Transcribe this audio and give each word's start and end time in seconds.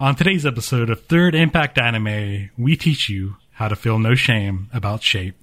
On 0.00 0.14
today's 0.14 0.46
episode 0.46 0.88
of 0.88 1.04
Third 1.04 1.34
Impact 1.34 1.76
Anime, 1.76 2.48
we 2.56 2.74
teach 2.74 3.10
you 3.10 3.36
how 3.50 3.68
to 3.68 3.76
feel 3.76 3.98
no 3.98 4.14
shame 4.14 4.70
about 4.72 5.02
shape. 5.02 5.34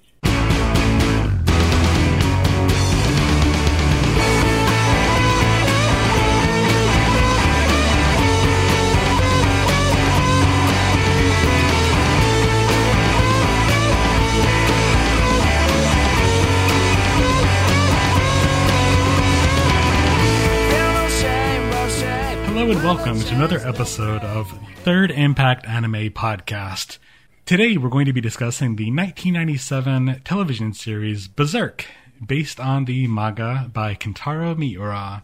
Welcome 22.88 23.20
to 23.20 23.34
another 23.34 23.58
episode 23.68 24.22
of 24.22 24.50
Third 24.76 25.10
Impact 25.10 25.66
Anime 25.66 26.08
Podcast. 26.08 26.96
Today 27.44 27.76
we're 27.76 27.90
going 27.90 28.06
to 28.06 28.14
be 28.14 28.22
discussing 28.22 28.76
the 28.76 28.90
1997 28.90 30.22
television 30.24 30.72
series 30.72 31.28
Berserk, 31.28 31.84
based 32.26 32.58
on 32.58 32.86
the 32.86 33.06
manga 33.06 33.70
by 33.74 33.94
Kentaro 33.94 34.56
Miura. 34.56 35.22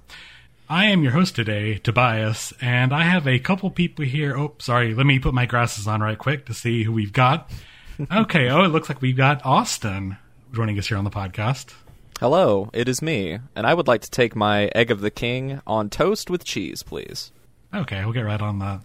I 0.69 0.85
am 0.85 1.03
your 1.03 1.13
host 1.13 1.37
today, 1.37 1.79
Tobias, 1.79 2.53
and 2.61 2.93
I 2.93 3.05
have 3.05 3.27
a 3.27 3.39
couple 3.39 3.71
people 3.71 4.05
here. 4.05 4.37
Oh, 4.37 4.53
sorry, 4.59 4.93
let 4.93 5.07
me 5.07 5.19
put 5.19 5.33
my 5.33 5.47
glasses 5.47 5.89
on 5.89 6.03
right 6.03 6.19
quick 6.19 6.45
to 6.45 6.53
see 6.53 6.83
who 6.83 6.93
we've 6.93 7.15
got. 7.15 7.51
Okay, 8.15 8.51
oh, 8.51 8.65
it 8.65 8.69
looks 8.69 8.91
like 8.91 9.01
we've 9.01 9.17
got 9.17 9.41
Austin 9.47 10.19
joining 10.53 10.79
us 10.79 10.89
here 10.89 10.99
on 10.99 11.05
the 11.05 11.11
podcast. 11.11 11.73
Hello, 12.21 12.69
it 12.75 12.91
is 12.91 13.01
me, 13.01 13.39
and 13.57 13.67
I 13.67 13.73
would 13.73 13.89
like 13.89 14.03
to 14.03 14.11
take 14.11 14.37
my 14.37 14.67
egg 14.75 14.91
of 14.91 15.01
the 15.01 15.11
king 15.11 15.63
on 15.67 15.89
toast 15.89 16.29
with 16.29 16.45
cheese, 16.45 16.83
please. 16.83 17.31
Okay, 17.75 18.05
we'll 18.05 18.13
get 18.13 18.23
right 18.23 18.41
on 18.41 18.59
that. 18.61 18.81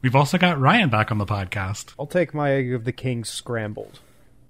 We've 0.00 0.14
also 0.16 0.38
got 0.38 0.58
Ryan 0.60 0.90
back 0.90 1.10
on 1.10 1.18
the 1.18 1.26
podcast. 1.26 1.92
I'll 1.98 2.06
take 2.06 2.34
my 2.34 2.52
egg 2.52 2.72
of 2.72 2.84
the 2.84 2.92
king 2.92 3.24
scrambled. 3.24 4.00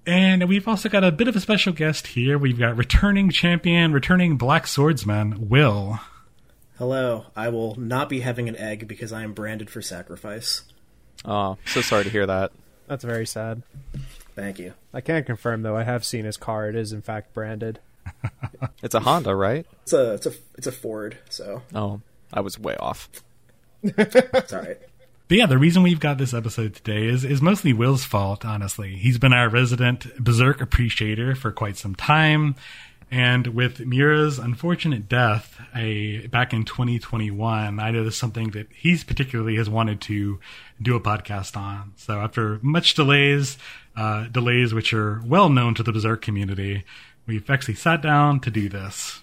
And 0.06 0.48
we've 0.48 0.66
also 0.66 0.88
got 0.88 1.04
a 1.04 1.12
bit 1.12 1.28
of 1.28 1.36
a 1.36 1.40
special 1.40 1.72
guest 1.72 2.08
here. 2.08 2.36
We've 2.36 2.58
got 2.58 2.76
returning 2.76 3.30
champion, 3.30 3.92
returning 3.92 4.36
black 4.36 4.66
swordsman, 4.66 5.48
Will. 5.48 6.00
Hello, 6.78 7.26
I 7.36 7.48
will 7.50 7.76
not 7.76 8.08
be 8.08 8.20
having 8.20 8.48
an 8.48 8.56
egg 8.56 8.88
because 8.88 9.12
I 9.12 9.22
am 9.22 9.32
branded 9.32 9.70
for 9.70 9.80
sacrifice. 9.80 10.62
Oh, 11.24 11.56
so 11.66 11.80
sorry 11.82 12.04
to 12.04 12.10
hear 12.10 12.26
that. 12.26 12.50
That's 12.88 13.04
very 13.04 13.26
sad. 13.26 13.62
Thank 14.34 14.58
you. 14.58 14.74
I 14.92 15.00
can't 15.00 15.24
confirm 15.24 15.62
though. 15.62 15.76
I 15.76 15.84
have 15.84 16.04
seen 16.04 16.24
his 16.24 16.36
car. 16.36 16.68
It 16.68 16.74
is 16.74 16.92
in 16.92 17.02
fact 17.02 17.32
branded. 17.32 17.78
It's 18.82 18.94
a 18.96 19.00
Honda, 19.00 19.34
right? 19.36 19.64
It's 19.84 19.92
a 19.92 20.14
it's 20.14 20.26
a 20.26 20.32
it's 20.58 20.66
a 20.66 20.72
Ford, 20.72 21.16
so 21.28 21.62
Oh, 21.74 22.00
I 22.32 22.40
was 22.40 22.58
way 22.58 22.76
off. 22.76 23.08
It's 23.82 24.52
all 24.52 24.60
right. 24.60 24.78
But 25.28 25.38
yeah, 25.38 25.46
the 25.46 25.58
reason 25.58 25.82
we've 25.82 26.00
got 26.00 26.18
this 26.18 26.34
episode 26.34 26.74
today 26.74 27.06
is, 27.06 27.24
is 27.24 27.40
mostly 27.40 27.72
Will's 27.72 28.04
fault, 28.04 28.44
honestly. 28.44 28.96
He's 28.96 29.18
been 29.18 29.32
our 29.32 29.48
resident 29.48 30.14
Berserk 30.22 30.60
appreciator 30.60 31.34
for 31.34 31.50
quite 31.50 31.76
some 31.76 31.94
time. 31.94 32.54
And 33.10 33.48
with 33.48 33.80
Miura's 33.80 34.38
unfortunate 34.38 35.08
death 35.08 35.60
a, 35.74 36.26
back 36.26 36.52
in 36.52 36.64
2021, 36.64 37.80
I 37.80 37.90
know 37.90 38.04
this 38.04 38.14
is 38.14 38.20
something 38.20 38.50
that 38.50 38.68
he's 38.72 39.04
particularly 39.04 39.56
has 39.56 39.68
wanted 39.68 40.00
to 40.02 40.38
do 40.80 40.96
a 40.96 41.00
podcast 41.00 41.56
on. 41.56 41.92
So 41.96 42.20
after 42.20 42.58
much 42.62 42.94
delays, 42.94 43.58
uh, 43.96 44.24
delays 44.28 44.74
which 44.74 44.92
are 44.92 45.22
well 45.24 45.48
known 45.48 45.74
to 45.74 45.82
the 45.82 45.92
Berserk 45.92 46.22
community, 46.22 46.84
we've 47.26 47.48
actually 47.48 47.74
sat 47.74 48.02
down 48.02 48.40
to 48.40 48.50
do 48.50 48.68
this. 48.68 49.22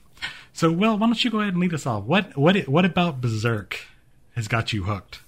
So, 0.54 0.72
Will, 0.72 0.98
why 0.98 1.08
don't 1.08 1.24
you 1.24 1.32
go 1.32 1.40
ahead 1.40 1.54
and 1.54 1.62
lead 1.62 1.74
us 1.74 1.86
off? 1.86 2.04
What 2.04 2.36
what 2.36 2.68
what 2.68 2.84
about 2.84 3.22
Berserk 3.22 3.80
has 4.40 4.48
got 4.48 4.74
you 4.74 4.84
hooked? 4.84 5.22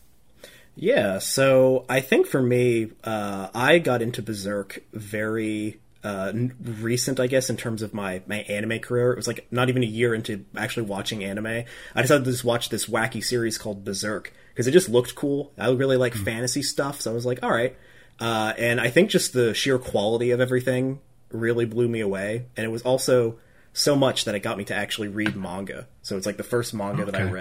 Yeah, 0.75 1.19
so 1.19 1.85
I 1.89 1.99
think 1.99 2.27
for 2.27 2.41
me, 2.41 2.91
uh, 3.03 3.49
I 3.53 3.77
got 3.79 4.01
into 4.01 4.21
Berserk 4.21 4.83
very 4.93 5.79
uh, 6.03 6.31
recent, 6.63 7.19
I 7.19 7.27
guess, 7.27 7.49
in 7.49 7.57
terms 7.57 7.81
of 7.81 7.93
my, 7.93 8.21
my 8.25 8.37
anime 8.37 8.79
career. 8.79 9.11
It 9.11 9.17
was 9.17 9.27
like 9.27 9.45
not 9.51 9.69
even 9.69 9.83
a 9.83 9.87
year 9.87 10.15
into 10.15 10.45
actually 10.57 10.87
watching 10.87 11.23
anime. 11.23 11.65
I 11.95 12.01
decided 12.01 12.25
to 12.25 12.31
just 12.31 12.43
watch 12.43 12.69
this 12.69 12.87
wacky 12.87 13.23
series 13.23 13.57
called 13.57 13.83
Berserk 13.83 14.33
because 14.49 14.65
it 14.65 14.71
just 14.71 14.89
looked 14.89 15.13
cool. 15.13 15.51
I 15.57 15.69
really 15.71 15.97
like 15.97 16.13
fantasy 16.13 16.63
stuff, 16.63 17.01
so 17.01 17.11
I 17.11 17.13
was 17.13 17.25
like, 17.25 17.43
all 17.43 17.51
right. 17.51 17.75
Uh, 18.19 18.53
and 18.57 18.79
I 18.79 18.89
think 18.89 19.09
just 19.09 19.33
the 19.33 19.53
sheer 19.53 19.77
quality 19.77 20.31
of 20.31 20.39
everything 20.39 20.99
really 21.31 21.65
blew 21.65 21.87
me 21.87 21.99
away. 21.99 22.45
And 22.55 22.65
it 22.65 22.69
was 22.69 22.81
also 22.83 23.39
so 23.73 23.95
much 23.95 24.25
that 24.25 24.35
it 24.35 24.39
got 24.39 24.57
me 24.57 24.63
to 24.65 24.75
actually 24.75 25.07
read 25.07 25.35
manga. 25.35 25.87
So 26.01 26.17
it's 26.17 26.25
like 26.25 26.37
the 26.37 26.43
first 26.43 26.73
manga 26.73 27.05
that 27.05 27.15
I 27.15 27.23
Okay. 27.23 27.31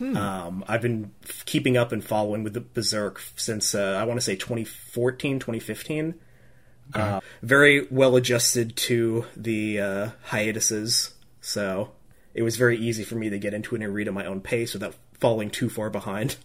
Read. 0.00 0.16
Um, 0.16 0.64
I've 0.68 0.82
been 0.82 1.12
keeping 1.44 1.76
up 1.76 1.92
and 1.92 2.04
following 2.04 2.44
with 2.44 2.54
the 2.54 2.60
Berserk 2.60 3.20
since 3.36 3.74
uh, 3.74 3.98
I 4.00 4.04
want 4.04 4.18
to 4.18 4.24
say 4.24 4.36
2014, 4.36 5.38
2015. 5.38 6.14
Uh, 6.94 7.20
very 7.42 7.86
well 7.90 8.16
adjusted 8.16 8.74
to 8.74 9.26
the 9.36 9.80
uh, 9.80 10.10
hiatuses, 10.22 11.14
so 11.40 11.90
it 12.32 12.42
was 12.42 12.56
very 12.56 12.78
easy 12.78 13.04
for 13.04 13.16
me 13.16 13.28
to 13.28 13.38
get 13.38 13.52
into 13.52 13.74
it 13.74 13.82
and 13.82 13.92
read 13.92 14.08
at 14.08 14.14
my 14.14 14.24
own 14.24 14.40
pace 14.40 14.72
without 14.72 14.94
falling 15.18 15.50
too 15.50 15.68
far 15.68 15.90
behind. 15.90 16.36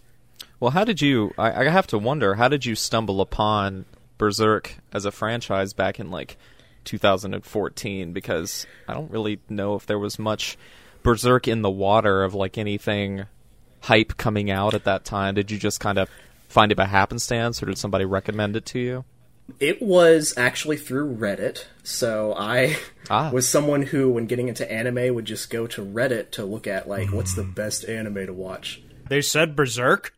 Well, 0.60 0.72
how 0.72 0.84
did 0.84 1.00
you? 1.00 1.32
I, 1.38 1.64
I 1.66 1.68
have 1.68 1.86
to 1.88 1.98
wonder. 1.98 2.34
How 2.34 2.48
did 2.48 2.66
you 2.66 2.74
stumble 2.74 3.20
upon 3.20 3.86
Berserk 4.18 4.76
as 4.92 5.04
a 5.04 5.12
franchise 5.12 5.72
back 5.72 5.98
in 5.98 6.10
like 6.10 6.36
2014? 6.84 8.12
Because 8.12 8.66
I 8.86 8.94
don't 8.94 9.10
really 9.10 9.40
know 9.48 9.76
if 9.76 9.86
there 9.86 9.98
was 9.98 10.18
much 10.18 10.58
Berserk 11.02 11.48
in 11.48 11.62
the 11.62 11.70
water 11.70 12.24
of 12.24 12.34
like 12.34 12.58
anything 12.58 13.26
hype 13.84 14.16
coming 14.16 14.50
out 14.50 14.74
at 14.74 14.84
that 14.84 15.04
time. 15.04 15.34
Did 15.34 15.50
you 15.50 15.58
just 15.58 15.80
kind 15.80 15.98
of 15.98 16.08
find 16.48 16.70
it 16.72 16.74
by 16.76 16.86
happenstance, 16.86 17.62
or 17.62 17.66
did 17.66 17.78
somebody 17.78 18.04
recommend 18.04 18.56
it 18.56 18.64
to 18.66 18.78
you? 18.78 19.04
It 19.60 19.82
was 19.82 20.32
actually 20.38 20.78
through 20.78 21.16
Reddit, 21.16 21.66
so 21.82 22.34
I 22.34 22.76
Ah. 23.10 23.30
was 23.32 23.46
someone 23.46 23.82
who, 23.82 24.10
when 24.10 24.24
getting 24.26 24.48
into 24.48 24.70
anime, 24.70 25.14
would 25.14 25.26
just 25.26 25.50
go 25.50 25.66
to 25.66 25.84
Reddit 25.84 26.30
to 26.32 26.44
look 26.46 26.66
at 26.66 26.88
like 26.88 27.12
what's 27.12 27.34
the 27.34 27.42
best 27.42 27.84
anime 27.84 28.26
to 28.26 28.32
watch. 28.32 28.80
They 29.08 29.20
said 29.20 29.54
Berserk. 29.54 30.14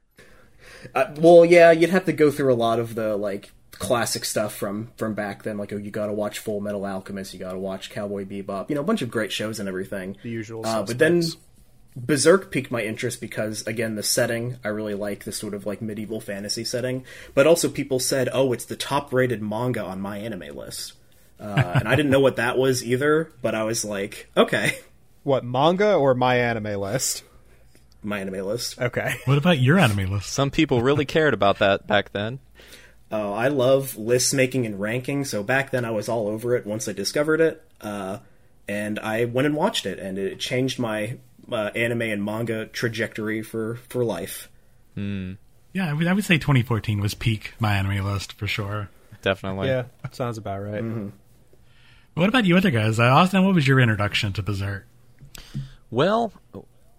Uh, 0.94 1.06
well, 1.16 1.44
yeah, 1.44 1.72
you'd 1.72 1.91
have 1.91 2.05
to 2.05 2.12
go 2.12 2.31
through 2.31 2.53
a 2.53 2.55
lot 2.55 2.78
of 2.78 2.94
the 2.94 3.16
like 3.16 3.50
classic 3.72 4.25
stuff 4.25 4.55
from 4.55 4.93
from 4.97 5.15
back 5.15 5.43
then. 5.43 5.59
Like, 5.59 5.72
oh, 5.72 5.76
you 5.76 5.91
got 5.91 6.06
to 6.06 6.12
watch 6.12 6.38
Full 6.38 6.60
Metal 6.60 6.87
Alchemist, 6.87 7.34
you 7.34 7.41
got 7.41 7.53
to 7.53 7.59
watch 7.59 7.91
Cowboy 7.91 8.25
Bebop, 8.25 8.69
you 8.69 8.76
know, 8.76 8.81
a 8.81 8.84
bunch 8.84 9.03
of 9.03 9.10
great 9.10 9.32
shows 9.32 9.59
and 9.59 9.69
everything. 9.69 10.16
The 10.22 10.31
usual 10.31 10.65
Uh, 10.65 10.84
but 10.84 10.99
then 10.99 11.22
suspects. 11.22 11.45
Berserk 11.96 12.50
piqued 12.50 12.70
my 12.70 12.82
interest 12.82 13.22
because, 13.22 13.66
again, 13.66 13.94
the 13.94 14.02
setting 14.02 14.58
I 14.62 14.68
really 14.68 14.94
like 14.94 15.24
this 15.24 15.38
sort 15.38 15.54
of 15.54 15.64
like 15.64 15.80
medieval 15.80 16.20
fantasy 16.20 16.62
setting. 16.62 17.04
But 17.34 17.46
also, 17.46 17.70
people 17.70 17.98
said, 17.98 18.28
"Oh, 18.32 18.52
it's 18.52 18.66
the 18.66 18.76
top-rated 18.76 19.40
manga 19.42 19.82
on 19.82 20.00
my 20.00 20.18
anime 20.18 20.54
list," 20.54 20.92
uh, 21.40 21.44
and 21.76 21.88
I 21.88 21.96
didn't 21.96 22.10
know 22.10 22.20
what 22.20 22.36
that 22.36 22.58
was 22.58 22.84
either. 22.84 23.32
But 23.40 23.54
I 23.54 23.64
was 23.64 23.82
like, 23.84 24.30
"Okay, 24.36 24.78
What 25.22 25.42
manga 25.44 25.94
or 25.94 26.14
my 26.14 26.36
anime 26.36 26.78
list? 26.78 27.24
my 28.02 28.20
anime 28.20 28.46
list." 28.46 28.78
Okay. 28.78 29.14
What 29.24 29.38
about 29.38 29.58
your 29.58 29.78
anime 29.78 30.12
list? 30.12 30.30
Some 30.30 30.50
people 30.50 30.82
really 30.82 31.06
cared 31.06 31.32
about 31.32 31.58
that 31.60 31.86
back 31.86 32.12
then. 32.12 32.40
Oh, 33.10 33.32
I 33.32 33.48
love 33.48 33.96
list 33.96 34.34
making 34.34 34.66
and 34.66 34.78
ranking. 34.78 35.24
So 35.24 35.42
back 35.42 35.70
then, 35.70 35.84
I 35.84 35.92
was 35.92 36.08
all 36.08 36.28
over 36.28 36.54
it. 36.56 36.66
Once 36.66 36.88
I 36.88 36.92
discovered 36.92 37.40
it, 37.40 37.62
uh, 37.80 38.18
and 38.68 38.98
I 38.98 39.24
went 39.24 39.46
and 39.46 39.54
watched 39.54 39.86
it, 39.86 39.98
and 39.98 40.18
it 40.18 40.40
changed 40.40 40.78
my 40.78 41.16
uh, 41.50 41.70
anime 41.74 42.02
and 42.02 42.24
manga 42.24 42.66
trajectory 42.66 43.42
for 43.42 43.76
for 43.88 44.04
life. 44.04 44.50
Yeah, 44.96 45.90
I 45.90 45.92
would, 45.92 46.06
I 46.06 46.12
would 46.14 46.24
say 46.24 46.38
2014 46.38 47.00
was 47.00 47.14
peak 47.14 47.52
my 47.60 47.76
anime 47.76 48.04
list 48.04 48.32
for 48.32 48.46
sure. 48.46 48.88
Definitely. 49.20 49.68
Yeah, 49.68 49.84
sounds 50.12 50.38
about 50.38 50.60
right. 50.60 50.82
What 52.14 52.30
about 52.30 52.46
you 52.46 52.56
other 52.56 52.70
guys? 52.70 52.98
Uh, 52.98 53.04
Austin, 53.04 53.44
what 53.44 53.54
was 53.54 53.68
your 53.68 53.78
introduction 53.78 54.32
to 54.34 54.42
Berserk? 54.42 54.86
Well, 55.90 56.32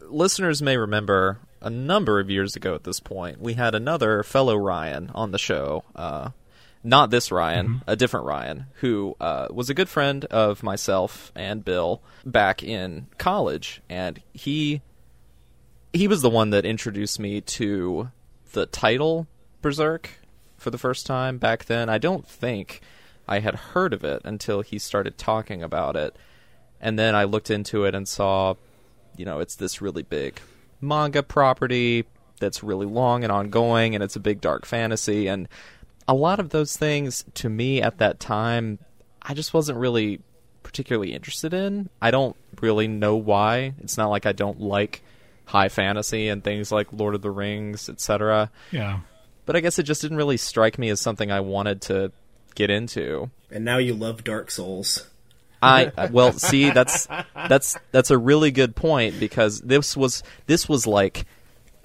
listeners 0.01 0.61
may 0.61 0.77
remember 0.77 1.39
a 1.61 1.69
number 1.69 2.19
of 2.19 2.29
years 2.29 2.55
ago 2.55 2.75
at 2.75 2.83
this 2.83 2.99
point, 2.99 3.41
we 3.41 3.53
had 3.53 3.73
another 3.73 4.21
fellow 4.23 4.55
Ryan 4.55 5.09
on 5.15 5.31
the 5.31 5.39
show. 5.39 5.83
Uh, 5.95 6.29
not 6.87 7.09
this 7.09 7.31
Ryan, 7.33 7.83
a 7.85 7.97
different 7.97 8.25
Ryan, 8.25 8.67
who 8.75 9.15
uh, 9.19 9.47
was 9.51 9.69
a 9.69 9.73
good 9.73 9.89
friend 9.89 10.23
of 10.25 10.63
myself 10.63 11.33
and 11.35 11.63
Bill 11.63 12.01
back 12.25 12.63
in 12.63 13.07
college, 13.17 13.81
and 13.89 14.21
he 14.31 14.81
he 15.91 16.07
was 16.07 16.21
the 16.21 16.29
one 16.29 16.51
that 16.51 16.65
introduced 16.65 17.19
me 17.19 17.41
to 17.41 18.09
the 18.53 18.65
title 18.67 19.27
Berserk 19.61 20.11
for 20.57 20.69
the 20.69 20.77
first 20.77 21.05
time 21.05 21.37
back 21.37 21.65
then. 21.65 21.89
I 21.89 21.97
don't 21.97 22.25
think 22.25 22.81
I 23.27 23.39
had 23.39 23.55
heard 23.55 23.93
of 23.93 24.05
it 24.05 24.21
until 24.23 24.61
he 24.61 24.79
started 24.79 25.17
talking 25.17 25.61
about 25.61 25.97
it. 25.97 26.15
And 26.79 26.97
then 26.97 27.15
I 27.15 27.25
looked 27.25 27.49
into 27.49 27.83
it 27.85 27.95
and 27.95 28.07
saw, 28.07 28.53
you 29.17 29.25
know, 29.25 29.39
it's 29.39 29.55
this 29.55 29.81
really 29.81 30.03
big 30.03 30.39
manga 30.79 31.23
property 31.23 32.05
that's 32.39 32.63
really 32.63 32.85
long 32.85 33.23
and 33.23 33.31
ongoing, 33.31 33.95
and 33.95 34.03
it's 34.03 34.15
a 34.15 34.21
big 34.21 34.39
dark 34.39 34.65
fantasy. 34.65 35.27
And 35.27 35.49
a 36.07 36.13
lot 36.13 36.39
of 36.39 36.49
those 36.49 36.77
things, 36.77 37.25
to 37.35 37.49
me 37.49 37.81
at 37.81 37.97
that 37.97 38.19
time, 38.19 38.79
I 39.21 39.33
just 39.33 39.53
wasn't 39.53 39.77
really 39.77 40.21
particularly 40.63 41.13
interested 41.13 41.53
in. 41.53 41.89
I 42.01 42.11
don't 42.11 42.35
really 42.61 42.87
know 42.87 43.15
why. 43.15 43.73
It's 43.79 43.97
not 43.97 44.09
like 44.09 44.25
I 44.25 44.31
don't 44.31 44.59
like 44.59 45.01
high 45.45 45.69
fantasy 45.69 46.27
and 46.27 46.43
things 46.43 46.71
like 46.71 46.91
Lord 46.91 47.15
of 47.15 47.21
the 47.21 47.31
Rings, 47.31 47.89
etc. 47.89 48.51
Yeah. 48.71 48.99
But 49.45 49.55
I 49.55 49.61
guess 49.61 49.79
it 49.79 49.83
just 49.83 50.01
didn't 50.01 50.17
really 50.17 50.37
strike 50.37 50.77
me 50.77 50.89
as 50.89 50.99
something 50.99 51.31
I 51.31 51.39
wanted 51.39 51.81
to 51.83 52.11
get 52.55 52.69
into. 52.69 53.29
And 53.49 53.63
now 53.63 53.77
you 53.77 53.93
love 53.93 54.23
Dark 54.23 54.51
Souls. 54.51 55.07
I 55.61 55.91
well, 56.11 56.33
see, 56.33 56.69
that's 56.69 57.07
that's 57.33 57.77
that's 57.91 58.11
a 58.11 58.17
really 58.17 58.51
good 58.51 58.75
point 58.75 59.19
because 59.19 59.61
this 59.61 59.97
was 59.97 60.21
this 60.45 60.69
was 60.69 60.85
like 60.85 61.25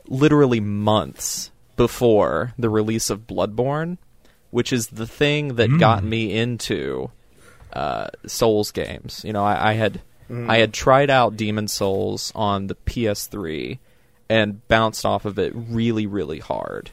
literally 0.07 0.61
months 0.61 1.51
before 1.77 2.53
the 2.59 2.69
release 2.69 3.11
of 3.11 3.27
Bloodborne, 3.27 3.97
which 4.53 4.73
is 4.73 4.89
the 4.89 5.07
thing 5.07 5.57
that 5.57 5.79
got 5.79 6.05
me 6.05 6.33
into 6.33 7.11
uh, 7.73 8.09
Souls 8.27 8.71
games. 8.71 9.25
You 9.25 9.33
know, 9.33 9.43
I, 9.45 9.71
I 9.71 9.73
had 9.73 10.01
I 10.31 10.59
had 10.59 10.73
tried 10.73 11.11
out 11.11 11.37
Demon 11.37 11.67
Souls 11.69 12.31
on 12.35 12.69
the 12.69 12.75
PS3 12.75 13.79
and 14.31 14.67
bounced 14.69 15.05
off 15.05 15.25
of 15.25 15.39
it 15.39 15.53
really, 15.55 16.07
really 16.07 16.39
hard. 16.39 16.91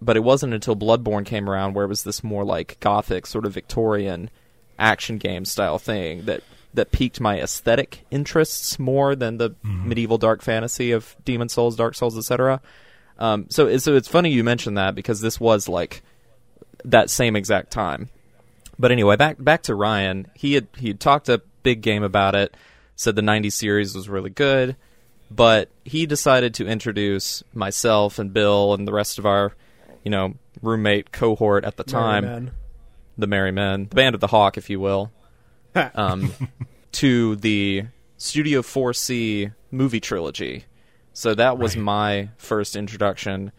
But 0.00 0.16
it 0.16 0.24
wasn't 0.24 0.54
until 0.54 0.76
Bloodborne 0.76 1.26
came 1.26 1.48
around 1.48 1.74
where 1.74 1.84
it 1.84 1.88
was 1.88 2.04
this 2.04 2.24
more 2.24 2.44
like 2.44 2.78
gothic, 2.80 3.26
sort 3.26 3.44
of 3.44 3.52
Victorian 3.52 4.30
action 4.78 5.18
game 5.18 5.44
style 5.44 5.78
thing 5.78 6.24
that 6.24 6.42
that 6.74 6.90
piqued 6.92 7.20
my 7.20 7.38
aesthetic 7.40 8.04
interests 8.10 8.78
more 8.78 9.14
than 9.14 9.36
the 9.36 9.50
medieval 9.62 10.16
dark 10.16 10.40
fantasy 10.40 10.92
of 10.92 11.14
Demon 11.24 11.48
Souls, 11.50 11.76
Dark 11.76 11.94
Souls, 11.94 12.16
etc. 12.16 12.60
Um, 13.18 13.46
so, 13.50 13.76
so 13.76 13.94
it's 13.94 14.08
funny 14.08 14.30
you 14.30 14.42
mentioned 14.42 14.78
that 14.78 14.94
because 14.94 15.20
this 15.20 15.38
was 15.38 15.68
like 15.68 16.02
that 16.84 17.10
same 17.10 17.36
exact 17.36 17.70
time. 17.70 18.08
But 18.78 18.90
anyway, 18.92 19.16
back 19.16 19.36
back 19.38 19.62
to 19.64 19.74
Ryan. 19.74 20.26
He 20.34 20.54
had 20.54 20.66
he 20.76 20.88
had 20.88 21.00
talked 21.00 21.28
a 21.28 21.42
big 21.62 21.82
game 21.82 22.02
about 22.02 22.34
it. 22.34 22.54
Said 22.96 23.16
the 23.16 23.22
'90s 23.22 23.52
series 23.52 23.94
was 23.94 24.08
really 24.08 24.30
good, 24.30 24.76
but 25.30 25.68
he 25.84 26.06
decided 26.06 26.54
to 26.54 26.66
introduce 26.66 27.42
myself 27.54 28.18
and 28.18 28.32
Bill 28.32 28.74
and 28.74 28.86
the 28.86 28.92
rest 28.92 29.18
of 29.18 29.26
our, 29.26 29.52
you 30.04 30.10
know, 30.10 30.34
roommate 30.60 31.12
cohort 31.12 31.64
at 31.64 31.76
the 31.76 31.84
time 31.84 32.24
Merry 32.24 32.40
men. 32.40 32.50
the 33.18 33.26
Merry 33.26 33.52
Men, 33.52 33.86
the 33.88 33.94
Band 33.96 34.14
of 34.14 34.20
the 34.20 34.26
Hawk, 34.28 34.56
if 34.58 34.68
you 34.70 34.78
will, 34.80 35.10
um, 35.94 36.32
to 36.92 37.36
the 37.36 37.84
Studio 38.18 38.62
4C 38.62 39.52
movie 39.70 40.00
trilogy. 40.00 40.64
So 41.12 41.34
that 41.34 41.58
was 41.58 41.76
Right. 41.76 41.82
my 41.84 42.28
first 42.36 42.76
introduction 42.76 43.52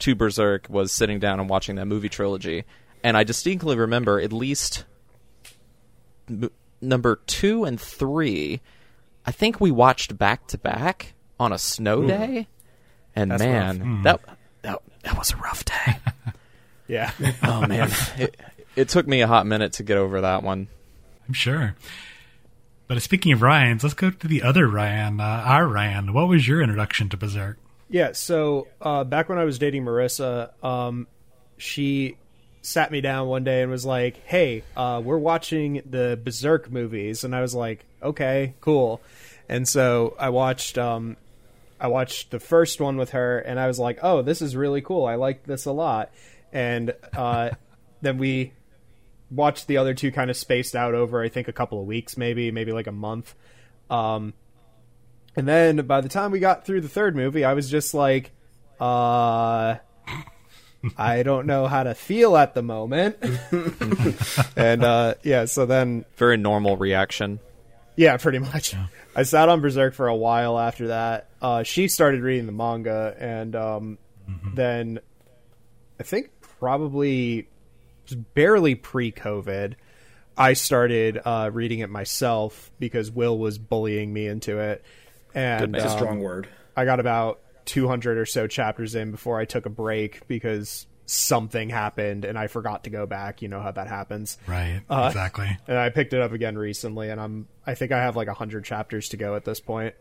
to 0.00 0.14
Berserk. 0.14 0.68
Was 0.68 0.92
sitting 0.92 1.18
down 1.18 1.40
and 1.40 1.48
watching 1.48 1.76
that 1.76 1.86
movie 1.86 2.08
trilogy, 2.08 2.64
and 3.02 3.16
I 3.16 3.24
distinctly 3.24 3.76
remember 3.76 4.20
at 4.20 4.32
least 4.32 4.84
m- 6.28 6.50
number 6.80 7.20
two 7.26 7.64
and 7.64 7.80
three. 7.80 8.60
I 9.24 9.32
think 9.32 9.60
we 9.60 9.70
watched 9.70 10.16
back 10.16 10.46
to 10.48 10.58
back 10.58 11.14
on 11.40 11.52
a 11.52 11.58
snow 11.58 12.06
day, 12.06 12.46
and 13.14 13.30
That's 13.30 13.42
man, 13.42 14.02
that 14.02 14.20
that 14.62 14.80
that 15.02 15.18
was 15.18 15.32
a 15.32 15.36
rough 15.36 15.64
day. 15.64 15.96
Yeah. 16.88 17.10
Oh 17.42 17.66
man, 17.66 17.90
it, 18.16 18.36
it 18.76 18.88
took 18.88 19.08
me 19.08 19.20
a 19.20 19.26
hot 19.26 19.44
minute 19.44 19.72
to 19.72 19.82
get 19.82 19.96
over 19.98 20.20
that 20.20 20.44
one. 20.44 20.68
I'm 21.26 21.34
sure. 21.34 21.74
But 22.86 23.02
speaking 23.02 23.32
of 23.32 23.42
Ryan's, 23.42 23.82
let's 23.82 23.94
go 23.94 24.10
to 24.10 24.28
the 24.28 24.44
other 24.44 24.68
Ryan, 24.68 25.20
uh, 25.20 25.24
our 25.24 25.66
Ryan. 25.66 26.12
What 26.12 26.28
was 26.28 26.46
your 26.46 26.62
introduction 26.62 27.08
to 27.08 27.16
Berserk? 27.16 27.56
Yeah, 27.88 28.12
so 28.12 28.66
uh, 28.80 29.04
back 29.04 29.28
when 29.28 29.38
I 29.38 29.44
was 29.44 29.58
dating 29.58 29.84
Marissa, 29.84 30.50
um, 30.64 31.06
she 31.56 32.16
sat 32.62 32.90
me 32.90 33.00
down 33.00 33.28
one 33.28 33.44
day 33.44 33.62
and 33.62 33.70
was 33.70 33.86
like, 33.86 34.16
"Hey, 34.24 34.64
uh, 34.76 35.00
we're 35.04 35.18
watching 35.18 35.82
the 35.88 36.20
Berserk 36.22 36.70
movies," 36.70 37.22
and 37.22 37.34
I 37.34 37.40
was 37.40 37.54
like, 37.54 37.84
"Okay, 38.02 38.54
cool." 38.60 39.00
And 39.48 39.68
so 39.68 40.16
I 40.18 40.30
watched, 40.30 40.76
um, 40.78 41.16
I 41.80 41.86
watched 41.86 42.32
the 42.32 42.40
first 42.40 42.80
one 42.80 42.96
with 42.96 43.10
her, 43.10 43.38
and 43.38 43.60
I 43.60 43.68
was 43.68 43.78
like, 43.78 44.00
"Oh, 44.02 44.20
this 44.22 44.42
is 44.42 44.56
really 44.56 44.80
cool. 44.80 45.04
I 45.06 45.14
like 45.14 45.44
this 45.44 45.64
a 45.64 45.72
lot." 45.72 46.10
And 46.52 46.92
uh, 47.16 47.50
then 48.02 48.18
we 48.18 48.52
watched 49.30 49.68
the 49.68 49.76
other 49.76 49.94
two 49.94 50.10
kind 50.10 50.30
of 50.30 50.36
spaced 50.36 50.74
out 50.74 50.94
over, 50.94 51.22
I 51.22 51.28
think, 51.28 51.46
a 51.46 51.52
couple 51.52 51.80
of 51.80 51.86
weeks, 51.86 52.16
maybe, 52.16 52.50
maybe 52.50 52.72
like 52.72 52.86
a 52.86 52.92
month. 52.92 53.34
Um, 53.90 54.34
and 55.36 55.46
then 55.46 55.86
by 55.86 56.00
the 56.00 56.08
time 56.08 56.30
we 56.30 56.38
got 56.40 56.64
through 56.66 56.80
the 56.80 56.88
third 56.88 57.14
movie, 57.14 57.44
I 57.44 57.52
was 57.54 57.70
just 57.70 57.94
like, 57.94 58.32
uh, 58.80 59.76
I 60.96 61.22
don't 61.22 61.46
know 61.46 61.66
how 61.66 61.82
to 61.82 61.94
feel 61.94 62.36
at 62.36 62.54
the 62.54 62.62
moment. 62.62 63.16
and 64.56 64.84
uh, 64.84 65.14
yeah, 65.22 65.44
so 65.46 65.66
then 65.66 66.04
Very 66.16 66.36
normal 66.36 66.76
reaction. 66.76 67.40
yeah, 67.96 68.16
pretty 68.16 68.38
much. 68.38 68.74
I 69.14 69.22
sat 69.22 69.48
on 69.48 69.60
Berserk 69.60 69.94
for 69.94 70.08
a 70.08 70.14
while 70.16 70.58
after 70.58 70.88
that. 70.88 71.28
Uh, 71.40 71.62
she 71.62 71.88
started 71.88 72.20
reading 72.20 72.46
the 72.46 72.52
manga, 72.52 73.16
and 73.18 73.56
um, 73.56 73.98
then 74.54 75.00
I 75.98 76.02
think 76.02 76.30
probably 76.58 77.48
just 78.04 78.34
barely 78.34 78.74
pre-COVID, 78.74 79.74
I 80.36 80.52
started 80.52 81.18
uh, 81.24 81.50
reading 81.52 81.78
it 81.80 81.88
myself 81.90 82.70
because 82.78 83.10
Will 83.10 83.38
was 83.38 83.58
bullying 83.58 84.12
me 84.12 84.26
into 84.26 84.58
it. 84.58 84.84
And 85.36 85.72
Good 85.72 85.76
It's 85.76 85.84
a 85.84 85.90
um, 85.90 85.98
strong 85.98 86.20
word. 86.20 86.48
I 86.76 86.84
got 86.84 86.98
about 86.98 87.40
200 87.66 88.18
or 88.18 88.26
so 88.26 88.46
chapters 88.46 88.94
in 88.94 89.10
before 89.12 89.38
I 89.38 89.44
took 89.44 89.66
a 89.66 89.70
break 89.70 90.26
because 90.26 90.86
something 91.04 91.68
happened 91.68 92.24
and 92.24 92.36
I 92.38 92.46
forgot 92.48 92.84
to 92.84 92.90
go 92.90 93.06
back. 93.06 93.42
You 93.42 93.48
know 93.48 93.60
how 93.60 93.70
that 93.70 93.86
happens. 93.86 94.38
Right, 94.46 94.80
Uh, 94.90 95.04
exactly. 95.08 95.56
And 95.68 95.76
I 95.78 95.90
picked 95.90 96.12
it 96.14 96.20
up 96.20 96.32
again 96.32 96.56
recently, 96.56 97.10
and 97.10 97.20
I'm 97.20 97.48
I 97.66 97.74
think 97.74 97.92
I 97.92 97.98
have 97.98 98.16
like 98.16 98.28
100 98.28 98.64
chapters 98.64 99.10
to 99.10 99.16
go 99.16 99.36
at 99.36 99.44
this 99.44 99.60
point. 99.60 99.94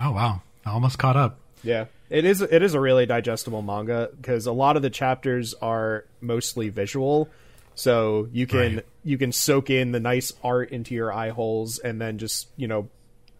Oh 0.00 0.12
wow, 0.12 0.42
I 0.64 0.70
almost 0.70 0.98
caught 0.98 1.16
up. 1.16 1.40
Yeah, 1.64 1.86
it 2.10 2.24
is 2.24 2.40
it 2.42 2.62
is 2.62 2.74
a 2.74 2.80
really 2.80 3.06
digestible 3.06 3.62
manga 3.62 4.10
because 4.16 4.46
a 4.46 4.52
lot 4.52 4.76
of 4.76 4.82
the 4.82 4.90
chapters 4.90 5.54
are 5.54 6.04
mostly 6.20 6.68
visual, 6.68 7.28
so 7.74 8.28
you 8.32 8.46
can 8.46 8.76
Right. 8.76 8.86
you 9.02 9.18
can 9.18 9.32
soak 9.32 9.70
in 9.70 9.90
the 9.92 10.00
nice 10.00 10.32
art 10.44 10.70
into 10.70 10.94
your 10.94 11.12
eye 11.12 11.30
holes 11.30 11.78
and 11.80 12.00
then 12.00 12.18
just 12.18 12.48
you 12.56 12.68
know 12.68 12.88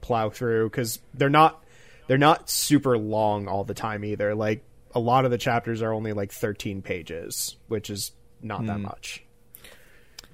plow 0.00 0.30
through 0.30 0.70
because 0.70 0.98
they're 1.14 1.30
not 1.30 1.62
they're 2.06 2.18
not 2.18 2.48
super 2.50 2.96
long 2.98 3.48
all 3.48 3.64
the 3.64 3.74
time 3.74 4.04
either. 4.04 4.34
Like 4.34 4.64
a 4.94 5.00
lot 5.00 5.24
of 5.24 5.30
the 5.30 5.38
chapters 5.38 5.82
are 5.82 5.92
only 5.92 6.12
like 6.12 6.32
13 6.32 6.82
pages, 6.82 7.56
which 7.68 7.90
is 7.90 8.12
not 8.42 8.66
that 8.66 8.80
much. 8.80 9.22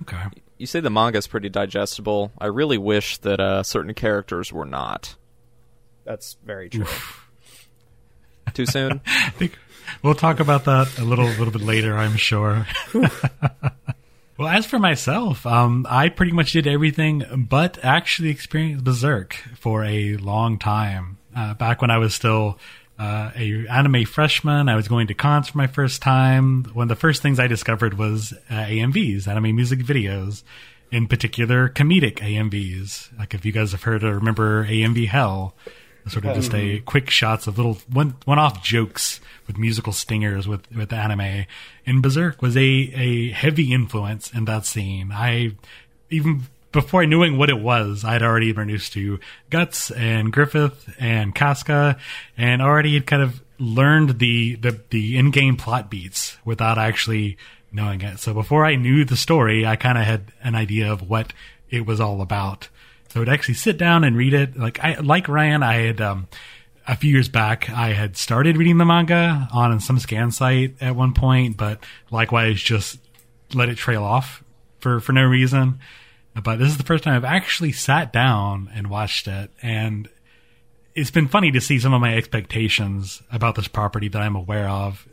Okay. 0.02 0.22
You 0.58 0.66
say 0.66 0.80
the 0.80 0.90
manga's 0.90 1.26
pretty 1.26 1.48
digestible. 1.48 2.32
I 2.38 2.46
really 2.46 2.78
wish 2.78 3.18
that 3.18 3.40
uh, 3.40 3.62
certain 3.62 3.94
characters 3.94 4.52
were 4.52 4.64
not. 4.64 5.16
That's 6.04 6.36
very 6.44 6.68
true. 6.68 6.86
Too 8.52 8.66
soon? 8.66 9.00
I 9.06 9.30
think 9.30 9.58
we'll 10.02 10.14
talk 10.14 10.38
about 10.40 10.66
that 10.66 10.98
a 10.98 11.04
little, 11.04 11.26
a 11.26 11.36
little 11.36 11.50
bit 11.50 11.62
later, 11.62 11.96
I'm 11.96 12.16
sure. 12.16 12.66
well, 14.36 14.48
as 14.48 14.66
for 14.66 14.78
myself, 14.78 15.46
um, 15.46 15.86
I 15.88 16.08
pretty 16.08 16.32
much 16.32 16.52
did 16.52 16.66
everything 16.66 17.46
but 17.48 17.78
actually 17.82 18.30
experience 18.30 18.82
Berserk 18.82 19.34
for 19.56 19.84
a 19.84 20.16
long 20.16 20.58
time. 20.58 21.18
Uh, 21.36 21.54
back 21.54 21.80
when 21.80 21.90
I 21.90 21.98
was 21.98 22.14
still 22.14 22.58
uh, 22.98 23.30
a 23.34 23.66
anime 23.68 24.04
freshman, 24.04 24.68
I 24.68 24.76
was 24.76 24.88
going 24.88 25.08
to 25.08 25.14
cons 25.14 25.48
for 25.48 25.58
my 25.58 25.66
first 25.66 26.02
time. 26.02 26.64
One 26.72 26.84
of 26.84 26.88
the 26.88 27.00
first 27.00 27.22
things 27.22 27.38
I 27.38 27.46
discovered 27.46 27.98
was 27.98 28.32
uh, 28.50 28.54
AMVs, 28.54 29.26
anime 29.26 29.54
music 29.54 29.80
videos. 29.80 30.42
In 30.90 31.08
particular, 31.08 31.68
comedic 31.68 32.18
AMVs. 32.18 33.18
Like 33.18 33.34
if 33.34 33.44
you 33.44 33.50
guys 33.50 33.72
have 33.72 33.82
heard 33.82 34.04
or 34.04 34.14
remember 34.14 34.64
AMV 34.66 35.08
Hell, 35.08 35.56
sort 36.06 36.24
of 36.24 36.34
just 36.34 36.54
a 36.54 36.80
quick 36.80 37.10
shots 37.10 37.46
of 37.46 37.56
little 37.56 37.78
one 37.90 38.16
one 38.24 38.38
off 38.38 38.62
jokes 38.62 39.20
with 39.46 39.58
musical 39.58 39.92
stingers 39.92 40.46
with 40.46 40.70
with 40.74 40.92
anime. 40.92 41.46
And 41.86 42.02
Berserk 42.02 42.42
was 42.42 42.56
a 42.56 42.60
a 42.60 43.30
heavy 43.30 43.72
influence 43.72 44.32
in 44.32 44.44
that 44.44 44.66
scene. 44.66 45.10
I 45.12 45.52
even 46.10 46.44
before 46.72 47.06
knowing 47.06 47.38
what 47.38 47.50
it 47.50 47.60
was, 47.60 48.04
I'd 48.04 48.22
already 48.22 48.52
been 48.52 48.62
introduced 48.62 48.92
to 48.94 49.20
Guts 49.48 49.92
and 49.92 50.32
Griffith 50.32 50.92
and 50.98 51.34
Casca, 51.34 51.96
and 52.36 52.60
already 52.60 52.94
had 52.94 53.06
kind 53.06 53.22
of 53.22 53.40
learned 53.58 54.18
the 54.18 54.56
the, 54.56 54.80
the 54.90 55.16
in 55.16 55.30
game 55.30 55.56
plot 55.56 55.88
beats 55.90 56.36
without 56.44 56.76
actually 56.76 57.38
knowing 57.72 58.00
it. 58.02 58.18
So 58.18 58.34
before 58.34 58.64
I 58.64 58.76
knew 58.76 59.04
the 59.04 59.16
story, 59.16 59.64
I 59.64 59.76
kind 59.76 59.98
of 59.98 60.04
had 60.04 60.32
an 60.42 60.54
idea 60.54 60.92
of 60.92 61.08
what 61.08 61.32
it 61.70 61.86
was 61.86 62.00
all 62.00 62.20
about. 62.20 62.68
So 63.14 63.22
I'd 63.22 63.28
actually 63.28 63.54
sit 63.54 63.78
down 63.78 64.02
and 64.02 64.16
read 64.16 64.34
it. 64.34 64.56
Like 64.56 64.82
I 64.82 64.98
like 64.98 65.28
Ryan, 65.28 65.62
I 65.62 65.74
had 65.74 66.00
um, 66.00 66.26
a 66.84 66.96
few 66.96 67.12
years 67.12 67.28
back, 67.28 67.70
I 67.70 67.92
had 67.92 68.16
started 68.16 68.56
reading 68.56 68.78
the 68.78 68.84
manga 68.84 69.48
on 69.52 69.78
some 69.78 70.00
scan 70.00 70.32
site 70.32 70.74
at 70.80 70.96
one 70.96 71.14
point, 71.14 71.56
but 71.56 71.78
likewise 72.10 72.60
just 72.60 72.98
let 73.54 73.68
it 73.68 73.76
trail 73.76 74.02
off 74.02 74.42
for 74.80 74.98
for 74.98 75.12
no 75.12 75.22
reason. 75.22 75.78
But 76.42 76.56
this 76.56 76.66
is 76.66 76.76
the 76.76 76.82
first 76.82 77.04
time 77.04 77.14
I've 77.14 77.24
actually 77.24 77.70
sat 77.70 78.12
down 78.12 78.68
and 78.74 78.90
watched 78.90 79.28
it, 79.28 79.52
and 79.62 80.08
it's 80.96 81.12
been 81.12 81.28
funny 81.28 81.52
to 81.52 81.60
see 81.60 81.78
some 81.78 81.94
of 81.94 82.00
my 82.00 82.16
expectations 82.16 83.22
about 83.30 83.54
this 83.54 83.68
property 83.68 84.08
that 84.08 84.22
I'm 84.22 84.34
aware 84.34 84.68
of 84.68 85.06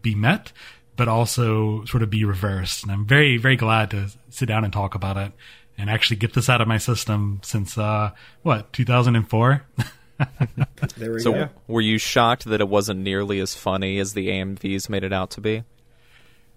be 0.00 0.14
met, 0.14 0.52
but 0.96 1.06
also 1.06 1.84
sort 1.84 2.02
of 2.02 2.08
be 2.08 2.24
reversed. 2.24 2.82
And 2.82 2.90
I'm 2.90 3.04
very, 3.04 3.36
very 3.36 3.56
glad 3.56 3.90
to 3.90 4.08
sit 4.30 4.48
down 4.48 4.64
and 4.64 4.72
talk 4.72 4.94
about 4.94 5.18
it 5.18 5.32
and 5.78 5.88
actually 5.90 6.16
get 6.16 6.34
this 6.34 6.48
out 6.48 6.60
of 6.60 6.68
my 6.68 6.78
system 6.78 7.40
since, 7.42 7.76
uh, 7.78 8.10
what, 8.42 8.72
2004? 8.72 9.64
there 10.96 11.12
we 11.14 11.20
So, 11.20 11.32
go. 11.32 11.48
were 11.66 11.80
you 11.80 11.98
shocked 11.98 12.44
that 12.44 12.60
it 12.60 12.68
wasn't 12.68 13.00
nearly 13.00 13.40
as 13.40 13.54
funny 13.54 13.98
as 13.98 14.12
the 14.14 14.28
AMVs 14.28 14.88
made 14.88 15.04
it 15.04 15.12
out 15.12 15.30
to 15.32 15.40
be? 15.40 15.64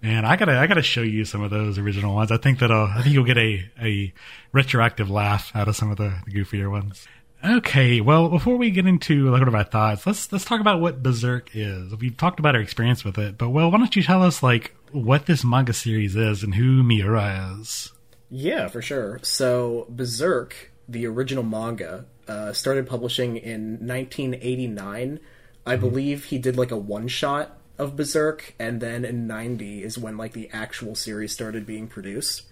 Man, 0.02 0.24
I 0.26 0.36
gotta 0.36 0.60
I 0.60 0.68
gotta 0.68 0.84
show 0.84 1.02
you 1.02 1.26
some 1.26 1.42
of 1.42 1.50
those 1.50 1.80
original 1.80 2.14
ones. 2.14 2.32
I 2.32 2.38
think 2.38 2.60
that'll 2.60 2.84
I 2.86 3.02
think 3.02 3.14
you'll 3.16 3.24
get 3.24 3.38
a 3.40 3.68
a 3.82 4.14
retroactive 4.52 5.10
laugh 5.10 5.52
out 5.56 5.68
of 5.68 5.76
some 5.76 5.90
of 5.90 5.98
the, 5.98 6.14
the 6.26 6.32
goofier 6.32 6.70
ones. 6.70 7.08
Okay, 7.44 8.02
well, 8.02 8.30
before 8.30 8.58
we 8.58 8.70
get 8.72 8.86
into 8.86 9.30
like, 9.32 9.40
what 9.40 9.48
of 9.48 9.56
our 9.56 9.64
thoughts, 9.64 10.06
let's 10.06 10.32
let's 10.32 10.46
talk 10.46 10.62
about 10.62 10.80
what 10.80 11.02
Berserk 11.02 11.50
is. 11.56 11.96
We've 11.96 12.16
talked 12.16 12.40
about 12.40 12.56
our 12.56 12.62
experience 12.62 13.04
with 13.04 13.18
it, 13.18 13.38
but 13.38 13.50
well, 13.50 13.72
why 13.72 13.78
don't 13.80 13.96
you 13.96 14.04
tell 14.04 14.22
us 14.22 14.44
like 14.44 14.76
what 14.92 15.26
this 15.26 15.44
manga 15.44 15.74
series 15.74 16.16
is 16.16 16.44
and 16.44 16.54
who 16.54 16.84
Miura 16.84 17.56
is? 17.60 17.92
Yeah, 18.30 18.68
for 18.68 18.82
sure. 18.82 19.20
So 19.24 19.86
Berserk, 19.90 20.72
the 20.88 21.06
original 21.08 21.44
manga, 21.44 22.06
uh, 22.28 22.54
started 22.54 22.88
publishing 22.88 23.38
in 23.38 23.86
1989. 23.86 25.20
I 25.66 25.76
believe 25.76 26.26
he 26.26 26.38
did 26.38 26.58
like 26.58 26.72
a 26.72 26.78
one 26.78 27.08
shot 27.08 27.58
of 27.78 27.96
Berserk, 27.96 28.54
and 28.60 28.82
then 28.82 29.04
in 29.04 29.28
90 29.28 29.84
is 29.84 29.98
when 29.98 30.18
like 30.18 30.34
the 30.34 30.50
actual 30.54 30.96
series 30.96 31.34
started 31.34 31.66
being 31.66 31.88
produced. 31.88 32.44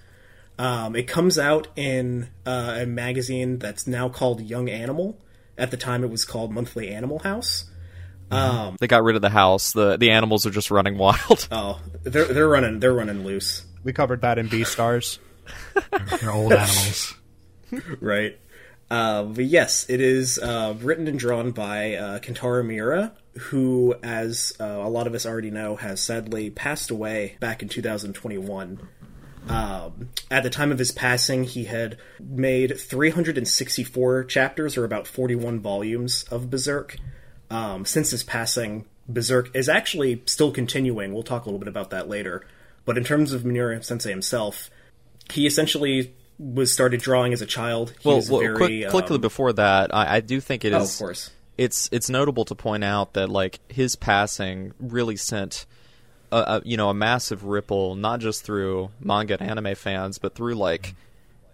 Um, 0.57 0.95
it 0.95 1.03
comes 1.03 1.39
out 1.39 1.67
in 1.75 2.29
uh, 2.45 2.77
a 2.81 2.85
magazine 2.85 3.57
that's 3.57 3.87
now 3.87 4.09
called 4.09 4.41
Young 4.41 4.69
Animal. 4.69 5.17
At 5.57 5.71
the 5.71 5.77
time, 5.77 6.03
it 6.03 6.09
was 6.09 6.25
called 6.25 6.51
Monthly 6.51 6.89
Animal 6.89 7.19
House. 7.19 7.65
They 8.79 8.87
got 8.87 9.03
rid 9.03 9.15
of 9.15 9.21
the 9.21 9.29
house. 9.29 9.73
the 9.73 9.97
The 9.97 10.11
animals 10.11 10.45
are 10.45 10.51
just 10.51 10.71
running 10.71 10.97
wild. 10.97 11.47
Oh, 11.51 11.79
they're 12.03 12.25
they're 12.25 12.47
running 12.47 12.79
they're 12.79 12.93
running 12.93 13.23
loose. 13.23 13.65
We 13.83 13.93
covered 13.93 14.21
that 14.21 14.37
in 14.37 14.49
Beastars. 14.49 15.19
They're 16.19 16.31
old 16.31 16.53
animals. 16.53 17.15
right? 17.99 18.39
Uh, 18.89 19.23
but 19.23 19.45
yes, 19.45 19.89
it 19.89 20.01
is 20.01 20.37
uh, 20.37 20.75
written 20.79 21.07
and 21.07 21.17
drawn 21.17 21.51
by 21.51 21.95
uh, 21.95 22.19
Kentaro 22.19 22.65
Miura, 22.65 23.13
who, 23.37 23.95
as 24.03 24.53
uh, 24.59 24.65
a 24.65 24.89
lot 24.89 25.07
of 25.07 25.15
us 25.15 25.25
already 25.25 25.49
know, 25.49 25.75
has 25.75 26.01
sadly 26.01 26.49
passed 26.49 26.91
away 26.91 27.37
back 27.39 27.63
in 27.63 27.69
2021. 27.69 28.87
Um, 29.49 30.09
at 30.29 30.43
the 30.43 30.49
time 30.49 30.71
of 30.71 30.79
his 30.79 30.91
passing, 30.91 31.43
he 31.43 31.65
had 31.65 31.97
made 32.19 32.79
364 32.79 34.25
chapters, 34.25 34.77
or 34.77 34.85
about 34.85 35.07
41 35.07 35.59
volumes, 35.59 36.23
of 36.29 36.49
Berserk. 36.49 36.97
Um, 37.49 37.85
since 37.85 38.11
his 38.11 38.23
passing, 38.23 38.85
Berserk 39.07 39.53
is 39.55 39.67
actually 39.67 40.21
still 40.25 40.51
continuing. 40.51 41.13
We'll 41.13 41.23
talk 41.23 41.43
a 41.43 41.45
little 41.45 41.59
bit 41.59 41.67
about 41.67 41.89
that 41.89 42.07
later. 42.07 42.45
But 42.85 42.97
in 42.97 43.03
terms 43.03 43.33
of 43.33 43.45
Miura 43.45 43.81
Sensei 43.81 44.09
himself, 44.09 44.69
he 45.31 45.45
essentially 45.45 46.13
was 46.39 46.71
started 46.73 47.01
drawing 47.01 47.31
as 47.33 47.41
a 47.41 47.45
child. 47.45 47.93
He 47.99 48.09
well, 48.09 48.21
well 48.29 48.39
very, 48.41 48.55
quick, 48.57 48.89
quickly 48.89 49.15
um, 49.15 49.21
before 49.21 49.53
that, 49.53 49.93
I, 49.93 50.15
I 50.17 50.19
do 50.19 50.39
think 50.41 50.65
it 50.65 50.73
Oh, 50.73 50.81
is. 50.81 50.93
of 50.93 50.99
course. 50.99 51.31
It's 51.57 51.87
it's 51.91 52.09
notable 52.09 52.45
to 52.45 52.55
point 52.55 52.83
out 52.83 53.13
that 53.13 53.29
like 53.29 53.59
his 53.69 53.95
passing 53.95 54.73
really 54.79 55.15
sent. 55.15 55.65
A, 56.31 56.37
a, 56.37 56.61
you 56.65 56.77
know, 56.77 56.89
a 56.89 56.95
massive 56.95 57.43
ripple, 57.43 57.93
not 57.93 58.19
just 58.19 58.43
through 58.43 58.89
manga 58.99 59.37
and 59.39 59.47
anime 59.51 59.75
fans, 59.75 60.17
but 60.17 60.33
through 60.33 60.55
like 60.55 60.95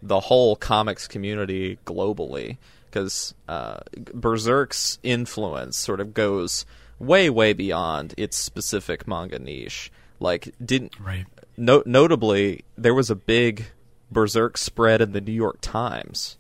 the 0.02 0.22
whole 0.22 0.56
comics 0.56 1.06
community 1.06 1.78
globally. 1.86 2.56
Because 2.86 3.34
uh, 3.50 3.82
Berserk's 4.14 4.98
influence 5.04 5.76
sort 5.76 6.00
of 6.00 6.14
goes 6.14 6.66
way, 6.98 7.30
way 7.30 7.52
beyond 7.52 8.14
its 8.18 8.38
specific 8.38 9.06
manga 9.06 9.38
niche. 9.38 9.92
Like, 10.22 10.54
didn't 10.64 10.98
Right. 11.00 11.26
No- 11.60 11.84
notably, 11.86 12.64
there 12.78 12.94
was 12.96 13.10
a 13.10 13.16
big 13.16 13.66
Berserk 14.12 14.58
spread 14.58 15.02
in 15.02 15.12
the 15.12 15.22
New 15.22 15.32
York 15.34 15.58
Times. 15.62 16.38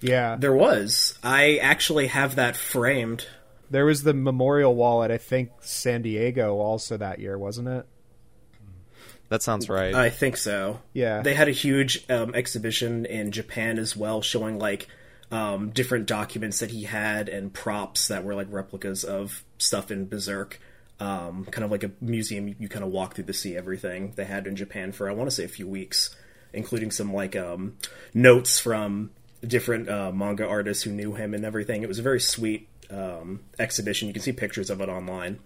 Yeah, 0.00 0.36
There 0.36 0.52
was. 0.54 1.18
I 1.22 1.56
actually 1.56 2.06
have 2.08 2.36
that 2.36 2.56
framed. 2.56 3.26
there 3.70 3.84
was 3.84 4.02
the 4.04 4.14
memorial 4.14 4.74
wall 4.74 5.02
at 5.02 5.10
I 5.10 5.18
think 5.18 5.50
San 5.60 6.02
Diego 6.02 6.56
also 6.56 6.96
that 6.96 7.18
year, 7.18 7.36
wasn't 7.36 7.68
it? 7.68 7.86
That 9.28 9.42
sounds 9.42 9.68
right. 9.68 9.94
I 9.94 10.08
think 10.08 10.36
so. 10.36 10.80
Yeah. 10.94 11.20
They 11.22 11.34
had 11.34 11.48
a 11.48 11.52
huge 11.52 12.08
um, 12.10 12.34
exhibition 12.34 13.04
in 13.06 13.30
Japan 13.30 13.78
as 13.78 13.94
well, 13.96 14.22
showing 14.22 14.58
like 14.58 14.88
um, 15.30 15.70
different 15.70 16.06
documents 16.06 16.60
that 16.60 16.70
he 16.70 16.84
had 16.84 17.28
and 17.28 17.52
props 17.52 18.08
that 18.08 18.24
were 18.24 18.34
like 18.34 18.46
replicas 18.50 19.04
of 19.04 19.44
stuff 19.58 19.90
in 19.90 20.06
Berserk. 20.08 20.58
Um, 21.00 21.44
kind 21.44 21.64
of 21.64 21.70
like 21.70 21.84
a 21.84 21.92
museum 22.00 22.48
you, 22.48 22.56
you 22.58 22.68
kind 22.68 22.84
of 22.84 22.90
walk 22.90 23.14
through 23.14 23.26
to 23.26 23.32
see 23.32 23.56
everything 23.56 24.14
they 24.16 24.24
had 24.24 24.48
in 24.48 24.56
Japan 24.56 24.90
for 24.90 25.08
I 25.08 25.12
want 25.12 25.30
to 25.30 25.34
say 25.34 25.44
a 25.44 25.48
few 25.48 25.68
weeks, 25.68 26.16
including 26.52 26.90
some 26.90 27.14
like 27.14 27.36
um, 27.36 27.76
notes 28.14 28.58
from 28.58 29.10
different 29.46 29.88
uh, 29.88 30.10
manga 30.10 30.46
artists 30.46 30.82
who 30.82 30.90
knew 30.90 31.14
him 31.14 31.34
and 31.34 31.44
everything. 31.44 31.82
It 31.82 31.88
was 31.88 32.00
a 32.00 32.02
very 32.02 32.20
sweet 32.20 32.68
um, 32.90 33.40
exhibition. 33.58 34.08
You 34.08 34.14
can 34.14 34.22
see 34.22 34.32
pictures 34.32 34.70
of 34.70 34.80
it 34.80 34.88
online. 34.88 35.38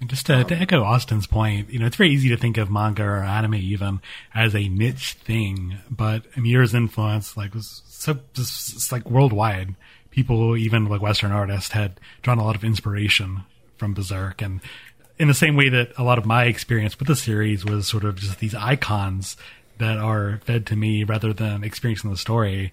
And 0.00 0.08
just 0.08 0.26
to, 0.26 0.44
to 0.44 0.54
echo 0.54 0.84
Austin's 0.84 1.26
point, 1.26 1.70
you 1.70 1.78
know, 1.80 1.86
it's 1.86 1.96
very 1.96 2.10
easy 2.10 2.28
to 2.28 2.36
think 2.36 2.56
of 2.56 2.70
manga 2.70 3.02
or 3.02 3.16
anime 3.16 3.56
even 3.56 4.00
as 4.32 4.54
a 4.54 4.68
niche 4.68 5.14
thing, 5.14 5.78
but 5.90 6.24
Miura's 6.36 6.72
influence, 6.72 7.36
like, 7.36 7.52
was 7.54 7.82
so 7.88 8.20
just 8.32 8.74
it's 8.74 8.92
like 8.92 9.10
worldwide. 9.10 9.74
People, 10.10 10.56
even 10.56 10.86
like 10.86 11.02
Western 11.02 11.32
artists, 11.32 11.72
had 11.72 11.98
drawn 12.22 12.38
a 12.38 12.44
lot 12.44 12.54
of 12.54 12.64
inspiration 12.64 13.42
from 13.78 13.94
Berserk, 13.94 14.42
and 14.42 14.60
in 15.18 15.28
the 15.28 15.34
same 15.34 15.56
way 15.56 15.68
that 15.68 15.92
a 15.96 16.04
lot 16.04 16.18
of 16.18 16.26
my 16.26 16.44
experience 16.44 16.98
with 16.98 17.08
the 17.08 17.16
series 17.16 17.64
was 17.64 17.86
sort 17.86 18.04
of 18.04 18.16
just 18.16 18.38
these 18.38 18.54
icons 18.54 19.36
that 19.78 19.98
are 19.98 20.40
fed 20.44 20.66
to 20.66 20.76
me 20.76 21.04
rather 21.04 21.32
than 21.32 21.64
experiencing 21.64 22.10
the 22.10 22.16
story. 22.16 22.72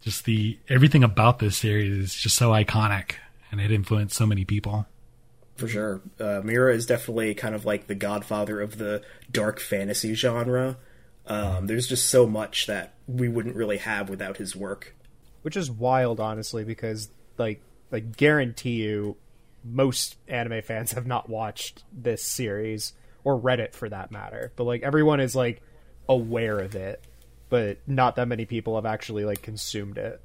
Just 0.00 0.24
the 0.24 0.58
everything 0.68 1.02
about 1.02 1.38
this 1.38 1.56
series 1.56 1.92
is 1.92 2.14
just 2.14 2.36
so 2.36 2.50
iconic, 2.50 3.12
and 3.50 3.60
it 3.60 3.70
influenced 3.70 4.16
so 4.16 4.26
many 4.26 4.44
people. 4.44 4.86
For 5.56 5.68
sure. 5.68 6.00
Uh, 6.18 6.40
Miura 6.42 6.74
is 6.74 6.84
definitely 6.84 7.34
kind 7.34 7.54
of 7.54 7.64
like 7.64 7.86
the 7.86 7.94
godfather 7.94 8.60
of 8.60 8.78
the 8.78 9.02
dark 9.30 9.60
fantasy 9.60 10.14
genre. 10.14 10.76
Um, 11.26 11.68
there's 11.68 11.86
just 11.86 12.10
so 12.10 12.26
much 12.26 12.66
that 12.66 12.94
we 13.06 13.28
wouldn't 13.28 13.56
really 13.56 13.78
have 13.78 14.10
without 14.10 14.36
his 14.36 14.54
work. 14.54 14.94
Which 15.42 15.56
is 15.56 15.70
wild, 15.70 16.20
honestly, 16.20 16.64
because 16.64 17.08
like 17.38 17.62
like 17.90 18.16
guarantee 18.16 18.82
you, 18.82 19.16
most 19.64 20.16
anime 20.28 20.62
fans 20.62 20.92
have 20.92 21.06
not 21.06 21.28
watched 21.28 21.82
this 21.92 22.22
series 22.22 22.92
or 23.24 23.36
read 23.36 23.60
it 23.60 23.74
for 23.74 23.88
that 23.88 24.10
matter. 24.10 24.52
But 24.56 24.64
like 24.64 24.82
everyone 24.82 25.20
is 25.20 25.34
like 25.34 25.62
aware 26.08 26.58
of 26.58 26.74
it, 26.74 27.02
but 27.48 27.78
not 27.86 28.16
that 28.16 28.28
many 28.28 28.44
people 28.44 28.74
have 28.76 28.86
actually 28.86 29.24
like 29.24 29.42
consumed 29.42 29.98
it. 29.98 30.20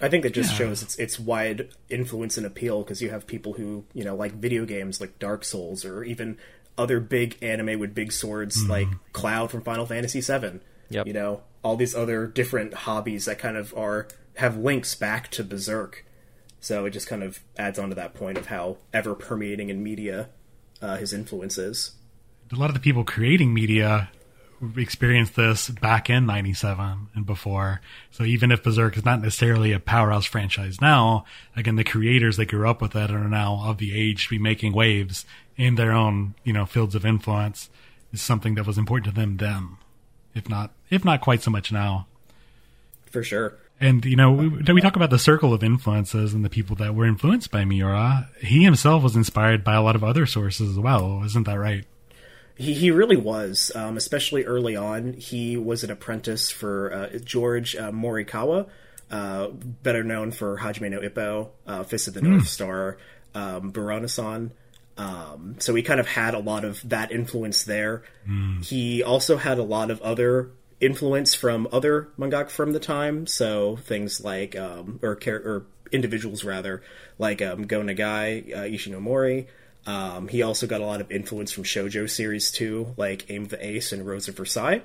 I 0.00 0.08
think 0.08 0.22
that 0.24 0.34
just 0.34 0.52
Yeah. 0.52 0.58
shows 0.58 0.82
its 0.82 0.96
its 0.96 1.20
wide 1.20 1.68
influence 1.88 2.36
and 2.36 2.46
appeal 2.46 2.82
because 2.82 3.00
you 3.00 3.10
have 3.10 3.26
people 3.26 3.54
who 3.54 3.84
you 3.92 4.04
know 4.04 4.16
like 4.16 4.32
video 4.32 4.64
games 4.64 5.00
like 5.00 5.18
Dark 5.18 5.44
Souls 5.44 5.84
or 5.84 6.02
even 6.02 6.36
other 6.76 6.98
big 6.98 7.36
anime 7.42 7.78
with 7.78 7.94
big 7.94 8.10
swords 8.10 8.60
mm-hmm. 8.60 8.70
like 8.70 8.88
Cloud 9.12 9.50
from 9.50 9.62
Final 9.62 9.86
Fantasy 9.86 10.20
VII. 10.20 10.60
Yep. 10.90 11.06
You 11.06 11.12
know 11.12 11.42
all 11.62 11.76
these 11.76 11.94
other 11.94 12.26
different 12.26 12.74
hobbies 12.74 13.26
that 13.26 13.38
kind 13.38 13.56
of 13.56 13.72
are 13.76 14.08
have 14.36 14.56
links 14.56 14.94
back 14.94 15.30
to 15.30 15.44
Berserk. 15.44 16.04
So 16.64 16.86
it 16.86 16.92
just 16.92 17.06
kind 17.06 17.22
of 17.22 17.40
adds 17.58 17.78
on 17.78 17.90
to 17.90 17.94
that 17.96 18.14
point 18.14 18.38
of 18.38 18.46
how 18.46 18.78
ever 18.90 19.14
permeating 19.14 19.68
in 19.68 19.82
media 19.82 20.30
uh, 20.80 20.96
his 20.96 21.12
influence 21.12 21.58
is. 21.58 21.92
a 22.50 22.56
lot 22.56 22.70
of 22.70 22.74
the 22.74 22.80
people 22.80 23.04
creating 23.04 23.52
media 23.52 24.08
experienced 24.74 25.36
this 25.36 25.68
back 25.68 26.08
in 26.08 26.24
97 26.24 27.08
and 27.14 27.26
before. 27.26 27.82
So 28.10 28.24
even 28.24 28.50
if 28.50 28.62
Berserk 28.62 28.96
is 28.96 29.04
not 29.04 29.20
necessarily 29.20 29.72
a 29.72 29.78
powerhouse 29.78 30.24
franchise 30.24 30.80
now, 30.80 31.26
again, 31.54 31.76
the 31.76 31.84
creators 31.84 32.38
that 32.38 32.46
grew 32.46 32.66
up 32.66 32.80
with 32.80 32.96
it 32.96 33.10
are 33.10 33.28
now 33.28 33.60
of 33.66 33.76
the 33.76 33.94
age 33.94 34.24
to 34.24 34.30
be 34.30 34.38
making 34.38 34.72
waves 34.72 35.26
in 35.58 35.74
their 35.74 35.92
own, 35.92 36.34
you 36.44 36.54
know, 36.54 36.64
fields 36.64 36.94
of 36.94 37.04
influence 37.04 37.68
is 38.10 38.22
something 38.22 38.54
that 38.54 38.66
was 38.66 38.78
important 38.78 39.14
to 39.14 39.20
them 39.20 39.36
then, 39.36 39.76
if 40.34 40.48
not, 40.48 40.72
if 40.88 41.04
not 41.04 41.20
quite 41.20 41.42
so 41.42 41.50
much 41.50 41.70
now. 41.70 42.06
For 43.10 43.22
sure. 43.22 43.58
And 43.84 44.02
you 44.06 44.16
know, 44.16 44.32
we, 44.32 44.48
we 44.48 44.80
talk 44.80 44.96
about 44.96 45.10
the 45.10 45.18
circle 45.18 45.52
of 45.52 45.62
influences 45.62 46.32
and 46.32 46.42
the 46.42 46.48
people 46.48 46.74
that 46.76 46.94
were 46.94 47.04
influenced 47.04 47.50
by 47.50 47.66
Miura. 47.66 48.30
He 48.40 48.64
himself 48.64 49.02
was 49.02 49.14
inspired 49.14 49.62
by 49.62 49.74
a 49.74 49.82
lot 49.82 49.94
of 49.94 50.02
other 50.02 50.24
sources 50.24 50.70
as 50.70 50.78
well. 50.78 51.22
Isn't 51.22 51.44
that 51.44 51.58
right? 51.58 51.84
He, 52.56 52.72
he 52.72 52.90
really 52.90 53.16
was, 53.16 53.70
um, 53.74 53.98
especially 53.98 54.44
early 54.44 54.74
on. 54.74 55.12
He 55.12 55.58
was 55.58 55.84
an 55.84 55.90
apprentice 55.90 56.50
for 56.50 56.94
uh, 56.94 57.18
George 57.18 57.76
uh, 57.76 57.90
Morikawa, 57.90 58.68
uh, 59.10 59.48
better 59.48 60.02
known 60.02 60.30
for 60.30 60.56
Hajime 60.58 60.90
no 60.90 61.00
Ippo, 61.00 61.50
uh, 61.66 61.82
Fist 61.82 62.08
of 62.08 62.14
the 62.14 62.22
North 62.22 62.48
Star, 62.48 62.96
um, 63.34 63.70
Buronson. 63.70 64.52
Um, 64.96 65.56
so 65.58 65.74
he 65.74 65.82
kind 65.82 66.00
of 66.00 66.06
had 66.06 66.32
a 66.32 66.38
lot 66.38 66.64
of 66.64 66.88
that 66.88 67.12
influence 67.12 67.64
there. 67.64 68.02
He 68.62 69.02
also 69.02 69.36
had 69.36 69.58
a 69.58 69.62
lot 69.62 69.90
of 69.90 70.00
other 70.00 70.52
influence 70.80 71.34
from 71.34 71.68
other 71.72 72.08
mangaka 72.18 72.50
from 72.50 72.72
the 72.72 72.80
time. 72.80 73.26
So 73.26 73.76
things 73.76 74.22
like, 74.22 74.56
um, 74.56 74.98
or, 75.02 75.18
or 75.26 75.66
individuals 75.92 76.44
rather, 76.44 76.82
like 77.18 77.40
um, 77.40 77.66
Go 77.66 77.80
Nagai, 77.80 78.54
uh, 78.54 78.62
Ishinomori. 78.62 79.46
Um, 79.86 80.28
he 80.28 80.42
also 80.42 80.66
got 80.66 80.80
a 80.80 80.86
lot 80.86 81.00
of 81.00 81.10
influence 81.10 81.52
from 81.52 81.64
shojo 81.64 82.08
series 82.08 82.50
too, 82.50 82.94
like 82.96 83.30
Aim 83.30 83.42
of 83.42 83.50
the 83.50 83.66
Ace 83.66 83.92
and 83.92 84.06
Rose 84.06 84.28
of 84.28 84.36
Versailles. 84.36 84.82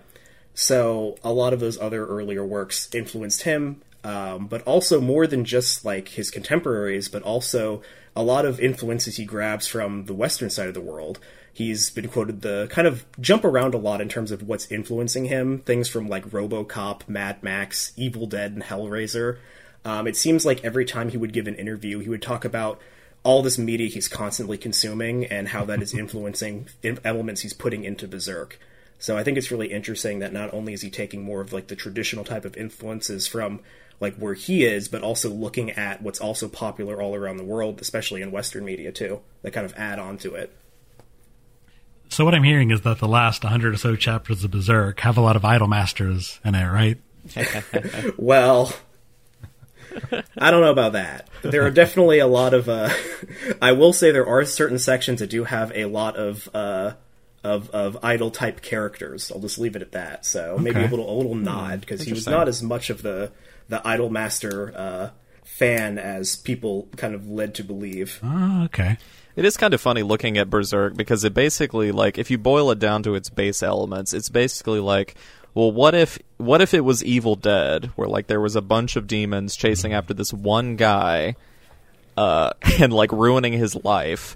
So 0.54 1.18
a 1.24 1.32
lot 1.32 1.54
of 1.54 1.60
those 1.60 1.80
other 1.80 2.06
earlier 2.06 2.46
works 2.46 2.90
influenced 2.94 3.44
him. 3.44 3.82
um, 4.04 4.48
but 4.48 4.62
also 4.64 5.02
more 5.02 5.28
than 5.28 5.44
just 5.44 5.84
like 5.84 6.10
his 6.10 6.32
contemporaries, 6.32 7.10
but 7.10 7.22
also 7.24 7.82
a 8.16 8.24
lot 8.24 8.46
of 8.46 8.60
influences 8.60 9.18
he 9.18 9.26
grabs 9.26 9.68
from 9.68 10.06
the 10.06 10.14
Western 10.14 10.50
side 10.50 10.68
of 10.68 10.74
the 10.74 10.82
world. 10.82 11.20
He's 11.52 11.90
been 11.90 12.08
quoted 12.08 12.42
the 12.42 12.68
kind 12.70 12.88
of 12.88 13.06
jump 13.20 13.44
around 13.44 13.74
a 13.74 13.78
lot 13.78 14.02
in 14.02 14.10
terms 14.10 14.32
of 14.32 14.44
what's 14.44 14.72
influencing 14.72 15.26
him. 15.26 15.60
Things 15.60 15.90
from 15.90 16.08
like 16.08 16.30
RoboCop, 16.30 17.08
Mad 17.08 17.44
Max, 17.44 17.92
Evil 17.96 18.28
Dead, 18.28 18.54
and 18.54 18.64
Hellraiser. 18.64 19.38
Um, 19.84 20.08
it 20.08 20.16
seems 20.16 20.46
like 20.46 20.64
every 20.64 20.86
time 20.86 21.10
he 21.10 21.18
would 21.18 21.34
give 21.34 21.48
an 21.48 21.56
interview, 21.56 22.00
he 22.00 22.10
would 22.10 22.22
talk 22.22 22.46
about 22.46 22.80
all 23.24 23.42
this 23.42 23.58
media 23.58 23.88
he's 23.88 24.08
constantly 24.08 24.58
consuming 24.58 25.26
and 25.26 25.50
how 25.50 25.66
that 25.66 25.82
is 25.82 25.94
influencing 25.94 26.68
elements 27.04 27.42
he's 27.42 27.54
putting 27.54 27.84
into 27.84 28.08
Berserk. 28.08 28.58
So 28.98 29.18
I 29.18 29.24
think 29.24 29.38
it's 29.38 29.52
really 29.52 29.72
interesting 29.72 30.20
that 30.20 30.34
not 30.34 30.54
only 30.54 30.74
is 30.74 30.82
he 30.82 30.90
taking 30.90 31.24
more 31.24 31.42
of 31.42 31.54
like 31.54 31.68
the 31.68 31.76
traditional 31.76 32.26
type 32.26 32.46
of 32.46 32.58
influences 32.58 33.28
from 33.28 33.62
like 34.00 34.16
where 34.16 34.34
he 34.34 34.64
is, 34.64 34.88
but 34.88 35.04
also 35.04 35.30
looking 35.30 35.72
at 35.72 36.02
what's 36.02 36.20
also 36.20 36.48
popular 36.48 37.02
all 37.02 37.16
around 37.16 37.38
the 37.38 37.44
world, 37.44 37.82
especially 37.82 38.22
in 38.22 38.32
Western 38.32 38.66
media 38.66 38.92
too, 38.92 39.22
that 39.42 39.52
kind 39.52 39.66
of 39.66 39.74
add 39.76 40.00
on 40.00 40.18
to 40.20 40.36
it. 40.36 40.56
So 42.10 42.26
what 42.26 42.34
I'm 42.34 42.44
hearing 42.44 42.72
is 42.72 42.82
that 42.82 43.00
the 43.00 43.08
last 43.08 43.44
100 43.44 43.76
or 43.76 43.78
so 43.78 43.96
chapters 43.96 44.44
of 44.44 44.52
Berserk 44.52 45.00
have 45.02 45.18
a 45.18 45.22
lot 45.22 45.36
of 45.36 45.46
idol 45.46 45.68
masters 45.68 46.40
in 46.44 46.56
it, 46.56 46.66
right? 46.66 46.98
well, 48.18 48.74
I 50.38 50.50
don't 50.50 50.62
know 50.62 50.72
about 50.72 50.94
that. 50.94 51.28
There 51.44 51.66
are 51.66 51.72
definitely 51.72 52.20
a 52.20 52.28
lot 52.28 52.54
of. 52.54 52.68
Uh, 52.68 52.90
I 53.62 53.74
will 53.74 53.94
say 53.94 54.12
there 54.12 54.28
are 54.28 54.44
certain 54.46 54.80
sections 54.80 55.20
that 55.20 55.30
do 55.30 55.44
have 55.44 55.72
a 55.76 55.86
lot 55.86 56.16
of 56.16 56.50
uh, 56.54 56.94
of 57.44 57.70
of 57.72 57.98
idol 58.04 58.32
type 58.32 58.62
characters. 58.62 59.32
I'll 59.32 59.40
just 59.40 59.60
leave 59.60 59.76
it 59.76 59.82
at 59.82 59.92
that. 59.92 60.26
So 60.26 60.54
okay. 60.54 60.64
maybe 60.64 60.84
a 60.84 60.88
little 60.88 61.12
a 61.12 61.16
little 61.16 61.36
nod 61.36 61.82
because 61.82 62.02
he 62.02 62.14
was 62.14 62.26
not 62.26 62.48
as 62.48 62.64
much 62.64 62.90
of 62.90 63.02
the 63.02 63.32
the 63.70 63.80
Idolmaster 63.80 64.76
uh, 64.76 65.10
fan 65.44 65.98
as 65.98 66.36
people 66.36 66.90
kind 66.98 67.16
of 67.16 67.30
led 67.30 67.56
to 67.56 67.64
believe. 67.64 68.20
Oh, 68.24 68.64
okay. 68.66 68.98
It 69.36 69.46
is 69.46 69.56
kind 69.56 69.74
of 69.74 69.80
funny 69.80 70.04
looking 70.04 70.38
at 70.38 70.50
Berserk 70.50 70.98
because 70.98 71.24
it 71.24 71.34
basically 71.34 71.92
like 71.92 72.18
if 72.18 72.30
you 72.30 72.38
boil 72.38 72.72
it 72.72 72.80
down 72.80 73.04
to 73.04 73.16
its 73.16 73.30
base 73.30 73.64
elements, 73.64 74.14
it's 74.14 74.30
basically 74.30 74.80
like 74.80 75.16
well 75.54 75.72
what 75.72 75.96
if 75.96 76.20
what 76.38 76.62
if 76.62 76.74
it 76.74 76.82
was 76.82 77.04
Evil 77.04 77.36
Dead 77.36 77.86
where 77.96 78.08
like 78.08 78.28
there 78.28 78.42
was 78.42 78.56
a 78.56 78.62
bunch 78.62 78.96
of 78.96 79.08
demons 79.08 79.56
chasing 79.56 79.94
after 79.94 80.14
this 80.14 80.34
one 80.34 80.76
guy 80.76 81.36
uh 82.18 82.52
and 82.80 82.92
like 82.92 83.12
ruining 83.12 83.54
his 83.54 83.76
life 83.84 84.36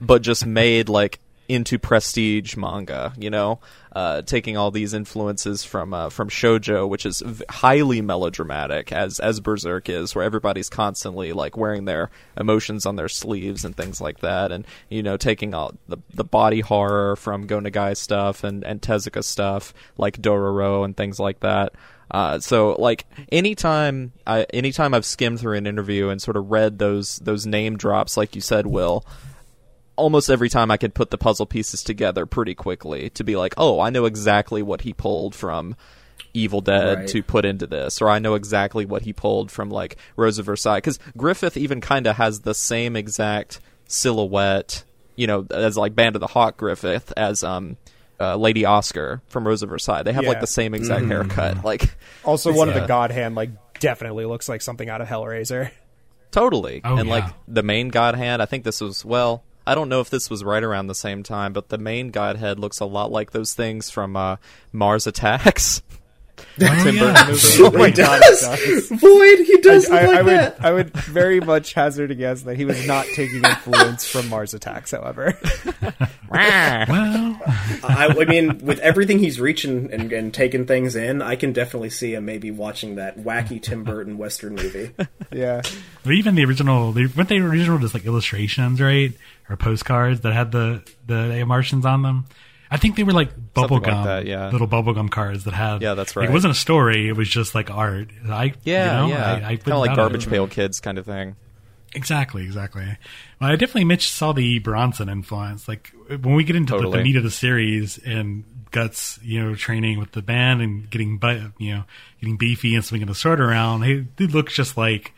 but 0.00 0.22
just 0.22 0.46
made 0.46 0.88
like 0.88 1.18
into 1.48 1.78
prestige 1.78 2.56
manga, 2.56 3.14
you 3.18 3.30
know, 3.30 3.58
uh, 3.96 4.20
taking 4.22 4.56
all 4.56 4.70
these 4.70 4.92
influences 4.92 5.64
from 5.64 5.94
uh, 5.94 6.10
from 6.10 6.28
shojo, 6.28 6.86
which 6.88 7.06
is 7.06 7.22
v- 7.24 7.44
highly 7.48 8.02
melodramatic, 8.02 8.92
as 8.92 9.18
as 9.18 9.40
Berserk 9.40 9.88
is, 9.88 10.14
where 10.14 10.24
everybody's 10.24 10.68
constantly 10.68 11.32
like 11.32 11.56
wearing 11.56 11.86
their 11.86 12.10
emotions 12.36 12.84
on 12.84 12.96
their 12.96 13.08
sleeves 13.08 13.64
and 13.64 13.74
things 13.74 14.00
like 14.00 14.20
that, 14.20 14.52
and 14.52 14.66
you 14.90 15.02
know, 15.02 15.16
taking 15.16 15.54
all 15.54 15.72
the 15.88 15.96
the 16.12 16.24
body 16.24 16.60
horror 16.60 17.16
from 17.16 17.46
Go 17.46 17.60
Nagai 17.60 17.96
stuff 17.96 18.44
and 18.44 18.62
and 18.62 18.82
Tezuka 18.82 19.24
stuff 19.24 19.72
like 19.96 20.20
Dororo 20.20 20.84
and 20.84 20.96
things 20.96 21.18
like 21.18 21.40
that. 21.40 21.72
Uh, 22.10 22.38
so 22.38 22.72
like 22.78 23.04
anytime 23.30 24.12
I 24.26 24.44
anytime 24.52 24.94
I've 24.94 25.04
skimmed 25.04 25.40
through 25.40 25.56
an 25.56 25.66
interview 25.66 26.08
and 26.08 26.20
sort 26.20 26.36
of 26.36 26.50
read 26.50 26.78
those 26.78 27.16
those 27.16 27.46
name 27.46 27.76
drops, 27.76 28.16
like 28.16 28.34
you 28.34 28.40
said, 28.40 28.66
Will, 28.66 29.04
almost 29.98 30.30
every 30.30 30.48
time 30.48 30.70
I 30.70 30.76
could 30.76 30.94
put 30.94 31.10
the 31.10 31.18
puzzle 31.18 31.44
pieces 31.44 31.82
together 31.82 32.24
pretty 32.24 32.54
quickly 32.54 33.10
to 33.10 33.24
be 33.24 33.36
like, 33.36 33.54
oh, 33.56 33.80
I 33.80 33.90
know 33.90 34.06
exactly 34.06 34.62
what 34.62 34.82
he 34.82 34.92
pulled 34.92 35.34
from 35.34 35.76
Evil 36.32 36.60
Dead 36.60 36.98
right. 36.98 37.08
to 37.08 37.22
put 37.22 37.44
into 37.44 37.66
this, 37.66 38.00
or 38.00 38.08
I 38.08 38.18
know 38.18 38.34
exactly 38.34 38.86
what 38.86 39.02
he 39.02 39.12
pulled 39.12 39.50
from 39.50 39.70
like 39.70 39.96
Rose 40.16 40.38
of 40.38 40.46
Versailles. 40.46 40.78
Because 40.78 40.98
Griffith 41.16 41.56
even 41.56 41.80
kind 41.80 42.06
of 42.06 42.16
has 42.16 42.40
the 42.40 42.54
same 42.54 42.96
exact 42.96 43.60
silhouette, 43.86 44.84
you 45.16 45.26
know, 45.26 45.46
as 45.50 45.76
like 45.76 45.94
Band 45.94 46.16
of 46.16 46.20
the 46.20 46.28
Hawk 46.28 46.56
Griffith 46.56 47.12
as 47.16 47.44
um. 47.44 47.76
Uh, 48.20 48.34
Lady 48.34 48.64
Oscar 48.64 49.22
from 49.28 49.46
Rose 49.46 49.62
of 49.62 49.68
Versailles. 49.68 50.02
They 50.02 50.12
have 50.12 50.24
yeah. 50.24 50.30
like 50.30 50.40
the 50.40 50.48
same 50.48 50.74
exact 50.74 51.04
mm. 51.04 51.08
haircut. 51.08 51.64
Like 51.64 51.94
also 52.24 52.52
one 52.52 52.66
yeah. 52.66 52.74
of 52.74 52.82
the 52.82 52.88
God 52.88 53.12
Hand 53.12 53.36
like 53.36 53.50
definitely 53.78 54.24
looks 54.24 54.48
like 54.48 54.60
something 54.60 54.88
out 54.88 55.00
of 55.00 55.06
Hellraiser. 55.06 55.70
Totally. 56.32 56.80
Oh, 56.82 56.96
and 56.96 57.06
yeah. 57.06 57.14
like 57.14 57.24
the 57.46 57.62
main 57.62 57.90
God 57.90 58.16
Hand, 58.16 58.42
I 58.42 58.46
think 58.46 58.64
this 58.64 58.80
was 58.80 59.04
well, 59.04 59.44
I 59.68 59.74
don't 59.74 59.90
know 59.90 60.00
if 60.00 60.08
this 60.08 60.30
was 60.30 60.42
right 60.42 60.64
around 60.64 60.86
the 60.86 60.94
same 60.94 61.22
time, 61.22 61.52
but 61.52 61.68
the 61.68 61.76
main 61.76 62.10
God 62.10 62.36
Hand 62.36 62.58
looks 62.58 62.80
a 62.80 62.86
lot 62.86 63.12
like 63.12 63.32
those 63.32 63.52
things 63.52 63.90
from 63.90 64.16
uh, 64.16 64.36
Mars 64.72 65.06
Attacks. 65.06 65.82
Oh, 66.60 66.84
Tim 66.84 66.96
yeah. 66.96 67.26
oh 67.28 67.70
my 67.72 67.90
god, 67.90 68.20
does. 68.20 68.88
Void, 68.90 69.38
he 69.40 69.58
does 69.58 69.88
I, 69.90 69.98
I, 69.98 70.06
like 70.06 70.18
I 70.18 70.22
that. 70.22 70.56
Would, 70.56 70.66
I 70.66 70.72
would 70.72 70.90
very 70.90 71.40
much 71.40 71.72
hazard 71.72 72.10
a 72.10 72.14
guess 72.14 72.42
that 72.42 72.56
he 72.56 72.64
was 72.64 72.86
not 72.86 73.06
taking 73.06 73.44
influence 73.44 74.06
from 74.06 74.28
Mars 74.28 74.54
Attacks. 74.54 74.90
However, 74.90 75.38
well, 76.30 77.40
I, 77.82 78.14
I, 78.20 78.24
mean, 78.24 78.58
with 78.58 78.78
everything 78.80 79.18
he's 79.18 79.40
reaching 79.40 79.92
and, 79.92 80.12
and 80.12 80.34
taking 80.34 80.66
things 80.66 80.96
in, 80.96 81.22
I 81.22 81.36
can 81.36 81.52
definitely 81.52 81.90
see 81.90 82.14
him 82.14 82.24
maybe 82.24 82.50
watching 82.50 82.96
that 82.96 83.18
wacky 83.18 83.62
Tim 83.62 83.84
Burton 83.84 84.18
Western 84.18 84.54
movie. 84.54 84.90
Yeah, 85.30 85.62
but 86.04 86.12
even 86.12 86.34
the 86.34 86.44
original, 86.44 86.92
weren't 86.92 87.28
they 87.28 87.38
original 87.38 87.78
just 87.78 87.94
like 87.94 88.04
illustrations, 88.04 88.80
right, 88.80 89.12
or 89.48 89.56
postcards 89.56 90.20
that 90.20 90.32
had 90.32 90.52
the 90.52 90.82
the 91.06 91.44
Martians 91.46 91.84
on 91.84 92.02
them? 92.02 92.26
I 92.70 92.76
think 92.76 92.96
they 92.96 93.02
were 93.02 93.12
like 93.12 93.30
bubblegum, 93.54 93.86
like 93.86 94.04
that, 94.04 94.26
yeah. 94.26 94.50
little 94.50 94.68
bubblegum 94.68 95.10
cards 95.10 95.44
that 95.44 95.54
had. 95.54 95.80
Yeah, 95.80 95.94
that's 95.94 96.14
right. 96.16 96.24
Like, 96.24 96.30
it 96.30 96.32
wasn't 96.32 96.52
a 96.52 96.56
story; 96.56 97.08
it 97.08 97.16
was 97.16 97.28
just 97.28 97.54
like 97.54 97.70
art. 97.70 98.08
I 98.28 98.52
yeah, 98.62 99.04
you 99.04 99.08
know, 99.08 99.16
yeah, 99.16 99.40
kind 99.40 99.60
of 99.68 99.78
like 99.78 99.96
Garbage 99.96 100.28
Pail 100.28 100.46
Kids 100.48 100.80
kind 100.80 100.98
of 100.98 101.06
thing. 101.06 101.36
Exactly, 101.94 102.44
exactly. 102.44 102.84
Well, 103.40 103.50
I 103.50 103.56
definitely 103.56 103.84
Mitch 103.84 104.10
saw 104.10 104.32
the 104.32 104.58
Buronson 104.58 105.08
influence. 105.08 105.66
Like 105.66 105.90
when 106.08 106.34
we 106.34 106.44
get 106.44 106.56
into 106.56 106.74
totally. 106.74 106.92
the, 106.92 106.98
the 106.98 107.04
meat 107.04 107.16
of 107.16 107.22
the 107.22 107.30
series 107.30 107.98
and 107.98 108.44
guts, 108.70 109.18
you 109.22 109.42
know, 109.42 109.54
training 109.54 109.98
with 109.98 110.12
the 110.12 110.20
band 110.20 110.60
and 110.60 110.90
getting, 110.90 111.16
but 111.16 111.38
you 111.56 111.74
know, 111.74 111.84
getting 112.20 112.36
beefy 112.36 112.74
and 112.74 112.84
swinging 112.84 113.08
the 113.08 113.14
sword 113.14 113.40
around. 113.40 113.82
He, 113.82 114.04
he 114.18 114.26
looks 114.26 114.54
just 114.54 114.76
like 114.76 115.12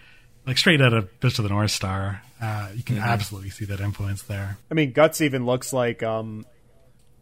like 0.46 0.58
straight 0.58 0.80
out 0.80 0.94
of 0.94 1.10
Fist 1.20 1.38
of 1.38 1.42
the 1.42 1.48
North 1.48 1.72
Star. 1.72 2.22
Uh, 2.40 2.68
you 2.74 2.82
can 2.82 2.96
mm-hmm. 2.96 3.04
absolutely 3.04 3.50
see 3.50 3.66
that 3.66 3.80
influence 3.80 4.22
there. 4.22 4.56
I 4.70 4.74
mean, 4.74 4.92
Guts 4.92 5.20
even 5.20 5.44
looks 5.44 5.72
like 5.72 6.02
um, 6.02 6.46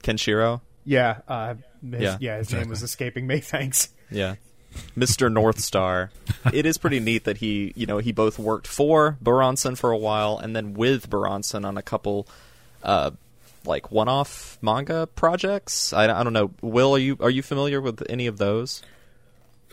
Kenshiro. 0.02 0.60
Yeah, 0.84 1.18
uh, 1.26 1.54
his, 1.82 2.00
yeah, 2.00 2.16
yeah. 2.20 2.36
His 2.38 2.46
exactly. 2.46 2.58
name 2.60 2.70
was 2.70 2.82
escaping 2.82 3.26
me. 3.26 3.40
Thanks. 3.40 3.88
Yeah, 4.10 4.36
Mr. 4.96 5.30
North 5.30 5.58
Star. 5.58 6.10
it 6.52 6.66
is 6.66 6.78
pretty 6.78 7.00
neat 7.00 7.24
that 7.24 7.38
he, 7.38 7.72
you 7.74 7.86
know, 7.86 7.98
he 7.98 8.12
both 8.12 8.38
worked 8.38 8.66
for 8.66 9.18
Buronson 9.20 9.74
for 9.74 9.90
a 9.90 9.98
while 9.98 10.38
and 10.38 10.54
then 10.54 10.74
with 10.74 11.10
Buronson 11.10 11.64
on 11.64 11.76
a 11.76 11.82
couple, 11.82 12.28
uh, 12.82 13.10
like 13.64 13.90
one-off 13.90 14.56
manga 14.62 15.08
projects. 15.08 15.92
I, 15.92 16.04
I 16.04 16.22
don't 16.22 16.32
know. 16.32 16.52
Will, 16.62 16.94
are 16.94 16.98
you 16.98 17.16
are 17.20 17.30
you 17.30 17.42
familiar 17.42 17.80
with 17.80 18.02
any 18.08 18.28
of 18.28 18.38
those? 18.38 18.82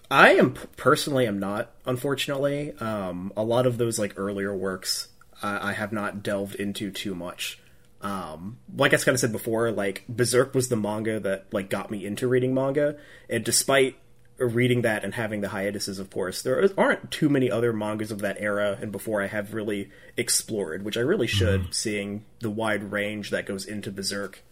I 0.09 0.33
am 0.33 0.55
personally 0.75 1.27
am 1.27 1.39
not. 1.39 1.71
Unfortunately, 1.85 2.73
um, 2.79 3.31
a 3.37 3.43
lot 3.43 3.65
of 3.65 3.77
those 3.77 3.97
like 3.97 4.13
earlier 4.17 4.55
works 4.55 5.07
I, 5.45 5.69
I 5.69 5.73
have 5.73 5.93
not 5.93 6.23
delved 6.23 6.55
into 6.55 6.91
too 6.91 7.15
much. 7.15 7.59
Um, 8.01 8.57
like 8.75 8.93
I 8.93 8.97
kind 8.97 9.15
of 9.15 9.19
said 9.19 9.31
before, 9.31 9.71
like 9.71 10.03
Berserk 10.09 10.53
was 10.53 10.69
the 10.69 10.75
manga 10.75 11.19
that 11.19 11.53
like 11.53 11.69
got 11.69 11.89
me 11.89 12.05
into 12.05 12.27
reading 12.27 12.53
manga, 12.53 12.97
and 13.29 13.43
despite 13.43 13.97
reading 14.37 14.81
that 14.81 15.03
and 15.03 15.13
having 15.13 15.41
the 15.41 15.49
hiatuses, 15.49 15.97
of 15.97 16.09
course, 16.09 16.41
there 16.41 16.69
aren't 16.77 17.09
too 17.09 17.29
many 17.29 17.49
other 17.49 17.71
mangas 17.71 18.11
of 18.11 18.19
that 18.19 18.37
era 18.39 18.77
and 18.81 18.91
before 18.91 19.21
I 19.21 19.27
have 19.27 19.53
really 19.53 19.89
explored, 20.17 20.83
which 20.83 20.97
I 20.97 21.01
really 21.01 21.27
should, 21.27 21.61
mm-hmm. 21.61 21.71
seeing 21.71 22.25
the 22.41 22.49
wide 22.49 22.91
range 22.91 23.29
that 23.29 23.45
goes 23.45 23.65
into 23.65 23.91
Berserk. 23.91 24.43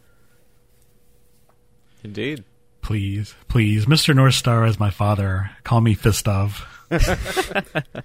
Indeed. 2.03 2.43
Please, 2.81 3.33
please, 3.47 3.85
Mr. 3.85 4.13
North 4.13 4.33
Star 4.33 4.65
as 4.65 4.77
my 4.77 4.89
father. 4.89 5.51
Call 5.63 5.79
me 5.79 5.95
Fistov. 5.95 6.65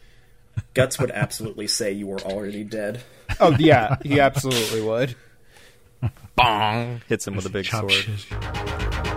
Guts 0.74 0.98
would 0.98 1.10
absolutely 1.10 1.66
say 1.66 1.92
you 1.92 2.06
were 2.06 2.20
already 2.20 2.64
dead. 2.64 3.02
Oh 3.40 3.54
yeah, 3.58 3.96
he 4.02 4.20
absolutely 4.20 4.80
would. 4.80 5.16
Bong! 6.36 7.02
Hits 7.08 7.26
him 7.26 7.36
with 7.36 7.46
a 7.46 7.50
big 7.50 7.66
sword. 7.66 7.90
Shit. 7.92 9.07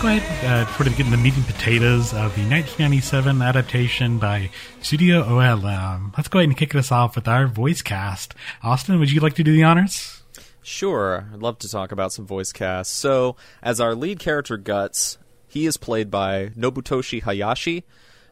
Go 0.00 0.08
ahead 0.08 0.44
uh, 0.46 0.66
sort 0.76 0.86
of 0.86 0.96
get 0.96 1.04
in 1.04 1.12
the 1.12 1.18
meat 1.18 1.36
and 1.36 1.46
potatoes 1.46 2.14
of 2.14 2.34
the 2.34 2.48
1997 2.48 3.42
adaptation 3.42 4.18
by 4.18 4.48
Studio 4.80 5.22
OLM. 5.24 6.16
Let's 6.16 6.26
go 6.26 6.38
ahead 6.38 6.48
and 6.48 6.56
kick 6.56 6.72
this 6.72 6.90
off 6.90 7.16
with 7.16 7.28
our 7.28 7.46
voice 7.46 7.82
cast. 7.82 8.34
Austin, 8.62 8.98
would 8.98 9.12
you 9.12 9.20
like 9.20 9.34
to 9.34 9.44
do 9.44 9.52
the 9.52 9.62
honors? 9.62 10.22
Sure, 10.62 11.28
I'd 11.34 11.40
love 11.40 11.58
to 11.58 11.68
talk 11.68 11.92
about 11.92 12.14
some 12.14 12.26
voice 12.26 12.50
casts. 12.50 12.94
So, 12.94 13.36
as 13.62 13.78
our 13.78 13.94
lead 13.94 14.18
character 14.20 14.56
Guts, 14.56 15.18
he 15.46 15.66
is 15.66 15.76
played 15.76 16.10
by 16.10 16.46
Nobutoshi 16.56 17.22
Hayashi, 17.22 17.84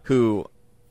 who 0.04 0.46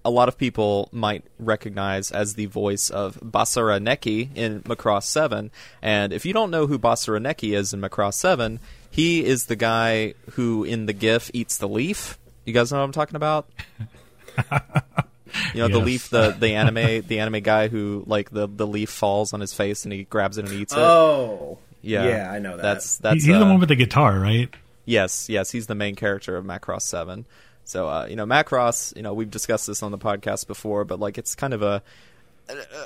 a 0.05 0.11
lot 0.11 0.27
of 0.27 0.37
people 0.37 0.89
might 0.91 1.25
recognize 1.39 2.11
as 2.11 2.35
the 2.35 2.45
voice 2.45 2.91
of 2.91 3.15
Basara 3.19 3.83
Nekki 3.83 4.29
in 4.35 4.61
Macross 4.61 5.03
7. 5.03 5.49
And 5.81 6.13
if 6.13 6.23
you 6.23 6.33
don't 6.33 6.51
know 6.51 6.67
who 6.67 6.77
Basara 6.77 7.19
Nekki 7.19 7.57
is 7.57 7.73
in 7.73 7.81
Macross 7.81 8.13
7, 8.13 8.59
he 8.91 9.25
is 9.25 9.45
the 9.45 9.55
guy 9.55 10.13
who 10.31 10.63
in 10.63 10.85
the 10.85 10.93
GIF 10.93 11.31
eats 11.33 11.57
the 11.57 11.67
leaf. 11.67 12.17
You 12.45 12.53
guys 12.53 12.71
know 12.71 12.79
what 12.79 12.85
I'm 12.85 12.91
talking 12.91 13.15
about? 13.15 13.47
You 15.53 15.61
know 15.61 15.67
the 15.67 15.79
leaf, 15.79 16.09
the 16.09 16.35
the 16.37 16.53
anime, 16.53 17.01
the 17.07 17.19
anime 17.19 17.41
guy 17.41 17.67
who 17.67 18.03
like 18.07 18.29
the 18.29 18.47
the 18.47 18.65
leaf 18.65 18.89
falls 18.89 19.33
on 19.33 19.41
his 19.41 19.53
face 19.53 19.83
and 19.83 19.93
he 19.93 20.03
grabs 20.03 20.37
it 20.37 20.45
and 20.45 20.53
eats 20.53 20.73
it. 20.73 20.79
Oh, 20.79 21.59
yeah, 21.81 22.07
yeah, 22.07 22.31
I 22.31 22.39
know 22.39 22.55
that. 22.55 22.63
That's 22.63 22.97
that's 22.97 23.15
He's 23.15 23.25
the 23.25 23.33
uh, 23.33 23.45
one 23.45 23.59
with 23.59 23.69
the 23.69 23.75
guitar, 23.75 24.19
right? 24.19 24.49
Yes, 24.85 25.29
yes, 25.29 25.51
he's 25.51 25.67
the 25.67 25.75
main 25.75 25.95
character 25.95 26.37
of 26.37 26.45
Macross 26.45 26.83
Seven. 26.83 27.25
So 27.65 27.87
uh, 27.87 28.07
you 28.09 28.15
know, 28.15 28.25
Macross, 28.25 28.95
you 28.95 29.03
know, 29.03 29.13
we've 29.13 29.29
discussed 29.29 29.67
this 29.67 29.83
on 29.83 29.91
the 29.91 29.97
podcast 29.97 30.47
before, 30.47 30.85
but 30.85 30.99
like 30.99 31.17
it's 31.17 31.35
kind 31.35 31.53
of 31.53 31.61
a, 31.61 31.83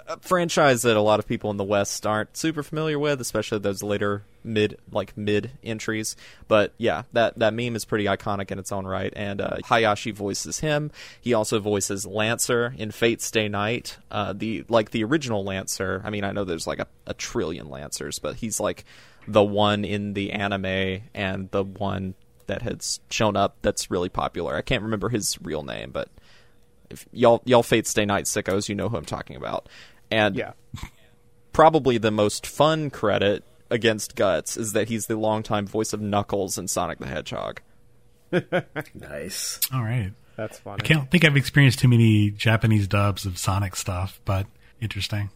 a, 0.07 0.19
franchise 0.19 0.81
that 0.83 0.97
a 0.97 1.01
lot 1.01 1.19
of 1.19 1.27
people 1.27 1.51
in 1.51 1.57
the 1.57 1.63
West 1.63 2.05
aren't 2.05 2.35
super 2.35 2.63
familiar 2.63 2.97
with, 2.97 3.21
especially 3.21 3.59
those 3.59 3.83
later 3.83 4.23
mid 4.43 4.77
like 4.91 5.15
mid 5.15 5.51
entries. 5.63 6.15
But 6.47 6.73
yeah, 6.77 7.03
that 7.13 7.37
that 7.39 7.53
meme 7.53 7.75
is 7.75 7.85
pretty 7.85 8.05
iconic 8.05 8.51
in 8.51 8.59
its 8.59 8.71
own 8.71 8.85
right. 8.85 9.13
And 9.15 9.41
uh, 9.41 9.57
Hayashi 9.65 10.11
voices 10.11 10.59
him. 10.59 10.91
He 11.19 11.33
also 11.33 11.59
voices 11.59 12.05
Lancer 12.05 12.73
in 12.77 12.91
Fate 12.91 13.21
Stay 13.21 13.47
Night. 13.47 13.97
Uh, 14.09 14.33
the 14.33 14.65
like 14.69 14.91
the 14.91 15.03
original 15.03 15.43
Lancer. 15.43 16.01
I 16.03 16.09
mean, 16.09 16.23
I 16.23 16.31
know 16.31 16.43
there's 16.43 16.67
like 16.67 16.79
a, 16.79 16.87
a 17.07 17.13
trillion 17.13 17.69
Lancers, 17.69 18.19
but 18.19 18.37
he's 18.37 18.59
like 18.59 18.85
the 19.27 19.43
one 19.43 19.85
in 19.85 20.13
the 20.13 20.31
anime 20.31 21.01
and 21.13 21.49
the 21.51 21.63
one 21.63 22.15
that 22.47 22.63
has 22.63 22.99
shown 23.09 23.37
up 23.37 23.55
that's 23.61 23.91
really 23.91 24.09
popular. 24.09 24.55
I 24.55 24.61
can't 24.61 24.83
remember 24.83 25.09
his 25.09 25.37
real 25.41 25.63
name, 25.63 25.91
but 25.91 26.09
if 26.91 27.05
y'all 27.11 27.41
y'all 27.45 27.63
Fate 27.63 27.87
Stay 27.87 28.05
Night 28.05 28.25
sickos, 28.25 28.69
you 28.69 28.75
know 28.75 28.89
who 28.89 28.97
I'm 28.97 29.05
talking 29.05 29.35
about. 29.35 29.67
And 30.11 30.35
Yeah. 30.35 30.51
probably 31.53 31.97
the 31.97 32.11
most 32.11 32.45
fun 32.45 32.89
credit 32.89 33.43
against 33.69 34.15
Guts 34.15 34.57
is 34.57 34.73
that 34.73 34.89
he's 34.89 35.07
the 35.07 35.15
longtime 35.15 35.65
voice 35.67 35.93
of 35.93 36.01
Knuckles 36.01 36.57
in 36.57 36.67
Sonic 36.67 36.99
the 36.99 37.07
Hedgehog. 37.07 37.61
nice. 38.93 39.59
All 39.73 39.81
right. 39.83 40.11
That's 40.35 40.59
funny. 40.59 40.81
I 40.81 40.85
can't 40.85 41.11
think 41.11 41.25
I've 41.25 41.35
experienced 41.37 41.79
too 41.79 41.87
many 41.87 42.31
Japanese 42.31 42.87
dubs 42.87 43.25
of 43.25 43.37
Sonic 43.37 43.75
stuff, 43.75 44.21
but 44.25 44.47
interesting. 44.79 45.29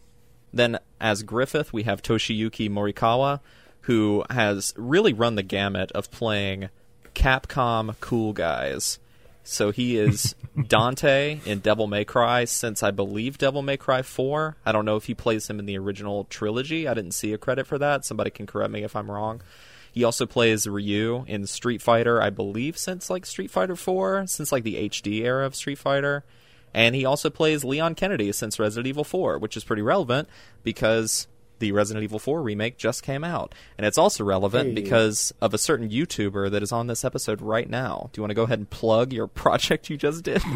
Then 0.54 0.80
as 1.02 1.24
Griffith, 1.24 1.74
we 1.74 1.84
have 1.84 2.02
Toshiyuki 2.02 2.70
Morikawa, 2.70 3.42
who 3.82 4.24
has 4.30 4.74
really 4.78 5.14
run 5.14 5.36
the 5.36 5.44
gamut 5.44 5.92
of 5.92 6.10
playing 6.12 6.70
Capcom 7.14 7.96
cool 8.00 8.34
guys. 8.34 9.00
So 9.46 9.72
he 9.72 9.96
is 9.96 10.36
Dante 10.68 11.40
in 11.46 11.60
Devil 11.60 11.86
May 11.86 12.04
Cry 12.04 12.46
since 12.46 12.82
I 12.82 12.90
believe 12.90 13.38
Devil 13.38 13.62
May 13.62 13.78
Cry 13.78 14.02
4. 14.02 14.58
I 14.66 14.72
don't 14.72 14.86
know 14.86 14.96
if 14.96 15.06
he 15.06 15.14
plays 15.14 15.48
him 15.48 15.60
in 15.60 15.68
the 15.68 15.78
original 15.78 16.26
trilogy. 16.26 16.88
I 16.88 16.96
didn't 16.96 17.14
see 17.14 17.32
a 17.32 17.38
credit 17.38 17.68
for 17.68 17.78
that. 17.78 18.04
Somebody 18.04 18.32
can 18.32 18.48
correct 18.48 18.72
me 18.72 18.84
if 18.84 18.96
I'm 18.96 19.10
wrong. 19.10 19.42
He 19.92 20.04
also 20.04 20.26
plays 20.26 20.68
Ryu 20.68 21.24
in 21.28 21.46
Street 21.46 21.82
Fighter, 21.82 22.22
I 22.22 22.32
believe, 22.32 22.78
since 22.78 23.10
like 23.10 23.26
Street 23.26 23.52
Fighter 23.52 23.76
4, 23.76 24.26
since 24.28 24.52
like 24.52 24.64
the 24.64 24.90
HD 24.90 25.22
era 25.22 25.46
of 25.46 25.56
Street 25.56 25.78
Fighter. 25.78 26.26
And 26.74 26.96
he 26.96 27.06
also 27.06 27.30
plays 27.30 27.64
Leon 27.64 27.96
Kennedy 27.96 28.32
since 28.32 28.60
Resident 28.60 28.88
Evil 28.88 29.06
4, 29.06 29.38
which 29.38 29.56
is 29.56 29.64
pretty 29.64 29.84
relevant 29.84 30.28
because 30.64 31.28
the 31.60 31.72
Resident 31.72 32.04
Evil 32.04 32.20
4 32.20 32.42
remake 32.42 32.78
just 32.78 33.04
came 33.04 33.24
out. 33.24 33.56
And 33.78 33.86
it's 33.86 33.98
also 33.98 34.24
relevant 34.24 34.70
Hey. 34.70 34.84
because 34.84 35.34
of 35.42 35.54
a 35.54 35.58
certain 35.58 35.90
YouTuber 35.90 36.52
that 36.52 36.62
is 36.64 36.72
on 36.72 36.88
this 36.88 37.04
episode 37.06 37.42
right 37.42 37.70
now. 37.70 38.10
Do 38.14 38.20
you 38.20 38.24
want 38.24 38.32
to 38.32 38.36
go 38.36 38.44
ahead 38.44 38.60
and 38.60 38.70
plug 38.70 39.14
your 39.14 39.28
project 39.44 39.90
you 39.90 39.98
just 39.98 40.24
did? 40.24 40.42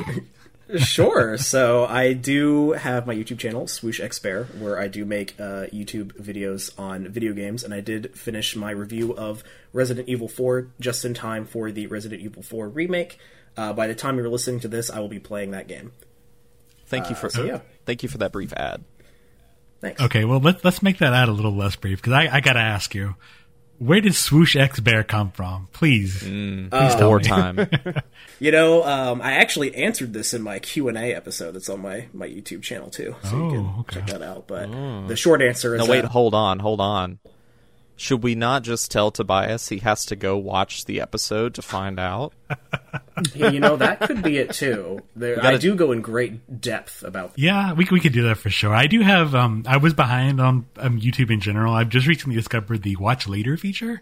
Sure. 0.78 1.36
so 1.36 1.86
I 1.88 2.14
do 2.14 2.74
have 2.74 3.08
my 3.08 3.16
YouTube 3.16 3.40
channel, 3.40 3.68
Swoosh 3.68 4.00
X 4.00 4.20
Bear, 4.20 4.44
where 4.60 4.80
I 4.80 4.88
do 4.88 5.04
make 5.04 5.34
uh, 5.40 5.66
YouTube 5.74 6.14
videos 6.22 6.78
on 6.80 7.08
video 7.08 7.34
games, 7.34 7.64
and 7.64 7.74
I 7.74 7.82
did 7.82 8.16
finish 8.16 8.56
my 8.56 8.70
review 8.70 9.16
of 9.18 9.44
Resident 9.74 10.08
Evil 10.08 10.28
4 10.28 10.68
just 10.80 11.04
in 11.06 11.16
time 11.16 11.46
for 11.46 11.72
the 11.72 11.88
Resident 11.88 12.22
Evil 12.22 12.44
4 12.44 12.70
remake. 12.70 13.18
Uh, 13.58 13.74
by 13.74 13.88
the 13.88 13.96
time 13.96 14.18
you're 14.18 14.30
listening 14.30 14.60
to 14.60 14.68
this, 14.68 14.92
I 14.92 15.00
will 15.00 15.08
be 15.08 15.18
playing 15.20 15.50
that 15.52 15.68
game. 15.68 15.92
Thank 16.86 17.10
you 17.10 17.16
for 17.16 17.32
so 17.32 17.44
yeah. 17.46 17.62
thank 17.88 18.04
you 18.04 18.10
for 18.10 18.20
that 18.20 18.32
brief 18.32 18.54
ad. 18.54 18.84
Thanks. 19.82 20.02
Okay, 20.02 20.26
well 20.26 20.40
let's 20.40 20.64
let's 20.64 20.82
make 20.84 20.98
that 21.00 21.14
ad 21.14 21.30
a 21.30 21.32
little 21.32 21.56
less 21.56 21.76
brief 21.76 22.00
because 22.02 22.14
I, 22.14 22.28
I 22.36 22.40
gotta 22.42 22.60
ask 22.60 22.94
you, 22.94 23.16
where 23.78 24.02
did 24.02 24.14
Swoosh 24.14 24.56
X 24.58 24.80
Bear 24.82 25.04
come 25.06 25.32
from? 25.32 25.70
Please, 25.72 26.22
Mm. 26.22 26.70
please 26.70 26.96
tell 26.96 27.08
War 27.08 27.20
me. 27.20 27.24
time. 27.26 27.70
You 28.42 28.52
know, 28.54 28.86
um, 28.86 29.22
I 29.22 29.34
actually 29.34 29.76
answered 29.76 30.14
this 30.14 30.34
in 30.34 30.42
my 30.42 30.60
Q 30.60 30.88
and 30.88 30.98
A 30.98 31.14
episode. 31.14 31.52
That's 31.56 31.68
on 31.68 31.82
my 31.82 32.08
my 32.14 32.26
YouTube 32.26 32.62
channel 32.64 32.90
too, 32.90 33.14
so 33.24 33.36
you 33.36 33.44
Oh, 33.44 33.50
can 33.50 33.60
okay. 33.80 33.96
check 34.00 34.08
that 34.08 34.22
out. 34.22 34.48
But 34.48 34.72
the 35.10 35.16
short 35.18 35.42
answer 35.42 35.76
is 35.76 35.80
no, 35.86 35.92
wait, 35.92 36.06
uh, 36.06 36.08
hold 36.08 36.34
on, 36.34 36.60
hold 36.60 36.80
on. 36.80 37.20
Should 38.00 38.24
we 38.24 38.34
not 38.34 38.64
just 38.64 38.90
tell 38.92 39.12
Tobias 39.12 39.68
he 39.70 39.80
has 39.80 40.06
to 40.06 40.16
go 40.16 40.38
watch 40.38 40.86
the 40.86 41.02
episode 41.02 41.54
to 41.56 41.62
find 41.62 42.00
out? 42.00 42.34
yeah, 43.36 43.52
you 43.52 43.60
know 43.60 43.76
that 43.76 44.00
could 44.00 44.24
be 44.24 44.38
it 44.38 44.54
too. 44.54 45.02
There, 45.18 45.36
gotta- 45.36 45.50
I 45.50 45.58
do 45.58 45.76
go 45.76 45.92
in 45.92 46.00
great 46.02 46.62
depth 46.62 47.04
about 47.04 47.34
Yeah, 47.36 47.74
we 47.74 47.84
could- 47.84 47.92
we 47.92 48.00
could 48.00 48.14
do 48.14 48.24
that 48.24 48.36
for 48.38 48.50
sure. 48.50 48.74
I 48.74 48.88
do 48.88 49.02
have 49.02 49.36
um 49.36 49.64
I 49.68 49.78
was 49.78 49.94
behind 49.94 50.40
on 50.40 50.66
um, 50.78 51.00
YouTube 51.02 51.30
in 51.30 51.42
general. 51.42 51.74
I've 51.74 51.90
just 51.90 52.08
recently 52.08 52.36
discovered 52.38 52.84
the 52.84 52.96
watch 52.96 53.28
later 53.28 53.58
feature. 53.58 54.02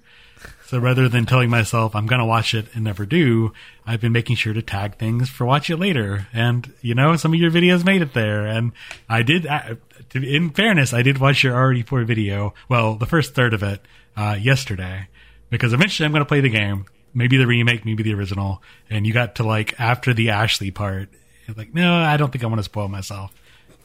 So 0.67 0.79
rather 0.79 1.07
than 1.07 1.25
telling 1.25 1.49
myself 1.49 1.95
I'm 1.95 2.07
gonna 2.07 2.25
watch 2.25 2.53
it 2.53 2.67
and 2.75 2.83
never 2.83 3.05
do, 3.05 3.53
I've 3.85 4.01
been 4.01 4.11
making 4.11 4.35
sure 4.35 4.51
to 4.53 4.61
tag 4.61 4.97
things 4.97 5.29
for 5.29 5.45
watch 5.45 5.69
it 5.69 5.77
later. 5.77 6.27
And 6.33 6.73
you 6.81 6.93
know, 6.93 7.15
some 7.15 7.33
of 7.33 7.39
your 7.39 7.51
videos 7.51 7.85
made 7.85 8.01
it 8.01 8.13
there. 8.13 8.45
And 8.45 8.73
I 9.07 9.23
did. 9.23 9.47
Uh, 9.47 9.75
in 10.13 10.49
fairness, 10.49 10.93
I 10.93 11.03
did 11.03 11.19
watch 11.19 11.41
your 11.43 11.53
RE4 11.55 12.05
video. 12.05 12.53
Well, 12.67 12.95
the 12.95 13.05
first 13.05 13.33
third 13.33 13.53
of 13.53 13.63
it 13.63 13.79
uh, 14.17 14.37
yesterday 14.39 15.07
because 15.49 15.71
eventually 15.71 16.05
I'm 16.05 16.11
gonna 16.11 16.25
play 16.25 16.41
the 16.41 16.49
game. 16.49 16.85
Maybe 17.13 17.37
the 17.37 17.47
remake, 17.47 17.85
maybe 17.85 18.03
the 18.03 18.13
original. 18.13 18.61
And 18.89 19.07
you 19.07 19.13
got 19.13 19.35
to 19.35 19.43
like 19.43 19.79
after 19.79 20.13
the 20.13 20.31
Ashley 20.31 20.71
part. 20.71 21.07
Like, 21.55 21.73
no, 21.73 21.95
I 21.95 22.17
don't 22.17 22.29
think 22.29 22.43
I 22.43 22.47
want 22.47 22.59
to 22.59 22.63
spoil 22.63 22.89
myself. 22.89 23.33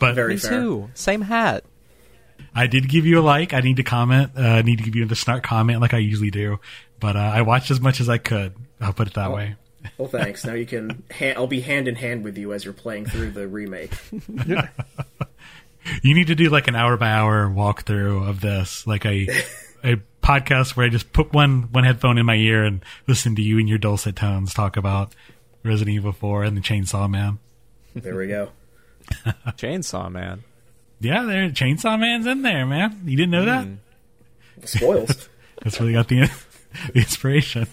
But 0.00 0.16
very 0.16 0.34
Me 0.34 0.40
fair. 0.40 0.50
too. 0.50 0.90
Same 0.94 1.20
hat. 1.20 1.64
I 2.55 2.66
did 2.66 2.88
give 2.88 3.07
you 3.07 3.18
a 3.18 3.22
like. 3.22 3.52
I 3.52 3.61
need 3.61 3.76
to 3.76 3.83
comment. 3.83 4.33
Uh, 4.37 4.42
I 4.42 4.62
need 4.62 4.78
to 4.78 4.85
give 4.85 4.96
you 4.96 5.05
the 5.05 5.16
snark 5.16 5.42
comment 5.42 5.81
like 5.81 5.94
I 5.94 5.98
usually 5.98 6.31
do. 6.31 6.59
But 7.00 7.16
uh, 7.16 7.20
I 7.20 7.42
watched 7.42 7.70
as 7.70 7.81
much 7.81 8.00
as 8.00 8.09
I 8.09 8.18
could. 8.18 8.55
I'll 8.81 8.92
put 8.92 9.09
it 9.09 9.14
that 9.14 9.33
way. 9.33 9.57
Well, 9.98 10.09
thanks. 10.09 10.44
Now 10.44 10.55
you 10.55 10.66
can. 10.66 11.02
Ha- 11.18 11.35
I'll 11.37 11.46
be 11.46 11.61
hand 11.61 11.88
in 11.88 11.96
hand 11.96 12.24
with 12.24 12.38
you 12.38 12.52
as 12.52 12.64
you're 12.64 12.72
playing 12.74 13.07
through 13.07 13.33
the 13.33 13.48
remake. 13.48 13.92
You 16.02 16.14
need 16.14 16.28
to 16.28 16.35
do 16.35 16.48
like 16.48 16.68
an 16.68 16.76
hour 16.76 16.96
by 16.96 17.11
hour 17.11 17.48
walkthrough 17.48 18.28
of 18.28 18.40
this, 18.40 18.87
like 18.87 19.05
a 19.05 19.26
a 19.85 19.96
podcast 20.22 20.76
where 20.76 20.87
I 20.87 20.88
just 20.88 21.12
put 21.12 21.33
one 21.33 21.72
one 21.72 21.85
headphone 21.85 22.18
in 22.18 22.26
my 22.26 22.37
ear 22.37 22.62
and 22.62 22.85
listen 23.09 23.35
to 23.37 23.42
you 23.42 23.59
in 23.59 23.66
your 23.66 23.78
dulcet 23.78 24.14
tones 24.14 24.55
talk 24.55 24.76
about 24.76 25.14
Resident 25.64 25.94
Evil 25.96 26.12
4 26.12 26.44
and 26.44 26.57
the 26.57 26.61
Chainsaw 26.61 27.11
Man. 27.11 27.38
There 27.94 28.16
we 28.16 28.28
go. 28.28 28.50
Chainsaw 29.24 30.11
Man. 30.11 30.44
Yeah, 31.02 31.24
there 31.24 31.50
Chainsaw 31.50 31.98
Man's 31.98 32.26
in 32.26 32.42
there, 32.42 32.64
man. 32.64 33.02
You 33.04 33.16
didn't 33.16 33.32
know 33.32 33.44
that? 33.44 33.66
Mm. 33.66 33.76
Spoils. 34.64 35.28
That's 35.62 35.78
where 35.80 35.86
they 35.88 35.92
got 35.92 36.08
the, 36.08 36.30
the 36.92 36.92
inspiration. 37.00 37.66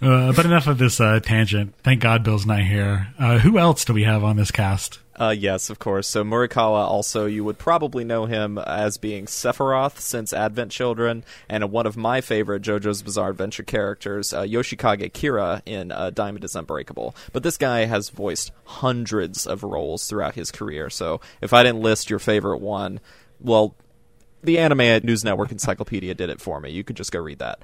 Uh, 0.00 0.32
but 0.32 0.44
enough 0.44 0.66
of 0.66 0.78
this 0.78 1.00
uh, 1.00 1.20
tangent. 1.20 1.74
Thank 1.82 2.00
God 2.00 2.22
Bill's 2.22 2.46
not 2.46 2.60
here. 2.60 3.08
Uh, 3.18 3.38
who 3.38 3.58
else 3.58 3.84
do 3.84 3.92
we 3.92 4.04
have 4.04 4.24
on 4.24 4.36
this 4.36 4.50
cast? 4.50 5.00
Uh, 5.16 5.34
yes, 5.36 5.70
of 5.70 5.78
course. 5.78 6.08
So 6.08 6.24
Morikawa, 6.24 6.86
also, 6.86 7.26
you 7.26 7.44
would 7.44 7.58
probably 7.58 8.04
know 8.04 8.26
him 8.26 8.58
as 8.58 8.98
being 8.98 9.26
Sephiroth 9.26 9.98
since 9.98 10.32
Advent 10.32 10.72
Children, 10.72 11.24
and 11.48 11.70
one 11.70 11.86
of 11.86 11.96
my 11.96 12.20
favorite 12.20 12.62
JoJo's 12.62 13.02
Bizarre 13.02 13.30
Adventure 13.30 13.62
characters, 13.62 14.32
uh, 14.32 14.42
Yoshikage 14.42 15.12
Kira 15.12 15.62
in 15.66 15.92
uh, 15.92 16.10
Diamond 16.10 16.44
is 16.44 16.56
Unbreakable. 16.56 17.14
But 17.32 17.44
this 17.44 17.56
guy 17.56 17.84
has 17.84 18.08
voiced 18.08 18.50
hundreds 18.64 19.46
of 19.46 19.62
roles 19.62 20.06
throughout 20.08 20.34
his 20.34 20.50
career, 20.50 20.90
so 20.90 21.20
if 21.40 21.52
I 21.52 21.62
didn't 21.62 21.82
list 21.82 22.10
your 22.10 22.18
favorite 22.18 22.58
one, 22.58 22.98
well, 23.40 23.76
the 24.42 24.58
Anime 24.58 25.04
News 25.04 25.24
Network 25.24 25.52
Encyclopedia 25.52 26.14
did 26.14 26.28
it 26.28 26.40
for 26.40 26.60
me. 26.60 26.70
You 26.70 26.84
could 26.84 26.96
just 26.96 27.12
go 27.12 27.20
read 27.20 27.38
that. 27.38 27.60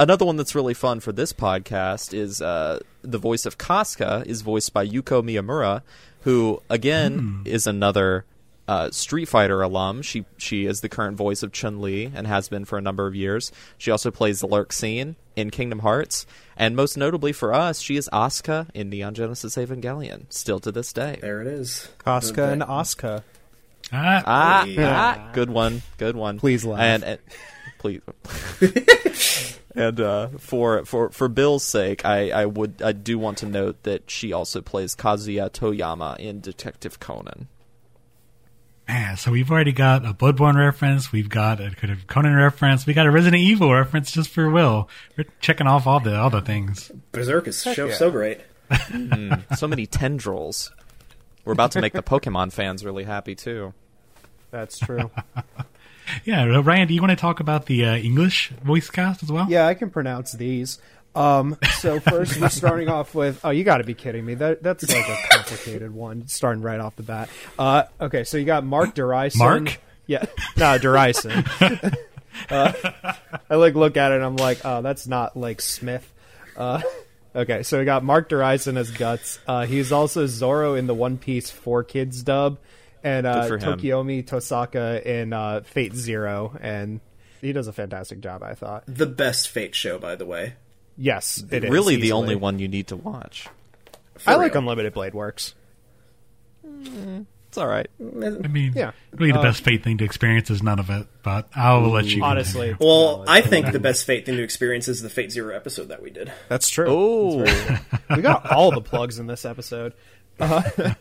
Another 0.00 0.24
one 0.24 0.36
that's 0.36 0.54
really 0.54 0.72
fun 0.72 1.00
for 1.00 1.12
this 1.12 1.34
podcast 1.34 2.14
is 2.14 2.40
uh, 2.40 2.78
the 3.02 3.18
voice 3.18 3.44
of 3.44 3.58
Casca 3.58 4.22
is 4.26 4.40
voiced 4.40 4.72
by 4.72 4.86
Yuko 4.88 5.22
Miyamura, 5.22 5.82
who 6.22 6.62
again 6.70 7.42
is 7.44 7.66
another 7.66 8.24
uh, 8.66 8.90
Street 8.92 9.26
Fighter 9.26 9.60
alum. 9.60 10.00
She 10.00 10.24
she 10.38 10.64
is 10.64 10.80
the 10.80 10.88
current 10.88 11.18
voice 11.18 11.42
of 11.42 11.52
Chun 11.52 11.82
Li 11.82 12.10
and 12.14 12.26
has 12.26 12.48
been 12.48 12.64
for 12.64 12.78
a 12.78 12.80
number 12.80 13.06
of 13.06 13.14
years. 13.14 13.52
She 13.76 13.90
also 13.90 14.10
plays 14.10 14.40
the 14.40 14.48
Larxene 14.48 15.16
in 15.36 15.50
Kingdom 15.50 15.80
Hearts, 15.80 16.24
and 16.56 16.74
most 16.74 16.96
notably 16.96 17.32
for 17.34 17.52
us, 17.52 17.80
she 17.80 17.96
is 17.98 18.08
Asuka 18.10 18.68
in 18.72 18.88
Neon 18.88 19.12
Genesis 19.12 19.56
Evangelion, 19.56 20.24
still 20.32 20.60
to 20.60 20.72
this 20.72 20.94
day. 20.94 21.18
There 21.20 21.42
it 21.42 21.46
is. 21.46 21.90
Asuka 22.06 22.52
and 22.52 22.62
Asuka. 22.62 23.22
Ah, 23.92 24.22
Ah, 24.24 24.64
Yeah. 24.64 25.16
ah, 25.18 25.30
good 25.34 25.50
one, 25.50 25.82
good 25.98 26.16
one. 26.16 26.38
Please 26.38 26.64
laugh. 26.64 26.80
And, 26.80 27.02
and 27.04 27.18
please. 27.80 28.02
and 29.74 30.00
uh, 30.00 30.28
for 30.38 30.84
for 30.84 31.10
for 31.10 31.28
Bill's 31.28 31.64
sake, 31.64 32.04
I, 32.04 32.30
I 32.30 32.46
would 32.46 32.82
I 32.82 32.92
do 32.92 33.18
want 33.18 33.38
to 33.38 33.46
note 33.46 33.82
that 33.84 34.10
she 34.10 34.32
also 34.32 34.60
plays 34.60 34.94
Kazuha 34.94 35.50
Toyama 35.50 36.18
in 36.18 36.40
Detective 36.40 37.00
Conan. 37.00 37.48
man, 38.86 39.16
so 39.16 39.32
we've 39.32 39.50
already 39.50 39.72
got 39.72 40.04
a 40.04 40.12
Bloodborne 40.12 40.56
reference, 40.56 41.10
we've 41.10 41.30
got 41.30 41.60
a 41.60 41.70
kind 41.70 41.92
of 41.92 42.06
Conan 42.06 42.36
reference, 42.36 42.86
we 42.86 42.92
got 42.92 43.06
a 43.06 43.10
Resident 43.10 43.40
Evil 43.42 43.72
reference 43.72 44.12
just 44.12 44.28
for 44.28 44.50
Will. 44.50 44.88
We're 45.16 45.24
checking 45.40 45.66
off 45.66 45.86
all 45.86 46.00
the 46.00 46.14
all 46.16 46.30
the 46.30 46.42
things. 46.42 46.92
Berserk 47.12 47.48
is 47.48 47.56
so, 47.56 47.86
yeah. 47.86 47.94
so 47.94 48.10
great. 48.10 48.40
So 49.56 49.66
many 49.66 49.86
tendrils. 49.86 50.70
We're 51.44 51.54
about 51.54 51.72
to 51.72 51.80
make 51.80 51.92
the 51.94 52.02
Pokemon 52.04 52.52
fans 52.52 52.84
really 52.84 53.04
happy 53.04 53.34
too. 53.34 53.72
That's 54.50 54.78
true. 54.78 55.10
Yeah, 56.24 56.44
Ryan, 56.44 56.88
do 56.88 56.94
you 56.94 57.00
want 57.00 57.10
to 57.10 57.16
talk 57.16 57.40
about 57.40 57.66
the 57.66 57.84
uh, 57.84 57.96
English 57.96 58.50
voice 58.62 58.90
cast 58.90 59.22
as 59.22 59.30
well? 59.32 59.46
yeah, 59.48 59.66
I 59.66 59.74
can 59.74 59.90
pronounce 59.90 60.32
these. 60.32 60.78
Um, 61.14 61.56
so 61.78 62.00
first, 62.00 62.40
we're 62.40 62.48
starting 62.48 62.88
off 62.88 63.14
with. 63.14 63.40
Oh, 63.44 63.50
you 63.50 63.64
got 63.64 63.78
to 63.78 63.84
be 63.84 63.94
kidding 63.94 64.24
me! 64.24 64.34
That 64.34 64.62
that's 64.62 64.88
like 64.88 65.08
a 65.08 65.16
complicated 65.30 65.92
one, 65.92 66.28
starting 66.28 66.62
right 66.62 66.80
off 66.80 66.96
the 66.96 67.02
bat. 67.02 67.28
Uh, 67.58 67.84
okay, 68.00 68.24
so 68.24 68.36
you 68.36 68.44
got 68.44 68.64
Marc 68.64 68.94
Diraison. 68.94 69.38
Mark? 69.38 69.80
Yeah, 70.06 70.24
no, 70.56 70.78
Diraison. 70.78 71.96
uh, 72.50 72.72
I 73.48 73.54
like 73.56 73.74
look 73.74 73.96
at 73.96 74.12
it 74.12 74.16
and 74.16 74.24
I'm 74.24 74.36
like, 74.36 74.64
oh, 74.64 74.82
that's 74.82 75.06
not 75.06 75.36
like 75.36 75.60
Smith. 75.60 76.10
Uh, 76.56 76.82
okay, 77.34 77.62
so 77.62 77.78
we 77.78 77.84
got 77.84 78.04
Marc 78.04 78.28
Diraison 78.28 78.76
as 78.76 78.90
Guts. 78.90 79.38
Uh, 79.46 79.66
he's 79.66 79.92
also 79.92 80.26
Zoro 80.26 80.74
in 80.74 80.86
the 80.86 80.94
One 80.94 81.18
Piece 81.18 81.50
Four 81.50 81.84
Kids 81.84 82.22
dub, 82.22 82.58
and 83.02 83.26
uh, 83.26 83.48
Good 83.48 83.60
for 83.62 83.66
him. 83.72 83.78
Tokiomi 83.78 84.24
Tosaka 84.24 85.02
in 85.04 85.32
uh, 85.32 85.60
Fate 85.64 85.94
Zero, 85.94 86.56
and 86.60 87.00
he 87.40 87.52
does 87.52 87.66
a 87.68 87.72
fantastic 87.72 88.20
job. 88.20 88.42
I 88.42 88.54
thought. 88.54 88.84
The 88.86 89.06
best 89.06 89.48
Fate 89.48 89.74
show, 89.74 89.98
by 89.98 90.16
the 90.16 90.26
way. 90.26 90.54
Yes, 90.96 91.42
it 91.50 91.64
is 91.64 91.70
really, 91.70 91.96
the 91.96 92.02
easily. 92.08 92.12
only 92.22 92.36
one 92.36 92.58
you 92.58 92.68
need 92.68 92.88
to 92.88 92.96
watch. 92.96 93.48
I 94.26 94.34
like. 94.34 94.54
Unlimited 94.54 94.92
Blade 94.92 95.14
Works. 95.14 95.54
It's 97.48 97.58
all 97.58 97.66
right. 97.66 97.88
I 98.00 98.04
mean, 98.48 98.74
Yeah. 98.76 98.92
really, 99.12 99.32
the 99.32 99.38
Uh, 99.40 99.42
best 99.42 99.64
fate 99.64 99.82
thing 99.82 99.98
to 99.98 100.04
experience 100.04 100.50
is 100.50 100.62
none 100.62 100.78
of 100.78 100.88
it, 100.88 101.06
but 101.24 101.48
I'll 101.56 101.80
let 101.90 102.04
you. 102.04 102.22
Honestly, 102.22 102.68
continue. 102.68 102.86
Well, 102.88 103.24
I 103.26 103.40
think 103.40 103.72
the 103.72 103.80
best 103.80 104.04
Fate 104.04 104.24
thing 104.24 104.36
to 104.36 104.42
experience 104.42 104.86
is 104.86 105.02
the 105.02 105.10
Fate 105.10 105.32
Zero 105.32 105.56
episode 105.56 105.88
that 105.88 106.00
we 106.00 106.10
did. 106.10 106.32
that's 106.48 106.68
true. 106.68 106.86
Oh, 106.88 107.76
we 108.14 108.22
got 108.22 108.52
all 108.52 108.70
the 108.70 108.80
plugs 108.80 109.18
in 109.18 109.26
this 109.26 109.44
episode. 109.44 109.94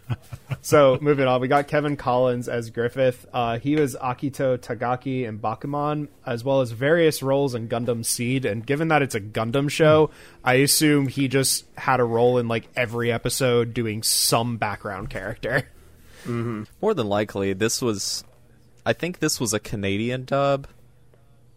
So 0.61 0.97
moving 1.01 1.25
on, 1.25 1.39
we 1.41 1.47
got 1.47 1.67
Kevin 1.67 1.95
Collins 1.95 2.49
as 2.49 2.69
Griffith. 2.69 3.25
Uh, 3.33 3.59
he 3.59 3.75
was 3.75 3.95
Akito 3.95 4.57
Takagi 4.57 5.23
in 5.25 5.39
Bakuman, 5.39 6.09
as 6.25 6.43
well 6.43 6.61
as 6.61 6.71
various 6.71 7.23
roles 7.23 7.55
in 7.55 7.69
Gundam 7.69 8.05
Seed. 8.05 8.45
And 8.45 8.65
given 8.65 8.89
that 8.89 9.01
it's 9.01 9.15
a 9.15 9.21
Gundam 9.21 9.69
show, 9.69 10.11
I 10.43 10.55
assume 10.55 11.07
he 11.07 11.27
just 11.27 11.65
had 11.77 11.99
a 11.99 12.03
role 12.03 12.37
in 12.37 12.47
like 12.47 12.67
every 12.75 13.11
episode, 13.11 13.73
doing 13.73 14.03
some 14.03 14.57
background 14.57 15.09
character. 15.09 15.69
more 16.81 16.93
than 16.93 17.07
likely, 17.07 17.53
this 17.53 17.81
was. 17.81 18.23
I 18.85 18.93
think 18.93 19.19
this 19.19 19.39
was 19.39 19.53
a 19.53 19.59
Canadian 19.59 20.25
dub, 20.25 20.67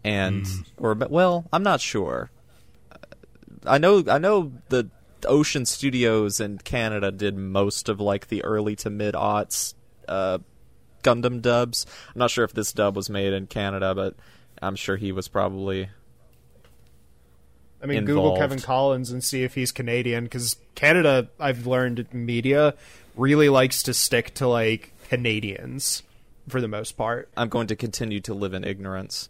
and 0.03 0.45
or 0.77 0.93
well, 0.93 1.45
I'm 1.51 1.63
not 1.63 1.81
sure. 1.81 2.31
I 3.65 3.77
know 3.77 4.03
I 4.07 4.17
know 4.17 4.53
the 4.69 4.89
Ocean 5.25 5.65
Studios 5.65 6.39
in 6.39 6.57
Canada 6.59 7.11
did 7.11 7.37
most 7.37 7.89
of 7.89 7.99
like 7.99 8.27
the 8.27 8.43
early 8.43 8.75
to 8.77 8.89
mid 8.89 9.15
aughts 9.15 9.73
uh, 10.07 10.39
Gundam 11.03 11.41
dubs. 11.41 11.85
I'm 12.13 12.19
not 12.19 12.31
sure 12.31 12.43
if 12.45 12.53
this 12.53 12.73
dub 12.73 12.95
was 12.95 13.09
made 13.09 13.33
in 13.33 13.47
Canada, 13.47 13.93
but 13.93 14.15
I'm 14.61 14.75
sure 14.75 14.95
he 14.95 15.11
was 15.11 15.27
probably 15.27 15.89
I 17.81 17.85
mean, 17.85 18.05
Google 18.05 18.37
Kevin 18.37 18.59
Collins 18.59 19.11
and 19.11 19.21
see 19.21 19.43
if 19.43 19.55
he's 19.55 19.73
Canadian 19.73 20.23
because 20.23 20.55
Canada, 20.73 21.27
I've 21.37 21.67
learned 21.67 22.13
media 22.13 22.75
really 23.15 23.49
likes 23.49 23.83
to 23.83 23.93
stick 23.93 24.33
to 24.35 24.47
like 24.47 24.93
Canadians 25.09 26.01
for 26.47 26.61
the 26.61 26.69
most 26.69 26.93
part. 26.93 27.29
I'm 27.35 27.49
going 27.49 27.67
to 27.67 27.75
continue 27.75 28.21
to 28.21 28.33
live 28.33 28.53
in 28.53 28.63
ignorance. 28.63 29.29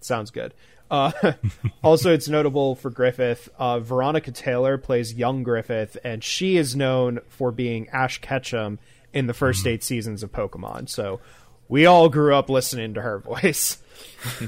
Sounds 0.00 0.32
good. 0.32 0.54
Uh, 0.90 1.12
also, 1.82 2.12
it's 2.12 2.28
notable 2.28 2.74
for 2.76 2.90
Griffith. 2.90 3.48
Uh, 3.58 3.80
Veronica 3.80 4.30
Taylor 4.30 4.78
plays 4.78 5.12
young 5.14 5.42
Griffith, 5.42 5.96
and 6.04 6.22
she 6.22 6.56
is 6.56 6.76
known 6.76 7.20
for 7.28 7.50
being 7.50 7.88
Ash 7.88 8.20
Ketchum 8.20 8.78
in 9.12 9.26
the 9.26 9.34
first 9.34 9.66
eight 9.66 9.82
seasons 9.82 10.22
of 10.22 10.32
Pokemon. 10.32 10.88
So 10.88 11.20
we 11.68 11.86
all 11.86 12.08
grew 12.08 12.34
up 12.34 12.48
listening 12.50 12.94
to 12.94 13.02
her 13.02 13.18
voice. 13.20 13.78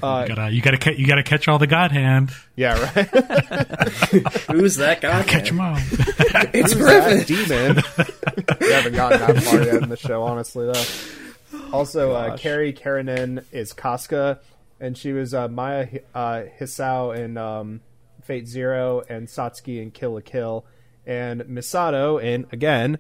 Uh, 0.03 0.27
You 0.29 0.35
gotta, 0.35 0.51
you 0.53 0.62
gotta, 0.62 0.99
you 1.01 1.07
gotta 1.07 1.22
catch 1.22 1.49
all 1.49 1.59
the 1.59 1.66
God 1.66 1.92
Hand. 1.92 2.31
yeah, 2.57 2.72
right. 2.94 3.07
Who's 4.51 4.77
that 4.77 5.01
guy? 5.01 5.22
Catch 5.22 5.49
them 5.51 5.61
all. 5.61 5.77
It's 5.79 6.75
that 6.75 7.25
Griffith. 7.27 7.27
demon. 7.27 8.57
we 8.61 8.72
haven't 8.72 8.94
gotten 8.94 9.20
that 9.20 9.42
far 9.42 9.62
yet 9.62 9.83
in 9.83 9.88
the 9.88 9.96
show, 9.96 10.22
honestly, 10.25 10.66
though. 10.66 11.68
Also, 11.72 12.12
uh, 12.12 12.31
Gosh. 12.31 12.40
Carrie 12.40 12.72
Karanen 12.72 13.44
is 13.53 13.72
Casca, 13.72 14.40
and 14.80 14.96
she 14.96 15.12
was 15.12 15.32
uh, 15.34 15.48
Maya 15.48 15.88
uh, 16.14 16.42
Hisau 16.60 17.16
in 17.16 17.36
um, 17.36 17.80
Fate 18.22 18.46
Zero 18.48 19.02
and 19.08 19.28
Satsuki 19.28 19.80
in 19.80 19.90
Kill 19.90 20.14
la 20.14 20.20
Kill, 20.20 20.64
and 21.06 21.42
Misato 21.42 22.22
in, 22.22 22.46
again, 22.52 22.98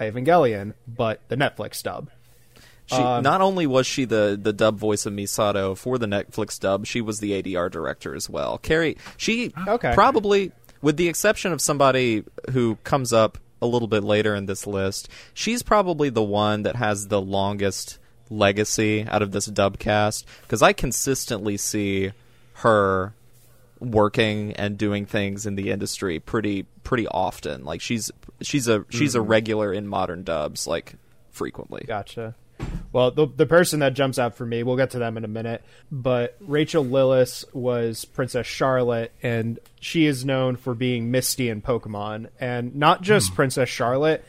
Evangelion, 0.00 0.74
but 0.86 1.20
the 1.28 1.36
Netflix 1.36 1.82
dub. 1.82 2.10
She 2.86 2.96
Um, 2.96 3.22
not 3.22 3.40
only 3.40 3.66
was 3.66 3.86
she 3.86 4.04
the 4.04 4.38
the 4.40 4.52
dub 4.52 4.78
voice 4.78 5.06
of 5.06 5.12
Misato 5.12 5.76
for 5.76 5.98
the 5.98 6.06
Netflix 6.06 6.58
dub, 6.60 6.86
she 6.86 7.00
was 7.00 7.18
the 7.18 7.32
ADR 7.42 7.68
director 7.70 8.14
as 8.14 8.30
well. 8.30 8.58
Carrie, 8.58 8.96
she 9.16 9.52
Okay. 9.66 9.92
probably, 9.94 10.52
with 10.82 10.96
the 10.96 11.08
exception 11.08 11.52
of 11.52 11.60
somebody 11.60 12.22
who 12.52 12.76
comes 12.84 13.12
up 13.12 13.38
a 13.60 13.66
little 13.66 13.88
bit 13.88 14.04
later 14.04 14.34
in 14.36 14.46
this 14.46 14.66
list, 14.66 15.08
she's 15.34 15.62
probably 15.62 16.10
the 16.10 16.22
one 16.22 16.62
that 16.62 16.76
has 16.76 17.08
the 17.08 17.20
longest 17.20 17.98
legacy 18.30 19.06
out 19.08 19.22
of 19.22 19.32
this 19.32 19.46
dub 19.46 19.78
cast 19.78 20.26
because 20.42 20.62
I 20.62 20.72
consistently 20.72 21.56
see 21.56 22.12
her 22.54 23.14
working 23.78 24.52
and 24.54 24.78
doing 24.78 25.06
things 25.06 25.46
in 25.46 25.54
the 25.54 25.70
industry 25.70 26.18
pretty 26.18 26.66
pretty 26.82 27.06
often. 27.08 27.64
Like 27.64 27.80
she's 27.80 28.10
she's 28.40 28.68
a 28.68 28.84
she's 28.88 29.14
a 29.14 29.20
mm. 29.20 29.28
regular 29.28 29.72
in 29.72 29.86
modern 29.86 30.22
dubs 30.22 30.66
like 30.66 30.94
frequently. 31.30 31.84
Gotcha. 31.86 32.34
Well, 32.92 33.10
the 33.10 33.26
the 33.26 33.46
person 33.46 33.80
that 33.80 33.92
jumps 33.92 34.18
out 34.18 34.36
for 34.36 34.46
me, 34.46 34.62
we'll 34.62 34.76
get 34.76 34.90
to 34.90 34.98
them 34.98 35.16
in 35.16 35.24
a 35.24 35.28
minute. 35.28 35.62
But 35.92 36.36
Rachel 36.40 36.84
Lillis 36.84 37.44
was 37.54 38.06
Princess 38.06 38.46
Charlotte, 38.46 39.12
and 39.22 39.58
she 39.80 40.06
is 40.06 40.24
known 40.24 40.56
for 40.56 40.74
being 40.74 41.10
Misty 41.10 41.50
in 41.50 41.60
Pokemon, 41.60 42.28
and 42.40 42.74
not 42.74 43.02
just 43.02 43.30
hmm. 43.30 43.34
Princess 43.34 43.68
Charlotte. 43.68 44.24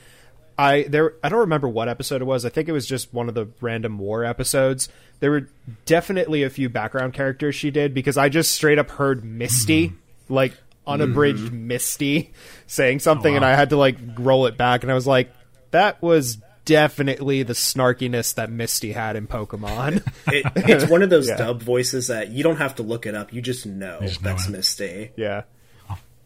I 0.58 0.84
there 0.84 1.14
I 1.24 1.30
don't 1.30 1.40
remember 1.42 1.68
what 1.70 1.88
episode 1.88 2.22
it 2.22 2.26
was. 2.26 2.46
I 2.46 2.50
think 2.50 2.68
it 2.68 2.72
was 2.72 2.88
just 2.88 3.14
one 3.14 3.30
of 3.30 3.36
the 3.36 3.48
random 3.62 4.00
war 4.00 4.24
episodes. 4.24 4.90
There 5.20 5.32
were 5.32 5.50
definitely 5.86 6.44
a 6.44 6.50
few 6.50 6.70
background 6.70 7.14
characters 7.14 7.56
she 7.56 7.72
did 7.72 7.94
because 7.94 8.18
I 8.18 8.30
just 8.30 8.52
straight 8.54 8.80
up 8.80 8.90
heard 8.92 9.24
Misty, 9.24 9.94
like 10.30 10.54
unabridged 10.86 11.52
Misty, 11.52 12.32
saying 12.68 13.00
something, 13.00 13.36
and 13.36 13.44
wow. 13.44 13.52
I 13.52 13.56
had 13.56 13.70
to 13.72 13.78
like 13.78 13.98
roll 14.18 14.46
it 14.48 14.58
back, 14.58 14.84
and 14.84 14.92
I 14.92 14.96
was 14.96 15.08
like, 15.08 15.32
that 15.72 16.02
was 16.02 16.38
definitely 16.66 17.44
the 17.44 17.54
snarkiness 17.54 18.36
that 18.36 18.52
Misty 18.52 18.92
had 18.92 19.16
in 19.16 19.28
Pokemon. 19.28 20.06
It, 20.28 20.46
it's 20.56 20.90
one 20.92 21.02
of 21.02 21.10
those 21.10 21.28
Yeah. 21.30 21.38
dub 21.38 21.64
voices 21.64 22.08
that 22.08 22.30
you 22.30 22.44
don't 22.44 22.58
have 22.58 22.76
to 22.76 22.84
look 22.84 23.06
it 23.06 23.16
up. 23.16 23.32
You 23.32 23.42
just 23.42 23.66
know 23.66 24.00
just 24.02 24.22
know 24.22 24.32
that's 24.32 24.48
it. 24.48 24.52
Misty. 24.52 25.12
yeah. 25.16 25.44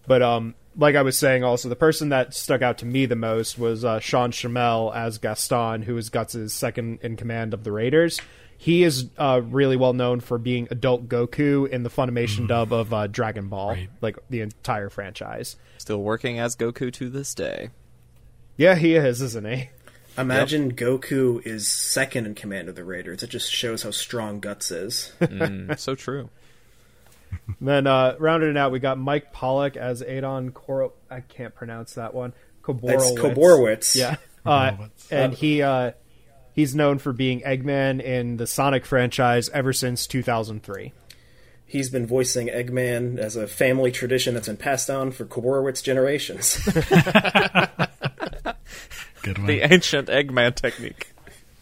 But 0.07 0.23
um 0.23 0.55
like 0.77 0.95
I 0.95 1.01
was 1.01 1.17
saying 1.17 1.43
also 1.43 1.69
the 1.69 1.75
person 1.75 2.09
that 2.09 2.33
stuck 2.33 2.61
out 2.61 2.77
to 2.79 2.85
me 2.85 3.05
the 3.05 3.15
most 3.15 3.57
was 3.59 3.83
uh, 3.85 3.99
Sean 3.99 4.31
Schemmel 4.31 4.95
as 4.95 5.17
Gaston 5.17 5.83
who 5.83 5.97
is 5.97 6.09
Guts' 6.09 6.53
second 6.53 6.99
in 7.01 7.15
command 7.15 7.53
of 7.53 7.63
the 7.63 7.71
Raiders. 7.71 8.19
He 8.57 8.83
is 8.83 9.09
uh, 9.17 9.41
really 9.43 9.75
well 9.75 9.93
known 9.93 10.19
for 10.19 10.37
being 10.37 10.67
adult 10.69 11.07
Goku 11.09 11.67
in 11.67 11.81
the 11.81 11.89
Funimation 11.89 12.47
dub 12.47 12.71
of 12.71 12.93
uh, 12.93 13.07
Dragon 13.07 13.47
Ball, 13.47 13.69
Right. 13.69 13.89
like 14.01 14.17
the 14.29 14.41
entire 14.41 14.89
franchise. 14.91 15.55
Still 15.79 16.01
working 16.03 16.37
as 16.37 16.55
Goku 16.55 16.93
to 16.93 17.09
this 17.09 17.33
day. 17.33 17.69
Yeah, 18.57 18.75
he 18.75 18.93
is, 18.95 19.19
isn't 19.19 19.47
he? 19.47 19.69
Imagine 20.15 20.73
Goku 20.75 21.43
is 21.43 21.67
second 21.67 22.27
in 22.27 22.35
command 22.35 22.69
of 22.69 22.75
the 22.75 22.83
Raiders. 22.83 23.23
It 23.23 23.31
just 23.31 23.51
shows 23.51 23.81
how 23.81 23.89
strong 23.91 24.39
Guts 24.39 24.69
is. 24.69 25.11
Mm, 25.21 25.79
so 25.79 25.95
true. 25.95 26.29
Then 27.61 27.85
uh, 27.85 28.15
rounding 28.19 28.49
it 28.49 28.57
out, 28.57 28.71
we 28.71 28.79
got 28.79 28.97
Mike 28.97 29.33
Pollock 29.33 29.77
as 29.77 30.01
Adon 30.01 30.51
Koro. 30.51 30.93
I 31.09 31.21
can't 31.21 31.53
pronounce 31.53 31.93
that 31.93 32.13
one. 32.13 32.33
Koborowitz. 32.63 32.93
It's 32.93 33.11
Koborowitz. 33.19 33.95
Yeah, 33.95 34.15
uh, 34.45 34.71
Koborowitz. 34.71 35.11
and 35.11 35.33
he 35.33 35.61
uh, 35.61 35.91
He's 36.53 36.75
known 36.75 36.99
for 36.99 37.13
being 37.13 37.41
Eggman 37.41 38.01
in 38.01 38.37
the 38.37 38.45
Sonic 38.45 38.85
franchise 38.85 39.49
ever 39.49 39.73
since 39.73 40.05
2003. 40.07 40.93
He's 41.65 41.89
been 41.89 42.05
voicing 42.05 42.47
Eggman 42.47 43.17
as 43.17 43.37
a 43.37 43.47
family 43.47 43.91
tradition 43.91 44.33
that's 44.33 44.47
been 44.47 44.57
passed 44.57 44.89
down 44.89 45.11
for 45.11 45.23
Korowitz 45.23 45.81
generations. 45.81 46.59
Good 49.21 49.37
one. 49.37 49.47
The 49.47 49.61
ancient 49.61 50.09
Eggman 50.09 50.55
technique. 50.55 51.07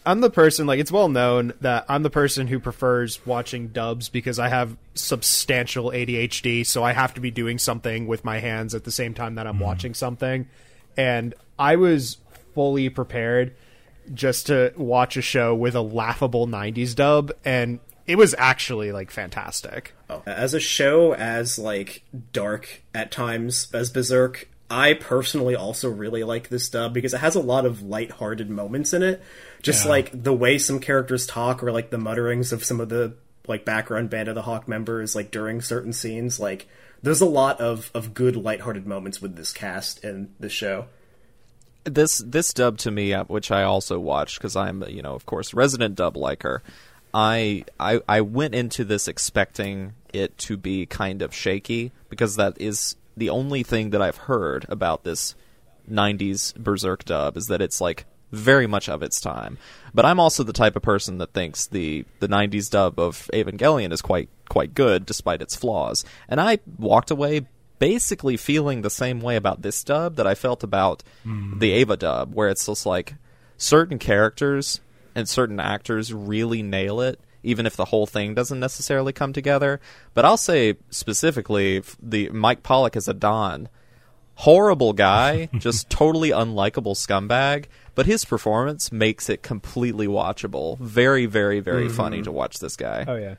I'm 0.10 0.22
the 0.22 0.32
person 0.32 0.65
like 0.65 0.80
it's 0.80 0.91
well 0.91 1.08
known 1.08 1.54
that 1.62 1.86
I'm 1.88 2.02
the 2.02 2.10
person 2.10 2.48
who 2.48 2.60
prefers 2.60 3.24
watching 3.28 3.67
dubs 3.67 4.10
because 4.10 4.39
I 4.39 4.48
have 4.48 4.76
substantial 4.95 5.91
ADHD, 5.91 6.65
so 6.65 6.84
I 6.84 6.93
have 6.93 7.13
to 7.13 7.22
be 7.22 7.30
doing 7.30 7.60
something 7.60 8.08
with 8.08 8.26
my 8.26 8.39
hands 8.39 8.74
at 8.74 8.86
the 8.86 8.91
same 8.91 9.13
time 9.13 9.36
that 9.36 9.45
I'm 9.45 9.58
mm-hmm. 9.58 9.65
watching 9.65 9.93
something. 9.93 10.48
And 10.98 11.36
I 11.60 11.76
was 11.76 12.17
fully 12.56 12.89
prepared 12.89 13.56
just 14.12 14.48
to 14.48 14.74
watch 14.76 15.15
a 15.15 15.22
show 15.22 15.54
with 15.54 15.76
a 15.76 15.82
laughable 15.82 16.48
90s 16.48 16.95
dub 16.95 17.32
and 17.45 17.80
it 18.08 18.17
was 18.17 18.34
actually 18.39 18.91
like 18.91 19.12
fantastic. 19.12 19.93
Oh. 20.10 20.24
as 20.26 20.56
a 20.56 20.60
show 20.60 21.13
as 21.13 21.60
like 21.60 22.02
dark 22.34 22.82
at 22.95 23.12
times 23.12 23.67
as 23.76 23.91
Berserk, 23.91 24.49
I 24.69 24.93
personally 24.93 25.55
also 25.55 25.89
really 25.89 26.23
like 26.23 26.49
this 26.49 26.69
dub 26.69 26.93
because 26.93 27.13
it 27.13 27.19
has 27.19 27.36
a 27.36 27.39
lot 27.41 27.65
of 27.65 27.82
light-hearted 27.82 28.49
moments 28.49 28.93
in 28.93 29.01
it. 29.03 29.21
Just 29.62 29.86
Yeah. 29.86 29.91
like 29.91 30.23
the 30.23 30.34
way 30.34 30.58
some 30.58 30.79
characters 30.79 31.25
talk 31.25 31.63
or 31.63 31.71
like 31.71 31.89
the 31.89 31.97
mutterings 31.97 32.53
of 32.53 32.63
some 32.63 32.79
of 32.79 32.89
the 32.89 33.13
like 33.47 33.65
background 33.65 34.10
Band 34.12 34.27
of 34.27 34.36
the 34.36 34.43
Hawk 34.43 34.67
members 34.67 35.15
like 35.15 35.32
during 35.32 35.60
certain 35.60 35.91
scenes 35.91 36.39
like 36.39 36.67
there's 37.01 37.21
a 37.21 37.25
lot 37.25 37.60
of 37.60 37.89
of 37.95 38.13
good 38.13 38.36
light-hearted 38.36 38.86
moments 38.86 39.21
with 39.21 39.36
this 39.36 39.51
cast 39.51 40.03
and 40.03 40.34
the 40.39 40.49
show. 40.49 40.86
this 41.86 42.19
this 42.19 42.53
dub 42.53 42.77
to 42.79 42.91
me, 42.91 43.13
uh, 43.13 43.23
which 43.23 43.49
I 43.51 43.63
also 43.63 43.99
watched 43.99 44.38
because 44.38 44.55
I'm 44.55 44.84
you 44.88 45.01
know 45.01 45.15
of 45.15 45.25
course 45.25 45.53
resident 45.53 45.95
dub 45.95 46.15
liker. 46.15 46.62
I 47.13 47.65
I 47.79 48.01
I 48.08 48.21
went 48.21 48.53
into 48.53 48.84
this 48.84 49.08
expecting 49.08 49.93
it 50.13 50.38
to 50.39 50.58
be 50.58 50.86
kind 50.86 51.21
of 51.23 51.34
shaky 51.34 51.91
because 52.10 52.36
that 52.36 52.60
is 52.62 52.95
the 53.19 53.29
only 53.29 53.63
thing 53.63 53.91
that 53.91 54.01
I've 54.01 54.17
heard 54.17 54.65
about 54.69 55.03
this 55.03 55.36
90s 55.89 56.55
Berserk 56.55 57.05
dub 57.05 57.38
is 57.38 57.47
that 57.47 57.62
it's 57.62 57.82
like 57.82 58.05
very 58.32 58.67
much 58.67 58.89
of 58.89 59.01
its 59.03 59.19
time. 59.19 59.58
But 59.93 60.05
I'm 60.05 60.19
also 60.19 60.43
the 60.43 60.53
type 60.53 60.75
of 60.75 60.82
person 60.82 61.17
that 61.17 61.34
thinks 61.34 61.67
the 61.67 62.05
the 62.19 62.27
90s 62.27 62.69
dub 62.69 62.99
of 62.99 63.29
Evangelion 63.34 63.91
is 63.91 64.01
quite 64.01 64.29
quite 64.49 64.73
good 64.73 65.05
despite 65.05 65.41
its 65.41 65.55
flaws. 65.55 66.05
And 66.27 66.39
I 66.39 66.60
walked 66.77 67.12
away 67.12 67.47
basically 67.79 68.38
feeling 68.38 68.82
the 68.82 68.89
same 68.89 69.21
way 69.21 69.36
about 69.36 69.62
this 69.62 69.84
dub 69.84 70.15
that 70.17 70.27
I 70.27 70.36
felt 70.36 70.63
about 70.63 71.03
hmm. 71.23 71.60
the 71.60 71.69
Eva 71.69 71.97
dub 71.97 72.34
where 72.34 72.49
it's 72.49 72.65
just 72.65 72.86
like 72.86 73.15
certain 73.58 73.99
characters 73.99 74.82
and 75.15 75.27
certain 75.27 75.60
actors 75.60 76.13
really 76.13 76.62
nail 76.62 77.01
it 77.01 77.19
even 77.43 77.65
if 77.65 77.75
the 77.75 77.86
whole 77.86 78.06
thing 78.06 78.34
doesn't 78.34 78.60
necessarily 78.60 79.13
come 79.13 79.34
together. 79.34 79.80
But 80.13 80.25
I'll 80.25 80.38
say 80.38 80.75
specifically 80.89 81.84
the 82.02 82.30
Mike 82.30 82.63
Pollock 82.63 82.95
as 82.95 83.08
Adon 83.08 83.69
horrible 84.39 84.93
guy, 84.93 85.49
just 85.58 85.89
totally 85.89 86.30
unlikable 86.30 86.95
scumbag, 86.95 87.65
but 87.93 88.06
his 88.06 88.23
performance 88.23 88.89
makes 88.89 89.30
it 89.30 89.43
completely 89.43 90.08
watchable. 90.08 90.80
Very, 90.80 91.25
very, 91.25 91.60
very 91.60 91.88
mm-hmm. 91.88 91.95
funny 91.95 92.21
to 92.21 92.32
watch 92.32 92.60
this 92.60 92.78
guy. 92.78 93.04
Oh 93.08 93.17
yeah. 93.17 93.36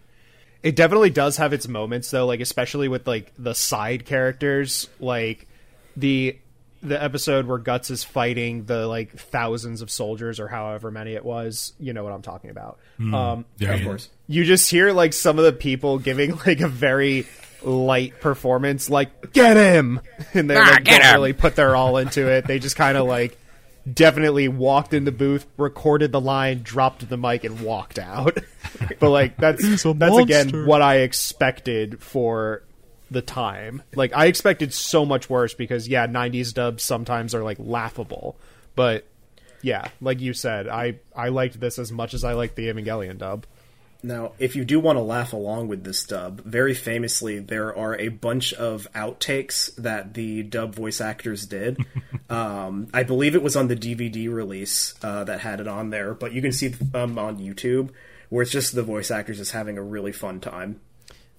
It 0.63 0.77
definitely 0.77 1.09
does 1.09 1.39
have 1.39 1.55
its 1.55 1.67
moments 1.67 2.11
though, 2.11 2.27
like 2.27 2.41
especially 2.41 2.89
with 2.89 3.07
like 3.07 3.33
the 3.39 3.55
side 3.55 4.05
characters, 4.05 4.91
like 5.01 5.49
the 5.97 6.39
the 6.83 7.03
episode 7.03 7.47
where 7.47 7.59
Guts 7.59 7.91
is 7.91 8.05
fighting 8.05 8.65
the 8.65 8.87
like 8.87 9.11
thousands 9.13 9.83
of 9.83 9.91
soldiers 9.91 10.41
or 10.41 10.49
however 10.49 10.91
many 10.91 11.13
it 11.15 11.25
was, 11.25 11.73
you 11.79 11.93
know 11.93 12.03
what 12.05 12.13
I'm 12.13 12.23
talking 12.23 12.51
about. 12.51 12.79
Um 12.99 13.45
Yeah, 13.59 13.73
of 13.75 13.81
yeah. 13.81 13.85
course. 13.85 14.09
you 14.27 14.45
just 14.45 14.71
hear 14.71 14.93
like 14.93 15.13
some 15.13 15.39
of 15.39 15.45
the 15.45 15.53
people 15.53 15.99
giving 15.99 16.37
like 16.47 16.61
a 16.61 16.69
very 16.69 17.27
light 17.63 18.19
performance 18.21 18.89
like 18.89 19.33
get 19.35 19.55
him 19.57 20.01
and 20.33 20.49
they 20.49 20.55
like, 20.57 20.83
get 20.85 21.01
don't 21.03 21.09
him. 21.09 21.15
really 21.17 21.35
put 21.35 21.57
their 21.57 21.77
all 21.77 21.99
into 21.99 22.27
it 22.27 22.47
they 22.47 22.59
just 22.59 22.75
kind 22.75 22.97
of 22.97 23.07
like 23.07 23.37
definitely 23.93 24.49
walked 24.49 24.95
in 24.95 25.05
the 25.05 25.13
booth 25.13 25.47
recorded 25.59 26.11
the 26.11 26.21
line 26.21 26.63
dropped 26.63 27.07
the 27.09 27.19
mic 27.19 27.45
and 27.45 27.61
walked 27.61 27.99
out 27.99 28.39
but 28.99 29.11
like 29.11 29.37
that's 29.37 29.63
He's 29.63 29.85
a 29.85 29.93
that's 29.93 30.17
again 30.17 30.65
what 30.65 30.81
i 30.81 30.97
expected 31.01 32.03
for 32.03 32.63
the 33.11 33.23
time 33.23 33.83
like 33.95 34.13
i 34.15 34.27
expected 34.27 34.73
so 34.73 35.05
much 35.05 35.29
worse 35.29 35.55
because 35.55 35.89
yeah 35.89 36.07
90s 36.07 36.55
dubs 36.55 36.83
sometimes 36.83 37.35
are 37.35 37.43
like 37.43 37.59
laughable 37.59 38.37
but 38.77 39.05
yeah 39.63 39.89
like 40.01 40.21
you 40.21 40.33
said 40.33 40.69
i 40.69 40.99
i 41.15 41.29
liked 41.29 41.59
this 41.61 41.79
as 41.79 41.91
much 41.91 42.15
as 42.15 42.25
i 42.25 42.33
liked 42.33 42.57
the 42.57 42.69
evangelion 42.69 43.19
dub 43.19 43.47
Now, 44.03 44.33
if 44.39 44.57
you 44.57 44.65
do 44.65 44.81
want 44.81 44.97
to 44.97 45.03
laugh 45.03 45.35
along 45.35 45.69
with 45.69 45.85
this 45.85 46.05
dub, 46.05 46.43
very 46.43 46.73
famously, 46.73 47.39
there 47.39 47.77
are 47.77 47.97
a 47.99 48.09
bunch 48.09 48.55
of 48.55 48.89
outtakes 48.95 49.75
that 49.77 50.15
the 50.15 50.43
dub 50.43 50.75
voice 50.75 51.03
actors 51.03 51.47
did. 51.47 51.85
um, 52.31 52.89
I 52.95 53.03
believe 53.03 53.35
it 53.35 53.43
was 53.43 53.57
on 53.57 53.69
the 53.69 53.77
DVD 53.77 54.33
release 54.33 54.95
uh, 55.03 55.25
that 55.25 55.41
had 55.41 55.61
it 55.61 55.69
on 55.69 55.91
there, 55.91 56.15
but 56.15 56.33
you 56.33 56.41
can 56.41 56.53
see 56.53 56.69
them 56.69 57.19
on 57.19 57.39
YouTube, 57.39 57.91
where 58.31 58.43
it's 58.43 58.51
just 58.51 58.75
the 58.75 58.83
voice 58.83 59.11
actors 59.11 59.39
is 59.39 59.51
having 59.51 59.77
a 59.77 59.83
really 59.83 60.13
fun 60.13 60.41
time. 60.41 60.81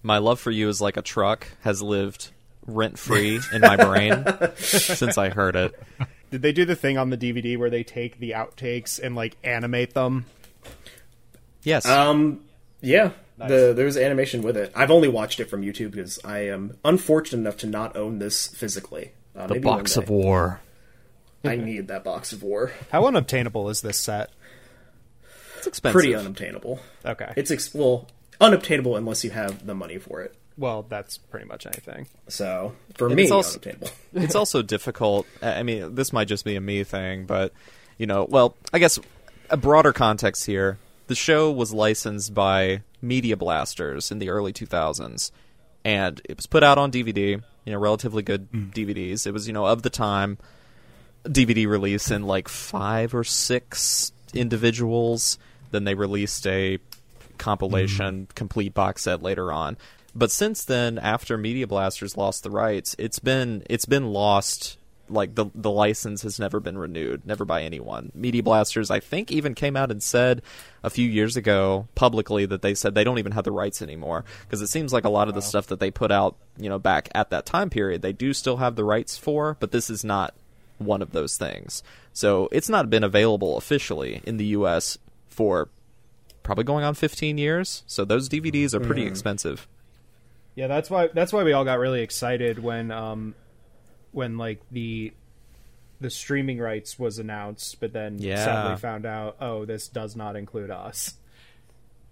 My 0.04 0.18
love 0.18 0.40
for 0.40 0.52
you 0.52 0.70
is 0.70 0.82
like 0.82 0.98
a 0.98 1.02
truck 1.02 1.48
has 1.62 1.82
lived 1.82 2.32
rent 2.66 2.98
free 2.98 3.40
in 3.54 3.62
my 3.62 3.76
brain 3.76 4.26
since 4.56 5.18
I 5.18 5.30
heard 5.30 5.56
it. 5.56 5.80
Did 6.32 6.42
they 6.42 6.52
do 6.52 6.66
the 6.66 6.76
thing 6.76 6.98
on 6.98 7.10
the 7.10 7.18
DVD 7.18 7.58
where 7.58 7.70
they 7.70 7.84
take 7.84 8.20
the 8.20 8.32
outtakes 8.32 9.00
and 9.02 9.16
like 9.16 9.36
animate 9.44 9.94
them? 9.94 10.26
Yes. 11.64 11.86
Um, 11.86 12.42
yeah, 12.82 13.12
the 13.38 13.74
there's 13.76 13.98
animation 13.98 14.42
with 14.42 14.58
it. 14.58 14.72
I've 14.76 14.92
only 14.92 15.08
watched 15.08 15.40
it 15.40 15.50
from 15.50 15.62
YouTube 15.62 15.92
because 15.92 16.20
I 16.24 16.40
am 16.48 16.78
unfortunate 16.84 17.40
enough 17.40 17.58
to 17.58 17.68
not 17.68 17.96
own 17.96 18.20
this 18.20 18.48
physically. 18.48 19.12
Uh, 19.36 19.48
the 19.48 19.60
box 19.60 19.98
of 19.98 20.10
war. 20.10 20.62
I 21.44 21.56
need 21.56 21.88
that 21.88 22.04
box 22.04 22.34
of 22.34 22.44
war. 22.44 22.72
How 22.92 23.06
unobtainable 23.08 23.70
is 23.70 23.82
this 23.82 23.98
set? 23.98 24.30
It's 25.58 25.68
expensive. 25.68 25.94
Pretty 25.94 26.16
unobtainable. 26.16 26.80
Okay. 27.06 27.34
It's 27.36 27.52
ex- 27.52 27.74
well 27.74 28.08
unobtainable 28.42 28.98
unless 28.98 29.24
you 29.24 29.30
have 29.30 29.66
the 29.66 29.74
money 29.76 29.98
for 29.98 30.22
it. 30.22 30.36
well, 30.58 30.86
that's 30.90 31.18
pretty 31.18 31.46
much 31.46 31.66
anything. 31.66 32.08
So 32.28 32.74
for 32.96 33.08
And 33.08 33.16
me, 33.16 33.24
it's 33.24 33.32
also- 33.32 33.52
unobtainable. 33.52 33.90
it's 34.14 34.36
also 34.36 34.62
difficult. 34.62 35.26
I 35.42 35.60
I 35.60 35.64
mean, 35.64 35.96
this 35.96 36.12
might 36.12 36.28
just 36.28 36.44
be 36.44 36.56
a 36.58 36.62
me 36.62 36.84
thing, 36.84 37.26
but 37.26 37.54
you 37.98 38.06
know, 38.08 38.26
well, 38.30 38.56
I 38.74 38.80
guess 38.80 39.00
a 39.50 39.58
broader 39.58 39.94
context 39.94 40.46
here. 40.46 40.78
The 41.08 41.16
show 41.16 41.52
was 41.52 41.74
licensed 41.74 42.34
by 42.34 42.84
Media 43.02 43.36
Blasters 43.36 44.12
in 44.12 44.20
the 44.20 44.30
early 44.30 44.54
2000s, 44.54 45.32
and 45.84 46.22
it 46.24 46.38
was 46.38 46.46
put 46.48 46.64
out 46.64 46.78
on 46.78 46.92
DVD. 46.92 47.42
You 47.66 47.74
know, 47.74 47.80
relatively 47.80 48.24
good 48.24 48.48
hmm. 48.52 48.70
DVDs. 48.70 49.28
It 49.28 49.32
was 49.32 49.46
you 49.48 49.54
know 49.54 49.66
of 49.68 49.84
the 49.84 49.90
time 49.90 50.38
DVD 51.26 51.68
release 51.68 52.10
in 52.12 52.24
like 52.24 52.48
five 52.48 53.14
or 53.14 53.24
six 53.24 54.12
individuals. 54.34 55.38
Then 55.72 55.84
they 55.84 55.94
released 55.94 56.48
a 56.48 56.80
compilation 57.42 58.24
mm-hmm. 58.24 58.34
complete 58.36 58.74
box 58.74 59.02
set 59.02 59.22
later 59.22 59.52
on. 59.52 59.78
But 60.14 60.32
since 60.32 60.64
then, 60.64 60.98
after 60.98 61.38
Media 61.38 61.68
Blasters 61.68 62.16
lost 62.16 62.44
the 62.44 62.52
rights, 62.52 62.96
it's 62.98 63.20
been 63.20 63.64
it's 63.70 63.86
been 63.86 64.14
lost. 64.14 64.78
Like 65.10 65.36
the 65.36 65.48
the 65.54 65.72
license 65.72 66.22
has 66.22 66.40
never 66.40 66.62
been 66.62 66.78
renewed, 66.78 67.26
never 67.26 67.44
by 67.44 67.64
anyone. 67.64 68.14
Media 68.16 68.42
Blasters, 68.42 68.90
I 68.90 69.02
think, 69.02 69.30
even 69.30 69.56
came 69.56 69.76
out 69.76 69.92
and 69.92 70.02
said 70.02 70.42
a 70.84 70.90
few 70.90 71.10
years 71.10 71.36
ago 71.36 71.88
publicly 71.96 72.46
that 72.46 72.62
they 72.62 72.74
said 72.74 72.96
they 72.96 73.04
don't 73.04 73.20
even 73.20 73.34
have 73.34 73.44
the 73.44 73.52
rights 73.52 73.82
anymore 73.82 74.24
because 74.44 74.62
it 74.62 74.68
seems 74.68 74.94
like 74.94 75.04
a 75.04 75.10
lot 75.10 75.28
of 75.28 75.36
the 75.36 75.42
stuff 75.42 75.68
that 75.68 75.82
they 75.82 75.92
put 75.92 76.12
out, 76.12 76.38
you 76.58 76.70
know, 76.70 76.80
back 76.80 77.10
at 77.14 77.30
that 77.30 77.46
time 77.46 77.70
period, 77.70 78.02
they 78.02 78.14
do 78.14 78.32
still 78.32 78.58
have 78.58 78.78
the 78.78 78.86
rights 78.86 79.18
for, 79.18 79.58
but 79.60 79.72
this 79.74 79.90
is 79.90 80.06
not 80.06 80.34
one 80.78 81.02
of 81.02 81.12
those 81.12 81.36
things. 81.38 81.84
So 82.14 82.48
it's 82.54 82.70
not 82.70 82.90
been 82.90 83.04
available 83.04 83.58
officially 83.58 84.22
in 84.26 84.38
the 84.38 84.46
U.S. 84.46 84.98
for 85.30 85.68
probably 86.52 86.66
going 86.66 86.84
on 86.84 86.94
15 86.94 87.38
years. 87.38 87.84
So 87.88 88.04
those 88.04 88.28
DVDs 88.28 88.74
are 88.74 88.82
pretty 88.82 89.04
expensive. 89.06 89.70
Yeah, 90.56 90.68
that's 90.68 90.90
why 90.90 91.08
that's 91.14 91.32
why 91.32 91.44
we 91.46 91.54
all 91.54 91.64
got 91.64 91.80
really 91.80 92.02
excited 92.02 92.60
when 92.62 92.92
um 92.92 93.36
when 94.12 94.38
like 94.38 94.60
the 94.70 95.14
the 96.02 96.10
streaming 96.10 96.60
rights 96.60 97.00
was 97.00 97.20
announced, 97.20 97.80
but 97.80 97.94
then 97.94 98.18
Yeah. 98.20 98.44
sadly 98.44 98.76
found 98.78 99.06
out, 99.06 99.38
oh, 99.40 99.64
this 99.64 99.88
does 99.88 100.18
not 100.18 100.36
include 100.36 100.72
us. 100.72 101.14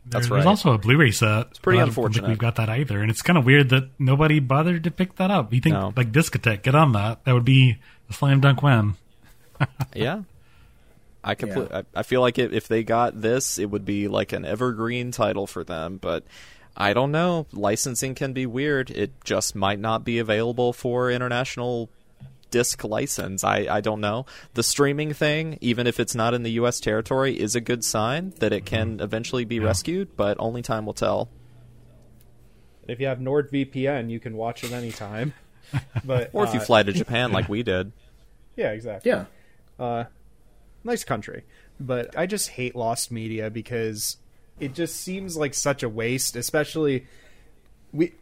That's 0.05 0.27
There- 0.29 0.37
There's 0.37 0.45
also 0.45 0.71
a 0.71 0.77
Blu-ray 0.77 1.11
set. 1.11 1.47
It's 1.49 1.59
pretty 1.59 1.79
I 1.79 1.81
don't 1.81 1.89
think 1.89 1.97
unfortunate. 1.97 2.29
We've 2.29 2.37
got 2.37 2.55
that 2.55 2.69
either, 2.69 3.01
and 3.01 3.11
it's 3.11 3.21
kind 3.21 3.37
of 3.37 3.45
weird 3.45 3.67
that 3.69 3.89
nobody 3.99 4.39
bothered 4.39 4.85
to 4.85 4.91
pick 4.91 5.15
that 5.17 5.31
up. 5.31 5.53
You 5.53 5.59
think 5.59 5.73
No. 5.75 5.91
like 5.97 6.13
Discotek, 6.13 6.61
get 6.61 6.75
on 6.75 6.93
that? 6.93 7.25
That 7.25 7.33
would 7.33 7.43
be 7.43 7.77
a 8.09 8.13
slam 8.13 8.39
dunk 8.39 8.63
win. 8.63 8.93
Yeah. 9.93 10.21
I 11.24 11.36
complete. 11.36 11.72
I, 11.72 11.84
I 11.95 12.03
feel 12.03 12.22
like 12.22 12.38
it, 12.39 12.53
if 12.53 12.67
they 12.67 12.84
got 12.84 13.22
this, 13.22 13.57
it 13.59 13.70
would 13.70 13.86
be 13.86 14.07
like 14.07 14.32
an 14.32 14.45
evergreen 14.45 15.11
title 15.11 15.47
for 15.47 15.63
them. 15.63 15.97
But 15.97 16.24
I 16.78 16.93
don't 16.93 17.11
know. 17.11 17.45
Licensing 17.51 18.15
can 18.15 18.34
be 18.34 18.45
weird. 18.45 18.89
It 18.91 19.11
just 19.24 19.55
might 19.55 19.80
not 19.80 20.05
be 20.05 20.20
available 20.20 20.72
for 20.72 21.11
international 21.11 21.89
disc 22.51 22.84
license. 22.84 23.43
I, 23.43 23.67
I 23.70 23.82
don't 23.82 24.01
know. 24.01 24.26
The 24.53 24.63
streaming 24.63 25.13
thing, 25.13 25.57
even 25.61 25.88
if 25.88 25.99
it's 25.99 26.15
not 26.15 26.34
in 26.34 26.43
the 26.43 26.51
U.S. 26.51 26.80
territory, 26.80 27.39
is 27.39 27.53
a 27.55 27.61
good 27.61 27.84
sign 27.84 28.34
that 28.39 28.53
it 28.53 28.65
can 28.65 28.99
eventually 29.01 29.45
be 29.45 29.59
rescued, 29.59 30.15
but 30.15 30.38
only 30.39 30.61
time 30.61 30.86
will 30.86 30.93
tell. 30.93 31.30
If 32.88 32.99
you 32.99 33.07
have 33.07 33.20
NordVPN, 33.20 34.09
you 34.09 34.20
can 34.20 34.36
watch 34.36 34.63
it 34.63 34.72
anytime. 34.72 35.34
But 36.03 36.32
Or 36.34 36.45
if 36.45 36.53
you 36.55 36.59
uh, 36.59 36.63
fly 36.63 36.82
to 36.82 36.91
Japan 36.91 37.32
like 37.32 37.47
we 37.49 37.61
did. 37.61 37.91
yeah, 38.55 38.72
exactly. 38.72 39.11
Yeah. 39.11 39.26
Uh, 39.78 40.05
nice 40.84 41.03
country, 41.03 41.43
but 41.80 42.17
I 42.17 42.25
just 42.25 42.49
hate 42.49 42.75
lost 42.75 43.11
media 43.11 43.49
because 43.49 44.17
it 44.59 44.73
just 44.73 44.95
seems 44.97 45.38
like 45.38 45.53
such 45.53 45.84
a 45.84 45.89
waste. 45.89 46.36
Especially, 46.36 47.05
we 47.93 48.13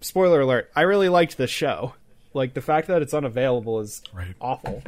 spoiler 0.00 0.40
alert. 0.40 0.70
I 0.76 0.82
really 0.82 1.08
liked 1.08 1.36
the 1.36 1.46
show. 1.46 1.94
Like 2.34 2.54
the 2.54 2.60
fact 2.60 2.88
that 2.88 3.00
it's 3.02 3.14
unavailable 3.14 3.80
is 3.80 4.02
Right. 4.12 4.34
awful. 4.40 4.82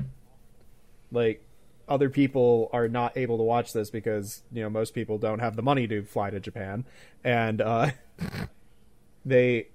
Like 1.10 1.42
other 1.88 2.10
people 2.10 2.68
are 2.74 2.86
not 2.88 3.16
able 3.16 3.38
to 3.38 3.42
watch 3.42 3.72
this 3.72 3.88
because 3.88 4.42
you 4.52 4.62
know 4.62 4.68
most 4.68 4.92
people 4.94 5.16
don't 5.16 5.38
have 5.38 5.56
the 5.56 5.62
money 5.62 5.86
to 5.88 6.02
fly 6.02 6.28
to 6.30 6.38
Japan, 6.40 6.84
and 7.24 7.60
uh, 7.62 7.90
they, 9.24 9.68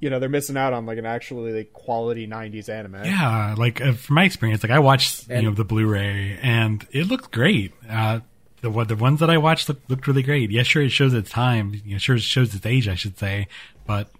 you 0.00 0.10
know, 0.10 0.18
they're 0.18 0.28
missing 0.28 0.56
out 0.56 0.72
on 0.72 0.86
like 0.86 0.98
an 0.98 1.06
actually 1.06 1.52
like, 1.52 1.72
quality 1.72 2.26
'90s 2.26 2.68
anime. 2.68 3.04
Yeah, 3.04 3.54
like 3.56 3.80
uh, 3.80 3.92
from 3.92 4.14
my 4.16 4.24
experience, 4.24 4.62
like 4.62 4.72
I 4.72 4.78
watched 4.80 5.28
And- 5.28 5.42
you 5.42 5.48
know 5.50 5.54
the 5.54 5.64
Blu-ray 5.64 6.38
and 6.42 6.86
it 6.90 7.06
looked 7.06 7.30
great. 7.32 7.72
Uh, 7.88 8.20
the 8.62 8.70
one- 8.70 8.86
the 8.88 8.96
ones 8.96 9.20
that 9.20 9.30
I 9.30 9.38
watched 9.38 9.68
looked, 9.68 9.88
looked 9.90 10.06
really 10.06 10.22
great. 10.22 10.50
Yeah, 10.50 10.62
sure, 10.64 10.82
it 10.82 10.90
shows 10.90 11.14
its 11.14 11.30
time. 11.30 11.80
You 11.84 11.92
know, 11.92 11.98
sure, 11.98 12.16
it 12.16 12.22
shows 12.22 12.54
its 12.54 12.66
age, 12.66 12.88
I 12.88 12.94
should 12.94 13.18
say. 13.18 13.46
But 13.86 14.10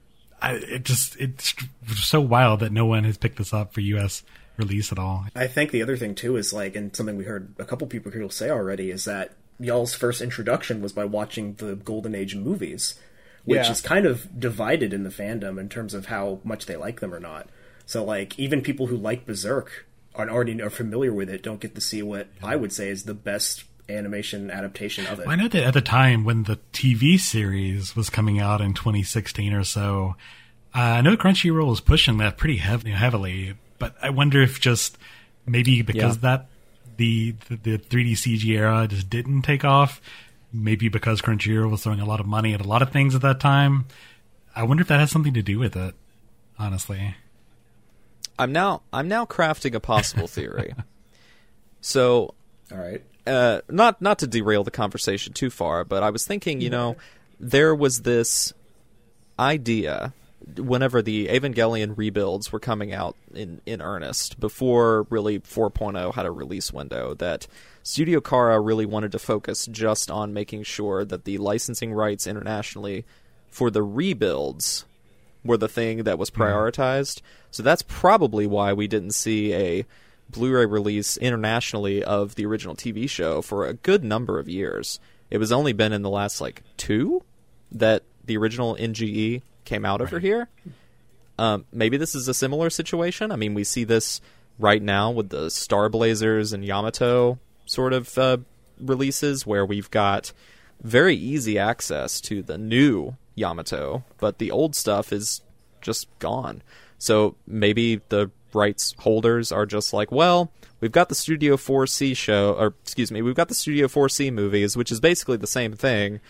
I, 0.43 0.55
it 0.55 0.85
just 0.85 1.17
it's 1.19 1.55
so 1.97 2.21
wild 2.21 2.61
that 2.61 2.73
no 2.73 2.87
one 2.87 3.05
has 3.05 3.17
picked 3.19 3.39
this 3.39 3.53
up 3.53 3.73
for 3.75 3.81
U.S. 3.81 4.23
release 4.57 4.93
at 4.93 4.99
all. 4.99 5.27
I 5.35 5.47
think 5.47 5.71
the 5.71 5.83
other 5.83 5.97
thing 5.97 6.15
too 6.15 6.37
is 6.37 6.53
like, 6.53 6.77
and 6.77 6.95
something 6.95 7.17
we 7.17 7.25
heard 7.25 7.55
a 7.59 7.65
couple 7.65 7.87
people 7.87 8.13
here 8.13 8.29
say 8.31 8.49
already 8.51 8.91
is 8.91 9.05
that 9.05 9.33
y'all's 9.59 9.95
first 9.95 10.23
introduction 10.23 10.81
was 10.81 10.93
by 10.95 11.05
watching 11.05 11.55
the 11.55 11.77
Golden 11.77 12.15
Age 12.15 12.35
movies, 12.35 12.99
which 13.45 13.65
Yeah. 13.67 13.71
is 13.73 13.81
kind 13.81 14.07
of 14.07 14.39
divided 14.39 14.93
in 14.93 15.03
the 15.05 15.11
fandom 15.11 15.59
in 15.59 15.69
terms 15.69 15.95
of 15.95 16.07
how 16.07 16.41
much 16.45 16.67
they 16.67 16.77
like 16.77 17.01
them 17.01 17.15
or 17.15 17.21
not. 17.21 17.49
So 17.87 18.05
like, 18.05 18.39
even 18.39 18.61
people 18.63 18.87
who 18.87 18.97
like 18.97 19.27
Berserk 19.27 19.87
are 20.15 20.29
already 20.29 20.61
are 20.63 20.71
familiar 20.71 21.13
with 21.13 21.29
it 21.31 21.43
don't 21.43 21.61
get 21.61 21.75
to 21.75 21.81
see 21.81 22.03
what 22.03 22.29
I 22.43 22.57
would 22.57 22.73
say 22.73 22.89
is 22.89 23.05
the 23.05 23.15
best 23.15 23.65
animation 23.89 24.51
adaptation 24.51 25.07
of 25.07 25.19
it. 25.21 25.27
I 25.29 25.35
know 25.37 25.49
that 25.49 25.65
at 25.65 25.75
the 25.75 25.81
time 25.81 26.25
when 26.25 26.45
the 26.45 26.59
TV 26.73 27.19
series 27.19 27.97
was 27.97 28.09
coming 28.11 28.39
out 28.39 28.61
in 28.61 28.73
2016 28.75 29.53
or 29.53 29.65
so, 29.65 30.15
uh, 30.75 30.79
I 30.79 31.01
know 31.01 31.17
Crunchyroll 31.17 31.67
was 31.69 31.81
pushing 31.81 32.19
that 32.19 32.37
pretty 32.39 32.59
heav- 32.59 32.85
heavily. 32.85 33.55
But 33.81 33.97
I 34.03 34.11
wonder 34.11 34.43
if 34.43 34.61
just 34.61 34.99
maybe 35.47 35.83
because 35.83 36.17
Yeah. 36.17 36.21
that 36.37 36.47
the, 36.97 37.35
the 37.49 37.57
the 37.57 37.79
3D 37.79 38.13
CG 38.13 38.45
era 38.57 38.87
just 38.87 39.09
didn't 39.11 39.43
take 39.43 39.65
off, 39.65 40.01
maybe 40.53 40.89
because 40.89 41.21
Crunchyroll 41.21 41.71
was 41.71 41.83
throwing 41.83 42.01
a 42.01 42.05
lot 42.07 42.21
of 42.21 42.27
money 42.27 42.55
at 42.55 42.61
a 42.61 42.69
lot 42.69 42.83
of 42.83 42.91
things 42.91 43.15
at 43.15 43.23
that 43.23 43.41
time. 43.41 43.87
I 44.55 44.63
wonder 44.65 44.83
if 44.83 44.89
that 44.89 45.01
has 45.01 45.11
something 45.11 45.35
to 45.35 45.43
do 45.43 45.59
with 45.59 45.77
it. 45.77 45.95
Honestly, 46.59 47.15
I'm 48.39 48.53
now 48.53 48.83
I'm 48.93 49.09
now 49.09 49.25
crafting 49.27 49.75
a 49.75 49.81
possible 49.81 50.27
theory. 50.29 50.75
so 51.81 52.35
All 52.73 52.79
right. 52.79 53.03
uh, 53.27 53.61
not 53.69 54.03
not 54.03 54.19
to 54.21 54.27
derail 54.27 54.65
the 54.65 54.71
conversation 54.71 55.33
too 55.33 55.51
far, 55.51 55.85
but 55.85 56.03
I 56.03 56.11
was 56.11 56.27
thinking, 56.27 56.61
you 56.61 56.71
know, 56.71 56.97
there 57.39 57.75
was 57.75 58.03
this 58.03 58.53
idea 59.39 60.13
whenever 60.57 61.01
the 61.03 61.29
Evangelion 61.29 61.97
rebuilds 61.97 62.51
were 62.53 62.61
coming 62.61 62.93
out 62.93 63.17
in 63.35 63.61
in 63.67 63.81
earnest 63.81 64.41
before 64.41 65.07
really 65.11 65.39
4.0 65.41 66.15
had 66.15 66.27
a 66.27 66.31
release 66.31 66.73
window 66.73 67.15
that 67.15 67.47
Studio 67.83 68.21
Khara 68.21 68.65
really 68.65 68.87
wanted 68.87 69.13
to 69.13 69.19
focus 69.19 69.67
just 69.67 70.11
on 70.11 70.33
making 70.33 70.65
sure 70.65 71.05
that 71.05 71.25
the 71.25 71.39
licensing 71.39 71.93
rights 71.93 72.27
internationally 72.27 73.05
for 73.49 73.71
the 73.71 73.83
rebuilds 73.83 74.85
were 75.45 75.57
the 75.57 75.69
thing 75.69 76.05
that 76.05 76.19
was 76.19 76.31
prioritized. 76.31 77.23
So 77.51 77.63
that's 77.63 77.83
probably 77.83 78.47
why 78.47 78.73
we 78.73 78.87
didn't 78.87 79.13
see 79.13 79.55
a 79.55 79.87
Blu-ray 80.29 80.67
release 80.67 81.17
internationally 81.17 82.05
of 82.05 82.35
the 82.35 82.47
original 82.47 82.77
TV 82.77 83.09
show 83.09 83.43
for 83.43 83.67
a 83.67 83.75
good 83.75 84.05
number 84.05 84.39
of 84.39 84.49
years. 84.49 85.01
It 85.31 85.39
was 85.39 85.51
only 85.51 85.73
been 85.73 85.93
in 85.93 86.03
the 86.03 86.11
last 86.11 86.41
like 86.41 86.63
two 86.77 87.23
that 87.73 88.03
the 88.25 88.37
original 88.37 88.77
NGE 88.77 89.43
came 89.65 89.85
out 89.85 90.01
over 90.01 90.19
here. 90.19 90.49
Um, 91.39 91.65
maybe 91.73 91.97
this 91.97 92.15
is 92.15 92.29
a 92.29 92.35
similar 92.35 92.69
situation. 92.71 93.33
I 93.33 93.37
mean, 93.37 93.55
we 93.55 93.65
see 93.65 93.85
this 93.85 94.21
right 94.59 94.83
now 94.83 95.11
with 95.11 95.31
the 95.31 95.51
Star 95.51 95.89
Blazers 95.89 96.53
and 96.53 96.65
Yamato 96.65 97.39
sort 97.71 97.93
of 97.93 98.19
uh, 98.19 98.39
releases, 98.81 99.47
where 99.47 99.65
we've 99.65 99.91
got 99.91 100.33
very 100.83 101.15
easy 101.15 101.57
access 101.57 102.21
to 102.23 102.43
the 102.43 102.59
new 102.59 103.17
Yamato, 103.37 104.05
but 104.19 104.39
the 104.39 104.51
old 104.51 104.75
stuff 104.75 105.13
is 105.13 105.43
just 105.81 106.09
gone. 106.19 106.63
So 106.99 107.37
maybe 107.47 108.01
the 108.09 108.31
rights 108.53 108.95
holders 108.99 109.53
are 109.53 109.67
just 109.67 109.93
like, 109.93 110.11
well, 110.11 110.51
we've 110.81 110.91
got 110.91 111.09
the 111.09 111.15
Studio 111.15 111.57
4C 111.57 112.17
show, 112.17 112.55
or 112.55 112.75
excuse 112.83 113.13
me, 113.13 113.23
we've 113.23 113.37
got 113.37 113.49
the 113.49 113.55
Studio 113.55 113.87
4C 113.87 114.33
movies, 114.33 114.77
which 114.77 114.91
is 114.91 114.99
basically 114.99 115.37
the 115.37 115.47
same 115.47 115.75
thing. 115.75 116.21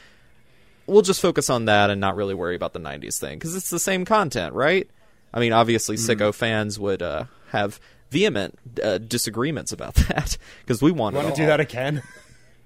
We'll 0.86 1.03
just 1.03 1.22
focus 1.22 1.49
on 1.49 1.64
that 1.64 1.88
and 1.88 2.01
not 2.01 2.16
really 2.16 2.34
worry 2.34 2.55
about 2.55 2.74
the 2.74 2.80
90s 2.80 3.18
thing 3.18 3.38
because 3.38 3.57
it's 3.57 3.70
the 3.70 3.78
same 3.78 4.05
content, 4.05 4.55
right? 4.55 4.91
I 5.32 5.41
mean, 5.41 5.53
obviously, 5.53 5.97
Sicko 5.97 6.34
fans 6.34 6.78
would 6.78 7.01
uh, 7.01 7.24
have 7.51 7.80
vehement 8.11 8.58
uh, 8.82 8.98
disagreements 8.98 9.72
about 9.72 9.94
that 10.08 10.36
because 10.61 10.82
we 10.82 10.90
want 10.92 11.16
Want 11.16 11.28
to 11.28 11.34
do 11.34 11.46
that 11.46 11.61
again? 11.61 12.02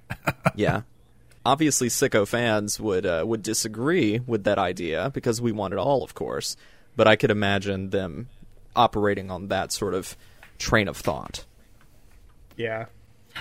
yeah. 0.55 0.82
Obviously, 1.47 1.88
sicko 1.88 2.26
fans 2.26 2.80
would 2.80 3.05
uh, 3.05 3.24
would 3.26 3.42
disagree 3.42 4.18
with 4.20 4.45
that 4.45 4.59
idea 4.59 5.11
because 5.12 5.40
we 5.40 5.53
want 5.53 5.74
it 5.74 5.78
all, 5.78 6.03
of 6.03 6.14
course. 6.14 6.57
But 6.97 7.07
I 7.07 7.16
could 7.16 7.30
imagine 7.30 7.90
them 7.90 8.28
operating 8.74 9.30
on 9.30 9.49
that 9.49 9.72
sort 9.72 9.95
of 9.95 10.16
train 10.59 10.88
of 10.88 10.97
thought. 10.97 11.45
Yeah. 12.57 12.86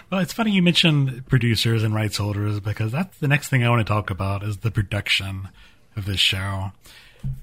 Well, 0.09 0.21
it's 0.21 0.33
funny 0.33 0.51
you 0.51 0.63
mentioned 0.63 1.27
producers 1.27 1.83
and 1.83 1.93
rights 1.93 2.17
holders 2.17 2.59
because 2.59 2.91
that's 2.91 3.17
the 3.19 3.27
next 3.27 3.49
thing 3.49 3.63
I 3.63 3.69
want 3.69 3.85
to 3.85 3.91
talk 3.91 4.09
about 4.09 4.43
is 4.43 4.57
the 4.57 4.71
production 4.71 5.49
of 5.95 6.05
this 6.05 6.19
show. 6.19 6.71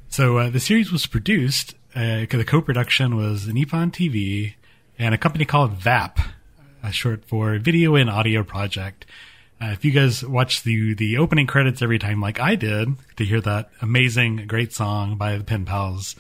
So 0.08 0.38
uh, 0.38 0.50
the 0.50 0.60
series 0.60 0.90
was 0.90 1.06
produced. 1.06 1.74
Uh, 1.94 2.24
the 2.28 2.44
co-production 2.46 3.16
was 3.16 3.48
Nippon 3.48 3.90
TV 3.90 4.54
and 4.98 5.14
a 5.14 5.18
company 5.18 5.44
called 5.44 5.72
VAP, 5.72 6.20
uh, 6.84 6.90
short 6.90 7.24
for 7.24 7.58
Video 7.58 7.96
and 7.96 8.08
Audio 8.08 8.44
Project. 8.44 9.06
Uh, 9.60 9.70
if 9.72 9.84
you 9.84 9.90
guys 9.90 10.24
watch 10.24 10.62
the 10.62 10.94
the 10.94 11.18
opening 11.18 11.46
credits 11.46 11.82
every 11.82 11.98
time, 11.98 12.20
like 12.20 12.38
I 12.40 12.54
did, 12.54 12.94
to 13.16 13.24
hear 13.24 13.40
that 13.42 13.70
amazing, 13.82 14.46
great 14.46 14.72
song 14.72 15.16
by 15.16 15.36
the 15.36 15.44
Pen 15.44 15.64
Pals, 15.64 16.16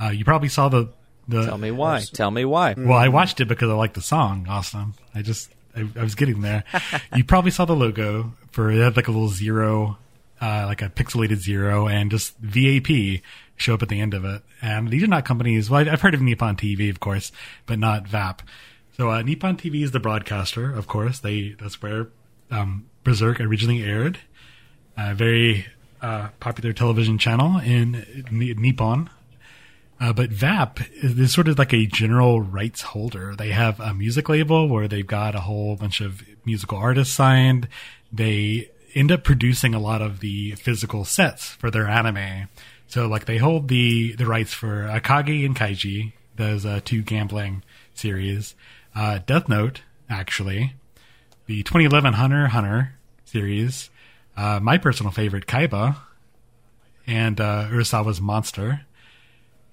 uh, 0.00 0.08
you 0.08 0.24
probably 0.24 0.48
saw 0.48 0.68
the 0.68 0.90
the. 1.26 1.44
Tell 1.46 1.58
me 1.58 1.70
why. 1.70 2.04
Tell 2.12 2.30
me 2.30 2.44
why. 2.44 2.74
Well, 2.76 2.98
I 2.98 3.08
watched 3.08 3.40
it 3.40 3.46
because 3.46 3.70
I 3.70 3.74
liked 3.74 3.94
the 3.94 4.02
song, 4.02 4.46
Awesome. 4.48 4.94
I 5.14 5.22
just 5.22 5.50
I, 5.74 5.88
I 5.96 6.02
was 6.02 6.14
getting 6.14 6.42
there. 6.42 6.64
you 7.16 7.24
probably 7.24 7.50
saw 7.50 7.64
the 7.64 7.74
logo 7.74 8.34
for 8.52 8.70
it 8.70 8.78
had 8.78 8.96
like 8.96 9.08
a 9.08 9.10
little 9.10 9.28
zero, 9.28 9.98
uh, 10.40 10.64
like 10.66 10.82
a 10.82 10.88
pixelated 10.88 11.38
zero, 11.38 11.88
and 11.88 12.10
just 12.10 12.36
VAP 12.38 13.22
show 13.56 13.74
up 13.74 13.82
at 13.82 13.88
the 13.88 14.00
end 14.00 14.14
of 14.14 14.24
it. 14.24 14.42
And 14.60 14.90
these 14.90 15.02
are 15.02 15.08
not 15.08 15.24
companies. 15.24 15.70
Well, 15.70 15.88
I've 15.88 16.00
heard 16.00 16.14
of 16.14 16.22
Nippon 16.22 16.56
TV, 16.56 16.90
of 16.90 17.00
course, 17.00 17.32
but 17.66 17.78
not 17.78 18.08
VAP. 18.08 18.42
So 18.96 19.10
uh, 19.10 19.22
Nippon 19.22 19.56
TV 19.56 19.82
is 19.82 19.90
the 19.90 20.00
broadcaster, 20.00 20.72
of 20.72 20.86
course. 20.86 21.18
They 21.18 21.56
that's 21.58 21.82
where 21.82 22.08
um, 22.50 22.86
Berserk 23.02 23.40
originally 23.40 23.82
aired. 23.82 24.18
A 24.96 25.14
very 25.14 25.66
uh, 26.00 26.28
popular 26.38 26.72
television 26.72 27.18
channel 27.18 27.58
in 27.58 28.26
Ni- 28.30 28.54
Nippon. 28.54 29.10
Uh, 30.00 30.12
but 30.12 30.30
VAP 30.30 30.80
is 31.02 31.32
sort 31.32 31.48
of 31.48 31.58
like 31.58 31.72
a 31.72 31.86
general 31.86 32.40
rights 32.40 32.82
holder. 32.82 33.34
They 33.36 33.50
have 33.50 33.80
a 33.80 33.94
music 33.94 34.28
label 34.28 34.68
where 34.68 34.88
they've 34.88 35.06
got 35.06 35.34
a 35.34 35.40
whole 35.40 35.76
bunch 35.76 36.00
of 36.00 36.22
musical 36.44 36.78
artists 36.78 37.14
signed. 37.14 37.68
They 38.12 38.70
end 38.94 39.10
up 39.10 39.24
producing 39.24 39.74
a 39.74 39.80
lot 39.80 40.02
of 40.02 40.20
the 40.20 40.52
physical 40.52 41.04
sets 41.04 41.50
for 41.50 41.70
their 41.70 41.88
anime. 41.88 42.48
So, 42.86 43.06
like, 43.06 43.24
they 43.24 43.38
hold 43.38 43.68
the, 43.68 44.14
the 44.14 44.26
rights 44.26 44.52
for 44.52 44.84
Akagi 44.84 45.44
and 45.44 45.56
Kaiji, 45.56 46.12
those 46.36 46.64
uh, 46.64 46.80
two 46.84 47.02
gambling 47.02 47.62
series. 47.94 48.54
Uh, 48.94 49.20
Death 49.26 49.48
Note, 49.48 49.82
actually. 50.08 50.74
The 51.46 51.62
2011 51.62 52.14
Hunter 52.14 52.48
Hunter 52.48 52.94
series. 53.24 53.90
Uh, 54.36 54.60
my 54.62 54.78
personal 54.78 55.12
favorite, 55.12 55.46
Kaiba. 55.46 55.96
And 57.06 57.40
uh, 57.40 57.68
Urasawa's 57.70 58.20
Monster. 58.20 58.82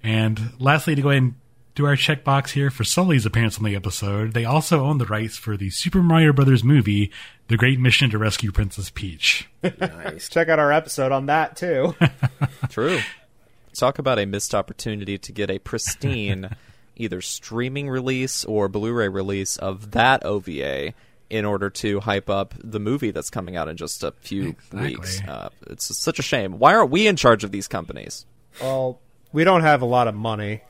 And 0.02 0.52
lastly, 0.58 0.94
to 0.94 1.02
go 1.02 1.10
ahead 1.10 1.22
and 1.22 1.34
do 1.74 1.86
our 1.86 1.96
checkbox 1.96 2.50
here 2.50 2.70
for 2.70 2.84
Sully's 2.84 3.24
appearance 3.24 3.56
on 3.56 3.64
the 3.64 3.76
episode, 3.76 4.32
they 4.32 4.44
also 4.44 4.84
own 4.84 4.98
the 4.98 5.06
rights 5.06 5.36
for 5.36 5.56
the 5.56 5.70
Super 5.70 6.02
Mario 6.02 6.32
Brothers 6.32 6.62
movie, 6.62 7.10
The 7.52 7.58
Great 7.58 7.78
Mission 7.78 8.08
to 8.08 8.16
Rescue 8.16 8.50
Princess 8.50 8.88
Peach. 8.88 9.46
Nice. 9.62 10.30
Check 10.30 10.48
out 10.48 10.58
our 10.58 10.72
episode 10.72 11.12
on 11.12 11.26
that 11.26 11.54
too. 11.54 11.94
True. 12.70 12.98
Talk 13.74 13.98
about 13.98 14.18
a 14.18 14.24
missed 14.24 14.54
opportunity 14.54 15.18
to 15.18 15.32
get 15.32 15.50
a 15.50 15.58
pristine 15.58 16.56
either 16.96 17.20
streaming 17.20 17.90
release 17.90 18.46
or 18.46 18.70
Blu-ray 18.70 19.08
release 19.08 19.58
of 19.58 19.90
that 19.90 20.24
OVA 20.24 20.94
in 21.28 21.44
order 21.44 21.68
to 21.68 22.00
hype 22.00 22.30
up 22.30 22.54
the 22.58 22.80
movie 22.80 23.10
that's 23.10 23.28
coming 23.28 23.54
out 23.54 23.68
in 23.68 23.76
just 23.76 24.02
a 24.02 24.12
few 24.12 24.48
Exactly. 24.48 24.80
weeks. 24.88 25.20
Uh, 25.28 25.50
it's 25.66 25.94
such 25.94 26.18
a 26.18 26.22
shame. 26.22 26.58
Why 26.58 26.74
aren't 26.74 26.90
we 26.90 27.06
in 27.06 27.16
charge 27.16 27.44
of 27.44 27.50
these 27.50 27.68
companies? 27.68 28.24
Well, 28.62 28.98
we 29.30 29.44
don't 29.44 29.60
have 29.60 29.82
a 29.82 29.86
lot 29.86 30.08
of 30.08 30.14
money. 30.14 30.62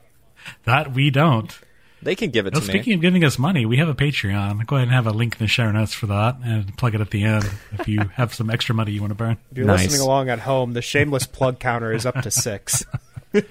That 0.65 0.93
we 0.93 1.11
don't. 1.11 1.57
They 2.03 2.15
can 2.15 2.29
give 2.31 2.45
it 2.47 2.53
Well, 2.53 2.61
to 2.61 2.67
speaking 2.67 2.91
me. 2.91 2.95
of 2.95 3.01
giving 3.01 3.23
us 3.23 3.37
money, 3.39 3.65
we 3.65 3.77
have 3.77 3.89
a 3.89 3.95
Patreon. 3.95 4.65
Go 4.67 4.75
ahead 4.75 4.87
and 4.87 4.95
have 4.95 5.07
a 5.07 5.11
link 5.11 5.33
in 5.35 5.39
the 5.39 5.47
show 5.47 5.71
notes 5.71 5.93
for 5.93 6.07
that 6.07 6.37
and 6.43 6.75
plug 6.77 6.95
it 6.95 7.01
at 7.01 7.09
the 7.11 7.23
end 7.23 7.49
if 7.73 7.87
you 7.87 7.99
have 8.15 8.33
some 8.33 8.49
extra 8.49 8.75
money 8.75 8.91
you 8.91 9.01
want 9.01 9.11
to 9.11 9.15
burn. 9.15 9.37
If 9.51 9.57
you're 9.57 9.67
Nice. 9.67 9.83
listening 9.85 10.01
along 10.05 10.29
at 10.29 10.39
home, 10.39 10.73
the 10.73 10.81
shameless 10.81 11.25
plug 11.27 11.59
counter 11.59 11.91
is 11.93 12.05
up 12.05 12.21
to 12.21 12.31
six. 12.31 12.85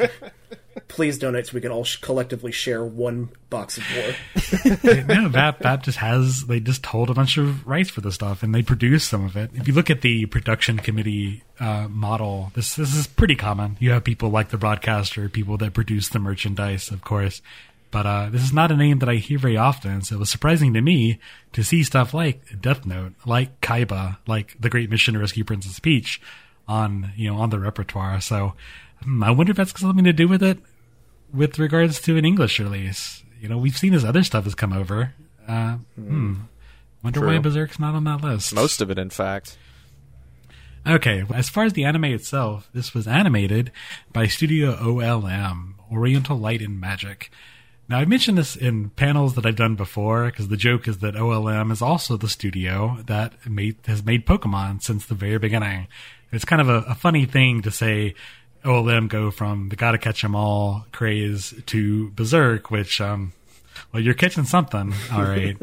Please 0.89 1.19
donate 1.19 1.47
so 1.47 1.55
we 1.55 1.61
can 1.61 1.71
all 1.71 1.85
sh- 1.85 1.97
collectively 1.97 2.51
share 2.53 2.83
one 2.85 3.29
box 3.51 3.77
of 3.79 3.85
war. 3.95 5.05
no, 5.05 5.29
VAP, 5.29 5.59
VAP 5.61 5.83
just 5.83 5.99
has, 5.99 6.47
they 6.47 6.61
just 6.61 6.85
hold 6.87 7.11
a 7.11 7.15
bunch 7.15 7.37
of 7.37 7.67
rights 7.67 7.91
for 7.91 8.01
the 8.01 8.11
stuff 8.13 8.43
and 8.43 8.55
they 8.55 8.63
produce 8.63 9.05
some 9.05 9.25
of 9.25 9.37
it. 9.37 9.51
If 9.55 9.69
you 9.69 9.75
look 9.75 9.91
at 9.91 10.01
the 10.01 10.25
production 10.27 10.79
committee 10.79 11.43
uh, 11.61 11.89
model, 11.91 12.53
this, 12.55 12.75
this 12.77 12.95
is 12.95 13.07
pretty 13.07 13.37
common. 13.37 13.77
You 13.81 13.91
have 13.91 14.03
people 14.05 14.31
like 14.31 14.49
the 14.49 14.57
broadcaster, 14.59 15.29
people 15.29 15.59
that 15.59 15.75
produce 15.75 16.09
the 16.09 16.19
merchandise, 16.19 16.91
of 16.91 17.03
course. 17.03 17.43
But 17.93 18.07
uh, 18.07 18.29
this 18.31 18.43
is 18.43 18.55
not 18.55 18.73
a 18.73 18.77
name 18.77 18.99
that 19.01 19.09
I 19.09 19.17
hear 19.17 19.39
very 19.39 19.59
often, 19.59 20.01
so 20.01 20.17
it 20.17 20.19
was 20.19 20.31
surprising 20.31 20.73
to 20.73 20.81
me 20.81 21.21
to 21.53 21.63
see 21.63 21.85
stuff 21.85 22.15
like 22.15 22.61
Death 22.61 22.87
Note, 22.87 23.13
like 23.27 23.61
Kaiba, 23.61 24.17
like 24.27 24.57
The 24.59 24.71
Great 24.71 24.89
Mission 24.89 25.13
to 25.13 25.21
Rescue 25.21 25.45
Princess 25.45 25.79
Peach 25.79 26.21
on, 26.67 27.13
you 27.17 27.31
know, 27.31 27.37
on 27.37 27.51
the 27.51 27.61
repertoire. 27.61 28.19
So 28.23 28.55
hmm, 29.03 29.23
I 29.23 29.31
wonder 29.31 29.51
if 29.51 29.59
that's 29.59 29.73
got 29.73 29.83
something 29.83 30.07
to 30.07 30.13
do 30.15 30.27
with 30.27 30.43
it 30.43 30.59
with 31.33 31.59
regards 31.59 32.01
to 32.01 32.17
an 32.17 32.25
English 32.25 32.59
release. 32.59 33.23
You 33.39 33.51
know, 33.51 33.59
we've 33.59 33.77
seen 33.77 33.93
this 33.93 34.05
other 34.05 34.23
stuff 34.23 34.45
has 34.45 34.55
come 34.55 34.73
over. 34.73 35.13
Uh, 35.47 35.77
hmm. 35.95 36.35
Wonder 37.05 37.21
True. 37.21 37.29
why 37.29 37.39
Berserk's 37.39 37.79
not 37.79 37.95
on 37.95 38.05
that 38.05 38.23
list. 38.23 38.55
Most 38.55 38.81
of 38.81 38.91
it, 38.91 38.99
in 38.99 39.11
fact. 39.11 39.59
Okay, 40.87 41.25
as 41.35 41.51
far 41.51 41.65
as 41.65 41.75
the 41.75 41.85
anime 41.85 42.07
itself, 42.07 42.71
this 42.73 42.95
was 42.95 43.07
animated 43.07 43.71
by 44.13 44.27
Studio 44.27 44.75
OLM, 44.77 45.75
Oriental 45.93 46.39
Light 46.39 46.63
and 46.63 46.81
Magic. 46.81 47.31
Now, 47.93 47.99
I 47.99 48.07
mentioned 48.07 48.39
this 48.39 48.57
in 48.57 48.89
panels 48.89 49.35
that 49.35 49.45
I've 49.45 49.57
done 49.57 49.75
before 49.75 50.25
because 50.25 50.49
the 50.49 50.57
joke 50.57 50.89
is 50.89 51.01
that 51.01 51.15
OLM 51.15 51.71
is 51.71 51.83
also 51.83 52.17
the 52.17 52.27
studio 52.27 52.97
that 53.05 53.35
made, 53.47 53.77
has 53.85 54.03
made 54.03 54.25
Pokemon 54.25 54.83
since 54.83 55.05
the 55.05 55.15
very 55.15 55.37
beginning. 55.37 55.89
It's 56.33 56.47
kind 56.47 56.63
of 56.63 56.71
a, 56.71 56.77
a 56.89 56.95
funny 56.95 57.27
thing 57.27 57.61
to 57.61 57.71
say 57.71 58.15
OLM 58.65 59.11
go 59.11 59.31
from 59.31 59.69
the 59.69 59.77
gotta 59.77 59.99
catch 59.99 60.25
'em 60.25 60.35
all 60.35 60.87
craze 60.91 61.53
to 61.67 62.09
Berserk, 62.13 62.71
which, 62.71 62.99
um, 63.03 63.35
well, 63.93 64.03
you're 64.03 64.15
catching 64.15 64.45
something, 64.45 64.95
all 65.13 65.23
right. 65.25 65.59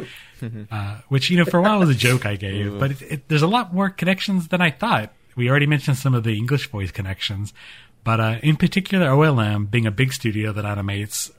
uh, 0.69 0.97
which 1.07 1.31
you 1.31 1.37
know 1.37 1.45
for 1.45 1.57
a 1.57 1.63
while 1.63 1.79
was 1.79 1.89
a 1.89 1.95
joke 1.95 2.27
I 2.27 2.35
gave, 2.35 2.77
but 2.79 2.91
it, 2.91 3.01
it, 3.01 3.27
there's 3.27 3.41
a 3.41 3.47
lot 3.47 3.73
more 3.73 3.89
connections 3.89 4.49
than 4.49 4.61
I 4.61 4.69
thought. 4.69 5.13
We 5.35 5.49
already 5.49 5.65
mentioned 5.65 5.97
some 5.97 6.13
of 6.13 6.23
the 6.23 6.37
English 6.37 6.69
voice 6.69 6.91
connections, 6.91 7.55
but 8.03 8.19
uh, 8.19 8.37
in 8.43 8.55
particular, 8.55 9.07
OLM 9.07 9.71
being 9.71 9.87
a 9.87 9.91
big 9.91 10.13
studio 10.13 10.53
that 10.53 10.63
animates 10.63 11.31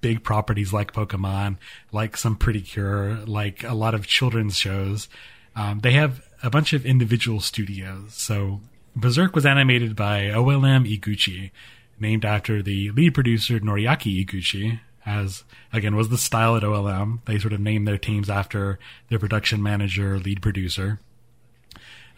big 0.00 0.24
properties 0.24 0.72
like 0.72 0.92
Pokemon, 0.92 1.58
like 1.92 2.16
some 2.16 2.36
Pretty 2.36 2.62
Cure, 2.62 3.16
like 3.26 3.62
a 3.62 3.74
lot 3.74 3.94
of 3.94 4.06
children's 4.06 4.56
shows. 4.56 5.08
Um, 5.54 5.80
they 5.80 5.92
have 5.92 6.26
a 6.42 6.50
bunch 6.50 6.72
of 6.72 6.86
individual 6.86 7.40
studios. 7.40 8.14
So 8.14 8.60
Berserk 8.94 9.34
was 9.34 9.46
animated 9.46 9.94
by 9.94 10.24
OLM 10.24 10.86
Iguchi, 10.90 11.50
named 11.98 12.24
after 12.24 12.62
the 12.62 12.90
lead 12.90 13.14
producer 13.14 13.60
Noriaki 13.60 14.24
Iguchi, 14.24 14.80
as 15.04 15.44
again 15.72 15.96
was 15.96 16.08
the 16.08 16.18
style 16.18 16.56
at 16.56 16.62
OLM. 16.62 17.20
They 17.26 17.38
sort 17.38 17.52
of 17.52 17.60
named 17.60 17.86
their 17.86 17.98
teams 17.98 18.28
after 18.28 18.78
their 19.08 19.18
production 19.18 19.62
manager, 19.62 20.18
lead 20.18 20.42
producer. 20.42 21.00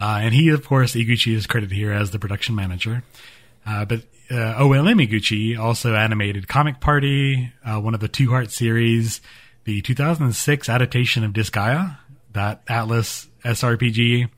Uh, 0.01 0.21
and 0.23 0.35
he, 0.35 0.49
of 0.49 0.65
course, 0.65 0.95
Iguchi 0.95 1.35
is 1.35 1.47
credited 1.47 1.77
here 1.77 1.93
as 1.93 2.13
the 2.13 2.19
production 2.19 2.55
manager. 2.55 3.03
Uh, 3.67 3.85
but 3.85 4.03
uh, 4.31 5.59
also 5.59 5.95
animated 5.95 6.49
Comic 6.49 6.81
Party, 6.81 7.53
uh, 7.65 7.81
one 7.81 7.95
of 7.95 8.01
the 8.01 8.09
To 8.09 8.31
Heart 8.31 8.51
series, 8.51 9.21
the 9.65 9.81
2006 9.83 10.69
adaptation 10.69 11.25
of 11.25 11.33
Disgaea, 11.33 11.99
that 12.33 12.65
Atlus 12.67 13.27
SRPG, 13.45 14.29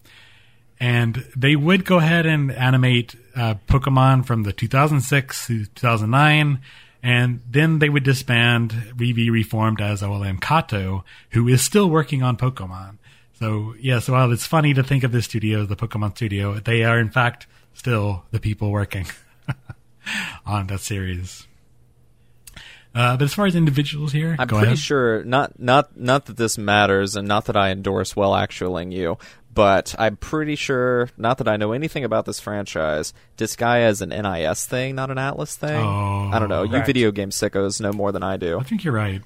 and 0.78 1.26
they 1.36 1.56
would 1.56 1.84
go 1.84 1.98
ahead 1.98 2.26
and 2.26 2.50
animate 2.52 3.16
uh, 3.36 3.54
Pokemon 3.68 4.24
from 4.24 4.44
the 4.44 4.52
2006 4.52 5.46
to 5.46 5.66
2009, 5.66 6.60
and 7.02 7.40
then 7.48 7.78
they 7.78 7.88
would 7.88 8.04
disband, 8.04 8.94
be 8.96 9.30
reformed 9.30 9.80
as 9.80 10.02
OLM 10.02 10.40
Kato, 10.40 11.04
who 11.30 11.48
is 11.48 11.62
still 11.62 11.90
working 11.90 12.22
on 12.22 12.36
Pokemon. 12.36 12.98
So 13.38 13.74
yes, 13.80 14.08
while 14.08 14.30
it's 14.32 14.46
funny 14.46 14.74
to 14.74 14.82
think 14.82 15.02
of 15.02 15.12
this 15.12 15.24
studio 15.24 15.62
as 15.62 15.68
the 15.68 15.76
Pokemon 15.76 16.16
studio, 16.16 16.60
they 16.60 16.84
are 16.84 16.98
in 16.98 17.10
fact 17.10 17.46
still 17.72 18.24
the 18.30 18.40
people 18.40 18.70
working 18.70 19.06
on 20.46 20.66
that 20.68 20.80
series. 20.80 21.46
Uh, 22.92 23.16
but 23.16 23.22
as 23.24 23.34
far 23.34 23.46
as 23.46 23.54
individuals 23.54 24.10
here, 24.12 24.34
I'm 24.38 24.48
go 24.48 24.56
pretty 24.56 24.72
ahead. 24.72 24.78
sure 24.78 25.22
not 25.24 25.60
not 25.60 25.96
not 25.96 26.26
that 26.26 26.36
this 26.36 26.58
matters, 26.58 27.14
and 27.14 27.28
not 27.28 27.44
that 27.44 27.56
I 27.56 27.70
endorse 27.70 28.16
well 28.16 28.32
actualing 28.32 28.90
you, 28.92 29.16
but 29.54 29.94
I'm 29.96 30.16
pretty 30.16 30.56
sure 30.56 31.08
not 31.16 31.38
that 31.38 31.46
I 31.46 31.56
know 31.56 31.70
anything 31.70 32.02
about 32.02 32.24
this 32.24 32.40
franchise. 32.40 33.14
Disgaea 33.38 33.88
is 33.90 34.02
an 34.02 34.08
NIS 34.08 34.66
thing, 34.66 34.96
not 34.96 35.08
an 35.10 35.18
Atlus 35.18 35.54
thing. 35.54 35.76
Oh. 35.80 36.30
I 36.32 36.40
don't 36.40 36.48
know. 36.48 36.64
You 36.64 36.82
video 36.84 37.12
game 37.12 37.30
sickos 37.30 37.80
know 37.80 37.92
more 37.92 38.10
than 38.10 38.24
I 38.24 38.36
do. 38.36 38.58
I 38.58 38.64
think 38.64 38.82
you're 38.82 38.94
right. 38.94 39.22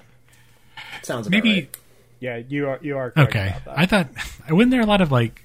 Sounds 1.01 1.25
about 1.25 1.35
Maybe 1.43 1.53
right. 1.61 1.77
Yeah, 2.19 2.37
you 2.47 2.67
are 2.69 2.79
you 2.83 2.97
are 2.97 3.13
Okay. 3.17 3.47
about 3.47 3.65
that. 3.65 3.79
I 3.79 3.85
thought 3.87 4.09
wasn't 4.49 4.71
there 4.71 4.81
a 4.81 4.85
lot 4.85 5.01
of 5.01 5.11
like 5.11 5.43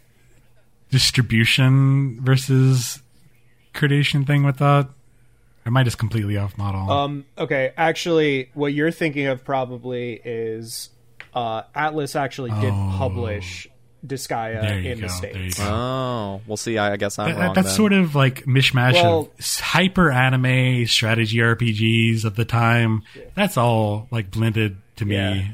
distribution 0.91 2.21
versus 2.23 3.01
creation 3.73 4.25
thing 4.27 4.43
with 4.45 4.59
that? 4.59 4.89
Or 5.65 5.69
am 5.69 5.77
I 5.77 5.85
just 5.85 5.99
completely 5.99 6.37
off 6.37 6.57
model? 6.57 6.91
Um, 6.91 7.25
okay, 7.37 7.73
actually, 7.77 8.51
what 8.55 8.73
you're 8.73 8.91
thinking 8.91 9.27
of 9.27 9.45
probably 9.45 10.21
is 10.25 10.89
uh, 11.35 11.63
Atlus 11.77 12.17
actually 12.17 12.51
did 12.61 12.73
Oh. 12.73 12.95
publish 12.97 13.67
Disgaea 14.07 14.83
in 14.85 14.99
go. 15.01 15.07
the 15.07 15.13
states. 15.13 15.59
go. 15.59 15.65
Oh, 15.67 16.41
well, 16.47 16.57
see, 16.57 16.79
I, 16.79 16.93
I 16.95 16.97
guess 16.97 17.19
I'm 17.19 17.31
That- 17.35 17.39
wrong. 17.39 17.55
that's 17.55 17.69
then. 17.69 17.77
sort 17.77 17.93
of 17.93 18.15
like 18.15 18.47
mishmash 18.47 18.95
Well- 18.95 19.31
of 19.39 19.59
hyper 19.61 20.11
anime 20.11 20.87
strategy 20.87 21.37
RPGs 21.39 22.25
of 22.25 22.37
the 22.37 22.47
time. 22.47 23.03
That's 23.35 23.57
all 23.59 24.09
like 24.11 24.31
blended 24.31 24.79
to 24.97 25.05
me. 25.05 25.15
Yeah. 25.17 25.45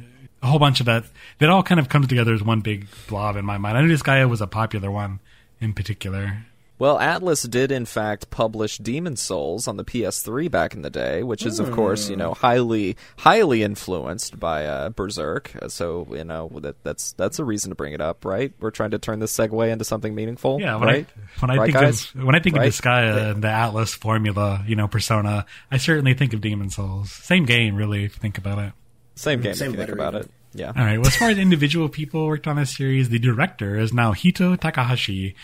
A 0.43 0.47
whole 0.47 0.61
bunch 0.61 0.79
of 0.81 0.87
that. 0.87 1.05
That 1.41 1.51
all 1.51 1.65
kind 1.65 1.81
of 1.81 1.89
comes 1.89 2.07
together 2.07 2.33
as 2.35 2.43
one 2.43 2.61
big 2.61 2.87
blob 3.09 3.37
in 3.37 3.45
my 3.45 3.59
mind. 3.59 3.77
I 3.77 3.81
knew 3.83 3.89
this 3.89 4.03
guy 4.03 4.25
was 4.27 4.41
a 4.41 4.47
popular 4.47 4.91
one 4.93 5.19
in 5.61 5.73
particular. 5.73 6.45
Well, 6.79 6.99
Atlus 6.99 7.49
did 7.49 7.73
in 7.73 7.87
fact 7.87 8.29
publish 8.29 8.77
Demon 8.77 9.17
Souls 9.17 9.67
on 9.67 9.79
the 9.79 9.85
PS3 9.85 10.51
back 10.51 10.75
in 10.75 10.83
the 10.83 10.91
day, 10.91 11.23
which 11.23 11.47
is 11.47 11.59
of 11.59 11.71
course 11.71 12.11
you 12.11 12.17
know 12.17 12.35
highly 12.35 12.97
highly 13.17 13.63
influenced 13.63 14.39
by 14.39 14.67
uh, 14.67 14.91
Berserk. 14.91 15.53
Uh, 15.63 15.69
So 15.69 16.07
you 16.11 16.25
know 16.25 16.51
that 16.61 16.77
that's 16.85 17.13
that's 17.13 17.39
a 17.39 17.45
reason 17.45 17.71
to 17.71 17.75
bring 17.75 17.95
it 17.95 18.01
up, 18.03 18.25
right? 18.27 18.53
We're 18.61 18.71
trying 18.71 18.91
to 18.91 18.99
turn 18.99 19.21
this 19.21 19.35
segue 19.35 19.71
into 19.73 19.85
something 19.87 20.15
meaningful, 20.15 20.61
Yeah, 20.61 20.77
when 20.77 20.89
right? 20.89 21.07
I 21.09 21.41
when 21.41 21.51
I 21.51 21.57
Right, 21.57 21.67
think 21.73 21.75
guys? 21.79 22.15
of 22.15 22.25
when 22.25 22.35
I 22.35 22.41
think 22.41 22.57
Right? 22.57 22.67
of 22.69 22.75
Disgaea 22.75 23.31
and 23.33 23.43
the 23.43 23.49
Atlus 23.49 23.95
formula, 23.97 24.63
you 24.67 24.77
know, 24.77 24.87
persona, 24.87 25.47
I 25.71 25.79
certainly 25.79 26.13
think 26.13 26.35
of 26.35 26.43
Demon 26.43 26.69
Souls. 26.69 27.11
Same 27.11 27.47
game, 27.47 27.75
really, 27.77 28.05
if 28.05 28.17
you 28.17 28.21
think 28.21 28.37
about 28.37 28.59
it. 28.59 28.73
Same 29.15 29.41
game 29.41 29.55
Same 29.55 29.73
if 29.73 29.79
you 29.79 29.87
think 29.87 29.95
about 29.95 30.15
even. 30.15 30.27
it. 30.27 30.31
Yeah. 30.53 30.73
All 30.77 30.85
right. 30.85 30.99
Well, 30.99 31.07
as 31.09 31.17
far 31.17 31.31
as 31.31 31.39
individual 31.39 31.89
people 31.89 32.27
worked 32.27 32.47
on 32.47 32.57
this 32.57 32.75
series, 32.77 33.09
the 33.09 33.19
director 33.19 33.79
is 33.79 33.93
Naohito 33.93 34.59
Takahashi, 34.59 35.35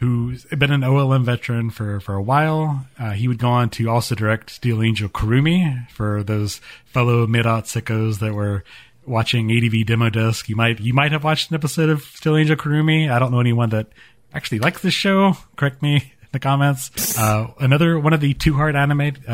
who's 0.00 0.44
been 0.46 0.72
an 0.72 0.80
OLM 0.80 1.24
veteran 1.24 1.68
for, 1.68 2.00
for 2.00 2.14
a 2.14 2.22
while. 2.22 2.86
Uh, 2.98 3.10
he 3.10 3.28
would 3.28 3.38
go 3.38 3.50
on 3.50 3.68
to 3.68 3.88
also 3.90 4.14
direct 4.14 4.48
Steel 4.48 4.82
Angel 4.82 5.10
Kurumi 5.10 5.88
for 5.90 6.22
those 6.22 6.60
fellow 6.86 7.26
mid-out 7.26 7.64
sickos 7.64 8.18
that 8.20 8.32
were 8.32 8.64
watching 9.04 9.52
ADV 9.52 9.86
Demo 9.86 10.08
Disc. 10.08 10.48
You 10.48 10.56
might 10.56 10.80
you 10.80 10.94
might 10.94 11.12
have 11.12 11.22
watched 11.22 11.50
an 11.50 11.54
episode 11.54 11.90
of 11.90 12.02
Steel 12.02 12.36
Angel 12.36 12.56
Kurumi. 12.56 13.10
I 13.10 13.18
don't 13.18 13.30
know 13.30 13.40
anyone 13.40 13.68
that 13.70 13.88
actually 14.32 14.60
likes 14.60 14.80
this 14.80 14.94
show. 14.94 15.36
Correct 15.56 15.82
me 15.82 15.96
in 15.96 16.28
the 16.32 16.38
comments. 16.38 17.18
Uh, 17.18 17.48
another 17.58 17.98
one 17.98 18.14
of 18.14 18.20
the 18.20 18.32
To 18.32 18.54
Heart 18.54 18.76
anime 18.76 19.12
uh, 19.28 19.32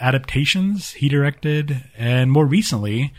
adaptations 0.00 0.92
he 0.92 1.10
directed, 1.10 1.84
and 1.94 2.32
more 2.32 2.46
recently, 2.46 3.12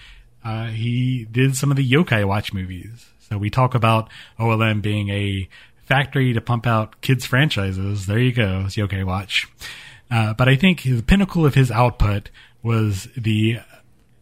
uh, 0.44 0.68
he 0.68 1.26
did 1.26 1.56
some 1.56 1.70
of 1.70 1.78
the 1.78 1.88
Yokai 1.88 2.26
Watch 2.26 2.54
movies. 2.54 3.06
So 3.30 3.38
we 3.38 3.50
talk 3.50 3.76
about 3.76 4.10
OLM 4.40 4.82
being 4.82 5.10
a 5.10 5.50
factory 5.88 6.34
to 6.34 6.42
pump 6.42 6.68
out 6.68 7.00
kids 7.02 7.26
franchises. 7.26 8.06
There 8.06 8.20
you 8.20 8.34
go, 8.34 8.64
it's 8.66 8.76
Yokai 8.76 9.04
Watch. 9.06 9.48
Uh, 10.12 10.34
but 10.34 10.48
I 10.48 10.56
think 10.56 10.84
the 10.84 11.02
pinnacle 11.02 11.46
of 11.46 11.56
his 11.56 11.72
output 11.72 12.30
was 12.62 13.08
the 13.18 13.60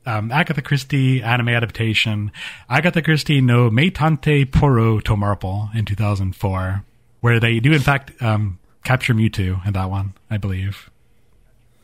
um, 0.06 0.32
Agatha 0.32 0.62
Christie 0.62 1.22
anime 1.24 1.50
adaptation, 1.50 2.32
Agatha 2.70 3.02
Christie 3.02 3.42
no 3.42 3.70
Meitante 3.70 4.46
Poro 4.46 5.02
Tomarple 5.02 5.76
in 5.76 5.86
2004, 5.86 6.84
where 7.22 7.40
they 7.40 7.60
do 7.60 7.72
in 7.74 7.82
fact 7.82 8.22
um, 8.22 8.60
capture 8.84 9.14
Mewtwo 9.14 9.66
in 9.66 9.74
that 9.74 9.90
one, 9.90 10.14
I 10.30 10.38
believe. 10.38 10.90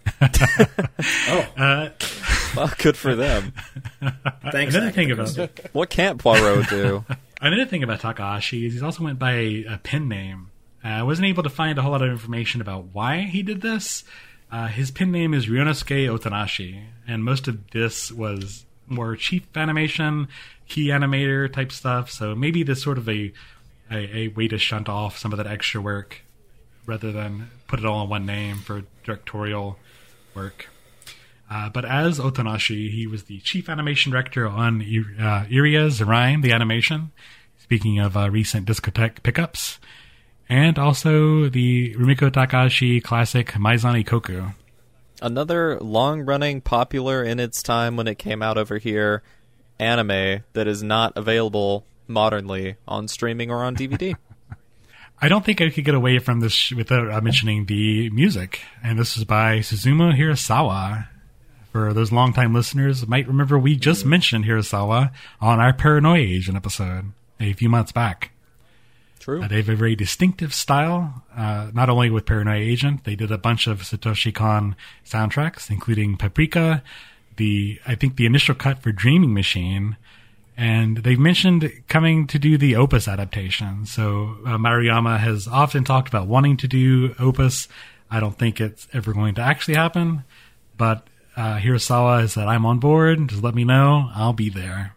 oh, 0.22 1.48
Uh, 1.58 1.90
Well, 2.56 2.72
good 2.78 2.98
for 2.98 3.16
them. 3.16 3.54
thanks. 4.52 4.76
another 4.76 4.88
Agatha 4.88 4.92
thing 4.92 5.12
about 5.12 5.34
Christie. 5.36 5.70
What 5.74 5.90
can't 5.90 6.20
Poirot 6.20 6.70
do? 6.70 7.06
Another 7.42 7.66
thing 7.66 7.82
about 7.82 8.02
Takahashi 8.02 8.68
is 8.68 8.74
he's 8.74 8.84
also 8.84 9.04
went 9.04 9.18
by 9.18 9.32
a, 9.32 9.66
a 9.66 9.80
pen 9.80 10.08
name. 10.08 10.52
Uh, 10.86 10.90
I 10.90 11.04
wasn't 11.04 11.28
able 11.28 11.42
to 11.42 11.50
find 11.50 11.78
a 11.78 11.82
whole 11.82 11.92
lot 11.92 12.04
of 12.04 12.10
information 12.10 12.62
about 12.62 12.94
why 12.94 13.22
he 13.22 13.42
did 13.42 13.62
this. 13.62 14.04
Uh, 14.52 14.68
his 14.68 14.92
pen 14.92 15.12
name 15.12 15.34
is 15.34 15.48
Ryonosuke 15.48 16.08
Otonashi, 16.08 16.84
and 17.08 17.24
most 17.24 17.48
of 17.48 17.72
this 17.72 18.12
was 18.12 18.66
more 18.88 19.16
chief 19.16 19.44
animation, 19.56 20.28
key 20.68 20.88
animator 20.90 21.52
type 21.52 21.72
stuff. 21.72 22.12
So 22.12 22.36
maybe 22.36 22.62
this 22.62 22.84
sort 22.84 23.00
of 23.00 23.10
a, 23.10 23.34
a 23.90 24.18
a 24.18 24.28
way 24.28 24.48
to 24.48 24.60
shunt 24.60 24.88
off 24.88 25.18
some 25.18 25.32
of 25.32 25.38
that 25.38 25.48
extra 25.48 25.82
work 25.82 26.22
rather 26.86 27.12
than 27.12 27.50
put 27.68 27.80
it 27.80 27.86
all 27.86 28.04
in 28.04 28.10
one 28.10 28.26
name 28.26 28.58
for 28.58 28.84
directorial 29.04 29.80
work. 30.36 30.68
Uh, 31.52 31.70
but 31.70 31.84
as 31.84 32.18
Otonashi, 32.18 32.90
he 32.90 33.06
was 33.06 33.24
the 33.24 33.40
chief 33.42 33.68
animation 33.68 34.14
director 34.14 34.48
on 34.48 34.82
uh, 35.20 35.46
Iria 35.52 35.88
Zeiram, 35.88 36.42
the 36.42 36.54
animation. 36.54 37.12
Speaking 37.58 38.00
of 38.00 38.16
uh, 38.16 38.30
recent 38.30 38.66
Discotek 38.66 39.22
pickups, 39.22 39.78
and 40.48 40.80
also 40.80 41.50
the 41.50 41.94
Rumiko 41.96 42.32
Takahashi 42.32 43.02
classic 43.02 43.60
Maison 43.60 43.96
Ikkoku. 43.96 44.54
Another 45.22 45.78
long-running, 45.80 46.62
popular 46.62 47.24
in 47.24 47.40
its 47.40 47.62
time 47.62 47.98
when 47.98 48.08
it 48.08 48.18
came 48.18 48.42
out 48.42 48.58
over 48.58 48.78
here, 48.78 49.22
anime 49.78 50.44
that 50.54 50.68
is 50.68 50.82
not 50.82 51.14
available 51.18 51.86
modernly 52.08 52.76
on 52.88 53.10
streaming 53.10 53.52
or 53.52 53.64
on 53.64 53.76
DVD. 53.76 54.16
I 55.22 55.28
don't 55.28 55.46
think 55.46 55.62
I 55.62 55.70
could 55.70 55.86
get 55.86 55.96
away 55.96 56.20
from 56.20 56.40
this 56.40 56.54
sh- 56.54 56.74
without 56.74 57.12
uh, 57.12 57.22
mentioning 57.22 57.66
the 57.66 58.10
music, 58.10 58.62
and 58.84 58.98
this 58.98 59.18
is 59.18 59.26
by 59.26 59.60
Susumu 59.60 60.18
Hirasawa. 60.18 61.08
For 61.72 61.94
those 61.94 62.12
longtime 62.12 62.54
listeners, 62.54 63.08
might 63.08 63.28
remember 63.28 63.58
we 63.58 63.78
just 63.78 64.06
mentioned 64.06 64.44
Hirasawa 64.44 65.12
on 65.40 65.60
our 65.60 65.72
Paranoia 65.72 66.18
Agent 66.18 66.58
episode 66.58 67.14
a 67.40 67.54
few 67.54 67.70
months 67.70 67.94
back. 67.94 68.32
True. 69.20 69.42
Uh, 69.42 69.48
they 69.48 69.58
have 69.58 69.70
a 69.70 69.76
very 69.76 69.96
distinctive 69.96 70.54
style, 70.54 71.24
uh, 71.36 71.70
not 71.74 71.90
only 71.90 72.10
with 72.10 72.26
Paranoia 72.26 72.60
Agent, 72.60 73.04
they 73.04 73.16
did 73.16 73.32
a 73.32 73.38
bunch 73.38 73.68
of 73.68 73.84
Satoshi 73.84 74.34
Kon 74.34 74.76
soundtracks, 75.06 75.70
including 75.70 76.18
Paprika, 76.18 76.84
the 77.38 77.80
I 77.86 77.96
think 77.96 78.18
the 78.18 78.26
initial 78.26 78.56
cut 78.56 78.80
for 78.80 78.92
Dreaming 78.92 79.34
Machine, 79.34 79.96
and 80.58 80.98
they've 80.98 81.20
mentioned 81.20 81.72
coming 81.88 82.28
to 82.28 82.40
do 82.40 82.58
the 82.58 82.76
Opus 82.76 83.08
adaptation. 83.08 83.86
So 83.86 84.38
uh, 84.46 84.58
Maruyama 84.58 85.20
has 85.20 85.48
often 85.48 85.84
talked 85.84 86.10
about 86.10 86.28
wanting 86.28 86.58
to 86.58 86.68
do 86.68 87.16
Opus. 87.18 87.68
I 88.10 88.20
don't 88.20 88.38
think 88.38 88.60
it's 88.60 88.88
ever 88.92 89.14
going 89.14 89.36
to 89.36 89.42
actually 89.42 89.76
happen, 89.76 90.24
but 90.76 91.08
uh, 91.36 91.58
Hirasawa 91.58 92.22
has 92.22 92.34
said, 92.34 92.48
"I'm 92.48 92.66
on 92.66 92.80
board. 92.80 93.30
Just 93.30 93.44
let 93.44 93.56
me 93.56 93.64
know. 93.64 94.10
I'll 94.14 94.34
be 94.34 94.50
there." 94.50 94.96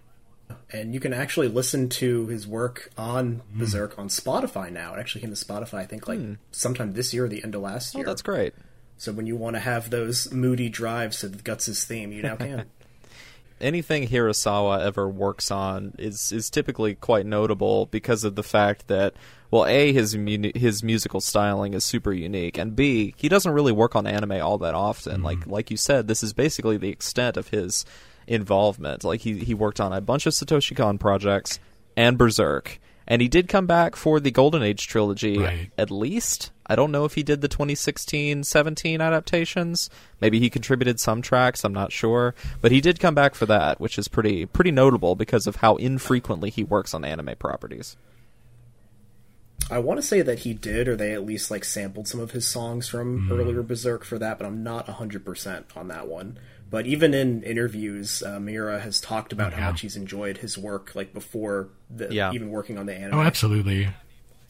and 0.70 0.92
you 0.92 0.98
can 0.98 1.12
actually 1.12 1.46
listen 1.46 1.88
to 1.88 2.26
his 2.26 2.48
work 2.48 2.90
on 2.98 3.42
Hmm. 3.52 3.60
Berserk 3.60 3.96
on 3.96 4.08
Spotify 4.08 4.72
now. 4.72 4.92
It 4.94 4.98
actually 4.98 5.20
came 5.20 5.32
to 5.32 5.36
Spotify, 5.36 5.74
I 5.74 5.86
think, 5.86 6.08
like 6.08 6.18
sometime 6.50 6.94
this 6.94 7.14
year 7.14 7.26
or 7.26 7.28
the 7.28 7.44
end 7.44 7.54
of 7.54 7.60
last 7.62 7.94
year. 7.94 8.00
Oh, 8.00 8.02
year. 8.02 8.06
that's 8.06 8.22
great. 8.22 8.54
So 8.96 9.12
when 9.12 9.26
you 9.26 9.36
want 9.36 9.54
to 9.54 9.60
have 9.60 9.90
those 9.90 10.32
moody 10.32 10.68
drives 10.68 11.20
to 11.20 11.28
Guts' 11.28 11.84
theme, 11.84 12.10
you 12.10 12.22
now 12.22 12.34
can. 12.34 12.64
anything 13.60 14.08
Hirasawa 14.08 14.80
ever 14.80 15.08
works 15.08 15.50
on 15.52 15.94
is 15.98 16.32
is 16.32 16.50
typically 16.50 16.94
quite 16.96 17.24
notable 17.24 17.86
because 17.86 18.24
of 18.24 18.34
the 18.34 18.42
fact 18.42 18.88
that 18.88 19.14
well, 19.54 19.66
a 19.66 19.92
his 19.92 20.16
mu- 20.16 20.50
his 20.52 20.82
musical 20.82 21.20
styling 21.20 21.74
is 21.74 21.84
super 21.84 22.12
unique, 22.12 22.58
and 22.58 22.74
b 22.74 23.14
he 23.16 23.28
doesn't 23.28 23.52
really 23.52 23.70
work 23.70 23.94
on 23.94 24.04
anime 24.04 24.42
all 24.42 24.58
that 24.58 24.74
often. 24.74 25.22
Like 25.22 25.38
mm-hmm. 25.38 25.50
like 25.52 25.70
you 25.70 25.76
said, 25.76 26.08
this 26.08 26.24
is 26.24 26.32
basically 26.32 26.76
the 26.76 26.88
extent 26.88 27.36
of 27.36 27.50
his 27.50 27.84
involvement. 28.26 29.04
Like 29.04 29.20
he 29.20 29.44
he 29.44 29.54
worked 29.54 29.78
on 29.78 29.92
a 29.92 30.00
bunch 30.00 30.26
of 30.26 30.32
Satoshi 30.32 30.76
Kon 30.76 30.98
projects 30.98 31.60
and 31.96 32.18
Berserk. 32.18 32.80
And 33.06 33.22
he 33.22 33.28
did 33.28 33.46
come 33.46 33.66
back 33.66 33.94
for 33.94 34.18
the 34.18 34.32
Golden 34.32 34.62
Age 34.64 34.88
trilogy, 34.88 35.38
Right. 35.38 35.70
at 35.78 35.90
least. 35.90 36.50
I 36.66 36.74
don't 36.74 36.90
know 36.90 37.04
if 37.04 37.14
he 37.14 37.22
did 37.22 37.42
the 37.42 37.50
2016-17 37.50 39.00
adaptations. 39.00 39.90
Maybe 40.22 40.40
he 40.40 40.48
contributed 40.48 40.98
some 40.98 41.20
tracks, 41.20 41.64
I'm 41.64 41.74
not 41.74 41.92
sure, 41.92 42.34
but 42.62 42.72
he 42.72 42.80
did 42.80 42.98
come 42.98 43.14
back 43.14 43.34
for 43.34 43.44
that, 43.46 43.78
which 43.78 43.98
is 43.98 44.08
pretty 44.08 44.46
pretty 44.46 44.72
notable 44.72 45.14
because 45.14 45.46
of 45.46 45.56
how 45.56 45.76
infrequently 45.76 46.50
he 46.50 46.64
works 46.64 46.92
on 46.92 47.04
anime 47.04 47.36
properties. 47.38 47.96
I 49.70 49.78
want 49.78 49.98
to 49.98 50.02
say 50.06 50.20
that 50.22 50.40
he 50.40 50.52
did, 50.52 50.88
or 50.88 50.96
they 50.96 51.12
at 51.12 51.24
least 51.24 51.50
like 51.50 51.64
sampled 51.64 52.06
some 52.06 52.20
of 52.20 52.32
his 52.32 52.46
songs 52.46 52.88
from 52.88 53.30
earlier 53.32 53.62
Berserk 53.62 54.04
for 54.04 54.18
that, 54.18 54.38
but 54.38 54.46
I'm 54.46 54.62
not 54.62 54.86
100% 54.86 55.64
on 55.76 55.88
that 55.88 56.06
one. 56.06 56.38
But 56.70 56.86
even 56.86 57.14
in 57.14 57.42
interviews, 57.42 58.22
uh, 58.22 58.40
Miura 58.40 58.80
has 58.80 59.00
talked 59.00 59.32
about 59.32 59.52
how 59.52 59.60
Yeah. 59.62 59.70
much 59.70 59.80
he's 59.82 59.96
enjoyed 59.96 60.38
his 60.38 60.58
work, 60.58 60.94
like 60.94 61.14
before 61.14 61.68
the, 61.88 62.12
Yeah. 62.12 62.32
even 62.32 62.50
working 62.50 62.78
on 62.78 62.86
the 62.86 62.94
anime. 62.94 63.18
Oh, 63.18 63.22
absolutely. 63.22 63.88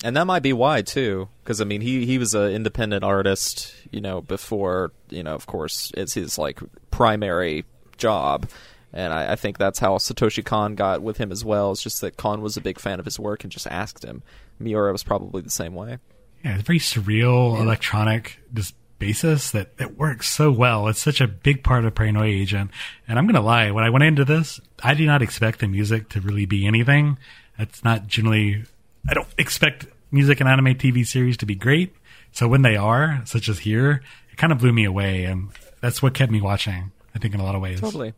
And 0.03 0.17
that 0.17 0.27
might 0.27 0.43
be 0.43 0.53
why 0.53 0.83
too, 0.83 1.29
because 1.43 1.61
I 1.61 1.65
mean, 1.65 1.81
he 1.81 2.05
he 2.05 2.19
was 2.19 2.35
an 2.35 2.51
independent 2.51 3.05
artist, 3.05 3.73
you 3.91 4.01
know, 4.01 4.21
before 4.21 4.93
you 5.11 5.23
know, 5.23 5.35
of 5.35 5.47
course, 5.47 5.93
it's 5.97 6.15
his 6.15 6.37
like 6.39 6.61
primary 6.91 7.65
job, 7.97 8.47
and 8.93 9.15
I, 9.15 9.33
I 9.33 9.37
think 9.37 9.57
that's 9.57 9.79
how 9.79 9.97
Satoshi 9.99 10.45
Kon 10.45 10.75
got 10.75 11.01
with 11.03 11.17
him 11.19 11.33
as 11.33 11.45
well. 11.45 11.73
It's 11.73 11.83
just 11.83 12.01
that 12.03 12.17
Kon 12.17 12.43
was 12.43 12.57
a 12.57 12.61
big 12.61 12.79
fan 12.79 12.99
of 12.99 13.05
his 13.07 13.19
work 13.19 13.45
and 13.45 13.53
just 13.53 13.67
asked 13.69 14.05
him. 14.05 14.23
Miura 14.65 14.93
was 14.93 15.03
probably 15.03 15.43
the 15.43 15.51
same 15.51 15.75
way. 15.75 15.99
Yeah, 16.45 16.55
it's 16.55 16.65
very 16.65 16.79
surreal 16.79 17.61
electronic 17.61 18.39
just 18.53 18.75
basis 18.99 19.51
that 19.51 19.73
it 19.79 19.99
works 19.99 20.29
so 20.29 20.51
well. 20.51 20.89
It's 20.89 21.01
such 21.01 21.21
a 21.21 21.29
big 21.29 21.63
part 21.63 21.85
of 21.85 21.95
Paranoia 21.95 22.27
Agent. 22.27 22.71
And 23.07 23.19
I'm 23.19 23.27
gonna 23.27 23.41
lie, 23.41 23.71
when 23.71 23.85
I 23.85 23.91
went 23.91 24.05
into 24.05 24.25
this, 24.25 24.61
I 24.83 24.95
did 24.95 25.07
not 25.07 25.23
expect 25.23 25.61
the 25.61 25.69
music 25.69 26.09
to 26.11 26.21
really 26.21 26.47
be 26.47 26.67
anything. 26.67 27.19
It's 27.59 27.85
not 27.85 28.07
generally 28.07 28.65
I 29.09 29.15
don't 29.15 29.29
expect 29.39 29.87
music 30.11 30.41
and 30.41 30.49
anime 30.49 30.75
TV 30.75 31.07
series 31.07 31.37
to 31.39 31.47
be 31.47 31.55
great. 31.55 31.95
So 32.33 32.49
when 32.49 32.63
they 32.63 32.77
are, 32.77 33.23
such 33.27 33.49
as 33.49 33.61
here, 33.61 34.03
it 34.31 34.37
kind 34.37 34.53
of 34.53 34.59
blew 34.59 34.73
me 34.73 34.85
away 34.85 35.25
and 35.25 35.51
that's 35.81 36.03
what 36.03 36.15
kept 36.15 36.33
me 36.33 36.41
watching, 36.41 36.93
I 37.15 37.19
think 37.19 37.35
in 37.35 37.41
a 37.41 37.45
lot 37.45 37.55
of 37.55 37.61
ways. 37.61 37.81
Totally. 37.81 38.15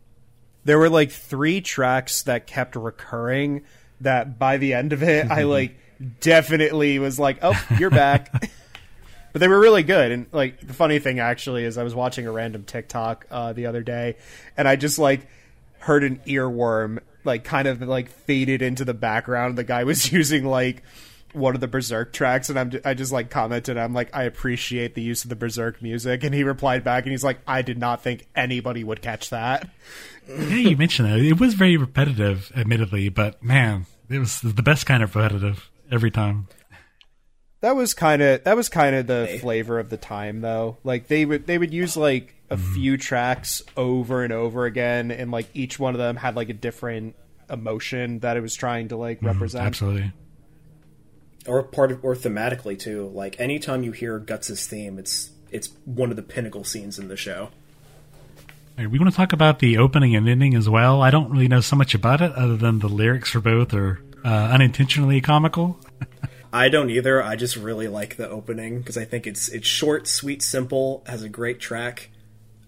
there 0.63 0.77
were 0.77 0.89
like 0.89 1.11
three 1.11 1.61
tracks 1.61 2.23
that 2.23 2.47
kept 2.47 2.75
recurring 2.75 3.63
that 4.01 4.37
by 4.37 4.57
the 4.57 4.73
end 4.73 4.93
of 4.93 5.01
it 5.01 5.25
i 5.31 5.39
mm-hmm. 5.39 5.49
like 5.49 5.77
definitely 6.19 6.99
was 6.99 7.19
like 7.19 7.39
oh 7.41 7.59
you're 7.79 7.89
back. 7.89 8.51
But 9.33 9.41
they 9.41 9.49
were 9.49 9.59
really 9.59 9.83
good. 9.83 10.11
And 10.11 10.25
like 10.31 10.65
the 10.65 10.73
funny 10.73 10.97
thing 10.97 11.19
actually 11.19 11.63
is 11.63 11.77
i 11.77 11.83
was 11.83 11.93
watching 11.93 12.25
a 12.25 12.31
random 12.31 12.63
tiktok 12.63 13.27
uh, 13.29 13.53
the 13.53 13.67
other 13.67 13.83
day 13.83 14.15
and 14.55 14.67
i 14.67 14.75
just 14.75 14.97
like 14.97 15.27
heard 15.79 16.03
an 16.03 16.19
earworm 16.25 16.99
like 17.23 17.43
kind 17.43 17.67
of 17.67 17.81
like 17.81 18.09
faded 18.09 18.63
into 18.63 18.83
the 18.85 18.93
background. 18.93 19.57
The 19.57 19.63
guy 19.63 19.83
was 19.83 20.11
using 20.11 20.45
like 20.45 20.81
one 21.33 21.53
of 21.53 21.61
the 21.61 21.67
berserk 21.67 22.13
tracks 22.13 22.49
and 22.49 22.57
I'm, 22.57 22.71
I 22.83 22.95
just 22.95 23.11
like 23.11 23.29
commented. 23.29 23.77
I'm 23.77 23.93
like 23.93 24.09
i 24.15 24.23
appreciate 24.23 24.95
the 24.95 25.03
use 25.03 25.23
of 25.23 25.29
the 25.29 25.35
berserk 25.35 25.81
music. 25.83 26.23
And 26.23 26.33
he 26.33 26.43
replied 26.43 26.83
back 26.83 27.03
and 27.03 27.11
he's 27.11 27.23
like 27.23 27.39
i 27.45 27.61
did 27.61 27.77
not 27.77 28.01
think 28.01 28.25
anybody 28.35 28.83
would 28.83 29.01
catch 29.03 29.29
that. 29.29 29.69
Yeah, 30.27 30.55
you 30.55 30.77
mentioned 30.77 31.09
that. 31.09 31.19
It 31.19 31.39
was 31.39 31.53
very 31.53 31.77
repetitive, 31.77 32.51
admittedly, 32.55 33.09
but 33.09 33.41
man, 33.43 33.85
it 34.09 34.19
was 34.19 34.41
the 34.41 34.63
best 34.63 34.85
kind 34.85 35.03
of 35.03 35.15
repetitive 35.15 35.69
every 35.91 36.11
time. 36.11 36.47
That 37.61 37.75
was 37.75 37.93
kind 37.93 38.21
of 38.21 38.43
that 38.43 38.55
was 38.55 38.69
kind 38.69 38.95
of 38.95 39.07
the 39.07 39.37
flavor 39.41 39.79
of 39.79 39.89
the 39.89 39.97
time, 39.97 40.41
though. 40.41 40.77
Like 40.83 41.07
they 41.07 41.25
would 41.25 41.47
they 41.47 41.57
would 41.57 41.73
use 41.73 41.97
like 41.97 42.35
a 42.49 42.55
mm-hmm. 42.55 42.73
few 42.73 42.97
tracks 42.97 43.61
over 43.75 44.23
and 44.23 44.31
over 44.31 44.65
again, 44.65 45.11
and 45.11 45.31
like 45.31 45.49
each 45.53 45.79
one 45.79 45.95
of 45.95 45.99
them 45.99 46.15
had 46.17 46.35
like 46.35 46.49
a 46.49 46.53
different 46.53 47.15
emotion 47.49 48.19
that 48.19 48.37
it 48.37 48.41
was 48.41 48.53
trying 48.55 48.89
to 48.89 48.97
like 48.97 49.17
mm-hmm. 49.17 49.27
represent. 49.27 49.65
Absolutely. 49.65 50.11
or 51.47 51.63
part 51.63 51.91
of, 51.91 52.05
or 52.05 52.15
thematically 52.15 52.77
too. 52.77 53.07
Like 53.07 53.39
anytime 53.39 53.83
you 53.83 53.91
hear 53.91 54.19
Guts's 54.19 54.67
theme, 54.67 54.99
it's 54.99 55.31
it's 55.49 55.69
one 55.85 56.11
of 56.11 56.15
the 56.15 56.23
pinnacle 56.23 56.63
scenes 56.63 56.99
in 56.99 57.07
the 57.07 57.17
show. 57.17 57.49
All 58.77 58.83
right, 58.83 58.91
we 58.91 58.99
want 58.99 59.11
to 59.11 59.17
talk 59.17 59.33
about 59.33 59.57
the 59.57 59.79
opening 59.79 60.15
and 60.15 60.29
ending 60.29 60.53
as 60.53 60.69
well. 60.69 61.01
I 61.01 61.09
don't 61.09 61.31
really 61.31 61.47
know 61.47 61.61
so 61.61 61.75
much 61.75 61.95
about 61.95 62.21
it 62.21 62.31
other 62.33 62.55
than 62.55 62.77
the 62.77 62.87
lyrics 62.87 63.31
for 63.31 63.39
both 63.39 63.73
are 63.73 63.99
uh, 64.27 64.49
unintentionally 64.51 65.21
comical. 65.21 65.79
I 66.53 66.69
don't 66.69 66.89
either. 66.89 67.23
I 67.23 67.35
just 67.35 67.55
really 67.55 67.87
like 67.87 68.17
the 68.17 68.29
opening 68.29 68.79
because 68.79 68.97
I 68.97 69.05
think 69.05 69.25
it's 69.25 69.47
it's 69.49 69.67
short, 69.67 70.07
sweet, 70.07 70.41
simple, 70.41 71.03
has 71.07 71.23
a 71.23 71.29
great 71.29 71.59
track, 71.59 72.09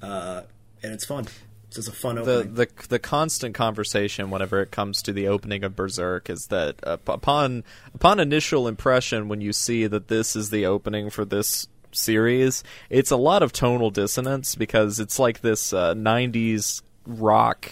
uh, 0.01 0.43
and 0.82 0.93
it's 0.93 1.05
fun. 1.05 1.28
It's 1.68 1.76
just 1.76 1.89
a 1.89 1.91
fun 1.91 2.16
the 2.16 2.22
opening. 2.22 2.53
the 2.55 2.68
the 2.88 2.99
constant 2.99 3.55
conversation 3.55 4.30
whenever 4.30 4.62
it 4.62 4.72
comes 4.72 5.01
to 5.03 5.14
the 5.14 5.28
opening 5.28 5.64
of 5.64 5.76
Berserk 5.76 6.30
is 6.30 6.47
that 6.47 6.76
uh, 6.84 6.97
upon 7.07 7.64
upon 7.93 8.20
initial 8.20 8.68
impression 8.68 9.28
when 9.28 9.41
you 9.41 9.53
see 9.53 9.86
that 9.88 10.07
this 10.07 10.36
is 10.36 10.49
the 10.49 10.66
opening 10.66 11.10
for 11.10 11.26
this 11.26 11.68
series, 11.91 12.64
it's 12.89 13.12
a 13.12 13.18
lot 13.18 13.43
of 13.43 13.51
tonal 13.51 13.89
dissonance 13.89 14.55
because 14.55 14.99
it's 14.99 15.20
like 15.20 15.41
this 15.41 15.74
uh, 15.74 15.93
'90s 15.93 16.82
rock 17.05 17.72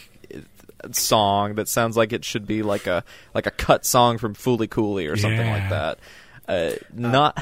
song 0.91 1.55
that 1.55 1.67
sounds 1.67 1.97
like 1.97 2.13
it 2.13 2.23
should 2.23 2.45
be 2.45 2.63
like 2.63 2.87
a 2.87 3.03
like 3.33 3.45
a 3.45 3.51
cut 3.51 3.85
song 3.85 4.17
from 4.17 4.35
Fooly 4.35 4.69
Cooley 4.69 5.07
or 5.07 5.17
something 5.17 5.49
like 5.49 5.69
that. 5.69 5.99
Uh, 6.47 6.71
not 6.93 7.37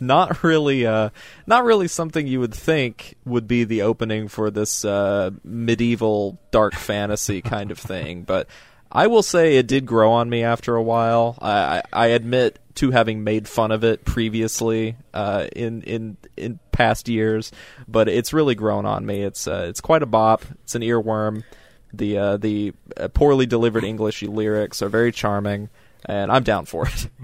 not 0.00 0.42
really, 0.42 0.86
uh, 0.86 1.10
not 1.46 1.64
really 1.64 1.88
something 1.88 2.26
you 2.26 2.40
would 2.40 2.54
think 2.54 3.16
would 3.24 3.46
be 3.46 3.64
the 3.64 3.82
opening 3.82 4.28
for 4.28 4.50
this 4.50 4.84
uh, 4.84 5.30
medieval 5.44 6.38
dark 6.50 6.74
fantasy 6.74 7.42
kind 7.42 7.70
of 7.70 7.78
thing. 7.78 8.22
But 8.22 8.48
I 8.90 9.06
will 9.06 9.22
say 9.22 9.56
it 9.56 9.66
did 9.66 9.86
grow 9.86 10.12
on 10.12 10.28
me 10.28 10.42
after 10.42 10.74
a 10.74 10.82
while. 10.82 11.38
I, 11.40 11.82
I 11.92 12.08
admit 12.08 12.58
to 12.76 12.90
having 12.90 13.24
made 13.24 13.46
fun 13.46 13.72
of 13.72 13.84
it 13.84 14.04
previously 14.04 14.96
uh, 15.14 15.46
in 15.54 15.82
in 15.82 16.16
in 16.36 16.58
past 16.72 17.08
years, 17.08 17.52
but 17.86 18.08
it's 18.08 18.32
really 18.32 18.54
grown 18.54 18.86
on 18.86 19.04
me. 19.04 19.22
It's 19.22 19.46
uh, 19.46 19.66
it's 19.68 19.80
quite 19.80 20.02
a 20.02 20.06
bop. 20.06 20.44
It's 20.62 20.74
an 20.74 20.82
earworm. 20.82 21.44
The 21.92 22.18
uh, 22.18 22.36
the 22.36 22.72
uh, 22.96 23.08
poorly 23.08 23.46
delivered 23.46 23.84
English 23.84 24.22
lyrics 24.22 24.82
are 24.82 24.88
very 24.88 25.12
charming, 25.12 25.68
and 26.04 26.30
I'm 26.30 26.42
down 26.42 26.66
for 26.66 26.86
it. 26.86 27.08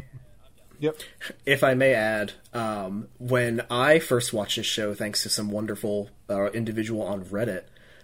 Yep. 0.79 0.99
If 1.45 1.65
I 1.65 1.75
may 1.75 1.95
add, 1.95 2.33
um, 2.53 3.09
when 3.19 3.63
I 3.71 3.99
first 3.99 4.33
watched 4.33 4.57
this 4.57 4.67
show, 4.67 4.95
thanks 4.95 5.23
to 5.23 5.29
some 5.29 5.51
wonderful 5.51 6.11
uh, 6.29 6.51
individual 6.51 7.03
on 7.03 7.25
Reddit, 7.25 7.63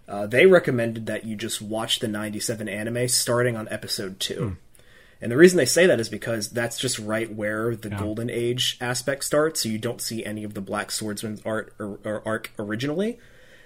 uh, 0.09 0.27
they 0.27 0.47
recommended 0.47 1.07
that 1.07 1.25
you 1.25 1.37
just 1.37 1.61
watch 1.61 1.99
the 1.99 2.09
97 2.09 2.69
anime 2.69 3.09
starting 3.09 3.57
on 3.57 3.69
episode 3.69 4.21
2. 4.21 4.35
Hmm. 4.35 4.53
And 5.21 5.31
the 5.31 5.37
reason 5.37 5.57
they 5.57 5.67
say 5.67 5.87
that 5.87 6.01
is 6.01 6.09
because 6.09 6.49
that's 6.49 6.79
just 6.79 6.99
right 6.99 7.33
where 7.33 7.77
the 7.77 7.91
Golden 7.91 8.29
Age 8.29 8.77
aspect 8.81 9.23
starts, 9.23 9.63
so 9.63 9.69
you 9.69 9.79
don't 9.79 10.01
see 10.01 10.25
any 10.25 10.43
of 10.43 10.55
the 10.55 10.61
Black 10.61 10.91
Swordsman's 10.91 11.41
art 11.45 11.73
or, 11.79 12.01
or 12.05 12.23
arc 12.27 12.51
originally. 12.59 13.21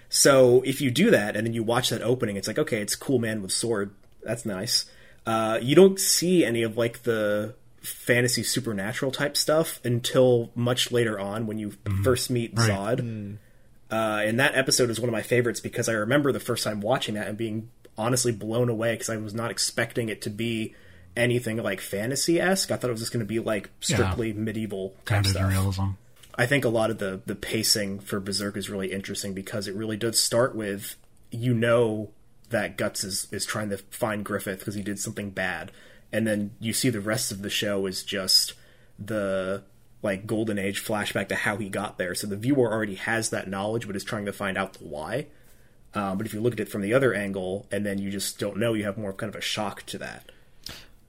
So 0.08 0.62
if 0.64 0.80
you 0.80 0.90
do 0.90 1.10
that 1.10 1.36
and 1.36 1.46
then 1.46 1.54
you 1.54 1.62
watch 1.62 1.90
that 1.90 2.02
opening, 2.02 2.36
it's 2.36 2.48
like, 2.48 2.58
okay, 2.58 2.80
it's 2.80 2.94
cool 2.94 3.18
man 3.18 3.42
with 3.42 3.52
sword. 3.52 3.94
That's 4.22 4.46
nice. 4.46 4.86
Uh, 5.26 5.58
you 5.60 5.74
don't 5.74 5.98
see 5.98 6.44
any 6.44 6.62
of 6.62 6.76
like 6.76 7.02
the 7.02 7.54
fantasy 7.80 8.42
supernatural 8.42 9.12
type 9.12 9.36
stuff 9.36 9.80
until 9.84 10.50
much 10.54 10.90
later 10.92 11.18
on 11.18 11.46
when 11.46 11.58
you 11.58 11.72
first 12.02 12.30
meet 12.30 12.52
Right. 12.54 12.70
Zod. 12.70 13.38
Uh, 13.90 14.22
and 14.24 14.40
that 14.40 14.56
episode 14.56 14.90
is 14.90 14.98
one 15.00 15.08
of 15.08 15.12
my 15.12 15.22
favorites 15.22 15.60
because 15.60 15.88
I 15.88 15.92
remember 15.92 16.32
the 16.32 16.40
first 16.40 16.64
time 16.64 16.80
watching 16.80 17.14
that 17.14 17.28
and 17.28 17.38
being 17.38 17.70
honestly 17.96 18.32
blown 18.32 18.68
away 18.68 18.94
because 18.94 19.08
I 19.08 19.16
was 19.16 19.34
not 19.34 19.50
expecting 19.50 20.08
it 20.08 20.22
to 20.22 20.30
be 20.30 20.74
anything 21.16 21.56
like 21.58 21.80
fantasy 21.80 22.40
esque. 22.40 22.70
I 22.70 22.76
thought 22.76 22.88
it 22.88 22.92
was 22.92 23.00
just 23.00 23.12
going 23.12 23.24
to 23.24 23.26
be 23.26 23.38
like 23.38 23.70
strictly 23.80 24.32
medieval 24.32 24.94
kind 25.04 25.24
of 25.24 25.32
stuff. 25.32 25.48
realism. 25.48 25.82
I 26.38 26.46
think 26.46 26.64
a 26.64 26.70
lot 26.70 26.90
of 26.90 26.98
the 26.98 27.20
the 27.26 27.34
pacing 27.34 28.00
for 28.00 28.20
Berserk 28.20 28.56
is 28.56 28.68
really 28.70 28.92
interesting 28.92 29.32
because 29.32 29.68
it 29.68 29.74
really 29.74 29.96
does 29.96 30.22
start 30.22 30.54
with 30.54 30.96
you 31.30 31.54
know 31.54 32.10
that 32.50 32.76
Guts 32.76 33.04
is 33.04 33.28
is 33.32 33.46
trying 33.46 33.70
to 33.70 33.78
find 33.78 34.24
Griffith 34.24 34.60
because 34.60 34.74
he 34.74 34.82
did 34.82 34.98
something 34.98 35.30
bad, 35.30 35.72
and 36.12 36.26
then 36.26 36.52
you 36.60 36.72
see 36.72 36.90
the 36.90 37.00
rest 37.00 37.32
of 37.32 37.42
the 37.42 37.50
show 37.50 37.86
is 37.86 38.02
just 38.02 38.52
the 38.98 39.62
like 40.02 40.26
golden 40.26 40.58
age 40.58 40.84
flashback 40.84 41.28
to 41.28 41.34
how 41.34 41.56
he 41.56 41.68
got 41.68 41.98
there. 41.98 42.14
So 42.14 42.26
the 42.26 42.36
viewer 42.36 42.70
already 42.70 42.94
has 42.96 43.30
that 43.30 43.48
knowledge, 43.48 43.86
but 43.86 43.96
is 43.96 44.04
trying 44.04 44.26
to 44.26 44.32
find 44.32 44.58
out 44.58 44.74
the 44.74 44.84
why. 44.84 45.26
Um, 45.94 46.18
but 46.18 46.26
if 46.26 46.34
you 46.34 46.40
look 46.40 46.52
at 46.52 46.60
it 46.60 46.68
from 46.68 46.82
the 46.82 46.92
other 46.92 47.14
angle, 47.14 47.66
and 47.72 47.84
then 47.86 47.98
you 47.98 48.10
just 48.10 48.38
don't 48.38 48.58
know, 48.58 48.74
you 48.74 48.84
have 48.84 48.98
more 48.98 49.10
of 49.10 49.16
kind 49.16 49.34
of 49.34 49.38
a 49.38 49.42
shock 49.42 49.84
to 49.86 49.98
that. 49.98 50.30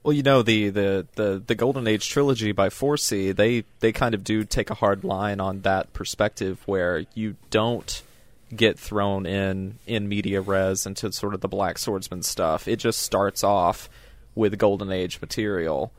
Well, 0.02 0.12
you 0.12 0.22
know 0.22 0.42
the, 0.42 0.70
the, 0.70 1.06
the, 1.16 1.42
the 1.44 1.54
Golden 1.54 1.86
Age 1.86 2.08
trilogy 2.08 2.52
by 2.52 2.68
4C, 2.68 3.34
they 3.34 3.64
they 3.80 3.92
kind 3.92 4.14
of 4.14 4.24
do 4.24 4.44
take 4.44 4.70
a 4.70 4.74
hard 4.74 5.04
line 5.04 5.40
on 5.40 5.62
that 5.62 5.92
perspective 5.92 6.62
where 6.66 7.04
you 7.14 7.36
don't 7.50 8.02
get 8.54 8.78
thrown 8.78 9.26
in 9.26 9.78
in 9.86 10.08
media 10.08 10.40
res 10.40 10.86
into 10.86 11.12
sort 11.12 11.34
of 11.34 11.40
the 11.40 11.48
Black 11.48 11.78
Swordsman 11.78 12.22
stuff. 12.22 12.66
It 12.66 12.76
just 12.76 13.00
starts 13.00 13.44
off 13.44 13.90
with 14.34 14.56
Golden 14.58 14.92
Age 14.92 15.20
material. 15.20 15.92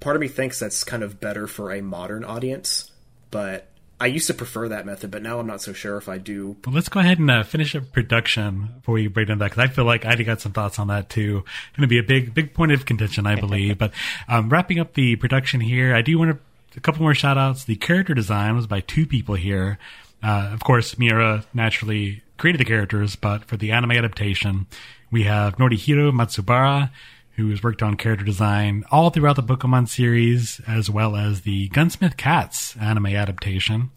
part 0.00 0.16
of 0.16 0.20
me 0.20 0.28
thinks 0.28 0.58
that's 0.58 0.84
kind 0.84 1.02
of 1.02 1.20
better 1.20 1.46
for 1.46 1.72
a 1.72 1.80
modern 1.80 2.24
audience, 2.24 2.90
but 3.30 3.68
I 4.00 4.06
used 4.06 4.26
to 4.26 4.34
prefer 4.34 4.68
that 4.68 4.86
method, 4.86 5.10
but 5.10 5.22
now 5.22 5.38
I'm 5.38 5.46
not 5.46 5.62
so 5.62 5.72
sure 5.72 5.96
if 5.96 6.08
I 6.08 6.18
do. 6.18 6.56
Well, 6.66 6.74
let's 6.74 6.88
go 6.88 7.00
ahead 7.00 7.18
and 7.18 7.30
uh, 7.30 7.42
finish 7.44 7.74
up 7.74 7.92
production 7.92 8.70
before 8.76 8.94
we 8.94 9.06
break 9.06 9.28
down 9.28 9.38
that 9.38 9.50
because 9.50 9.62
I 9.62 9.68
feel 9.68 9.84
like 9.84 10.04
I 10.04 10.14
got 10.16 10.40
some 10.40 10.52
thoughts 10.52 10.78
on 10.78 10.88
that 10.88 11.08
too. 11.08 11.44
Going 11.76 11.82
to 11.82 11.86
be 11.86 11.98
a 11.98 12.02
big, 12.02 12.34
big 12.34 12.54
point 12.54 12.72
of 12.72 12.86
contention, 12.86 13.26
I 13.26 13.36
believe. 13.36 13.78
but 13.78 13.92
um, 14.28 14.48
wrapping 14.48 14.78
up 14.80 14.94
the 14.94 15.16
production 15.16 15.60
here, 15.60 15.94
I 15.94 16.02
do 16.02 16.18
want 16.18 16.32
to 16.32 16.38
a 16.76 16.80
couple 16.80 17.02
more 17.02 17.14
shout 17.14 17.38
outs. 17.38 17.64
The 17.64 17.76
character 17.76 18.14
design 18.14 18.56
was 18.56 18.66
by 18.66 18.80
two 18.80 19.06
people 19.06 19.34
here. 19.34 19.78
Uh, 20.22 20.50
of 20.52 20.60
course, 20.64 20.98
Miura 20.98 21.44
naturally 21.52 22.22
created 22.36 22.60
the 22.60 22.64
characters, 22.64 23.16
but 23.16 23.44
for 23.44 23.56
the 23.56 23.72
anime 23.72 23.92
adaptation, 23.92 24.66
we 25.10 25.24
have 25.24 25.56
Norihiro 25.56 26.12
Matsubara, 26.12 26.90
who 27.36 27.50
has 27.50 27.62
worked 27.62 27.82
on 27.82 27.96
character 27.96 28.24
design 28.24 28.84
all 28.90 29.10
throughout 29.10 29.36
the 29.36 29.42
Pokemon 29.42 29.88
series, 29.88 30.60
as 30.66 30.88
well 30.88 31.16
as 31.16 31.40
the 31.42 31.68
Gunsmith 31.68 32.16
Cats 32.16 32.76
anime 32.76 33.06
adaptation 33.06 33.90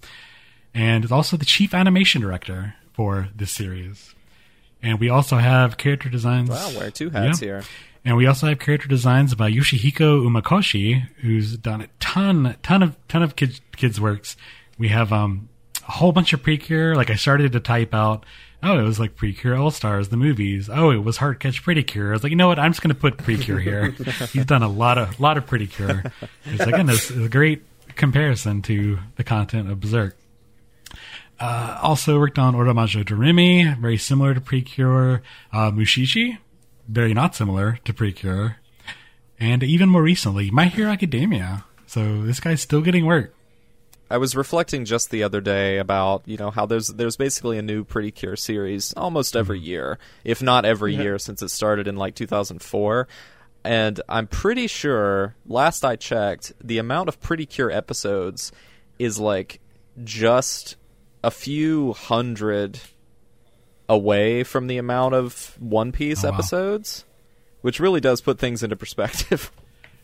and 0.74 1.04
is 1.06 1.12
also 1.12 1.38
the 1.38 1.46
chief 1.46 1.74
animation 1.74 2.22
director 2.22 2.76
for 2.94 3.30
this 3.36 3.52
series. 3.52 4.14
And 4.82 5.00
we 5.00 5.10
also 5.10 5.38
have 5.38 5.78
character 5.78 6.10
designs. 6.10 6.50
Wow, 6.50 6.72
wearing 6.76 6.92
two 6.92 7.10
hats 7.10 7.42
Yeah. 7.42 7.48
here. 7.48 7.64
And 8.06 8.16
we 8.16 8.26
also 8.26 8.48
have 8.48 8.60
character 8.60 8.88
designs 8.88 9.36
by 9.36 9.52
Yoshihiko 9.52 10.24
Umakoshi, 10.26 11.08
who's 11.18 11.58
done 11.58 11.82
a 11.82 11.88
ton, 12.00 12.56
ton 12.64 12.82
of, 12.84 12.96
ton 13.08 13.22
of 13.22 13.36
kids, 13.36 13.60
kids 13.76 14.00
works. 14.00 14.38
We 14.78 14.88
have 14.90 15.12
um, 15.12 15.50
a 15.88 15.92
whole 15.92 16.12
bunch 16.12 16.32
of 16.32 16.42
Precure. 16.42 16.96
Like 16.96 17.10
I 17.10 17.16
started 17.16 17.52
to 17.54 17.60
type 17.60 17.94
out, 17.94 18.26
oh, 18.64 18.80
it 18.80 18.84
was 18.84 19.00
like 19.00 19.16
Precure 19.16 19.56
All 19.56 19.72
Stars, 19.72 20.10
the 20.10 20.18
movies. 20.18 20.70
Oh, 20.70 20.92
it 20.92 21.04
was 21.04 21.18
Heart 21.18 21.40
Catch 21.40 21.64
Pretty 21.64 21.84
Cure. 21.84 22.10
I 22.10 22.14
was 22.14 22.24
like, 22.24 22.32
you 22.32 22.36
know 22.36 22.48
what? 22.48 22.60
I'm 22.60 22.72
just 22.72 22.82
going 22.82 22.94
to 22.94 23.00
put 23.00 23.18
Precure 23.18 23.60
here. 23.60 23.92
He's 24.32 24.46
done 24.46 24.64
a 24.64 24.68
lot 24.68 24.98
of, 24.98 25.20
lot 25.20 25.38
of 25.38 25.46
Pretty 25.46 25.68
Cure. 25.68 26.04
It's 26.46 26.64
again, 26.64 26.86
this 26.86 27.12
is 27.12 27.26
a 27.26 27.30
great 27.30 27.64
comparison 27.96 28.62
to 28.64 29.00
the 29.16 29.24
content 29.24 29.70
of 29.70 29.80
Berserk. 29.80 30.18
Uh, 31.40 31.78
also 31.82 32.18
worked 32.18 32.40
on 32.40 32.56
Ojamajo 32.56 33.04
Doremi, 33.04 33.78
very 33.80 33.98
similar 33.98 34.34
to 34.34 34.42
Precure. 34.42 35.22
Uh, 35.54 35.72
Mushishi, 35.72 36.40
very 36.88 37.14
not 37.14 37.36
similar 37.36 37.80
to 37.86 37.94
Precure. 37.94 38.58
And 39.40 39.62
even 39.62 39.90
more 39.90 40.02
recently, 40.02 40.50
My 40.50 40.66
Hero 40.66 40.90
Academia. 40.90 41.66
So 41.86 42.24
this 42.24 42.40
guy's 42.40 42.62
still 42.62 42.82
getting 42.82 43.06
work. 43.06 43.36
I 44.10 44.18
was 44.18 44.36
reflecting 44.36 44.86
just 44.86 45.12
the 45.12 45.24
other 45.24 45.42
day 45.42 45.78
about 45.78 46.24
you 46.26 46.38
know 46.38 46.52
how 46.52 46.66
there's 46.66 46.88
there's 46.88 47.18
basically 47.18 47.58
a 47.58 47.62
new 47.62 47.84
Pretty 47.84 48.12
Cure 48.12 48.36
series 48.36 48.94
almost 48.96 49.36
every 49.36 49.60
mm-hmm. 49.60 49.68
year, 49.68 50.00
if 50.24 50.42
not 50.42 50.66
every 50.66 50.96
year 50.96 51.20
since 51.20 51.42
it 51.42 51.50
started 51.50 51.88
in 51.88 51.96
like 51.98 52.16
2004. 52.16 53.08
And 53.64 54.00
I'm 54.08 54.28
pretty 54.28 54.68
sure 54.68 55.36
last 55.46 55.84
I 55.84 55.98
checked, 55.98 56.54
the 56.64 56.78
amount 56.78 57.10
of 57.10 57.20
Pretty 57.20 57.46
Cure 57.46 57.72
episodes 57.72 58.52
is 58.98 59.20
like 59.20 59.60
just 60.04 60.78
a 61.24 61.32
few 61.32 61.94
hundred 61.94 62.80
away 63.90 64.44
from 64.44 64.68
the 64.68 64.78
amount 64.78 65.16
of 65.16 65.58
One 65.60 65.92
Piece 65.92 66.24
Oh, 66.24 66.30
wow. 66.30 66.36
episodes, 66.36 67.04
which 67.62 67.80
really 67.80 68.00
does 68.00 68.22
put 68.22 68.40
things 68.40 68.64
into 68.64 68.76
perspective. 68.76 69.52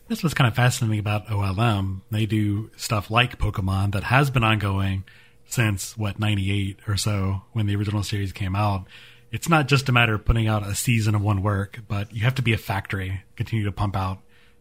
That's 0.08 0.22
what's 0.22 0.34
kind 0.34 0.48
of 0.48 0.54
fascinating 0.54 0.98
about 0.98 1.28
OLM. 1.28 2.02
They 2.10 2.26
do 2.26 2.70
stuff 2.76 3.10
like 3.10 3.38
Pokemon 3.38 3.92
that 3.92 4.04
has 4.04 4.30
been 4.30 4.44
ongoing 4.44 5.04
since, 5.46 5.96
what, 5.96 6.18
98 6.18 6.80
or 6.86 6.96
so 6.96 7.42
when 7.52 7.66
the 7.66 7.76
original 7.76 8.02
series 8.02 8.32
came 8.32 8.54
out. 8.54 8.86
It's 9.32 9.48
not 9.48 9.66
just 9.66 9.88
a 9.88 9.92
matter 9.92 10.14
of 10.14 10.24
putting 10.24 10.46
out 10.46 10.66
a 10.66 10.74
season 10.74 11.14
of 11.14 11.22
one 11.22 11.42
work, 11.42 11.80
but 11.88 12.14
you 12.14 12.22
have 12.22 12.34
to 12.36 12.42
be 12.42 12.52
a 12.52 12.58
factory, 12.58 13.24
continue 13.34 13.64
to 13.64 13.72
pump 13.72 13.96
out 13.96 14.18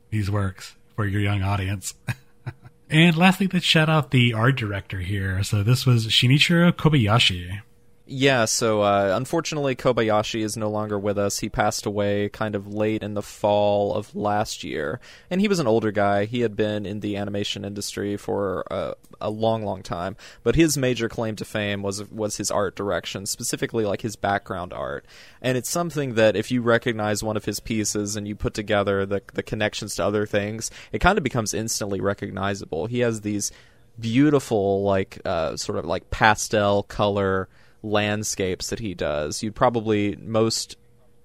these 0.09 0.31
works 0.31 0.75
for 0.95 1.05
your 1.05 1.21
young 1.21 1.43
audience. 1.43 1.93
and 2.89 3.17
lastly, 3.17 3.49
let's 3.51 3.65
shout 3.65 3.89
out 3.89 4.11
the 4.11 4.33
art 4.33 4.55
director 4.55 4.99
here. 4.99 5.43
So 5.43 5.61
this 5.61 5.85
was 5.85 6.07
Shichiro 6.07 6.71
Kobayashi. 6.71 7.61
Yeah, 8.05 8.43
so 8.45 8.81
uh, 8.81 9.13
unfortunately, 9.15 9.77
Kobayashi 9.77 10.43
is 10.43 10.57
no 10.57 10.69
longer 10.69 10.99
with 10.99 11.17
us. 11.17 11.39
He 11.39 11.47
passed 11.47 11.85
away 11.85 12.27
kind 12.27 12.53
of 12.53 12.67
late 12.67 13.01
in 13.01 13.13
the 13.13 13.21
fall 13.21 13.93
of 13.93 14.13
last 14.13 14.61
year. 14.61 14.99
And 15.29 15.39
he 15.39 15.47
was 15.47 15.59
an 15.59 15.67
older 15.67 15.89
guy. 15.89 16.25
He 16.25 16.41
had 16.41 16.57
been 16.57 16.85
in 16.85 16.99
the 16.99 17.15
animation 17.15 17.63
industry 17.63 18.17
for 18.17 18.65
uh, 18.69 18.95
a 19.21 19.29
long, 19.29 19.63
long 19.63 19.83
time. 19.83 20.17
But 20.43 20.55
his 20.55 20.77
major 20.77 21.07
claim 21.07 21.37
to 21.37 21.45
fame 21.45 21.81
was 21.81 22.03
was 22.11 22.35
his 22.35 22.51
art 22.51 22.75
direction, 22.75 23.25
specifically 23.25 23.85
like 23.85 24.01
his 24.01 24.17
background 24.17 24.73
art. 24.73 25.05
And 25.41 25.57
it's 25.57 25.69
something 25.69 26.15
that 26.15 26.35
if 26.35 26.51
you 26.51 26.61
recognize 26.61 27.23
one 27.23 27.37
of 27.37 27.45
his 27.45 27.61
pieces 27.61 28.17
and 28.17 28.27
you 28.27 28.35
put 28.35 28.53
together 28.53 29.05
the 29.05 29.21
the 29.33 29.43
connections 29.43 29.95
to 29.95 30.05
other 30.05 30.25
things, 30.25 30.69
it 30.91 30.99
kind 30.99 31.17
of 31.17 31.23
becomes 31.23 31.53
instantly 31.53 32.01
recognizable. 32.01 32.87
He 32.87 32.99
has 32.99 33.21
these 33.21 33.53
beautiful, 33.97 34.83
like 34.83 35.21
uh, 35.23 35.55
sort 35.55 35.77
of 35.77 35.85
like 35.85 36.09
pastel 36.09 36.83
color 36.83 37.47
landscapes 37.83 38.69
that 38.69 38.79
he 38.79 38.95
does. 38.95 39.43
You'd 39.43 39.55
probably 39.55 40.15
most 40.15 40.77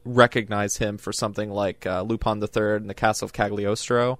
recognize 0.04 0.76
him 0.78 0.98
for 0.98 1.12
something 1.12 1.50
like 1.50 1.86
uh, 1.86 2.02
Lupin 2.02 2.40
the 2.40 2.48
Third 2.48 2.82
and 2.82 2.90
the 2.90 2.94
Castle 2.94 3.26
of 3.26 3.32
Cagliostro, 3.32 4.18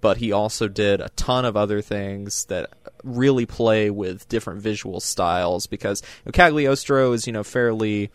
but 0.00 0.18
he 0.18 0.32
also 0.32 0.68
did 0.68 1.00
a 1.00 1.10
ton 1.10 1.44
of 1.44 1.56
other 1.56 1.82
things 1.82 2.46
that 2.46 2.70
really 3.02 3.46
play 3.46 3.90
with 3.90 4.28
different 4.28 4.62
visual 4.62 5.00
styles 5.00 5.66
because 5.66 6.02
you 6.02 6.08
know, 6.26 6.32
Cagliostro 6.32 7.12
is 7.12 7.26
you 7.26 7.32
know 7.32 7.44
fairly 7.44 8.10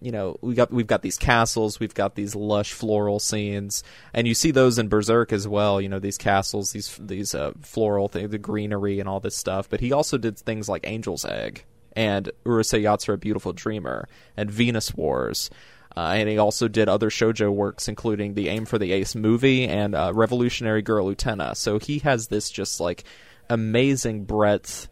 you 0.00 0.12
know 0.12 0.36
we 0.42 0.54
got 0.54 0.70
we've 0.70 0.86
got 0.86 1.02
these 1.02 1.16
castles, 1.16 1.80
we've 1.80 1.94
got 1.94 2.14
these 2.14 2.34
lush 2.34 2.72
floral 2.72 3.18
scenes, 3.18 3.82
and 4.12 4.28
you 4.28 4.34
see 4.34 4.50
those 4.50 4.78
in 4.78 4.88
Berserk 4.88 5.32
as 5.32 5.48
well. 5.48 5.80
You 5.80 5.88
know 5.88 5.98
these 5.98 6.18
castles, 6.18 6.72
these 6.72 6.98
these 7.00 7.34
uh, 7.34 7.52
floral 7.62 8.08
things, 8.08 8.30
the 8.30 8.38
greenery 8.38 9.00
and 9.00 9.08
all 9.08 9.20
this 9.20 9.36
stuff. 9.36 9.68
But 9.68 9.80
he 9.80 9.92
also 9.92 10.18
did 10.18 10.38
things 10.38 10.68
like 10.68 10.86
Angel's 10.86 11.24
Egg 11.24 11.64
and 11.96 12.30
Urusei 12.44 12.82
Yatsura, 12.82 13.18
Beautiful 13.18 13.52
Dreamer, 13.52 14.08
and 14.36 14.50
Venus 14.50 14.94
Wars. 14.94 15.50
Uh, 15.96 16.14
and 16.16 16.28
he 16.28 16.38
also 16.38 16.66
did 16.66 16.88
other 16.88 17.08
shojo 17.08 17.52
works, 17.52 17.86
including 17.86 18.34
the 18.34 18.48
Aim 18.48 18.64
for 18.64 18.78
the 18.78 18.92
Ace 18.92 19.14
movie 19.14 19.68
and 19.68 19.94
uh, 19.94 20.12
Revolutionary 20.12 20.82
Girl 20.82 21.06
Utena. 21.06 21.56
So 21.56 21.78
he 21.78 22.00
has 22.00 22.26
this 22.28 22.50
just 22.50 22.80
like 22.80 23.04
amazing 23.48 24.24
breadth 24.24 24.88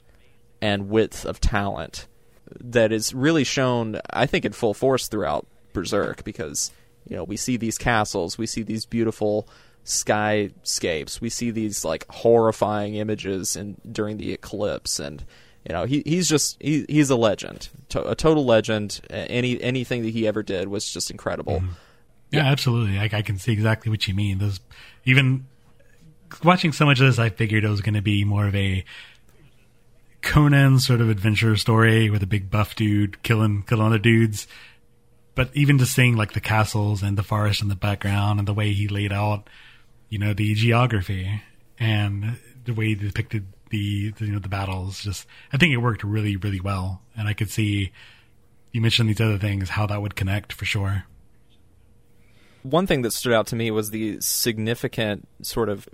and 0.60 0.88
width 0.88 1.24
of 1.24 1.40
talent 1.40 2.06
that 2.60 2.92
is 2.92 3.14
really 3.14 3.44
shown, 3.44 4.00
I 4.10 4.26
think, 4.26 4.44
in 4.44 4.52
full 4.52 4.74
force 4.74 5.08
throughout 5.08 5.46
Berserk 5.72 6.22
because 6.24 6.70
you 7.08 7.16
know 7.16 7.24
we 7.24 7.36
see 7.36 7.56
these 7.56 7.78
castles, 7.78 8.38
we 8.38 8.46
see 8.46 8.62
these 8.62 8.86
beautiful 8.86 9.48
skyscapes, 9.84 11.20
we 11.20 11.30
see 11.30 11.50
these 11.50 11.84
like 11.84 12.06
horrifying 12.08 12.94
images 12.94 13.56
and 13.56 13.80
during 13.90 14.18
the 14.18 14.32
eclipse 14.32 15.00
and 15.00 15.24
you 15.68 15.72
know 15.72 15.84
he 15.84 16.02
he's 16.04 16.28
just 16.28 16.60
he, 16.60 16.84
he's 16.88 17.10
a 17.10 17.16
legend. 17.16 17.68
To, 17.90 18.08
a 18.08 18.14
total 18.14 18.44
legend. 18.44 19.00
Any 19.10 19.60
anything 19.62 20.02
that 20.02 20.10
he 20.10 20.26
ever 20.26 20.42
did 20.42 20.68
was 20.68 20.90
just 20.90 21.10
incredible. 21.10 21.60
Mm-hmm. 21.60 21.72
yeah, 22.30 22.44
yeah, 22.44 22.50
absolutely. 22.50 22.98
I, 22.98 23.10
I, 23.12 23.22
can 23.22 23.38
see 23.38 23.52
exactly 23.52 23.90
what 23.90 24.06
you 24.08 24.14
mean. 24.14 24.38
Those 24.38 24.60
even 25.04 25.46
watching 26.42 26.72
so 26.72 26.86
much 26.86 26.98
of 26.98 27.06
this 27.06 27.18
i 27.18 27.28
figured 27.28 27.62
it 27.62 27.68
was 27.68 27.82
going 27.82 27.94
to 27.94 28.00
be 28.00 28.24
more 28.24 28.46
of 28.46 28.54
a 28.54 28.82
conan 30.22 30.78
sort 30.78 31.02
of 31.02 31.10
adventure 31.10 31.54
story 31.56 32.08
with 32.08 32.22
a 32.22 32.26
big 32.26 32.50
buff 32.50 32.74
dude 32.74 33.22
killing 33.22 33.62
killing 33.64 33.86
other 33.86 33.98
dudes. 33.98 34.46
But 35.34 35.50
even 35.54 35.78
just 35.78 35.94
seeing 35.94 36.16
like 36.16 36.32
the 36.32 36.40
castles 36.40 37.02
and 37.02 37.16
the 37.16 37.22
forest 37.22 37.62
in 37.62 37.68
the 37.68 37.74
background 37.74 38.38
and 38.38 38.46
the 38.46 38.54
way 38.54 38.72
he 38.72 38.88
laid 38.88 39.12
out 39.12 39.48
you 40.12 40.18
know 40.18 40.34
the 40.34 40.54
geography 40.54 41.42
and 41.78 42.38
the 42.64 42.74
way 42.74 42.88
he 42.88 42.94
depicted 42.94 43.46
the, 43.72 44.10
the 44.10 44.26
you 44.26 44.32
know 44.32 44.38
the 44.38 44.48
battles. 44.48 45.02
Just 45.02 45.26
I 45.52 45.56
think 45.56 45.72
it 45.72 45.78
worked 45.78 46.04
really 46.04 46.36
really 46.36 46.60
well, 46.60 47.02
and 47.16 47.26
I 47.26 47.32
could 47.32 47.50
see 47.50 47.90
you 48.70 48.80
mentioned 48.80 49.08
these 49.08 49.20
other 49.20 49.38
things 49.38 49.70
how 49.70 49.86
that 49.86 50.00
would 50.00 50.14
connect 50.14 50.52
for 50.52 50.64
sure. 50.64 51.04
One 52.62 52.86
thing 52.86 53.02
that 53.02 53.12
stood 53.12 53.32
out 53.32 53.48
to 53.48 53.56
me 53.56 53.72
was 53.72 53.90
the 53.90 54.20
significant 54.20 55.26
sort 55.42 55.68
of 55.68 55.88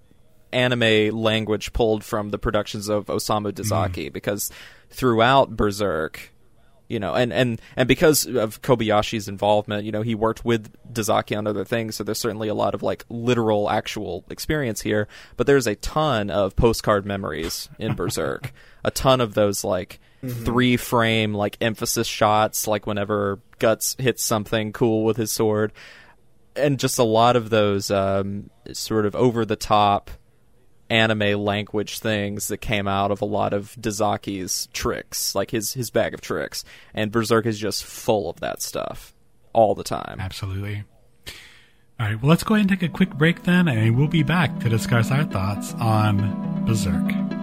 anime 0.52 1.16
language 1.16 1.72
pulled 1.72 2.04
from 2.04 2.30
the 2.30 2.38
productions 2.38 2.88
of 2.88 3.06
Osamu 3.06 3.52
Dezaki 3.52 4.08
mm. 4.08 4.12
because 4.12 4.50
throughout 4.90 5.56
Berserk 5.56 6.30
you 6.88 6.98
know, 6.98 7.14
and, 7.14 7.32
and, 7.32 7.60
and 7.76 7.86
because 7.86 8.26
of 8.26 8.62
Kobayashi's 8.62 9.28
involvement, 9.28 9.84
you 9.84 9.92
know, 9.92 10.02
he 10.02 10.14
worked 10.14 10.44
with 10.44 10.74
Dezaki 10.90 11.36
on 11.36 11.46
other 11.46 11.64
things, 11.64 11.96
so 11.96 12.04
there's 12.04 12.18
certainly 12.18 12.48
a 12.48 12.54
lot 12.54 12.74
of 12.74 12.82
like 12.82 13.04
literal, 13.10 13.68
actual 13.68 14.24
experience 14.30 14.80
here. 14.80 15.06
But 15.36 15.46
there's 15.46 15.66
a 15.66 15.74
ton 15.76 16.30
of 16.30 16.56
postcard 16.56 17.04
memories 17.04 17.68
in 17.78 17.94
Berserk, 17.94 18.52
a 18.84 18.90
ton 18.90 19.20
of 19.20 19.34
those 19.34 19.64
like 19.64 20.00
mm-hmm. 20.22 20.44
three 20.44 20.76
frame 20.78 21.34
like 21.34 21.58
emphasis 21.60 22.06
shots, 22.06 22.66
like 22.66 22.86
whenever 22.86 23.40
Guts 23.58 23.94
hits 23.98 24.22
something 24.22 24.72
cool 24.72 25.04
with 25.04 25.18
his 25.18 25.30
sword, 25.30 25.72
and 26.56 26.78
just 26.78 26.98
a 26.98 27.04
lot 27.04 27.36
of 27.36 27.50
those 27.50 27.90
um, 27.90 28.48
sort 28.72 29.04
of 29.04 29.14
over 29.14 29.44
the 29.44 29.56
top 29.56 30.10
anime 30.90 31.42
language 31.42 31.98
things 31.98 32.48
that 32.48 32.58
came 32.58 32.88
out 32.88 33.10
of 33.10 33.20
a 33.20 33.26
lot 33.26 33.52
of 33.52 33.74
Dezaki's 33.80 34.68
tricks, 34.72 35.34
like 35.34 35.50
his 35.50 35.72
his 35.72 35.90
bag 35.90 36.14
of 36.14 36.20
tricks. 36.20 36.64
And 36.94 37.12
Berserk 37.12 37.46
is 37.46 37.58
just 37.58 37.84
full 37.84 38.30
of 38.30 38.40
that 38.40 38.62
stuff 38.62 39.14
all 39.52 39.74
the 39.74 39.84
time. 39.84 40.18
Absolutely. 40.20 40.84
All 42.00 42.06
right, 42.06 42.22
well, 42.22 42.28
let's 42.30 42.44
go 42.44 42.54
ahead 42.54 42.70
and 42.70 42.80
take 42.80 42.88
a 42.88 42.92
quick 42.92 43.14
break 43.14 43.42
then, 43.42 43.66
and 43.66 43.96
we'll 43.96 44.06
be 44.06 44.22
back 44.22 44.60
to 44.60 44.68
discuss 44.68 45.10
our 45.10 45.24
thoughts 45.24 45.74
on 45.74 46.64
Berserk. 46.64 47.37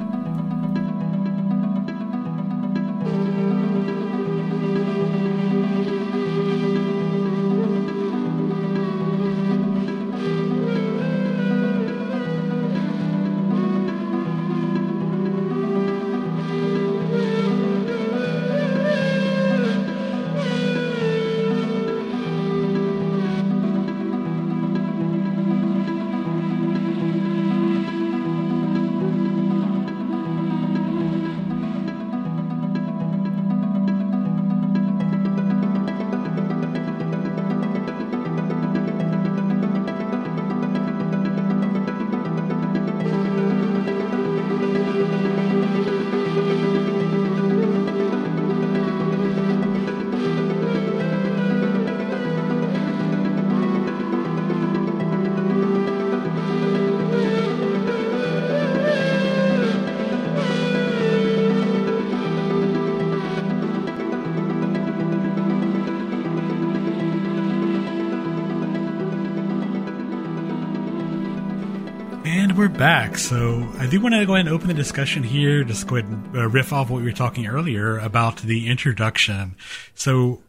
So 73.26 73.68
I 73.80 73.88
do 73.88 74.00
want 74.00 74.14
to 74.14 74.24
go 74.28 74.36
ahead 74.36 74.46
and 74.46 74.54
open 74.54 74.68
the 74.68 74.76
discussion 74.76 75.24
here. 75.24 75.64
Just 75.64 75.88
go 75.88 75.96
ahead 75.96 76.08
and 76.12 76.38
uh, 76.38 76.48
riff 76.48 76.72
off 76.72 76.92
what 76.92 76.98
we 76.98 77.06
were 77.06 77.12
talking 77.12 77.48
earlier 77.48 77.98
about 77.98 78.38
the 78.38 78.68
introduction. 78.68 79.56
So 79.96 80.44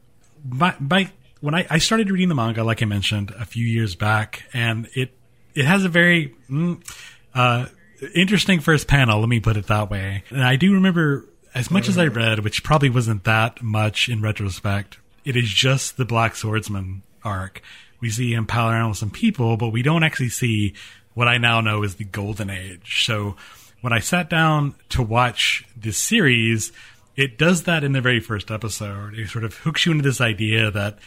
by, 0.45 1.11
when 1.41 1.55
I, 1.55 1.67
I, 1.71 1.79
started 1.79 2.11
reading 2.11 2.29
the 2.29 2.35
manga, 2.35 2.63
like 2.63 2.83
I 2.83 2.85
mentioned 2.85 3.31
a 3.31 3.47
few 3.47 3.65
years 3.65 3.95
back, 3.95 4.43
and 4.53 4.91
it 4.95 5.15
it 5.55 5.65
has 5.65 5.87
a 5.87 5.89
very 5.89 6.35
mm, 6.51 6.79
uh, 7.35 7.65
interesting 8.15 8.61
first 8.61 8.89
panel. 8.89 9.21
Let 9.21 9.31
me 9.31 9.41
put 9.41 9.57
it 9.57 9.69
that 9.69 9.89
way. 9.89 10.25
And 10.29 10.45
I 10.45 10.57
do 10.57 10.75
remember 10.75 11.25
as 11.55 11.71
much 11.71 11.89
as 11.89 11.97
I 11.97 12.09
read, 12.09 12.41
which 12.41 12.63
probably 12.63 12.91
wasn't 12.91 13.25
that 13.25 13.63
much 13.63 14.11
in 14.11 14.21
retrospect. 14.21 14.99
It 15.25 15.35
is 15.35 15.49
just 15.49 15.97
the 15.97 16.05
Black 16.05 16.37
Swordsman 16.37 17.05
arc. 17.25 17.63
We 18.01 18.11
see 18.11 18.35
him 18.35 18.47
pal 18.47 18.69
around 18.69 18.91
with 18.91 18.99
some 18.99 19.09
people, 19.09 19.57
but 19.57 19.71
we 19.71 19.81
don't 19.81 20.03
actually 20.05 20.29
see 20.29 20.75
what 21.17 21.29
I 21.29 21.39
now 21.39 21.63
know 21.63 21.83
is 21.83 21.95
the 21.95 22.05
golden 22.05 22.51
age. 22.51 23.07
So 23.07 23.37
when 23.81 23.95
I 23.95 24.01
sat 24.01 24.29
down 24.29 24.75
to 24.91 25.03
watch 25.03 25.65
this 25.75 25.97
series, 25.97 26.73
it 27.17 27.39
does 27.39 27.63
that 27.63 27.83
in 27.83 27.93
the 27.93 28.03
very 28.03 28.21
first 28.21 28.51
episode. 28.51 29.15
It 29.15 29.31
sort 29.31 29.43
of 29.43 29.55
hooks 29.55 29.87
you 29.87 29.93
into 29.93 30.05
this 30.05 30.21
idea 30.21 30.71
that 30.71 30.99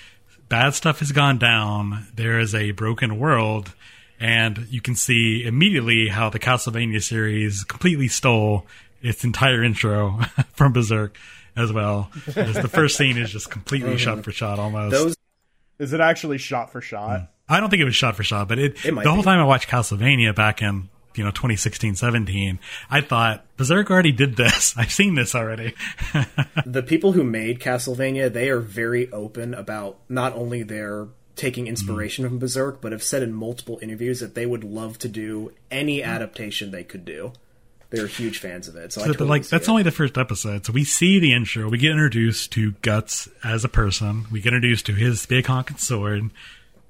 bad 0.49 0.74
stuff 0.74 0.97
has 0.97 1.12
gone 1.12 1.38
down, 1.38 2.07
there 2.16 2.39
is 2.39 2.55
a 2.55 2.72
broken 2.72 3.20
world, 3.20 3.76
and 4.20 4.66
you 4.72 4.82
can 4.82 4.95
see 4.95 5.45
immediately 5.45 6.07
how 6.07 6.32
the 6.32 6.39
Castlevania 6.39 7.03
series 7.03 7.64
completely 7.64 8.07
stole 8.07 8.66
its 9.03 9.24
entire 9.24 9.64
intro 9.64 10.22
from 10.53 10.74
Berserk 10.74 11.18
as 11.55 11.72
well. 11.72 12.10
As 12.36 12.55
the 12.55 12.68
first 12.68 12.97
scene 12.97 13.20
is 13.20 13.30
just 13.32 13.51
completely 13.51 13.97
shot 13.99 14.24
for 14.24 14.32
shot 14.32 14.57
almost. 14.57 14.91
Those- 14.91 15.16
is 15.78 15.93
it 15.93 16.01
actually 16.01 16.39
shot 16.39 16.72
for 16.72 16.82
shot? 16.82 17.20
Mm. 17.20 17.28
I 17.50 17.60
don't 17.60 17.70
think 17.70 17.82
it 17.82 17.86
was 17.86 17.95
shot 17.95 18.16
for 18.16 18.24
shot, 18.24 18.47
but 18.47 18.60
it, 18.60 18.86
it 18.86 18.93
the 18.93 19.10
whole 19.10 19.18
be. 19.18 19.24
time 19.24 19.39
I 19.39 19.45
watched 19.45 19.68
Castlevania 19.68 20.36
back 20.36 20.62
in 20.62 20.89
you 21.16 21.24
know 21.24 21.32
2016 21.32 21.95
17 21.95 22.60
i 22.89 23.02
thought 23.02 23.45
berserk 23.58 23.89
already 23.89 24.12
did 24.12 24.36
this. 24.36 24.74
I've 24.78 24.91
seen 24.91 25.16
this 25.16 25.36
already. 25.36 25.74
The 26.66 26.84
people 26.84 27.14
who 27.14 27.24
made 27.24 27.60
castlevania 27.60 28.32
they 28.32 28.50
are 28.50 28.60
very 28.60 29.12
open 29.12 29.54
about 29.54 29.97
not 30.08 30.34
only 30.34 30.64
their 30.64 31.08
taking 31.36 31.68
inspiration 31.68 32.26
mm. 32.26 32.30
from 32.30 32.39
berserk 32.39 32.80
but 32.80 32.91
have 32.91 33.04
said 33.04 33.24
in 33.24 33.34
multiple 33.34 33.80
interviews 33.82 34.20
that 34.20 34.36
they 34.36 34.45
would 34.45 34.64
love 34.64 34.97
to 35.00 35.10
do 35.10 35.52
any 35.72 36.04
adaptation 36.04 36.72
they 36.72 36.84
could 36.84 37.06
do. 37.06 37.34
They're 37.89 38.08
huge 38.08 38.38
fans 38.38 38.68
of 38.68 38.76
it 38.76 38.93
so, 38.93 39.02
so 39.02 39.08
totally 39.08 39.30
like 39.30 39.47
that's 39.47 39.68
it. 39.68 39.72
only 39.72 39.84
the 39.84 39.91
first 39.91 40.18
episode. 40.18 40.66
So 40.66 40.74
we 40.74 40.84
see 40.84 41.20
the 41.20 41.34
intro. 41.34 41.70
We 41.70 41.80
get 41.80 41.91
introduced 41.91 42.52
to 42.52 42.74
guts 42.84 43.28
as 43.43 43.66
a 43.66 43.70
person. 43.70 44.28
We 44.32 44.41
get 44.41 44.54
introduced 44.54 44.86
to 44.88 44.93
his 44.93 45.26
big 45.26 45.47
honking 45.47 45.78
sword 45.78 46.30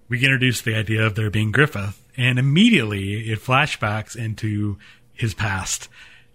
we 0.09 0.17
get 0.17 0.27
introduced 0.27 0.63
to 0.63 0.71
the 0.71 0.77
idea 0.77 1.05
of 1.05 1.15
there 1.15 1.29
being 1.29 1.51
Griffith, 1.51 2.01
and 2.17 2.37
immediately 2.37 3.29
it 3.31 3.39
flashbacks 3.39 4.15
into 4.15 4.77
his 5.13 5.33
past. 5.33 5.87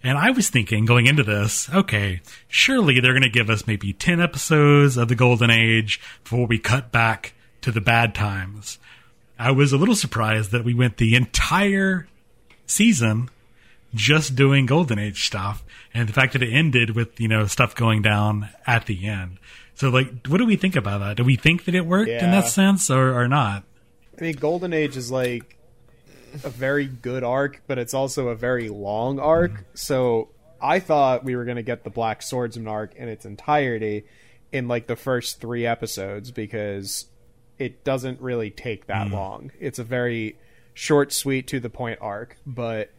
And 0.03 0.17
I 0.17 0.31
was 0.31 0.51
thinking 0.51 0.85
going 0.85 1.07
into 1.07 1.23
this, 1.23 1.69
okay, 1.71 2.21
surely 2.47 3.01
they're 3.01 3.13
going 3.13 3.23
to 3.23 3.29
give 3.29 3.51
us 3.51 3.67
maybe 3.67 3.93
10 3.93 4.21
episodes 4.21 4.97
of 4.97 5.09
the 5.09 5.15
Golden 5.15 5.51
Age 5.51 6.01
before 6.23 6.47
we 6.47 6.59
cut 6.59 6.93
back 6.93 7.35
to 7.63 7.73
the 7.73 7.81
bad 7.81 8.15
times. 8.15 8.79
I 9.39 9.51
was 9.51 9.73
a 9.73 9.79
little 9.79 9.97
surprised 9.97 10.53
that 10.53 10.65
we 10.65 10.75
went 10.75 10.99
the 10.99 11.17
entire 11.17 12.07
season 12.67 13.31
just 13.95 14.37
doing 14.37 14.67
Golden 14.67 14.99
Age 14.99 15.25
stuff, 15.27 15.65
and 15.93 16.09
the 16.09 16.13
fact 16.13 16.33
that 16.33 16.43
it 16.43 16.53
ended 16.53 16.91
with 16.95 17.19
you 17.21 17.29
know 17.29 17.47
stuff 17.47 17.75
going 17.75 18.03
down 18.03 18.51
at 18.67 18.87
the 18.87 19.07
end. 19.07 19.39
So, 19.75 19.89
like, 19.89 20.27
what 20.29 20.39
do 20.39 20.47
we 20.47 20.57
think 20.57 20.77
about 20.77 20.99
that? 20.99 21.17
Do 21.17 21.25
we 21.25 21.37
think 21.37 21.65
that 21.65 21.75
it 21.75 21.85
worked 21.87 22.09
in 22.09 22.31
that 22.31 22.49
sense, 22.49 22.91
or, 22.91 23.19
or 23.19 23.29
not? 23.29 23.65
I 24.17 24.23
mean, 24.23 24.37
Golden 24.37 24.73
Age 24.73 24.97
is 24.97 25.11
like 25.11 25.57
a 26.45 26.49
very 26.49 26.87
good 26.87 27.25
arc, 27.25 27.63
but 27.67 27.79
it's 27.79 27.95
also 27.95 28.29
a 28.29 28.35
very 28.35 28.69
long 28.69 29.19
arc. 29.19 29.65
So 29.75 30.31
I 30.61 30.81
thought 30.81 31.25
we 31.25 31.37
were 31.37 31.45
going 31.45 31.57
to 31.57 31.63
get 31.63 31.85
the 31.85 31.91
Black 31.91 32.23
Swordsman 32.23 32.69
arc 32.69 32.95
in 32.95 33.09
its 33.09 33.25
entirety 33.25 34.05
in 34.53 34.69
like 34.69 34.87
the 34.87 34.97
first 34.97 35.41
three 35.41 35.67
episodes 35.67 36.31
because 36.31 37.07
it 37.59 37.85
doesn't 37.85 38.21
really 38.21 38.51
take 38.51 38.87
that 38.87 39.11
long. 39.11 39.51
It's 39.61 39.79
a 39.79 39.85
very 39.85 40.39
short, 40.73 41.13
sweet, 41.13 41.47
to 41.49 41.61
the 41.61 41.71
point 41.71 41.99
arc, 42.01 42.37
but 42.47 42.91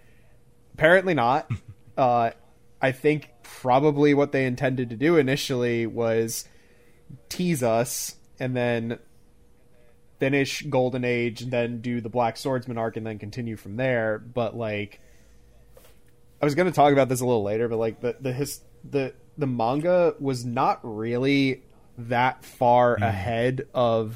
apparently 0.73 1.13
not. 1.13 1.49
uh, 1.97 2.31
I 2.81 2.91
think 2.91 3.29
probably 3.43 4.13
what 4.13 4.31
they 4.31 4.45
intended 4.45 4.89
to 4.89 4.95
do 4.95 5.17
initially 5.17 5.87
was 5.87 6.47
tease 7.29 7.63
us 7.63 8.15
and 8.39 8.55
then 8.55 8.99
finish 10.19 10.63
Golden 10.63 11.03
Age 11.03 11.41
and 11.41 11.51
then 11.51 11.81
do 11.81 12.01
the 12.01 12.09
Black 12.09 12.37
Swordsman 12.37 12.77
arc 12.77 12.97
and 12.97 13.05
then 13.05 13.19
continue 13.19 13.57
from 13.57 13.75
there. 13.75 14.19
But 14.19 14.55
like, 14.55 14.99
I 16.41 16.45
was 16.45 16.55
going 16.55 16.67
to 16.67 16.73
talk 16.73 16.93
about 16.93 17.09
this 17.09 17.21
a 17.21 17.25
little 17.25 17.43
later, 17.43 17.67
but 17.67 17.77
like 17.77 18.01
the 18.01 18.15
the 18.19 18.33
his, 18.33 18.61
the 18.89 19.13
the 19.37 19.47
manga 19.47 20.15
was 20.19 20.45
not 20.45 20.79
really 20.83 21.63
that 21.97 22.43
far 22.43 22.97
hmm. 22.97 23.03
ahead 23.03 23.67
of 23.73 24.15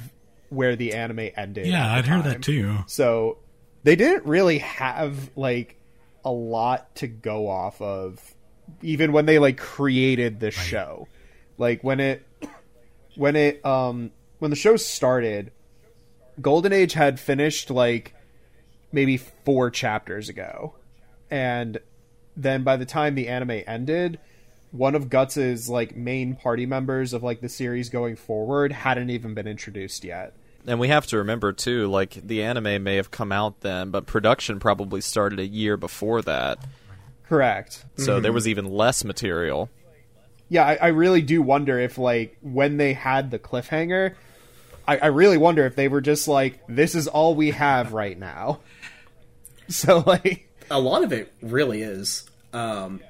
where 0.49 0.75
the 0.75 0.93
anime 0.93 1.29
ended. 1.35 1.67
Yeah, 1.67 1.93
I'd 1.93 2.07
heard 2.07 2.23
that 2.23 2.41
too. 2.41 2.79
So 2.87 3.37
they 3.83 3.95
didn't 3.95 4.25
really 4.25 4.59
have 4.59 5.29
like 5.35 5.79
a 6.25 6.31
lot 6.31 6.95
to 6.95 7.07
go 7.07 7.47
off 7.47 7.81
of 7.81 8.35
even 8.81 9.11
when 9.11 9.25
they 9.25 9.39
like 9.39 9.57
created 9.57 10.39
the 10.39 10.51
show. 10.51 11.07
Like 11.57 11.83
when 11.83 11.99
it 11.99 12.25
when 13.19 13.35
it 13.35 13.63
um 13.65 14.11
when 14.39 14.49
the 14.49 14.55
show 14.55 14.77
started, 14.77 15.51
Golden 16.39 16.71
Age 16.71 16.93
had 16.93 17.19
finished 17.19 17.69
like 17.69 18.15
maybe 18.93 19.17
4 19.17 19.69
chapters 19.71 20.29
ago. 20.29 20.73
And 21.29 21.79
then 22.37 22.63
by 22.63 22.77
the 22.77 22.85
time 22.85 23.15
the 23.15 23.27
anime 23.27 23.61
ended, 23.67 24.19
one 24.71 24.95
of 24.95 25.09
Guts's 25.09 25.69
like 25.69 25.97
main 25.97 26.37
party 26.37 26.65
members 26.65 27.11
of 27.11 27.21
like 27.21 27.41
the 27.41 27.49
series 27.49 27.89
going 27.89 28.15
forward 28.15 28.71
hadn't 28.71 29.09
even 29.09 29.33
been 29.33 29.47
introduced 29.47 30.05
yet. 30.05 30.33
And 30.65 30.79
we 30.79 30.87
have 30.87 31.05
to 31.07 31.17
remember 31.17 31.51
too, 31.51 31.87
like 31.87 32.13
the 32.25 32.41
anime 32.41 32.83
may 32.83 32.95
have 32.95 33.11
come 33.11 33.33
out 33.33 33.59
then, 33.59 33.91
but 33.91 34.05
production 34.05 34.59
probably 34.59 35.01
started 35.01 35.39
a 35.39 35.45
year 35.45 35.75
before 35.75 36.21
that. 36.21 36.59
Correct. 37.27 37.83
So 37.97 38.21
there 38.21 38.33
was 38.33 38.47
even 38.47 38.65
less 38.65 39.03
material. 39.03 39.69
Yeah, 40.49 40.65
I, 40.65 40.75
I 40.75 40.87
really 40.87 41.21
do 41.21 41.41
wonder 41.41 41.79
if 41.79 41.97
like 41.97 42.37
when 42.41 42.77
they 42.77 42.93
had 42.93 43.31
the 43.31 43.39
cliffhanger, 43.39 44.15
I, 44.87 44.97
I 44.97 45.05
really 45.07 45.37
wonder 45.37 45.65
if 45.65 45.75
they 45.75 45.87
were 45.87 46.01
just 46.01 46.27
like, 46.27 46.59
"This 46.67 46.95
is 46.95 47.07
all 47.07 47.35
we 47.35 47.51
have 47.51 47.93
right 47.93 48.17
now." 48.17 48.59
So 49.69 49.99
like, 49.99 50.49
a 50.71 50.79
lot 50.79 51.03
of 51.03 51.13
it 51.13 51.31
really 51.43 51.83
is. 51.83 52.27
Um, 52.53 53.01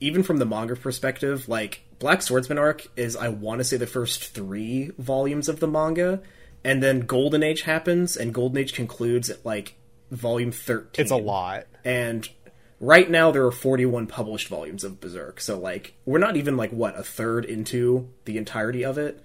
even 0.00 0.22
from 0.22 0.38
the 0.38 0.46
manga 0.46 0.74
perspective, 0.74 1.50
like 1.50 1.82
Black 1.98 2.22
Swordsman 2.22 2.56
arc 2.56 2.86
is, 2.96 3.14
I 3.14 3.28
want 3.28 3.58
to 3.58 3.64
say, 3.64 3.76
the 3.76 3.86
first 3.86 4.24
three 4.32 4.90
volumes 4.96 5.50
of 5.50 5.60
the 5.60 5.68
manga, 5.68 6.22
and 6.64 6.82
then 6.82 7.00
Golden 7.00 7.42
Age 7.42 7.60
happens, 7.60 8.16
and 8.16 8.32
Golden 8.32 8.56
Age 8.56 8.72
concludes 8.72 9.28
at 9.28 9.44
like 9.44 9.74
volume 10.10 10.50
thirteen. 10.50 11.02
it's 11.02 11.10
a 11.12 11.16
lot. 11.16 11.66
and 11.84 12.26
right 12.80 13.10
now 13.10 13.30
there 13.30 13.44
are 13.44 13.52
41 13.52 14.06
published 14.06 14.48
volumes 14.48 14.84
of 14.84 15.00
berserk 15.00 15.40
so 15.40 15.58
like 15.58 15.94
we're 16.04 16.18
not 16.18 16.36
even 16.36 16.56
like 16.56 16.70
what 16.70 16.98
a 16.98 17.02
third 17.02 17.44
into 17.44 18.08
the 18.24 18.38
entirety 18.38 18.84
of 18.84 18.98
it? 18.98 19.22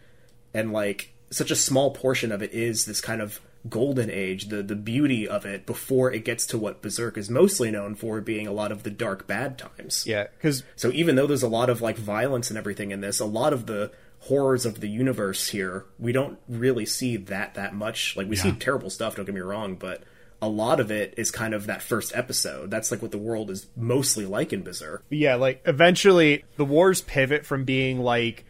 And 0.53 0.71
like 0.71 1.13
such 1.29 1.51
a 1.51 1.55
small 1.55 1.91
portion 1.91 2.31
of 2.31 2.41
it 2.41 2.53
is 2.53 2.85
this 2.85 3.01
kind 3.01 3.21
of 3.21 3.39
golden 3.69 4.09
age 4.09 4.49
the 4.49 4.61
the 4.61 4.75
beauty 4.75 5.25
of 5.27 5.45
it 5.45 5.65
before 5.65 6.11
it 6.11 6.25
gets 6.25 6.45
to 6.45 6.57
what 6.57 6.81
berserk 6.81 7.17
is 7.17 7.29
mostly 7.29 7.71
known 7.71 7.95
for 7.95 8.19
being 8.19 8.45
a 8.45 8.51
lot 8.51 8.71
of 8.71 8.83
the 8.83 8.89
dark 8.89 9.25
bad 9.25 9.57
times. 9.57 10.05
Yeah, 10.05 10.27
because 10.35 10.63
so 10.75 10.91
even 10.91 11.15
though 11.15 11.27
there's 11.27 11.43
a 11.43 11.47
lot 11.47 11.69
of 11.69 11.81
like 11.81 11.97
violence 11.97 12.49
and 12.49 12.57
everything 12.57 12.91
in 12.91 13.01
this, 13.01 13.19
a 13.19 13.25
lot 13.25 13.53
of 13.53 13.65
the 13.65 13.91
horrors 14.19 14.65
of 14.65 14.79
the 14.79 14.87
universe 14.87 15.49
here, 15.49 15.85
we 15.99 16.11
don't 16.11 16.39
really 16.47 16.85
see 16.85 17.17
that 17.17 17.53
that 17.55 17.73
much. 17.73 18.15
Like 18.15 18.27
we 18.27 18.35
see 18.35 18.51
terrible 18.51 18.89
stuff, 18.89 19.15
don't 19.15 19.25
get 19.25 19.35
me 19.35 19.41
wrong, 19.41 19.75
but 19.75 20.03
a 20.43 20.49
lot 20.49 20.81
of 20.81 20.91
it 20.91 21.13
is 21.15 21.31
kind 21.31 21.53
of 21.53 21.67
that 21.67 21.81
first 21.81 22.13
episode. 22.13 22.69
That's 22.69 22.91
like 22.91 23.01
what 23.01 23.11
the 23.11 23.17
world 23.17 23.49
is 23.49 23.67
mostly 23.77 24.25
like 24.25 24.51
in 24.51 24.61
Berserk. 24.61 25.05
yeah, 25.09 25.35
like 25.35 25.61
eventually 25.65 26.43
the 26.57 26.65
wars 26.65 26.99
pivot 26.99 27.45
from 27.45 27.63
being 27.63 28.01
like 28.01 28.43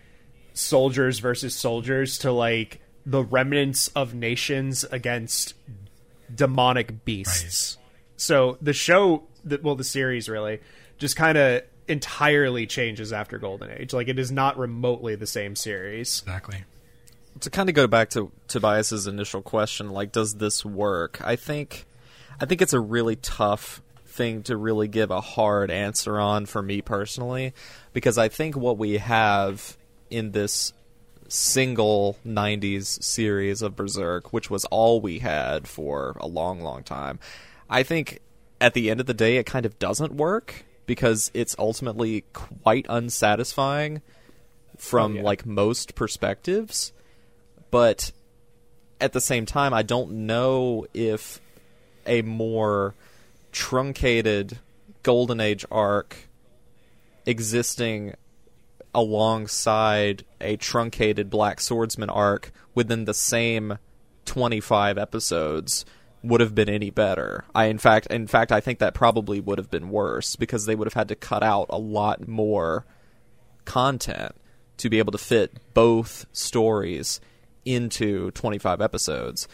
soldiers 0.53 1.19
versus 1.19 1.55
soldiers 1.55 2.17
to 2.19 2.31
like 2.31 2.81
the 3.05 3.23
remnants 3.23 3.89
of 3.89 4.15
nations 4.15 4.83
against 4.85 5.53
demonic 6.33 7.05
beasts. 7.05 7.77
So 8.17 8.57
the 8.59 8.73
show, 8.73 9.23
the, 9.45 9.59
well, 9.61 9.75
the 9.75 9.83
series 9.83 10.27
really 10.27 10.61
just 10.97 11.15
kind 11.15 11.37
of 11.37 11.61
entirely 11.87 12.65
changes 12.65 13.13
after 13.13 13.37
Golden 13.37 13.69
Age. 13.69 13.93
Like 13.93 14.07
it 14.07 14.17
is 14.17 14.31
not 14.31 14.57
remotely 14.57 15.13
the 15.13 15.27
same 15.27 15.55
series. 15.55 16.23
Exactly. 16.25 16.63
To 17.43 17.49
kind 17.49 17.69
of 17.69 17.75
go 17.75 17.87
back 17.87 18.09
to 18.11 18.31
Tobias's 18.47 19.07
initial 19.07 19.41
question, 19.41 19.89
like, 19.89 20.11
does 20.11 20.35
this 20.35 20.65
work? 20.65 21.21
I 21.23 21.35
think, 21.35 21.85
I 22.39 22.45
think 22.45 22.61
it's 22.61 22.73
a 22.73 22.79
really 22.79 23.15
tough 23.15 23.81
thing 24.05 24.43
to 24.43 24.55
really 24.57 24.87
give 24.87 25.11
a 25.11 25.21
hard 25.21 25.71
answer 25.71 26.19
on 26.19 26.45
for 26.45 26.61
me 26.61 26.81
personally, 26.81 27.53
because 27.93 28.17
I 28.17 28.27
think 28.29 28.55
what 28.55 28.77
we 28.77 28.97
have 28.97 29.77
in 30.09 30.31
this 30.31 30.73
single 31.27 32.17
90s 32.25 33.01
series 33.03 33.61
of 33.61 33.75
Berserk, 33.75 34.31
which 34.31 34.49
was 34.49 34.65
all 34.65 35.01
we 35.01 35.19
had 35.19 35.67
for 35.67 36.15
a 36.19 36.27
long, 36.27 36.61
long 36.61 36.83
time, 36.83 37.19
I 37.69 37.83
think 37.83 38.19
at 38.61 38.73
the 38.73 38.89
end 38.89 38.99
of 38.99 39.05
the 39.07 39.13
day, 39.13 39.37
it 39.37 39.45
kind 39.45 39.65
of 39.65 39.79
doesn't 39.79 40.13
work 40.13 40.65
because 40.85 41.31
it's 41.33 41.55
ultimately 41.57 42.23
quite 42.33 42.85
unsatisfying 42.87 44.01
from 44.77 45.13
Oh, 45.13 45.15
yeah. 45.15 45.23
like 45.23 45.45
most 45.45 45.95
perspectives 45.95 46.93
but 47.73 48.11
at 49.01 49.13
the 49.13 49.19
same 49.19 49.47
time, 49.47 49.73
I 49.73 49.81
don't 49.81 50.27
know 50.27 50.85
if 50.93 51.41
a 52.05 52.21
more 52.21 52.93
truncated 53.51 54.59
Golden 55.01 55.39
Age 55.39 55.65
arc 55.71 56.29
existing 57.25 58.13
alongside 58.93 60.23
a 60.39 60.55
truncated 60.55 61.31
Black 61.31 61.59
Swordsman 61.59 62.11
arc 62.11 62.51
within 62.75 63.05
the 63.05 63.13
same 63.15 63.79
25 64.25 64.99
episodes 64.99 65.83
would 66.21 66.41
have 66.41 66.53
been 66.53 66.69
any 66.69 66.91
better. 66.91 67.43
I 67.55 67.65
in 67.65 67.79
fact 67.79 68.05
in 68.11 68.27
fact 68.27 68.51
I 68.51 68.61
think 68.61 68.77
that 68.79 68.93
probably 68.93 69.39
would 69.39 69.57
have 69.57 69.71
been 69.71 69.89
worse 69.89 70.35
because 70.35 70.67
they 70.67 70.75
would 70.75 70.85
have 70.85 70.93
had 70.93 71.07
to 71.07 71.15
cut 71.15 71.41
out 71.41 71.65
a 71.71 71.79
lot 71.79 72.27
more 72.27 72.85
content 73.65 74.35
to 74.77 74.91
be 74.91 74.99
able 74.99 75.11
to 75.13 75.17
fit 75.17 75.57
both 75.73 76.27
stories 76.33 77.19
into 77.65 78.31
25 78.31 78.81
episodes. 78.81 79.47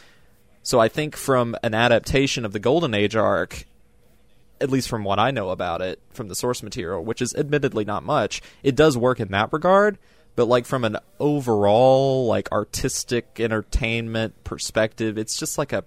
So 0.63 0.79
I 0.79 0.87
think 0.87 1.15
from 1.15 1.55
an 1.63 1.73
adaptation 1.73 2.45
of 2.45 2.53
the 2.53 2.59
Golden 2.59 2.93
Age 2.93 3.15
arc, 3.15 3.65
at 4.61 4.69
least 4.69 4.89
from 4.89 5.03
what 5.03 5.19
I 5.19 5.31
know 5.31 5.49
about 5.49 5.81
it 5.81 5.99
from 6.11 6.27
the 6.27 6.35
source 6.35 6.61
material, 6.61 7.03
which 7.03 7.21
is 7.21 7.33
admittedly 7.35 7.85
not 7.85 8.03
much, 8.03 8.41
it 8.61 8.75
does 8.75 8.97
work 8.97 9.19
in 9.19 9.29
that 9.31 9.53
regard. 9.53 9.97
But 10.35 10.47
like 10.47 10.65
from 10.65 10.85
an 10.85 10.97
overall 11.19 12.27
like 12.27 12.51
artistic 12.51 13.39
entertainment 13.39 14.43
perspective, 14.43 15.17
it's 15.17 15.37
just 15.37 15.57
like 15.57 15.73
a 15.73 15.83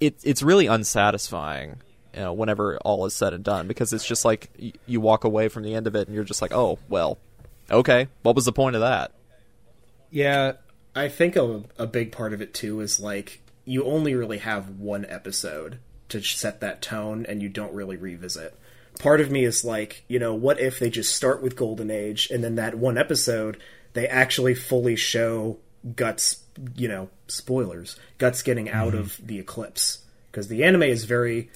it, 0.00 0.16
it's 0.24 0.42
really 0.42 0.66
unsatisfying 0.66 1.80
you 2.14 2.20
know, 2.20 2.32
whenever 2.32 2.76
all 2.78 3.06
is 3.06 3.14
said 3.14 3.32
and 3.32 3.44
done 3.44 3.66
because 3.66 3.92
it's 3.92 4.06
just 4.06 4.24
like 4.24 4.50
y- 4.60 4.72
you 4.86 5.00
walk 5.00 5.24
away 5.24 5.48
from 5.48 5.62
the 5.62 5.74
end 5.74 5.86
of 5.86 5.94
it 5.94 6.08
and 6.08 6.14
you're 6.14 6.24
just 6.24 6.42
like, 6.42 6.52
oh 6.52 6.78
well, 6.88 7.18
okay, 7.70 8.08
what 8.22 8.34
was 8.34 8.44
the 8.44 8.52
point 8.52 8.76
of 8.76 8.82
that? 8.82 9.12
Yeah, 10.10 10.52
I 10.94 11.08
think 11.08 11.36
a, 11.36 11.62
a 11.78 11.86
big 11.86 12.12
part 12.12 12.32
of 12.32 12.40
it 12.42 12.52
too 12.54 12.80
is 12.80 13.00
like 13.00 13.40
you 13.64 13.84
only 13.84 14.14
really 14.14 14.38
have 14.38 14.68
one 14.70 15.06
episode 15.08 15.78
to 16.08 16.20
set 16.22 16.60
that 16.60 16.82
tone 16.82 17.24
and 17.26 17.42
you 17.42 17.48
don't 17.48 17.72
really 17.72 17.96
revisit. 17.96 18.58
Part 18.98 19.20
of 19.20 19.30
me 19.30 19.44
is 19.44 19.64
like, 19.64 20.04
you 20.08 20.18
know, 20.18 20.34
what 20.34 20.60
if 20.60 20.78
they 20.78 20.90
just 20.90 21.14
start 21.16 21.42
with 21.42 21.56
Golden 21.56 21.90
Age 21.90 22.28
and 22.30 22.44
then 22.44 22.56
that 22.56 22.74
one 22.74 22.98
episode 22.98 23.58
they 23.94 24.06
actually 24.08 24.54
fully 24.54 24.96
show 24.96 25.58
Guts, 25.96 26.42
you 26.76 26.88
know, 26.88 27.08
spoilers, 27.26 27.96
Guts 28.18 28.42
getting 28.42 28.68
out 28.70 28.92
mm-hmm. 28.92 28.98
of 28.98 29.20
the 29.26 29.38
eclipse 29.38 30.04
because 30.30 30.48
the 30.48 30.64
anime 30.64 30.82
is 30.82 31.04
very 31.04 31.50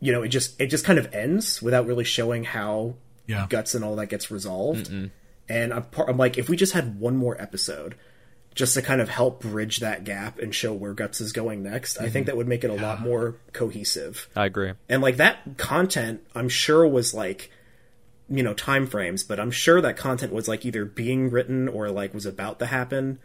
you 0.00 0.10
know, 0.10 0.22
it 0.22 0.28
just 0.28 0.60
it 0.60 0.66
just 0.66 0.84
kind 0.84 0.98
of 0.98 1.14
ends 1.14 1.62
without 1.62 1.86
really 1.86 2.02
showing 2.04 2.42
how 2.42 2.94
Yeah. 3.28 3.46
guts 3.48 3.76
and 3.76 3.84
all 3.84 3.94
that 3.96 4.08
gets 4.08 4.32
resolved. 4.32 4.90
And 5.48 5.72
I'm, 5.72 5.84
par- 5.84 6.10
I'm 6.10 6.16
like, 6.16 6.38
if 6.38 6.48
we 6.48 6.56
just 6.56 6.72
had 6.72 6.98
one 6.98 7.16
more 7.16 7.40
episode, 7.40 7.94
just 8.54 8.74
to 8.74 8.82
kind 8.82 9.00
of 9.00 9.08
help 9.08 9.40
bridge 9.40 9.78
that 9.78 10.04
gap 10.04 10.38
and 10.38 10.54
show 10.54 10.72
where 10.72 10.92
guts 10.94 11.20
is 11.20 11.32
going 11.32 11.62
next, 11.62 11.98
I 11.98 12.08
think 12.08 12.26
that 12.26 12.36
would 12.36 12.48
make 12.48 12.64
it 12.64 12.70
a 12.70 12.74
lot 12.74 13.00
more 13.00 13.36
cohesive. 13.52 14.28
I 14.36 14.46
agree. 14.46 14.72
And 14.88 15.02
like 15.02 15.16
that 15.16 15.56
content, 15.56 16.22
I'm 16.34 16.48
sure 16.48 16.86
was 16.86 17.14
like, 17.14 17.50
you 18.28 18.42
know, 18.42 18.54
time 18.54 18.86
frames, 18.86 19.24
but 19.24 19.40
I'm 19.40 19.50
sure 19.50 19.80
that 19.80 19.96
content 19.96 20.32
was 20.32 20.48
like 20.48 20.64
either 20.64 20.84
being 20.84 21.30
written 21.30 21.68
or 21.68 21.90
like 21.90 22.14
was 22.14 22.26
about 22.26 22.58
to 22.58 22.66
happen 22.66 23.18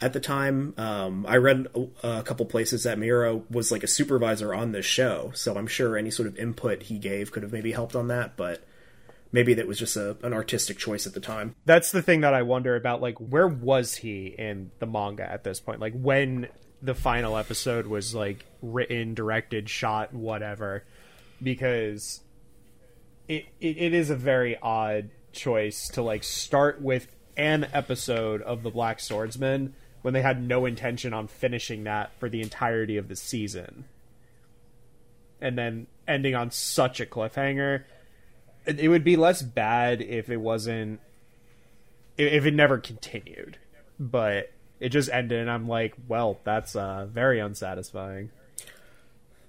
at 0.00 0.12
the 0.12 0.20
time. 0.20 0.74
Um, 0.76 1.26
I 1.26 1.36
read 1.36 1.66
a, 1.74 2.18
a 2.18 2.22
couple 2.22 2.46
places 2.46 2.84
that 2.84 2.98
Miura 2.98 3.36
was 3.50 3.72
like 3.72 3.82
a 3.82 3.88
supervisor 3.88 4.54
on 4.54 4.72
this 4.72 4.86
show, 4.86 5.32
so 5.34 5.56
I'm 5.56 5.66
sure 5.66 5.96
any 5.96 6.10
sort 6.10 6.28
of 6.28 6.36
input 6.36 6.84
he 6.84 6.98
gave 6.98 7.32
could 7.32 7.42
have 7.42 7.52
maybe 7.52 7.72
helped 7.72 7.96
on 7.96 8.08
that, 8.08 8.36
but 8.36 8.62
maybe 9.32 9.54
that 9.54 9.66
was 9.66 9.78
just 9.78 9.96
a, 9.96 10.16
an 10.22 10.32
artistic 10.32 10.78
choice 10.78 11.06
at 11.06 11.14
the 11.14 11.20
time. 11.20 11.54
That's 11.64 11.92
the 11.92 12.02
thing 12.02 12.22
that 12.22 12.34
I 12.34 12.42
wonder 12.42 12.76
about. 12.76 13.00
Like, 13.00 13.18
where 13.18 13.48
was 13.48 13.96
he 13.96 14.26
in 14.26 14.70
the 14.78 14.86
manga 14.86 15.30
at 15.30 15.44
this 15.44 15.60
point? 15.60 15.80
Like, 15.80 15.94
when 15.94 16.48
the 16.80 16.94
final 16.94 17.36
episode 17.36 17.86
was 17.86 18.14
like 18.14 18.44
written, 18.62 19.14
directed, 19.14 19.68
shot, 19.68 20.14
whatever, 20.14 20.84
because 21.42 22.20
it, 23.26 23.46
it, 23.60 23.76
it 23.78 23.94
is 23.94 24.10
a 24.10 24.16
very 24.16 24.56
odd 24.60 25.10
choice 25.32 25.88
to 25.88 26.02
like 26.02 26.24
start 26.24 26.80
with 26.80 27.08
an 27.36 27.68
episode 27.72 28.42
of 28.42 28.62
the 28.62 28.70
Black 28.70 29.00
Swordsman 29.00 29.74
when 30.02 30.14
they 30.14 30.22
had 30.22 30.42
no 30.42 30.64
intention 30.64 31.12
on 31.12 31.26
finishing 31.26 31.84
that 31.84 32.12
for 32.18 32.28
the 32.28 32.40
entirety 32.40 32.96
of 32.96 33.08
the 33.08 33.16
season, 33.16 33.84
and 35.40 35.58
then 35.58 35.86
ending 36.06 36.34
on 36.34 36.50
such 36.50 37.00
a 37.00 37.06
cliffhanger. 37.06 37.82
It, 38.68 38.88
would 38.88 39.04
be 39.04 39.16
less 39.16 39.40
bad 39.42 40.00
if 40.02 40.28
it 40.30 40.36
wasn't 40.36 41.00
if 42.16 42.32
if 42.32 42.46
it 42.46 42.54
never 42.54 42.78
continued, 42.78 43.56
but 43.98 44.52
it 44.80 44.90
just 44.90 45.08
ended, 45.10 45.40
and 45.40 45.50
I'm 45.50 45.66
like, 45.68 45.94
well, 46.06 46.38
that's 46.44 46.76
uh, 46.76 47.06
very 47.10 47.40
unsatisfying. 47.40 48.30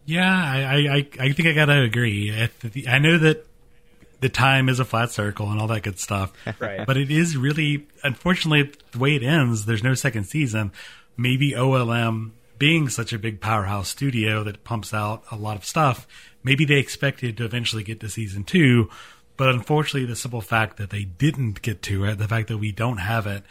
Yeah, 0.06 0.32
I, 0.34 0.60
I, 0.62 0.76
I- 0.96 1.08
I 1.28 1.32
think 1.34 1.48
I 1.48 1.54
gotta 1.54 1.82
agree. 1.82 2.32
The- 2.62 2.88
I 2.88 2.98
know 3.00 3.18
that 3.20 3.46
the 4.22 4.30
time 4.30 4.68
is 4.70 4.80
a 4.80 4.86
flat 4.86 5.12
circle 5.12 5.50
and 5.52 5.62
all 5.62 5.68
that 5.68 5.84
good 5.84 6.00
stuff, 6.00 6.34
Right. 6.60 6.86
But 6.86 6.98
it 6.98 7.10
is 7.12 7.38
really, 7.38 7.88
unfortunately, 8.04 8.72
the 8.92 9.00
way 9.00 9.16
it 9.16 9.24
ends. 9.24 9.66
There's 9.66 9.84
no 9.84 9.94
second 9.94 10.26
season. 10.26 10.72
Maybe 11.16 11.52
OLM 11.52 12.32
being 12.58 12.90
such 12.90 13.14
a 13.14 13.20
big 13.20 13.40
powerhouse 13.40 13.88
studio 13.90 14.44
that 14.44 14.64
pumps 14.66 14.94
out 14.94 15.24
a 15.32 15.36
lot 15.38 15.56
of 15.56 15.64
stuff, 15.64 16.06
maybe 16.44 16.66
they 16.66 16.76
expected 16.76 17.38
to 17.38 17.46
eventually 17.46 17.84
get 17.84 18.00
to 18.00 18.10
season 18.10 18.44
two, 18.44 18.90
but 19.38 19.50
unfortunately, 19.50 20.06
the 20.06 20.16
simple 20.16 20.42
fact 20.42 20.78
that 20.78 20.90
they 20.90 21.04
didn't 21.04 21.62
get 21.62 21.82
to 21.84 22.06
it, 22.06 22.18
the 22.18 22.28
fact 22.28 22.50
that 22.50 22.58
we 22.58 22.72
don't 22.72 22.98
have 22.98 23.26
it, 23.26 23.44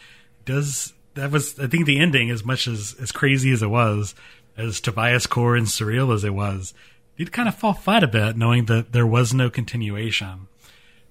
does 0.45 0.93
that 1.15 1.31
was 1.31 1.59
I 1.59 1.67
think 1.67 1.85
the 1.85 1.99
ending, 1.99 2.29
as 2.29 2.45
much 2.45 2.67
as 2.67 2.95
as 3.01 3.11
crazy 3.11 3.51
as 3.51 3.63
it 3.63 3.69
was, 3.69 4.15
as 4.57 4.79
Tobias 4.79 5.25
core 5.25 5.55
and 5.55 5.67
surreal 5.67 6.13
as 6.13 6.23
it 6.23 6.33
was, 6.33 6.73
did 7.17 7.31
kind 7.31 7.47
of 7.47 7.55
fall 7.55 7.73
flat 7.73 8.03
a 8.03 8.07
bit, 8.07 8.37
knowing 8.37 8.65
that 8.65 8.91
there 8.91 9.07
was 9.07 9.33
no 9.33 9.49
continuation. 9.49 10.47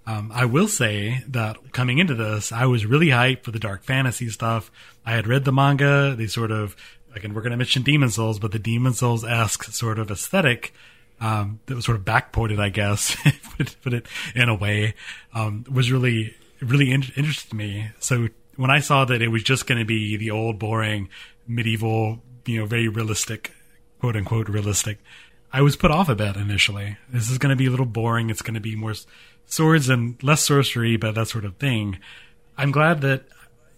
Um, 0.07 0.33
I 0.35 0.47
will 0.47 0.69
say 0.69 1.23
that 1.29 1.73
coming 1.73 1.99
into 1.99 2.15
this, 2.15 2.51
I 2.51 2.65
was 2.65 2.87
really 2.87 3.09
hyped 3.09 3.45
for 3.45 3.51
the 3.51 3.59
dark 3.59 3.83
fantasy 3.83 4.31
stuff. 4.31 4.71
I 5.05 5.13
had 5.13 5.27
read 5.27 5.45
the 5.45 5.53
manga. 5.53 6.15
They 6.17 6.27
sort 6.27 6.51
of, 6.51 6.77
again, 7.15 7.35
we're 7.35 7.43
going 7.43 7.51
to 7.51 7.59
mention 7.59 7.83
Demon's 7.83 8.15
Souls, 8.15 8.39
but 8.39 8.53
the 8.53 8.59
Demon's 8.59 9.01
Souls 9.01 9.23
esque 9.23 9.65
sort 9.65 9.99
of 9.99 10.11
aesthetic 10.11 10.73
um, 11.21 11.61
that 11.67 11.75
was 11.75 11.85
sort 11.85 11.97
of 11.97 12.05
backported, 12.05 12.61
I 12.61 12.69
guess, 12.69 13.17
put, 13.57 13.77
put 13.83 13.95
it 13.95 14.07
in 14.35 14.49
a 14.49 14.55
way, 14.55 14.95
um, 15.35 15.65
was 15.71 15.91
really, 15.91 16.35
really 16.61 16.91
in- 16.91 17.13
interested 17.17 17.55
me. 17.55 17.91
So 17.99 18.29
when 18.57 18.71
I 18.71 18.81
saw 18.81 19.05
that 19.05 19.23
it 19.23 19.29
was 19.29 19.43
just 19.43 19.67
going 19.67 19.79
to 19.79 19.85
be 19.85 20.17
the 20.17 20.31
old, 20.31 20.59
boring, 20.59 21.09
medieval, 21.47 22.21
you 22.47 22.61
know, 22.61 22.67
very 22.67 22.89
realistic, 22.89 23.53
quote 24.01 24.17
unquote, 24.17 24.49
realistic, 24.49 24.99
I 25.53 25.63
was 25.63 25.77
put 25.77 25.91
off 25.91 26.09
a 26.09 26.15
bit 26.15 26.37
initially. 26.37 26.99
This 27.09 27.31
is 27.31 27.39
going 27.39 27.51
to 27.51 27.57
be 27.57 27.67
a 27.67 27.71
little 27.71 27.87
boring. 27.87 28.31
It's 28.31 28.43
going 28.43 28.55
to 28.55 28.61
be 28.61 28.77
more 28.77 28.95
swords 29.47 29.89
and 29.89 30.23
less 30.23 30.45
sorcery, 30.45 30.97
but 30.97 31.15
that 31.15 31.29
sort 31.29 31.45
of 31.45 31.57
thing. 31.57 31.99
I'm 32.57 32.71
glad 32.71 33.01
that 33.01 33.25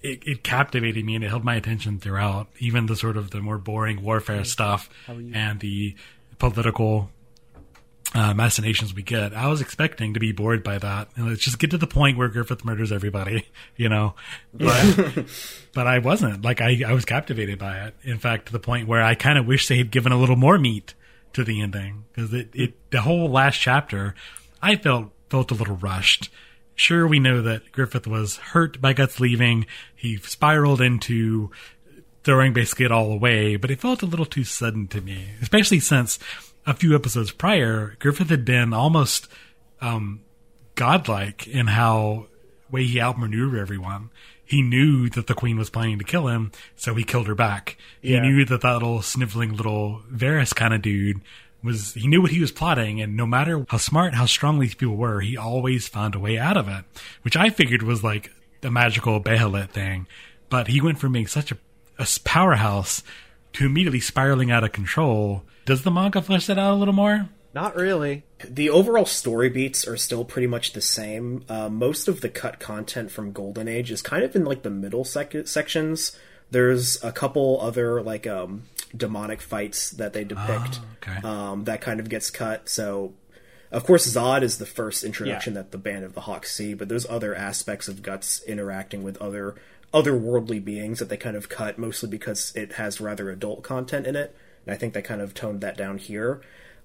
it, 0.02 0.26
it 0.26 0.42
captivated 0.42 1.04
me 1.04 1.14
and 1.14 1.24
it 1.24 1.28
held 1.28 1.44
my 1.44 1.54
attention 1.54 1.98
throughout, 1.98 2.48
even 2.58 2.86
the 2.86 2.96
sort 2.96 3.16
of 3.16 3.30
the 3.30 3.40
more 3.40 3.58
boring 3.58 4.02
warfare 4.02 4.44
stuff 4.44 4.90
and 5.34 5.60
the 5.60 5.94
political 6.38 7.10
uh, 8.14 8.34
machinations 8.34 8.94
we 8.94 9.02
get. 9.02 9.34
I 9.34 9.48
was 9.48 9.60
expecting 9.60 10.14
to 10.14 10.20
be 10.20 10.32
bored 10.32 10.64
by 10.64 10.78
that. 10.78 11.08
And 11.16 11.28
let's 11.28 11.42
just 11.42 11.58
get 11.58 11.70
to 11.70 11.78
the 11.78 11.86
point 11.86 12.18
where 12.18 12.28
Griffith 12.28 12.64
murders 12.64 12.92
everybody, 12.92 13.46
you 13.76 13.88
know. 13.88 14.14
But 14.52 15.24
but 15.74 15.86
I 15.86 15.98
wasn't. 15.98 16.44
Like 16.44 16.60
I, 16.60 16.82
I 16.86 16.92
was 16.92 17.04
captivated 17.04 17.58
by 17.58 17.78
it. 17.78 17.94
In 18.02 18.18
fact, 18.18 18.46
to 18.46 18.52
the 18.52 18.58
point 18.58 18.88
where 18.88 19.02
I 19.02 19.14
kind 19.14 19.38
of 19.38 19.46
wish 19.46 19.68
they 19.68 19.78
had 19.78 19.90
given 19.90 20.12
a 20.12 20.18
little 20.18 20.36
more 20.36 20.58
meat 20.58 20.94
to 21.32 21.44
the 21.44 21.62
ending 21.62 22.04
because 22.12 22.32
it, 22.34 22.50
it 22.54 22.90
the 22.90 23.02
whole 23.02 23.30
last 23.30 23.60
chapter 23.60 24.14
I 24.60 24.76
felt 24.76 25.10
felt 25.28 25.50
a 25.50 25.54
little 25.54 25.76
rushed. 25.76 26.28
Sure, 26.74 27.06
we 27.06 27.20
know 27.20 27.42
that 27.42 27.72
Griffith 27.72 28.06
was 28.06 28.38
hurt 28.38 28.80
by 28.80 28.94
Guts 28.94 29.20
leaving. 29.20 29.66
He 29.94 30.16
spiraled 30.16 30.80
into 30.80 31.50
throwing 32.24 32.52
basically 32.52 32.86
it 32.86 32.92
all 32.92 33.12
away, 33.12 33.56
but 33.56 33.70
it 33.70 33.80
felt 33.80 34.02
a 34.02 34.06
little 34.06 34.26
too 34.26 34.44
sudden 34.44 34.88
to 34.88 35.00
me, 35.00 35.28
especially 35.40 35.80
since 35.80 36.18
a 36.66 36.74
few 36.74 36.94
episodes 36.94 37.30
prior, 37.30 37.96
Griffith 37.98 38.30
had 38.30 38.44
been 38.44 38.72
almost 38.72 39.28
um, 39.80 40.20
godlike 40.74 41.46
in 41.46 41.68
how 41.68 42.26
way 42.70 42.84
he 42.84 43.00
outmaneuvered 43.00 43.58
everyone. 43.58 44.10
He 44.44 44.62
knew 44.62 45.08
that 45.10 45.26
the 45.26 45.34
queen 45.34 45.58
was 45.58 45.70
planning 45.70 45.98
to 45.98 46.04
kill 46.04 46.26
him, 46.26 46.50
so 46.74 46.94
he 46.94 47.04
killed 47.04 47.28
her 47.28 47.34
back. 47.34 47.76
He 48.02 48.18
knew 48.18 48.44
that 48.46 48.62
that 48.62 48.72
little 48.72 49.00
sniveling 49.00 49.54
little 49.56 50.02
Varys 50.12 50.54
kind 50.54 50.74
of 50.74 50.82
dude 50.82 51.20
was, 51.62 51.94
he 51.94 52.08
knew 52.08 52.20
what 52.20 52.32
he 52.32 52.40
was 52.40 52.50
plotting, 52.50 53.00
and 53.00 53.16
no 53.16 53.26
matter 53.26 53.64
how 53.68 53.76
smart, 53.76 54.14
how 54.14 54.26
strong 54.26 54.58
these 54.58 54.74
people 54.74 54.96
were, 54.96 55.20
he 55.20 55.36
always 55.36 55.86
found 55.86 56.14
a 56.14 56.18
way 56.18 56.36
out 56.36 56.56
of 56.56 56.68
it, 56.68 56.84
which 57.22 57.36
I 57.36 57.50
figured 57.50 57.82
was 57.82 58.02
like 58.02 58.32
the 58.60 58.70
magical 58.70 59.20
Behelit 59.20 59.70
thing. 59.70 60.06
But 60.48 60.68
he 60.68 60.80
went 60.80 60.98
from 60.98 61.12
being 61.12 61.28
such 61.28 61.52
a, 61.52 61.58
a 61.98 62.06
powerhouse 62.24 63.02
to 63.52 63.66
immediately 63.66 64.00
spiraling 64.00 64.50
out 64.50 64.64
of 64.64 64.72
control. 64.72 65.44
Does 65.70 65.82
the 65.82 65.90
manga 65.92 66.20
flesh 66.20 66.46
that 66.48 66.58
out 66.58 66.72
a 66.72 66.74
little 66.74 66.92
more? 66.92 67.28
Not 67.54 67.76
really. 67.76 68.24
The 68.44 68.70
overall 68.70 69.06
story 69.06 69.48
beats 69.48 69.86
are 69.86 69.96
still 69.96 70.24
pretty 70.24 70.48
much 70.48 70.72
the 70.72 70.80
same. 70.80 71.44
Uh, 71.48 71.68
most 71.68 72.08
of 72.08 72.22
the 72.22 72.28
cut 72.28 72.58
content 72.58 73.12
from 73.12 73.30
Golden 73.30 73.68
Age 73.68 73.92
is 73.92 74.02
kind 74.02 74.24
of 74.24 74.34
in 74.34 74.44
like 74.44 74.62
the 74.62 74.70
middle 74.70 75.04
sec- 75.04 75.46
sections. 75.46 76.18
There's 76.50 77.00
a 77.04 77.12
couple 77.12 77.60
other 77.60 78.02
like 78.02 78.26
um, 78.26 78.64
demonic 78.96 79.40
fights 79.40 79.92
that 79.92 80.12
they 80.12 80.24
depict 80.24 80.80
okay. 81.06 81.20
um, 81.22 81.62
that 81.66 81.80
kind 81.80 82.00
of 82.00 82.08
gets 82.08 82.30
cut. 82.30 82.68
So, 82.68 83.12
of 83.70 83.84
course, 83.84 84.12
Zod 84.12 84.42
is 84.42 84.58
the 84.58 84.66
first 84.66 85.04
introduction 85.04 85.54
Yeah. 85.54 85.60
that 85.62 85.70
the 85.70 85.78
Band 85.78 86.04
of 86.04 86.14
the 86.14 86.22
Hawks 86.22 86.52
see, 86.52 86.74
but 86.74 86.88
there's 86.88 87.06
other 87.06 87.32
aspects 87.32 87.86
of 87.86 88.02
Guts 88.02 88.42
interacting 88.42 89.04
with 89.04 89.16
other 89.18 89.54
otherworldly 89.94 90.64
beings 90.64 90.98
that 90.98 91.10
they 91.10 91.16
kind 91.16 91.36
of 91.36 91.48
cut, 91.48 91.78
mostly 91.78 92.08
because 92.08 92.52
it 92.56 92.72
has 92.72 93.00
rather 93.00 93.30
adult 93.30 93.62
content 93.62 94.08
in 94.08 94.16
it. 94.16 94.34
And 94.70 94.76
I 94.76 94.78
think 94.78 94.94
they 94.94 95.02
kind 95.02 95.20
of 95.20 95.34
toned 95.34 95.62
that 95.62 95.76
down 95.76 95.98
here. 95.98 96.42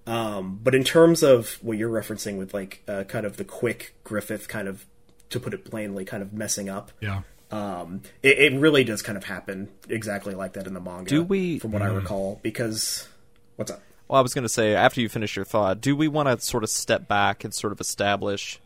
Um, 0.07 0.59
but 0.63 0.73
in 0.73 0.83
terms 0.83 1.21
of 1.21 1.59
what 1.61 1.77
you're 1.77 1.91
referencing 1.91 2.39
with 2.39 2.51
like 2.51 2.81
uh, 2.87 3.03
kind 3.03 3.27
of 3.27 3.37
the 3.37 3.43
quick 3.43 3.93
Griffith 4.03 4.47
kind 4.47 4.67
of, 4.67 4.87
to 5.29 5.39
put 5.39 5.53
it 5.53 5.63
plainly, 5.65 6.03
kind 6.03 6.23
of 6.23 6.33
messing 6.33 6.67
up. 6.67 6.91
Yeah. 6.99 7.21
Um, 7.51 8.01
it, 8.23 8.39
it 8.39 8.59
really 8.59 8.83
does 8.83 9.03
kind 9.03 9.19
of 9.19 9.25
happen 9.25 9.69
exactly 9.87 10.33
like 10.33 10.53
that 10.53 10.65
in 10.65 10.73
the 10.73 10.79
manga. 10.79 11.07
Do 11.07 11.21
we- 11.21 11.59
from 11.59 11.73
what 11.73 11.83
I 11.83 11.87
recall? 11.87 12.39
Because 12.41 13.07
what's 13.55 13.69
up? 13.69 13.83
Well, 14.07 14.17
I 14.17 14.21
was 14.23 14.33
going 14.33 14.41
to 14.43 14.49
say 14.49 14.73
after 14.73 14.99
you 14.99 15.07
finish 15.07 15.35
your 15.35 15.45
thought, 15.45 15.79
do 15.79 15.95
we 15.95 16.07
want 16.07 16.27
to 16.27 16.43
sort 16.43 16.63
of 16.63 16.71
step 16.71 17.07
back 17.07 17.43
and 17.43 17.53
sort 17.53 17.71
of 17.71 17.79
establish, 17.79 18.59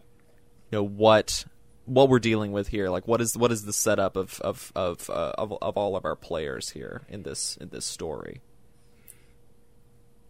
you 0.72 0.78
know, 0.78 0.84
what 0.84 1.44
what 1.86 2.08
we're 2.08 2.20
dealing 2.20 2.52
with 2.54 2.68
here? 2.70 2.90
Like, 2.90 3.06
what 3.08 3.20
is 3.20 3.38
what 3.38 3.52
is 3.52 3.66
the 3.66 3.74
setup 3.74 4.16
of 4.16 4.40
of 4.42 4.72
of 4.76 5.10
uh, 5.10 5.34
of, 5.38 5.54
of 5.62 5.76
all 5.78 5.96
of 5.98 6.06
our 6.06 6.16
players 6.16 6.70
here 6.70 7.02
in 7.10 7.24
this 7.24 7.58
in 7.60 7.70
this 7.70 7.86
story, 7.86 8.42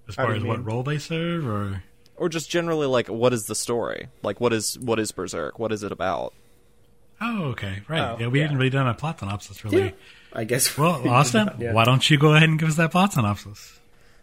As 0.10 0.16
far 0.16 0.34
as 0.34 0.42
you 0.42 0.48
what 0.48 0.64
role 0.66 0.84
they 0.84 0.98
serve, 0.98 1.48
or 1.48 1.84
or 2.18 2.28
just 2.30 2.50
generally 2.50 2.88
like 2.88 3.08
what 3.08 3.32
is 3.34 3.46
the 3.46 3.56
story? 3.56 4.08
Like, 4.24 4.42
what 4.42 4.52
is 4.54 4.78
what 4.80 5.00
is 5.00 5.12
Berserk? 5.12 5.58
What 5.60 5.72
is 5.72 5.84
it 5.84 5.92
about? 5.92 6.34
oh, 7.22 7.44
okay, 7.48 7.82
right. 7.90 8.00
Oh, 8.02 8.18
yeah, 8.20 8.28
we 8.28 8.40
yeah. 8.40 8.46
hadn't 8.46 8.58
really 8.58 8.70
done 8.70 8.88
a 8.88 8.94
plot 8.94 9.20
synopsis, 9.20 9.64
really. 9.66 9.94
I 10.32 10.44
guess. 10.46 10.70
Well, 10.78 11.06
Austin, 11.10 11.50
Yeah. 11.60 11.74
why 11.74 11.84
don't 11.84 12.10
you 12.10 12.18
go 12.18 12.34
ahead 12.34 12.48
and 12.48 12.58
give 12.58 12.70
us 12.70 12.76
that 12.78 12.92
plot 12.92 13.12
synopsis? 13.14 13.80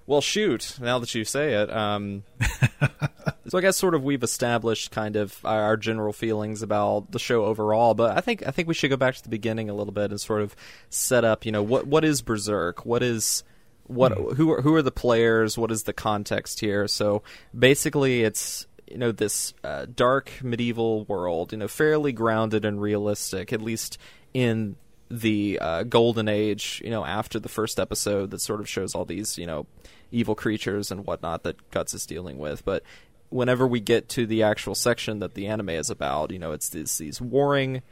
Well, 0.06 0.20
shoot! 0.20 0.78
Now 0.80 0.98
that 1.00 1.12
you 1.14 1.24
say 1.24 1.54
it, 1.54 1.70
um, 1.70 2.22
so 3.48 3.58
I 3.58 3.60
guess 3.60 3.76
sort 3.76 3.94
of 3.94 4.04
we've 4.04 4.22
established 4.22 4.92
kind 4.92 5.16
of 5.16 5.36
our, 5.44 5.62
our 5.62 5.76
general 5.76 6.12
feelings 6.12 6.62
about 6.62 7.10
the 7.10 7.18
show 7.18 7.44
overall, 7.44 7.92
but 7.94 8.16
I 8.16 8.20
think 8.20 8.46
I 8.46 8.50
think 8.52 8.68
we 8.68 8.74
should 8.74 8.88
go 8.88 8.96
back 8.96 9.16
to 9.16 9.22
the 9.22 9.28
beginning 9.28 9.68
a 9.68 9.74
little 9.74 9.92
bit 9.92 10.10
and 10.12 10.20
sort 10.20 10.42
of 10.42 10.54
set 10.90 11.24
up. 11.24 11.44
You 11.44 11.50
know, 11.52 11.62
what 11.62 11.86
what 11.88 12.04
is 12.04 12.22
Berserk? 12.22 12.86
What 12.86 13.02
is 13.02 13.42
what? 13.86 14.12
Who 14.12 14.50
are 14.52 14.62
who 14.62 14.74
are 14.74 14.82
the 14.82 14.90
players? 14.90 15.56
What 15.56 15.70
is 15.70 15.84
the 15.84 15.92
context 15.92 16.60
here? 16.60 16.88
So 16.88 17.22
basically, 17.56 18.22
it's 18.22 18.66
you 18.86 18.98
know 18.98 19.12
this 19.12 19.54
uh, 19.64 19.86
dark 19.94 20.30
medieval 20.42 21.04
world, 21.04 21.52
you 21.52 21.58
know, 21.58 21.68
fairly 21.68 22.12
grounded 22.12 22.64
and 22.64 22.80
realistic, 22.80 23.52
at 23.52 23.62
least 23.62 23.98
in 24.34 24.76
the 25.10 25.58
uh, 25.60 25.82
golden 25.84 26.28
age, 26.28 26.82
you 26.84 26.90
know, 26.90 27.04
after 27.04 27.38
the 27.38 27.48
first 27.48 27.78
episode 27.78 28.30
that 28.30 28.40
sort 28.40 28.60
of 28.60 28.68
shows 28.68 28.94
all 28.94 29.04
these, 29.04 29.38
you 29.38 29.46
know, 29.46 29.66
evil 30.10 30.34
creatures 30.34 30.90
and 30.90 31.06
whatnot 31.06 31.42
that 31.44 31.70
Guts 31.70 31.94
is 31.94 32.06
dealing 32.06 32.38
with. 32.38 32.64
But 32.64 32.82
whenever 33.28 33.66
we 33.66 33.80
get 33.80 34.08
to 34.10 34.26
the 34.26 34.42
actual 34.42 34.74
section 34.74 35.20
that 35.20 35.34
the 35.34 35.46
anime 35.46 35.70
is 35.70 35.90
about, 35.90 36.30
you 36.30 36.38
know, 36.38 36.52
it's 36.52 36.68
these 36.68 37.20
warring 37.20 37.82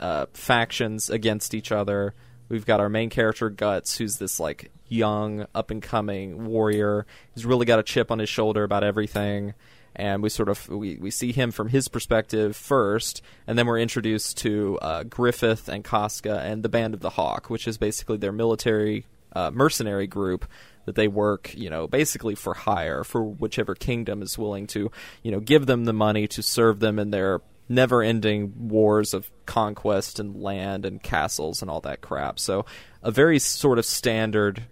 uh, 0.00 0.26
factions 0.32 1.10
against 1.10 1.54
each 1.54 1.72
other. 1.72 2.14
We've 2.48 2.66
got 2.66 2.80
our 2.80 2.88
main 2.88 3.10
character 3.10 3.50
Guts, 3.50 3.98
who's 3.98 4.16
this 4.16 4.40
like 4.40 4.70
young, 4.88 5.46
up 5.54 5.70
and 5.70 5.82
coming 5.82 6.46
warrior. 6.46 7.06
He's 7.34 7.44
really 7.44 7.66
got 7.66 7.78
a 7.78 7.82
chip 7.82 8.10
on 8.10 8.18
his 8.18 8.28
shoulder 8.28 8.64
about 8.64 8.84
everything 8.84 9.54
and 9.98 10.22
we 10.22 10.28
sort 10.28 10.48
of 10.48 10.68
we, 10.68 10.96
we 10.96 11.10
see 11.10 11.32
him 11.32 11.50
from 11.50 11.68
his 11.68 11.88
perspective 11.88 12.56
first, 12.56 13.20
and 13.46 13.58
then 13.58 13.66
we're 13.66 13.80
introduced 13.80 14.38
to 14.38 14.78
uh, 14.80 15.02
Griffith 15.02 15.68
and 15.68 15.84
Casca 15.84 16.40
and 16.40 16.62
the 16.62 16.68
Band 16.68 16.94
of 16.94 17.00
the 17.00 17.10
Hawk, 17.10 17.50
which 17.50 17.66
is 17.66 17.76
basically 17.76 18.16
their 18.16 18.32
military 18.32 19.06
uh, 19.32 19.50
mercenary 19.50 20.06
group 20.06 20.46
that 20.86 20.94
they 20.94 21.08
work, 21.08 21.52
you 21.54 21.68
know, 21.68 21.86
basically 21.86 22.34
for 22.34 22.54
hire 22.54 23.04
for 23.04 23.22
whichever 23.22 23.74
kingdom 23.74 24.22
is 24.22 24.38
willing 24.38 24.66
to, 24.68 24.90
you 25.22 25.30
know, 25.30 25.40
give 25.40 25.66
them 25.66 25.84
the 25.84 25.92
money 25.92 26.26
to 26.28 26.42
serve 26.42 26.80
them 26.80 26.98
in 26.98 27.10
their 27.10 27.40
never-ending 27.68 28.68
wars 28.68 29.14
of 29.14 29.30
conquest 29.46 30.18
and 30.18 30.40
land 30.40 30.84
and 30.84 31.02
castles 31.02 31.62
and 31.62 31.70
all 31.70 31.80
that 31.82 32.00
crap. 32.00 32.38
So, 32.38 32.64
a 33.02 33.10
very 33.10 33.38
sort 33.38 33.78
of 33.78 33.84
standard 33.84 34.64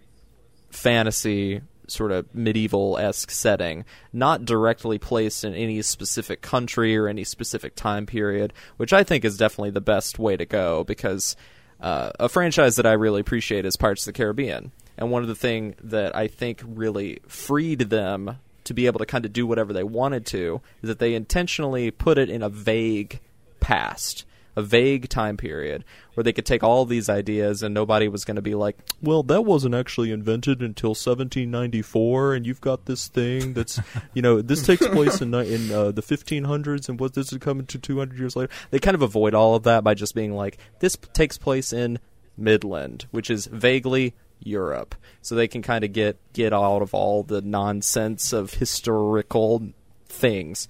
fantasy 0.70 1.62
sort 1.88 2.12
of 2.12 2.32
medieval 2.34 2.98
esque 2.98 3.30
setting, 3.30 3.84
not 4.12 4.44
directly 4.44 4.98
placed 4.98 5.44
in 5.44 5.54
any 5.54 5.80
specific 5.82 6.42
country 6.42 6.96
or 6.96 7.08
any 7.08 7.24
specific 7.24 7.74
time 7.74 8.06
period, 8.06 8.52
which 8.76 8.92
I 8.92 9.04
think 9.04 9.24
is 9.24 9.36
definitely 9.36 9.70
the 9.70 9.80
best 9.80 10.18
way 10.18 10.36
to 10.36 10.44
go 10.44 10.84
because 10.84 11.36
uh, 11.80 12.10
a 12.18 12.28
franchise 12.28 12.76
that 12.76 12.86
I 12.86 12.92
really 12.92 13.20
appreciate 13.20 13.64
is 13.64 13.76
Pirates 13.76 14.06
of 14.06 14.14
the 14.14 14.18
Caribbean. 14.18 14.72
And 14.98 15.10
one 15.10 15.22
of 15.22 15.28
the 15.28 15.34
things 15.34 15.76
that 15.84 16.16
I 16.16 16.26
think 16.26 16.62
really 16.64 17.20
freed 17.28 17.80
them 17.80 18.38
to 18.66 18.74
be 18.74 18.86
able 18.86 18.98
to 18.98 19.06
kind 19.06 19.24
of 19.24 19.32
do 19.32 19.46
whatever 19.46 19.72
they 19.72 19.84
wanted 19.84 20.26
to 20.26 20.60
is 20.82 20.88
that 20.88 20.98
they 20.98 21.14
intentionally 21.14 21.90
put 21.90 22.18
it 22.18 22.28
in 22.28 22.42
a 22.42 22.48
vague 22.48 23.20
past 23.60 24.24
a 24.56 24.62
vague 24.62 25.08
time 25.08 25.36
period 25.36 25.84
where 26.14 26.24
they 26.24 26.32
could 26.32 26.46
take 26.46 26.62
all 26.62 26.86
these 26.86 27.10
ideas 27.10 27.62
and 27.62 27.74
nobody 27.74 28.08
was 28.08 28.24
going 28.24 28.36
to 28.36 28.42
be 28.42 28.54
like, 28.54 28.76
well, 29.02 29.22
that 29.22 29.42
wasn't 29.42 29.74
actually 29.74 30.10
invented 30.10 30.62
until 30.62 30.90
1794, 30.90 32.34
and 32.34 32.46
you've 32.46 32.62
got 32.62 32.86
this 32.86 33.06
thing 33.08 33.52
that's, 33.52 33.78
you 34.14 34.22
know, 34.22 34.40
this 34.40 34.64
takes 34.64 34.86
place 34.88 35.20
in 35.20 35.34
in 35.34 35.70
uh, 35.70 35.92
the 35.92 36.02
1500s, 36.02 36.88
and 36.88 36.98
what 36.98 37.12
this 37.12 37.32
is 37.32 37.38
coming 37.38 37.66
to 37.66 37.78
200 37.78 38.18
years 38.18 38.34
later. 38.34 38.52
They 38.70 38.78
kind 38.78 38.94
of 38.94 39.02
avoid 39.02 39.34
all 39.34 39.54
of 39.54 39.64
that 39.64 39.84
by 39.84 39.92
just 39.92 40.14
being 40.14 40.34
like, 40.34 40.56
this 40.80 40.96
takes 41.12 41.36
place 41.36 41.74
in 41.74 41.98
Midland, 42.38 43.06
which 43.10 43.30
is 43.30 43.46
vaguely 43.46 44.14
Europe, 44.40 44.94
so 45.22 45.34
they 45.34 45.48
can 45.48 45.62
kind 45.62 45.84
of 45.84 45.92
get 45.92 46.18
get 46.32 46.52
out 46.52 46.82
of 46.82 46.94
all 46.94 47.22
the 47.22 47.40
nonsense 47.40 48.32
of 48.32 48.54
historical 48.54 49.68
things, 50.06 50.68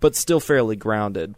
but 0.00 0.16
still 0.16 0.40
fairly 0.40 0.76
grounded 0.76 1.34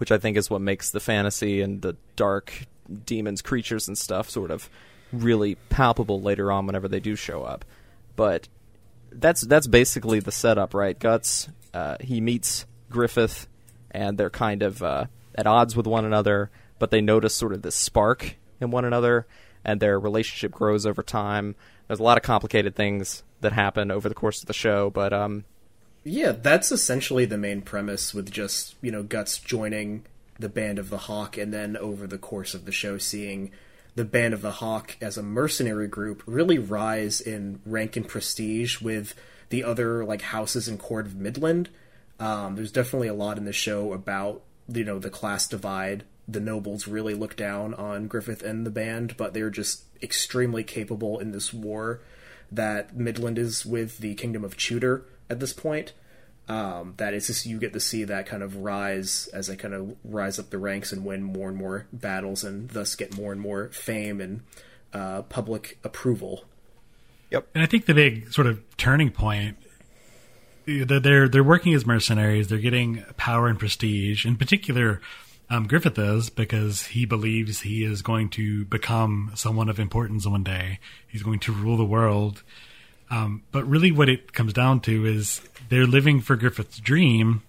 which 0.00 0.10
I 0.10 0.16
think 0.16 0.38
is 0.38 0.48
what 0.48 0.62
makes 0.62 0.90
the 0.90 0.98
fantasy 0.98 1.60
and 1.60 1.82
the 1.82 1.94
dark 2.16 2.64
demons, 3.04 3.42
creatures, 3.42 3.86
and 3.86 3.98
stuff 3.98 4.30
sort 4.30 4.50
of 4.50 4.70
really 5.12 5.56
palpable 5.68 6.22
later 6.22 6.50
on 6.50 6.64
whenever 6.64 6.88
they 6.88 7.00
do 7.00 7.16
show 7.16 7.42
up. 7.42 7.66
But 8.16 8.48
that's 9.12 9.42
that's 9.42 9.66
basically 9.66 10.18
the 10.20 10.32
setup, 10.32 10.72
right? 10.72 10.98
Guts 10.98 11.50
uh, 11.74 11.98
he 12.00 12.22
meets 12.22 12.64
Griffith, 12.88 13.46
and 13.90 14.16
they're 14.16 14.30
kind 14.30 14.62
of 14.62 14.82
uh, 14.82 15.04
at 15.34 15.46
odds 15.46 15.76
with 15.76 15.86
one 15.86 16.06
another, 16.06 16.50
but 16.78 16.90
they 16.90 17.02
notice 17.02 17.34
sort 17.34 17.52
of 17.52 17.60
this 17.60 17.74
spark 17.74 18.36
in 18.58 18.70
one 18.70 18.86
another, 18.86 19.26
and 19.64 19.80
their 19.80 19.98
relationship 19.98 20.52
grows 20.52 20.86
over 20.86 21.02
time. 21.02 21.54
There's 21.86 22.00
a 22.00 22.04
lot 22.04 22.16
of 22.16 22.22
complicated 22.22 22.74
things 22.74 23.22
that 23.40 23.52
happen 23.52 23.90
over 23.90 24.08
the 24.08 24.14
course 24.14 24.40
of 24.40 24.46
the 24.46 24.52
show, 24.52 24.90
but 24.90 25.12
um, 25.12 25.44
yeah, 26.04 26.32
that's 26.32 26.72
essentially 26.72 27.24
the 27.24 27.38
main 27.38 27.62
premise 27.62 28.14
with 28.14 28.30
just, 28.30 28.74
you 28.80 28.90
know, 28.90 29.02
Guts 29.02 29.38
joining 29.38 30.04
the 30.38 30.48
Band 30.48 30.78
of 30.78 30.88
the 30.88 30.98
Hawk 30.98 31.36
and 31.36 31.52
then 31.52 31.76
over 31.76 32.06
the 32.06 32.18
course 32.18 32.54
of 32.54 32.64
the 32.64 32.72
show 32.72 32.96
seeing 32.96 33.50
the 33.94 34.04
Band 34.04 34.32
of 34.32 34.40
the 34.40 34.52
Hawk 34.52 34.96
as 35.00 35.18
a 35.18 35.22
mercenary 35.22 35.88
group 35.88 36.22
really 36.26 36.58
rise 36.58 37.20
in 37.20 37.60
rank 37.66 37.96
and 37.96 38.08
prestige 38.08 38.80
with 38.80 39.14
the 39.50 39.64
other 39.64 40.04
like 40.04 40.22
houses 40.22 40.68
in 40.68 40.78
Court 40.78 41.06
of 41.06 41.16
Midland. 41.16 41.68
Um, 42.18 42.56
there's 42.56 42.72
definitely 42.72 43.08
a 43.08 43.14
lot 43.14 43.36
in 43.36 43.44
the 43.44 43.52
show 43.52 43.92
about 43.92 44.42
you 44.68 44.84
know 44.84 44.98
the 44.98 45.10
class 45.10 45.46
divide. 45.46 46.04
The 46.30 46.40
nobles 46.40 46.86
really 46.86 47.14
look 47.14 47.36
down 47.36 47.74
on 47.74 48.06
Griffith 48.06 48.42
and 48.42 48.66
the 48.66 48.70
band, 48.70 49.16
but 49.16 49.34
they're 49.34 49.50
just 49.50 49.84
extremely 50.02 50.62
capable 50.62 51.18
in 51.18 51.32
this 51.32 51.52
war 51.52 52.00
that 52.52 52.96
Midland 52.96 53.38
is 53.38 53.64
with 53.64 53.98
the 53.98 54.14
Kingdom 54.14 54.44
of 54.44 54.56
Tudor 54.56 55.04
at 55.28 55.40
this 55.40 55.52
point. 55.52 55.92
Um, 56.48 56.94
that 56.96 57.14
it's 57.14 57.28
just 57.28 57.46
you 57.46 57.58
get 57.58 57.72
to 57.74 57.80
see 57.80 58.02
that 58.04 58.26
kind 58.26 58.42
of 58.42 58.56
rise 58.56 59.28
as 59.32 59.46
they 59.46 59.54
kind 59.54 59.72
of 59.72 59.96
rise 60.02 60.38
up 60.38 60.50
the 60.50 60.58
ranks 60.58 60.90
and 60.90 61.04
win 61.04 61.22
more 61.22 61.48
and 61.48 61.56
more 61.56 61.86
battles, 61.92 62.42
and 62.42 62.68
thus 62.70 62.96
get 62.96 63.16
more 63.16 63.30
and 63.30 63.40
more 63.40 63.68
fame 63.68 64.20
and 64.20 64.42
uh, 64.92 65.22
public 65.22 65.78
approval. 65.84 66.44
Yep. 67.30 67.46
And 67.54 67.62
I 67.62 67.66
think 67.66 67.86
the 67.86 67.94
big 67.94 68.32
sort 68.32 68.48
of 68.48 68.60
turning 68.76 69.10
point 69.10 69.56
they're 70.66 71.28
they're 71.28 71.44
working 71.44 71.74
as 71.74 71.86
mercenaries. 71.86 72.48
They're 72.48 72.58
getting 72.58 73.04
power 73.16 73.48
and 73.48 73.58
prestige. 73.58 74.26
In 74.26 74.36
particular, 74.36 75.00
um, 75.50 75.66
Griffith 75.66 75.98
is 75.98 76.30
because 76.30 76.86
he 76.86 77.04
believes 77.04 77.60
he 77.60 77.82
is 77.82 78.02
going 78.02 78.28
to 78.30 78.64
become 78.66 79.32
someone 79.34 79.68
of 79.68 79.80
importance 79.80 80.24
one 80.24 80.44
day. 80.44 80.78
He's 81.08 81.24
going 81.24 81.40
to 81.40 81.52
rule 81.52 81.76
the 81.76 81.84
world. 81.84 82.44
Um, 83.10 83.42
but 83.50 83.66
really, 83.66 83.90
what 83.90 84.08
it 84.08 84.32
comes 84.32 84.52
down 84.52 84.80
to 84.82 85.04
is 85.04 85.42
they're 85.68 85.86
living 85.86 86.20
for 86.20 86.36
Griffith's 86.36 86.78
dream, 86.78 87.42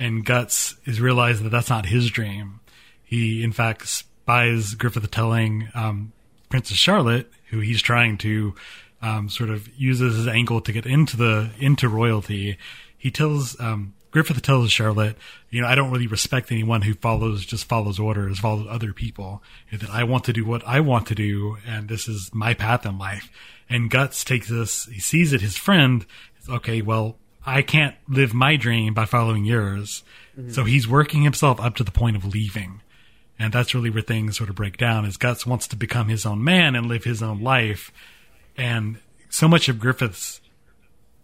and 0.00 0.24
Guts 0.24 0.76
is 0.86 0.98
realized 0.98 1.42
that 1.42 1.50
that's 1.50 1.68
not 1.68 1.86
his 1.86 2.10
dream. 2.10 2.60
He, 3.04 3.44
in 3.44 3.52
fact, 3.52 3.86
spies 3.86 4.74
Griffith 4.74 5.10
telling 5.10 5.68
um, 5.74 6.12
Princess 6.48 6.78
Charlotte, 6.78 7.30
who 7.50 7.60
he's 7.60 7.82
trying 7.82 8.16
to 8.18 8.54
um, 9.02 9.28
sort 9.28 9.50
of 9.50 9.68
use 9.76 10.00
as 10.00 10.14
his 10.14 10.26
angle 10.26 10.62
to 10.62 10.72
get 10.72 10.86
into 10.86 11.18
the 11.18 11.50
into 11.58 11.90
royalty. 11.90 12.56
He 12.96 13.10
tells 13.10 13.60
um, 13.60 13.92
Griffith 14.16 14.40
tells 14.40 14.72
Charlotte, 14.72 15.14
you 15.50 15.60
know, 15.60 15.66
I 15.68 15.74
don't 15.74 15.90
really 15.90 16.06
respect 16.06 16.50
anyone 16.50 16.80
who 16.80 16.94
follows 16.94 17.44
just 17.44 17.66
follows 17.66 17.98
orders, 17.98 18.38
follows 18.38 18.66
other 18.66 18.94
people. 18.94 19.42
That 19.70 19.90
I 19.90 20.04
want 20.04 20.24
to 20.24 20.32
do 20.32 20.42
what 20.42 20.66
I 20.66 20.80
want 20.80 21.06
to 21.08 21.14
do, 21.14 21.58
and 21.66 21.86
this 21.86 22.08
is 22.08 22.30
my 22.32 22.54
path 22.54 22.86
in 22.86 22.96
life. 22.96 23.28
And 23.68 23.90
Guts 23.90 24.24
takes 24.24 24.48
this, 24.48 24.86
he 24.86 25.00
sees 25.00 25.34
it, 25.34 25.42
his 25.42 25.58
friend, 25.58 26.06
okay, 26.48 26.80
well, 26.80 27.18
I 27.44 27.60
can't 27.60 27.94
live 28.08 28.32
my 28.32 28.56
dream 28.56 28.94
by 28.94 29.04
following 29.04 29.44
yours. 29.44 30.02
Mm-hmm. 30.34 30.50
So 30.50 30.64
he's 30.64 30.88
working 30.88 31.20
himself 31.20 31.60
up 31.60 31.74
to 31.74 31.84
the 31.84 31.90
point 31.90 32.16
of 32.16 32.24
leaving. 32.24 32.80
And 33.38 33.52
that's 33.52 33.74
really 33.74 33.90
where 33.90 34.00
things 34.00 34.38
sort 34.38 34.48
of 34.48 34.56
break 34.56 34.78
down 34.78 35.04
is 35.04 35.18
Guts 35.18 35.44
wants 35.44 35.68
to 35.68 35.76
become 35.76 36.08
his 36.08 36.24
own 36.24 36.42
man 36.42 36.74
and 36.74 36.86
live 36.86 37.04
his 37.04 37.22
own 37.22 37.42
life. 37.42 37.92
And 38.56 38.96
so 39.28 39.46
much 39.46 39.68
of 39.68 39.78
Griffith's 39.78 40.40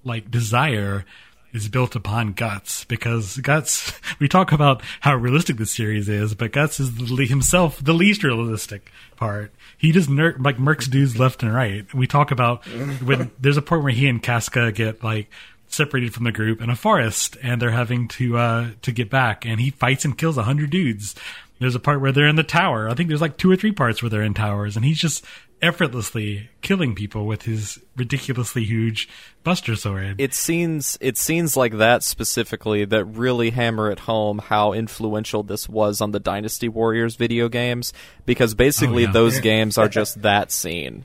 like 0.05 0.31
desire 0.31 1.07
is 1.53 1.69
built 1.69 1.95
upon 1.95 2.33
Guts 2.33 2.85
because 2.85 3.39
Guts. 3.39 3.93
We 4.19 4.29
talk 4.29 4.53
about 4.53 4.83
how 5.01 5.17
realistic 5.17 5.57
this 5.57 5.73
series 5.73 6.09
is, 6.09 6.35
but 6.35 6.53
Guts 6.53 6.79
is 6.79 6.95
the, 6.95 7.27
himself 7.27 7.83
the 7.83 7.93
least 7.95 8.23
realistic 8.23 8.93
part. 9.17 9.53
He 9.79 9.91
just 9.91 10.09
ner- 10.09 10.37
like 10.39 10.59
murks 10.59 10.89
dudes 10.89 11.19
left 11.19 11.43
and 11.43 11.53
right. 11.53 11.93
We 11.93 12.07
talk 12.07 12.31
about 12.31 12.65
when 13.03 13.31
there's 13.41 13.57
a 13.57 13.63
point 13.63 13.83
where 13.83 13.93
he 13.93 14.09
and 14.09 14.23
Casca 14.23 14.71
get 14.71 15.03
like 15.03 15.29
separated 15.67 16.15
from 16.15 16.25
the 16.25 16.33
group 16.33 16.61
in 16.61 16.71
a 16.71 16.77
forest, 16.77 17.37
and 17.43 17.61
they're 17.61 17.71
having 17.71 18.07
to 18.09 18.37
uh, 18.37 18.71
to 18.83 18.93
get 18.93 19.11
back, 19.11 19.45
and 19.45 19.61
he 19.61 19.71
fights 19.71 20.05
and 20.05 20.17
kills 20.17 20.39
a 20.39 20.43
hundred 20.45 20.71
dudes. 20.71 21.15
There's 21.59 21.75
a 21.75 21.81
part 21.81 22.01
where 22.01 22.13
they're 22.13 22.29
in 22.29 22.37
the 22.37 22.43
tower. 22.43 22.89
I 22.89 22.95
think 22.95 23.09
there's 23.09 23.21
like 23.21 23.37
two 23.37 23.51
or 23.51 23.57
three 23.57 23.73
parts 23.73 24.03
where 24.03 24.11
they're 24.11 24.23
in 24.23 24.35
towers, 24.35 24.77
and 24.77 24.85
he's 24.85 24.99
just 24.99 25.25
effortlessly 25.63 26.51
killing 26.61 26.95
people 26.95 27.25
with 27.25 27.43
his 27.43 27.79
ridiculously 27.97 28.65
huge 28.65 29.09
buster 29.45 29.77
sword. 29.77 30.21
It 30.21 30.35
seems 30.35 30.99
it 31.01 31.17
seems 31.17 31.57
like 31.57 31.79
that 31.79 32.03
specifically 32.03 32.85
that 32.85 33.05
really 33.05 33.51
hammer 33.51 33.91
it 33.91 34.01
home 34.01 34.39
how 34.39 34.73
influential 34.73 35.45
this 35.45 35.69
was 35.69 36.01
on 36.01 36.11
the 36.11 36.21
Dynasty 36.21 36.69
Warriors 36.69 37.15
video 37.15 37.49
games 37.49 37.93
because 38.27 38.55
basically 38.55 39.05
oh, 39.05 39.07
yeah. 39.07 39.13
those 39.13 39.41
games 39.41 39.79
are 39.79 39.89
just 39.89 40.23
that 40.23 40.51
scene. 40.51 41.05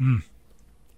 Mm. 0.00 0.22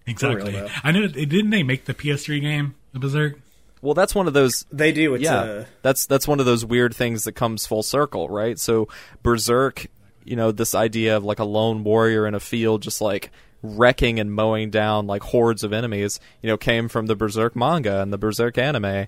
Exactly. 0.06 0.68
I 0.84 0.93
know. 0.93 1.06
Didn't 1.09 1.51
they 1.51 1.62
make 1.62 1.84
the 1.84 1.94
PS3 1.94 2.40
game, 2.40 2.74
the 2.93 3.01
Berserk? 3.01 3.40
Well, 3.82 3.94
that's 3.94 4.14
one 4.14 4.26
of 4.26 4.34
those. 4.34 4.64
They 4.72 4.93
do. 4.93 5.14
It's 5.14 5.24
yeah, 5.24 5.44
a... 5.44 5.64
that's 5.82 6.06
that's 6.06 6.26
one 6.26 6.40
of 6.40 6.47
those 6.47 6.64
weird 6.64 6.94
things 6.94 7.24
that 7.24 7.32
comes 7.32 7.66
full 7.66 7.82
circle, 7.82 8.28
right? 8.28 8.59
So 8.59 8.88
Berserk 9.22 9.86
you 10.27 10.36
know 10.36 10.53
this 10.53 10.74
idea 10.74 11.16
of 11.16 11.24
like 11.24 11.39
a 11.39 11.44
lone 11.44 11.85
warrior 11.85 12.27
in 12.27 12.35
a 12.35 12.40
field 12.40 12.82
just 12.82 13.01
like 13.01 13.31
wrecking 13.62 14.20
and 14.20 14.32
mowing 14.32 14.70
down 14.70 15.07
like 15.07 15.23
hordes 15.23 15.65
of 15.65 15.73
enemies 15.73 16.20
you 16.43 16.48
know 16.48 16.57
came 16.57 16.89
from 16.89 17.07
the 17.07 17.16
berserk 17.16 17.57
manga 17.57 18.01
and 18.01 18.12
the 18.12 18.19
berserk 18.19 18.59
anime. 18.59 19.07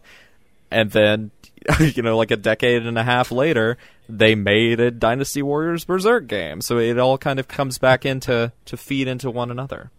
And 0.71 0.91
then 0.91 1.31
you 1.81 2.03
know 2.03 2.17
like 2.17 2.31
a 2.31 2.37
decade 2.37 2.87
and 2.87 2.99
a 2.99 3.05
half 3.05 3.31
later 3.31 3.79
they 4.09 4.35
made 4.35 4.81
a 4.81 4.91
dynasty 4.91 5.43
warriors 5.43 5.85
berserk 5.85 6.27
game. 6.27 6.61
So 6.61 6.79
it 6.79 6.99
all 6.99 7.19
kind 7.19 7.39
of 7.39 7.49
comes 7.49 7.79
back 7.79 8.07
into 8.07 8.53
to 8.65 8.77
feed 8.77 9.09
into 9.09 9.31
one 9.31 9.51
another. 9.51 9.91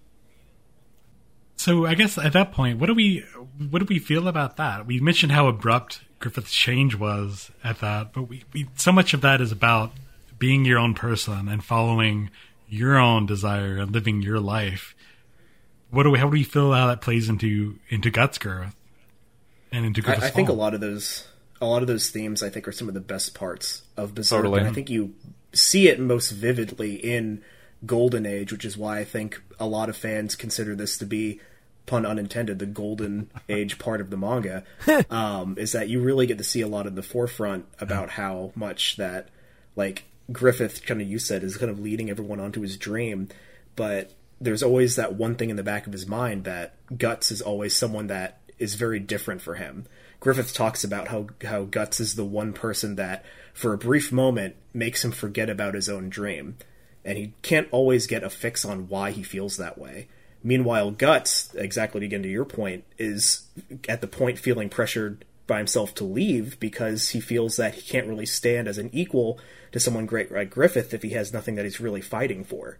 So 1.60 1.86
I 1.86 1.94
guess 1.94 2.18
at 2.18 2.32
that 2.34 2.54
point, 2.54 2.80
what 2.80 2.88
do 2.88 2.94
we 2.94 3.26
what 3.70 3.80
do 3.80 3.86
we 3.86 4.00
feel 4.00 4.30
about 4.30 4.56
that? 4.58 4.88
We 4.88 5.02
mentioned 5.02 5.34
how 5.34 5.48
abrupt 5.48 6.02
Griffith's 6.20 6.54
change 6.54 6.96
was 6.96 7.52
at 7.64 7.80
that, 7.80 8.14
but 8.14 8.24
we, 8.24 8.46
we 8.54 8.68
so 8.76 8.94
much 8.94 9.14
of 9.14 9.20
that 9.22 9.41
is 9.41 9.52
about 9.52 9.91
being 10.40 10.66
your 10.66 10.80
own 10.80 10.94
person 10.94 11.48
and 11.48 11.64
following 11.64 12.30
your 12.68 12.98
own 12.98 13.26
desire 13.26 13.78
and 13.78 13.91
living 13.91 14.22
your 14.22 14.40
life. 14.40 14.95
What 15.91 16.03
do 16.03 16.11
we 16.11 16.20
how 16.20 16.26
do 16.26 16.32
we 16.32 16.44
feel 16.44 16.72
how 16.74 16.88
that 16.88 17.02
plays 17.02 17.30
into 17.30 17.78
into 17.90 18.10
Guts 18.10 18.38
growth 18.38 18.76
and 19.72 19.86
into 19.86 20.03
I, 20.07 20.14
I 20.14 20.30
think 20.30 20.49
a 20.49 20.53
lot 20.53 20.74
of 20.74 20.82
those 20.82 21.28
a 21.61 21.66
lot 21.66 21.82
of 21.82 21.88
those 21.88 22.10
themes 22.10 22.41
I 22.41 22.49
think 22.49 22.68
are 22.68 22.72
some 22.72 22.88
of 22.88 22.94
the 22.94 22.99
best 22.99 23.34
parts 23.34 23.84
of 23.98 24.16
Berserk. 24.16 24.44
Totally. 24.44 24.60
And 24.60 24.70
I 24.70 24.72
think 24.72 24.90
you 24.90 25.14
see 25.53 25.88
it 25.88 25.99
most 25.99 26.32
vividly 26.32 26.95
in 26.95 27.41
Golden 27.86 28.26
Age, 28.26 28.52
which 28.52 28.66
is 28.66 28.78
why 28.78 28.99
I 28.99 29.03
think 29.03 29.41
a 29.60 29.66
lot 29.66 29.90
of 29.90 29.98
fans 29.98 30.36
consider 30.36 30.76
this 30.76 30.98
to 30.99 31.06
be 31.06 31.40
pun 31.86 32.06
unintended 32.06 32.60
the 32.60 32.68
golden 32.68 33.32
age 33.49 33.80
part 33.80 33.99
of 33.99 34.11
the 34.11 34.18
manga 34.18 34.64
um, 35.10 35.56
is 35.57 35.72
that 35.72 35.90
you 35.90 35.99
really 35.99 36.28
get 36.28 36.38
to 36.38 36.44
see 36.44 36.61
a 36.61 36.68
lot 36.68 36.86
in 36.86 36.94
the 36.94 37.02
forefront 37.02 37.66
about 37.80 38.11
how 38.11 38.52
much 38.56 38.95
that 38.98 39.30
like 39.76 40.03
griffith 40.32 40.86
kind 40.86 41.02
of 41.02 41.08
you 41.08 41.20
said 41.20 41.44
is 41.44 41.58
kind 41.58 41.72
of 41.72 41.80
leading 41.80 42.10
everyone 42.10 42.40
onto 42.40 42.62
his 42.62 42.78
dream 42.78 43.28
but 43.76 44.14
there's 44.42 44.64
always 44.64 44.96
that 44.96 45.16
one 45.16 45.36
thing 45.36 45.50
in 45.50 45.56
the 45.56 45.64
back 45.64 45.86
of 45.86 45.94
his 45.94 46.08
mind 46.08 46.44
that 46.44 46.76
guts 46.98 47.32
is 47.32 47.42
always 47.42 47.76
someone 47.76 48.08
that 48.08 48.40
is 48.58 48.76
very 48.76 49.00
different 49.00 49.42
for 49.42 49.56
him. 49.56 49.86
Griffith 50.20 50.54
talks 50.54 50.84
about 50.84 51.08
how 51.08 51.28
how 51.46 51.64
guts 51.64 52.00
is 52.00 52.16
the 52.16 52.26
one 52.26 52.54
person 52.54 52.96
that 52.96 53.24
for 53.54 53.74
a 53.74 53.78
brief 53.78 54.12
moment 54.12 54.56
makes 54.74 55.04
him 55.04 55.12
forget 55.12 55.50
about 55.50 55.74
his 55.74 55.90
own 55.90 56.10
dream 56.10 56.58
and 57.06 57.18
he 57.18 57.34
can't 57.42 57.70
always 57.72 58.08
get 58.08 58.24
a 58.24 58.30
fix 58.30 58.66
on 58.66 58.90
why 58.90 59.12
he 59.12 59.24
feels 59.24 59.58
that 59.58 59.78
way. 59.78 60.08
Meanwhile, 60.44 60.92
Guts, 60.92 61.54
exactly 61.56 62.06
again 62.06 62.24
to 62.24 62.30
your 62.30 62.46
point, 62.46 62.86
is 62.98 63.48
at 63.90 64.02
the 64.02 64.08
point 64.08 64.40
feeling 64.40 64.70
pressured 64.70 65.26
by 65.50 65.58
himself 65.58 65.94
to 65.96 66.06
leave 66.06 66.58
because 66.62 67.10
he 67.10 67.20
feels 67.20 67.58
that 67.58 67.74
he 67.74 67.82
can't 67.82 68.08
really 68.08 68.26
stand 68.26 68.70
as 68.70 68.78
an 68.78 68.90
equal 68.94 69.38
to 69.74 69.80
someone 69.80 70.06
great 70.06 70.32
like 70.32 70.50
Griffith 70.50 70.94
if 70.94 71.02
he 71.02 71.10
has 71.10 71.34
nothing 71.34 71.56
that 71.56 71.66
he's 71.66 71.82
really 71.82 72.00
fighting 72.00 72.46
for. 72.46 72.78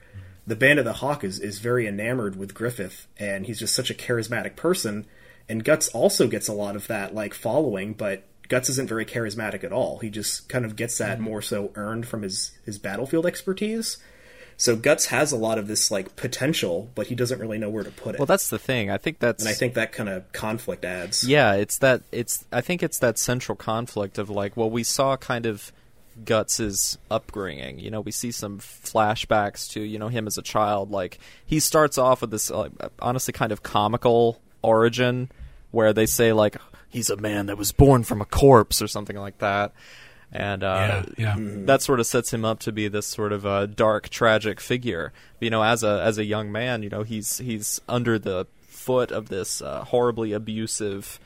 The 0.48 0.56
Band 0.56 0.80
of 0.80 0.86
the 0.86 0.94
Hawk 0.94 1.24
is, 1.24 1.40
is 1.40 1.60
very 1.60 1.86
enamored 1.86 2.36
with 2.36 2.56
Griffith, 2.56 3.08
and 3.18 3.46
he's 3.46 3.60
just 3.60 3.76
such 3.76 3.91
a 3.91 3.94
charismatic 3.94 4.56
person. 4.56 5.06
And 5.48 5.64
Guts 5.64 5.90
also 5.90 6.28
gets 6.28 6.48
a 6.48 6.54
lot 6.54 6.76
of 6.76 6.88
that 6.88 7.14
like 7.14 7.34
following, 7.34 7.94
but 7.94 8.24
Guts 8.48 8.70
isn't 8.70 8.90
very 8.90 9.06
charismatic 9.06 9.64
at 9.64 9.72
all. 9.72 10.00
He 10.00 10.10
just 10.10 10.50
kind 10.50 10.66
of 10.66 10.76
gets 10.76 10.98
that 10.98 11.18
mm-hmm. 11.18 11.26
more 11.26 11.41
so 11.41 11.72
earned 11.76 12.08
from 12.08 12.24
his 12.24 12.58
his 12.66 12.80
battlefield 12.80 13.26
expertise. 13.26 13.98
So 14.60 14.76
Guts 14.76 15.06
has 15.06 15.31
a 15.31 15.38
lot 15.38 15.57
of 15.57 15.68
this 15.68 15.90
like 15.90 16.18
potential, 16.18 16.91
but 16.94 17.07
he 17.07 17.15
doesn't 17.15 17.40
really 17.40 17.57
know 17.57 17.69
where 17.69 17.84
to 17.86 17.91
put 17.91 18.15
it. 18.15 18.19
well 18.19 18.26
that's 18.26 18.49
the 18.49 18.60
thing 18.60 18.91
i 18.91 18.98
think 18.98 19.19
that's 19.19 19.41
and 19.41 19.49
I 19.49 19.53
think 19.53 19.73
that 19.76 19.94
kind 19.94 20.10
of 20.10 20.30
conflict 20.34 20.84
adds. 20.84 21.23
Yeah, 21.27 21.53
it's 21.53 21.77
that 21.80 22.02
it's 22.11 22.45
I 22.52 22.60
think 22.61 22.84
it's 22.84 22.99
that 22.99 23.18
central 23.18 23.56
conflict 23.56 24.18
of 24.18 24.30
like 24.30 24.56
well 24.57 24.69
we 24.69 24.84
saw 24.84 25.15
kind 25.18 25.45
of 25.45 25.72
Guts's 26.26 26.98
upbringing. 27.10 27.80
You 27.80 27.90
know, 27.90 28.02
we 28.02 28.11
see 28.11 28.31
some 28.31 28.60
flashbacks 28.60 29.69
to, 29.72 29.81
you 29.81 29.98
know, 29.98 30.10
him 30.10 30.27
as 30.27 30.38
a 30.38 30.41
child 30.41 30.91
like 30.91 31.19
he 31.45 31.61
starts 31.61 31.98
off 31.98 32.19
with 32.19 32.31
this 32.31 32.52
uh, 32.52 32.68
honestly 33.02 33.31
kind 33.31 33.53
of 33.53 33.64
comical 33.64 34.41
origin 34.61 35.31
where 35.72 35.94
they 35.94 36.06
say 36.06 36.34
like 36.34 36.57
he's 36.90 37.10
a 37.10 37.15
man 37.15 37.45
that 37.45 37.57
was 37.57 37.72
born 37.72 38.03
from 38.03 38.19
a 38.22 38.26
corpse 38.26 38.81
or 38.81 38.88
something 38.88 39.15
like 39.15 39.38
that. 39.38 39.72
And 40.31 40.64
uh 40.64 41.03
yeah, 41.18 41.35
yeah. 41.35 41.45
that 41.65 41.81
sort 41.81 41.99
of 41.99 42.06
sets 42.06 42.31
him 42.34 42.45
up 42.45 42.60
to 42.60 42.72
be 42.72 42.88
this 42.88 43.07
sort 43.07 43.31
of 43.34 43.45
uh, 43.45 43.65
dark, 43.65 44.10
tragic 44.10 44.60
figure. 44.60 45.11
You 45.39 45.49
know, 45.49 45.64
as 45.64 45.84
a 45.84 46.01
as 46.03 46.18
a 46.19 46.23
young 46.26 46.51
man, 46.51 46.84
you 46.84 46.89
know, 46.89 47.01
he's 47.03 47.39
he's 47.39 47.81
under 47.89 48.19
the 48.19 48.45
foot 48.61 49.11
of 49.11 49.30
this 49.30 49.61
uh, 49.61 49.84
horribly 49.85 50.31
abusive, 50.34 51.19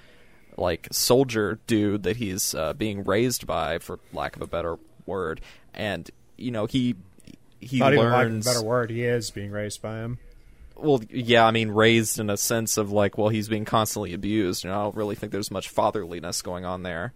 like 0.58 0.88
soldier 0.92 1.60
dude 1.68 2.04
that 2.04 2.18
he's 2.18 2.56
uh, 2.56 2.74
being 2.74 3.04
raised 3.04 3.46
by, 3.46 3.78
for 3.80 4.00
lack 4.14 4.36
of 4.38 4.42
a 4.42 4.48
better 4.48 4.78
word. 5.06 5.42
And 5.74 6.10
you 6.38 6.52
know, 6.52 6.66
he 6.66 6.96
he 7.60 7.80
Not 7.80 7.94
even 7.94 8.06
a 8.06 8.10
learns. 8.10 8.46
better 8.46 8.64
word. 8.64 8.90
He 8.90 9.04
is 9.04 9.32
being 9.32 9.52
raised 9.52 9.82
by 9.82 9.98
him. 10.00 10.18
well, 10.76 11.02
yeah, 11.10 11.46
I 11.46 11.52
mean, 11.52 11.72
raised 11.72 12.20
in 12.20 12.30
a 12.30 12.38
sense 12.38 12.78
of 12.78 12.92
like, 12.92 13.18
well, 13.18 13.30
he's 13.30 13.50
being 13.50 13.66
constantly 13.66 14.14
abused. 14.14 14.64
You 14.64 14.70
know, 14.70 14.80
I 14.80 14.84
don't 14.84 14.96
really 14.96 15.16
think 15.16 15.32
there's 15.34 15.52
much 15.52 15.70
fatherliness 15.70 16.42
going 16.42 16.64
on 16.66 16.84
there. 16.84 17.14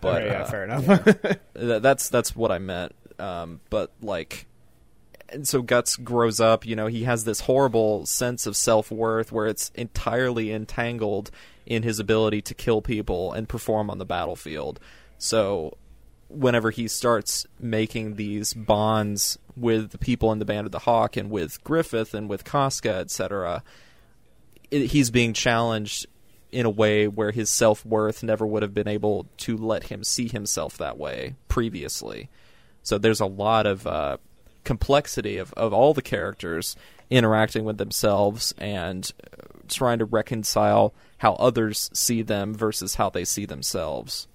But 0.00 0.24
yeah, 0.24 0.42
uh, 0.42 0.44
fair 0.46 0.64
enough. 0.64 1.04
Th- 1.54 1.82
that's 1.82 2.08
that's 2.08 2.36
what 2.36 2.50
I 2.50 2.58
meant. 2.58 2.94
Um, 3.18 3.60
but 3.70 3.92
like, 4.00 4.46
and 5.28 5.46
so 5.46 5.62
Guts 5.62 5.96
grows 5.96 6.40
up. 6.40 6.64
You 6.64 6.76
know, 6.76 6.86
he 6.86 7.04
has 7.04 7.24
this 7.24 7.40
horrible 7.40 8.06
sense 8.06 8.46
of 8.46 8.56
self 8.56 8.90
worth 8.90 9.32
where 9.32 9.46
it's 9.46 9.70
entirely 9.74 10.52
entangled 10.52 11.30
in 11.66 11.82
his 11.82 11.98
ability 11.98 12.42
to 12.42 12.54
kill 12.54 12.82
people 12.82 13.32
and 13.32 13.48
perform 13.48 13.90
on 13.90 13.98
the 13.98 14.04
battlefield. 14.04 14.80
So, 15.18 15.76
whenever 16.28 16.70
he 16.70 16.88
starts 16.88 17.46
making 17.58 18.16
these 18.16 18.54
bonds 18.54 19.38
with 19.56 19.90
the 19.90 19.98
people 19.98 20.32
in 20.32 20.38
the 20.38 20.44
Band 20.44 20.66
of 20.66 20.72
the 20.72 20.80
Hawk 20.80 21.16
and 21.16 21.30
with 21.30 21.62
Griffith 21.64 22.14
and 22.14 22.28
with 22.28 22.44
Casca, 22.44 22.94
etc., 22.94 23.62
he's 24.70 25.10
being 25.10 25.32
challenged 25.32 26.06
in 26.52 26.66
a 26.66 26.70
way 26.70 27.06
where 27.08 27.30
his 27.30 27.50
self 27.50 27.84
worth 27.84 28.22
never 28.22 28.46
would 28.46 28.62
have 28.62 28.74
been 28.74 28.88
able 28.88 29.26
to 29.38 29.56
let 29.56 29.84
him 29.84 30.04
see 30.04 30.28
himself 30.28 30.76
that 30.78 30.98
way 30.98 31.34
previously. 31.48 32.28
So 32.82 32.98
there's 32.98 33.20
a 33.20 33.26
lot 33.26 33.66
of 33.66 33.86
uh, 33.86 34.16
complexity 34.64 35.36
of, 35.36 35.52
of 35.54 35.72
all 35.72 35.94
the 35.94 36.02
characters 36.02 36.76
interacting 37.10 37.64
with 37.64 37.78
themselves 37.78 38.54
and 38.58 39.10
uh, 39.22 39.46
trying 39.68 39.98
to 39.98 40.04
reconcile 40.04 40.94
how 41.18 41.34
others 41.34 41.90
see 41.92 42.22
them 42.22 42.54
versus 42.54 42.94
how 42.94 43.10
they 43.10 43.24
see 43.24 43.44
themselves. 43.44 44.26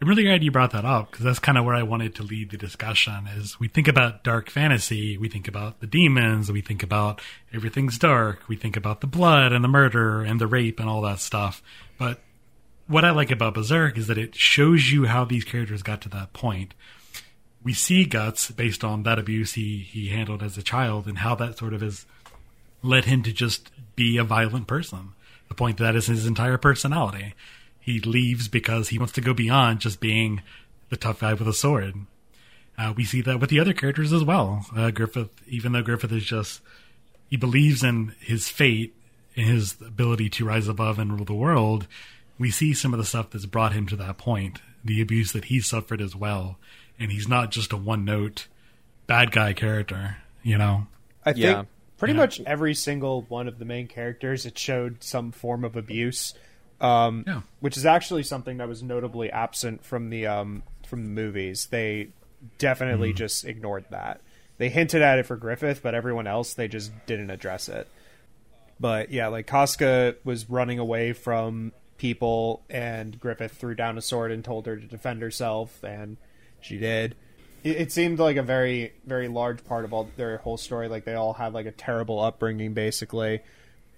I'm 0.00 0.08
really 0.08 0.22
glad 0.22 0.44
you 0.44 0.52
brought 0.52 0.70
that 0.72 0.84
up 0.84 1.10
because 1.10 1.24
that's 1.24 1.40
kind 1.40 1.58
of 1.58 1.64
where 1.64 1.74
I 1.74 1.82
wanted 1.82 2.14
to 2.16 2.22
lead 2.22 2.50
the 2.50 2.56
discussion. 2.56 3.26
Is 3.36 3.58
we 3.58 3.66
think 3.66 3.88
about 3.88 4.22
dark 4.22 4.48
fantasy, 4.48 5.18
we 5.18 5.28
think 5.28 5.48
about 5.48 5.80
the 5.80 5.88
demons, 5.88 6.52
we 6.52 6.60
think 6.60 6.84
about 6.84 7.20
everything's 7.52 7.98
dark, 7.98 8.48
we 8.48 8.54
think 8.54 8.76
about 8.76 9.00
the 9.00 9.08
blood 9.08 9.52
and 9.52 9.64
the 9.64 9.68
murder 9.68 10.22
and 10.22 10.40
the 10.40 10.46
rape 10.46 10.78
and 10.78 10.88
all 10.88 11.00
that 11.02 11.18
stuff. 11.18 11.64
But 11.98 12.20
what 12.86 13.04
I 13.04 13.10
like 13.10 13.32
about 13.32 13.54
Berserk 13.54 13.98
is 13.98 14.06
that 14.06 14.18
it 14.18 14.36
shows 14.36 14.92
you 14.92 15.06
how 15.06 15.24
these 15.24 15.44
characters 15.44 15.82
got 15.82 16.00
to 16.02 16.08
that 16.10 16.32
point. 16.32 16.74
We 17.64 17.74
see 17.74 18.04
guts 18.04 18.52
based 18.52 18.84
on 18.84 19.02
that 19.02 19.18
abuse 19.18 19.54
he 19.54 19.78
he 19.78 20.10
handled 20.10 20.44
as 20.44 20.56
a 20.56 20.62
child 20.62 21.08
and 21.08 21.18
how 21.18 21.34
that 21.34 21.58
sort 21.58 21.74
of 21.74 21.80
has 21.80 22.06
led 22.84 23.06
him 23.06 23.24
to 23.24 23.32
just 23.32 23.72
be 23.96 24.16
a 24.16 24.22
violent 24.22 24.68
person. 24.68 25.14
The 25.48 25.56
point 25.56 25.78
that 25.78 25.96
is 25.96 26.06
his 26.06 26.24
entire 26.24 26.56
personality. 26.56 27.34
He 27.88 28.00
leaves 28.00 28.48
because 28.48 28.90
he 28.90 28.98
wants 28.98 29.14
to 29.14 29.22
go 29.22 29.32
beyond 29.32 29.80
just 29.80 29.98
being 29.98 30.42
the 30.90 30.96
tough 30.98 31.20
guy 31.20 31.32
with 31.32 31.48
a 31.48 31.54
sword. 31.54 31.94
Uh, 32.76 32.92
we 32.94 33.02
see 33.02 33.22
that 33.22 33.40
with 33.40 33.48
the 33.48 33.58
other 33.60 33.72
characters 33.72 34.12
as 34.12 34.22
well. 34.22 34.66
Uh, 34.76 34.90
Griffith, 34.90 35.30
even 35.46 35.72
though 35.72 35.80
Griffith 35.80 36.12
is 36.12 36.24
just, 36.26 36.60
he 37.30 37.38
believes 37.38 37.82
in 37.82 38.14
his 38.20 38.46
fate, 38.50 38.94
and 39.36 39.46
his 39.46 39.80
ability 39.80 40.28
to 40.28 40.44
rise 40.44 40.68
above 40.68 40.98
and 40.98 41.14
rule 41.14 41.24
the 41.24 41.32
world. 41.32 41.86
We 42.38 42.50
see 42.50 42.74
some 42.74 42.92
of 42.92 42.98
the 42.98 43.06
stuff 43.06 43.30
that's 43.30 43.46
brought 43.46 43.72
him 43.72 43.86
to 43.86 43.96
that 43.96 44.18
point, 44.18 44.60
the 44.84 45.00
abuse 45.00 45.32
that 45.32 45.46
he 45.46 45.58
suffered 45.60 46.02
as 46.02 46.14
well, 46.14 46.58
and 46.98 47.10
he's 47.10 47.26
not 47.26 47.50
just 47.50 47.72
a 47.72 47.76
one-note 47.78 48.48
bad 49.06 49.32
guy 49.32 49.54
character. 49.54 50.18
You 50.42 50.58
know, 50.58 50.88
I 51.24 51.32
think 51.32 51.42
Yeah. 51.44 51.62
pretty 51.96 52.12
Yeah. 52.12 52.20
much 52.20 52.40
every 52.40 52.74
single 52.74 53.22
one 53.22 53.48
of 53.48 53.58
the 53.58 53.64
main 53.64 53.86
characters 53.88 54.44
it 54.44 54.58
showed 54.58 55.02
some 55.02 55.32
form 55.32 55.64
of 55.64 55.74
abuse, 55.74 56.34
um, 56.80 57.24
Yeah. 57.26 57.40
which 57.60 57.76
is 57.76 57.84
actually 57.86 58.22
something 58.22 58.58
that 58.58 58.68
was 58.68 58.82
notably 58.82 59.30
absent 59.30 59.84
from 59.84 60.10
the 60.10 60.26
um, 60.26 60.62
from 60.86 61.02
the 61.04 61.10
movies. 61.10 61.66
They 61.66 62.08
definitely 62.58 63.12
just 63.12 63.44
ignored 63.44 63.84
that. 63.90 64.20
They 64.58 64.68
hinted 64.68 65.02
at 65.02 65.18
it 65.18 65.26
for 65.26 65.36
Griffith, 65.36 65.82
but 65.82 65.94
everyone 65.94 66.26
else 66.26 66.54
they 66.54 66.68
just 66.68 66.92
didn't 67.06 67.30
address 67.30 67.68
it. 67.68 67.88
But 68.80 69.10
yeah, 69.10 69.28
like 69.28 69.46
Casca 69.46 70.16
was 70.24 70.48
running 70.48 70.78
away 70.78 71.12
from 71.12 71.72
people, 71.96 72.62
and 72.70 73.18
Griffith 73.18 73.52
threw 73.52 73.74
down 73.74 73.98
a 73.98 74.02
sword 74.02 74.30
and 74.30 74.44
told 74.44 74.66
her 74.66 74.76
to 74.76 74.86
defend 74.86 75.20
herself, 75.20 75.82
and 75.82 76.16
she 76.60 76.78
did. 76.78 77.16
It, 77.64 77.76
it 77.76 77.92
seemed 77.92 78.20
like 78.20 78.36
a 78.36 78.42
very, 78.42 78.92
very 79.04 79.26
large 79.26 79.64
part 79.64 79.84
of 79.84 79.92
all 79.92 80.08
their 80.16 80.36
whole 80.38 80.56
story. 80.56 80.88
Like 80.88 81.04
they 81.04 81.14
all 81.14 81.32
had 81.32 81.52
like 81.54 81.66
a 81.66 81.72
terrible 81.72 82.20
upbringing, 82.20 82.72
basically. 82.72 83.40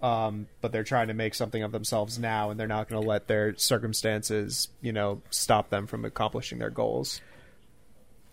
Um, 0.03 0.47
but 0.63 0.73
they're 0.73 0.85
trying 0.85 1.09
to 1.09 1.15
make 1.15 1.35
something 1.35 1.63
of 1.63 1.73
themselves 1.73 2.19
now, 2.19 2.51
and 2.51 2.59
they're 2.59 2.67
not 2.67 2.89
going 2.89 3.03
to 3.03 3.07
let 3.07 3.27
their 3.27 3.55
circumstances, 3.57 4.69
you 4.81 4.93
know, 4.93 5.21
stop 5.29 5.69
them 5.69 5.87
from 5.87 6.07
accomplishing 6.07 6.59
their 6.59 6.71
goals. 6.71 7.21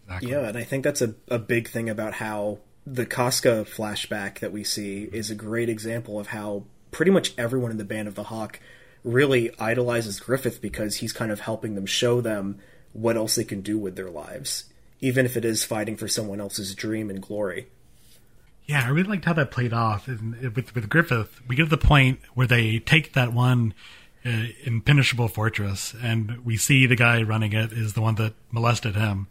exactly. 0.05 0.31
Yeah, 0.31 0.47
and 0.47 0.57
I 0.57 0.63
think 0.63 0.85
that's 0.85 1.01
a, 1.01 1.15
a 1.27 1.39
big 1.39 1.67
thing 1.67 1.89
about 1.89 2.13
how 2.13 2.59
the 2.85 3.05
Casca 3.05 3.65
flashback 3.69 4.39
that 4.39 4.53
we 4.53 4.63
see 4.63 5.09
is 5.11 5.29
a 5.29 5.35
great 5.35 5.67
example 5.67 6.19
of 6.21 6.27
how 6.27 6.63
pretty 6.91 7.11
much 7.11 7.33
everyone 7.37 7.71
in 7.71 7.77
the 7.77 7.83
Band 7.83 8.07
of 8.07 8.15
the 8.15 8.23
Hawk 8.23 8.61
really 9.03 9.51
idolizes 9.59 10.21
Griffith 10.21 10.61
because 10.61 10.97
he's 10.97 11.11
kind 11.11 11.31
of 11.31 11.41
helping 11.41 11.75
them 11.75 11.85
show 11.85 12.21
them 12.21 12.59
what 12.93 13.17
else 13.17 13.35
they 13.35 13.43
can 13.43 13.61
do 13.61 13.77
with 13.77 13.95
their 13.95 14.09
lives, 14.09 14.65
even 15.01 15.25
if 15.25 15.35
it 15.35 15.45
is 15.45 15.63
fighting 15.63 15.97
for 15.97 16.07
someone 16.07 16.39
else's 16.39 16.73
dream 16.73 17.09
and 17.09 17.21
glory. 17.21 17.67
Yeah, 18.67 18.83
I 18.85 18.89
really 18.89 19.07
liked 19.09 19.25
how 19.25 19.33
that 19.33 19.49
played 19.51 19.73
off. 19.73 20.07
And 20.07 20.35
with 20.55 20.75
with 20.75 20.89
Griffith, 20.89 21.41
we 21.47 21.55
get 21.55 21.63
to 21.63 21.69
the 21.69 21.77
point 21.77 22.19
where 22.33 22.47
they 22.47 22.79
take 22.79 23.13
that 23.13 23.31
one 23.33 23.73
uh, 24.25 24.47
impenetrable 24.65 25.29
fortress, 25.29 25.95
and 26.01 26.43
we 26.43 26.57
see 26.57 26.85
the 26.85 26.97
guy 26.97 27.21
running 27.21 27.53
it 27.53 27.71
is 27.71 27.93
the 27.93 28.01
one 28.01 28.15
that 28.15 28.33
molested 28.51 28.95
him 28.95 29.27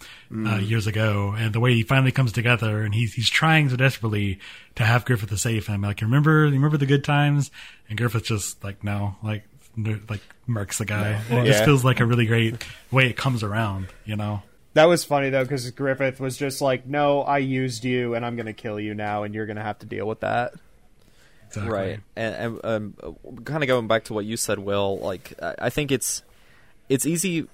uh, 0.47 0.57
years 0.57 0.87
ago. 0.87 1.35
And 1.37 1.53
the 1.53 1.61
way 1.61 1.75
he 1.75 1.83
finally 1.83 2.13
comes 2.13 2.33
together, 2.33 2.83
and 2.83 2.95
he's 2.95 3.13
he's 3.13 3.29
trying 3.29 3.69
so 3.69 3.77
desperately 3.77 4.39
to 4.77 4.85
have 4.85 5.05
Griffith 5.05 5.29
to 5.29 5.37
save 5.37 5.67
him. 5.67 5.83
Like, 5.83 6.01
remember, 6.01 6.47
you 6.47 6.53
remember 6.53 6.79
the 6.79 6.87
good 6.87 7.05
times? 7.05 7.51
And 7.91 7.99
Griffith 7.99 8.25
just 8.25 8.65
like 8.65 8.83
no, 8.83 9.17
like 9.23 9.45
no, 9.77 9.99
like 10.09 10.23
murks 10.49 10.79
the 10.79 10.87
guy. 10.87 11.21
And 11.29 11.41
it 11.41 11.47
just 11.47 11.59
Yeah. 11.61 11.65
feels 11.67 11.85
like 11.85 12.01
a 12.01 12.07
really 12.07 12.25
great 12.25 12.65
way 12.91 13.09
it 13.11 13.19
comes 13.19 13.43
around. 13.43 13.89
You 14.07 14.17
know. 14.17 14.43
That 14.77 14.89
was 14.89 15.07
funny 15.07 15.31
though, 15.31 15.43
because 15.43 15.71
Griffith 15.71 16.21
was 16.21 16.37
just 16.37 16.61
like, 16.61 16.87
"No, 16.87 17.23
I 17.23 17.39
used 17.39 17.83
you, 17.83 18.13
and 18.13 18.27
I'm 18.27 18.37
gonna 18.37 18.53
kill 18.53 18.79
you 18.79 18.93
now, 18.93 19.23
and 19.23 19.35
you're 19.35 19.47
gonna 19.47 19.63
have 19.63 19.79
to 19.79 19.87
deal 19.87 20.07
with 20.07 20.21
that." 20.21 20.53
Exactly. 21.47 21.73
Right, 21.73 22.01
and, 22.15 22.35
and 22.35 22.61
um, 22.63 23.17
kind 23.47 23.63
of 23.63 23.69
going 23.69 23.89
back 23.89 24.05
to 24.05 24.13
what 24.13 24.27
you 24.27 24.37
said, 24.37 24.59
Will. 24.59 24.99
Like, 24.99 25.33
I 25.41 25.55
I 25.59 25.71
think 25.71 25.91
it's 25.91 26.23
it's 26.91 27.07
easy. 27.07 27.49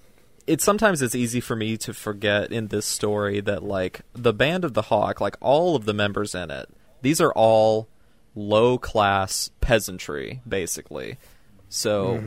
It's 0.48 0.64
sometimes 0.64 1.00
it's 1.00 1.14
easy 1.14 1.38
for 1.38 1.54
me 1.54 1.76
to 1.76 1.94
forget 1.94 2.50
in 2.50 2.66
this 2.68 2.86
story 2.86 3.40
that 3.40 3.62
like 3.62 4.00
the 4.14 4.32
band 4.32 4.64
of 4.64 4.74
the 4.74 4.82
Hawk, 4.82 5.20
like 5.20 5.36
all 5.40 5.76
of 5.76 5.84
the 5.84 5.94
members 5.94 6.34
in 6.34 6.50
it, 6.50 6.68
these 7.02 7.20
are 7.20 7.32
all 7.34 7.86
low 8.34 8.78
class 8.78 9.48
peasantry, 9.60 10.40
basically. 10.48 11.18
So 11.68 12.20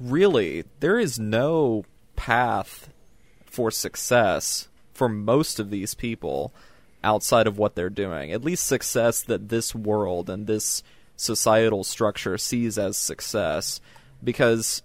really, 0.00 0.64
there 0.80 0.98
is 0.98 1.20
no 1.20 1.84
path 2.16 2.88
for 3.50 3.70
success 3.70 4.68
for 4.94 5.08
most 5.08 5.58
of 5.58 5.70
these 5.70 5.94
people 5.94 6.54
outside 7.02 7.46
of 7.46 7.58
what 7.58 7.74
they're 7.74 7.90
doing. 7.90 8.32
At 8.32 8.44
least 8.44 8.66
success 8.66 9.22
that 9.22 9.48
this 9.48 9.74
world 9.74 10.28
and 10.28 10.46
this 10.46 10.82
societal 11.16 11.84
structure 11.84 12.38
sees 12.38 12.78
as 12.78 12.96
success. 12.96 13.80
Because, 14.22 14.82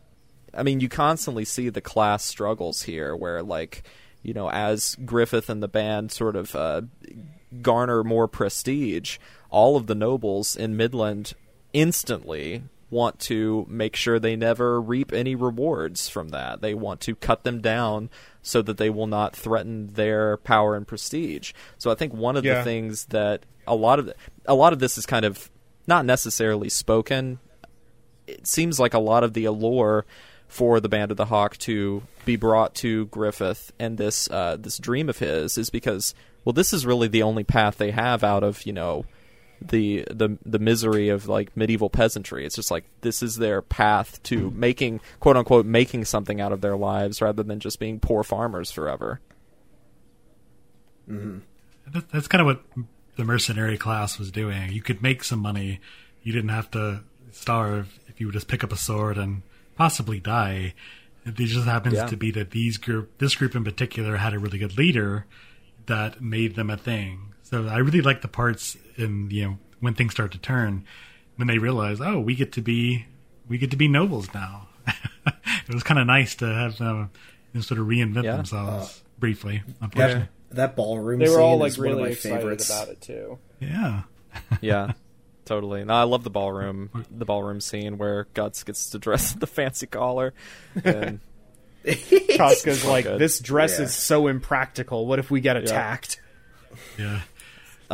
I 0.54 0.64
mean, 0.64 0.80
you 0.80 0.90
constantly 0.90 1.46
see 1.46 1.70
the 1.70 1.82
class 1.82 2.24
struggles 2.24 2.84
here 2.84 3.16
where, 3.16 3.44
like, 3.44 3.84
you 4.24 4.34
know, 4.34 4.50
as 4.50 4.96
Griffith 5.06 5.50
and 5.50 5.62
the 5.62 5.68
band 5.68 6.12
sort 6.12 6.36
of 6.36 6.56
uh, 6.56 6.82
garner 7.62 8.04
more 8.04 8.28
prestige, 8.28 9.18
all 9.50 9.78
of 9.78 9.88
the 9.88 9.96
nobles 9.96 10.56
in 10.56 10.78
Midland 10.78 11.34
instantly 11.74 12.64
want 12.96 13.20
to 13.20 13.66
make 13.70 13.96
sure 13.96 14.18
they 14.20 14.36
never 14.36 14.80
reap 14.82 15.12
any 15.14 15.36
rewards 15.36 16.08
from 16.10 16.30
that. 16.30 16.62
They 16.62 16.74
want 16.74 17.02
to 17.02 17.16
cut 17.16 17.44
them 17.44 17.60
down 17.62 18.10
so 18.42 18.62
that 18.62 18.78
they 18.78 18.90
will 18.90 19.08
not 19.08 19.36
threaten 19.36 19.88
their 19.94 20.38
power 20.38 20.76
and 20.76 20.88
prestige. 20.88 21.52
So 21.78 21.92
I 21.92 21.96
think 21.96 22.14
one 22.14 22.38
of 22.38 22.46
Yeah. 22.46 22.60
the 22.60 22.64
things 22.64 23.06
that 23.08 23.46
a 23.68 23.76
lot 23.76 24.00
of 24.00 24.12
a 24.46 24.56
lot 24.56 24.72
of 24.74 24.80
this 24.80 24.98
is 24.98 25.06
kind 25.06 25.26
of 25.26 25.50
not 25.88 26.06
necessarily 26.06 26.70
spoken. 26.70 27.40
It 28.28 28.48
seems 28.48 28.80
like 28.80 28.94
a 28.94 29.00
lot 29.00 29.24
of 29.24 29.34
the 29.34 29.46
allure 29.46 30.06
for 30.48 30.80
the 30.80 30.90
Band 30.90 31.12
of 31.12 31.18
the 31.18 31.26
Hawk 31.26 31.58
to 31.58 32.04
be 32.24 32.36
brought 32.36 32.74
to 32.76 33.08
Griffith 33.08 33.72
and 33.80 33.98
this 33.98 34.30
uh, 34.32 34.58
this 34.60 34.78
dream 34.78 35.10
of 35.10 35.20
his 35.20 35.58
is 35.58 35.70
because 35.70 36.14
well, 36.44 36.54
this 36.54 36.72
is 36.74 36.86
really 36.86 37.08
the 37.08 37.24
only 37.24 37.44
path 37.44 37.78
they 37.78 37.92
have 37.92 38.24
out 38.24 38.44
of 38.44 38.66
you 38.66 38.74
know 38.74 39.06
the 39.62 40.06
the 40.10 40.38
the 40.46 40.60
misery 40.60 41.10
of 41.10 41.28
like 41.28 41.56
medieval 41.56 41.90
peasantry. 41.90 42.46
It's 42.46 42.56
just 42.56 42.72
like 42.72 42.86
this 43.02 43.24
is 43.24 43.38
their 43.38 43.62
path 43.62 44.22
to 44.24 44.50
mm-hmm. 44.50 44.60
making 44.60 45.02
quote 45.20 45.38
unquote 45.38 45.66
making 45.66 46.06
something 46.06 46.42
out 46.42 46.52
of 46.52 46.62
their 46.62 46.76
lives 46.76 47.22
rather 47.22 47.44
than 47.44 47.60
just 47.60 47.80
being 47.80 48.00
poor 48.00 48.24
farmers 48.24 48.72
forever. 48.72 49.20
Mm-hmm. 51.10 51.40
That- 51.92 52.10
That's 52.10 52.28
kind 52.28 52.42
of 52.42 52.46
what 52.48 52.64
the 53.16 53.24
mercenary 53.24 53.78
class 53.78 54.20
was 54.20 54.32
doing. 54.32 54.72
You 54.72 54.82
could 54.82 55.02
make 55.02 55.24
some 55.24 55.40
money. 55.40 55.80
You 56.24 56.34
didn't 56.34 56.50
have 56.50 56.72
to 56.72 57.04
starve 57.32 58.00
if 58.08 58.20
you 58.20 58.28
would 58.28 58.34
just 58.34 58.48
pick 58.48 58.64
up 58.64 58.72
a 58.72 58.78
sword 58.78 59.18
and 59.18 59.44
possibly 59.76 60.20
die. 60.20 60.74
It 61.26 61.36
just 61.36 61.66
happens 61.66 61.96
Yeah. 61.96 62.08
to 62.08 62.18
be 62.18 62.32
that 62.32 62.52
these 62.52 62.78
group, 62.78 63.18
this 63.18 63.36
group 63.36 63.56
in 63.56 63.64
particular, 63.64 64.18
had 64.18 64.34
a 64.34 64.40
really 64.40 64.58
good 64.58 64.78
leader 64.78 65.26
that 65.86 66.22
made 66.22 66.56
them 66.56 66.70
a 66.70 66.78
thing. 66.78 67.34
So 67.46 67.68
I 67.68 67.78
really 67.78 68.02
like 68.02 68.22
the 68.22 68.28
parts 68.28 68.76
in 68.98 69.30
you 69.32 69.46
know 69.46 69.58
when 69.80 69.94
things 69.94 70.12
start 70.14 70.32
to 70.34 70.38
turn 70.40 70.84
when 71.38 71.48
they 71.48 71.58
realize, 71.60 72.02
oh, 72.02 72.20
we 72.20 72.34
get 72.36 72.52
to 72.54 72.62
be 72.62 73.06
we 73.48 73.58
get 73.58 73.72
to 73.72 73.78
be 73.78 73.88
nobles 73.88 74.34
now. 74.34 74.68
it 75.28 75.74
was 75.74 75.84
kind 75.84 76.00
of 76.00 76.08
nice 76.08 76.36
to 76.36 76.46
have 76.46 76.78
them 76.78 77.12
you 77.54 77.60
know, 77.60 77.62
sort 77.62 77.80
of 77.80 77.88
reinvent 77.88 78.24
Yeah. 78.24 78.36
themselves 78.38 79.00
uh, 79.00 79.10
briefly. 79.20 79.64
Unfortunately, 79.82 80.28
That 80.52 80.76
ballroom 80.76 81.20
They 81.20 81.26
were 81.30 81.36
scene 81.36 81.42
all 81.42 81.58
like 81.58 81.70
is 81.70 81.78
one 81.78 81.88
of 81.90 81.98
really 81.98 82.12
excited 82.14 82.38
favorites. 82.40 82.70
about 82.70 82.90
it 82.90 83.02
too. 83.02 83.38
yeah. 83.60 84.02
yeah, 84.62 84.92
totally. 85.46 85.86
No, 85.86 85.94
I 85.94 86.04
love 86.04 86.24
the 86.24 86.30
ballroom, 86.30 86.90
the 87.10 87.26
ballroom 87.26 87.62
scene 87.62 87.98
where 87.98 88.28
Guts 88.34 88.64
gets 88.64 88.90
to 88.90 89.00
dress 89.00 89.34
the 89.40 89.48
fancy 89.48 89.88
collar, 89.88 90.34
and 90.84 91.20
Casca's 92.30 92.84
like, 92.86 93.06
good. 93.06 93.20
"This 93.20 93.40
dress 93.40 93.78
Yeah. 93.80 93.86
is 93.86 93.94
so 93.94 94.28
impractical. 94.28 95.06
What 95.06 95.20
if 95.20 95.30
we 95.32 95.40
get 95.42 95.56
attacked?" 95.58 96.20
Yeah. 97.00 97.22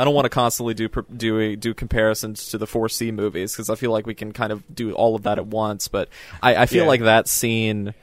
I 0.02 0.04
don't 0.04 0.16
want 0.16 0.26
to 0.26 0.30
constantly 0.30 0.74
do 0.74 0.90
do 1.16 1.56
do 1.56 1.74
comparisons 1.74 2.48
to 2.50 2.58
the 2.58 2.66
4C 2.66 3.14
movies 3.14 3.54
because 3.54 3.70
I 3.70 3.76
feel 3.76 3.92
like 3.92 4.08
we 4.08 4.16
can 4.16 4.32
kind 4.32 4.52
of 4.52 4.64
do 4.74 4.94
all 4.94 5.16
of 5.16 5.24
that 5.24 5.38
at 5.38 5.46
once. 5.48 5.88
But 5.88 6.10
I, 6.42 6.56
I 6.56 6.66
feel 6.66 6.84
Yeah. 6.84 6.88
like 6.90 7.02
that 7.02 7.28
scene, 7.28 7.94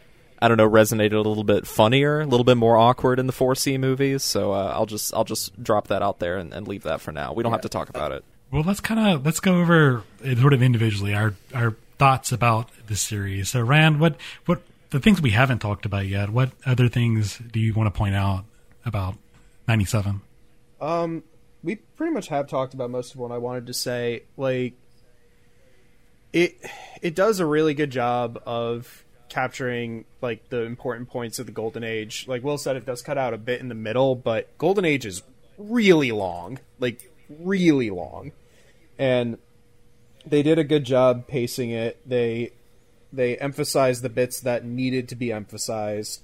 I 0.41 0.47
don't 0.49 0.57
know, 0.59 0.69
resonated 0.71 1.15
a 1.15 1.17
little 1.29 1.43
bit 1.45 1.67
funnier, 1.67 2.21
a 2.21 2.27
little 2.27 2.45
bit 2.45 2.57
more 2.57 2.77
awkward 2.77 3.19
in 3.19 3.27
the 3.27 3.33
4C 3.33 3.79
movies. 3.81 4.23
So 4.23 4.53
uh, 4.53 4.73
I'll 4.75 4.87
just 4.87 5.13
I'll 5.13 5.25
just 5.25 5.61
drop 5.63 5.89
that 5.89 6.01
out 6.03 6.21
there 6.21 6.39
and, 6.39 6.55
and 6.55 6.69
leave 6.69 6.85
that 6.85 7.01
for 7.01 7.11
now. 7.11 7.33
We 7.33 7.43
don't 7.43 7.53
have 7.53 7.63
to 7.63 7.69
talk 7.69 7.89
about 7.89 8.13
it. 8.13 8.25
Well, 8.51 8.63
let's 8.63 8.81
kind 8.81 9.01
of 9.15 9.27
let's 9.27 9.41
go 9.41 9.61
over 9.61 10.05
sort 10.41 10.53
of 10.53 10.63
individually 10.63 11.15
our 11.15 11.35
our 11.55 11.77
thoughts 11.99 12.31
about 12.31 12.71
the 12.87 12.95
series. 12.97 13.49
So, 13.51 13.61
Ryan, 13.61 13.99
what 13.99 14.17
what 14.47 14.63
the 14.91 15.01
things 15.01 15.21
we 15.21 15.31
haven't 15.33 15.59
talked 15.59 15.85
about 15.85 16.07
yet? 16.07 16.31
What 16.31 16.53
other 16.65 16.89
things 16.89 17.37
do 17.39 17.59
you 17.61 17.75
want 17.75 17.93
to 17.93 17.99
point 17.99 18.15
out 18.15 18.45
about 18.87 19.17
ninety 19.67 19.85
seven? 19.85 20.21
Um, 20.81 21.25
we 21.63 21.77
pretty 21.77 22.13
much 22.13 22.29
have 22.29 22.49
talked 22.49 22.75
about 22.75 22.91
most 22.91 23.15
of 23.15 23.21
what 23.21 23.33
I 23.33 23.39
wanted 23.39 23.67
to 23.67 23.75
say. 23.75 24.23
Like, 24.37 24.75
it 26.33 26.57
it 27.03 27.15
does 27.15 27.41
a 27.41 27.47
really 27.47 27.75
good 27.75 27.91
job 27.91 28.41
of 28.47 29.05
capturing 29.29 30.05
like 30.21 30.49
the 30.49 30.63
important 30.63 31.09
points 31.09 31.39
of 31.39 31.47
the 31.47 31.53
golden 31.53 31.85
age. 31.85 32.27
Like 32.29 32.43
Will 32.43 32.59
said, 32.59 32.77
it 32.77 32.87
does 32.87 33.03
cut 33.03 33.19
out 33.19 33.35
a 33.35 33.39
bit 33.39 33.61
in 33.61 33.69
the 33.69 33.75
middle, 33.75 34.15
but 34.15 34.57
golden 34.59 34.85
age 34.85 35.07
is 35.07 35.23
really 35.57 36.13
long, 36.13 36.59
like 36.79 37.11
really 37.29 37.91
long, 37.91 38.33
and 38.99 39.39
they 40.27 40.43
did 40.43 40.59
a 40.59 40.65
good 40.65 40.85
job 40.85 41.27
pacing 41.27 41.71
it. 41.71 42.01
They 42.09 42.53
they 43.13 43.37
emphasized 43.39 44.03
the 44.03 44.09
bits 44.09 44.41
that 44.41 44.65
needed 44.65 45.09
to 45.09 45.17
be 45.17 45.33
emphasized, 45.33 46.23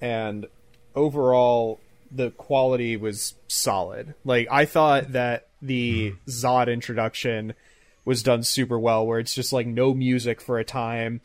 and 0.00 0.46
overall 0.94 1.80
the 2.14 2.30
quality 2.30 2.96
was 2.96 3.34
solid. 3.48 4.14
Like 4.24 4.48
I 4.50 4.64
thought 4.64 5.12
that 5.12 5.48
the 5.60 6.14
Zod 6.28 6.72
introduction 6.72 7.54
was 8.04 8.22
done 8.22 8.42
super 8.42 8.78
well 8.78 9.06
where 9.06 9.18
it's 9.18 9.34
just 9.34 9.52
like 9.52 9.66
no 9.66 9.94
music 9.94 10.40
for 10.40 10.58
a 10.58 10.64
time 10.64 11.20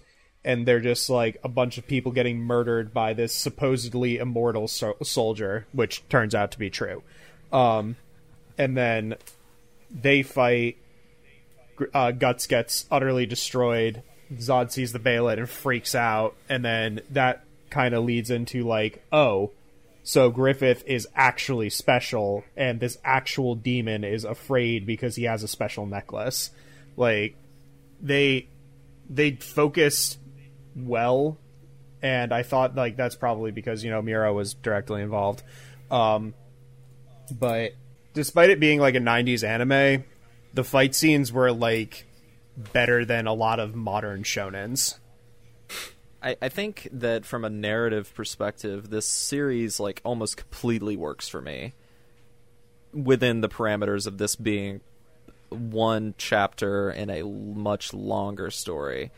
and 0.46 0.66
they're 0.66 0.80
just 0.80 1.10
like 1.10 1.38
a 1.44 1.50
bunch 1.50 1.78
of 1.78 1.86
people 1.86 2.14
getting 2.14 2.40
murdered 2.40 2.94
by 2.94 3.14
this 3.14 3.34
supposedly 3.34 4.18
immortal 4.18 4.68
so- 4.68 4.96
soldier 5.04 5.68
which 5.74 6.08
turns 6.08 6.34
out 6.34 6.52
to 6.52 6.60
be 6.60 6.70
true. 6.70 7.04
Um 7.52 7.98
and 8.58 8.78
then 8.78 9.16
they 9.92 10.24
fight 10.24 10.78
uh, 11.94 12.12
Guts 12.12 12.48
gets 12.48 12.86
utterly 12.92 13.26
destroyed. 13.26 14.04
Zod 14.34 14.72
sees 14.72 14.92
the 14.92 15.00
Behelit 15.00 15.38
and 15.38 15.50
freaks 15.50 15.96
out, 15.96 16.36
and 16.48 16.64
then 16.64 17.02
that 17.12 17.44
kind 17.70 17.94
of 17.94 18.04
leads 18.04 18.30
into 18.30 18.64
like, 18.64 19.04
oh, 19.12 19.52
so 20.10 20.32
Griffith 20.32 20.84
is 20.88 21.08
actually 21.14 21.70
special, 21.70 22.44
and 22.58 22.80
this 22.80 22.98
actual 23.04 23.54
demon 23.54 24.04
is 24.04 24.24
afraid 24.24 24.88
because 24.88 25.16
he 25.16 25.26
has 25.26 25.44
a 25.44 25.48
special 25.48 25.86
necklace. 25.86 26.50
Like, 26.98 27.36
they 28.02 28.48
they 29.08 29.34
focused 29.34 30.18
well, 30.76 31.38
and 32.02 32.34
I 32.34 32.42
thought 32.42 32.76
like 32.76 32.98
that's 32.98 33.14
probably 33.14 33.52
because 33.52 33.84
you 33.84 33.92
know 33.92 34.02
Miura 34.02 34.34
was 34.34 34.56
directly 34.56 35.04
involved. 35.04 35.44
Um, 35.92 36.34
but 37.32 37.74
despite 38.16 38.50
it 38.50 38.60
being 38.60 38.80
like 38.80 38.96
a 38.96 39.00
90s 39.00 39.48
anime, 39.48 40.06
the 40.56 40.64
fight 40.64 40.96
scenes 40.96 41.32
were 41.32 41.52
like 41.52 42.08
better 42.58 43.06
than 43.06 43.28
a 43.28 43.34
lot 43.34 43.60
of 43.60 43.76
modern 43.76 44.24
shonens. 44.24 44.98
I, 46.22 46.36
I 46.42 46.50
think 46.50 46.88
that 46.92 47.26
from 47.26 47.46
a 47.46 47.50
narrative 47.50 48.14
perspective, 48.14 48.90
this 48.90 49.06
series 49.06 49.80
like 49.80 50.02
almost 50.04 50.38
completely 50.38 50.98
works 50.98 51.28
for 51.28 51.42
me 51.42 51.74
within 52.94 53.42
the 53.42 53.50
parameters 53.50 54.08
of 54.08 54.18
this 54.18 54.36
being 54.36 54.82
one 55.50 56.14
chapter 56.18 56.92
in 56.92 57.10
a 57.10 57.24
much 57.24 57.94
longer 57.94 58.52
story. 58.52 59.12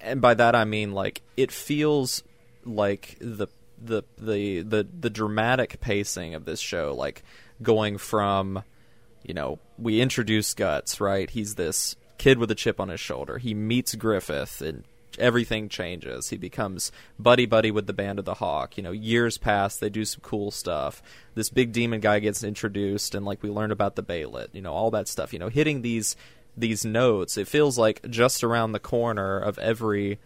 and 0.00 0.20
by 0.20 0.34
that 0.34 0.54
I 0.54 0.64
mean 0.64 0.92
like 0.92 1.22
it 1.36 1.50
feels 1.52 2.22
like 2.64 3.16
the 3.20 3.48
the 3.82 4.02
the 4.18 4.62
the 4.62 4.86
the 4.98 5.10
dramatic 5.10 5.80
pacing 5.80 6.34
of 6.34 6.44
this 6.44 6.60
show, 6.60 6.94
like 6.96 7.22
going 7.62 7.98
from, 7.98 8.62
you 9.22 9.34
know, 9.34 9.58
we 9.78 10.00
introduce 10.00 10.54
Guts, 10.54 11.00
right? 11.00 11.28
He's 11.30 11.54
this 11.54 11.96
kid 12.18 12.38
with 12.38 12.50
a 12.50 12.54
chip 12.54 12.78
on 12.78 12.88
his 12.88 13.00
shoulder. 13.00 13.38
He 13.38 13.54
meets 13.54 13.94
Griffith 13.94 14.60
and 14.60 14.84
everything 15.18 15.68
changes. 15.68 16.30
He 16.30 16.36
becomes 16.36 16.92
buddy 17.18 17.46
buddy 17.46 17.70
with 17.70 17.86
the 17.86 17.92
Band 17.92 18.18
of 18.18 18.24
the 18.24 18.34
Hawk. 18.34 18.76
You 18.76 18.82
know, 18.82 18.92
years 18.92 19.38
pass, 19.38 19.76
they 19.76 19.90
do 19.90 20.04
some 20.04 20.20
cool 20.22 20.50
stuff. 20.50 21.02
This 21.34 21.50
big 21.50 21.72
demon 21.72 22.00
guy 22.00 22.20
gets 22.20 22.44
introduced, 22.44 23.14
and 23.14 23.24
like 23.24 23.42
we 23.42 23.50
learn 23.50 23.70
about 23.70 23.96
the 23.96 24.02
Behelit. 24.02 24.48
You 24.52 24.62
know, 24.62 24.72
all 24.72 24.90
that 24.92 25.08
stuff. 25.08 25.32
You 25.32 25.38
know, 25.38 25.48
hitting 25.48 25.82
these 25.82 26.16
these 26.56 26.84
notes, 26.84 27.36
it 27.36 27.48
feels 27.48 27.78
like 27.78 28.08
just 28.08 28.44
around 28.44 28.72
the 28.72 28.78
corner 28.78 29.38
of 29.38 29.58
every 29.58 30.18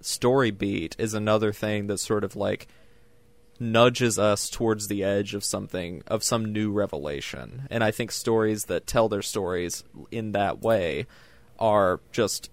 story 0.00 0.50
beat 0.50 0.94
is 0.98 1.14
another 1.14 1.52
thing 1.52 1.86
that 1.88 1.98
sort 1.98 2.24
of 2.24 2.36
like 2.36 2.68
nudges 3.60 4.18
us 4.18 4.48
towards 4.48 4.86
the 4.86 5.02
edge 5.02 5.34
of 5.34 5.42
something 5.42 6.02
of 6.06 6.22
some 6.22 6.52
new 6.52 6.70
revelation 6.70 7.66
and 7.70 7.82
i 7.82 7.90
think 7.90 8.12
stories 8.12 8.66
that 8.66 8.86
tell 8.86 9.08
their 9.08 9.22
stories 9.22 9.82
in 10.12 10.30
that 10.30 10.60
way 10.60 11.04
are 11.58 11.98
just 12.12 12.50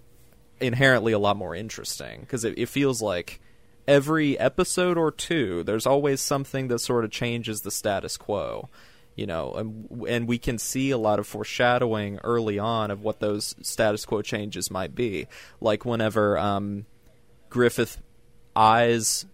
inherently 0.59 1.13
a 1.13 1.19
lot 1.19 1.37
more 1.37 1.55
interesting 1.55 2.21
because 2.21 2.43
it, 2.43 2.57
it 2.57 2.67
feels 2.67 3.01
like 3.01 3.39
every 3.87 4.37
episode 4.39 4.97
or 4.97 5.11
two 5.11 5.63
there's 5.63 5.85
always 5.85 6.19
something 6.21 6.67
that 6.69 6.79
sort 6.79 7.05
of 7.05 7.11
changes 7.11 7.61
the 7.61 7.71
status 7.71 8.17
quo 8.17 8.67
you 9.15 9.25
know 9.25 9.53
and, 9.53 9.89
and 10.07 10.27
we 10.27 10.37
can 10.37 10.57
see 10.57 10.91
a 10.91 10.97
lot 10.97 11.19
of 11.19 11.27
foreshadowing 11.27 12.19
early 12.23 12.59
on 12.59 12.91
of 12.91 13.01
what 13.01 13.19
those 13.19 13.55
status 13.61 14.05
quo 14.05 14.21
changes 14.21 14.69
might 14.69 14.93
be. 14.93 15.27
Like 15.61 15.85
whenever 15.85 16.37
um, 16.37 16.85
griffith 17.49 18.01
eyes 18.55 19.25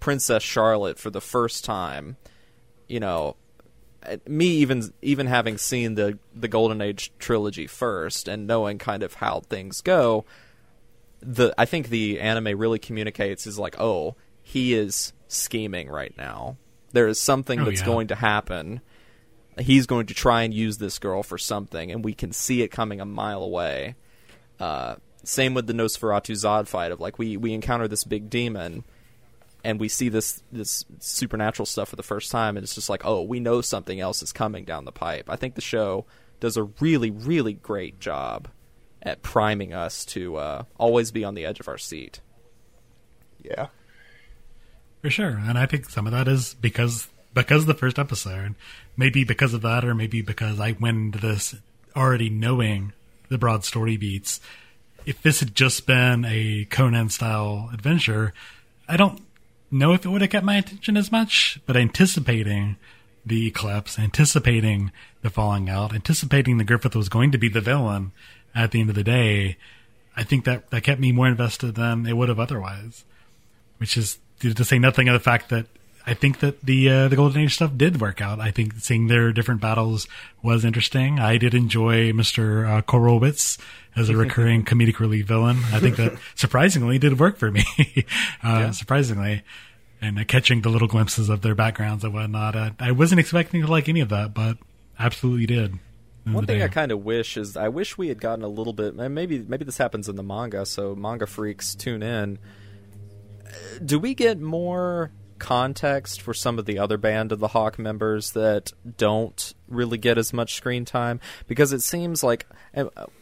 princess 0.00 0.42
charlotte 0.42 0.98
for 0.98 1.10
the 1.10 1.20
first 1.20 1.64
time 1.64 2.16
you 2.86 3.00
know 3.00 3.34
me 4.26 4.46
even 4.46 4.92
even 5.02 5.26
having 5.26 5.58
seen 5.58 5.94
the 5.94 6.18
the 6.34 6.48
golden 6.48 6.80
age 6.80 7.12
trilogy 7.18 7.66
first 7.66 8.28
and 8.28 8.46
knowing 8.46 8.78
kind 8.78 9.02
of 9.02 9.14
how 9.14 9.40
things 9.40 9.80
go 9.80 10.24
the 11.20 11.54
I 11.58 11.64
think 11.64 11.88
the 11.88 12.20
anime 12.20 12.58
really 12.58 12.78
communicates 12.78 13.46
is 13.46 13.58
like, 13.58 13.78
oh, 13.80 14.16
he 14.42 14.74
is 14.74 15.12
scheming 15.28 15.88
right 15.88 16.14
now. 16.16 16.56
There 16.92 17.08
is 17.08 17.20
something 17.20 17.60
Oh, 17.60 17.64
that's 17.64 17.80
yeah. 17.80 17.86
going 17.86 18.06
to 18.08 18.14
happen. 18.14 18.80
He's 19.58 19.86
going 19.86 20.06
to 20.06 20.14
try 20.14 20.42
and 20.42 20.52
use 20.52 20.78
this 20.78 20.98
girl 20.98 21.22
for 21.22 21.38
something, 21.38 21.90
and 21.90 22.04
we 22.04 22.12
can 22.14 22.32
see 22.32 22.62
it 22.62 22.68
coming 22.68 23.00
a 23.00 23.04
mile 23.06 23.42
away. 23.42 23.96
Uh, 24.60 24.96
same 25.24 25.54
with 25.54 25.66
the 25.66 25.72
Nosferatu 25.72 26.32
Zod 26.34 26.68
fight 26.68 26.92
of 26.92 27.00
like 27.00 27.18
we 27.18 27.36
we 27.36 27.52
encounter 27.54 27.88
this 27.88 28.04
big 28.04 28.28
demon, 28.30 28.84
and 29.64 29.80
we 29.80 29.88
see 29.88 30.08
this 30.08 30.42
this 30.52 30.84
supernatural 31.00 31.66
stuff 31.66 31.88
for 31.88 31.96
the 31.96 32.02
first 32.02 32.30
time, 32.30 32.56
and 32.56 32.64
it's 32.64 32.74
just 32.74 32.90
like, 32.90 33.04
oh, 33.04 33.22
we 33.22 33.40
know 33.40 33.60
something 33.62 33.98
else 33.98 34.22
is 34.22 34.32
coming 34.32 34.64
down 34.64 34.84
the 34.84 34.92
pipe. 34.92 35.28
I 35.28 35.36
think 35.36 35.54
the 35.54 35.60
show 35.60 36.04
does 36.38 36.56
a 36.58 36.64
really 36.80 37.10
really 37.10 37.54
great 37.54 37.98
job 37.98 38.48
at 39.06 39.22
priming 39.22 39.72
us 39.72 40.04
to 40.04 40.36
uh, 40.36 40.64
always 40.76 41.12
be 41.12 41.24
on 41.24 41.34
the 41.34 41.46
edge 41.46 41.60
of 41.60 41.68
our 41.68 41.78
seat. 41.78 42.20
Yeah. 43.42 43.68
For 45.00 45.10
sure. 45.10 45.40
And 45.42 45.56
I 45.56 45.66
think 45.66 45.88
some 45.88 46.06
of 46.06 46.12
that 46.12 46.26
is 46.26 46.54
because 46.54 47.08
because 47.32 47.62
of 47.62 47.66
the 47.68 47.74
first 47.74 47.98
episode. 47.98 48.54
Maybe 48.96 49.22
because 49.22 49.54
of 49.54 49.62
that 49.62 49.84
or 49.84 49.94
maybe 49.94 50.22
because 50.22 50.58
I 50.58 50.72
went 50.80 50.96
into 50.96 51.18
this 51.18 51.54
already 51.94 52.30
knowing 52.30 52.92
the 53.28 53.38
broad 53.38 53.64
story 53.64 53.96
beats. 53.96 54.40
If 55.04 55.22
this 55.22 55.40
had 55.40 55.54
just 55.54 55.86
been 55.86 56.24
a 56.24 56.66
Conan 56.70 57.10
style 57.10 57.70
adventure, 57.72 58.32
I 58.88 58.96
don't 58.96 59.20
know 59.70 59.92
if 59.92 60.04
it 60.04 60.08
would 60.08 60.22
have 60.22 60.30
kept 60.30 60.46
my 60.46 60.56
attention 60.56 60.96
as 60.96 61.12
much, 61.12 61.60
but 61.66 61.76
anticipating 61.76 62.76
the 63.24 63.46
eclipse, 63.46 63.98
anticipating 63.98 64.90
the 65.22 65.30
falling 65.30 65.68
out, 65.68 65.94
anticipating 65.94 66.58
that 66.58 66.64
Griffith 66.64 66.96
was 66.96 67.08
going 67.08 67.32
to 67.32 67.38
be 67.38 67.48
the 67.48 67.60
villain 67.60 68.12
at 68.56 68.72
the 68.72 68.80
end 68.80 68.88
of 68.88 68.96
the 68.96 69.04
day, 69.04 69.56
I 70.16 70.24
think 70.24 70.44
that 70.46 70.70
that 70.70 70.82
kept 70.82 71.00
me 71.00 71.12
more 71.12 71.28
invested 71.28 71.74
than 71.74 72.06
it 72.06 72.16
would 72.16 72.28
have 72.28 72.40
otherwise 72.40 73.04
which 73.78 73.96
is 73.96 74.18
to 74.40 74.64
say 74.64 74.78
nothing 74.78 75.08
of 75.08 75.14
the 75.14 75.20
fact 75.20 75.48
that 75.50 75.66
I 76.06 76.14
think 76.14 76.38
that 76.38 76.60
the 76.60 76.88
uh, 76.88 77.08
the 77.08 77.16
Golden 77.16 77.42
Age 77.42 77.54
stuff 77.54 77.72
did 77.76 78.00
work 78.00 78.20
out. 78.20 78.38
I 78.38 78.52
think 78.52 78.74
seeing 78.74 79.08
their 79.08 79.32
different 79.32 79.60
battles 79.60 80.06
was 80.40 80.64
interesting. 80.64 81.18
I 81.18 81.36
did 81.36 81.52
enjoy 81.52 82.12
Mister 82.12 82.64
uh, 82.64 82.82
Korowitz 82.82 83.58
as 83.96 84.08
a 84.08 84.16
recurring 84.16 84.64
comedic 84.64 85.00
relief 85.00 85.26
villain. 85.26 85.58
I 85.72 85.80
think 85.80 85.96
that 85.96 86.16
surprisingly 86.36 86.98
did 86.98 87.18
work 87.18 87.38
for 87.38 87.50
me. 87.50 87.64
uh, 88.42 88.70
Surprisingly, 88.70 89.42
and 90.00 90.18
uh, 90.18 90.24
catching 90.24 90.60
the 90.60 90.68
little 90.68 90.88
glimpses 90.88 91.28
of 91.28 91.42
their 91.42 91.56
backgrounds 91.56 92.04
and 92.04 92.14
whatnot. 92.14 92.54
I 92.78 92.92
wasn't 92.92 93.18
expecting 93.18 93.62
to 93.62 93.66
like 93.66 93.88
any 93.88 94.00
of 94.00 94.10
that, 94.10 94.32
but 94.32 94.58
absolutely 95.00 95.46
did. 95.46 95.78
Of 96.26 96.34
One 96.34 96.46
thing. 96.46 96.62
I 96.62 96.68
kind 96.68 96.90
of 96.92 97.04
wish 97.04 97.36
is 97.36 97.56
I 97.56 97.68
wish 97.68 97.96
we 97.96 98.08
had 98.08 98.20
gotten 98.20 98.44
a 98.44 98.48
little 98.48 98.72
bit. 98.72 98.94
and 98.94 99.14
Maybe 99.14 99.38
maybe 99.38 99.64
this 99.64 99.78
happens 99.78 100.08
in 100.08 100.16
the 100.16 100.22
manga, 100.22 100.66
so 100.66 100.94
manga 100.94 101.26
freaks 101.26 101.74
tune 101.74 102.02
in. 102.02 102.38
Uh, 103.44 103.78
Do 103.84 103.98
we 103.98 104.14
get 104.14 104.40
more 104.40 105.12
context 105.38 106.22
for 106.22 106.32
some 106.32 106.58
of 106.58 106.64
the 106.64 106.78
other 106.78 106.96
band 106.96 107.30
of 107.30 107.38
the 107.38 107.48
Hawk 107.48 107.78
members 107.78 108.32
that 108.32 108.72
don't 108.96 109.52
really 109.68 109.98
get 109.98 110.18
as 110.18 110.32
much 110.32 110.54
screen 110.54 110.84
time? 110.84 111.20
Because 111.46 111.72
it 111.72 111.82
seems 111.82 112.24
like 112.24 112.46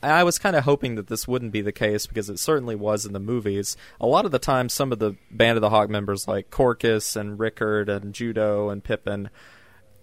I 0.02 0.24
was 0.24 0.38
kind 0.38 0.56
of 0.56 0.64
hoping 0.64 0.94
that 0.94 1.08
this 1.08 1.28
wouldn't 1.28 1.52
be 1.52 1.60
the 1.60 1.72
case 1.72 2.06
because 2.06 2.30
it 2.30 2.38
certainly 2.38 2.74
was 2.74 3.04
in 3.04 3.12
the 3.12 3.20
movies. 3.20 3.76
A 4.00 4.06
lot 4.06 4.24
of 4.24 4.30
the 4.30 4.38
time, 4.38 4.68
some 4.68 4.92
of 4.92 4.98
the 4.98 5.16
band 5.30 5.56
of 5.58 5.60
the 5.60 5.70
Hawk 5.70 5.90
members 5.90 6.26
like 6.26 6.50
Corkus 6.50 7.16
and 7.16 7.38
Rickert 7.38 7.88
and 7.88 8.14
Judeau 8.14 8.70
and 8.70 8.82
Pippin 8.82 9.28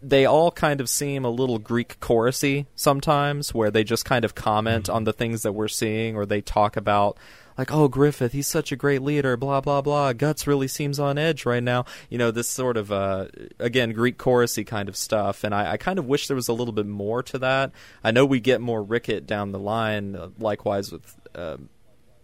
they 0.02 0.26
all 0.26 0.52
kind 0.52 0.82
of 0.82 0.90
seem 0.90 1.24
a 1.26 1.30
little 1.30 1.60
Greek 1.60 2.00
chorusy 2.00 2.66
sometimes, 2.76 3.54
where 3.54 3.70
they 3.72 3.84
just 3.84 4.06
kind 4.06 4.26
of 4.26 4.36
comment 4.36 4.90
on 4.90 5.04
the 5.04 5.14
things 5.14 5.44
that 5.44 5.54
we're 5.54 5.68
seeing, 5.68 6.16
or 6.16 6.26
they 6.26 6.42
talk 6.42 6.76
about 6.76 7.18
like, 7.58 7.72
"Oh, 7.72 7.88
Griffith, 7.88 8.32
he's 8.32 8.48
such 8.48 8.72
a 8.72 8.76
great 8.76 9.02
leader." 9.02 9.38
Blah 9.38 9.62
blah 9.62 9.82
blah. 9.82 10.14
Guts 10.14 10.48
really 10.48 10.68
seems 10.68 11.00
on 11.00 11.18
edge 11.18 11.46
right 11.46 11.62
now. 11.62 11.86
You 12.10 12.18
know, 12.18 12.32
this 12.32 12.48
sort 12.48 12.78
of 12.78 12.92
uh, 12.92 13.28
again 13.60 13.92
Greek 13.92 14.18
chorusy 14.18 14.66
kind 14.66 14.90
of 14.90 14.96
stuff, 14.98 15.44
and 15.44 15.54
I, 15.54 15.74
I 15.74 15.78
kind 15.78 16.00
of 16.00 16.06
wish 16.08 16.28
there 16.28 16.36
was 16.36 16.48
a 16.48 16.54
little 16.54 16.74
bit 16.74 16.88
more 16.88 17.22
to 17.24 17.38
that. 17.40 17.72
I 18.04 18.12
know 18.12 18.26
we 18.26 18.40
get 18.40 18.62
more 18.62 18.82
Rickert 18.82 19.28
down 19.28 19.52
the 19.52 19.60
line, 19.60 20.16
uh, 20.16 20.30
likewise 20.40 20.92
with. 20.92 21.16
Um, 21.36 21.70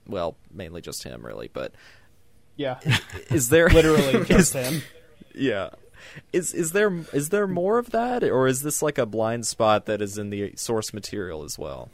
well, 0.07 0.37
mainly 0.53 0.81
just 0.81 1.03
him, 1.03 1.25
really. 1.25 1.49
But 1.51 1.73
Yeah. 2.55 2.79
is 3.29 3.49
there 3.49 3.67
Literally 3.73 4.03
is- 4.21 4.27
just 4.27 4.53
him. 4.53 4.81
yeah. 5.35 5.69
Is 6.33 6.53
is 6.53 6.71
there 6.71 6.91
is 7.13 7.29
there 7.29 7.47
more 7.47 7.77
of 7.77 7.91
that, 7.91 8.23
or 8.23 8.47
is 8.47 8.61
this 8.61 8.81
like 8.81 8.97
a 8.97 9.05
blind 9.05 9.45
spot 9.47 9.85
that 9.85 10.01
is 10.01 10.17
in 10.17 10.29
the 10.29 10.53
source 10.55 10.93
material 10.93 11.43
as 11.43 11.57
well? 11.57 11.89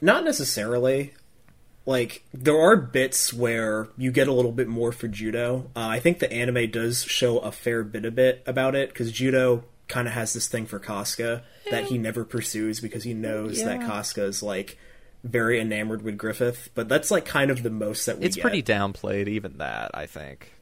Not 0.00 0.24
necessarily. 0.24 1.14
Like 1.86 2.22
there 2.34 2.58
are 2.58 2.76
bits 2.76 3.32
where 3.32 3.88
you 3.96 4.10
get 4.12 4.28
a 4.28 4.32
little 4.32 4.52
bit 4.52 4.68
more 4.68 4.92
for 4.92 5.08
Judeau. 5.08 5.70
Uh, 5.74 5.86
I 5.88 6.00
think 6.00 6.18
the 6.18 6.30
anime 6.30 6.70
does 6.70 7.02
show 7.04 7.38
a 7.38 7.50
fair 7.50 7.82
bit 7.82 8.04
of 8.04 8.18
it 8.18 8.42
about 8.46 8.74
it 8.74 8.90
because 8.90 9.10
Judeau 9.10 9.64
kind 9.88 10.06
of 10.06 10.12
has 10.12 10.34
this 10.34 10.48
thing 10.48 10.66
for 10.66 10.78
Casca 10.78 11.42
that 11.70 11.84
he 11.84 11.96
never 11.96 12.24
pursues 12.26 12.80
because 12.80 13.04
he 13.04 13.14
knows 13.14 13.62
that 13.64 13.80
Yeah. 13.80 13.86
Casca 13.86 14.24
is 14.24 14.42
like 14.42 14.76
very 15.24 15.58
enamored 15.58 16.02
with 16.02 16.18
Griffith. 16.18 16.68
But 16.74 16.90
that's 16.90 17.10
like 17.10 17.24
kind 17.24 17.50
of 17.50 17.62
the 17.62 17.70
most 17.70 18.04
that 18.04 18.18
we 18.18 18.26
It's 18.26 18.36
get. 18.36 18.42
pretty 18.42 18.62
downplayed, 18.62 19.26
even 19.26 19.56
that. 19.56 19.90
I 19.94 20.04
think. 20.04 20.52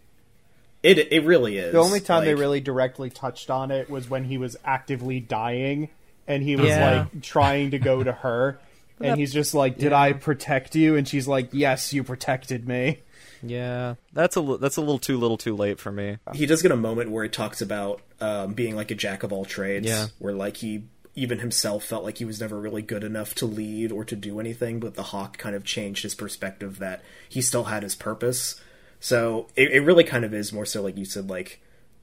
It 0.87 1.13
it 1.13 1.25
really 1.25 1.59
is. 1.59 1.73
The 1.73 1.79
only 1.81 2.01
time 2.01 2.25
they 2.25 2.35
really 2.35 2.61
directly 2.61 3.11
touched 3.11 3.51
on 3.51 3.71
it 3.71 3.91
was 3.91 4.09
when 4.09 4.25
he 4.25 4.39
was 4.39 4.57
actively 4.65 5.21
dying 5.21 5.89
and 6.29 6.43
he 6.43 6.57
was 6.57 6.69
Yeah. 6.69 7.07
like 7.13 7.23
trying 7.23 7.73
to 7.73 7.79
go 7.79 8.03
to 8.03 8.13
her 8.13 8.59
and 9.01 9.19
he's 9.19 9.33
just 9.33 9.55
like, 9.55 9.79
"Did 9.79 9.93
I 9.93 10.13
protect 10.13 10.75
you?" 10.77 10.97
and 10.97 11.07
she's 11.07 11.27
like, 11.29 11.49
"Yes, 11.53 11.93
you 11.93 12.03
protected 12.05 12.67
me." 12.67 13.01
Yeah, 13.43 13.95
that's 14.13 14.37
a 14.37 14.41
li- 14.41 14.59
that's 14.61 14.77
a 14.77 14.81
little 14.81 14.99
too 14.99 15.19
little 15.19 15.37
too 15.37 15.55
late 15.55 15.79
for 15.79 15.93
me. 15.93 16.17
he 16.35 16.47
does 16.47 16.63
get 16.63 16.73
a 16.73 16.77
moment 16.77 17.11
where 17.11 17.23
he 17.25 17.29
talks 17.31 17.61
about 17.61 18.01
um, 18.21 18.55
being 18.55 18.75
like 18.75 18.91
a 18.91 18.95
jack 18.95 19.23
of 19.23 19.33
all 19.33 19.45
trades. 19.45 19.87
Yeah. 19.87 20.07
Where 20.19 20.33
like 20.33 20.57
he 20.59 20.85
even 21.15 21.39
himself 21.39 21.85
felt 21.85 22.05
like 22.05 22.19
he 22.19 22.25
was 22.25 22.41
never 22.41 22.59
really 22.59 22.83
good 22.83 23.03
enough 23.05 23.35
to 23.35 23.47
lead 23.47 23.91
or 23.93 24.05
to 24.05 24.15
do 24.17 24.39
anything, 24.41 24.81
but 24.81 24.95
the 24.95 25.03
hawk 25.03 25.39
kind 25.39 25.55
of 25.57 25.65
changed 25.65 26.03
his 26.03 26.15
perspective 26.15 26.79
that 26.79 27.03
he 27.29 27.41
still 27.43 27.65
had 27.65 27.83
his 27.83 27.95
purpose. 27.95 28.61
So 29.07 29.47
it, 29.55 29.70
it 29.70 29.81
really 29.83 30.03
kind 30.03 30.24
of 30.24 30.35
is 30.35 30.53
more 30.53 30.66
so 30.66 30.83
like 30.83 30.97
you 30.97 31.05
said, 31.05 31.31
like 31.31 31.61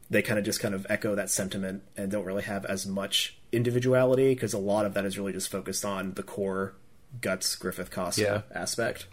they 0.10 0.22
kind 0.22 0.40
of 0.40 0.46
just 0.46 0.62
kind 0.62 0.74
of 0.74 0.88
echo 0.90 1.16
that 1.16 1.30
sentiment 1.30 1.84
and 1.98 2.10
don't 2.10 2.24
really 2.24 2.44
have 2.44 2.64
as 2.64 2.88
much 2.88 3.36
individuality 3.52 4.34
because 4.34 4.54
a 4.54 4.58
lot 4.58 4.86
of 4.86 4.94
that 4.94 5.04
is 5.04 5.18
really 5.18 5.34
just 5.34 5.52
focused 5.52 5.84
on 5.84 6.14
the 6.14 6.24
core 6.24 6.76
guts 7.20 7.58
Griffith 7.58 7.92
Casca 7.92 8.46
aspect. 8.56 9.08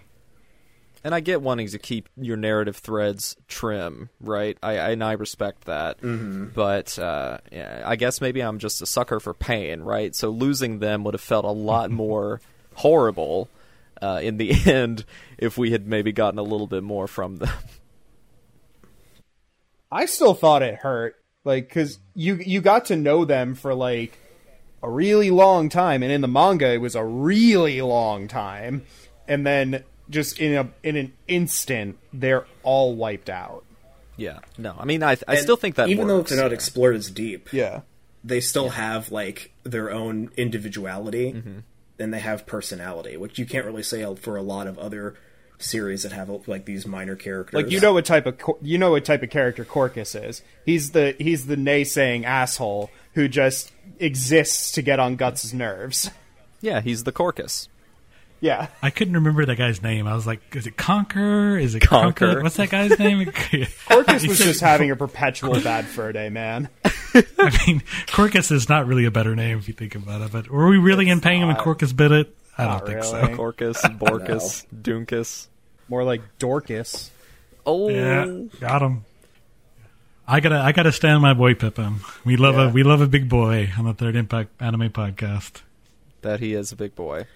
And 1.03 1.17
I 1.17 1.19
get 1.19 1.43
wanting 1.43 1.67
to 1.67 1.81
keep 1.81 2.09
your 2.17 2.37
narrative 2.37 2.77
threads 2.77 3.35
trim, 3.49 4.09
right? 4.21 4.57
I, 4.63 4.79
I 4.79 4.91
and 4.91 5.03
I 5.03 5.15
respect 5.15 5.65
that. 5.65 6.01
Mm-hmm. 6.01 6.51
But 6.55 6.97
uh, 6.97 7.39
yeah, 7.51 7.83
I 7.85 7.97
guess 7.97 8.21
maybe 8.21 8.41
I'm 8.41 8.61
just 8.61 8.81
a 8.83 8.87
sucker 8.87 9.19
for 9.19 9.35
pain, 9.35 9.81
right? 9.81 10.15
So 10.15 10.31
losing 10.31 10.79
them 10.79 11.03
would 11.03 11.15
have 11.15 11.21
felt 11.21 11.45
a 11.45 11.51
lot 11.51 11.91
more 11.91 12.41
horrible. 12.75 13.49
uh, 14.01 14.21
in 14.23 14.37
the 14.37 14.53
end 14.67 15.05
if 15.39 15.59
we 15.59 15.73
had 15.73 15.87
maybe 15.87 16.13
gotten 16.13 16.39
a 16.39 16.43
little 16.43 16.69
bit 16.69 16.85
more 16.85 17.09
from 17.09 17.37
them. 17.37 17.51
I 19.91 20.07
still 20.07 20.35
thought 20.35 20.63
it 20.63 20.77
hurt, 20.77 21.17
like 21.45 21.69
because 21.69 21.99
you 22.15 22.37
you 22.37 22.61
got 22.61 22.87
to 22.87 22.97
know 22.97 23.25
them 23.25 23.55
for 23.55 23.75
like 23.75 24.17
a 24.83 24.91
really 24.91 25.31
long 25.31 25.69
time, 25.69 26.03
and 26.03 26.13
in 26.13 26.21
the 26.21 26.29
manga 26.29 26.73
it 26.73 26.79
was 26.81 26.95
a 26.95 27.05
really 27.05 27.81
long 27.83 28.29
time, 28.29 28.83
and 29.29 29.47
then 29.47 29.85
just 30.09 30.39
in 30.41 30.55
a 30.55 30.69
in 30.83 30.97
an 30.97 31.13
instant 31.29 31.99
they're 32.13 32.47
all 32.63 32.95
wiped 32.95 33.31
out. 33.31 33.65
Yeah, 34.17 34.41
no, 34.59 34.75
I 34.79 34.85
mean, 34.85 35.03
I 35.03 35.13
I 35.27 35.35
And 35.35 35.39
still 35.39 35.57
think 35.57 35.77
that 35.77 35.89
even 35.89 36.07
though 36.09 36.23
they're 36.23 36.37
not 36.41 36.51
yeah. 36.51 36.55
explored 36.55 36.95
as 36.97 37.11
deep, 37.11 37.53
Yeah, 37.53 37.81
they 38.23 38.41
still 38.41 38.69
have 38.71 39.11
like 39.11 39.53
their 39.65 39.91
own 39.91 40.31
individuality 40.37 41.33
Mm-hmm. 41.33 41.59
and 41.99 42.15
they 42.15 42.21
have 42.21 42.47
personality, 42.47 43.17
which 43.17 43.39
you 43.39 43.47
can't 43.47 43.65
really 43.67 43.83
say 43.83 44.15
for 44.17 44.37
a 44.37 44.43
lot 44.43 44.67
of 44.67 44.79
other 44.79 45.15
series 45.63 46.03
that 46.03 46.13
have 46.13 46.31
like 46.49 46.65
these 46.65 46.87
minor 46.87 47.17
characters. 47.17 47.55
like 47.55 47.71
you 47.71 47.81
know 47.81 47.93
what 47.93 48.05
type 48.05 48.27
of 48.27 48.41
you 48.63 48.79
know 48.79 48.91
what 48.91 49.05
type 49.05 49.23
of 49.23 49.31
character 49.31 49.65
Corkus 49.65 50.21
is. 50.29 50.43
He's 50.65 50.91
the 50.93 51.15
he's 51.19 51.47
the 51.47 51.57
naysaying 51.57 52.25
asshole 52.25 52.91
who 53.15 53.29
just 53.29 53.73
exists 53.99 54.73
to 54.73 54.83
get 54.83 54.99
on 54.99 55.17
Guts' 55.17 55.53
nerves. 55.53 56.11
yeah, 56.61 56.81
he's 56.81 57.05
the 57.05 57.13
Corkus. 57.13 57.69
Yeah, 58.43 58.69
I 58.83 58.89
couldn't 58.89 59.15
remember 59.15 59.45
that 59.45 59.57
guy's 59.57 59.83
name. 59.83 60.07
I 60.07 60.15
was 60.15 60.27
like, 60.27 60.41
is 60.57 60.67
it 60.67 60.79
Conquer? 60.79 61.59
Is 61.59 61.75
it 61.75 61.81
Conquer. 61.81 62.27
Conquer? 62.27 62.43
What's 62.43 62.57
that 62.57 62.71
guy's 62.71 62.99
name? 62.99 63.27
Corkus 63.27 64.27
was 64.27 64.39
just 64.39 64.63
having 64.63 64.91
a 64.91 64.97
perpetual 64.97 65.61
bad 65.61 65.85
fur 65.85 66.11
day, 66.13 66.31
man. 66.31 66.71
I 67.15 67.67
mean, 67.67 67.83
Corkus 68.07 68.51
is 68.51 68.67
not 68.67 68.87
really 68.87 69.05
a 69.05 69.11
better 69.11 69.37
name 69.37 69.59
if 69.59 69.69
you 69.69 69.75
think 69.75 69.95
about 69.95 70.23
it. 70.23 70.33
But 70.33 70.49
were 70.49 70.69
we 70.69 70.79
really 70.79 71.11
in 71.11 71.21
paying 71.21 71.43
him 71.43 71.49
when 71.49 71.57
Corkus 71.57 71.95
bit 71.95 72.13
it? 72.13 72.35
I 72.61 72.65
don't 72.65 72.73
Not 72.75 72.87
think 72.87 73.01
really. 73.01 73.35
so. 73.35 73.37
Corkus, 73.37 73.99
Borcus, 73.99 74.67
Dunkus. 74.75 75.47
More 75.89 76.05
like 76.05 76.23
Dorcas. 76.39 77.11
Oh, 77.67 77.89
Yeah, 77.89 78.27
got 78.61 78.83
him. 78.83 79.05
I 80.27 80.41
gotta, 80.41 80.59
I 80.61 80.73
gotta 80.73 80.93
stand 80.93 81.23
my 81.23 81.35
boy 81.35 81.55
Pippin. 81.55 81.97
We 82.25 82.37
love 82.37 82.57
a, 82.57 82.69
we 82.69 82.83
love 82.85 83.01
a 83.01 83.09
big 83.09 83.29
boy 83.29 83.71
on 83.77 83.85
the 83.85 83.95
Third 83.95 84.15
Impact 84.15 84.51
Anime 84.61 84.91
Podcast. 84.91 85.63
that 86.23 86.39
he 86.41 86.55
is 86.55 86.71
a 86.71 86.77
big 86.77 86.95
boy. 86.95 87.27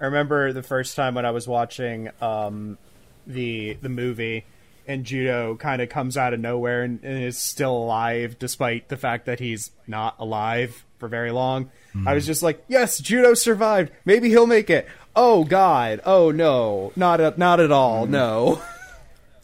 I 0.00 0.04
remember 0.04 0.52
the 0.52 0.62
first 0.62 0.94
time 0.96 1.14
when 1.14 1.26
I 1.26 1.30
was 1.32 1.48
watching 1.48 2.10
um, 2.20 2.78
the 3.26 3.76
the 3.82 3.88
movie, 3.88 4.44
and 4.86 5.04
Judeau 5.04 5.56
kind 5.56 5.82
of 5.82 5.88
comes 5.88 6.16
out 6.16 6.32
of 6.34 6.40
nowhere 6.40 6.82
and, 6.82 7.02
and 7.02 7.24
is 7.24 7.38
still 7.38 7.74
alive, 7.76 8.38
despite 8.38 8.88
the 8.88 8.96
fact 8.96 9.26
that 9.26 9.40
he's 9.40 9.70
not 9.88 10.14
alive 10.20 10.84
for 10.98 11.08
very 11.08 11.32
long. 11.32 11.70
I 12.06 12.14
was 12.14 12.26
just 12.26 12.42
like, 12.42 12.64
"Yes, 12.68 12.98
Judeau 12.98 13.34
survived. 13.34 13.92
Maybe 14.04 14.28
he'll 14.28 14.46
make 14.46 14.68
it." 14.70 14.88
Oh 15.14 15.44
God! 15.44 16.00
Oh 16.04 16.30
no! 16.30 16.92
Not 16.96 17.20
at, 17.20 17.38
not 17.38 17.60
at 17.60 17.70
all. 17.70 18.06
Mm. 18.06 18.10
No. 18.10 18.62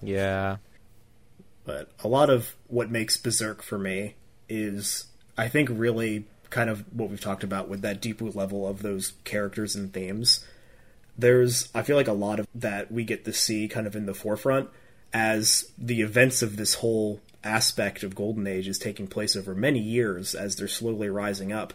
Yeah, 0.03 0.57
but 1.65 1.91
a 2.03 2.09
lot 2.09 2.31
of 2.31 2.57
what 2.69 2.91
makes 2.91 3.17
Berserk 3.19 3.63
for 3.63 3.79
me 3.79 4.15
is, 4.49 5.05
I 5.37 5.49
think, 5.49 5.69
really 5.71 6.25
kind 6.49 6.71
of 6.71 6.85
what 6.93 7.11
we've 7.11 7.21
talked 7.21 7.45
about 7.45 7.69
with 7.69 7.83
that 7.83 8.01
deep 8.01 8.21
root 8.21 8.35
level 8.35 8.67
of 8.67 8.83
those 8.83 9.13
characters 9.25 9.77
and 9.77 9.93
themes. 9.93 10.45
There's, 11.19 11.69
I 11.75 11.83
feel 11.83 11.97
like, 11.97 12.09
a 12.09 12.13
lot 12.13 12.41
of 12.41 12.49
that 12.55 12.91
we 12.91 13.05
get 13.05 13.25
to 13.27 13.33
see 13.33 13.69
kind 13.69 13.87
of 13.87 13.95
in 13.95 14.07
the 14.07 14.15
forefront 14.15 14.71
as 15.13 15.71
the 15.77 16.01
events 16.01 16.41
of 16.41 16.57
this 16.57 16.75
whole 16.75 17.21
aspect 17.45 18.03
of 18.03 18.15
Golden 18.15 18.47
Age 18.47 18.69
is 18.69 18.79
taking 18.79 19.07
place 19.07 19.37
over 19.37 19.55
many 19.55 19.81
years 19.81 20.35
as 20.35 20.57
they're 20.57 20.69
slowly 20.69 21.09
rising 21.09 21.53
up. 21.53 21.75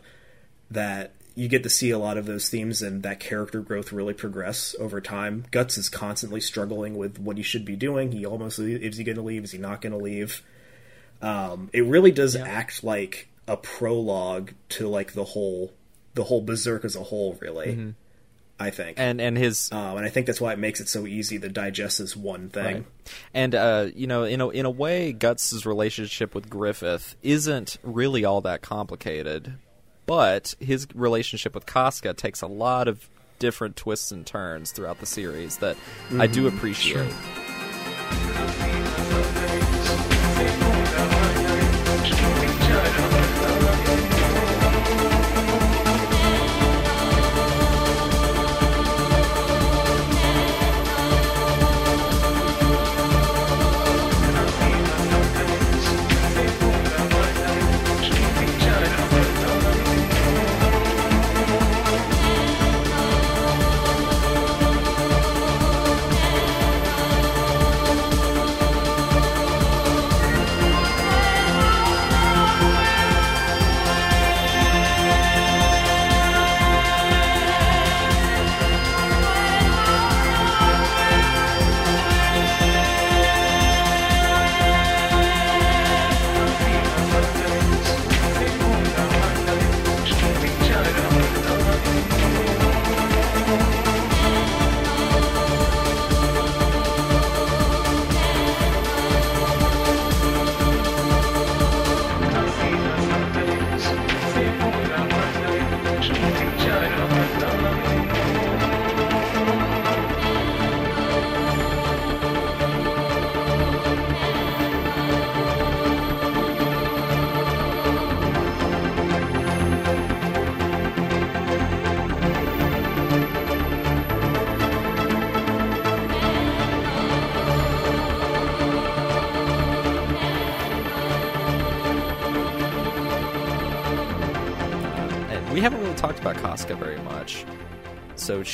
That 0.72 1.14
you 1.36 1.48
get 1.48 1.64
to 1.64 1.70
see 1.70 1.92
a 1.92 2.00
lot 2.00 2.18
of 2.18 2.26
those 2.26 2.50
themes 2.50 2.82
and 2.82 3.04
that 3.04 3.20
character 3.20 3.60
growth 3.60 3.92
really 3.92 4.14
progress 4.14 4.76
over 4.80 5.02
time. 5.02 5.46
Guts 5.52 5.78
is 5.78 5.90
constantly 5.90 6.40
struggling 6.40 6.96
with 6.96 7.20
what 7.20 7.38
he 7.38 7.44
should 7.44 7.66
be 7.66 7.76
doing. 7.76 8.14
He 8.14 8.26
almost 8.26 8.58
is 8.58 8.98
he 8.98 9.04
going 9.04 9.18
to 9.18 9.22
leave? 9.22 9.44
Is 9.44 9.52
he 9.52 9.58
not 9.58 9.82
going 9.82 9.92
to 9.92 9.98
leave? 9.98 10.42
Um, 11.22 11.70
it 11.74 11.84
really 11.86 12.12
does 12.12 12.36
act 12.36 12.84
like 12.84 13.28
a 13.48 13.58
prologue 13.58 14.54
to 14.70 14.88
like 14.88 15.14
the 15.14 15.24
whole 15.24 15.74
the 16.14 16.24
whole 16.24 16.42
Berserk 16.42 16.86
as 16.86 16.96
a 16.96 17.04
whole. 17.04 17.38
Really, 17.42 17.94
I 18.60 18.70
think, 18.70 19.00
and 19.00 19.20
and 19.20 19.38
his 19.38 19.70
um, 19.72 19.98
and 19.98 20.06
I 20.06 20.10
think 20.10 20.28
that's 20.28 20.42
why 20.42 20.54
it 20.54 20.60
makes 20.60 20.80
it 20.80 20.88
so 20.88 21.06
easy 21.06 21.40
to 21.40 21.50
digest 21.50 22.00
as 22.00 22.16
one 22.16 22.50
thing. 22.50 22.76
Right. 22.76 22.86
And 23.34 23.56
uh, 23.56 23.88
you 23.94 24.08
know, 24.08 24.24
in 24.24 24.42
a 24.42 24.50
in 24.50 24.66
a 24.66 24.70
way, 24.70 25.14
Guts's 25.14 25.66
relationship 25.66 26.34
with 26.34 26.50
Griffith 26.50 27.16
isn't 27.22 27.78
really 27.84 28.24
all 28.24 28.42
that 28.42 28.62
complicated, 28.62 29.56
but 30.06 30.56
his 30.60 30.88
relationship 30.94 31.56
with 31.56 31.66
Casca 31.66 32.14
takes 32.14 32.42
a 32.42 32.48
lot 32.48 32.88
of 32.88 33.10
different 33.40 33.76
twists 33.76 34.12
and 34.12 34.26
turns 34.26 34.72
throughout 34.72 35.00
the 35.00 35.06
series 35.06 35.58
that 35.58 35.76
I 36.18 36.28
do 36.28 36.48
mm-hmm. 36.48 36.58
appreciate. 36.58 36.98
And 36.98 37.12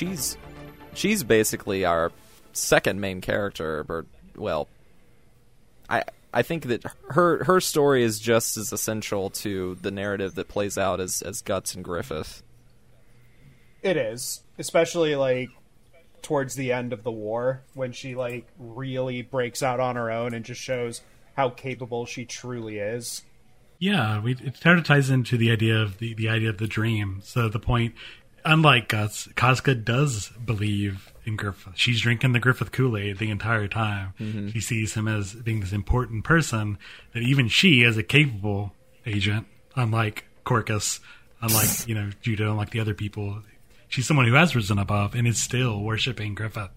she's 0.01 0.37
she's 0.93 1.23
basically 1.23 1.85
our 1.85 2.11
second 2.53 2.99
main 2.99 3.21
character, 3.21 3.85
or 3.87 4.05
well, 4.35 4.67
I 5.89 6.03
I 6.33 6.41
think 6.41 6.65
that 6.65 6.83
her 7.09 7.43
her 7.43 7.61
story 7.61 8.03
is 8.03 8.19
just 8.19 8.57
as 8.57 8.73
essential 8.73 9.29
to 9.29 9.75
the 9.75 9.91
narrative 9.91 10.35
that 10.35 10.47
plays 10.47 10.77
out 10.77 10.99
as 10.99 11.21
as 11.21 11.41
Guts 11.41 11.75
and 11.75 11.83
Griffith. 11.83 12.41
It 13.83 13.97
is, 13.97 14.43
especially 14.57 15.15
like 15.15 15.49
towards 16.21 16.55
the 16.55 16.71
end 16.71 16.93
of 16.93 17.03
the 17.03 17.11
war 17.11 17.63
when 17.73 17.91
she 17.91 18.15
like 18.15 18.47
really 18.57 19.21
breaks 19.21 19.63
out 19.63 19.79
on 19.79 19.95
her 19.95 20.11
own 20.11 20.33
and 20.33 20.45
just 20.45 20.61
shows 20.61 21.01
how 21.35 21.49
capable 21.49 22.05
she 22.05 22.25
truly 22.25 22.77
is. 22.77 23.23
Yeah, 23.79 24.21
we, 24.21 24.33
it 24.33 24.61
kind 24.61 24.77
of 24.77 24.85
ties 24.85 25.09
into 25.09 25.37
the 25.37 25.49
idea 25.49 25.75
of 25.75 25.97
the, 25.97 26.13
the 26.13 26.29
idea 26.29 26.49
of 26.49 26.59
the 26.59 26.67
dream. 26.67 27.19
So 27.23 27.49
the 27.49 27.57
point, 27.59 27.95
unlike 28.45 28.87
Guts, 28.87 29.27
Casca 29.35 29.75
does 29.75 30.29
believe 30.43 31.11
in 31.25 31.35
Griffith. 31.35 31.73
She's 31.75 32.01
drinking 32.01 32.33
the 32.33 32.39
Griffith 32.39 32.71
Kool 32.71 32.97
Aid 32.97 33.17
the 33.19 33.29
entire 33.29 33.67
time. 33.67 34.13
She 34.51 34.59
sees 34.59 34.93
him 34.93 35.07
as 35.07 35.33
being 35.33 35.59
this 35.59 35.71
important 35.71 36.23
person 36.23 36.77
that 37.13 37.21
even 37.21 37.47
she, 37.47 37.83
as 37.83 37.97
a 37.97 38.03
capable 38.03 38.73
agent, 39.05 39.47
unlike 39.75 40.25
Corkus, 40.45 40.99
unlike 41.41 41.87
you 41.87 41.95
know 41.95 42.09
Judeau, 42.21 42.51
unlike 42.51 42.71
the 42.71 42.79
other 42.79 42.93
people, 42.93 43.41
she's 43.87 44.07
someone 44.07 44.27
who 44.27 44.33
has 44.33 44.55
risen 44.55 44.79
above 44.79 45.15
and 45.15 45.27
is 45.27 45.41
still 45.41 45.81
worshiping 45.81 46.33
Griffith. 46.35 46.71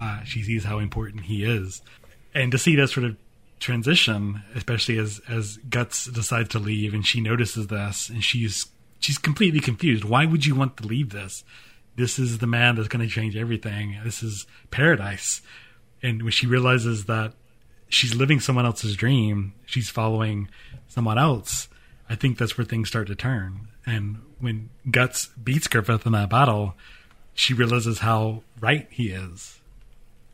Uh, 0.00 0.22
she 0.22 0.42
sees 0.42 0.64
how 0.64 0.78
important 0.78 1.24
he 1.24 1.44
is, 1.44 1.82
and 2.34 2.52
to 2.52 2.58
see 2.58 2.76
that 2.76 2.88
sort 2.88 3.04
of 3.04 3.16
transition, 3.58 4.42
especially 4.54 4.98
as 4.98 5.20
as 5.28 5.56
Guts 5.68 6.04
decides 6.06 6.50
to 6.50 6.60
leave, 6.60 6.94
and 6.94 7.04
she 7.04 7.20
notices 7.20 7.66
this, 7.66 8.08
and 8.08 8.22
she's 8.22 8.66
she's 9.00 9.18
completely 9.18 9.60
confused. 9.60 10.04
Why 10.04 10.26
would 10.26 10.46
you 10.46 10.54
want 10.54 10.76
to 10.78 10.86
leave 10.86 11.10
this? 11.10 11.44
This 11.96 12.18
is 12.18 12.38
the 12.38 12.46
man 12.46 12.76
that's 12.76 12.88
going 12.88 13.06
to 13.06 13.12
change 13.12 13.36
everything. 13.36 13.98
This 14.04 14.22
is 14.22 14.46
paradise. 14.70 15.42
And 16.02 16.22
when 16.22 16.32
she 16.32 16.46
realizes 16.46 17.06
that 17.06 17.32
she's 17.88 18.14
living 18.14 18.40
someone 18.40 18.66
else's 18.66 18.94
dream, 18.96 19.54
she's 19.66 19.90
following 19.90 20.48
someone 20.86 21.18
else. 21.18 21.68
I 22.08 22.14
think 22.14 22.38
that's 22.38 22.56
where 22.56 22.64
things 22.64 22.88
start 22.88 23.08
to 23.08 23.14
turn. 23.14 23.68
And 23.84 24.18
when 24.38 24.70
Guts 24.90 25.26
beats 25.42 25.66
Griffith 25.66 26.06
in 26.06 26.12
that 26.12 26.30
battle, 26.30 26.74
she 27.34 27.54
realizes 27.54 28.00
how 28.00 28.42
right 28.60 28.86
he 28.90 29.08
is 29.10 29.60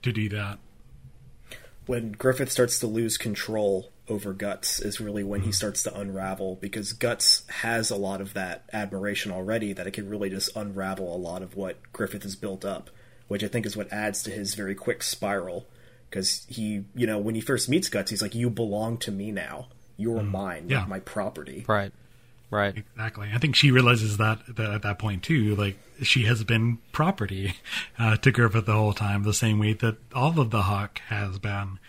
to 0.03 0.13
do 0.13 0.29
that. 0.31 0.59
When 1.87 2.13
Griffith 2.13 2.51
starts 2.51 2.79
to 2.81 2.87
lose 2.87 3.17
control 3.17 3.91
over 4.09 4.33
Guts 4.33 4.81
is 4.81 5.01
really 5.01 5.25
when 5.25 5.43
he 5.43 5.53
starts 5.53 5.83
to 5.85 5.99
unravel 5.99 6.59
because 6.61 6.93
Guts 6.93 7.43
has 7.49 7.91
a 7.91 7.97
lot 7.97 8.21
of 8.21 8.35
that 8.35 8.65
admiration 8.73 9.33
already 9.33 9.73
that 9.73 9.87
it 9.87 9.93
can 9.93 10.09
really 10.09 10.29
just 10.29 10.55
unravel 10.57 11.15
a 11.15 11.17
lot 11.17 11.43
of 11.43 11.57
what 11.57 11.93
Griffith 11.93 12.23
has 12.23 12.37
built 12.37 12.65
up, 12.65 12.91
which 13.29 13.43
I 13.43 13.49
think 13.49 13.65
is 13.65 13.77
what 13.77 13.91
adds 13.93 14.23
to 14.25 14.31
his 14.31 14.55
very 14.55 14.75
quick 14.75 15.03
spiral. 15.03 15.67
Because 16.11 16.47
he, 16.49 16.85
you 16.95 17.07
know, 17.07 17.19
when 17.19 17.35
he 17.35 17.41
first 17.41 17.69
meets 17.69 17.89
Guts, 17.89 18.11
he's 18.11 18.23
like, 18.23 18.35
"You 18.35 18.51
belong 18.51 18.99
to 18.99 19.11
me 19.11 19.33
now. 19.33 19.69
You're 19.97 20.23
mine. 20.23 20.67
Yeah. 20.69 20.81
You're 20.81 20.89
my 20.89 21.01
property." 21.01 21.65
Right. 21.67 21.93
Right. 22.51 22.77
Exactly. 22.77 23.31
I 23.35 23.39
think 23.39 23.57
she 23.57 23.73
realizes 23.73 24.19
that, 24.19 24.39
that 24.55 24.71
at 24.71 24.83
that 24.83 25.01
point 25.01 25.25
too. 25.25 25.57
Like 25.57 25.77
she 26.03 26.25
has 26.25 26.45
been 26.45 26.79
property 26.93 27.55
uh, 27.99 28.17
to 28.19 28.31
Griffith 28.31 28.67
the 28.67 28.75
whole 28.75 28.93
time, 28.93 29.25
the 29.25 29.35
same 29.35 29.59
way 29.59 29.73
that 29.73 29.97
all 30.15 30.39
of 30.39 30.51
the 30.51 30.63
Hawk 30.63 31.01
has 31.09 31.39
been. 31.41 31.81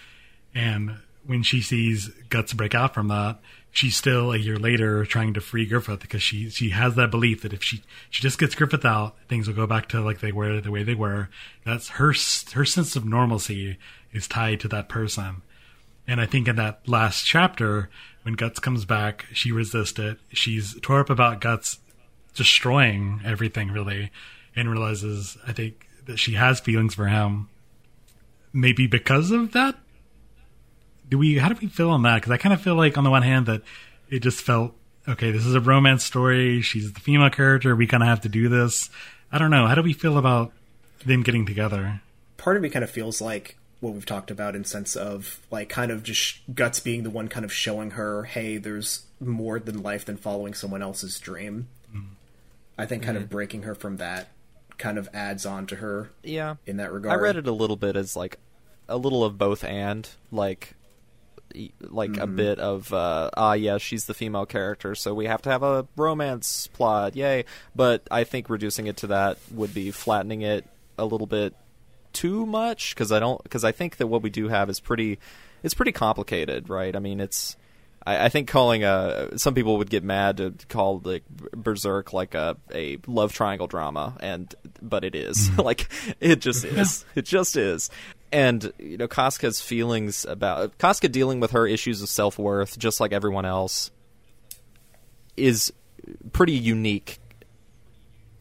And 0.56 0.98
when 1.26 1.44
she 1.44 1.62
sees 1.62 2.10
Guts 2.30 2.54
break 2.54 2.76
out 2.76 2.94
from 2.94 3.08
that, 3.08 3.40
she's 3.72 3.96
still 3.96 4.32
a 4.32 4.38
year 4.38 4.58
later 4.58 5.06
trying 5.06 5.34
to 5.34 5.42
free 5.42 5.66
Griffith 5.66 6.00
because 6.00 6.24
she 6.24 6.50
she 6.50 6.70
has 6.70 6.96
that 6.96 7.12
belief 7.12 7.42
that 7.42 7.54
if 7.54 7.64
she 7.64 7.84
she 8.10 8.22
just 8.22 8.40
gets 8.40 8.56
Griffith 8.56 8.86
out, 8.86 9.16
things 9.28 9.48
will 9.48 9.56
go 9.56 9.68
back 9.68 9.88
to 9.90 10.02
like 10.02 10.20
they 10.20 10.32
were 10.32 10.62
the 10.62 10.72
way 10.72 10.84
they 10.84 10.96
were. 10.96 11.30
That's 11.66 11.90
her 11.90 12.14
her 12.54 12.66
sense 12.66 12.96
of 12.96 13.06
normalcy 13.06 13.78
is 14.12 14.28
tied 14.28 14.60
to 14.62 14.68
that 14.70 14.90
person. 14.90 15.42
And 16.08 16.22
I 16.22 16.26
think 16.26 16.48
in 16.48 16.56
that 16.56 16.88
last 16.88 17.26
chapter, 17.26 17.90
when 18.24 18.36
Guts 18.36 18.60
comes 18.60 18.86
back, 18.86 19.26
she 19.34 19.52
resists 19.52 20.00
it. 20.00 20.20
She's 20.32 20.80
tore 20.82 21.00
up 21.00 21.10
about 21.10 21.42
Guts 21.42 21.80
destroying 22.36 23.22
everything, 23.26 23.72
really, 23.72 24.12
and 24.56 24.70
realizes, 24.70 25.38
I 25.48 25.54
think, 25.54 25.88
that 26.06 26.20
she 26.20 26.34
has 26.34 26.60
feelings 26.60 26.94
for 26.94 27.08
him. 27.08 27.50
Maybe 28.54 28.88
because 28.88 29.32
of 29.32 29.52
that? 29.54 29.76
Do 31.10 31.18
we, 31.18 31.38
how 31.38 31.49
do 31.49 31.57
we 31.61 31.68
feel 31.68 31.90
on 31.91 32.03
that? 32.03 32.15
Because 32.15 32.32
I 32.32 32.38
kind 32.38 32.53
of 32.53 32.61
feel 32.61 32.76
like, 32.76 32.98
on 32.98 33.03
the 33.03 33.11
one 33.11 33.22
hand, 33.23 33.45
that 33.45 33.61
it 34.10 34.19
just 34.19 34.41
felt, 34.41 34.73
okay, 35.07 35.32
this 35.32 35.45
is 35.45 35.56
a 35.56 35.61
romance 35.61 36.03
story. 36.03 36.61
She's 36.61 36.91
the 36.94 36.99
female 36.99 37.30
character. 37.30 37.76
We 37.76 37.88
kind 37.88 38.03
of 38.03 38.10
have 38.10 38.22
to 38.22 38.30
do 38.30 38.49
this. 38.49 38.90
I 39.32 39.38
don't 39.38 39.52
know. 39.52 39.68
How 39.68 39.76
do 39.76 39.82
we 39.82 39.94
feel 39.94 40.18
about 40.18 40.52
them 41.06 41.23
getting 41.23 41.45
together? 41.45 42.02
part 42.38 42.57
of 42.57 42.61
me 42.61 42.69
kind 42.69 42.84
of 42.84 42.91
feels 42.91 43.22
like 43.22 43.57
what 43.80 43.94
we've 43.94 44.06
talked 44.06 44.30
about 44.30 44.56
in 44.56 44.64
sense 44.64 44.95
of 44.95 45.40
like 45.52 45.69
kind 45.69 45.91
of 45.91 46.03
just 46.03 46.38
guts 46.53 46.80
being 46.80 47.03
the 47.03 47.10
one 47.10 47.27
kind 47.27 47.44
of 47.44 47.52
showing 47.52 47.91
her 47.91 48.23
hey 48.23 48.57
there's 48.57 49.03
more 49.19 49.60
than 49.60 49.82
life 49.82 50.06
than 50.06 50.18
following 50.18 50.53
someone 50.53 50.82
else's 50.82 51.19
dream 51.19 51.68
mm-hmm. 51.90 52.14
i 52.77 52.86
think 52.86 53.02
kind 53.03 53.18
of 53.18 53.23
mm-hmm. 53.23 53.32
breaking 53.32 53.64
her 53.64 53.73
from 53.73 53.98
that 53.98 54.30
kind 54.77 54.98
of 54.98 55.10
adds 55.14 55.45
on 55.45 55.65
to 55.65 55.77
her 55.77 56.11
Yeah. 56.23 56.56
in 56.65 56.77
that 56.77 56.91
regard 56.91 57.18
I 57.18 57.22
read 57.22 57.38
it 57.38 57.48
a 57.48 57.52
little 57.52 57.77
bit 57.77 57.95
as 57.95 58.15
like 58.15 58.38
a 58.88 58.98
little 58.98 59.23
of 59.23 59.38
both 59.38 59.64
and 59.64 60.07
like 60.32 60.73
like 61.82 62.18
a 62.18 62.27
bit 62.27 62.60
of 62.60 62.91
uh 62.94 63.30
ah 63.36 63.53
yeah 63.53 63.77
she's 63.77 64.06
the 64.06 64.14
female 64.14 64.45
character 64.45 64.95
so 64.95 65.14
we 65.14 65.26
have 65.26 65.41
to 65.41 65.49
have 65.49 65.64
a 65.64 65.88
romance 65.95 66.68
plot 66.68 67.15
yay. 67.15 67.45
But 67.76 68.07
I 68.11 68.23
think 68.23 68.49
reducing 68.49 68.88
it 68.88 68.98
to 68.98 69.07
that 69.07 69.38
would 69.52 69.73
be 69.73 69.91
flattening 69.91 70.41
it 70.41 70.65
a 70.98 71.06
little 71.06 71.27
bit 71.27 71.53
too 72.14 72.45
much 72.45 72.95
because 72.95 73.11
I 73.11 73.19
don't 73.19 73.41
because 73.44 73.64
I 73.64 73.72
think 73.72 73.98
that 73.98 74.07
what 74.07 74.22
we 74.22 74.30
do 74.30 74.48
have 74.48 74.69
is 74.69 74.80
pretty 74.80 75.19
it's 75.64 75.73
pretty 75.73 75.91
complicated 75.91 76.69
right? 76.69 76.95
I 76.95 76.99
mean 76.99 77.19
it's 77.19 77.57
I, 78.06 78.26
I 78.26 78.30
think 78.30 78.48
calling 78.48 78.84
a 78.84 79.38
some 79.38 79.53
people 79.53 79.77
would 79.77 79.90
get 79.90 80.03
mad 80.03 80.38
to 80.38 80.53
call 80.69 81.02
like 81.03 81.23
Berserk 81.30 82.14
like 82.14 82.36
a 82.36 82.57
a 82.73 82.98
love 83.07 83.34
triangle 83.34 83.68
drama, 83.68 84.15
and 84.19 84.53
but 84.82 85.03
it 85.03 85.15
is. 85.15 85.49
Like 85.65 85.90
it 86.19 86.41
just 86.41 86.64
is. 86.64 87.06
It 87.15 87.26
just 87.26 87.57
is. 87.57 87.90
And 88.36 88.74
you 88.80 88.98
know, 88.98 89.07
Casca's 89.07 89.62
feelings 89.62 90.26
about 90.26 90.78
Casca 90.78 91.07
dealing 91.07 91.40
with 91.40 91.52
her 91.52 91.66
issues 91.66 92.02
of 92.02 92.10
self 92.10 92.38
worth, 92.38 92.78
just 92.78 92.99
like 92.99 93.14
everyone 93.14 93.45
else, 93.45 93.91
is 95.38 95.72
pretty 96.34 96.52
unique 96.52 97.20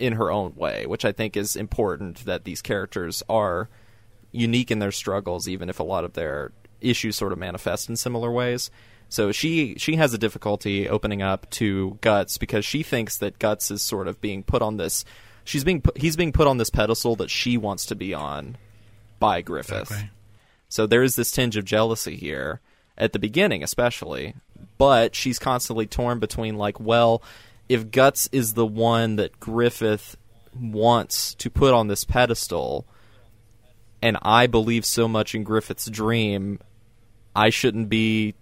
in 0.00 0.14
her 0.14 0.32
own 0.32 0.56
way, 0.56 0.84
which 0.86 1.04
I 1.04 1.12
think 1.12 1.36
is 1.36 1.54
important 1.54 2.24
that 2.24 2.42
these 2.42 2.60
characters 2.60 3.22
are 3.28 3.68
unique 4.32 4.72
in 4.72 4.80
their 4.80 4.90
struggles, 4.90 5.46
even 5.46 5.68
if 5.68 5.78
a 5.78 5.84
lot 5.84 6.02
of 6.02 6.14
their 6.14 6.50
issues 6.80 7.14
sort 7.14 7.30
of 7.30 7.38
manifest 7.38 7.88
in 7.88 7.94
similar 7.94 8.32
ways. 8.32 8.72
So 9.08 9.30
she 9.30 9.76
she 9.78 9.94
has 9.94 10.12
a 10.12 10.18
difficulty 10.18 10.88
opening 10.88 11.22
up 11.22 11.48
to 11.50 11.98
Guts 12.00 12.36
because 12.36 12.64
she 12.64 12.82
thinks 12.82 13.18
that 13.18 13.38
Guts 13.38 13.70
is 13.70 13.80
sort 13.80 14.08
of 14.08 14.20
being 14.20 14.42
put 14.42 14.60
on 14.60 14.76
this 14.76 15.04
she's 15.44 15.62
being 15.62 15.84
he's 15.94 16.16
being 16.16 16.32
put 16.32 16.48
on 16.48 16.58
this 16.58 16.70
pedestal 16.70 17.14
that 17.14 17.30
she 17.30 17.56
wants 17.56 17.86
to 17.86 17.94
be 17.94 18.12
on 18.12 18.56
by 19.18 19.42
Griffith. 19.42 20.04
So 20.68 20.86
there 20.86 21.02
is 21.02 21.16
this 21.16 21.30
tinge 21.30 21.56
of 21.56 21.64
jealousy 21.64 22.16
here 22.16 22.60
at 22.98 23.12
the 23.12 23.18
beginning, 23.18 23.62
especially. 23.62 24.34
But 24.76 25.14
she's 25.14 25.38
constantly 25.38 25.86
torn 25.86 26.18
between 26.18 26.56
like, 26.56 26.80
well, 26.80 27.22
if 27.68 27.90
Guts 27.90 28.28
is 28.32 28.54
the 28.54 28.66
one 28.66 29.16
that 29.16 29.38
Griffith 29.40 30.16
wants 30.58 31.34
to 31.34 31.50
put 31.50 31.74
on 31.74 31.88
this 31.88 32.04
pedestal, 32.04 32.86
and 34.02 34.18
I 34.22 34.46
believe 34.46 34.84
so 34.84 35.08
much 35.08 35.34
in 35.34 35.44
Griffith's 35.44 35.86
dream, 35.86 36.58
I 37.34 37.50
shouldn't 37.50 37.88
be 37.88 38.34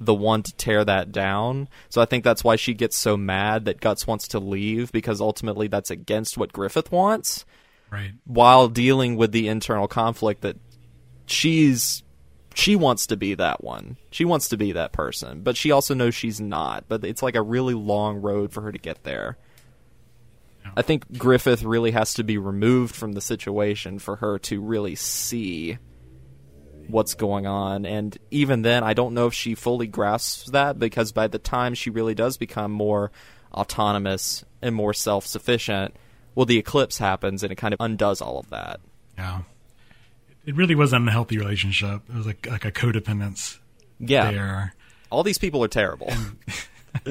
the 0.00 0.14
one 0.14 0.42
to 0.42 0.52
tear 0.54 0.84
that 0.84 1.12
down. 1.12 1.68
So 1.90 2.00
I 2.00 2.06
think 2.06 2.24
that's 2.24 2.42
why 2.42 2.56
she 2.56 2.72
gets 2.72 2.96
so 2.96 3.16
mad 3.16 3.66
that 3.66 3.80
Guts 3.80 4.06
wants 4.06 4.26
to 4.28 4.40
leave 4.40 4.90
because 4.92 5.20
ultimately 5.20 5.68
that's 5.68 5.90
against 5.90 6.38
what 6.38 6.52
Griffith 6.54 6.90
wants 6.90 7.44
Right. 7.90 8.12
while 8.24 8.68
dealing 8.68 9.16
with 9.16 9.32
the 9.32 9.48
internal 9.48 9.88
conflict 9.88 10.42
that 10.42 10.56
she's 11.26 12.02
she 12.54 12.76
wants 12.76 13.06
to 13.06 13.16
be 13.16 13.34
that 13.34 13.62
one. 13.62 13.96
She 14.10 14.24
wants 14.24 14.48
to 14.48 14.56
be 14.56 14.72
that 14.72 14.92
person, 14.92 15.42
but 15.42 15.56
she 15.56 15.70
also 15.70 15.94
knows 15.94 16.14
she's 16.14 16.40
not. 16.40 16.84
But 16.88 17.04
it's 17.04 17.22
like 17.22 17.36
a 17.36 17.42
really 17.42 17.74
long 17.74 18.20
road 18.20 18.52
for 18.52 18.62
her 18.62 18.72
to 18.72 18.78
get 18.78 19.04
there. 19.04 19.38
I 20.76 20.82
think 20.82 21.18
Griffith 21.18 21.62
really 21.62 21.92
has 21.92 22.14
to 22.14 22.24
be 22.24 22.38
removed 22.38 22.94
from 22.94 23.12
the 23.12 23.20
situation 23.20 23.98
for 23.98 24.16
her 24.16 24.38
to 24.40 24.60
really 24.60 24.94
see 24.94 25.78
what's 26.88 27.14
going 27.14 27.46
on. 27.46 27.86
And 27.86 28.16
even 28.30 28.62
then, 28.62 28.82
I 28.82 28.94
don't 28.94 29.14
know 29.14 29.26
if 29.26 29.34
she 29.34 29.54
fully 29.54 29.86
grasps 29.86 30.50
that 30.50 30.78
because 30.78 31.12
by 31.12 31.28
the 31.28 31.38
time 31.38 31.74
she 31.74 31.90
really 31.90 32.14
does 32.14 32.36
become 32.36 32.72
more 32.72 33.10
autonomous 33.52 34.44
and 34.60 34.74
more 34.74 34.92
self 34.92 35.26
sufficient, 35.26 35.94
well, 36.34 36.46
the 36.46 36.58
eclipse 36.58 36.98
happens 36.98 37.42
and 37.42 37.50
it 37.52 37.56
kind 37.56 37.74
of 37.74 37.80
undoes 37.80 38.20
all 38.20 38.38
of 38.38 38.50
that. 38.50 38.80
Yeah. 39.18 39.42
It 40.46 40.56
really 40.56 40.74
was 40.74 40.92
an 40.92 41.02
unhealthy 41.02 41.38
relationship. 41.38 42.02
It 42.08 42.14
was 42.16 42.26
like 42.26 42.46
like 42.50 42.64
a 42.64 42.72
codependence 42.72 43.58
Yeah. 43.98 44.30
there. 44.30 44.74
All 45.10 45.22
these 45.22 45.38
people 45.38 45.62
are 45.64 45.68
terrible. 45.68 46.12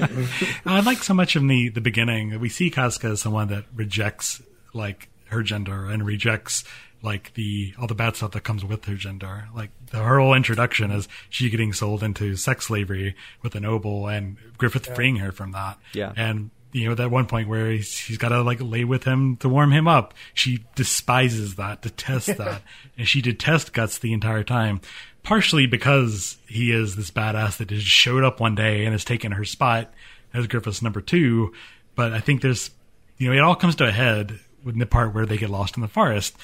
I 0.66 0.82
like 0.82 1.04
so 1.04 1.14
much 1.14 1.36
in 1.36 1.48
the 1.48 1.70
the 1.70 1.82
beginning. 1.82 2.40
We 2.40 2.50
see 2.50 2.70
Casca 2.70 3.08
as 3.08 3.22
someone 3.22 3.48
that 3.50 3.66
rejects 3.74 4.42
like 4.74 5.10
her 5.28 5.44
gender 5.44 5.86
and 5.86 6.06
rejects 6.06 6.64
like 7.02 7.34
the 7.36 7.74
all 7.80 7.88
the 7.88 7.96
bad 7.96 8.16
stuff 8.16 8.32
that 8.32 8.44
comes 8.44 8.66
with 8.66 8.86
her 8.86 8.96
gender. 8.96 9.48
Like 9.56 9.72
the, 9.92 9.98
her 10.00 10.20
whole 10.20 10.34
introduction 10.34 10.92
is 10.92 11.08
she 11.30 11.50
getting 11.50 11.72
sold 11.74 12.04
into 12.04 12.36
sex 12.36 12.66
slavery 12.68 13.16
with 13.42 13.56
a 13.56 13.60
noble 13.60 14.08
and 14.08 14.38
Griffith 14.58 14.94
freeing 14.96 15.18
her 15.18 15.32
from 15.32 15.52
that. 15.54 15.78
Yeah. 15.94 16.14
And 16.18 16.52
you 16.72 16.88
know, 16.88 16.96
that 16.96 17.12
one 17.12 17.26
point 17.26 17.48
where 17.48 17.72
he's, 17.72 17.98
he's 17.98 18.18
got 18.18 18.30
to 18.30 18.42
like 18.42 18.60
lay 18.62 18.84
with 18.84 19.04
him 19.04 19.38
to 19.38 19.50
warm 19.50 19.72
him 19.72 19.88
up. 19.88 20.14
She 20.34 20.66
despises 20.76 21.56
that, 21.56 21.82
detests 21.82 22.28
that, 22.38 22.62
and 22.98 23.08
she 23.08 23.22
detests 23.22 23.70
Guts 23.70 23.98
the 23.98 24.14
entire 24.14 24.44
time. 24.44 24.82
Partially 25.24 25.68
because 25.68 26.38
he 26.48 26.72
is 26.72 26.96
this 26.96 27.12
badass 27.12 27.58
that 27.58 27.68
just 27.68 27.86
showed 27.86 28.24
up 28.24 28.40
one 28.40 28.56
day 28.56 28.86
and 28.86 28.94
has 28.94 29.04
taken 29.04 29.34
her 29.34 29.44
spot 29.44 29.92
as 30.34 30.48
Griffith's 30.48 30.82
number 30.82 31.02
two. 31.02 31.54
But 31.96 32.14
I 32.14 32.20
think 32.20 32.42
there's, 32.42 32.72
you 33.18 33.28
know, 33.28 33.36
it 33.36 33.42
all 33.42 33.56
comes 33.56 33.76
to 33.78 33.88
a 33.88 33.92
head 33.92 34.40
with 34.64 34.78
the 34.78 34.86
part 34.86 35.14
where 35.14 35.26
they 35.26 35.38
get 35.38 35.50
lost 35.50 35.76
in 35.76 35.82
the 35.82 35.88
forest. 35.88 36.38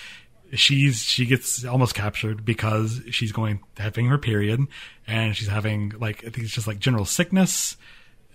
She's 0.54 1.02
she 1.02 1.26
gets 1.26 1.66
almost 1.66 1.96
captured 1.96 2.46
because 2.46 3.02
she's 3.12 3.32
going 3.32 3.62
having 3.78 4.08
her 4.08 4.18
period 4.18 4.62
and 5.08 5.36
she's 5.36 5.48
having 5.48 5.94
like 6.00 6.20
I 6.20 6.30
think 6.30 6.46
it's 6.46 6.54
just 6.54 6.68
like 6.68 6.80
general 6.80 7.06
sickness 7.06 7.78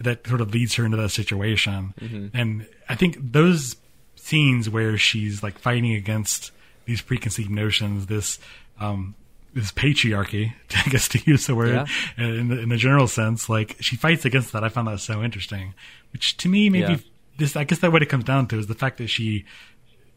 that 0.01 0.27
sort 0.27 0.41
of 0.41 0.53
leads 0.53 0.75
her 0.77 0.85
into 0.85 0.97
that 0.97 1.11
situation. 1.11 1.95
And 2.35 2.67
I 2.89 2.95
think 2.95 3.17
those 3.21 3.77
scenes 4.17 4.69
where 4.71 4.97
she's 4.97 5.43
like 5.43 5.59
fighting 5.59 5.93
against 5.93 6.53
these 6.87 7.03
preconceived 7.03 7.51
notions, 7.51 8.07
this 8.07 8.39
um, 8.79 9.15
this 9.53 9.73
patriarchy, 9.73 10.53
I 10.87 10.89
guess 10.89 11.09
to 11.09 11.21
use 11.27 11.47
the 11.47 11.55
word 11.55 11.75
Yeah. 11.75 11.87
in, 12.25 12.49
the, 12.49 12.61
in 12.61 12.69
the 12.69 12.77
general 12.77 13.09
sense. 13.09 13.49
Like 13.49 13.77
she 13.81 13.97
fights 13.97 14.25
against 14.25 14.53
that. 14.53 14.63
I 14.65 14.69
found 14.69 14.89
that 14.89 15.01
so 15.01 15.23
interesting. 15.23 15.75
Which 16.13 16.37
to 16.39 16.49
me, 16.49 16.71
maybe 16.71 16.93
Yeah. 16.93 16.99
this. 17.39 17.57
I 17.57 17.65
guess 17.65 17.81
that 17.81 17.93
what 17.93 18.03
it 18.03 18.07
comes 18.09 18.25
down 18.25 18.47
to 18.49 18.59
is 18.59 18.69
the 18.69 18.75
fact 18.75 18.99
that 18.99 19.09
she 19.09 19.45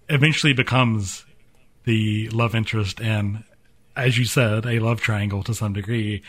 eventually 0.10 0.54
becomes 0.54 1.26
the 1.86 2.30
love 2.30 2.56
interest 2.56 3.02
and, 3.02 3.44
as 3.96 4.18
you 4.18 4.26
said, 4.26 4.66
a 4.66 4.80
love 4.80 5.02
triangle 5.02 5.44
to 5.44 5.54
some 5.54 5.74
degree. 5.74 6.22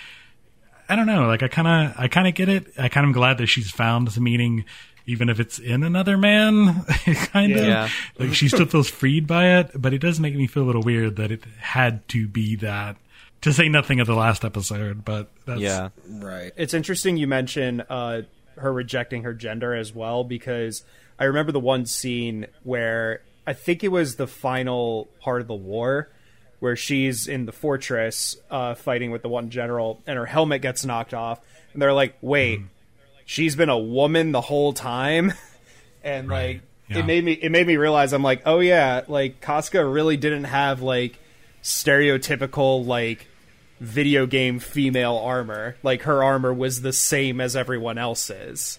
I 0.89 0.97
don't 0.97 1.07
know. 1.07 1.27
Like 1.27 1.43
I 1.43 1.49
kind 1.49 1.69
of, 1.89 1.95
I 1.99 2.09
kind 2.09 2.27
of 2.29 2.35
get 2.35 2.49
it. 2.49 2.67
I 2.79 2.89
kind 2.89 3.07
of 3.07 3.13
glad 3.13 3.39
that 3.39 3.47
she's 3.47 3.71
found 3.71 4.11
some 4.13 4.25
meaning, 4.25 4.65
even 5.07 5.29
if 5.29 5.41
it's 5.41 5.59
in 5.59 5.83
another 5.83 6.17
man. 6.19 6.85
kind 7.05 7.53
of 7.53 7.65
Yeah. 7.65 7.89
like 8.19 8.35
she 8.35 8.49
still 8.49 8.67
feels 8.67 8.89
freed 8.89 9.27
by 9.27 9.59
it, 9.59 9.71
but 9.75 9.93
it 9.95 9.99
does 9.99 10.21
make 10.21 10.35
me 10.35 10.47
feel 10.47 10.63
a 10.63 10.67
little 10.67 10.83
weird 10.83 11.17
that 11.17 11.31
it 11.31 11.45
had 11.61 12.07
to 12.11 12.27
be 12.29 12.57
that. 12.57 12.97
To 13.43 13.53
say 13.53 13.69
nothing 13.69 14.01
of 14.01 14.07
the 14.07 14.15
last 14.15 14.43
episode, 14.45 15.05
but 15.05 15.31
that's, 15.45 15.61
Yeah. 15.61 15.91
Right. 16.09 16.53
It's 16.57 16.73
interesting 16.73 17.19
you 17.19 17.27
mention 17.27 17.83
uh, 17.83 18.23
her 18.57 18.73
rejecting 18.73 19.23
her 19.25 19.35
gender 19.35 19.75
as 19.75 19.95
well 19.95 20.25
because 20.25 20.83
I 21.19 21.25
remember 21.25 21.53
the 21.53 21.61
one 21.61 21.85
scene 21.85 22.47
where 22.63 23.21
I 23.47 23.53
think 23.53 23.85
it 23.85 23.89
was 23.89 24.17
the 24.17 24.27
final 24.27 25.09
part 25.21 25.43
of 25.43 25.47
the 25.47 25.55
war 25.55 26.09
where 26.65 26.75
she's 26.75 27.29
in 27.29 27.47
the 27.47 27.53
fortress 27.53 28.37
uh, 28.51 28.75
fighting 28.75 29.13
with 29.13 29.23
the 29.23 29.29
one 29.29 29.51
general 29.51 30.01
and 30.07 30.19
her 30.19 30.27
helmet 30.27 30.63
gets 30.63 30.85
knocked 30.85 31.15
off 31.15 31.39
and 31.73 31.81
they're 31.81 31.93
like, 31.93 32.17
"Wait, 32.23 32.61
she's 33.25 33.55
been 33.55 33.69
a 33.69 33.79
woman 33.79 34.33
the 34.33 34.41
whole 34.41 34.73
time?" 34.73 35.33
and 36.03 36.27
like 36.29 36.63
Yeah. 36.89 36.99
it 36.99 37.07
made 37.07 37.23
me 37.25 37.33
it 37.33 37.53
made 37.53 37.67
me 37.67 37.77
realize 37.77 38.13
I'm 38.13 38.23
like, 38.25 38.43
"Oh 38.47 38.59
yeah, 38.61 39.03
like 39.07 39.41
Casca 39.41 39.85
really 39.87 40.17
didn't 40.17 40.45
have 40.45 40.83
like 40.83 41.19
stereotypical 41.63 42.85
like 42.87 43.27
video 43.81 44.27
game 44.27 44.59
female 44.59 45.17
armor. 45.17 45.77
Like 45.83 46.03
her 46.03 46.23
armor 46.25 46.53
was 46.55 46.81
the 46.83 46.93
same 46.93 47.41
as 47.41 47.55
everyone 47.57 47.99
else's. 47.99 48.79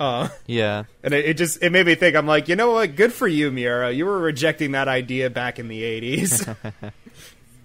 Uh, 0.00 0.28
Yeah. 0.46 0.84
and 1.02 1.12
it, 1.12 1.24
it 1.24 1.34
just 1.34 1.60
it 1.62 1.70
made 1.72 1.84
me 1.86 1.94
think. 1.96 2.14
I'm 2.14 2.26
like, 2.26 2.48
you 2.48 2.54
know 2.54 2.70
what? 2.72 2.94
Good 2.94 3.12
for 3.12 3.26
you, 3.26 3.50
Miura. 3.50 3.90
You 3.90 4.06
were 4.06 4.18
rejecting 4.20 4.72
that 4.72 4.86
idea 4.86 5.28
back 5.30 5.58
in 5.58 5.66
the 5.68 5.82
'80s. 5.82 6.56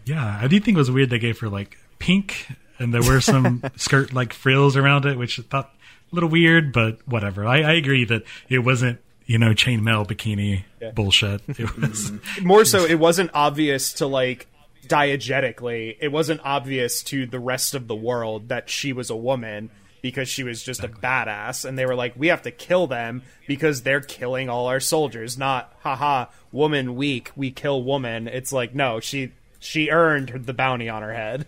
Yeah, 0.05 0.39
I 0.41 0.47
do 0.47 0.59
think 0.59 0.75
it 0.75 0.79
was 0.79 0.91
weird 0.91 1.09
they 1.09 1.19
gave 1.19 1.39
her 1.39 1.49
like 1.49 1.77
pink, 1.99 2.47
and 2.79 2.93
there 2.93 3.03
were 3.03 3.21
some 3.21 3.63
skirt 3.75 4.13
like 4.13 4.33
frills 4.33 4.75
around 4.75 5.05
it, 5.05 5.17
which 5.17 5.39
I 5.39 5.43
thought 5.43 5.73
a 6.11 6.15
little 6.15 6.29
weird, 6.29 6.73
but 6.73 6.99
whatever. 7.07 7.45
I, 7.45 7.61
I 7.61 7.73
agree 7.73 8.05
that 8.05 8.23
it 8.49 8.59
wasn't 8.59 8.99
you 9.25 9.37
know 9.37 9.51
chainmail 9.51 10.07
bikini 10.07 10.63
bullshit. 10.93 11.41
It 11.47 11.75
was 11.77 12.11
mm-hmm. 12.11 12.47
More 12.47 12.65
so, 12.65 12.85
it 12.85 12.99
wasn't 12.99 13.31
obvious 13.33 13.93
to 13.93 14.07
like 14.07 14.47
diegetically. 14.87 15.97
It 15.99 16.11
wasn't 16.11 16.41
obvious 16.43 17.03
to 17.03 17.25
the 17.25 17.39
rest 17.39 17.73
of 17.73 17.87
the 17.87 17.95
world 17.95 18.49
that 18.49 18.69
she 18.69 18.93
was 18.93 19.09
a 19.09 19.15
woman 19.15 19.69
because 20.01 20.27
she 20.27 20.43
was 20.43 20.61
just 20.61 20.83
a 20.83 20.89
badass, 20.89 21.63
and 21.63 21.79
they 21.79 21.85
were 21.85 21.95
like, 21.95 22.13
we 22.17 22.27
have 22.27 22.41
to 22.41 22.51
kill 22.51 22.87
them 22.87 23.23
because 23.47 23.83
they're 23.83 24.01
killing 24.01 24.49
all 24.49 24.67
our 24.67 24.81
soldiers. 24.81 25.37
Not, 25.37 25.73
haha, 25.79 26.25
woman 26.51 26.95
weak, 26.95 27.31
we 27.37 27.51
kill 27.51 27.81
woman. 27.81 28.27
It's 28.27 28.51
like, 28.51 28.75
no, 28.75 28.99
she 28.99 29.31
she 29.63 29.89
earned 29.89 30.45
the 30.45 30.53
bounty 30.53 30.89
on 30.89 31.01
her 31.01 31.13
head. 31.13 31.45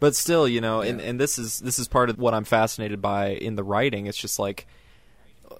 But 0.00 0.16
still, 0.16 0.48
you 0.48 0.60
know, 0.60 0.80
and, 0.80 1.00
and 1.00 1.20
this 1.20 1.38
is 1.38 1.60
this 1.60 1.78
is 1.78 1.86
part 1.86 2.10
of 2.10 2.18
what 2.18 2.34
I'm 2.34 2.44
fascinated 2.44 3.00
by 3.00 3.28
in 3.28 3.54
the 3.54 3.62
writing. 3.62 4.06
It's 4.06 4.18
just 4.18 4.38
like 4.38 4.66
uh, 5.48 5.54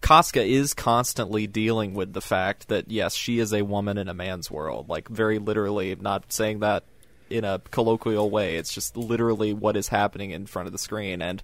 Casca 0.00 0.42
is 0.42 0.72
constantly 0.72 1.48
dealing 1.48 1.94
with 1.94 2.12
the 2.12 2.20
fact 2.20 2.68
that 2.68 2.90
yes, 2.90 3.14
she 3.14 3.40
is 3.40 3.52
a 3.52 3.62
woman 3.62 3.98
in 3.98 4.08
a 4.08 4.14
man's 4.14 4.50
world. 4.50 4.88
Like 4.88 5.08
very 5.08 5.40
literally, 5.40 5.96
not 5.96 6.32
saying 6.32 6.60
that 6.60 6.84
in 7.28 7.44
a 7.44 7.60
colloquial 7.70 8.30
way. 8.30 8.56
It's 8.56 8.72
just 8.72 8.96
literally 8.96 9.52
what 9.52 9.76
is 9.76 9.88
happening 9.88 10.30
in 10.30 10.46
front 10.46 10.66
of 10.66 10.72
the 10.72 10.78
screen 10.78 11.20
and 11.20 11.42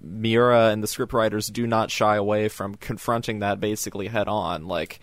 Miura 0.00 0.68
and 0.70 0.82
the 0.82 0.88
scriptwriters 0.88 1.52
do 1.52 1.66
not 1.66 1.90
shy 1.90 2.16
away 2.16 2.48
from 2.48 2.74
confronting 2.74 3.38
that 3.38 3.60
basically 3.60 4.08
head 4.08 4.28
on. 4.28 4.66
Like 4.66 5.00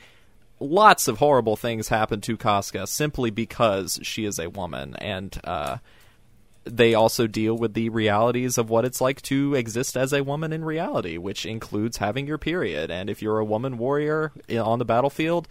lots 0.59 1.07
of 1.07 1.17
horrible 1.17 1.55
things 1.55 1.87
happen 1.87 2.21
to 2.21 2.37
Casca 2.37 2.85
simply 2.87 3.29
because 3.31 3.99
she 4.03 4.25
is 4.25 4.39
a 4.39 4.49
woman 4.49 4.95
and 4.97 5.39
uh 5.43 5.77
they 6.65 6.93
also 6.93 7.27
deal 7.27 7.57
with 7.57 7.73
the 7.73 7.89
realities 7.89 8.57
of 8.57 8.69
what 8.69 8.85
it's 8.85 9.01
like 9.01 9.21
to 9.23 9.55
exist 9.55 9.97
as 9.97 10.13
a 10.13 10.23
woman 10.23 10.53
in 10.53 10.63
reality, 10.63 11.17
which 11.17 11.45
includes 11.45 11.97
having 11.97 12.27
your 12.27 12.37
period. 12.37 12.91
And 12.91 13.09
if 13.09 13.21
you're 13.21 13.39
a 13.39 13.45
woman 13.45 13.77
warrior 13.77 14.31
on 14.49 14.79
the 14.79 14.85
battlefield, 14.85 15.47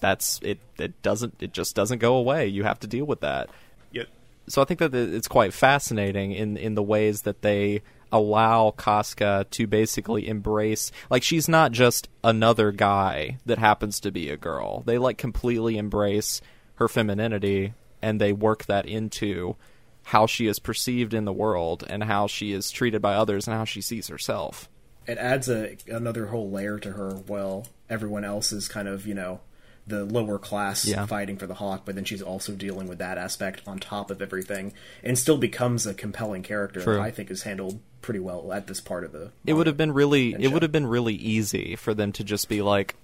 that's 0.00 0.40
it. 0.42 0.58
It 0.78 1.00
doesn't. 1.02 1.36
It 1.40 1.52
just 1.52 1.74
doesn't 1.74 1.98
go 1.98 2.16
away. 2.16 2.46
You 2.46 2.64
have 2.64 2.80
to 2.80 2.86
deal 2.86 3.04
with 3.04 3.20
that. 3.20 3.50
Yep. 3.92 4.08
So 4.48 4.62
I 4.62 4.64
think 4.64 4.80
that 4.80 4.94
it's 4.94 5.28
quite 5.28 5.52
fascinating 5.52 6.32
in 6.32 6.56
in 6.56 6.74
the 6.74 6.82
ways 6.82 7.22
that 7.22 7.42
they 7.42 7.82
allow 8.12 8.70
Casca 8.70 9.46
to 9.50 9.66
basically 9.66 10.28
embrace 10.28 10.90
like 11.10 11.22
she's 11.22 11.48
not 11.48 11.72
just 11.72 12.08
another 12.24 12.72
guy 12.72 13.38
that 13.46 13.58
happens 13.58 14.00
to 14.00 14.10
be 14.10 14.30
a 14.30 14.36
girl. 14.36 14.82
They 14.82 14.98
like 14.98 15.18
completely 15.18 15.76
embrace 15.78 16.40
her 16.76 16.88
femininity 16.88 17.74
and 18.00 18.20
they 18.20 18.32
work 18.32 18.66
that 18.66 18.86
into 18.86 19.56
how 20.04 20.26
she 20.26 20.46
is 20.46 20.58
perceived 20.58 21.12
in 21.12 21.24
the 21.24 21.32
world 21.32 21.84
and 21.88 22.04
how 22.04 22.26
she 22.26 22.52
is 22.52 22.70
treated 22.70 23.02
by 23.02 23.14
others 23.14 23.46
and 23.46 23.56
how 23.56 23.64
she 23.64 23.80
sees 23.80 24.08
herself. 24.08 24.68
it 25.06 25.18
adds 25.18 25.48
a 25.48 25.76
another 25.88 26.26
whole 26.26 26.50
layer 26.50 26.78
to 26.78 26.92
her 26.92 27.10
while 27.26 27.66
everyone 27.90 28.24
else 28.24 28.52
is 28.52 28.68
kind 28.68 28.86
of 28.88 29.06
you 29.06 29.14
know 29.14 29.40
the 29.88 30.04
lower 30.04 30.38
class 30.38 30.84
Yeah. 30.86 31.06
fighting 31.06 31.36
for 31.36 31.46
the 31.46 31.54
hawk 31.54 31.82
but 31.84 31.94
then 31.94 32.04
she's 32.04 32.22
also 32.22 32.52
dealing 32.52 32.86
with 32.88 32.98
that 32.98 33.18
aspect 33.18 33.62
on 33.66 33.78
top 33.78 34.10
of 34.10 34.22
everything 34.22 34.72
and 35.02 35.18
still 35.18 35.38
becomes 35.38 35.86
a 35.86 35.94
compelling 35.94 36.42
character 36.42 36.80
True. 36.80 36.94
that 36.94 37.02
i 37.02 37.10
think 37.10 37.30
is 37.30 37.42
handled 37.42 37.80
pretty 38.02 38.20
well 38.20 38.52
at 38.52 38.66
this 38.66 38.80
part 38.80 39.02
of 39.04 39.12
the 39.12 39.32
It 39.46 39.54
would 39.54 39.66
have 39.66 39.76
been 39.76 39.92
really 39.92 40.34
it 40.38 40.52
would 40.52 40.62
have 40.62 40.72
been 40.72 40.86
really 40.86 41.14
easy 41.14 41.74
for 41.74 41.94
them 41.94 42.12
to 42.12 42.22
just 42.24 42.48
be 42.48 42.62
like 42.62 42.94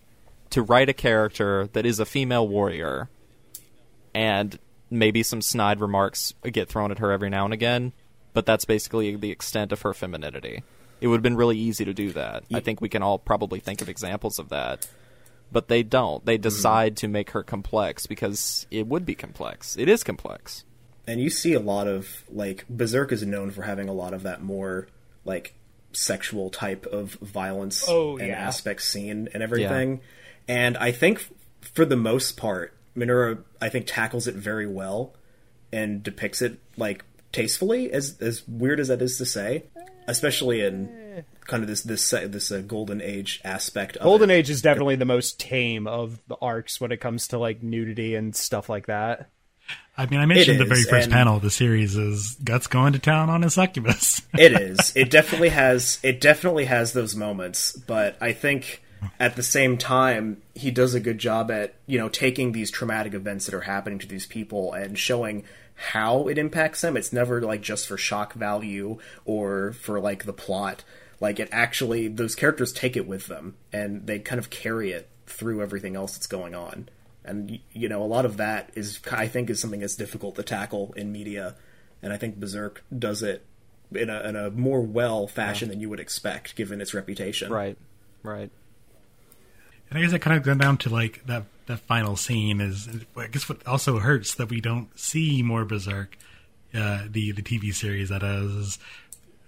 to 0.51 0.63
write 0.63 0.89
a 0.89 0.93
character 0.95 1.69
that 1.73 1.85
is 1.85 1.99
a 1.99 2.07
female 2.07 2.47
warrior 2.47 3.09
and 4.15 4.59
maybe 4.91 5.23
some 5.23 5.41
snide 5.43 5.81
remarks 5.81 6.35
get 6.45 6.69
thrown 6.69 6.91
at 6.91 6.99
her 6.99 7.11
every 7.11 7.31
now 7.31 7.45
and 7.45 7.53
again, 7.55 7.93
but 8.33 8.47
that's 8.47 8.65
basically 8.65 9.17
the 9.17 9.31
extent 9.31 9.73
of 9.73 9.83
her 9.83 9.93
femininity. 9.93 10.63
It 11.01 11.09
would 11.09 11.17
have 11.17 11.23
been 11.23 11.37
really 11.37 11.59
easy 11.59 11.85
to 11.85 11.93
do 11.93 12.13
that. 12.13 12.45
I 12.53 12.61
think 12.61 12.81
we 12.81 12.89
can 12.89 13.03
all 13.03 13.19
probably 13.19 13.59
think 13.61 13.83
of 13.83 13.89
examples 13.89 14.39
of 14.39 14.51
that. 14.51 14.87
But 15.53 15.69
they 15.69 15.83
don't. 15.83 16.25
They 16.25 16.35
mm-hmm. 16.37 16.43
decide 16.43 16.97
to 16.99 17.09
make 17.09 17.31
her 17.31 17.43
complex 17.43 18.07
because 18.07 18.67
it 18.71 18.87
would 18.87 19.07
be 19.07 19.15
complex. 19.15 19.77
It 19.77 19.89
is 19.89 20.03
complex. 20.03 20.65
and 21.07 21.21
you 21.21 21.29
see 21.31 21.53
a 21.53 21.61
lot 21.61 21.87
of 21.87 22.25
like 22.31 22.65
berserk 22.69 23.13
is 23.13 23.23
known 23.25 23.51
for 23.51 23.63
having 23.63 23.89
a 23.89 23.93
lot 23.93 24.15
of 24.15 24.23
that 24.23 24.43
more 24.43 24.89
like 25.25 25.55
sexual 25.93 26.49
type 26.51 26.87
of 26.87 27.13
violence 27.21 27.85
Oh, 27.87 28.17
and 28.17 28.29
yeah. 28.29 28.47
aspect 28.49 28.83
scene 28.83 29.29
and 29.35 29.43
everything 29.43 30.01
and 30.49 30.77
i 30.79 30.91
think 30.93 31.29
for 31.61 31.85
the 31.85 31.97
most 31.97 32.37
part 32.37 32.73
minura 32.97 33.39
i 33.61 33.69
think 33.69 33.85
tackles 33.87 34.27
it 34.27 34.35
very 34.35 34.67
well 34.67 35.15
and 35.73 36.03
depicts 36.03 36.41
it 36.43 36.59
like 36.77 37.05
tastefully 37.33 37.93
as 37.93 38.19
as 38.21 38.43
weird 38.49 38.81
as 38.81 38.89
that 38.89 39.01
is 39.03 39.19
to 39.19 39.27
say 39.27 39.65
especially 40.09 40.63
in 40.63 40.89
kind 41.47 41.63
of 41.63 41.69
this 41.69 41.83
this 41.83 42.11
this 42.11 42.51
uh, 42.51 42.63
golden 42.67 43.01
age 43.01 43.41
aspect 43.45 43.97
of 43.97 44.05
Golden 44.05 44.31
it. 44.31 44.35
Age 44.35 44.51
is 44.51 44.63
definitely 44.63 44.97
the 44.97 45.05
most 45.05 45.39
tame 45.39 45.87
of 45.87 46.21
the 46.29 46.37
arcs 46.41 46.81
when 46.81 46.93
it 46.93 47.01
comes 47.01 47.29
to 47.29 47.39
like 47.39 47.63
nudity 47.63 48.15
and 48.15 48.35
stuff 48.35 48.69
like 48.69 48.87
that. 48.87 49.31
I 49.97 50.07
mean, 50.07 50.21
I 50.21 50.27
mentioned 50.27 50.59
the 50.59 50.65
very 50.65 50.83
first 50.83 51.11
panel 51.11 51.37
of 51.37 51.43
the 51.43 51.51
series 51.51 51.97
is 51.97 52.37
Guts 52.43 52.67
going 52.67 52.95
to 52.95 52.99
town 52.99 53.31
on 53.31 53.43
his 53.43 53.55
succubus. 53.55 54.23
it 54.39 54.53
is. 54.53 54.95
It 54.97 55.09
definitely 55.09 55.51
has. 55.51 56.01
It 56.03 56.21
definitely 56.21 56.65
has 56.65 56.93
those 56.93 57.15
moments, 57.15 57.73
but 57.73 58.17
I 58.21 58.33
think 58.33 58.83
at 59.21 59.37
the 59.37 59.43
same 59.43 59.77
time 59.77 60.43
he 60.55 60.71
does 60.71 60.95
a 60.95 61.01
good 61.01 61.19
job 61.19 61.51
at 61.51 61.75
you 61.87 61.99
know 61.99 62.09
taking 62.09 62.53
these 62.53 62.71
traumatic 62.71 63.15
events 63.15 63.47
that 63.47 63.55
are 63.55 63.63
happening 63.63 63.99
to 64.01 64.09
these 64.09 64.27
people 64.27 64.73
and 64.73 64.99
showing 64.99 65.45
how 65.75 66.29
it 66.29 66.39
impacts 66.39 66.81
them. 66.81 66.97
It's 66.97 67.13
never 67.13 67.41
like 67.41 67.61
just 67.61 67.87
for 67.87 67.97
shock 67.97 68.33
value 68.35 68.99
or 69.25 69.73
for 69.75 70.01
like 70.01 70.25
the 70.25 70.33
plot. 70.33 70.83
Like 71.25 71.41
it 71.41 71.49
actually, 71.53 72.09
those 72.09 72.35
characters 72.35 72.71
take 72.71 72.99
it 72.99 73.09
with 73.09 73.29
them 73.29 73.57
and 73.73 74.07
they 74.07 74.19
kind 74.19 74.39
of 74.39 74.51
carry 74.51 74.93
it 74.93 75.09
through 75.27 75.63
everything 75.63 75.97
else 75.97 76.13
that's 76.13 76.27
going 76.27 76.55
on. 76.55 76.91
And 77.25 77.61
you 77.73 77.89
know, 77.89 78.03
a 78.03 78.05
lot 78.05 78.27
of 78.27 78.37
that 78.37 78.71
is, 78.75 79.01
I 79.11 79.27
think, 79.27 79.49
is 79.49 79.59
something 79.59 79.81
that's 79.81 79.97
difficult 79.97 80.37
to 80.37 80.43
tackle 80.43 80.93
in 80.99 81.13
media. 81.13 81.55
And 82.03 82.13
I 82.13 82.19
think 82.19 82.37
Berserk 82.37 82.85
does 82.97 83.23
it 83.23 83.43
in 83.91 84.11
a, 84.11 84.21
in 84.21 84.37
a 84.37 84.51
more 84.51 84.83
well 84.83 85.27
fashion 85.27 85.71
than 85.71 85.81
you 85.81 85.89
would 85.89 85.99
expect, 85.99 86.57
given 86.57 86.83
its 86.83 86.93
reputation. 86.93 87.51
Right. 87.51 87.79
Right. 88.23 88.51
And 89.89 89.99
I 89.99 90.03
guess 90.03 90.13
it 90.13 90.19
kind 90.19 90.37
of 90.37 90.43
goes 90.43 90.59
down 90.59 90.77
to 90.77 90.91
like 90.91 91.25
that 91.25 91.45
that 91.69 91.81
final 91.81 92.17
scene 92.17 92.61
is 92.61 92.87
I 93.17 93.29
guess 93.29 93.49
what 93.49 93.67
also 93.67 93.99
hurts 93.99 94.35
that 94.35 94.51
we 94.51 94.61
don't 94.61 94.91
see 95.01 95.43
more 95.43 95.65
Berserk, 95.65 96.19
uh, 96.75 97.05
the 97.09 97.33
the 97.33 97.41
TV 97.41 97.75
series 97.75 98.11
that 98.11 98.23
is. 98.23 98.79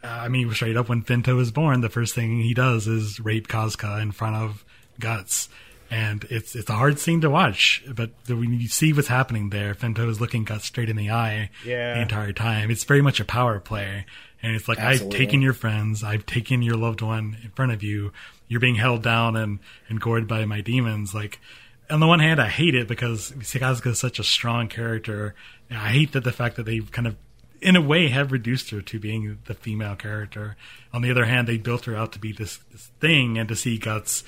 Uh, 0.03 0.07
I 0.09 0.29
mean, 0.29 0.53
straight 0.53 0.77
up 0.77 0.89
when 0.89 1.03
Femto 1.03 1.41
is 1.41 1.51
born, 1.51 1.81
the 1.81 1.89
first 1.89 2.15
thing 2.15 2.41
he 2.41 2.55
does 2.55 2.87
is 2.87 3.19
rape 3.21 3.49
Casca 3.49 3.99
in 4.01 4.13
front 4.13 4.37
of 4.37 4.65
Guts, 5.01 5.49
and 5.91 6.25
it's 6.31 6.55
it's 6.55 6.71
a 6.71 6.75
hard 6.75 6.99
scene 6.99 7.21
to 7.23 7.31
watch. 7.31 7.83
But 7.89 8.11
when 8.29 8.61
you 8.61 8.69
see 8.69 8.93
what's 8.93 9.09
happening 9.09 9.51
there, 9.51 9.75
Femto 9.75 10.09
is 10.09 10.21
looking 10.21 10.45
cut 10.45 10.63
straight 10.63 10.89
in 10.91 10.97
the 10.97 11.11
eye 11.11 11.51
Yeah. 11.65 11.95
the 11.95 12.03
entire 12.03 12.33
time. 12.33 12.71
It's 12.71 12.85
very 12.85 13.03
much 13.03 13.21
a 13.21 13.25
power 13.25 13.59
play, 13.59 14.07
and 14.43 14.55
it's 14.55 14.69
like 14.69 14.79
Absolutely. 14.79 15.17
I've 15.17 15.21
taken 15.21 15.43
your 15.43 15.53
friends, 15.55 16.05
I've 16.05 16.27
taken 16.27 16.63
your 16.63 16.77
loved 16.77 17.03
one 17.03 17.39
in 17.43 17.51
front 17.51 17.73
of 17.73 17.83
you. 17.83 18.13
You're 18.49 18.61
being 18.61 18.77
held 18.77 19.03
down 19.03 19.35
and 19.37 19.59
and 19.89 20.01
gored 20.01 20.29
by 20.29 20.45
my 20.45 20.61
demons. 20.61 21.15
Like 21.15 21.41
on 21.91 22.01
the 22.01 22.07
one 22.07 22.21
hand, 22.21 22.41
I 22.41 22.49
hate 22.49 22.75
it 22.75 22.87
because 22.89 23.33
Sakazaka 23.33 23.89
is 23.89 23.99
such 23.99 24.19
a 24.19 24.25
strong 24.25 24.69
character. 24.69 25.35
I 25.71 25.89
hate 25.91 26.13
that 26.13 26.23
the 26.25 26.33
fact 26.33 26.57
that 26.57 26.65
they 26.67 26.79
kind 26.81 27.07
of 27.09 27.17
in 27.67 27.75
a 27.75 27.81
way 27.81 28.07
have 28.07 28.31
reduced 28.31 28.71
her 28.71 28.81
to 28.81 29.01
being 29.01 29.39
the 29.47 29.55
female 29.55 29.97
character. 29.97 30.57
On 30.95 31.03
the 31.03 31.11
other 31.11 31.25
hand, 31.25 31.49
they 31.49 31.59
built 31.59 31.87
her 31.87 31.97
out 31.97 32.13
to 32.13 32.21
be 32.21 32.33
this, 32.33 32.61
this 32.71 32.93
thing 33.01 33.37
and 33.37 33.49
to 33.49 33.57
see 33.57 33.77
Guts 33.77 34.23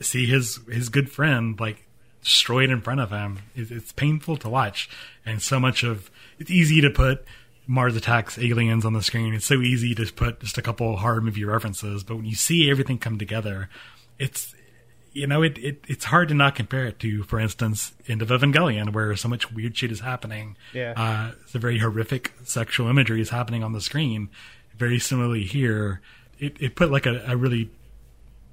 see 0.00 0.26
his 0.26 0.60
his 0.70 0.88
good 0.88 1.10
friend 1.10 1.58
like 1.58 1.84
destroyed 2.22 2.70
in 2.70 2.80
front 2.80 3.00
of 3.00 3.10
him. 3.10 3.40
It, 3.56 3.72
it's 3.72 3.90
painful 3.90 4.36
to 4.38 4.48
watch, 4.48 4.88
and 5.26 5.42
so 5.42 5.58
much 5.58 5.82
of 5.82 6.08
it's 6.38 6.52
easy 6.52 6.80
to 6.80 6.88
put 6.88 7.24
Mars 7.66 7.96
attacks 7.96 8.38
aliens 8.38 8.84
on 8.84 8.92
the 8.92 9.02
screen. 9.02 9.34
It's 9.34 9.44
so 9.44 9.60
easy 9.60 9.92
to 9.96 10.12
put 10.12 10.38
just 10.38 10.56
a 10.56 10.62
couple 10.62 10.98
horror 10.98 11.20
movie 11.20 11.44
references, 11.44 12.04
but 12.04 12.14
when 12.14 12.26
you 12.26 12.36
see 12.36 12.70
everything 12.70 12.98
come 12.98 13.18
together, 13.18 13.68
it's 14.20 14.54
you 15.18 15.26
know 15.26 15.42
it, 15.42 15.58
it 15.58 15.84
it's 15.88 16.04
hard 16.06 16.28
to 16.28 16.34
not 16.34 16.54
compare 16.54 16.86
it 16.86 16.98
to, 17.00 17.22
for 17.24 17.38
instance, 17.40 17.92
End 18.06 18.22
of 18.22 18.28
Evangelion, 18.28 18.92
where 18.92 19.14
so 19.16 19.28
much 19.28 19.52
weird 19.52 19.76
shit 19.76 19.90
is 19.92 20.00
happening. 20.00 20.56
Yeah. 20.72 20.94
uh, 20.96 21.32
the 21.52 21.58
very 21.58 21.78
horrific 21.78 22.32
sexual 22.44 22.88
imagery 22.88 23.20
is 23.20 23.30
happening 23.30 23.62
on 23.62 23.72
the 23.72 23.80
screen. 23.80 24.28
Very 24.76 24.98
similarly 24.98 25.42
here, 25.44 26.00
it, 26.38 26.56
it 26.60 26.76
put 26.76 26.90
like 26.90 27.04
a, 27.06 27.22
a 27.26 27.36
really 27.36 27.70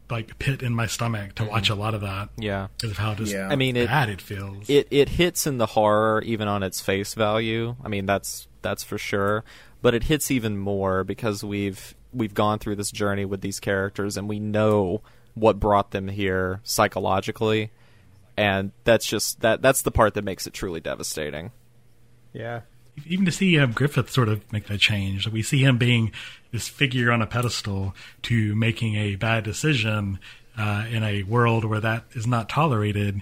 like 0.09 0.37
pit 0.37 0.61
in 0.61 0.73
my 0.75 0.85
stomach 0.85 1.33
to 1.35 1.43
watch 1.45 1.69
a 1.69 1.75
lot 1.75 1.93
of 1.95 2.01
that 2.01 2.29
Yeah. 2.37 2.67
because 2.77 2.91
of 2.91 2.97
how 2.97 3.15
just 3.15 3.31
Yeah. 3.33 3.47
I 3.49 3.55
mean, 3.55 3.75
it, 3.75 3.87
bad 3.87 4.09
it 4.09 4.21
feels. 4.21 4.69
it 4.69 4.87
it 4.91 5.09
hits 5.09 5.47
in 5.47 5.57
the 5.57 5.65
horror 5.67 6.21
even 6.25 6.47
on 6.47 6.61
its 6.63 6.79
face 6.81 7.13
value. 7.15 7.75
I 7.83 7.87
mean, 7.87 8.05
that's 8.05 8.47
that's 8.61 8.83
for 8.83 8.97
sure. 8.97 9.43
But 9.81 9.93
it 9.93 10.03
hits 10.03 10.29
even 10.31 10.57
more 10.57 11.03
because 11.03 11.43
we've 11.43 11.95
we've 12.13 12.33
gone 12.33 12.59
through 12.59 12.75
this 12.77 12.91
journey 12.91 13.25
with 13.25 13.41
these 13.41 13.59
characters 13.59 14.15
and 14.17 14.29
we 14.29 14.39
know 14.39 15.01
what 15.35 15.59
brought 15.59 15.91
them 15.91 16.07
here 16.07 16.61
psychologically. 16.63 17.71
And 18.37 18.71
that's 18.83 19.05
just 19.05 19.41
that 19.41 19.61
that's 19.61 19.83
the 19.83 19.91
part 19.91 20.13
that 20.15 20.23
makes 20.23 20.47
it 20.47 20.53
truly 20.53 20.79
devastating. 20.79 21.51
Yeah. 22.33 22.61
even 23.05 23.25
to 23.25 23.31
see 23.31 23.57
um, 23.59 23.71
Griffith 23.71 24.09
sort 24.09 24.27
of 24.27 24.51
make 24.51 24.67
that 24.67 24.79
change, 24.79 25.27
we 25.27 25.41
see 25.41 25.63
him 25.63 25.77
being 25.77 26.11
this 26.51 26.67
figure 26.67 27.11
on 27.11 27.21
a 27.21 27.27
pedestal 27.27 27.95
to 28.23 28.55
making 28.55 28.95
a 28.95 29.15
bad 29.15 29.43
decision 29.45 30.19
uh, 30.57 30.85
in 30.89 31.03
a 31.03 31.23
world 31.23 31.63
where 31.65 31.79
that 31.79 32.05
is 32.13 32.27
not 32.27 32.49
tolerated, 32.49 33.21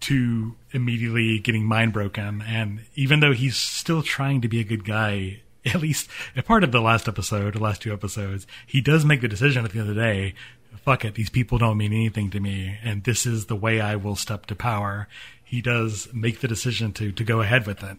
to 0.00 0.54
immediately 0.72 1.38
getting 1.38 1.64
mind 1.64 1.92
broken. 1.92 2.42
And 2.42 2.80
even 2.94 3.20
though 3.20 3.32
he's 3.32 3.56
still 3.56 4.02
trying 4.02 4.40
to 4.42 4.48
be 4.48 4.60
a 4.60 4.64
good 4.64 4.84
guy, 4.84 5.40
at 5.66 5.80
least 5.80 6.08
a 6.36 6.42
part 6.42 6.64
of 6.64 6.72
the 6.72 6.80
last 6.80 7.08
episode, 7.08 7.54
the 7.54 7.62
last 7.62 7.82
two 7.82 7.92
episodes, 7.92 8.46
he 8.66 8.80
does 8.80 9.04
make 9.04 9.20
the 9.20 9.28
decision 9.28 9.64
at 9.64 9.72
the 9.72 9.80
end 9.80 9.88
of 9.88 9.94
the 9.94 10.00
day. 10.00 10.34
Fuck 10.76 11.04
it, 11.04 11.14
these 11.14 11.30
people 11.30 11.58
don't 11.58 11.76
mean 11.76 11.92
anything 11.92 12.30
to 12.30 12.40
me, 12.40 12.78
and 12.82 13.04
this 13.04 13.26
is 13.26 13.46
the 13.46 13.56
way 13.56 13.80
I 13.80 13.96
will 13.96 14.16
step 14.16 14.46
to 14.46 14.54
power. 14.54 15.08
He 15.42 15.60
does 15.60 16.08
make 16.12 16.40
the 16.40 16.48
decision 16.48 16.92
to 16.94 17.12
to 17.12 17.24
go 17.24 17.40
ahead 17.40 17.66
with 17.66 17.82
it. 17.82 17.98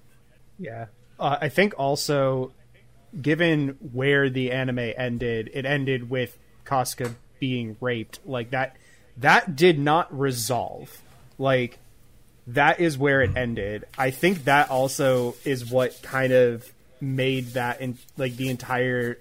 Yeah. 0.58 0.88
Uh, 1.20 1.38
I 1.42 1.50
think 1.50 1.74
also, 1.78 2.52
given 3.20 3.78
where 3.92 4.30
the 4.30 4.52
anime 4.52 4.94
ended, 4.98 5.50
it 5.54 5.66
ended 5.66 6.10
with 6.10 6.38
Casca 6.66 7.16
being 7.40 7.76
raped. 7.82 8.20
Like 8.26 8.52
that, 8.52 8.76
that 9.18 9.56
did 9.56 9.80
not 9.80 10.18
resolve. 10.18 11.02
Like 11.38 11.80
that 12.48 12.80
is 12.80 12.98
where 12.98 13.22
it 13.22 13.36
ended. 13.36 13.86
I 13.98 14.12
think 14.12 14.46
that 14.46 14.70
also 14.70 15.36
is 15.46 15.70
what 15.70 16.02
kind 16.02 16.34
of 16.34 16.72
made 17.02 17.48
that 17.48 17.82
in 17.82 17.98
like 18.18 18.36
the 18.36 18.50
entire 18.50 19.18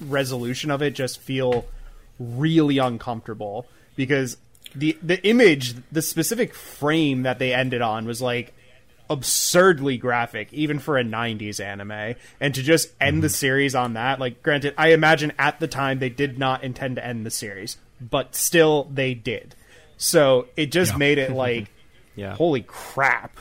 resolution 0.00 0.70
of 0.70 0.82
it 0.82 0.94
just 0.94 1.20
feel 1.20 1.66
really 2.18 2.78
uncomfortable 2.78 3.66
because 3.96 4.36
the 4.74 4.96
the 5.02 5.24
image 5.26 5.74
the 5.92 6.02
specific 6.02 6.54
frame 6.54 7.22
that 7.22 7.38
they 7.38 7.52
ended 7.54 7.82
on 7.82 8.06
was 8.06 8.20
like 8.20 8.52
absurdly 9.10 9.98
graphic 9.98 10.52
even 10.52 10.78
for 10.78 10.96
a 10.98 11.04
90s 11.04 11.62
anime. 11.62 12.14
And 12.40 12.54
to 12.54 12.62
just 12.62 12.88
end 13.00 13.22
the 13.22 13.28
mhm. 13.28 13.34
series 13.34 13.74
on 13.74 13.94
that 13.94 14.18
like 14.18 14.42
granted 14.42 14.74
i 14.78 14.88
imagine 14.88 15.32
at 15.38 15.60
the 15.60 15.68
time 15.68 15.98
they 15.98 16.08
did 16.08 16.38
not 16.38 16.64
intend 16.64 16.96
to 16.96 17.06
end 17.06 17.26
the 17.26 17.30
series 17.30 17.76
but 18.00 18.34
still 18.34 18.84
they 18.92 19.14
did. 19.14 19.54
So 19.96 20.46
it 20.56 20.72
just 20.72 20.92
Yeah. 20.92 20.98
made 20.98 21.18
it 21.18 21.32
like 21.46 21.68
Yeah. 22.16 22.34
holy 22.34 22.62
crap. 22.62 23.38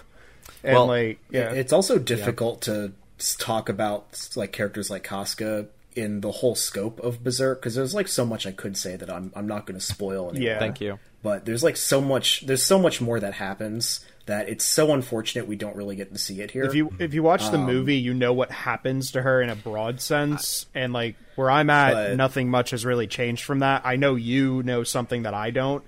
And 0.63 0.73
Well, 0.75 0.87
like 0.87 1.19
yeah. 1.29 1.51
It's 1.51 1.73
also 1.73 1.97
difficult 1.97 2.61
to 2.63 2.91
talk 3.37 3.69
about 3.69 4.27
like 4.35 4.51
characters 4.51 4.89
like 4.89 5.03
Casca 5.03 5.67
in 5.95 6.21
the 6.21 6.31
whole 6.31 6.55
scope 6.55 6.99
of 7.01 7.23
Berserk 7.23 7.61
because 7.61 7.75
there's 7.75 7.93
like 7.93 8.07
so 8.07 8.25
much 8.25 8.45
I 8.45 8.51
could 8.51 8.75
say 8.77 8.95
that 8.95 9.09
I'm 9.09 9.31
I'm 9.35 9.47
not 9.47 9.65
going 9.65 9.79
to 9.79 9.85
spoil. 9.85 10.29
Anymore. 10.29 10.47
Yeah. 10.47 10.59
Thank 10.59 10.81
you. 10.81 10.99
But 11.21 11.45
there's 11.45 11.63
like 11.63 11.77
so 11.77 12.01
much 12.01 12.45
there's 12.45 12.63
so 12.63 12.77
much 12.79 12.99
more 13.01 13.19
that 13.19 13.33
happens 13.33 14.05
that 14.25 14.47
it's 14.47 14.63
so 14.63 14.93
unfortunate 14.93 15.47
we 15.47 15.55
don't 15.57 15.75
really 15.75 15.95
get 15.97 16.11
to 16.13 16.17
see 16.17 16.39
it 16.41 16.51
here. 16.51 16.63
if 16.63 16.73
you 16.75 16.93
if 16.99 17.13
you 17.13 17.23
watch 17.23 17.49
the 17.51 17.57
movie, 17.57 17.97
you 17.97 18.13
know 18.13 18.31
what 18.33 18.51
happens 18.51 19.11
to 19.11 19.21
her 19.21 19.41
in 19.41 19.49
a 19.49 19.55
broad 19.55 19.99
sense, 20.01 20.65
and 20.73 20.93
like 20.93 21.15
where 21.35 21.51
I'm 21.51 21.69
at, 21.69 21.93
But- 21.93 22.15
nothing 22.17 22.49
much 22.49 22.71
has 22.71 22.85
really 22.85 23.07
changed 23.07 23.43
from 23.43 23.59
that. 23.59 23.81
I 23.85 23.95
know 23.97 24.15
you 24.15 24.63
know 24.63 24.83
something 24.83 25.23
that 25.23 25.33
I 25.33 25.51
don't, 25.51 25.83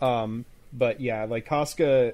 um, 0.00 0.44
but 0.72 1.00
yeah, 1.00 1.24
like 1.24 1.46
Casca, 1.46 2.12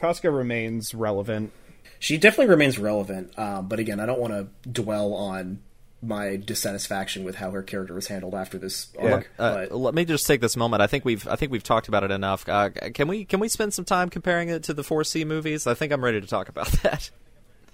Casca 0.00 0.30
remains 0.30 0.94
relevant. 0.94 1.52
she 1.98 2.18
definitely 2.18 2.50
remains 2.50 2.78
relevant, 2.78 3.38
um, 3.38 3.68
but 3.68 3.78
again, 3.78 4.00
I 4.00 4.06
don't 4.06 4.20
want 4.20 4.32
to 4.34 4.68
dwell 4.68 5.14
on 5.14 5.60
my 6.06 6.36
dissatisfaction 6.36 7.24
with 7.24 7.36
how 7.36 7.50
her 7.50 7.62
character 7.62 7.94
was 7.94 8.06
handled 8.08 8.34
after 8.34 8.58
this 8.58 8.88
arc. 8.98 9.30
Uh, 9.38 9.66
let 9.70 9.94
me 9.94 10.04
just 10.04 10.26
take 10.26 10.40
this 10.40 10.56
moment. 10.56 10.82
I 10.82 10.86
think 10.86 11.04
we've 11.04 11.26
I 11.26 11.36
think 11.36 11.52
we've 11.52 11.62
talked 11.62 11.88
about 11.88 12.04
it 12.04 12.10
enough. 12.10 12.48
Uh, 12.48 12.70
can 12.70 13.08
we 13.08 13.24
can 13.24 13.40
we 13.40 13.48
spend 13.48 13.74
some 13.74 13.84
time 13.84 14.10
comparing 14.10 14.48
it 14.48 14.64
to 14.64 14.74
the 14.74 14.82
4C 14.82 15.26
movies? 15.26 15.66
I 15.66 15.74
think 15.74 15.92
I'm 15.92 16.04
ready 16.04 16.20
to 16.20 16.26
talk 16.26 16.48
about 16.48 16.66
that. 16.82 17.10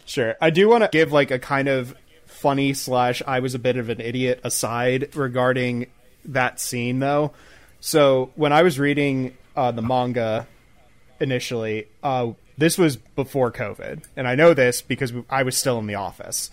Sure, 0.05 0.37
I 0.41 0.51
do 0.51 0.69
want 0.69 0.85
to 0.85 0.89
give 0.91 1.13
like 1.13 1.31
a 1.31 1.39
kind 1.39 1.69
of 1.69 1.95
funny 2.27 2.73
slash 2.75 3.23
I 3.27 3.41
was 3.41 3.55
a 3.55 3.59
bit 3.59 3.77
of 3.77 3.89
an 3.89 4.01
idiot 4.01 4.41
aside 4.45 5.15
regarding 5.15 5.87
that 6.25 6.61
scene 6.61 6.99
though. 6.99 7.33
So 7.81 8.31
when 8.35 8.53
I 8.53 8.63
was 8.63 8.79
reading 8.79 9.37
uh, 9.57 9.73
the 9.73 9.83
manga 9.83 10.47
initially, 11.21 11.87
uh, 12.03 12.33
this 12.59 12.77
was 12.77 12.97
before 12.97 13.51
COVID, 13.51 14.05
and 14.17 14.29
I 14.29 14.35
know 14.35 14.53
this 14.53 14.83
because 14.83 15.13
I 15.31 15.45
was 15.45 15.57
still 15.57 15.79
in 15.79 15.87
the 15.87 15.95
office, 15.95 16.51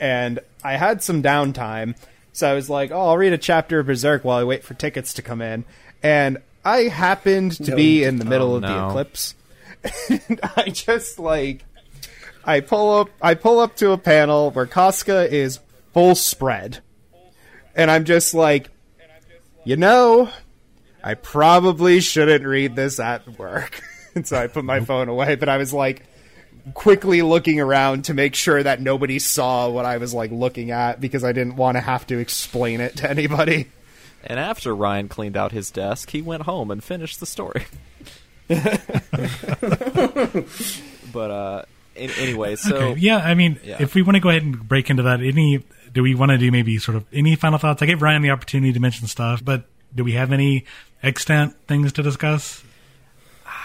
and 0.00 0.40
I 0.64 0.76
had 0.76 1.02
some 1.02 1.22
downtime, 1.22 1.96
so 2.32 2.50
I 2.50 2.54
was 2.54 2.68
like, 2.70 2.90
"Oh, 2.90 3.08
I'll 3.08 3.16
read 3.18 3.32
a 3.32 3.38
chapter 3.38 3.80
of 3.80 3.86
Berserk 3.86 4.24
while 4.24 4.38
I 4.38 4.44
wait 4.44 4.64
for 4.64 4.74
tickets 4.74 5.12
to 5.14 5.22
come 5.22 5.40
in," 5.42 5.64
and 6.02 6.38
I 6.64 6.82
happened 6.84 7.52
to 7.64 7.70
No, 7.70 7.76
be 7.76 8.04
in 8.04 8.18
the 8.18 8.24
middle 8.24 8.52
Oh, 8.52 8.56
of 8.56 8.62
the 8.62 8.86
eclipse, 8.88 9.34
and 10.08 10.40
I 10.56 10.70
just 10.70 11.18
like. 11.18 11.64
I 12.44 12.60
pull 12.60 12.98
up 13.00 13.10
I 13.20 13.34
pull 13.34 13.58
up 13.60 13.76
to 13.76 13.90
a 13.90 13.98
panel 13.98 14.50
where 14.52 14.64
Casca 14.64 15.30
is 15.30 15.58
full 15.92 16.14
spread. 16.14 16.78
And 17.74 17.90
I'm 17.90 18.04
just 18.04 18.32
like 18.32 18.70
you 19.64 19.76
know, 19.76 20.30
I 21.04 21.12
probably 21.12 22.00
shouldn't 22.00 22.46
read 22.46 22.74
this 22.74 22.98
at 23.00 23.38
work. 23.38 23.82
and 24.14 24.26
so 24.26 24.38
I 24.38 24.46
put 24.46 24.64
my 24.64 24.80
phone 24.80 25.08
away, 25.10 25.34
but 25.34 25.50
I 25.50 25.58
was 25.58 25.74
like 25.74 26.04
quickly 26.74 27.22
looking 27.22 27.60
around 27.60 28.04
to 28.06 28.14
make 28.14 28.34
sure 28.34 28.62
that 28.62 28.80
nobody 28.80 29.18
saw 29.18 29.68
what 29.68 29.84
I 29.84 29.98
was 29.98 30.14
like 30.14 30.30
looking 30.30 30.70
at 30.70 31.00
because 31.00 31.24
I 31.24 31.32
didn't 31.32 31.56
want 31.56 31.76
to 31.76 31.80
have 31.80 32.06
to 32.08 32.18
explain 32.18 32.80
it 32.80 32.96
to 32.96 33.10
anybody. 33.10 33.68
And 34.24 34.38
after 34.40 34.74
Ryan 34.74 35.08
cleaned 35.08 35.36
out 35.36 35.52
his 35.52 35.70
desk, 35.70 36.10
he 36.10 36.20
went 36.22 36.42
home 36.42 36.70
and 36.70 36.82
finished 36.82 37.20
the 37.20 37.26
story. 37.26 37.66
but 41.12 41.30
uh, 41.30 41.62
in, 41.94 42.10
anyway, 42.18 42.56
so 42.56 42.76
okay. 42.76 43.00
Yeah, 43.00 43.18
I 43.18 43.34
mean, 43.34 43.58
Yeah. 43.62 43.76
if 43.80 43.94
we 43.94 44.02
want 44.02 44.16
to 44.16 44.20
go 44.20 44.28
ahead 44.30 44.42
and 44.42 44.66
break 44.66 44.90
into 44.90 45.02
that, 45.04 45.20
any 45.20 45.62
do 45.92 46.02
we 46.02 46.14
want 46.14 46.30
to 46.30 46.38
do 46.38 46.50
maybe 46.50 46.78
sort 46.78 46.96
of 46.96 47.04
any 47.12 47.36
final 47.36 47.58
thoughts? 47.58 47.82
I 47.82 47.86
gave 47.86 48.02
Ryan 48.02 48.22
the 48.22 48.30
opportunity 48.30 48.72
to 48.72 48.80
mention 48.80 49.06
stuff, 49.06 49.44
but 49.44 49.64
do 49.94 50.04
we 50.04 50.12
have 50.12 50.32
any 50.32 50.64
extant 51.02 51.56
things 51.66 51.92
to 51.94 52.02
discuss? 52.02 52.62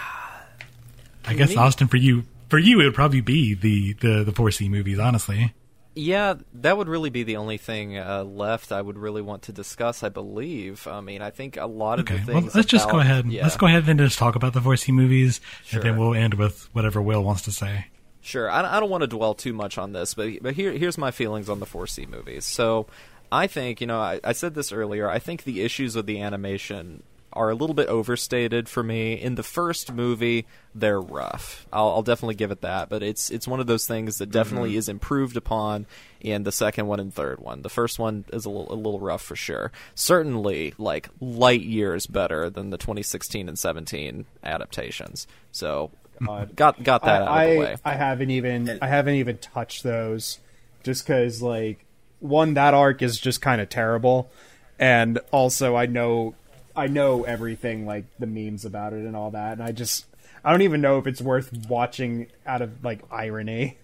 I 1.26 1.34
guess 1.34 1.56
Austin, 1.56 1.88
for 1.88 1.96
you, 1.96 2.24
for 2.54 2.58
you, 2.60 2.80
it 2.80 2.84
would 2.84 2.94
probably 2.94 3.20
be 3.20 3.54
the 3.54 3.94
the 3.94 4.22
the 4.22 4.30
four 4.30 4.48
C 4.52 4.68
movies. 4.68 5.00
Honestly, 5.00 5.52
Yeah, 5.96 6.34
that 6.52 6.76
would 6.76 6.86
really 6.88 7.10
be 7.10 7.24
the 7.24 7.36
only 7.36 7.56
thing 7.56 7.98
uh, 7.98 8.22
left 8.22 8.70
I 8.70 8.80
would 8.80 8.96
really 8.96 9.22
want 9.22 9.42
to 9.42 9.52
discuss. 9.52 10.04
I 10.04 10.08
believe. 10.08 10.86
I 10.86 11.00
mean, 11.00 11.20
I 11.20 11.30
think 11.30 11.56
a 11.56 11.66
lot 11.66 11.98
of 11.98 12.04
okay. 12.04 12.22
the 12.22 12.32
Well, 12.32 12.42
things. 12.42 12.54
let's 12.54 12.68
just 12.68 12.88
go 12.88 13.00
ahead. 13.00 13.26
Yeah, 13.26 13.42
Let's 13.42 13.56
go 13.56 13.66
ahead 13.66 13.88
and 13.88 13.98
just 13.98 14.20
talk 14.20 14.36
about 14.36 14.52
the 14.52 14.60
four 14.60 14.76
C 14.76 14.92
movies, 14.92 15.40
and 15.72 15.82
then 15.82 15.96
we'll 15.96 16.14
end 16.14 16.34
with 16.34 16.68
whatever 16.72 17.02
Will 17.02 17.24
wants 17.24 17.42
to 17.42 17.50
say. 17.50 17.86
Sure. 18.20 18.48
I, 18.48 18.76
I 18.76 18.78
don't 18.78 18.88
want 18.88 19.02
to 19.02 19.08
dwell 19.08 19.34
too 19.34 19.52
much 19.52 19.76
on 19.76 19.92
this, 19.92 20.14
but 20.14 20.30
but 20.40 20.54
here 20.54 20.70
here's 20.70 20.96
my 20.96 21.10
feelings 21.10 21.48
on 21.48 21.58
the 21.58 21.66
4C 21.66 22.08
movies. 22.08 22.44
So, 22.44 22.86
I 23.32 23.48
think 23.48 23.80
you 23.80 23.88
know 23.88 23.98
I, 23.98 24.20
I 24.22 24.32
said 24.32 24.54
this 24.54 24.70
earlier. 24.70 25.10
I 25.10 25.18
think 25.18 25.42
the 25.42 25.62
issues 25.62 25.96
with 25.96 26.06
the 26.06 26.20
animation 26.20 27.02
are 27.34 27.50
a 27.50 27.54
little 27.54 27.74
bit 27.74 27.88
overstated 27.88 28.68
for 28.68 28.82
me. 28.82 29.14
In 29.14 29.34
the 29.34 29.42
first 29.42 29.92
movie, 29.92 30.46
they're 30.74 31.00
rough. 31.00 31.66
I'll, 31.72 31.88
I'll 31.90 32.02
definitely 32.02 32.36
give 32.36 32.50
it 32.50 32.60
that, 32.62 32.88
but 32.88 33.02
it's 33.02 33.30
it's 33.30 33.46
one 33.48 33.60
of 33.60 33.66
those 33.66 33.86
things 33.86 34.18
that 34.18 34.30
definitely 34.30 34.70
Mm-hmm. 34.70 34.78
is 34.78 34.88
improved 34.88 35.36
upon 35.36 35.86
in 36.20 36.44
the 36.44 36.52
second 36.52 36.86
one 36.86 37.00
and 37.00 37.12
third 37.12 37.40
one. 37.40 37.62
The 37.62 37.68
first 37.68 37.98
one 37.98 38.24
is 38.32 38.44
a 38.44 38.50
little 38.50 38.72
a 38.72 38.76
little 38.76 39.00
rough 39.00 39.22
for 39.22 39.36
sure. 39.36 39.72
Certainly, 39.94 40.74
like 40.78 41.08
light 41.20 41.62
years 41.62 42.06
better 42.06 42.48
than 42.50 42.70
the 42.70 42.78
2016 42.78 43.48
and 43.48 43.58
17 43.58 44.26
adaptations. 44.42 45.26
So 45.52 45.90
God. 46.24 46.54
got 46.56 46.82
got 46.82 47.02
that 47.04 47.22
I, 47.22 47.26
out 47.26 47.48
of 47.48 47.50
the 47.54 47.60
way. 47.60 47.76
I, 47.84 47.90
I 47.92 47.94
haven't 47.94 48.30
even 48.30 48.78
I 48.80 48.86
haven't 48.86 49.14
even 49.16 49.38
touched 49.38 49.82
those 49.82 50.38
just 50.82 51.04
because 51.06 51.42
like 51.42 51.84
one 52.20 52.54
that 52.54 52.74
arc 52.74 53.02
is 53.02 53.18
just 53.18 53.42
kind 53.42 53.60
of 53.60 53.68
terrible, 53.68 54.30
and 54.78 55.18
also 55.30 55.76
I 55.76 55.86
know 55.86 56.34
I 56.76 56.86
know 56.88 57.24
everything 57.24 57.86
like 57.86 58.04
the 58.18 58.26
memes 58.26 58.64
about 58.64 58.92
it 58.92 59.04
and 59.04 59.14
all 59.16 59.30
that, 59.32 59.52
and 59.52 59.62
I 59.62 59.72
just 59.72 60.06
I 60.44 60.50
don't 60.50 60.62
even 60.62 60.80
know 60.80 60.98
if 60.98 61.06
it's 61.06 61.20
worth 61.20 61.66
watching 61.68 62.28
out 62.46 62.62
of 62.62 62.84
like 62.84 63.00
irony. 63.10 63.78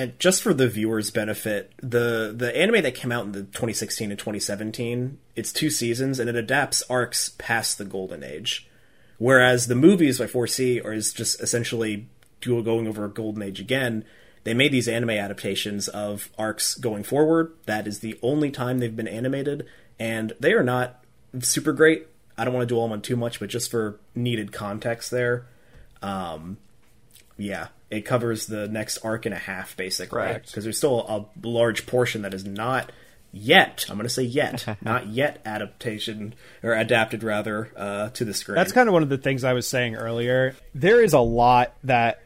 And 0.00 0.18
just 0.18 0.42
for 0.42 0.54
the 0.54 0.66
viewers' 0.66 1.10
benefit, 1.10 1.72
the 1.82 2.32
the 2.34 2.56
anime 2.56 2.82
that 2.84 2.94
came 2.94 3.12
out 3.12 3.26
in 3.26 3.32
the 3.32 3.42
2016 3.42 4.10
and 4.10 4.18
2017, 4.18 5.18
it's 5.36 5.52
two 5.52 5.68
seasons 5.68 6.18
and 6.18 6.30
it 6.30 6.36
adapts 6.36 6.82
arcs 6.88 7.32
past 7.36 7.76
the 7.76 7.84
Golden 7.84 8.24
Age, 8.24 8.66
whereas 9.18 9.66
the 9.66 9.74
movies 9.74 10.18
by 10.18 10.24
4C 10.24 10.82
are 10.82 10.94
is 10.94 11.12
just 11.12 11.42
essentially 11.42 12.06
go- 12.40 12.62
going 12.62 12.88
over 12.88 13.04
a 13.04 13.10
Golden 13.10 13.42
Age 13.42 13.60
again. 13.60 14.06
They 14.44 14.54
made 14.54 14.72
these 14.72 14.88
anime 14.88 15.10
adaptations 15.10 15.86
of 15.88 16.30
arcs 16.38 16.76
going 16.76 17.02
forward. 17.02 17.52
That 17.66 17.86
is 17.86 17.98
the 17.98 18.18
only 18.22 18.50
time 18.50 18.78
they've 18.78 18.96
been 18.96 19.06
animated, 19.06 19.66
and 19.98 20.32
they 20.40 20.54
are 20.54 20.62
not 20.62 20.99
super 21.40 21.72
great. 21.72 22.06
I 22.36 22.44
don't 22.44 22.54
want 22.54 22.68
to 22.68 22.74
dwell 22.74 22.90
on 22.90 23.02
too 23.02 23.16
much, 23.16 23.38
but 23.40 23.48
just 23.50 23.70
for 23.70 24.00
needed 24.14 24.52
context 24.52 25.10
there, 25.10 25.46
um, 26.02 26.56
yeah, 27.36 27.68
it 27.90 28.02
covers 28.02 28.46
the 28.46 28.68
next 28.68 28.98
arc 28.98 29.26
and 29.26 29.34
a 29.34 29.38
half, 29.38 29.76
basically. 29.76 30.20
Correct. 30.20 30.46
Because 30.46 30.64
there's 30.64 30.78
still 30.78 31.00
a 31.00 31.46
large 31.46 31.86
portion 31.86 32.22
that 32.22 32.32
is 32.32 32.44
not 32.44 32.92
yet. 33.32 33.86
I'm 33.88 33.96
going 33.96 34.06
to 34.06 34.12
say 34.12 34.22
yet, 34.22 34.66
not 34.82 35.08
yet 35.08 35.40
adaptation 35.44 36.34
or 36.62 36.72
adapted 36.72 37.22
rather 37.22 37.70
uh, 37.76 38.08
to 38.10 38.24
the 38.24 38.34
screen. 38.34 38.56
That's 38.56 38.72
kind 38.72 38.88
of 38.88 38.92
one 38.92 39.02
of 39.02 39.08
the 39.08 39.18
things 39.18 39.44
I 39.44 39.52
was 39.52 39.66
saying 39.66 39.96
earlier. 39.96 40.54
There 40.74 41.02
is 41.02 41.12
a 41.12 41.20
lot 41.20 41.74
that 41.84 42.22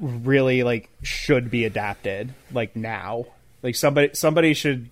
really 0.00 0.62
like 0.62 0.90
should 1.02 1.50
be 1.50 1.64
adapted 1.64 2.34
like 2.50 2.74
now. 2.74 3.26
Like 3.62 3.76
somebody 3.76 4.10
somebody 4.14 4.54
should 4.54 4.90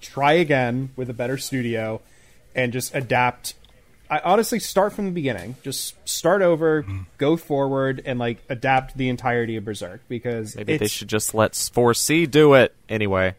try 0.00 0.34
again 0.34 0.90
with 0.96 1.08
a 1.10 1.14
better 1.14 1.38
studio 1.38 2.00
and 2.56 2.72
just 2.72 2.94
adapt 2.94 3.54
I 4.08 4.20
honestly 4.20 4.60
start 4.60 4.92
from 4.92 5.06
the 5.06 5.10
beginning. 5.10 5.56
Just 5.62 5.96
start 6.08 6.42
over, 6.42 6.86
go 7.18 7.36
forward 7.36 8.02
and 8.04 8.18
like 8.18 8.38
adapt 8.48 8.96
the 8.96 9.08
entirety 9.08 9.56
of 9.56 9.64
Berserk 9.64 10.00
because 10.08 10.54
Maybe 10.54 10.74
it's, 10.74 10.80
they 10.80 10.88
should 10.88 11.08
just 11.08 11.34
let 11.34 11.52
4C 11.52 12.30
do 12.30 12.54
it 12.54 12.74
anyway. 12.88 13.34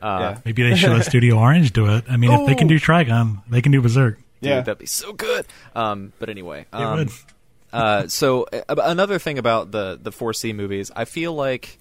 Uh, 0.00 0.18
yeah. 0.20 0.40
Maybe 0.44 0.68
they 0.68 0.76
should 0.76 0.90
let 0.90 1.04
Studio 1.04 1.36
Orange 1.36 1.72
do 1.72 1.86
it. 1.86 2.04
I 2.08 2.16
mean, 2.16 2.30
if 2.30 2.46
they 2.46 2.54
can 2.54 2.68
do 2.68 2.78
Trigun, 2.78 3.42
they 3.48 3.60
can 3.60 3.72
do 3.72 3.82
Berserk. 3.82 4.16
Dude, 4.40 4.50
Yeah. 4.50 4.60
that'd 4.60 4.78
be 4.78 4.86
so 4.86 5.12
good. 5.12 5.46
Um, 5.74 6.12
but 6.20 6.28
anyway, 6.28 6.66
They 6.70 6.78
um, 6.78 6.98
would. 6.98 7.10
uh, 7.72 8.06
so 8.06 8.46
uh, 8.52 8.76
another 8.78 9.18
thing 9.18 9.38
about 9.38 9.72
the 9.72 9.98
the 10.00 10.12
4C 10.12 10.54
movies, 10.54 10.92
I 10.94 11.06
feel 11.06 11.34
like 11.34 11.78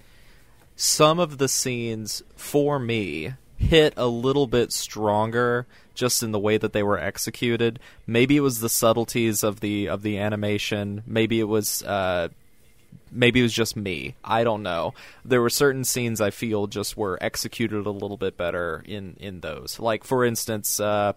some 0.76 1.20
of 1.20 1.38
the 1.38 1.48
scenes 1.48 2.24
for 2.36 2.80
me 2.80 3.34
hit 3.58 3.94
a 3.96 4.08
little 4.08 4.48
bit 4.48 4.72
stronger 4.72 5.68
just 5.98 6.24
in 6.24 6.32
the 6.32 6.40
way 6.40 6.58
that 6.58 6.72
they 6.72 6.84
were 6.84 6.98
executed. 6.98 7.80
Maybe 8.06 8.38
it 8.38 8.42
was 8.42 8.60
the 8.60 8.70
subtleties 8.70 9.44
of 9.44 9.60
the 9.60 9.90
of 9.90 10.02
the 10.04 10.18
animation. 10.18 11.04
Maybe 11.06 11.40
it 11.40 11.48
was 11.48 11.84
uh, 11.84 12.30
maybe 13.12 13.42
it 13.42 13.44
was 13.44 13.54
just 13.54 13.76
me. 13.76 14.16
I 14.24 14.44
don't 14.44 14.64
know. 14.64 14.94
There 15.26 15.42
were 15.42 15.50
certain 15.50 15.84
scenes 15.84 16.22
I 16.22 16.30
feel 16.30 16.68
just 16.68 16.96
were 16.96 17.18
executed 17.22 17.86
a 17.86 17.92
little 17.92 18.18
bit 18.18 18.38
better 18.38 18.84
in 18.86 19.18
in 19.20 19.42
those. 19.42 19.80
Like 19.80 20.04
for 20.04 20.24
instance, 20.24 20.80
uh, 20.80 21.14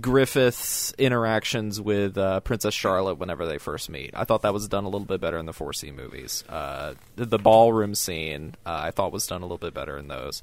Griffith's 0.00 0.94
interactions 0.98 1.80
with 1.80 2.16
uh, 2.16 2.40
Princess 2.40 2.74
Charlotte 2.74 3.18
whenever 3.18 3.46
they 3.46 3.58
first 3.58 3.90
meet. 3.90 4.10
I 4.14 4.24
thought 4.24 4.42
that 4.42 4.54
was 4.54 4.68
done 4.68 4.84
a 4.84 4.88
little 4.88 5.06
bit 5.06 5.20
better 5.20 5.38
in 5.38 5.46
the 5.46 5.52
4C 5.52 5.94
movies. 5.94 6.44
Uh, 6.48 6.94
the, 7.16 7.26
the 7.26 7.38
ballroom 7.38 7.94
scene 7.94 8.54
uh, 8.64 8.78
I 8.84 8.90
thought 8.90 9.12
was 9.12 9.26
done 9.26 9.42
a 9.42 9.44
little 9.44 9.58
bit 9.58 9.74
better 9.74 9.98
in 9.98 10.08
those. 10.08 10.42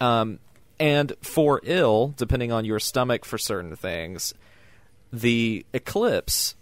Um, 0.00 0.40
and 0.82 1.12
for 1.22 1.60
ill, 1.62 2.12
depending 2.16 2.50
on 2.50 2.64
your 2.64 2.80
stomach 2.80 3.24
for 3.24 3.38
certain 3.38 3.76
things, 3.76 4.34
the 5.12 5.64
eclipse 5.72 6.56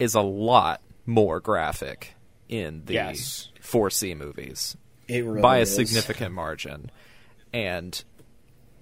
is 0.00 0.14
a 0.16 0.20
lot 0.20 0.80
more 1.06 1.38
graphic 1.38 2.14
in 2.48 2.82
the 2.86 2.94
Yes. 2.94 3.48
4C 3.62 4.16
movies 4.16 4.76
it 5.06 5.24
really 5.24 5.40
by 5.40 5.58
a 5.58 5.62
is. 5.62 5.72
significant 5.74 6.34
margin. 6.34 6.90
And 7.52 8.02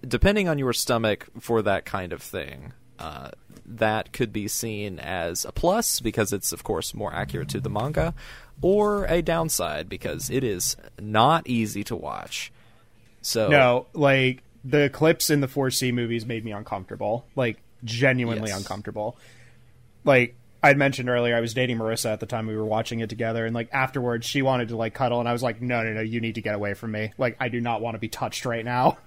depending 0.07 0.49
on 0.49 0.59
your 0.59 0.73
stomach 0.73 1.27
for 1.39 1.61
that 1.63 1.85
kind 1.85 2.15
of 2.15 2.23
thing, 2.23 2.73
uh, 2.99 3.31
that 3.67 4.13
could 4.15 4.33
be 4.33 4.49
seen 4.49 4.99
as 4.99 5.45
a 5.45 5.53
plus 5.53 6.01
because 6.01 6.33
it's, 6.33 6.53
of 6.53 6.65
course, 6.65 6.95
more 6.95 7.13
accurate 7.13 7.51
to 7.51 7.61
the 7.61 7.69
manga, 7.69 8.15
or 8.63 9.05
a 9.05 9.21
downside 9.21 9.89
because 9.89 10.31
it 10.31 10.43
is 10.43 10.77
not 10.99 11.47
easy 11.47 11.85
to 11.85 11.95
watch. 11.95 12.51
So 13.21 13.49
No, 13.49 13.87
like 13.93 14.43
the 14.65 14.91
clips 14.91 15.31
in 15.31 15.41
the 15.41 15.47
4C 15.49 15.93
movies 15.93 16.27
made 16.27 16.45
me 16.45 16.53
uncomfortable. 16.53 17.27
Like 17.37 17.59
genuinely 17.85 18.49
Yes. 18.51 18.59
uncomfortable. 18.59 19.17
Like 20.05 20.35
I'd 20.63 20.77
mentioned 20.77 21.09
earlier, 21.09 21.37
I 21.37 21.41
was 21.41 21.55
dating 21.55 21.79
Marissa 21.79 22.13
at 22.13 22.21
the 22.21 22.27
time 22.27 22.47
we 22.47 22.57
were 22.57 22.65
watching 22.65 23.01
it 23.01 23.09
together, 23.09 23.47
and 23.47 23.55
like 23.55 23.69
afterwards, 23.73 24.27
she 24.27 24.43
wanted 24.43 24.69
to 24.69 24.77
like 24.77 24.95
cuddle, 24.95 25.21
and 25.21 25.29
I 25.29 25.33
was 25.33 25.43
like, 25.43 25.63
"No, 25.63 25.83
no, 25.85 25.93
no, 25.93 26.01
you 26.01 26.21
need 26.21 26.35
to 26.35 26.41
get 26.43 26.55
away 26.55 26.75
from 26.75 26.91
me. 26.93 27.13
Like, 27.19 27.37
I 27.39 27.49
do 27.49 27.61
not 27.61 27.81
want 27.81 27.95
to 27.95 27.99
be 28.01 28.09
touched 28.09 28.45
right 28.45 28.65
now." 28.65 28.99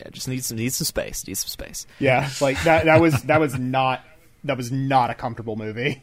yeah, 0.00 0.08
just 0.10 0.26
need 0.28 0.44
some 0.44 0.56
need 0.56 0.72
some 0.72 0.84
space. 0.84 1.26
Need 1.26 1.38
some 1.38 1.48
space. 1.48 1.86
Yeah, 2.00 2.28
like 2.40 2.60
that. 2.64 2.86
That 2.86 3.00
was 3.00 3.22
that 3.22 3.38
was 3.40 3.56
not 3.58 4.02
that 4.44 4.56
was 4.56 4.72
not 4.72 5.10
a 5.10 5.14
comfortable 5.14 5.54
movie. 5.56 6.02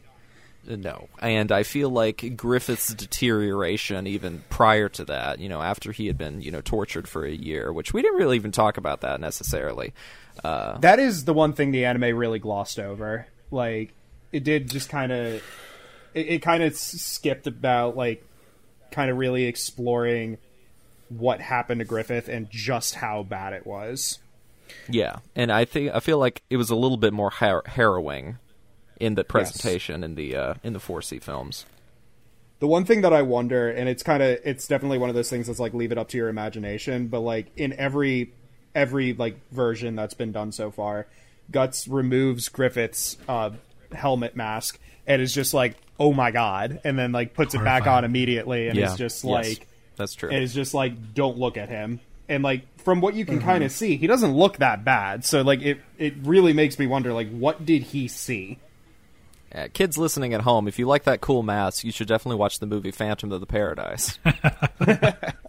No, 0.65 1.09
and 1.19 1.51
I 1.51 1.63
feel 1.63 1.89
like 1.89 2.37
Griffith's 2.37 2.93
deterioration, 2.93 4.07
even 4.07 4.43
prior 4.49 4.87
to 4.89 5.05
that, 5.05 5.39
you 5.39 5.49
know, 5.49 5.61
after 5.61 5.91
he 5.91 6.07
had 6.07 6.17
been, 6.17 6.41
you 6.41 6.51
know, 6.51 6.61
tortured 6.61 7.07
for 7.07 7.25
a 7.25 7.31
year, 7.31 7.73
which 7.73 7.93
we 7.93 8.01
didn't 8.01 8.17
really 8.17 8.37
even 8.37 8.51
talk 8.51 8.77
about 8.77 9.01
that 9.01 9.19
necessarily. 9.19 9.93
Uh, 10.43 10.77
That 10.77 10.99
is 10.99 11.25
the 11.25 11.33
one 11.33 11.53
thing 11.53 11.71
the 11.71 11.83
anime 11.85 12.15
really 12.15 12.39
glossed 12.39 12.79
over. 12.79 13.27
Like, 13.51 13.93
it 14.31 14.43
did 14.45 14.69
just 14.69 14.87
kind 14.89 15.11
of, 15.11 15.43
it, 16.13 16.27
it 16.27 16.41
kind 16.41 16.63
of 16.63 16.75
skipped 16.75 17.45
about 17.45 17.97
like, 17.97 18.25
kind 18.89 19.11
of 19.11 19.17
really 19.17 19.45
exploring 19.45 20.37
what 21.09 21.41
happened 21.41 21.79
to 21.79 21.85
Griffith 21.85 22.29
and 22.29 22.49
just 22.49 22.95
how 22.95 23.23
bad 23.23 23.53
it 23.53 23.67
was. 23.67 24.19
yeah, 24.87 25.17
and 25.35 25.51
I 25.51 25.65
think 25.65 25.93
I 25.93 25.99
feel 25.99 26.19
like 26.19 26.41
it 26.49 26.57
was 26.57 26.69
a 26.69 26.75
little 26.75 26.97
bit 26.97 27.11
more 27.11 27.29
har- 27.29 27.63
harrowing 27.65 28.37
in 29.03 29.15
the 29.15 29.23
presentation 29.23 30.03
in 30.03 30.15
the 30.15 30.35
uh, 30.35 30.53
in 30.63 30.73
the 30.73 30.79
4C 30.79 31.21
films. 31.21 31.65
The 32.59 32.67
one 32.67 32.85
thing 32.85 33.01
that 33.01 33.11
I 33.11 33.21
wonder, 33.21 33.69
and 33.69 33.89
it's 33.89 34.03
kind 34.03 34.23
of, 34.23 34.39
it's 34.45 34.67
definitely 34.67 34.97
one 34.97 35.09
of 35.09 35.15
those 35.15 35.29
things 35.29 35.47
that's 35.47 35.59
like 35.59 35.73
leave 35.73 35.91
it 35.91 35.97
up 35.97 36.07
to 36.09 36.17
your 36.17 36.29
imagination. 36.29 37.07
But 37.07 37.19
like 37.19 37.47
in 37.57 37.73
every, 37.73 38.31
every 38.73 39.13
like 39.13 39.35
version 39.51 39.97
that's 39.97 40.13
been 40.13 40.31
done 40.31 40.53
so 40.53 40.71
far, 40.71 41.07
Guts 41.51 41.89
removes 41.89 42.47
Griffith's 42.47 43.17
uh, 43.27 43.49
helmet 43.91 44.37
mask 44.37 44.79
and 45.05 45.21
is 45.21 45.33
just 45.33 45.53
like, 45.53 45.75
oh 45.99 46.13
my 46.13 46.31
god, 46.31 46.79
and 46.85 46.97
then 46.97 47.11
like 47.11 47.33
puts 47.33 47.53
it 47.53 47.63
back 47.65 47.85
on 47.85 48.05
immediately, 48.05 48.69
and 48.69 48.77
yeah, 48.77 48.91
is 48.91 48.97
just 48.97 49.25
yes, 49.25 49.29
like, 49.29 49.67
that's 49.97 50.15
true. 50.15 50.29
and 50.29 50.41
is 50.41 50.53
just 50.53 50.73
like, 50.73 51.13
don't 51.13 51.37
look 51.37 51.57
at 51.57 51.67
him. 51.67 51.99
And 52.29 52.41
like 52.41 52.61
from 52.79 53.01
what 53.01 53.15
you 53.15 53.25
can 53.25 53.41
kind 53.41 53.65
of 53.65 53.73
see, 53.73 53.97
he 53.97 54.07
doesn't 54.07 54.31
look 54.31 54.59
that 54.59 54.85
bad. 54.85 55.25
So 55.25 55.41
like 55.41 55.61
it, 55.61 55.81
it 55.97 56.13
really 56.23 56.53
makes 56.53 56.79
me 56.79 56.87
wonder, 56.87 57.11
like, 57.11 57.29
what 57.29 57.65
did 57.65 57.83
he 57.83 58.07
see? 58.07 58.57
Uh, 59.53 59.67
kids 59.71 59.97
listening 59.99 60.33
at 60.33 60.41
home, 60.41 60.67
if 60.67 60.79
you 60.79 60.87
like 60.87 61.03
that 61.03 61.21
cool 61.21 61.43
mask, 61.43 61.83
you 61.83 61.91
should 61.91 62.07
definitely 62.07 62.37
watch 62.39 62.57
the 62.59 62.65
movie 62.65 62.89
Phantom 62.91 63.31
of 63.31 63.39
the 63.39 63.45
Paradise. 63.45 64.17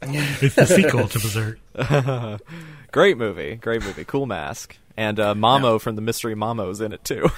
It's 0.06 0.54
the 0.54 0.66
sequel 0.66 1.08
to 1.08 1.18
Berserk. 1.18 2.40
great 2.92 3.16
movie, 3.16 3.54
great 3.56 3.82
movie, 3.82 4.04
cool 4.04 4.26
mask, 4.26 4.76
and 4.98 5.18
uh, 5.18 5.32
Mamo 5.34 5.80
from 5.80 5.96
the 5.96 6.02
Mystery 6.02 6.34
Mamo 6.34 6.70
is 6.70 6.82
in 6.82 6.92
it 6.92 7.02
too. 7.04 7.30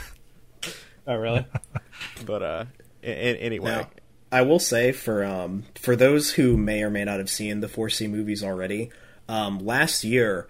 Oh 1.06 1.14
really? 1.14 1.46
but 2.26 2.42
uh, 2.42 2.64
a- 3.04 3.08
a- 3.08 3.38
anyway, 3.38 3.70
Now, 3.70 3.88
I 4.32 4.42
will 4.42 4.58
say 4.58 4.90
for 4.90 5.24
um, 5.24 5.62
for 5.76 5.94
those 5.94 6.32
who 6.32 6.56
may 6.56 6.82
or 6.82 6.90
may 6.90 7.04
not 7.04 7.20
have 7.20 7.30
seen 7.30 7.60
the 7.60 7.68
4C 7.68 8.10
movies 8.10 8.42
already, 8.42 8.90
um, 9.28 9.60
last 9.64 10.02
year 10.02 10.48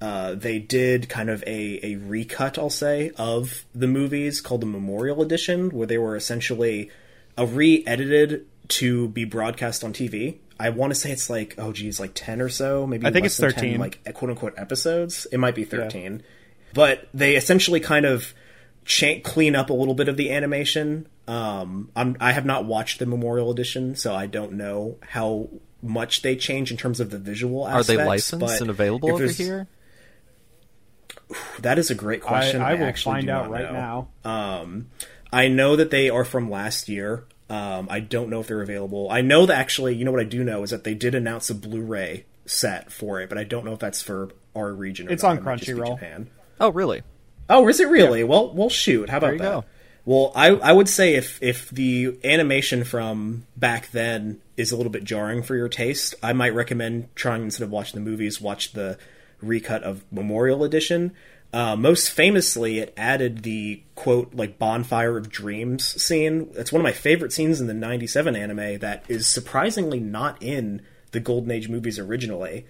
uh, 0.00 0.34
they 0.34 0.58
did 0.58 1.08
kind 1.08 1.30
of 1.30 1.42
a, 1.46 1.80
a 1.82 1.96
recut, 1.96 2.58
I'll 2.58 2.70
say, 2.70 3.10
of 3.16 3.64
the 3.74 3.86
movies 3.86 4.40
called 4.40 4.60
the 4.60 4.66
Memorial 4.66 5.22
Edition, 5.22 5.70
where 5.70 5.86
they 5.86 5.98
were 5.98 6.16
essentially 6.16 6.90
a 7.36 7.46
re-edited 7.46 8.46
to 8.68 9.08
be 9.08 9.24
broadcast 9.24 9.84
on 9.84 9.92
TV. 9.92 10.38
I 10.58 10.70
want 10.70 10.92
to 10.92 10.94
say 10.94 11.10
it's 11.10 11.28
like 11.28 11.54
oh 11.58 11.72
geez, 11.72 11.98
like 11.98 12.12
ten 12.14 12.40
or 12.40 12.48
so, 12.48 12.86
maybe 12.86 13.06
I 13.06 13.10
think 13.10 13.24
less 13.24 13.32
it's 13.32 13.38
than 13.38 13.50
10, 13.50 13.78
13. 13.78 13.80
like 13.80 14.14
quote 14.14 14.30
unquote 14.30 14.54
episodes. 14.56 15.26
It 15.32 15.38
might 15.38 15.54
be 15.54 15.64
thirteen, 15.64 16.22
but 16.72 17.08
they 17.12 17.34
essentially 17.34 17.80
kind 17.80 18.06
of 18.06 18.32
cha- 18.84 19.20
clean 19.22 19.56
up 19.56 19.70
a 19.70 19.72
little 19.72 19.94
bit 19.94 20.08
of 20.08 20.16
the 20.16 20.30
animation. 20.30 21.08
Um, 21.26 21.90
I'm, 21.96 22.16
I 22.20 22.32
have 22.32 22.44
not 22.44 22.66
watched 22.66 22.98
the 22.98 23.06
Memorial 23.06 23.50
Edition, 23.50 23.96
so 23.96 24.14
I 24.14 24.26
don't 24.26 24.52
know 24.52 24.96
how 25.00 25.48
much 25.82 26.22
they 26.22 26.36
change 26.36 26.70
in 26.70 26.76
terms 26.76 27.00
of 27.00 27.10
the 27.10 27.18
visual 27.18 27.64
Are 27.64 27.82
they 27.82 28.02
licensed 28.02 28.40
but 28.40 28.60
and 28.60 28.70
available 28.70 29.12
over 29.12 29.26
here? 29.26 29.66
That 31.60 31.78
is 31.78 31.90
a 31.90 31.94
great 31.94 32.22
I, 32.22 32.26
question. 32.26 32.62
I 32.62 32.74
will 32.74 32.84
actually 32.84 33.14
find 33.16 33.30
out 33.30 33.50
right 33.50 33.72
know. 33.72 34.08
now. 34.24 34.30
Um, 34.30 34.90
I 35.32 35.48
know 35.48 35.76
that 35.76 35.90
they 35.90 36.10
are 36.10 36.24
from 36.24 36.50
last 36.50 36.88
year. 36.88 37.24
Um, 37.50 37.88
I 37.90 38.00
don't 38.00 38.30
know 38.30 38.40
if 38.40 38.46
they're 38.46 38.62
available. 38.62 39.10
I 39.10 39.20
know 39.20 39.46
that 39.46 39.58
actually, 39.58 39.94
you 39.94 40.04
know 40.04 40.12
what 40.12 40.20
I 40.20 40.24
do 40.24 40.42
know 40.44 40.62
is 40.62 40.70
that 40.70 40.84
they 40.84 40.94
did 40.94 41.14
announce 41.14 41.50
a 41.50 41.54
Blu-ray 41.54 42.24
set 42.46 42.90
for 42.92 43.20
it, 43.20 43.28
but 43.28 43.38
I 43.38 43.44
don't 43.44 43.64
know 43.64 43.72
if 43.72 43.78
that's 43.78 44.02
for 44.02 44.30
our 44.54 44.72
region. 44.72 45.08
Or 45.08 45.12
It's 45.12 45.22
not. 45.22 45.32
on 45.32 45.38
It 45.38 45.44
might 45.44 45.58
just 45.58 45.70
Crunchyroll. 45.70 46.26
Oh, 46.60 46.70
really? 46.70 47.02
Oh, 47.48 47.68
is 47.68 47.80
it 47.80 47.88
really? 47.88 48.24
Well, 48.24 48.52
well, 48.54 48.70
shoot. 48.70 49.10
How 49.10 49.18
about 49.18 49.32
you 49.34 49.38
that? 49.38 49.44
go. 49.44 49.64
Well, 50.06 50.32
I 50.34 50.48
I 50.48 50.72
would 50.72 50.88
say 50.88 51.14
if 51.14 51.42
if 51.42 51.70
the 51.70 52.18
animation 52.24 52.84
from 52.84 53.46
back 53.56 53.90
then 53.90 54.40
is 54.56 54.70
a 54.70 54.76
little 54.76 54.92
bit 54.92 55.04
jarring 55.04 55.42
for 55.42 55.56
your 55.56 55.68
taste, 55.68 56.14
I 56.22 56.32
might 56.34 56.54
recommend 56.54 57.08
trying 57.14 57.42
instead 57.42 57.64
of 57.64 57.70
watching 57.70 58.02
the 58.02 58.10
movies, 58.10 58.40
watch 58.40 58.72
the 58.72 58.98
recut 59.46 59.82
of 59.82 60.04
Memorial 60.10 60.64
Edition. 60.64 61.12
Uh, 61.52 61.76
most 61.76 62.10
famously, 62.10 62.80
it 62.80 62.92
added 62.96 63.42
the 63.44 63.82
quote 63.94 64.34
like 64.34 64.58
bonfire 64.58 65.16
of 65.16 65.28
dreams 65.28 65.84
scene. 66.02 66.50
It's 66.54 66.72
one 66.72 66.80
of 66.80 66.84
my 66.84 66.92
favorite 66.92 67.32
scenes 67.32 67.60
in 67.60 67.68
the 67.68 67.74
'97 67.74 68.34
anime 68.34 68.78
that 68.80 69.04
is 69.08 69.26
surprisingly 69.28 70.00
not 70.00 70.42
in 70.42 70.82
the 71.12 71.20
Golden 71.20 71.50
Age 71.52 71.68
movies 71.68 71.98
originally 71.98 72.66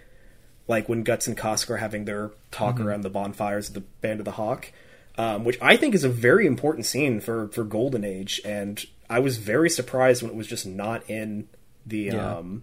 like 0.69 0.89
when 0.89 1.03
Guts 1.03 1.27
and 1.27 1.37
Casca 1.37 1.75
are 1.75 1.77
having 1.79 2.05
their 2.07 2.31
talk 2.51 2.77
Mm-hmm. 2.77 2.87
around 2.87 3.03
the 3.03 3.11
bonfires 3.11 3.69
of 3.69 3.75
the 3.75 3.81
Band 3.81 4.21
of 4.21 4.25
the 4.25 4.31
Hawk, 4.33 4.73
um, 5.19 5.45
which 5.45 5.59
I 5.61 5.77
think 5.77 5.95
is 5.95 6.05
a 6.05 6.09
very 6.09 6.47
important 6.47 6.85
scene 6.87 7.21
for 7.21 7.49
for 7.49 7.65
Golden 7.65 8.05
Age, 8.05 8.41
and 8.45 8.85
I 9.09 9.19
was 9.19 9.37
very 9.39 9.69
surprised 9.71 10.23
when 10.23 10.31
it 10.31 10.37
was 10.37 10.47
just 10.47 10.67
not 10.67 11.09
in 11.09 11.49
the 11.87 11.99
Yeah. 12.05 12.37
um, 12.37 12.63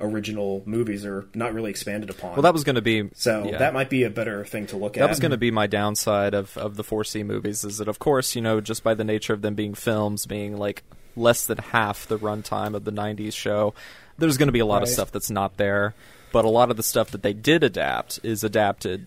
original 0.00 0.62
movies 0.64 1.04
are 1.04 1.26
not 1.34 1.52
really 1.52 1.70
expanded 1.70 2.10
upon. 2.10 2.32
Well, 2.32 2.42
that 2.42 2.52
was 2.52 2.64
going 2.64 2.76
to 2.76 2.82
be 2.82 3.10
so 3.14 3.44
yeah. 3.44 3.58
that 3.58 3.74
might 3.74 3.90
be 3.90 4.04
a 4.04 4.10
better 4.10 4.44
thing 4.44 4.66
to 4.68 4.76
look 4.76 4.96
at. 4.96 5.00
That 5.00 5.08
was 5.08 5.20
going 5.20 5.32
to 5.32 5.36
be 5.36 5.50
my 5.50 5.66
downside 5.66 6.34
of, 6.34 6.56
of 6.56 6.76
the 6.76 6.84
4C 6.84 7.24
movies 7.24 7.64
is 7.64 7.78
that, 7.78 7.88
of 7.88 7.98
course, 7.98 8.34
you 8.36 8.42
know, 8.42 8.60
just 8.60 8.82
by 8.82 8.94
the 8.94 9.04
nature 9.04 9.32
of 9.32 9.42
them 9.42 9.54
being 9.54 9.74
films, 9.74 10.26
being 10.26 10.56
like 10.56 10.84
less 11.16 11.46
than 11.46 11.58
half 11.58 12.06
the 12.06 12.18
runtime 12.18 12.74
of 12.74 12.84
the 12.84 12.92
90s 12.92 13.34
show, 13.34 13.74
there's 14.18 14.36
going 14.36 14.48
to 14.48 14.52
be 14.52 14.60
a 14.60 14.66
lot 14.66 14.82
of 14.82 14.88
stuff 14.88 15.10
that's 15.10 15.30
not 15.30 15.56
there. 15.56 15.94
But 16.30 16.44
a 16.44 16.48
lot 16.48 16.70
of 16.70 16.76
the 16.76 16.82
stuff 16.82 17.10
that 17.12 17.22
they 17.22 17.32
did 17.32 17.64
adapt 17.64 18.20
is 18.22 18.44
adapted 18.44 19.06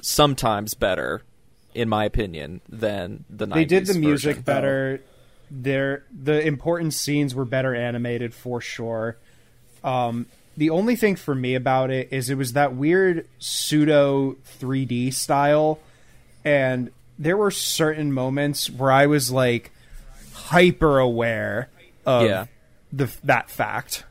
sometimes 0.00 0.74
better, 0.74 1.22
in 1.74 1.88
my 1.88 2.04
opinion, 2.04 2.62
than 2.68 3.24
the 3.28 3.46
90s 3.46 3.54
They 3.54 3.64
did 3.66 3.86
the 3.86 3.98
music 3.98 4.36
version. 4.36 4.42
better. 4.42 5.00
Their 5.50 6.04
the 6.10 6.40
important 6.46 6.94
scenes 6.94 7.34
were 7.34 7.44
better 7.44 7.74
animated 7.74 8.32
for 8.32 8.62
sure. 8.62 9.18
Um, 9.84 10.26
the 10.56 10.70
only 10.70 10.96
thing 10.96 11.16
for 11.16 11.34
me 11.34 11.54
about 11.54 11.90
it 11.90 12.08
is 12.12 12.28
it 12.30 12.34
was 12.36 12.52
that 12.52 12.74
weird 12.74 13.26
pseudo 13.38 14.36
3D 14.60 15.12
style, 15.14 15.78
and 16.44 16.90
there 17.18 17.36
were 17.36 17.50
certain 17.50 18.12
moments 18.12 18.68
where 18.70 18.90
I 18.92 19.06
was 19.06 19.30
like 19.30 19.70
hyper 20.32 20.98
aware 20.98 21.68
of 22.04 22.26
Yeah. 22.28 22.46
the 22.92 23.10
that 23.24 23.50
fact. 23.50 24.04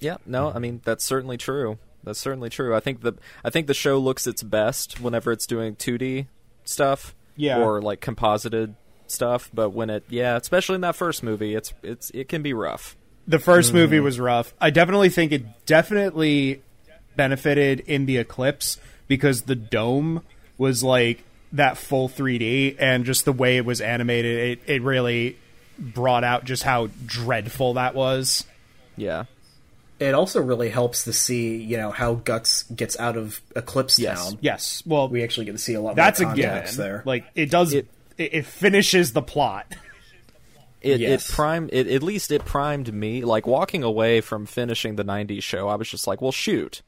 Yeah, 0.00 0.16
no, 0.26 0.50
I 0.52 0.58
mean 0.58 0.80
that's 0.84 1.04
certainly 1.04 1.36
true. 1.36 1.78
That's 2.04 2.18
certainly 2.18 2.50
true. 2.50 2.74
I 2.74 2.80
think 2.80 3.02
the 3.02 3.14
I 3.44 3.50
think 3.50 3.66
the 3.66 3.74
show 3.74 3.98
looks 3.98 4.26
its 4.26 4.42
best 4.42 5.00
whenever 5.00 5.30
it's 5.32 5.46
doing 5.46 5.76
2D 5.76 6.26
stuff, 6.64 7.14
Yeah. 7.36 7.60
or 7.60 7.80
like 7.80 8.00
composited 8.00 8.74
stuff. 9.06 9.50
But 9.54 9.70
when 9.70 9.90
it, 9.90 10.04
yeah, 10.08 10.36
especially 10.36 10.76
in 10.76 10.80
that 10.82 10.96
first 10.96 11.22
movie, 11.22 11.54
it's 11.54 11.72
it's 11.82 12.10
it 12.10 12.28
can 12.28 12.42
be 12.42 12.52
rough. 12.52 12.96
The 13.28 13.38
1st 13.38 13.70
mm. 13.70 13.74
movie 13.74 14.00
was 14.00 14.18
rough. 14.18 14.52
I 14.60 14.70
definitely 14.70 15.08
think 15.08 15.32
it 15.32 15.66
definitely 15.66 16.62
benefited 17.16 17.80
in 17.80 18.06
the 18.06 18.16
Eclipse 18.18 18.78
because 19.06 19.42
the 19.42 19.54
dome 19.54 20.22
was 20.58 20.82
like 20.82 21.24
that 21.52 21.76
full 21.76 22.08
3D 22.08 22.76
and 22.78 23.04
just 23.04 23.24
the 23.24 23.32
way 23.32 23.58
it 23.58 23.64
was 23.64 23.80
animated, 23.80 24.58
it, 24.66 24.70
it 24.74 24.82
really 24.82 25.36
brought 25.78 26.24
out 26.24 26.44
just 26.44 26.62
how 26.62 26.88
dreadful 27.06 27.74
that 27.74 27.94
was. 27.94 28.44
Yeah, 28.96 29.24
It 30.00 30.14
also 30.14 30.40
really 30.40 30.70
helps 30.70 31.04
to 31.04 31.12
see, 31.12 31.56
you 31.56 31.76
know, 31.76 31.90
how 31.90 32.14
Guts 32.14 32.64
gets 32.64 32.98
out 32.98 33.16
of 33.16 33.40
Eclipse 33.54 33.98
Yes. 33.98 34.22
Town. 34.30 34.38
Yes. 34.40 34.82
Well, 34.86 35.08
We 35.08 35.22
actually 35.22 35.46
get 35.46 35.52
to 35.52 35.58
see 35.58 35.74
a 35.74 35.80
lot 35.80 35.94
that's 35.96 36.20
a 36.20 36.24
more 36.24 36.34
given. 36.34 36.50
context 36.50 36.76
there. 36.76 37.02
Like 37.06 37.24
it 37.34 37.50
does 37.50 37.72
It- 37.72 37.86
it, 38.18 38.34
it 38.34 38.46
finishes 38.46 39.12
the 39.12 39.22
plot. 39.22 39.66
it 40.82 41.00
Yes. 41.00 41.28
it 41.28 41.32
primed 41.34 41.70
it 41.72 41.86
at 41.88 42.02
least 42.02 42.30
it 42.30 42.44
primed 42.44 42.92
me. 42.92 43.24
Like 43.24 43.46
walking 43.46 43.82
away 43.82 44.20
from 44.20 44.46
finishing 44.46 44.96
the 44.96 45.04
'90s 45.04 45.42
show, 45.42 45.68
I 45.68 45.76
was 45.76 45.88
just 45.88 46.06
like, 46.06 46.20
well, 46.20 46.32
shoot, 46.32 46.82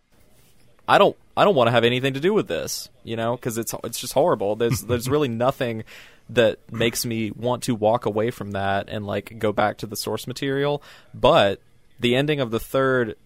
I 0.89 0.99
don't 0.99 1.17
I 1.37 1.45
don't 1.45 1.55
want 1.55 1.69
to 1.69 1.73
have 1.73 1.85
anything 1.85 2.15
to 2.15 2.21
do 2.21 2.33
with 2.35 2.49
this, 2.49 2.89
you 3.03 3.17
know, 3.17 3.37
because 3.37 3.59
it's 3.59 3.75
it's 3.85 3.99
just 3.99 4.13
horrible. 4.13 4.57
There's 4.57 4.81
there's 4.89 5.09
really 5.09 5.29
nothing 5.29 5.85
that 6.31 6.59
makes 6.73 7.05
me 7.05 7.31
want 7.33 7.63
to 7.65 7.75
walk 7.75 8.07
away 8.07 8.31
from 8.31 8.53
that 8.53 8.89
and 8.89 9.07
like 9.07 9.39
go 9.39 9.53
back 9.53 9.77
to 9.79 9.87
the 9.87 9.97
source 9.97 10.27
material. 10.27 10.83
But 11.13 11.61
the 12.01 12.15
ending 12.17 12.41
of 12.41 12.51
the 12.51 12.61
third 12.61 13.17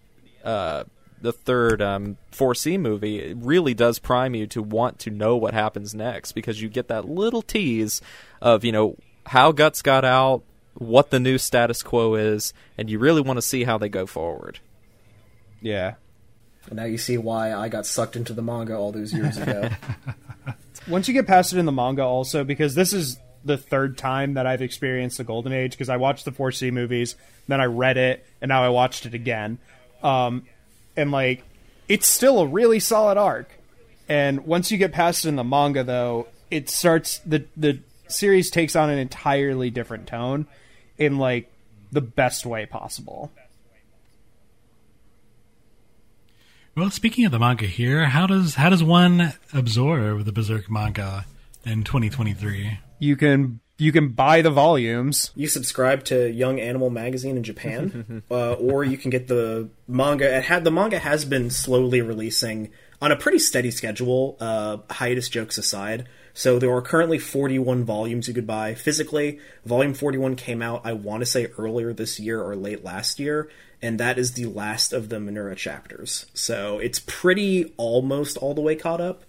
uh, 0.43 0.83
the 1.21 1.33
third 1.33 1.81
um, 1.81 2.17
4C 2.31 2.79
movie 2.79 3.19
it 3.19 3.37
really 3.39 3.73
does 3.73 3.99
prime 3.99 4.35
you 4.35 4.47
to 4.47 4.61
want 4.61 4.99
to 4.99 5.09
know 5.09 5.35
what 5.35 5.53
happens 5.53 5.93
next 5.93 6.31
because 6.31 6.61
you 6.61 6.69
get 6.69 6.87
that 6.87 7.09
little 7.09 7.41
tease 7.41 8.01
of 8.41 8.63
you 8.63 8.71
know 8.71 8.95
how 9.25 9.51
Guts 9.51 9.81
got 9.81 10.05
out, 10.05 10.43
what 10.79 11.11
the 11.11 11.19
new 11.19 11.37
status 11.37 11.83
quo 11.83 12.15
is, 12.15 12.53
and 12.77 12.89
you 12.89 12.97
really 12.97 13.21
want 13.21 13.37
to 13.37 13.41
see 13.41 13.63
how 13.63 13.77
they 13.77 13.89
go 13.89 14.05
forward. 14.05 14.59
Yeah. 15.61 15.95
And 16.67 16.77
now 16.77 16.85
you 16.85 16.97
see 16.97 17.17
why 17.17 17.53
I 17.53 17.69
got 17.69 17.85
sucked 17.85 18.15
into 18.15 18.33
the 18.33 18.41
manga 18.41 18.75
all 18.75 18.91
those 18.91 19.13
years 19.13 19.37
ago. 19.37 19.69
once 20.87 21.07
you 21.07 21.13
get 21.13 21.27
past 21.27 21.53
it 21.53 21.59
in 21.59 21.65
the 21.65 21.71
manga 21.71 22.03
also 22.03 22.43
because 22.43 22.75
this 22.75 22.93
is 22.93 23.19
the 23.45 23.57
third 23.57 23.97
time 23.97 24.33
that 24.33 24.45
I've 24.45 24.61
experienced 24.61 25.17
the 25.17 25.23
Golden 25.23 25.53
Age 25.53 25.71
because 25.71 25.89
I 25.89 25.97
watched 25.97 26.25
the 26.25 26.31
4C 26.31 26.71
movies, 26.71 27.15
then 27.47 27.61
I 27.61 27.65
read 27.65 27.97
it, 27.97 28.25
and 28.41 28.49
now 28.49 28.63
I 28.63 28.69
watched 28.69 29.05
it 29.05 29.13
again. 29.13 29.59
Um, 30.03 30.45
and 30.95 31.11
like 31.11 31.43
it's 31.87 32.07
still 32.07 32.39
a 32.39 32.47
really 32.47 32.79
solid 32.79 33.17
arc. 33.17 33.49
And 34.07 34.45
once 34.45 34.71
you 34.71 34.77
get 34.77 34.91
past 34.91 35.25
it 35.25 35.29
in 35.29 35.35
the 35.35 35.43
manga 35.43 35.83
though, 35.83 36.27
it 36.49 36.69
starts 36.69 37.19
the 37.19 37.45
the 37.55 37.79
series 38.07 38.49
takes 38.49 38.75
on 38.75 38.89
an 38.89 38.97
entirely 38.97 39.69
different 39.69 40.07
tone 40.07 40.47
in 40.99 41.17
like 41.17 41.51
the 41.91 42.01
best 42.01 42.45
way 42.45 42.65
possible. 42.65 43.31
Well, 46.75 46.91
speaking 46.91 47.25
of 47.25 47.31
the 47.31 47.39
manga 47.39 47.65
here, 47.65 48.05
how 48.05 48.27
does 48.27 48.55
how 48.55 48.69
does 48.69 48.83
one 48.83 49.33
absorb 49.53 50.23
the 50.25 50.31
Berserk 50.31 50.69
manga 50.69 51.25
in 51.65 51.83
2023? 51.83 52.79
You 52.99 53.15
can 53.15 53.59
you 53.77 53.91
can 53.91 54.09
buy 54.09 54.41
the 54.41 54.51
volumes. 54.51 55.31
you 55.35 55.47
subscribe 55.47 56.03
to 56.05 56.29
Young 56.29 56.59
Animal 56.59 56.89
magazine 56.89 57.37
in 57.37 57.43
Japan, 57.43 58.23
uh, 58.31 58.53
or 58.53 58.83
you 58.83 58.97
can 58.97 59.09
get 59.09 59.27
the 59.27 59.69
manga. 59.87 60.37
It 60.37 60.43
had 60.43 60.63
the 60.63 60.71
manga 60.71 60.99
has 60.99 61.25
been 61.25 61.49
slowly 61.49 62.01
releasing 62.01 62.71
on 63.01 63.11
a 63.11 63.15
pretty 63.15 63.39
steady 63.39 63.71
schedule. 63.71 64.37
Uh, 64.39 64.77
hiatus 64.89 65.29
jokes 65.29 65.57
aside, 65.57 66.07
so 66.33 66.59
there 66.59 66.71
are 66.73 66.81
currently 66.81 67.19
41 67.19 67.83
volumes 67.83 68.27
you 68.27 68.33
could 68.33 68.47
buy 68.47 68.73
physically. 68.73 69.39
Volume 69.65 69.93
41 69.93 70.35
came 70.35 70.61
out, 70.61 70.81
I 70.85 70.93
want 70.93 71.21
to 71.21 71.25
say 71.25 71.47
earlier 71.57 71.93
this 71.93 72.19
year 72.19 72.41
or 72.41 72.55
late 72.55 72.83
last 72.83 73.19
year, 73.19 73.49
and 73.81 73.99
that 73.99 74.17
is 74.17 74.33
the 74.33 74.45
last 74.45 74.93
of 74.93 75.09
the 75.09 75.17
Minura 75.17 75.55
chapters. 75.55 76.25
So 76.33 76.79
it's 76.79 76.99
pretty 76.99 77.73
almost 77.77 78.37
all 78.37 78.53
the 78.53 78.61
way 78.61 78.75
caught 78.75 79.01
up. 79.01 79.23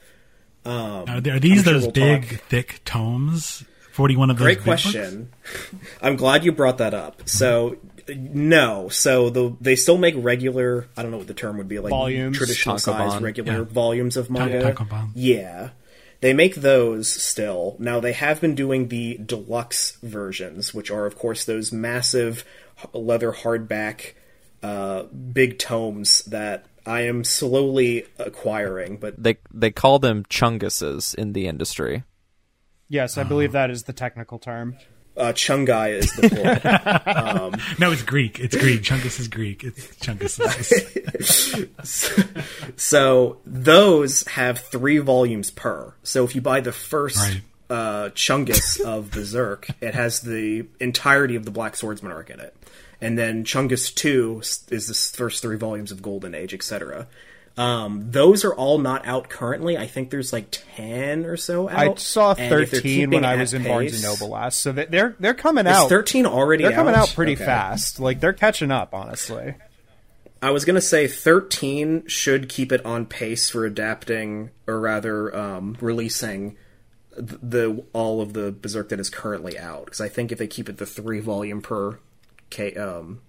Um, 0.65 1.05
are, 1.09 1.21
there, 1.21 1.37
are 1.37 1.41
these 1.41 1.63
sure 1.65 1.73
those 1.73 1.83
we'll 1.83 1.93
big, 1.93 2.29
talk. 2.31 2.41
thick 2.49 2.81
tomes? 2.85 3.65
41 3.93 4.31
of 4.31 4.39
those 4.39 4.45
Great 4.45 4.61
question. 4.63 5.31
I'm 6.01 6.17
glad 6.17 6.45
you 6.45 6.53
brought 6.53 6.79
that 6.79 6.95
up. 6.95 7.29
So, 7.29 7.77
no. 8.09 8.89
So 8.89 9.31
the 9.31 9.57
they 9.61 9.75
still 9.77 9.99
make 9.99 10.15
regular. 10.17 10.87
I 10.97 11.03
don't 11.03 11.11
know 11.11 11.19
what 11.19 11.27
the 11.27 11.35
term 11.35 11.59
would 11.59 11.69
be 11.69 11.79
like. 11.81 11.91
Volumes. 11.91 12.37
traditional 12.37 12.79
size, 12.79 13.21
regular 13.21 13.59
Yeah. 13.59 13.65
volumes 13.65 14.17
of 14.17 14.31
manga. 14.31 14.73
tankobon. 14.73 15.11
Yeah, 15.15 15.71
they 16.21 16.33
make 16.33 16.57
those 16.57 17.09
still. 17.09 17.77
Now 17.79 18.01
they 18.01 18.13
have 18.13 18.41
been 18.41 18.55
doing 18.55 18.89
the 18.89 19.19
deluxe 19.19 19.93
versions, 20.03 20.75
which 20.75 20.91
are 20.91 21.07
of 21.07 21.17
course 21.17 21.45
those 21.45 21.73
massive 21.73 22.45
leather 22.93 23.33
hardback, 23.33 24.13
uh, 24.63 25.05
big 25.05 25.59
tomes 25.59 26.23
that 26.25 26.67
I 26.87 27.03
am 27.03 27.25
slowly 27.25 28.07
acquiring. 28.19 28.99
But 28.99 29.23
They 29.23 29.39
they 29.53 29.71
call 29.71 29.99
them 29.99 30.25
chunguses 30.29 31.15
in 31.15 31.33
the 31.33 31.47
industry. 31.47 32.05
Yes, 32.89 33.17
I 33.17 33.23
believe 33.23 33.53
that 33.53 33.71
is 33.71 33.85
the 33.85 33.93
technical 33.93 34.41
term. 34.41 34.77
Uh, 35.17 35.33
chungai 35.33 35.93
is 35.99 36.13
the 36.15 36.29
plural. 36.29 37.53
No, 37.79 37.93
it's 37.93 38.03
Greek. 38.03 38.39
It's 38.41 38.57
Greek. 38.57 38.83
Chungus 38.83 39.19
is 39.21 39.29
Greek. 39.29 39.65
It's 39.65 39.87
Chungus. 39.97 40.39
So 42.77 43.39
those 43.45 44.27
have 44.29 44.59
three 44.59 44.99
volumes 44.99 45.51
per. 45.51 45.95
So 46.03 46.25
if 46.25 46.35
you 46.35 46.41
buy 46.41 46.61
the 46.61 46.73
first 46.73 47.19
Right. 47.19 47.43
uh, 47.69 48.09
Chungus 48.11 48.81
of 48.81 49.11
Berserk, 49.11 49.69
it 49.81 49.95
has 49.95 50.21
the 50.23 50.67
entirety 50.81 51.37
of 51.37 51.45
the 51.45 51.51
Black 51.51 51.77
Swordsman 51.77 52.13
arc 52.13 52.31
in 52.31 52.41
it, 52.41 52.55
and 53.01 53.19
then 53.19 53.45
Chungus 53.45 53.95
Two 53.95 54.41
is 54.71 54.87
the 54.87 55.17
first 55.17 55.43
three 55.43 55.57
volumes 55.57 55.93
of 55.93 56.03
Golden 56.03 56.35
Age, 56.35 56.55
etc. 56.55 57.07
Um, 57.57 58.11
those 58.11 58.45
are 58.45 58.55
all 58.55 58.79
not 58.79 59.07
out 59.07 59.29
currently. 59.29 59.77
I 59.77 59.87
think 59.87 60.11
there's 60.11 60.33
like 60.33 60.47
ten 60.77 61.27
or 61.27 61.37
so 61.37 61.69
out. 61.69 61.77
I 61.79 61.95
saw 61.97 62.31
and 62.33 62.41
if 62.41 62.49
they're 62.51 62.65
thirteen 62.67 63.11
when 63.11 63.25
I 63.25 63.37
was 63.37 63.53
in 63.53 63.65
Barnes 63.65 63.93
and 63.95 64.03
Noble 64.03 64.29
last, 64.29 64.61
so 64.61 64.73
they- 64.73 64.87
they're 64.87 65.15
they're 65.21 65.35
coming 65.35 65.67
out. 65.67 65.89
thirteen 65.89 66.25
already? 66.27 66.63
they're 66.65 66.73
coming 66.73 66.95
out 66.95 67.13
pretty 67.15 67.35
Okay. 67.35 67.45
fast. 67.45 68.01
Like 68.01 68.21
they're 68.21 68.33
catching 68.33 68.71
up, 68.71 68.95
honestly. 68.95 69.55
I 70.41 70.51
was 70.53 70.65
gonna 70.65 70.81
say 70.81 71.07
thirteen 71.07 72.07
should 72.07 72.49
keep 72.49 72.73
it 72.73 72.85
on 72.87 73.05
pace 73.05 73.51
for 73.51 73.67
adapting, 73.67 74.51
or 74.67 74.81
rather, 74.81 75.37
um, 75.37 75.77
releasing 75.83 76.57
th- 77.15 77.41
the 77.43 77.85
all 77.93 78.23
of 78.23 78.33
the 78.33 78.53
Berserk 78.53 78.89
that 78.89 79.01
is 79.01 79.11
currently 79.11 79.59
out. 79.59 79.85
Because 79.87 80.01
I 80.01 80.09
think 80.09 80.33
if 80.33 80.39
they 80.39 80.47
keep 80.47 80.71
it 80.71 80.79
the 80.79 80.87
three 80.87 81.21
volume 81.21 81.61
per, 81.61 81.99
K, 82.49 82.75
um, 82.77 83.21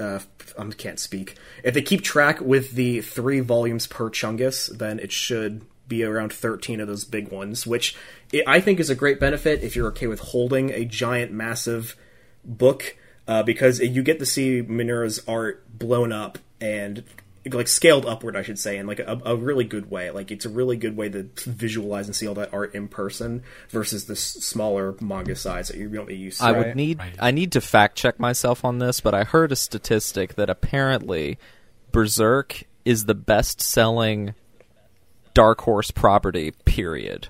uh, 0.00 0.20
I 0.58 0.64
can't 0.70 0.98
speak. 0.98 1.36
If 1.62 1.74
they 1.74 1.82
keep 1.82 2.02
track 2.02 2.40
with 2.40 2.72
the 2.72 3.00
three 3.00 3.40
volumes 3.40 3.86
per 3.86 4.10
Chungus, 4.10 4.76
then 4.76 4.98
it 4.98 5.12
should 5.12 5.62
be 5.88 6.04
around 6.04 6.32
13 6.32 6.80
of 6.80 6.88
those 6.88 7.04
big 7.04 7.30
ones, 7.30 7.66
which 7.66 7.94
i 8.32 8.42
I 8.46 8.60
think 8.60 8.80
is 8.80 8.88
a 8.88 8.94
great 8.94 9.20
benefit 9.20 9.62
if 9.62 9.76
you're 9.76 9.88
okay 9.88 10.06
with 10.06 10.20
holding 10.20 10.70
a 10.70 10.84
giant, 10.84 11.32
massive 11.32 11.96
book, 12.44 12.96
uh, 13.28 13.42
because 13.42 13.80
you 13.80 14.02
get 14.02 14.18
to 14.18 14.26
see 14.26 14.62
Minura's 14.62 15.22
art 15.28 15.78
blown 15.78 16.12
up 16.12 16.38
and 16.60 17.04
like 17.50 17.66
scaled 17.68 18.06
upward, 18.06 18.36
I 18.36 18.42
should 18.42 18.58
say, 18.58 18.76
in 18.78 18.86
like 18.86 19.00
a, 19.00 19.20
a 19.24 19.34
really 19.36 19.64
good 19.64 19.90
way. 19.90 20.10
Like 20.10 20.30
it's 20.30 20.44
a 20.44 20.48
really 20.48 20.76
good 20.76 20.96
way 20.96 21.08
to 21.08 21.28
visualize 21.44 22.06
and 22.06 22.14
see 22.14 22.26
all 22.28 22.34
that 22.34 22.52
art 22.54 22.74
in 22.74 22.86
person 22.88 23.42
versus 23.70 24.04
the 24.04 24.12
s- 24.14 24.20
smaller 24.20 24.94
manga 25.00 25.34
size 25.34 25.68
that 25.68 25.76
you're 25.76 25.88
really 25.88 26.14
used 26.14 26.38
to. 26.38 26.44
I 26.46 26.52
Right. 26.52 26.66
would 26.66 26.76
need 26.76 26.98
Right. 27.00 27.16
I 27.18 27.30
need 27.32 27.50
to 27.52 27.60
fact 27.60 27.96
check 27.96 28.20
myself 28.20 28.64
on 28.64 28.78
this, 28.78 29.00
but 29.00 29.14
I 29.14 29.24
heard 29.24 29.50
a 29.50 29.56
statistic 29.56 30.34
that 30.36 30.48
apparently 30.48 31.38
Berserk 31.90 32.62
is 32.84 33.04
the 33.06 33.14
best 33.14 33.60
selling 33.60 34.34
Dark 35.34 35.62
Horse 35.62 35.90
property, 35.90 36.52
period. 36.64 37.28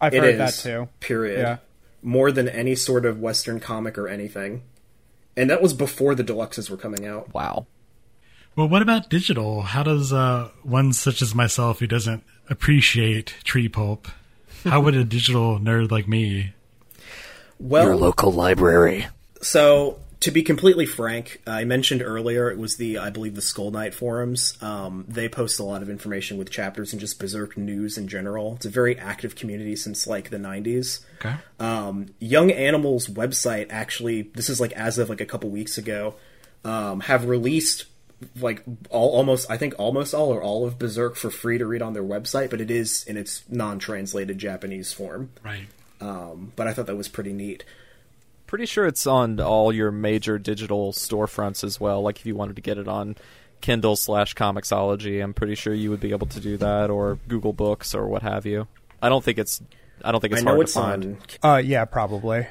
I've 0.00 0.14
It 0.14 0.22
heard 0.22 0.34
is, 0.40 0.62
that 0.62 0.62
too. 0.62 0.88
Period. 1.00 1.40
Yeah. 1.40 1.56
More 2.02 2.30
than 2.32 2.48
any 2.48 2.74
sort 2.74 3.04
of 3.04 3.20
Western 3.20 3.60
comic 3.60 3.98
or 3.98 4.08
anything. 4.08 4.62
And 5.36 5.50
that 5.50 5.60
was 5.62 5.72
before 5.74 6.14
the 6.14 6.24
deluxes 6.24 6.70
were 6.70 6.76
coming 6.76 7.06
out. 7.06 7.32
Wow. 7.34 7.66
Well, 8.58 8.68
what 8.68 8.82
about 8.82 9.08
digital? 9.08 9.62
How 9.62 9.84
does 9.84 10.12
uh, 10.12 10.50
one 10.64 10.92
such 10.92 11.22
as 11.22 11.32
myself 11.32 11.78
who 11.78 11.86
doesn't 11.86 12.24
appreciate 12.50 13.36
tree 13.44 13.68
pulp, 13.68 14.08
how 14.64 14.80
would 14.80 14.96
a 14.96 15.04
digital 15.04 15.60
nerd 15.60 15.92
like 15.92 16.08
me? 16.08 16.54
Well, 17.60 17.96
local 17.96 18.32
library. 18.32 19.06
so 19.40 20.00
to 20.18 20.32
be 20.32 20.42
completely 20.42 20.86
frank, 20.86 21.40
I 21.46 21.62
mentioned 21.62 22.02
earlier 22.02 22.50
it 22.50 22.58
was 22.58 22.78
the 22.78 22.98
I 22.98 23.10
believe 23.10 23.36
the 23.36 23.42
Skull 23.42 23.70
Knight 23.70 23.94
forums. 23.94 24.60
Um, 24.60 25.04
they 25.06 25.28
post 25.28 25.60
a 25.60 25.62
lot 25.62 25.80
of 25.80 25.88
information 25.88 26.36
with 26.36 26.50
chapters 26.50 26.92
and 26.92 26.98
just 26.98 27.20
Berserk 27.20 27.56
news 27.56 27.96
in 27.96 28.08
general. 28.08 28.56
It's 28.56 28.66
a 28.66 28.70
very 28.70 28.98
active 28.98 29.36
community 29.36 29.76
since 29.76 30.04
like 30.04 30.30
the 30.30 30.36
'90s. 30.36 31.04
Okay. 31.20 31.36
um, 31.60 32.06
Young 32.18 32.50
Animal's 32.50 33.06
website 33.06 33.68
actually, 33.70 34.22
this 34.34 34.50
is 34.50 34.60
like 34.60 34.72
as 34.72 34.98
of 34.98 35.08
like 35.08 35.20
a 35.20 35.26
couple 35.26 35.48
weeks 35.48 35.78
ago, 35.78 36.16
um, 36.64 36.98
have 37.02 37.24
released 37.26 37.84
like 38.40 38.64
all 38.90 39.10
almost 39.10 39.50
I 39.50 39.56
think 39.56 39.74
almost 39.78 40.14
all 40.14 40.32
or 40.32 40.42
all 40.42 40.66
of 40.66 40.78
Berserk 40.78 41.16
for 41.16 41.30
free 41.30 41.58
to 41.58 41.66
read 41.66 41.82
on 41.82 41.92
their 41.92 42.02
website, 42.02 42.50
but 42.50 42.60
it 42.60 42.70
is 42.70 43.04
in 43.04 43.16
its 43.16 43.44
non-translated 43.48 44.38
Japanese 44.38 44.92
form. 44.92 45.30
Right. 45.44 45.66
Um, 46.00 46.52
but 46.56 46.66
I 46.66 46.72
thought 46.72 46.86
that 46.86 46.96
was 46.96 47.08
pretty 47.08 47.32
neat. 47.32 47.64
Pretty 48.46 48.66
sure 48.66 48.86
it's 48.86 49.06
on 49.06 49.40
all 49.40 49.72
your 49.72 49.90
major 49.90 50.38
digital 50.38 50.92
storefronts 50.92 51.62
as 51.62 51.78
well. 51.78 52.02
Like 52.02 52.18
if 52.18 52.26
you 52.26 52.34
wanted 52.34 52.56
to 52.56 52.62
get 52.62 52.78
it 52.78 52.88
on 52.88 53.16
Kindle 53.60 53.96
slash 53.96 54.34
Comixology, 54.34 55.22
I'm 55.22 55.34
pretty 55.34 55.54
sure 55.54 55.74
you 55.74 55.90
would 55.90 56.00
be 56.00 56.12
able 56.12 56.28
to 56.28 56.40
do 56.40 56.56
that, 56.56 56.90
or 56.90 57.18
Google 57.28 57.52
Books, 57.52 57.94
or 57.94 58.06
what 58.06 58.22
have 58.22 58.46
you. 58.46 58.66
I 59.02 59.08
don't 59.08 59.22
think 59.22 59.38
it's 59.38 59.60
I 60.04 60.12
don't 60.12 60.20
think 60.20 60.32
it's 60.32 60.42
I 60.42 60.46
hard 60.46 60.60
it's 60.60 60.72
to 60.72 60.80
find. 60.80 61.16
on. 61.42 61.50
Uh, 61.50 61.56
yeah, 61.58 61.84
probably. 61.84 62.46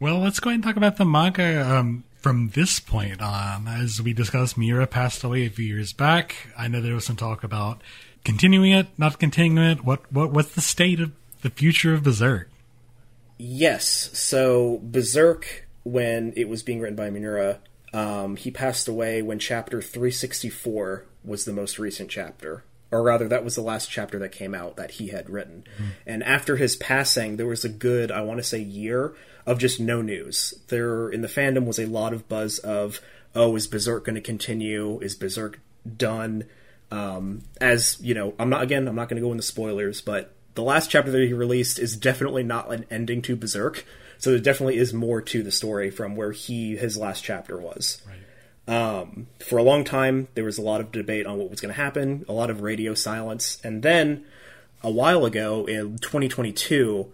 Well, 0.00 0.18
let's 0.18 0.40
go 0.40 0.50
ahead 0.50 0.56
and 0.56 0.64
talk 0.64 0.76
about 0.76 0.96
the 0.96 1.04
manga 1.04 1.76
um, 1.76 2.04
from 2.26 2.48
this 2.48 2.80
point 2.80 3.22
on. 3.22 3.68
As 3.68 4.02
we 4.02 4.12
discussed, 4.12 4.58
Miura 4.58 4.88
passed 4.88 5.22
away 5.22 5.46
a 5.46 5.48
few 5.48 5.64
years 5.64 5.92
back. 5.92 6.34
I 6.58 6.66
know 6.66 6.80
there 6.80 6.96
was 6.96 7.04
some 7.04 7.14
talk 7.14 7.44
about 7.44 7.82
continuing 8.24 8.72
it, 8.72 8.88
not 8.98 9.20
continuing 9.20 9.70
it. 9.70 9.84
What 9.84 10.12
what 10.12 10.32
what's 10.32 10.52
the 10.52 10.60
state 10.60 10.98
of 10.98 11.12
the 11.42 11.50
future 11.50 11.94
of 11.94 12.02
Berserk? 12.02 12.50
Yes. 13.38 14.10
So 14.18 14.80
Berserk, 14.82 15.68
when 15.84 16.32
it 16.36 16.48
was 16.48 16.64
being 16.64 16.80
written 16.80 16.96
by 16.96 17.10
Miura, 17.10 17.60
um, 17.92 18.34
he 18.34 18.50
passed 18.50 18.88
away 18.88 19.22
when 19.22 19.38
chapter 19.38 19.80
364 19.80 21.04
was 21.24 21.44
the 21.44 21.52
most 21.52 21.78
recent 21.78 22.10
chapter. 22.10 22.64
Or 22.90 23.04
rather, 23.04 23.28
that 23.28 23.44
was 23.44 23.54
the 23.54 23.62
last 23.62 23.88
chapter 23.88 24.18
that 24.18 24.32
came 24.32 24.54
out 24.54 24.74
that 24.76 24.92
he 24.92 25.08
had 25.08 25.30
written. 25.30 25.62
And 26.04 26.24
after 26.24 26.56
his 26.56 26.74
passing, 26.74 27.36
there 27.36 27.46
was 27.46 27.64
a 27.64 27.68
good, 27.68 28.10
I 28.10 28.22
want 28.22 28.38
to 28.38 28.44
say, 28.44 28.58
year 28.58 29.12
of 29.46 29.58
just 29.58 29.80
no 29.80 30.02
news. 30.02 30.54
There, 30.68 31.08
in 31.08 31.22
the 31.22 31.28
fandom, 31.28 31.66
was 31.66 31.78
a 31.78 31.86
lot 31.86 32.12
of 32.12 32.28
buzz 32.28 32.58
of, 32.58 33.00
oh, 33.34 33.54
is 33.56 33.66
Berserk 33.66 34.04
going 34.04 34.16
to 34.16 34.20
continue? 34.20 34.98
Is 35.00 35.14
Berserk 35.14 35.60
done? 35.96 36.44
Um, 36.90 37.42
as, 37.60 37.98
you 38.00 38.14
know, 38.14 38.34
I'm 38.38 38.50
not, 38.50 38.62
again, 38.62 38.88
I'm 38.88 38.96
not 38.96 39.08
going 39.08 39.20
to 39.20 39.26
go 39.26 39.32
into 39.32 39.42
spoilers, 39.42 40.00
but 40.00 40.32
the 40.54 40.62
last 40.62 40.90
chapter 40.90 41.10
that 41.10 41.20
he 41.20 41.32
released 41.32 41.78
is 41.78 41.96
definitely 41.96 42.42
not 42.42 42.72
an 42.72 42.86
ending 42.90 43.22
to 43.22 43.36
Berserk. 43.36 43.84
So 44.18 44.30
there 44.30 44.38
definitely 44.38 44.78
is 44.78 44.94
more 44.94 45.20
to 45.20 45.42
the 45.42 45.52
story 45.52 45.90
from 45.90 46.16
where 46.16 46.32
he 46.32 46.76
his 46.76 46.96
last 46.96 47.22
chapter 47.22 47.58
was. 47.58 48.00
Um, 48.68 49.28
for 49.38 49.58
a 49.58 49.62
long 49.62 49.84
time, 49.84 50.28
there 50.34 50.44
was 50.44 50.58
a 50.58 50.62
lot 50.62 50.80
of 50.80 50.90
debate 50.90 51.26
on 51.26 51.38
what 51.38 51.50
was 51.50 51.60
going 51.60 51.72
to 51.72 51.80
happen, 51.80 52.24
a 52.28 52.32
lot 52.32 52.50
of 52.50 52.62
radio 52.62 52.94
silence, 52.94 53.58
and 53.62 53.82
then 53.82 54.24
a 54.82 54.90
while 54.90 55.24
ago 55.24 55.66
in 55.66 55.98
2022, 55.98 57.06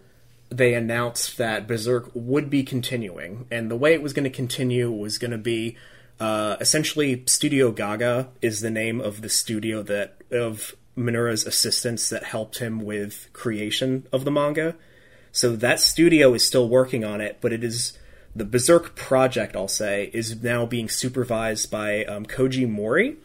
they 0.53 0.75
announced 0.75 1.39
that 1.39 1.67
Berserk 1.67 2.11
would 2.15 2.51
be 2.51 2.63
continuing, 2.63 3.47
and 3.51 3.71
the 3.71 3.77
way 3.77 3.95
it 3.95 4.03
was 4.03 4.13
going 4.13 4.25
to 4.25 4.31
continue 4.31 4.91
was 4.91 5.19
going 5.19 5.31
to 5.31 5.39
be 5.39 5.77
uh, 6.21 6.57
essentially 6.61 7.25
Studio 7.27 7.73
Gaga 7.73 8.29
is 8.41 8.61
the 8.61 8.71
name 8.71 9.01
of 9.01 9.23
the 9.23 9.29
studio 9.29 9.83
that 9.83 10.17
of 10.31 10.77
Miura's 10.95 11.47
assistants 11.47 12.11
that 12.11 12.25
helped 12.25 12.59
him 12.59 12.81
with 12.81 13.29
creation 13.33 14.07
of 14.13 14.25
the 14.25 14.31
manga. 14.31 14.77
So 15.33 15.57
that 15.57 15.81
studio 15.81 16.35
is 16.35 16.47
still 16.47 16.69
working 16.69 17.05
on 17.05 17.21
it, 17.21 17.39
but 17.41 17.53
it 17.53 17.65
is 17.65 17.99
the 18.37 18.45
Berserk 18.45 18.95
project. 18.95 19.57
I'll 19.57 19.69
say 19.69 20.11
is 20.13 20.43
now 20.43 20.67
being 20.67 20.89
supervised 20.89 21.71
by 21.71 22.05
um, 22.05 22.27
Koji 22.27 22.69
Mori. 22.69 23.17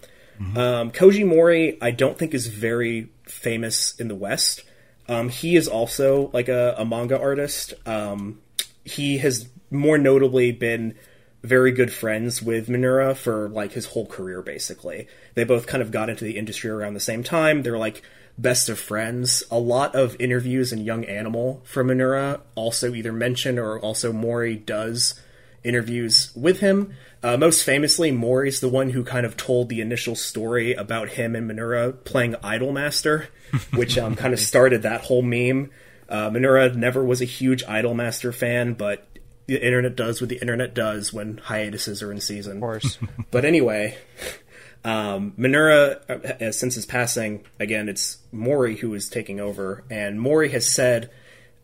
Um, 0.55 0.91
Koji 0.91 1.25
Mori, 1.25 1.77
I 1.81 1.91
don't 1.91 2.17
think 2.17 2.33
is 2.33 2.47
very 2.47 3.09
famous 3.25 3.95
in 3.99 4.07
the 4.07 4.15
West. 4.15 4.63
Um, 5.07 5.29
he 5.29 5.55
is 5.55 5.67
also 5.67 6.29
like 6.33 6.49
a, 6.49 6.75
a 6.77 6.85
manga 6.85 7.19
artist. 7.19 7.73
Um, 7.85 8.41
he 8.83 9.19
has 9.19 9.49
more 9.71 9.97
notably 9.97 10.51
been 10.51 10.95
very 11.43 11.71
good 11.71 11.93
friends 11.93 12.41
with 12.41 12.67
Miura 12.67 13.15
for 13.15 13.47
like 13.49 13.73
his 13.73 13.87
whole 13.87 14.05
career 14.05 14.41
basically. 14.41 15.07
They 15.35 15.43
both 15.43 15.67
kind 15.67 15.81
of 15.81 15.91
got 15.91 16.09
into 16.09 16.25
the 16.25 16.37
industry 16.37 16.69
around 16.69 16.93
the 16.93 16.99
same 16.99 17.23
time. 17.23 17.63
They're 17.63 17.77
like 17.77 18.01
best 18.37 18.69
of 18.69 18.79
friends. 18.79 19.43
A 19.49 19.59
lot 19.59 19.95
of 19.95 20.15
interviews 20.19 20.71
in 20.71 20.83
Young 20.83 21.05
Animal 21.05 21.61
from 21.63 21.87
Miura 21.87 22.41
also 22.55 22.93
either 22.93 23.13
mention 23.13 23.57
or 23.57 23.79
also 23.79 24.11
Mori 24.11 24.55
does 24.55 25.19
interviews 25.63 26.31
with 26.35 26.59
him. 26.59 26.93
Uh, 27.23 27.37
most 27.37 27.63
famously, 27.63 28.11
Mori's 28.11 28.59
the 28.59 28.69
one 28.69 28.91
who 28.91 29.03
kind 29.03 29.25
of 29.25 29.35
told 29.35 29.69
the 29.69 29.81
initial 29.81 30.15
story 30.15 30.73
about 30.73 31.09
him 31.09 31.35
and 31.35 31.47
Miura 31.47 31.91
playing 31.91 32.33
Idolmaster, 32.35 33.27
which 33.73 33.97
um, 33.97 34.15
kind 34.15 34.33
of 34.33 34.39
started 34.39 34.83
that 34.83 35.01
whole 35.01 35.21
meme. 35.21 35.71
Uh, 36.07 36.29
Miura 36.29 36.73
never 36.73 37.03
was 37.03 37.21
a 37.21 37.25
huge 37.25 37.65
Idolmaster 37.65 38.33
fan, 38.33 38.73
but 38.73 39.07
the 39.47 39.57
internet 39.57 39.95
does 39.95 40.21
what 40.21 40.29
the 40.29 40.39
internet 40.39 40.73
does 40.73 41.11
when 41.11 41.37
hiatuses 41.37 42.03
are 42.03 42.11
in 42.11 42.21
season. 42.21 42.57
Of 42.57 42.61
course. 42.61 42.97
But 43.29 43.43
anyway, 43.43 43.97
um, 44.85 45.33
Miura, 45.35 45.99
uh, 46.09 46.51
since 46.51 46.75
his 46.75 46.85
passing, 46.85 47.45
again, 47.59 47.89
it's 47.89 48.19
Mori 48.31 48.77
who 48.77 48.93
is 48.93 49.09
taking 49.09 49.39
over, 49.39 49.83
and 49.89 50.19
Mori 50.19 50.49
has 50.51 50.65
said 50.65 51.09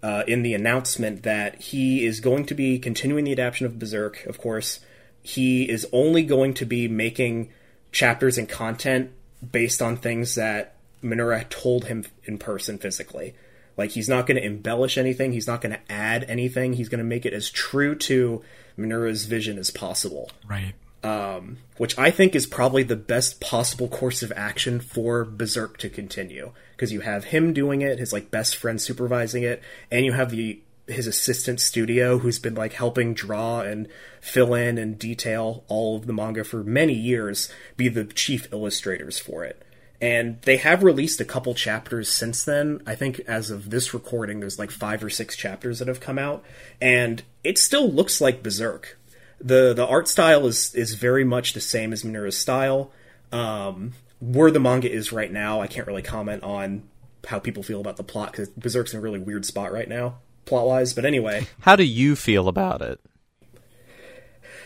uh, 0.01 0.23
in 0.27 0.43
the 0.43 0.53
announcement 0.53 1.23
that 1.23 1.61
he 1.61 2.05
is 2.05 2.19
going 2.19 2.45
to 2.47 2.53
be 2.53 2.79
continuing 2.79 3.23
the 3.23 3.31
adaptation 3.31 3.65
of 3.65 3.79
Berserk. 3.79 4.25
Of 4.25 4.39
course, 4.39 4.81
he 5.23 5.67
is 5.69 5.87
only 5.91 6.23
going 6.23 6.53
to 6.55 6.65
be 6.65 6.87
making 6.87 7.49
chapters 7.91 8.37
and 8.37 8.47
content 8.47 9.11
based 9.51 9.81
on 9.81 9.97
things 9.97 10.35
that 10.35 10.75
Miura 11.01 11.45
told 11.45 11.85
him 11.85 12.05
in 12.25 12.37
person 12.37 12.77
physically. 12.77 13.33
Like 13.75 13.91
he's 13.91 14.07
not 14.07 14.27
going 14.27 14.37
to 14.37 14.45
embellish 14.45 14.97
anything. 14.97 15.31
He's 15.31 15.47
not 15.47 15.61
going 15.61 15.73
to 15.73 15.91
add 15.91 16.25
anything. 16.27 16.73
He's 16.73 16.89
going 16.89 16.99
to 16.99 17.03
make 17.05 17.25
it 17.25 17.33
as 17.33 17.49
true 17.49 17.95
to 17.95 18.43
Miura's 18.77 19.25
vision 19.25 19.57
as 19.57 19.71
possible. 19.71 20.29
Right. 20.47 20.73
um, 21.03 21.57
which 21.77 21.97
I 21.99 22.11
think 22.11 22.35
is 22.35 22.45
probably 22.45 22.83
the 22.83 22.95
best 22.95 23.41
possible 23.41 23.87
course 23.89 24.23
of 24.23 24.31
action 24.35 24.79
for 24.79 25.25
Berserk 25.25 25.77
to 25.79 25.89
continue 25.89 26.51
because 26.71 26.93
you 26.93 27.01
have 27.01 27.25
him 27.25 27.51
doing 27.53 27.81
it, 27.81 27.99
his 27.99 28.13
like 28.13 28.31
best 28.31 28.55
friend 28.55 28.79
supervising 28.79 29.43
it, 29.43 29.61
and 29.91 30.05
you 30.05 30.13
have 30.13 30.29
the 30.31 30.61
his 30.87 31.07
assistant 31.07 31.59
studio 31.59 32.19
who's 32.19 32.39
been 32.39 32.55
like 32.55 32.73
helping 32.73 33.13
draw 33.13 33.61
and 33.61 33.87
fill 34.19 34.53
in 34.53 34.77
and 34.77 34.99
detail 34.99 35.63
all 35.67 35.95
of 35.95 36.07
the 36.07 36.13
manga 36.13 36.43
for 36.43 36.63
many 36.63 36.93
years 36.93 37.51
be 37.77 37.87
the 37.87 38.05
chief 38.05 38.51
illustrators 38.51 39.19
for 39.19 39.43
it. 39.43 39.63
And 40.01 40.41
they 40.41 40.57
have 40.57 40.83
released 40.83 41.21
a 41.21 41.25
couple 41.25 41.53
chapters 41.53 42.09
since 42.09 42.43
then. 42.43 42.81
I 42.85 42.95
think 42.95 43.21
as 43.21 43.49
of 43.49 43.69
this 43.69 43.93
recording 43.93 44.41
there's 44.41 44.59
like 44.59 44.71
five 44.71 45.03
or 45.03 45.09
six 45.09 45.37
chapters 45.37 45.79
that 45.79 45.87
have 45.87 46.01
come 46.01 46.19
out. 46.19 46.43
And 46.81 47.23
it 47.43 47.57
still 47.57 47.89
looks 47.89 48.19
like 48.19 48.43
berserk. 48.43 48.99
The 49.39 49.73
the 49.73 49.87
art 49.87 50.07
style 50.07 50.45
is 50.47 50.75
is 50.75 50.95
very 50.95 51.23
much 51.23 51.53
the 51.53 51.61
same 51.61 51.93
as 51.93 52.03
miura's 52.03 52.37
style. 52.37 52.91
Um, 53.31 53.93
where 54.23 54.51
the 54.51 54.59
manga 54.59 54.89
is 54.89 55.11
right 55.11 55.31
now 55.31 55.59
i 55.59 55.67
can't 55.67 55.85
really 55.85 56.01
comment 56.01 56.43
on 56.43 56.83
how 57.27 57.39
people 57.39 57.61
feel 57.61 57.81
about 57.81 57.97
the 57.97 58.03
plot 58.03 58.31
because 58.31 58.47
berserk's 58.49 58.93
in 58.93 58.99
a 58.99 59.01
really 59.01 59.19
weird 59.19 59.45
spot 59.45 59.71
right 59.73 59.89
now 59.89 60.15
plot 60.45 60.67
wise. 60.67 60.93
But 60.93 61.05
anyway, 61.05 61.47
how 61.61 61.75
do 61.75 61.83
you 61.83 62.15
feel 62.15 62.47
about 62.47 62.81
it? 62.81 62.99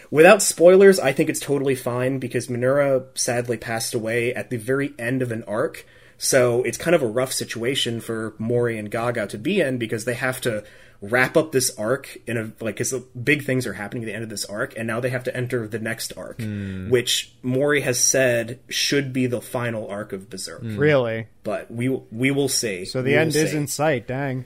Without 0.10 0.42
spoilers, 0.42 1.00
I 1.00 1.12
think 1.12 1.30
it's 1.30 1.40
totally 1.40 1.76
fine 1.76 2.20
because 2.20 2.50
Miura 2.50 3.06
sadly 3.14 3.58
passed 3.58 3.94
away 3.94 4.34
at 4.34 4.50
the 4.50 4.58
very 4.58 4.94
end 4.98 5.22
of 5.22 5.32
an 5.32 5.44
arc. 5.44 5.86
So 6.18 6.64
it's 6.64 6.78
kind 6.78 6.96
of 6.96 7.04
a 7.04 7.08
rough 7.08 7.34
situation 7.34 8.00
for 8.00 8.34
Mori 8.38 8.78
and 8.78 8.90
Gaga 8.90 9.28
to 9.28 9.38
be 9.38 9.62
in 9.62 9.78
because 9.78 10.06
they 10.06 10.16
have 10.16 10.42
to 10.42 10.64
wrap 11.02 11.38
up 11.38 11.52
this 11.52 11.78
arc 11.78 12.18
in 12.26 12.38
a 12.38 12.52
like 12.60 12.76
because 12.76 12.92
big 12.94 13.44
things 13.44 13.68
are 13.68 13.74
happening 13.74 14.04
at 14.04 14.08
the 14.08 14.14
end 14.14 14.24
of 14.24 14.30
this 14.30 14.46
arc 14.46 14.76
and 14.76 14.88
now 14.88 15.00
they 15.00 15.12
have 15.12 15.24
to 15.24 15.36
enter 15.36 15.68
the 15.68 15.78
next 15.78 16.12
arc 16.18 16.40
mm. 16.40 16.90
which 16.90 17.32
mori 17.44 17.82
has 17.82 18.00
said 18.00 18.60
should 18.68 19.14
be 19.14 19.28
the 19.28 19.40
final 19.40 19.88
arc 19.90 20.12
of 20.12 20.28
berserk 20.28 20.62
really 20.64 21.28
but 21.44 21.70
we 21.70 21.88
we 21.88 22.32
will 22.32 22.50
see 22.50 22.84
so 22.84 23.04
the 23.04 23.12
we 23.12 23.16
end 23.16 23.36
is 23.36 23.54
in 23.54 23.68
sight 23.68 24.08
dang 24.08 24.44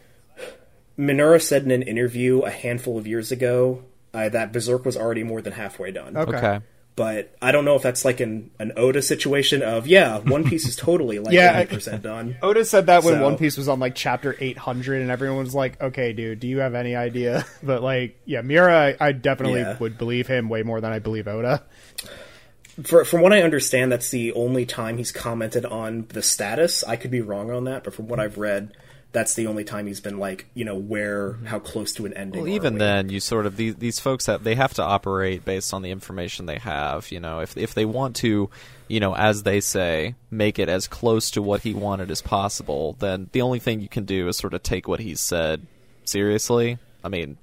Miura 0.97 1.39
said 1.39 1.63
in 1.63 1.71
an 1.71 1.81
interview 1.81 2.41
a 2.41 2.49
handful 2.49 2.97
of 2.97 3.07
years 3.07 3.31
ago 3.31 3.83
uh, 4.13 4.29
that 4.29 4.51
Berserk 4.51 4.85
was 4.85 4.97
already 4.97 5.23
more 5.23 5.41
than 5.41 5.53
halfway 5.53 5.91
done. 5.91 6.17
Okay. 6.17 6.37
okay. 6.37 6.59
But 6.95 7.33
I 7.41 7.53
don't 7.53 7.63
know 7.63 7.75
if 7.75 7.81
that's 7.81 8.03
like 8.03 8.19
an, 8.19 8.51
an 8.59 8.73
Oda 8.75 9.01
situation 9.01 9.63
of, 9.63 9.87
yeah, 9.87 10.19
One 10.19 10.43
Piece 10.43 10.67
is 10.67 10.75
totally 10.77 11.19
like 11.19 11.33
yeah, 11.33 11.63
80% 11.63 12.01
done. 12.01 12.35
Oda 12.43 12.65
said 12.65 12.87
that 12.87 13.03
when 13.03 13.15
so. 13.15 13.23
One 13.23 13.37
Piece 13.37 13.57
was 13.57 13.69
on 13.69 13.79
like 13.79 13.95
chapter 13.95 14.35
800 14.37 15.01
and 15.01 15.09
everyone 15.09 15.39
was 15.39 15.55
like, 15.55 15.81
okay, 15.81 16.11
dude, 16.11 16.41
do 16.41 16.47
you 16.47 16.59
have 16.59 16.75
any 16.75 16.95
idea? 16.95 17.45
But 17.63 17.83
like, 17.83 18.19
yeah, 18.25 18.41
Miura, 18.41 18.95
I, 18.99 19.07
I 19.07 19.11
definitely 19.11 19.61
yeah. 19.61 19.77
would 19.77 19.97
believe 19.97 20.25
him 20.27 20.49
way 20.49 20.63
more 20.63 20.81
than 20.81 20.91
I 20.91 20.99
believe 20.99 21.27
Oda. 21.27 21.63
For, 22.83 23.05
from 23.05 23.21
what 23.21 23.33
I 23.33 23.43
understand, 23.43 23.91
that's 23.91 24.09
the 24.09 24.33
only 24.33 24.65
time 24.65 24.97
he's 24.97 25.11
commented 25.11 25.63
on 25.65 26.07
the 26.09 26.23
status. 26.23 26.83
I 26.83 26.95
could 26.95 27.11
be 27.11 27.21
wrong 27.21 27.51
on 27.51 27.65
that, 27.65 27.83
but 27.83 27.93
from 27.93 28.07
what 28.07 28.19
I've 28.19 28.39
read, 28.39 28.75
that's 29.11 29.33
the 29.33 29.47
only 29.47 29.63
time 29.63 29.87
he's 29.87 29.99
been 29.99 30.19
like, 30.19 30.45
you 30.53 30.63
know, 30.63 30.75
where 30.75 31.31
mm-hmm. 31.31 31.45
how 31.45 31.59
close 31.59 31.93
to 31.93 32.05
an 32.05 32.13
ending. 32.13 32.41
Well, 32.41 32.51
even 32.51 32.77
then, 32.77 33.09
you 33.09 33.19
sort 33.19 33.45
of 33.45 33.57
these 33.57 33.75
these 33.75 33.99
folks 33.99 34.25
have 34.27 34.43
they 34.43 34.55
have 34.55 34.73
to 34.75 34.83
operate 34.83 35.43
based 35.43 35.73
on 35.73 35.81
the 35.81 35.91
information 35.91 36.45
they 36.45 36.59
have. 36.59 37.11
You 37.11 37.19
know, 37.19 37.39
if 37.39 37.57
if 37.57 37.73
they 37.73 37.85
want 37.85 38.15
to, 38.17 38.49
you 38.87 38.99
know, 38.99 39.15
as 39.15 39.43
they 39.43 39.59
say, 39.59 40.15
make 40.29 40.59
it 40.59 40.69
as 40.69 40.87
close 40.87 41.31
to 41.31 41.41
what 41.41 41.61
he 41.61 41.73
wanted 41.73 42.09
as 42.09 42.21
possible, 42.21 42.95
then 42.99 43.29
the 43.33 43.41
only 43.41 43.59
thing 43.59 43.81
you 43.81 43.89
can 43.89 44.05
do 44.05 44.27
is 44.27 44.37
sort 44.37 44.53
of 44.53 44.63
take 44.63 44.87
what 44.87 45.01
he 45.01 45.15
said 45.15 45.65
seriously. 46.05 46.77
I 47.03 47.09
mean, 47.09 47.37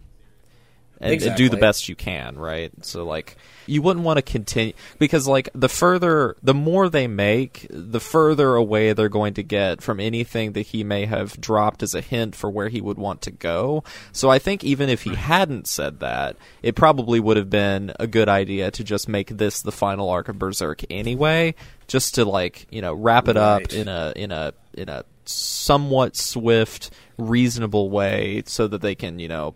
and, 1.01 1.13
exactly. 1.13 1.45
and 1.45 1.51
do 1.51 1.57
the 1.57 1.61
best 1.61 1.89
you 1.89 1.97
can, 1.97 2.39
right? 2.39 2.73
So 2.85 3.05
like 3.05 3.37
you 3.67 3.83
wouldn't 3.83 4.05
want 4.05 4.17
to 4.17 4.23
continue 4.23 4.73
because 4.99 5.29
like 5.29 5.49
the 5.55 5.69
further 5.69 6.37
the 6.43 6.55
more 6.55 6.89
they 6.89 7.07
make, 7.07 7.67
the 7.71 8.01
further 8.01 8.55
away 8.55 8.93
they're 8.93 9.09
going 9.09 9.35
to 9.35 9.43
get 9.43 9.83
from 9.83 10.01
anything 10.01 10.53
that 10.53 10.69
he 10.69 10.83
may 10.83 11.07
have 11.07 11.41
dropped 11.41 11.83
as 11.83 11.95
a 11.95 12.01
hint 12.01 12.35
for 12.35 12.51
where 12.51 12.69
he 12.69 12.81
would 12.81 12.99
want 12.99 13.23
to 13.23 13.31
go. 13.31 13.85
So 14.13 14.31
I 14.31 14.39
think 14.39 14.65
even 14.65 14.89
if 14.89 15.03
he 15.03 15.15
hadn't 15.15 15.67
said 15.67 16.01
that, 16.01 16.37
it 16.63 16.75
probably 16.75 17.21
would 17.21 17.37
have 17.37 17.51
been 17.51 17.93
a 18.01 18.07
good 18.07 18.29
idea 18.29 18.71
to 18.73 18.85
just 18.85 19.09
make 19.09 19.29
this 19.29 19.63
the 19.63 19.73
final 19.73 20.09
arc 20.09 20.29
of 20.29 20.39
Berserk 20.39 20.83
anyway, 20.91 21.55
just 21.87 22.17
to 22.17 22.25
like, 22.25 22.67
you 22.71 22.83
know, 22.83 22.95
wrap 22.95 23.29
it 23.29 23.37
right. 23.37 23.63
up 23.63 23.73
in 23.73 23.89
a 23.89 24.13
in 24.17 24.33
a 24.33 24.53
in 24.75 24.89
a 24.89 25.05
somewhat 25.25 26.17
swift, 26.17 26.91
reasonable 27.19 27.91
way 27.91 28.43
so 28.47 28.67
that 28.67 28.81
they 28.81 28.95
can, 28.95 29.19
you 29.19 29.29
know, 29.29 29.55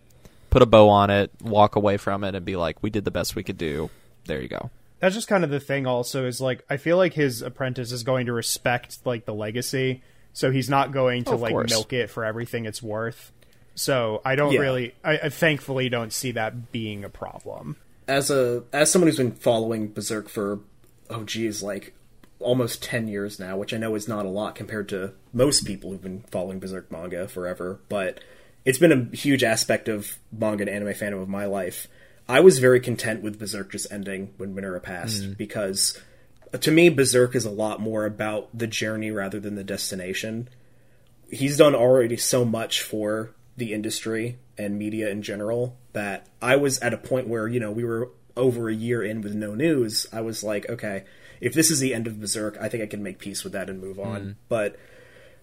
put 0.53 0.61
a 0.61 0.67
bow 0.67 0.87
on 0.87 1.09
it, 1.09 1.31
walk 1.41 1.75
away 1.75 1.97
from 1.97 2.23
it, 2.23 2.35
and 2.35 2.45
be 2.45 2.55
like, 2.55 2.81
"We 2.83 2.91
did 2.91 3.05
the 3.05 3.11
best 3.11 3.35
we 3.35 3.41
could 3.41 3.57
do." 3.57 3.89
There 4.25 4.39
you 4.39 4.47
go. 4.47 4.69
That's 4.99 5.15
just 5.15 5.27
kind 5.27 5.43
of 5.43 5.49
the 5.49 5.59
thing. 5.59 5.87
Also, 5.87 6.25
is 6.27 6.39
like 6.39 6.63
I 6.69 6.77
feel 6.77 6.95
like 6.95 7.13
his 7.13 7.41
apprentice 7.41 7.91
is 7.91 8.03
going 8.03 8.27
to 8.27 8.33
respect 8.33 8.99
like 9.03 9.25
the 9.25 9.33
legacy, 9.33 10.03
so 10.31 10.51
he's 10.51 10.69
not 10.69 10.91
going 10.91 11.23
to 11.25 11.31
oh, 11.31 11.37
like 11.37 11.53
course. 11.53 11.71
milk 11.71 11.91
it 11.91 12.09
for 12.09 12.23
everything 12.23 12.65
it's 12.65 12.83
worth. 12.83 13.31
So 13.75 14.21
I 14.23 14.35
don't 14.35 14.53
yeah. 14.53 14.59
really, 14.59 14.95
I, 15.03 15.17
I 15.17 15.29
thankfully 15.29 15.89
don't 15.89 16.13
see 16.13 16.31
that 16.33 16.71
being 16.71 17.03
a 17.03 17.09
problem. 17.09 17.77
As 18.07 18.29
a 18.29 18.63
as 18.71 18.91
someone 18.91 19.07
who's 19.07 19.17
been 19.17 19.31
following 19.31 19.91
Berserk 19.91 20.29
for 20.29 20.59
oh 21.09 21.23
geez, 21.23 21.63
like 21.63 21.95
almost 22.39 22.83
10 22.83 23.07
years 23.07 23.39
now, 23.39 23.57
which 23.57 23.73
I 23.73 23.77
know 23.77 23.95
is 23.95 24.07
not 24.07 24.25
a 24.25 24.29
lot 24.29 24.53
compared 24.53 24.87
to 24.89 25.13
most 25.31 25.65
people 25.65 25.89
who've 25.89 26.01
been 26.01 26.23
following 26.29 26.59
Berserk 26.59 26.91
manga 26.91 27.27
forever, 27.27 27.79
but 27.89 28.19
it's 28.65 28.77
been 28.77 28.91
a 28.91 29.15
huge 29.15 29.43
aspect 29.43 29.87
of 29.87 30.17
manga 30.31 30.63
and 30.63 30.69
anime 30.69 30.93
fandom 30.93 31.21
of 31.21 31.29
my 31.29 31.45
life. 31.45 31.87
I 32.27 32.39
was 32.39 32.59
very 32.59 32.79
content 32.79 33.21
with 33.21 33.39
Berserk 33.39 33.71
just 33.71 33.91
ending 33.91 34.33
when 34.37 34.55
Miura 34.55 34.79
passed 34.79 35.23
mm. 35.23 35.37
because 35.37 35.99
to 36.59 36.71
me 36.71 36.89
Berserk 36.89 37.35
is 37.35 37.45
a 37.45 37.51
lot 37.51 37.81
more 37.81 38.05
about 38.05 38.57
the 38.57 38.67
journey 38.67 39.11
rather 39.11 39.39
than 39.39 39.55
the 39.55 39.63
destination. 39.63 40.47
He's 41.29 41.57
done 41.57 41.75
already 41.75 42.15
so 42.17 42.45
much 42.45 42.81
for 42.81 43.31
the 43.57 43.73
industry 43.73 44.37
and 44.57 44.77
media 44.77 45.09
in 45.09 45.21
general 45.21 45.77
that 45.93 46.27
I 46.41 46.55
was 46.55 46.79
at 46.79 46.93
a 46.93 46.97
point 46.97 47.27
where, 47.27 47.47
you 47.47 47.59
know, 47.59 47.71
we 47.71 47.83
were 47.83 48.11
over 48.37 48.69
a 48.69 48.73
year 48.73 49.03
in 49.03 49.21
with 49.21 49.35
no 49.35 49.53
news. 49.55 50.07
I 50.11 50.21
was 50.21 50.43
like, 50.43 50.69
okay, 50.69 51.03
if 51.41 51.53
this 51.53 51.69
is 51.69 51.79
the 51.79 51.93
end 51.93 52.07
of 52.07 52.19
Berserk, 52.21 52.57
I 52.61 52.69
think 52.69 52.83
I 52.83 52.87
can 52.87 53.03
make 53.03 53.19
peace 53.19 53.43
with 53.43 53.53
that 53.53 53.69
and 53.69 53.81
move 53.81 53.99
on. 53.99 54.21
Mm. 54.21 54.35
But 54.47 54.77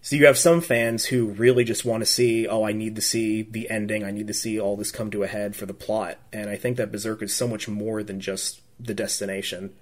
so 0.02 0.16
you 0.16 0.26
have 0.26 0.38
some 0.38 0.60
fans 0.60 1.04
who 1.04 1.26
really 1.26 1.64
just 1.64 1.84
want 1.84 2.00
to 2.00 2.06
see, 2.06 2.46
oh, 2.48 2.64
I 2.64 2.72
need 2.72 2.96
to 2.96 3.02
see 3.02 3.42
the 3.42 3.68
ending. 3.68 4.02
I 4.02 4.10
need 4.10 4.28
to 4.28 4.34
see 4.34 4.58
all 4.58 4.76
this 4.76 4.90
come 4.90 5.10
to 5.10 5.22
a 5.22 5.26
head 5.26 5.54
for 5.54 5.66
the 5.66 5.74
plot. 5.74 6.18
And 6.32 6.48
I 6.48 6.56
think 6.56 6.78
that 6.78 6.90
Berserk 6.90 7.22
is 7.22 7.34
so 7.34 7.46
much 7.46 7.68
more 7.68 8.02
than 8.02 8.20
just 8.20 8.60
the 8.78 8.94
destination. 8.94 9.74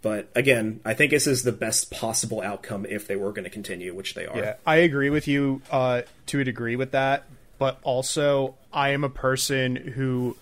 But 0.00 0.28
again, 0.36 0.80
I 0.84 0.94
think 0.94 1.10
this 1.10 1.26
is 1.26 1.42
the 1.42 1.50
best 1.50 1.90
possible 1.90 2.40
outcome 2.40 2.86
if 2.88 3.08
they 3.08 3.16
were 3.16 3.32
going 3.32 3.44
to 3.44 3.50
continue, 3.50 3.94
which 3.94 4.14
they 4.14 4.26
are. 4.26 4.38
Yeah, 4.38 4.54
I 4.64 4.76
agree 4.76 5.10
with 5.10 5.26
you 5.26 5.60
uh, 5.72 6.02
to 6.26 6.40
a 6.40 6.44
degree 6.44 6.76
with 6.76 6.92
that. 6.92 7.24
But 7.58 7.80
also, 7.82 8.54
I 8.72 8.90
am 8.90 9.02
a 9.02 9.08
person 9.08 9.74
who 9.74 10.36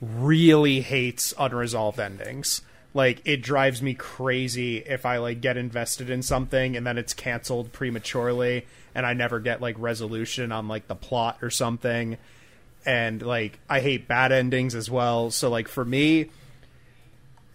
really 0.00 0.80
hates 0.80 1.32
unresolved 1.38 2.00
endings 2.00 2.62
like 2.96 3.20
it 3.26 3.42
drives 3.42 3.82
me 3.82 3.92
crazy 3.92 4.78
if 4.78 5.04
I 5.04 5.18
like 5.18 5.42
get 5.42 5.58
invested 5.58 6.08
in 6.08 6.22
something 6.22 6.78
and 6.78 6.86
then 6.86 6.96
it's 6.96 7.12
canceled 7.12 7.70
prematurely 7.70 8.64
and 8.94 9.04
I 9.04 9.12
never 9.12 9.38
get 9.38 9.60
like 9.60 9.76
resolution 9.78 10.50
on 10.50 10.66
like 10.66 10.88
the 10.88 10.94
plot 10.94 11.36
or 11.42 11.50
something. 11.50 12.16
And 12.86 13.20
like 13.20 13.58
I 13.68 13.80
hate 13.80 14.08
bad 14.08 14.32
endings 14.32 14.74
as 14.74 14.90
well. 14.90 15.30
So 15.30 15.50
like 15.50 15.68
for 15.68 15.84
me 15.84 16.30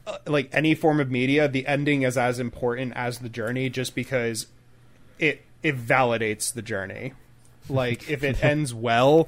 uh, 0.06 0.20
like 0.28 0.48
any 0.54 0.76
form 0.76 1.00
of 1.00 1.10
media, 1.10 1.48
the 1.48 1.66
ending 1.66 2.04
is 2.04 2.20
as 2.20 2.40
important 2.40 2.94
as 2.96 3.18
the 3.18 3.30
journey 3.30 3.68
just 3.68 3.96
because 3.96 4.46
it 5.18 5.42
it 5.64 5.76
validates 5.76 6.54
the 6.54 6.62
journey. 6.62 7.14
Like 7.68 8.08
if 8.12 8.24
it 8.24 8.44
ends 8.44 8.76
well, 8.76 9.28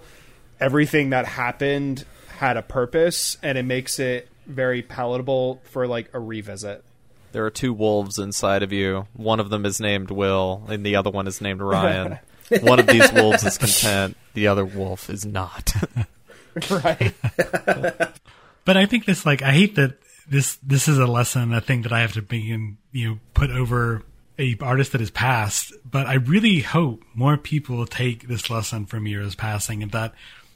everything 0.60 1.10
that 1.10 1.26
happened 1.26 2.06
had 2.38 2.56
a 2.56 2.62
purpose 2.62 3.38
and 3.42 3.58
it 3.58 3.64
makes 3.64 3.98
it 3.98 4.28
very 4.46 4.82
palatable 4.82 5.62
for 5.66 5.88
like 5.88 6.10
a 6.14 6.20
revisit. 6.20 6.84
There 7.32 7.46
are 7.46 7.52
two 7.52 7.74
wolves 7.74 8.20
inside 8.20 8.62
of 8.62 8.72
you. 8.72 9.08
One 9.14 9.40
of 9.40 9.50
them 9.50 9.66
is 9.66 9.80
named 9.80 10.12
Will, 10.12 10.64
and 10.70 10.86
the 10.86 10.96
other 10.96 11.10
one 11.10 11.28
is 11.28 11.42
named 11.42 11.62
Ryan. 11.62 12.20
one 12.62 12.80
of 12.80 12.86
these 12.88 13.12
wolves 13.12 13.44
is 13.44 13.58
content. 13.58 14.16
The 14.34 14.48
other 14.48 14.66
wolf 14.66 15.10
is 15.10 15.26
not. 15.26 15.74
right. 16.70 17.14
but 18.66 18.78
I 18.78 18.86
think 18.86 19.06
this, 19.06 19.26
like, 19.26 19.42
I 19.42 19.52
hate 19.52 19.76
that 19.76 19.98
this 20.28 20.58
this 20.58 20.88
is 20.88 21.00
a 21.00 21.08
lesson, 21.08 21.54
a 21.54 21.62
thing 21.62 21.82
that 21.82 21.92
I 21.92 22.02
have 22.02 22.14
to 22.14 22.22
be 22.22 22.52
in, 22.52 22.78
you 22.92 23.10
know, 23.10 23.20
put 23.34 23.50
over 23.50 24.04
a 24.38 24.56
artist 24.62 24.92
that 24.92 25.02
has 25.02 25.12
passed. 25.12 25.74
But 25.90 26.06
I 26.06 26.16
really 26.16 26.60
hope 26.60 27.04
more 27.14 27.38
people 27.38 27.86
take 27.86 28.28
this 28.28 28.50
lesson 28.50 28.86
from 28.86 29.04
Miura's 29.04 29.36
passing, 29.36 29.82
and 29.82 29.92
that 29.92 30.14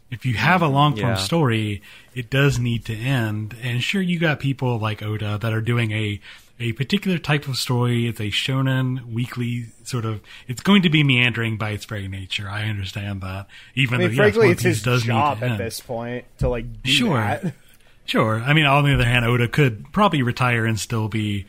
if 0.10 0.26
you 0.26 0.36
have 0.36 0.62
a 0.62 0.68
long 0.68 0.96
form 0.96 1.10
yeah. 1.10 1.16
story, 1.16 1.82
it 2.16 2.30
does 2.30 2.60
need 2.60 2.86
to 2.86 2.96
end. 2.96 3.56
And 3.62 3.84
sure, 3.84 4.02
you 4.02 4.20
got 4.20 4.40
people 4.40 4.80
like 4.80 5.02
Oda 5.04 5.38
that 5.38 5.54
are 5.54 5.62
doing 5.62 5.92
a 5.92 6.20
a 6.60 6.72
particular 6.74 7.18
type 7.20 7.48
of 7.48 7.58
story. 7.58 8.08
It's 8.08 8.20
a 8.20 8.32
shonen 8.32 9.14
weekly 9.14 9.68
sort 9.84 10.06
of. 10.06 10.22
It's 10.48 10.62
going 10.62 10.82
to 10.84 10.90
be 10.90 11.04
meandering 11.04 11.58
by 11.58 11.72
its 11.72 11.86
very 11.86 12.08
nature. 12.08 12.50
I 12.50 12.64
understand 12.64 13.22
that. 13.22 13.48
Even 13.76 13.96
I 13.96 13.98
mean, 14.00 14.10
though, 14.10 14.16
frankly, 14.16 14.48
yes, 14.48 14.54
it's 14.54 14.64
his 14.64 14.82
does 14.84 15.04
job 15.04 15.44
at 15.44 15.52
end. 15.52 15.60
this 15.60 15.80
point 15.80 16.26
to 16.40 16.50
like 16.50 16.66
sure. 16.84 17.20
That. 17.20 17.54
Sure. 18.06 18.40
I 18.40 18.54
mean, 18.54 18.66
on 18.66 18.86
the 18.86 18.94
other 18.94 19.06
hand, 19.06 19.26
Oda 19.26 19.50
could 19.50 19.92
probably 19.92 20.22
retire 20.22 20.66
and 20.66 20.80
still 20.80 21.10
be 21.10 21.46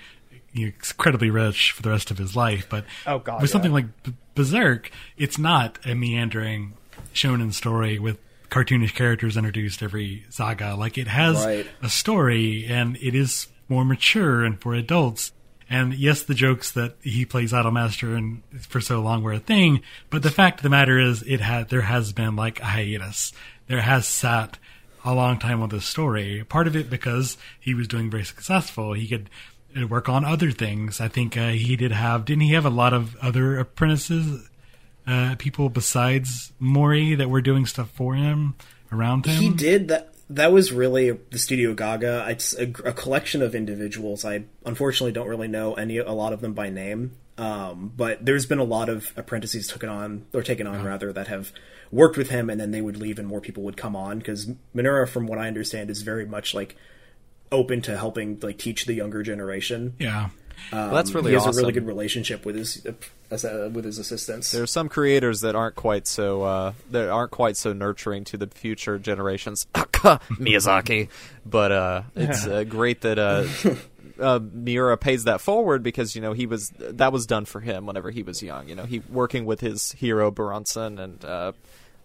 you 0.52 0.66
know, 0.66 0.72
incredibly 0.72 1.30
rich 1.30 1.70
for 1.70 1.82
the 1.82 1.90
rest 1.90 2.10
of 2.10 2.18
his 2.18 2.35
life. 2.35 2.66
But 2.68 2.85
Oh, 3.06 3.20
God, 3.20 3.40
with 3.40 3.51
something 3.51 3.72
like 3.72 3.86
B- 4.02 4.14
Berserk, 4.35 4.90
it's 5.16 5.39
not 5.39 5.78
a 5.86 5.94
meandering 5.94 6.74
shonen 7.14 7.52
story 7.52 8.01
with 8.01 8.18
cartoonish 8.51 8.95
characters 8.95 9.37
introduced 9.37 9.83
every 9.83 10.25
saga. 10.31 10.75
Like 10.75 10.99
it 10.99 11.09
has 11.09 11.45
Right. 11.45 11.66
a 11.83 11.89
story, 11.89 12.66
and 12.66 12.97
it 13.01 13.15
is 13.15 13.49
more 13.69 13.85
mature 13.85 14.45
and 14.45 14.61
for 14.61 14.75
adults. 14.75 15.33
And 15.70 15.93
yes, 15.95 16.23
the 16.23 16.35
jokes 16.35 16.70
that 16.73 16.97
he 17.03 17.27
plays 17.27 17.53
Idolmaster 17.53 18.16
and 18.16 18.43
for 18.61 18.81
so 18.81 19.01
long 19.01 19.23
were 19.23 19.35
a 19.35 19.39
thing, 19.39 19.83
but 20.09 20.23
the 20.23 20.31
fact 20.31 20.61
of 20.61 20.62
the 20.62 20.70
matter 20.70 20.99
is, 20.99 21.23
it 21.25 21.41
had 21.41 21.69
there 21.69 21.83
has 21.83 22.12
been 22.15 22.37
like 22.37 22.59
a 22.61 22.65
hiatus. 22.65 23.33
There 23.66 23.83
has 23.83 24.07
sat 24.07 24.57
a 25.05 25.12
long 25.15 25.39
time 25.39 25.62
on 25.62 25.69
this 25.69 25.85
story. 25.85 26.43
Part 26.49 26.66
of 26.66 26.75
it 26.75 26.89
because 26.89 27.37
he 27.61 27.75
was 27.75 27.87
doing 27.87 28.09
very 28.11 28.25
successful. 28.25 28.95
He 28.95 29.07
could 29.07 29.29
uh, 29.79 29.87
work 29.87 30.09
on 30.09 30.25
other 30.25 30.51
things. 30.53 31.03
I 31.03 31.09
think 31.09 31.37
uh, 31.37 31.51
he 31.51 31.77
did 31.77 31.93
have. 31.93 32.25
Didn't 32.25 32.45
he 32.45 32.55
have 32.55 32.65
a 32.66 32.70
lot 32.70 32.95
of 32.95 33.15
other 33.16 33.59
apprentices, 33.59 34.48
uh, 35.09 35.35
people 35.39 35.68
besides 35.70 36.52
Mori 36.59 37.14
that 37.14 37.30
were 37.30 37.40
doing 37.40 37.66
stuff 37.66 37.90
for 37.90 38.14
him 38.14 38.55
around 38.93 39.26
him? 39.26 39.40
He 39.40 39.51
did 39.51 39.89
that. 39.89 40.14
That 40.30 40.52
was 40.52 40.72
really 40.72 41.10
the 41.10 41.39
Studio 41.39 41.72
Gaga. 41.72 42.26
It's 42.28 42.52
a, 42.55 42.64
a 42.85 42.93
collection 42.93 43.40
of 43.40 43.55
individuals. 43.55 44.26
I 44.26 44.44
unfortunately 44.66 45.12
don't 45.12 45.26
really 45.26 45.48
know 45.48 45.72
any 45.72 45.97
a 45.97 46.12
lot 46.12 46.35
of 46.35 46.43
them 46.43 46.52
by 46.52 46.68
name. 46.68 47.16
Um, 47.39 47.93
but 47.97 48.24
there's 48.26 48.47
been 48.47 48.59
a 48.59 48.64
lot 48.64 48.89
of 48.89 49.12
apprentices 49.16 49.68
taken 49.68 49.89
on 49.89 50.26
or 50.35 50.43
taken 50.43 50.66
on 50.66 50.85
rather 50.85 51.12
that 51.12 51.28
have 51.28 51.52
worked 51.93 52.16
with 52.16 52.30
him, 52.30 52.51
and 52.51 52.60
then 52.60 52.72
they 52.72 52.82
would 52.82 52.97
leave, 52.97 53.18
and 53.18 53.28
more 53.28 53.40
people 53.40 53.62
would 53.62 53.76
come 53.76 53.94
on 53.97 54.18
because 54.18 54.51
Miura, 54.74 55.06
from 55.06 55.26
what 55.26 55.39
I 55.39 55.47
understand, 55.47 55.89
is 55.89 56.02
very 56.02 56.26
much 56.26 56.52
like 56.52 56.76
open 57.52 57.80
to 57.82 57.97
helping 57.97 58.39
like 58.40 58.59
teach 58.59 58.86
the 58.86 58.93
younger 58.93 59.22
generation. 59.22 59.94
Yeah. 59.98 60.30
Well, 60.72 60.93
that's 60.93 61.14
really 61.14 61.30
he 61.30 61.35
has 61.35 61.47
awesome. 61.47 61.60
a 61.60 61.62
really 61.62 61.72
good 61.72 61.86
relationship 61.86 62.44
with 62.44 62.56
his 62.56 62.85
uh, 62.85 62.93
with 63.31 63.85
his 63.85 63.99
assistants. 63.99 64.53
There 64.53 64.63
are 64.63 64.67
some 64.67 64.89
creators 64.89 65.41
that 65.41 65.55
aren't 65.55 65.77
quite 65.77 66.07
so 66.07 66.43
uh, 66.43 66.73
that 66.91 67.09
aren't 67.09 67.31
quite 67.31 67.57
so 67.57 67.73
nurturing 67.73 68.25
to 68.25 68.37
the 68.37 68.47
future 68.47 68.99
generations. 68.99 69.67
Miyazaki, 69.75 71.09
but 71.45 71.73
uh, 71.73 72.03
it's 72.15 72.47
uh, 72.47 72.65
great 72.65 73.03
that 73.03 73.19
uh, 73.19 73.45
uh, 74.21 74.41
Miura 74.53 74.97
pays 74.97 75.25
that 75.25 75.41
forward 75.41 75.83
because 75.83 76.15
you 76.15 76.23
know 76.23 76.33
he 76.33 76.47
was 76.47 76.71
that 76.79 77.13
was 77.13 77.27
done 77.27 77.45
for 77.45 77.61
him 77.61 77.87
whenever 77.87 78.11
he 78.11 78.23
was 78.23 78.43
young. 78.43 78.69
You 78.69 78.75
know, 78.75 78.85
he 78.85 79.01
working 79.01 79.45
with 79.45 79.61
his 79.61 79.93
hero 79.93 80.31
Buronson 80.31 80.99
and 80.99 81.25
uh, 81.25 81.53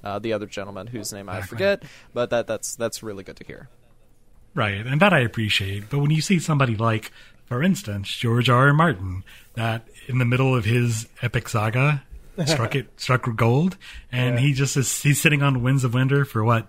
uh, 0.03 0.19
the 0.19 0.33
other 0.33 0.45
gentleman 0.45 0.87
whose 0.87 1.13
name 1.13 1.29
I 1.29 1.41
forget, 1.41 1.83
but 2.13 2.29
that 2.29 2.47
that's 2.47 2.75
that's 2.75 3.03
really 3.03 3.23
good 3.23 3.37
to 3.37 3.45
hear. 3.45 3.69
Right, 4.55 4.85
and 4.85 5.01
that 5.01 5.13
I 5.13 5.19
appreciate. 5.19 5.89
But 5.89 5.99
when 5.99 6.11
you 6.11 6.21
see 6.21 6.37
somebody 6.37 6.75
like, 6.75 7.11
for 7.45 7.63
instance, 7.63 8.11
George 8.11 8.49
R. 8.49 8.67
R. 8.67 8.73
Martin, 8.73 9.23
that 9.55 9.87
in 10.07 10.17
the 10.19 10.25
middle 10.25 10.55
of 10.55 10.65
his 10.65 11.07
epic 11.21 11.47
saga 11.49 12.03
struck 12.45 12.75
it 12.75 12.87
struck 12.97 13.27
gold, 13.35 13.77
and 14.11 14.39
he 14.39 14.53
just 14.53 14.75
is 14.77 15.01
he's 15.03 15.21
sitting 15.21 15.41
on 15.43 15.61
Winds 15.63 15.83
of 15.83 15.93
Winter 15.93 16.25
for 16.25 16.43
what? 16.43 16.67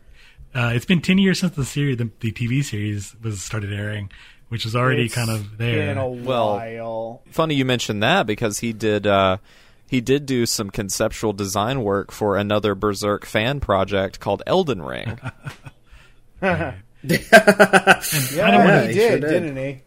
Uh, 0.55 0.71
it's 0.75 0.85
been 0.85 1.01
ten 1.01 1.19
years 1.19 1.41
since 1.41 1.55
the 1.57 1.65
series, 1.65 1.97
the, 1.97 2.11
the 2.21 2.31
TV 2.31 2.63
series 2.63 3.17
was 3.23 3.43
started 3.43 3.73
airing, 3.73 4.11
which 4.51 4.65
is 4.67 4.77
already 4.77 5.07
It's 5.07 5.15
kind 5.15 5.31
of 5.31 5.59
Been 5.59 5.95
there. 5.97 5.99
a 5.99 6.07
Well- 6.09 6.57
while. 6.57 7.23
Funny 7.31 7.55
you 7.57 7.65
mentioned 7.65 8.03
that 8.03 8.27
because 8.27 8.61
he 8.61 8.73
did 8.73 9.07
uh, 9.07 9.39
he 9.89 10.01
did 10.01 10.27
do 10.27 10.47
some 10.47 10.71
conceptual 10.71 11.33
design 11.33 11.83
work 11.83 12.13
for 12.13 12.37
another 12.37 12.75
Berserk 12.77 13.25
fan 13.25 13.59
project 13.61 14.21
called 14.21 14.43
Elden 14.47 14.81
Ring. 14.83 15.19
Yeah, 17.07 18.59
wanna- 18.59 18.81
he 18.83 18.87
he 18.89 18.95
did, 18.95 19.11
sure 19.11 19.21
did. 19.21 19.29
didn't 19.43 19.57
he? 19.57 19.83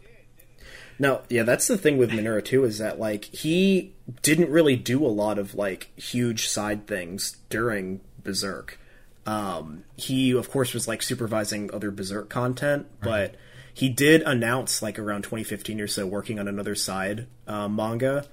No, 0.99 1.21
yeah, 1.29 1.43
that's 1.43 1.67
the 1.67 1.77
thing 1.77 1.97
with 1.97 2.11
Miura 2.11 2.41
too 2.41 2.63
is 2.63 2.79
that 2.79 2.99
like 2.99 3.25
he 3.25 3.93
didn't 4.21 4.49
really 4.49 4.75
do 4.75 5.05
a 5.05 5.07
lot 5.07 5.37
of 5.37 5.53
like 5.55 5.91
huge 5.95 6.47
side 6.47 6.87
things 6.87 7.37
during 7.49 8.01
Berserk. 8.23 8.79
Um, 9.25 9.83
he 9.95 10.31
of 10.31 10.49
course 10.49 10.73
was 10.73 10.87
like 10.87 11.01
supervising 11.01 11.69
other 11.73 11.91
Berserk 11.91 12.29
content, 12.29 12.87
but 13.01 13.35
he 13.73 13.89
did 13.89 14.23
announce 14.23 14.81
like 14.81 14.97
around 14.97 15.23
2015 15.23 15.81
or 15.81 15.87
so 15.87 16.07
working 16.07 16.39
on 16.39 16.47
another 16.47 16.73
side 16.73 17.27
uh, 17.45 17.67
manga 17.67 18.25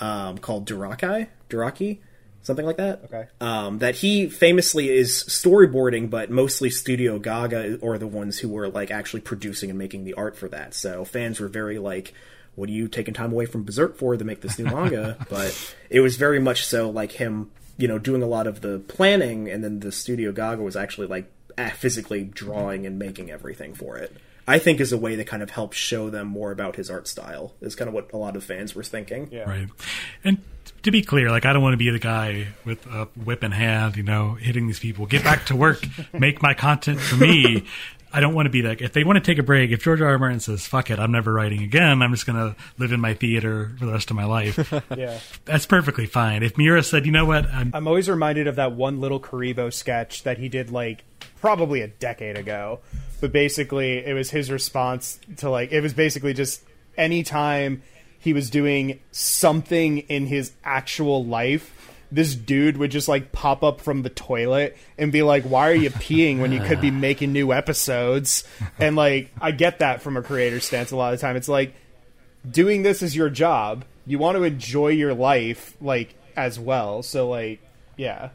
um, 0.00 0.36
called 0.38 0.68
Durakai, 0.68 1.28
Duraki, 1.48 1.98
something 2.42 2.66
like 2.66 2.76
that. 2.76 3.04
Okay. 3.04 3.26
Um, 3.40 3.78
that 3.78 3.96
he 3.96 4.28
famously 4.28 4.90
is 4.90 5.24
storyboarding, 5.28 6.10
but 6.10 6.30
mostly 6.30 6.70
Studio 6.70 7.18
Gaga 7.18 7.78
or 7.78 7.98
the 7.98 8.06
ones 8.06 8.38
who 8.38 8.48
were 8.48 8.68
like 8.68 8.90
actually 8.90 9.20
producing 9.20 9.70
and 9.70 9.78
making 9.78 10.04
the 10.04 10.14
art 10.14 10.36
for 10.36 10.48
that. 10.48 10.74
So 10.74 11.04
fans 11.04 11.40
were 11.40 11.48
very 11.48 11.78
like, 11.78 12.12
"What 12.54 12.68
are 12.68 12.72
you 12.72 12.88
taking 12.88 13.14
time 13.14 13.32
away 13.32 13.46
from 13.46 13.64
Berserk 13.64 13.96
for 13.96 14.16
to 14.16 14.24
make 14.24 14.40
this 14.40 14.58
new 14.58 14.66
manga?" 14.66 15.16
but 15.30 15.74
it 15.88 16.00
was 16.00 16.16
very 16.16 16.40
much 16.40 16.66
so 16.66 16.90
like 16.90 17.12
him, 17.12 17.50
you 17.78 17.88
know, 17.88 17.98
doing 17.98 18.22
a 18.22 18.26
lot 18.26 18.46
of 18.46 18.60
the 18.60 18.80
planning, 18.88 19.48
and 19.48 19.64
then 19.64 19.80
the 19.80 19.92
Studio 19.92 20.32
Gaga 20.32 20.62
was 20.62 20.76
actually 20.76 21.06
like 21.06 21.30
physically 21.74 22.24
drawing 22.24 22.86
and 22.86 22.98
making 22.98 23.30
everything 23.30 23.74
for 23.74 23.96
it. 23.96 24.16
I 24.46 24.58
think 24.58 24.80
is 24.80 24.92
a 24.92 24.98
way 24.98 25.14
that 25.16 25.26
kind 25.28 25.42
of 25.42 25.50
helps 25.50 25.76
show 25.76 26.10
them 26.10 26.26
more 26.26 26.50
about 26.50 26.74
his 26.74 26.90
art 26.90 27.06
style. 27.06 27.54
Is 27.60 27.76
kind 27.76 27.88
of 27.88 27.94
what 27.94 28.12
a 28.12 28.16
lot 28.16 28.34
of 28.34 28.42
fans 28.42 28.74
were 28.74 28.82
thinking. 28.82 29.28
Yeah. 29.30 29.48
Right. 29.48 29.68
And 30.24 30.38
to 30.82 30.90
be 30.90 31.02
clear, 31.02 31.30
like 31.30 31.44
I 31.46 31.52
don't 31.52 31.62
want 31.62 31.74
to 31.74 31.78
be 31.78 31.90
the 31.90 31.98
guy 31.98 32.48
with 32.64 32.84
a 32.86 33.04
whip 33.24 33.42
in 33.44 33.52
hand, 33.52 33.96
you 33.96 34.02
know, 34.02 34.34
hitting 34.34 34.66
these 34.66 34.78
people. 34.78 35.06
Get 35.06 35.22
back 35.24 35.46
to 35.46 35.56
work. 35.56 35.84
make 36.12 36.42
my 36.42 36.54
content 36.54 37.00
for 37.00 37.16
me. 37.16 37.64
I 38.14 38.20
don't 38.20 38.34
want 38.34 38.44
to 38.44 38.50
be 38.50 38.60
that. 38.62 38.82
If 38.82 38.92
they 38.92 39.04
want 39.04 39.16
to 39.16 39.22
take 39.22 39.38
a 39.38 39.42
break, 39.42 39.70
if 39.70 39.82
George 39.82 40.02
R. 40.02 40.08
R. 40.08 40.18
Martin 40.18 40.38
says, 40.40 40.66
"Fuck 40.66 40.90
it, 40.90 40.98
I'm 40.98 41.12
never 41.12 41.32
writing 41.32 41.62
again. 41.62 42.02
I'm 42.02 42.10
just 42.12 42.26
going 42.26 42.36
to 42.36 42.54
live 42.76 42.92
in 42.92 43.00
my 43.00 43.14
theater 43.14 43.72
for 43.78 43.86
the 43.86 43.92
rest 43.92 44.10
of 44.10 44.16
my 44.16 44.26
life," 44.26 44.70
Yeah. 44.96 45.18
that's 45.46 45.64
perfectly 45.64 46.04
fine. 46.04 46.42
If 46.42 46.58
Miura 46.58 46.82
said, 46.82 47.06
"You 47.06 47.12
know 47.12 47.24
what, 47.24 47.46
I'm, 47.46 47.70
I'm 47.72 47.88
always 47.88 48.10
reminded 48.10 48.48
of 48.48 48.56
that 48.56 48.72
one 48.72 49.00
little 49.00 49.18
Karibo 49.18 49.72
sketch 49.72 50.24
that 50.24 50.36
he 50.36 50.50
did 50.50 50.70
like 50.70 51.04
probably 51.40 51.80
a 51.80 51.88
decade 51.88 52.36
ago. 52.36 52.80
But 53.22 53.32
basically, 53.32 54.04
it 54.04 54.12
was 54.12 54.28
his 54.30 54.50
response 54.50 55.18
to 55.38 55.48
like 55.48 55.72
it 55.72 55.80
was 55.80 55.94
basically 55.94 56.34
just 56.34 56.62
anytime 56.98 57.82
he 58.22 58.32
was 58.32 58.50
doing 58.50 59.00
something 59.10 59.98
in 59.98 60.26
his 60.26 60.52
actual 60.62 61.24
life. 61.24 61.76
This 62.12 62.36
dude 62.36 62.76
would 62.76 62.92
just 62.92 63.08
like 63.08 63.32
pop 63.32 63.64
up 63.64 63.80
from 63.80 64.02
the 64.02 64.10
toilet 64.10 64.76
and 64.96 65.10
be 65.10 65.22
like, 65.24 65.42
"Why 65.42 65.68
are 65.70 65.74
you 65.74 65.90
peeing 65.90 66.38
when 66.38 66.52
you 66.52 66.60
could 66.60 66.80
be 66.80 66.90
making 67.08 67.32
new 67.32 67.52
episodes?" 67.52 68.44
And 68.78 68.94
like, 68.94 69.32
I 69.40 69.50
get 69.50 69.80
that 69.80 70.02
from 70.02 70.16
a 70.16 70.22
creator 70.22 70.60
stance. 70.60 70.92
A 70.92 70.96
lot 70.96 71.12
of 71.12 71.18
the 71.18 71.26
time, 71.26 71.34
it's 71.34 71.48
like, 71.48 71.74
doing 72.48 72.84
this 72.84 73.02
is 73.02 73.16
your 73.16 73.28
job. 73.28 73.84
You 74.06 74.18
want 74.18 74.36
to 74.36 74.44
enjoy 74.44 74.88
your 74.88 75.14
life 75.14 75.76
like 75.80 76.14
as 76.36 76.60
well. 76.60 77.02
So 77.02 77.28
like, 77.28 77.60
yeah. 77.96 78.28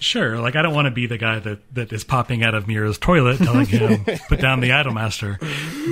Sure, 0.00 0.38
like 0.38 0.56
I 0.56 0.62
don't 0.62 0.74
want 0.74 0.86
to 0.86 0.90
be 0.90 1.06
the 1.06 1.18
guy 1.18 1.38
that, 1.40 1.74
that 1.74 1.92
is 1.92 2.04
popping 2.04 2.42
out 2.42 2.54
of 2.54 2.66
Miura's 2.66 2.96
toilet 2.96 3.36
telling 3.36 3.66
him 3.66 4.04
put 4.28 4.40
down 4.40 4.60
the 4.60 4.70
Idolmaster. 4.70 5.38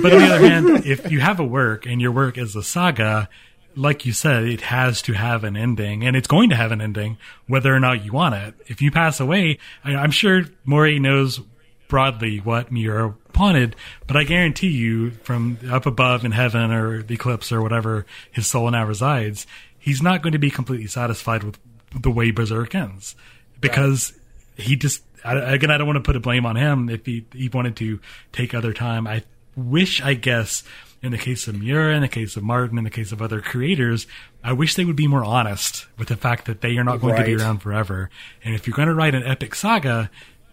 But 0.01 0.13
on 0.13 0.19
the 0.19 0.25
other 0.25 0.49
hand, 0.49 0.85
if 0.87 1.11
you 1.11 1.19
have 1.19 1.39
a 1.39 1.45
work 1.45 1.85
and 1.85 2.01
your 2.01 2.11
work 2.11 2.35
is 2.37 2.55
a 2.55 2.63
saga, 2.63 3.29
like 3.75 4.07
you 4.07 4.13
said, 4.13 4.45
it 4.45 4.61
has 4.61 5.03
to 5.03 5.13
have 5.13 5.43
an 5.43 5.55
ending, 5.55 6.03
and 6.03 6.15
it's 6.15 6.27
going 6.27 6.49
to 6.49 6.55
have 6.55 6.71
an 6.71 6.81
ending 6.81 7.19
whether 7.45 7.73
or 7.73 7.79
not 7.79 8.03
you 8.03 8.11
want 8.11 8.33
it. 8.33 8.55
If 8.65 8.81
you 8.81 8.89
pass 8.89 9.19
away, 9.19 9.59
I, 9.83 9.95
I'm 9.95 10.11
sure 10.11 10.43
Mori 10.65 10.97
knows 10.97 11.39
broadly 11.87 12.39
what 12.39 12.71
Miura 12.71 13.15
wanted, 13.37 13.75
but 14.07 14.17
I 14.17 14.23
guarantee 14.23 14.69
you, 14.69 15.11
from 15.11 15.59
up 15.69 15.85
above 15.85 16.25
in 16.25 16.31
heaven 16.31 16.71
or 16.71 17.03
the 17.03 17.13
eclipse 17.13 17.51
or 17.51 17.61
whatever 17.61 18.07
his 18.31 18.47
soul 18.47 18.71
now 18.71 18.85
resides, 18.85 19.45
he's 19.77 20.01
not 20.01 20.23
going 20.23 20.33
to 20.33 20.39
be 20.39 20.49
completely 20.49 20.87
satisfied 20.87 21.43
with 21.43 21.59
the 21.99 22.11
way 22.11 22.31
Berserk 22.31 22.73
ends 22.73 23.15
because 23.59 24.13
he 24.55 24.75
just 24.75 25.03
I, 25.23 25.35
again 25.35 25.71
I 25.71 25.77
don't 25.77 25.87
want 25.87 25.97
to 25.97 26.07
put 26.07 26.15
a 26.15 26.19
blame 26.19 26.45
on 26.45 26.55
him 26.55 26.89
if 26.89 27.05
he 27.05 27.25
he 27.33 27.49
wanted 27.49 27.75
to 27.77 27.99
take 28.31 28.53
other 28.53 28.73
time. 28.73 29.07
I 29.07 29.23
wish 29.55 30.01
I 30.01 30.13
guess 30.13 30.63
in 31.01 31.11
the 31.11 31.17
case 31.17 31.47
of 31.47 31.59
Miura, 31.59 31.95
in 31.95 32.01
the 32.01 32.07
case 32.07 32.35
of 32.35 32.43
Martin, 32.43 32.77
in 32.77 32.83
the 32.83 32.89
case 32.89 33.11
of 33.11 33.21
other 33.21 33.39
creators, 33.41 34.05
I 34.43 34.53
wish 34.53 34.75
they 34.75 34.83
would 34.83 34.95
be 34.95 35.07
more 35.07 35.23
honest 35.23 35.87
with 35.97 36.09
the 36.09 36.17
fact 36.17 36.45
that 36.45 36.61
they 36.61 36.77
are 36.77 36.83
not 36.83 36.99
going 36.99 37.15
to 37.15 37.23
be 37.23 37.35
around 37.35 37.59
forever. 37.59 38.09
And 38.43 38.53
if 38.53 38.67
you're 38.67 38.75
going 38.75 38.89
to 38.89 38.93
write 38.93 39.15
an 39.15 39.23
epic 39.23 39.55
saga, 39.55 40.09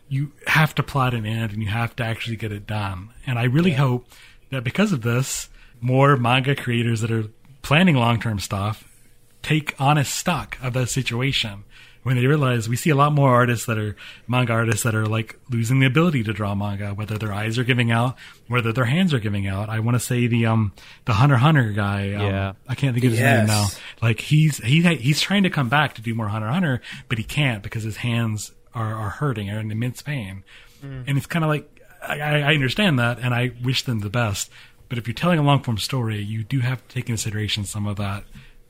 you 0.09 0.33
have 0.47 0.73
to 0.77 0.85
plot 0.85 1.15
an 1.15 1.27
end 1.27 1.53
and 1.53 1.63
you 1.63 1.69
have 1.69 1.97
to 1.97 2.05
actually 2.05 2.37
get 2.37 2.53
it 2.53 2.65
done. 2.65 3.11
And 3.27 3.41
I 3.41 3.45
really 3.45 3.73
hope 3.73 4.07
that 4.51 4.63
because 4.63 4.93
of 4.93 5.03
this, 5.03 5.49
more 5.81 6.17
manga 6.17 6.55
creators 6.55 7.01
that 7.01 7.11
are 7.11 7.25
planning 7.63 7.97
long 7.97 8.21
term 8.21 8.39
stuff 8.39 8.85
take 9.43 9.75
honest 9.81 10.15
stock 10.15 10.59
of 10.63 10.73
the 10.73 10.87
situation 10.87 11.65
when 12.07 12.15
they 12.17 12.27
realize 12.29 12.69
we 12.69 12.77
see 12.77 12.91
a 12.91 12.95
lot 12.95 13.13
more 13.13 13.31
artists 13.35 13.67
that 13.67 13.77
are 13.79 13.97
manga 14.29 14.53
artists 14.53 14.85
that 14.85 14.95
are 14.95 15.07
like 15.07 15.37
losing 15.51 15.81
the 15.81 15.87
ability 15.87 16.23
to 16.23 16.33
draw 16.33 16.55
manga, 16.55 16.95
whether 16.95 17.19
their 17.19 17.33
eyes 17.33 17.59
are 17.59 17.65
giving 17.65 17.91
out, 17.91 18.15
whether 18.47 18.73
their 18.73 18.85
hands 18.85 19.13
are 19.13 19.19
giving 19.19 19.49
out. 19.49 19.69
I 19.69 19.81
want 19.81 19.97
to 19.97 19.99
say 19.99 20.29
the 20.29 20.47
um 20.47 20.73
the 21.05 21.15
Hunter 21.15 21.37
Hunter 21.37 21.73
guy. 21.73 22.13
Um, 22.13 22.21
Yeah. 22.23 22.53
I 22.69 22.77
can't 22.77 22.95
think 22.95 23.05
of 23.07 23.11
his 23.11 23.21
name 23.21 23.47
Yes. 23.47 23.49
now. 23.49 23.67
Like 24.07 24.21
he's 24.21 24.59
he 24.59 24.83
he's 24.97 25.21
trying 25.21 25.43
to 25.43 25.51
come 25.51 25.69
back 25.69 25.95
to 25.97 26.01
do 26.03 26.15
more 26.15 26.29
Hunter 26.29 26.47
Hunter, 26.49 26.81
but 27.09 27.19
he 27.19 27.25
can't 27.25 27.61
because 27.65 27.83
his 27.83 27.97
hands 27.97 28.53
are 28.73 28.95
are 28.95 29.11
hurting, 29.11 29.51
are 29.51 29.59
in 29.59 29.73
immense 29.73 30.01
pain. 30.03 30.45
And 30.83 31.19
it's 31.19 31.27
kind 31.27 31.45
of 31.45 31.49
like 31.49 31.69
I, 32.01 32.21
I 32.43 32.55
understand 32.55 33.01
that, 33.01 33.19
and 33.19 33.35
I 33.35 33.51
wish 33.65 33.83
them 33.83 33.99
the 33.99 34.11
best. 34.11 34.49
But 34.89 34.99
if 34.99 35.09
you're 35.09 35.15
telling 35.15 35.41
a 35.41 35.43
long 35.43 35.61
form 35.65 35.79
story, 35.79 36.23
you 36.23 36.45
do 36.45 36.61
have 36.61 36.79
to 36.87 36.95
take 36.95 37.09
into 37.11 37.19
consideration 37.19 37.65
some 37.65 37.89
of 37.89 37.97
that 37.97 38.23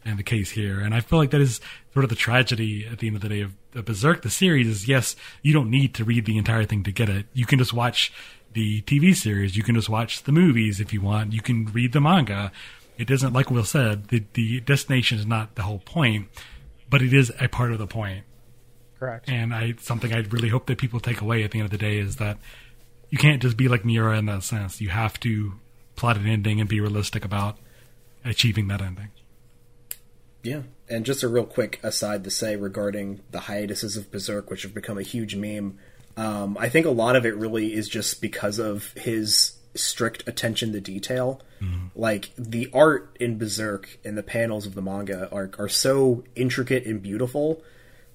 in 0.07 0.16
the 0.16 0.23
case 0.23 0.51
here. 0.51 0.81
And 0.81 0.95
I 0.95 1.01
feel 1.01 1.19
like 1.19 1.31
that 1.31 1.41
is 1.41 1.61
sort 1.93 2.05
of 2.05 2.11
the 2.11 2.16
tragedy 2.16 2.87
at 2.87 2.99
the 2.99 3.09
end 3.09 3.16
of 3.16 3.23
the 3.23 3.28
day 3.28 3.41
of, 3.41 3.53
of 3.74 3.85
Berserk. 3.85 4.23
The 4.23 4.31
series 4.31 4.69
is 4.69 4.89
yes, 4.89 5.16
you 5.43 5.53
don't 5.53 5.70
need 5.70 5.95
to 5.95 6.05
read 6.05 6.24
the 6.24 6.39
entire 6.39 6.65
thing 6.65 6.83
to 6.85 6.93
get 6.93 7.09
it. 7.09 7.27
You 7.33 7.47
can 7.47 7.59
just 7.59 7.73
watch 7.73 8.12
the 8.53 8.83
TV 8.83 9.15
series. 9.15 9.57
You 9.57 9.62
can 9.62 9.74
just 9.74 9.89
watch 9.89 10.23
the 10.23 10.33
movies 10.33 10.81
if 10.81 10.93
you 10.93 11.01
want. 11.01 11.33
You 11.33 11.43
can 11.43 11.66
read 11.66 11.93
the 11.93 12.01
manga. 12.01 12.53
It 12.97 13.07
doesn't, 13.07 13.33
like 13.33 13.51
Will 13.51 13.65
said, 13.65 14.09
the, 14.09 14.24
the 14.33 14.61
destination 14.61 15.19
is 15.19 15.27
not 15.27 15.55
the 15.55 15.62
whole 15.62 15.81
point, 15.81 16.28
but 16.89 17.03
it 17.03 17.12
is 17.12 17.31
a 17.41 17.49
part 17.49 17.73
of 17.73 17.78
the 17.78 17.87
point. 17.87 18.24
Correct. 18.99 19.28
And 19.28 19.53
I 19.53 19.74
something 19.78 20.15
I 20.15 20.20
really 20.20 20.49
hope 20.49 20.66
that 20.66 20.78
people 20.78 21.01
take 21.01 21.20
away 21.20 21.43
at 21.43 21.51
the 21.51 21.59
end 21.59 21.66
of 21.66 21.70
the 21.70 21.78
day 21.78 21.99
is 21.99 22.16
that 22.16 22.39
you 23.11 23.19
can't 23.19 23.43
just 23.43 23.57
be 23.57 23.69
like 23.69 23.85
Miura 23.85 24.16
in 24.16 24.27
that 24.27 24.43
sense. 24.43 24.81
You 24.81 24.89
have 24.89 25.20
to 25.20 25.55
plot 25.95 26.16
an 26.16 26.27
ending 26.27 26.61
and 26.61 26.69
be 26.69 26.81
realistic 26.81 27.24
about 27.24 27.59
achieving 28.24 28.69
that 28.69 28.81
ending. 28.81 29.11
Yeah. 30.47 30.62
And 30.89 31.05
just 31.05 31.23
a 31.23 31.28
real 31.28 31.44
quick 31.44 31.81
aside 31.82 32.24
to 32.24 32.31
say 32.31 32.56
regarding 32.56 33.20
the 33.32 33.40
hiatuses 33.40 33.97
of 33.97 34.10
Berserk, 34.10 34.51
which 34.51 34.62
have 34.62 34.73
become 34.73 34.98
a 34.98 35.02
huge 35.02 35.35
meme, 35.35 35.78
um, 36.16 36.56
I 36.59 36.68
think 36.68 36.86
a 36.86 36.90
lot 36.90 37.16
of 37.16 37.27
it 37.27 37.36
really 37.36 37.74
is 37.74 37.89
just 37.89 38.20
because 38.20 38.59
of 38.59 38.93
his 38.93 39.56
strict 39.74 40.27
attention 40.27 40.73
to 40.73 40.81
detail. 40.81 41.43
Mm-hmm. 41.60 41.86
Like 41.94 42.31
the 42.39 42.70
art 42.73 43.16
in 43.18 43.39
Berserk 43.39 43.98
and 44.05 44.16
the 44.16 44.23
panels 44.23 44.66
of 44.66 44.74
the 44.74 44.82
manga 44.82 45.28
are 45.32 45.51
are 45.59 45.68
so 45.68 46.24
intricate 46.35 46.86
and 46.86 47.02
beautiful 47.02 47.62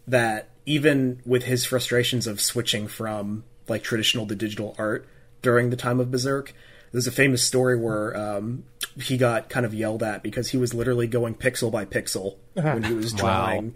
that 0.08 0.50
even 0.66 1.22
with 1.26 1.44
his 1.44 1.66
frustrations 1.66 2.28
of 2.28 2.40
switching 2.40 2.88
from 2.88 3.44
like 3.68 3.84
traditional 3.84 4.26
to 4.28 4.36
digital 4.36 4.76
art 4.78 5.08
during 5.42 5.70
the 5.70 5.76
time 5.76 6.00
of 6.00 6.10
Berserk, 6.10 6.54
there's 6.92 7.08
a 7.08 7.12
famous 7.12 7.44
story 7.44 7.78
where 7.78 8.16
um, 8.18 8.64
he 9.04 9.18
got 9.18 9.50
kind 9.50 9.66
of 9.66 9.74
yelled 9.74 10.04
at 10.04 10.24
because 10.24 10.52
he 10.52 10.58
was 10.58 10.74
literally 10.74 11.08
going 11.08 11.36
pixel 11.36 11.72
by 11.72 11.86
pixel 11.86 12.38
when 12.54 12.84
he 12.84 12.94
was 12.94 13.14
drawing 13.14 13.68
wow. 13.68 13.74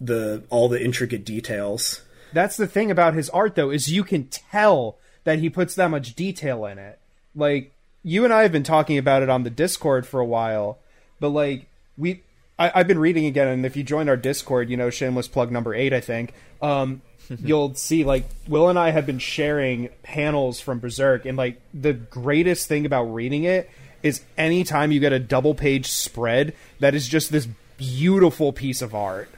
the 0.00 0.42
all 0.50 0.68
the 0.68 0.82
intricate 0.82 1.24
details. 1.24 2.02
That's 2.32 2.56
the 2.56 2.66
thing 2.66 2.90
about 2.90 3.14
his 3.14 3.28
art, 3.30 3.54
though, 3.56 3.70
is 3.70 3.92
you 3.92 4.04
can 4.04 4.24
tell 4.28 4.98
that 5.24 5.38
he 5.38 5.50
puts 5.50 5.74
that 5.74 5.90
much 5.90 6.14
detail 6.14 6.64
in 6.64 6.78
it. 6.78 6.98
Like 7.34 7.72
you 8.02 8.24
and 8.24 8.32
I 8.32 8.42
have 8.42 8.52
been 8.52 8.62
talking 8.62 8.98
about 8.98 9.22
it 9.22 9.28
on 9.28 9.44
the 9.44 9.50
Discord 9.50 10.06
for 10.06 10.20
a 10.20 10.24
while, 10.24 10.78
but 11.20 11.28
like 11.30 11.66
we 11.96 12.22
I, 12.58 12.78
have 12.78 12.86
been 12.86 12.98
reading 12.98 13.26
again, 13.26 13.48
and 13.48 13.66
if 13.66 13.76
you 13.76 13.82
join 13.82 14.08
our 14.08 14.16
Discord, 14.16 14.70
you 14.70 14.76
know, 14.76 14.90
shameless 14.90 15.28
plug 15.28 15.50
number 15.50 15.74
eight, 15.74 15.92
I 15.92 16.00
think, 16.00 16.32
um, 16.60 17.02
you'll 17.40 17.74
see 17.74 18.04
like 18.04 18.24
Will 18.46 18.68
and 18.68 18.78
I 18.78 18.90
have 18.90 19.06
been 19.06 19.18
sharing 19.18 19.88
panels 20.02 20.60
from 20.60 20.78
Berserk, 20.78 21.24
and 21.24 21.36
like 21.36 21.60
the 21.72 21.92
greatest 21.92 22.68
thing 22.68 22.86
about 22.86 23.04
reading 23.04 23.44
it 23.44 23.70
is 24.02 24.22
anytime 24.36 24.92
you 24.92 25.00
get 25.00 25.12
a 25.12 25.18
double 25.18 25.54
page 25.54 25.86
spread 25.86 26.54
that 26.80 26.94
is 26.94 27.08
just 27.08 27.30
this 27.30 27.48
beautiful 27.76 28.52
piece 28.52 28.82
of 28.82 28.94
art. 28.94 29.28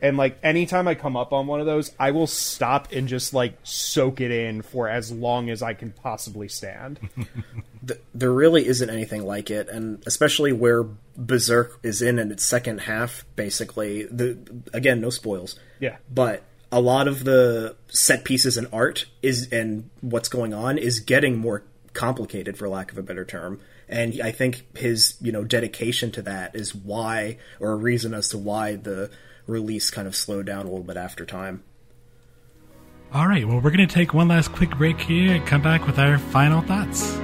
And 0.00 0.16
like 0.16 0.36
anytime 0.42 0.88
I 0.88 0.96
come 0.96 1.16
up 1.16 1.32
on 1.32 1.46
one 1.46 1.60
of 1.60 1.66
those, 1.66 1.92
I 1.98 2.10
will 2.10 2.26
stop 2.26 2.90
and 2.90 3.06
just 3.06 3.32
like 3.32 3.56
soak 3.62 4.20
it 4.20 4.32
in 4.32 4.62
for 4.62 4.88
as 4.88 5.12
long 5.12 5.48
as 5.48 5.62
I 5.62 5.74
can 5.74 5.92
possibly 5.92 6.48
stand. 6.48 6.98
there 8.14 8.32
really 8.32 8.66
isn't 8.66 8.90
anything 8.90 9.24
like 9.24 9.48
it, 9.48 9.68
and 9.68 10.02
especially 10.04 10.52
where 10.52 10.84
Berserk 11.16 11.78
is 11.84 12.02
in 12.02 12.18
in 12.18 12.32
its 12.32 12.44
second 12.44 12.80
half, 12.80 13.24
basically. 13.36 14.02
The 14.04 14.38
again, 14.72 15.00
no 15.00 15.10
spoils. 15.10 15.56
Yeah, 15.78 15.98
but 16.12 16.42
a 16.72 16.80
lot 16.80 17.06
of 17.06 17.22
the 17.22 17.76
set 17.88 18.24
pieces 18.24 18.56
and 18.56 18.66
art 18.72 19.06
is 19.22 19.52
and 19.52 19.88
what's 20.00 20.28
going 20.28 20.52
on 20.52 20.78
is 20.78 20.98
getting 20.98 21.38
more 21.38 21.62
complicated, 21.92 22.56
for 22.58 22.68
lack 22.68 22.90
of 22.90 22.98
a 22.98 23.02
better 23.02 23.24
term. 23.24 23.60
And 23.92 24.22
I 24.22 24.32
think 24.32 24.76
his 24.76 25.16
you 25.20 25.30
know 25.30 25.44
dedication 25.44 26.10
to 26.12 26.22
that 26.22 26.56
is 26.56 26.74
why, 26.74 27.36
or 27.60 27.72
a 27.72 27.76
reason 27.76 28.14
as 28.14 28.28
to 28.30 28.38
why 28.38 28.76
the 28.76 29.10
release 29.46 29.90
kind 29.90 30.08
of 30.08 30.16
slowed 30.16 30.46
down 30.46 30.60
a 30.60 30.70
little 30.70 30.82
bit 30.82 30.96
after 30.96 31.26
time. 31.26 31.62
All 33.12 33.28
right, 33.28 33.46
well, 33.46 33.56
we're 33.56 33.70
going 33.70 33.86
to 33.86 33.94
take 33.94 34.14
one 34.14 34.28
last 34.28 34.52
quick 34.52 34.70
break 34.78 34.98
here 34.98 35.34
and 35.34 35.46
come 35.46 35.60
back 35.60 35.86
with 35.86 35.98
our 35.98 36.16
final 36.16 36.62
thoughts. 36.62 37.18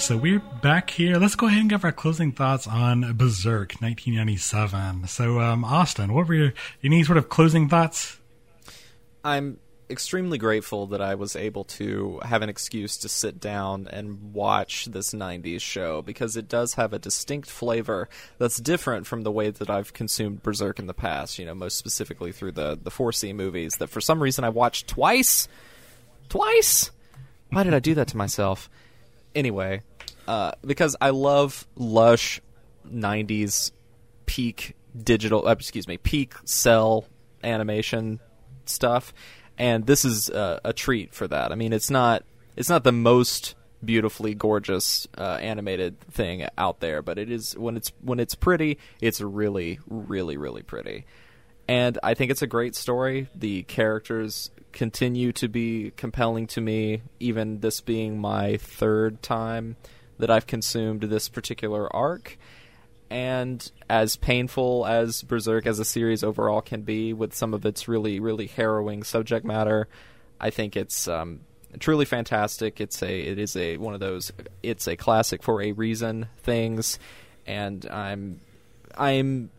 So 0.00 0.16
we're 0.16 0.38
back 0.62 0.88
here. 0.88 1.18
Let's 1.18 1.34
go 1.34 1.46
ahead 1.46 1.60
and 1.60 1.68
give 1.68 1.84
our 1.84 1.92
closing 1.92 2.32
thoughts 2.32 2.66
on 2.66 3.02
Berserk 3.18 3.74
1997. 3.80 5.06
So, 5.08 5.40
um, 5.40 5.62
Austin, 5.62 6.14
what 6.14 6.26
were 6.26 6.34
your 6.34 6.54
any 6.82 7.04
sort 7.04 7.18
of 7.18 7.28
closing 7.28 7.68
thoughts? 7.68 8.18
I'm 9.22 9.58
extremely 9.90 10.38
grateful 10.38 10.86
that 10.86 11.02
I 11.02 11.16
was 11.16 11.36
able 11.36 11.64
to 11.64 12.18
have 12.24 12.40
an 12.40 12.48
excuse 12.48 12.96
to 12.98 13.10
sit 13.10 13.40
down 13.40 13.88
and 13.88 14.32
watch 14.32 14.86
this 14.86 15.12
90s 15.12 15.60
show 15.60 16.00
because 16.00 16.34
it 16.34 16.48
does 16.48 16.74
have 16.74 16.94
a 16.94 16.98
distinct 16.98 17.50
flavor 17.50 18.08
that's 18.38 18.56
different 18.56 19.06
from 19.06 19.22
the 19.22 19.30
way 19.30 19.50
that 19.50 19.68
I've 19.68 19.92
consumed 19.92 20.42
Berserk 20.42 20.78
in 20.78 20.86
the 20.86 20.94
past, 20.94 21.38
you 21.38 21.44
know, 21.44 21.54
most 21.54 21.76
specifically 21.76 22.32
through 22.32 22.52
the 22.52 22.78
the 22.82 22.90
4C 22.90 23.34
movies 23.34 23.74
that 23.74 23.90
for 23.90 24.00
some 24.00 24.22
reason 24.22 24.44
I 24.44 24.48
watched 24.48 24.88
twice. 24.88 25.46
Twice? 26.30 26.90
Why 27.50 27.64
did 27.64 27.74
I 27.74 27.80
do 27.80 27.94
that 27.96 28.08
to 28.08 28.16
myself? 28.16 28.70
Anyway, 29.34 29.82
uh, 30.30 30.52
because 30.64 30.94
I 31.00 31.10
love 31.10 31.66
lush 31.74 32.40
'90s 32.88 33.72
peak 34.26 34.76
digital, 34.96 35.48
uh, 35.48 35.50
excuse 35.50 35.88
me, 35.88 35.96
peak 35.96 36.34
cel 36.44 37.04
animation 37.42 38.20
stuff, 38.64 39.12
and 39.58 39.88
this 39.88 40.04
is 40.04 40.30
uh, 40.30 40.60
a 40.62 40.72
treat 40.72 41.12
for 41.12 41.26
that. 41.26 41.50
I 41.50 41.56
mean, 41.56 41.72
it's 41.72 41.90
not 41.90 42.22
it's 42.54 42.68
not 42.68 42.84
the 42.84 42.92
most 42.92 43.56
beautifully 43.84 44.34
gorgeous 44.34 45.08
uh, 45.18 45.38
animated 45.40 45.98
thing 46.12 46.46
out 46.56 46.78
there, 46.78 47.02
but 47.02 47.18
it 47.18 47.28
is 47.28 47.58
when 47.58 47.76
it's 47.76 47.90
when 48.00 48.20
it's 48.20 48.36
pretty, 48.36 48.78
it's 49.00 49.20
really 49.20 49.80
really 49.88 50.36
really 50.36 50.62
pretty. 50.62 51.06
And 51.66 51.98
I 52.04 52.14
think 52.14 52.30
it's 52.30 52.42
a 52.42 52.46
great 52.46 52.76
story. 52.76 53.26
The 53.34 53.64
characters 53.64 54.52
continue 54.70 55.32
to 55.32 55.48
be 55.48 55.92
compelling 55.96 56.46
to 56.48 56.60
me, 56.60 57.02
even 57.18 57.58
this 57.58 57.80
being 57.80 58.20
my 58.20 58.58
third 58.58 59.24
time 59.24 59.74
that 60.20 60.30
I've 60.30 60.46
consumed 60.46 61.02
this 61.02 61.28
particular 61.28 61.94
arc. 61.94 62.38
And 63.10 63.70
as 63.88 64.16
painful 64.16 64.86
as 64.86 65.22
Berserk 65.22 65.66
as 65.66 65.80
a 65.80 65.84
series 65.84 66.22
overall 66.22 66.60
can 66.60 66.82
be, 66.82 67.12
with 67.12 67.34
some 67.34 67.54
of 67.54 67.66
its 67.66 67.88
really, 67.88 68.20
really 68.20 68.46
harrowing 68.46 69.02
subject 69.02 69.44
matter, 69.44 69.88
I 70.40 70.50
think 70.50 70.76
it's 70.76 71.08
um, 71.08 71.40
truly 71.80 72.04
fantastic. 72.04 72.80
It's 72.80 73.02
a, 73.02 73.20
it 73.20 73.38
is 73.38 73.56
a 73.56 73.78
one 73.78 73.94
of 73.94 74.00
those, 74.00 74.32
it's 74.62 74.86
a 74.86 74.96
classic 74.96 75.42
for 75.42 75.60
a 75.60 75.72
reason 75.72 76.28
things, 76.38 77.00
and 77.46 77.84
I'm, 77.90 78.40
I'm, 78.96 79.50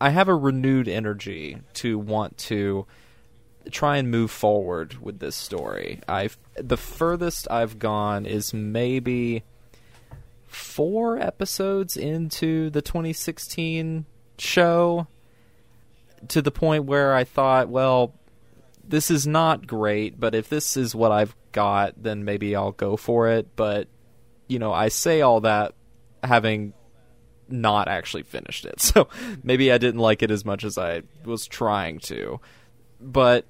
I 0.00 0.10
have 0.10 0.28
a 0.28 0.34
renewed 0.34 0.86
energy 0.86 1.58
to 1.74 1.98
want 1.98 2.38
to 2.38 2.86
try 3.70 3.96
and 3.96 4.10
move 4.10 4.30
forward 4.30 4.98
with 5.00 5.18
this 5.20 5.36
story. 5.36 6.00
I've 6.08 6.36
the 6.56 6.76
furthest 6.76 7.48
I've 7.50 7.78
gone 7.78 8.26
is 8.26 8.52
maybe 8.52 9.44
four 10.52 11.18
episodes 11.18 11.96
into 11.96 12.70
the 12.70 12.82
2016 12.82 14.04
show 14.38 15.06
to 16.28 16.42
the 16.42 16.50
point 16.50 16.84
where 16.84 17.14
I 17.14 17.24
thought, 17.24 17.68
well, 17.68 18.14
this 18.86 19.10
is 19.10 19.26
not 19.26 19.66
great, 19.66 20.18
but 20.18 20.34
if 20.34 20.48
this 20.48 20.76
is 20.76 20.94
what 20.94 21.12
I've 21.12 21.34
got, 21.52 22.02
then 22.02 22.24
maybe 22.24 22.54
I'll 22.54 22.72
go 22.72 22.96
for 22.96 23.28
it. 23.28 23.56
But, 23.56 23.88
you 24.48 24.58
know, 24.58 24.72
I 24.72 24.88
say 24.88 25.20
all 25.20 25.40
that 25.40 25.74
having 26.22 26.74
not 27.48 27.88
actually 27.88 28.22
finished 28.22 28.64
it. 28.64 28.80
So 28.80 29.08
maybe 29.42 29.72
I 29.72 29.78
didn't 29.78 30.00
like 30.00 30.22
it 30.22 30.30
as 30.30 30.44
much 30.44 30.64
as 30.64 30.78
I 30.78 31.02
was 31.24 31.46
trying 31.46 31.98
to. 32.00 32.40
But 33.00 33.46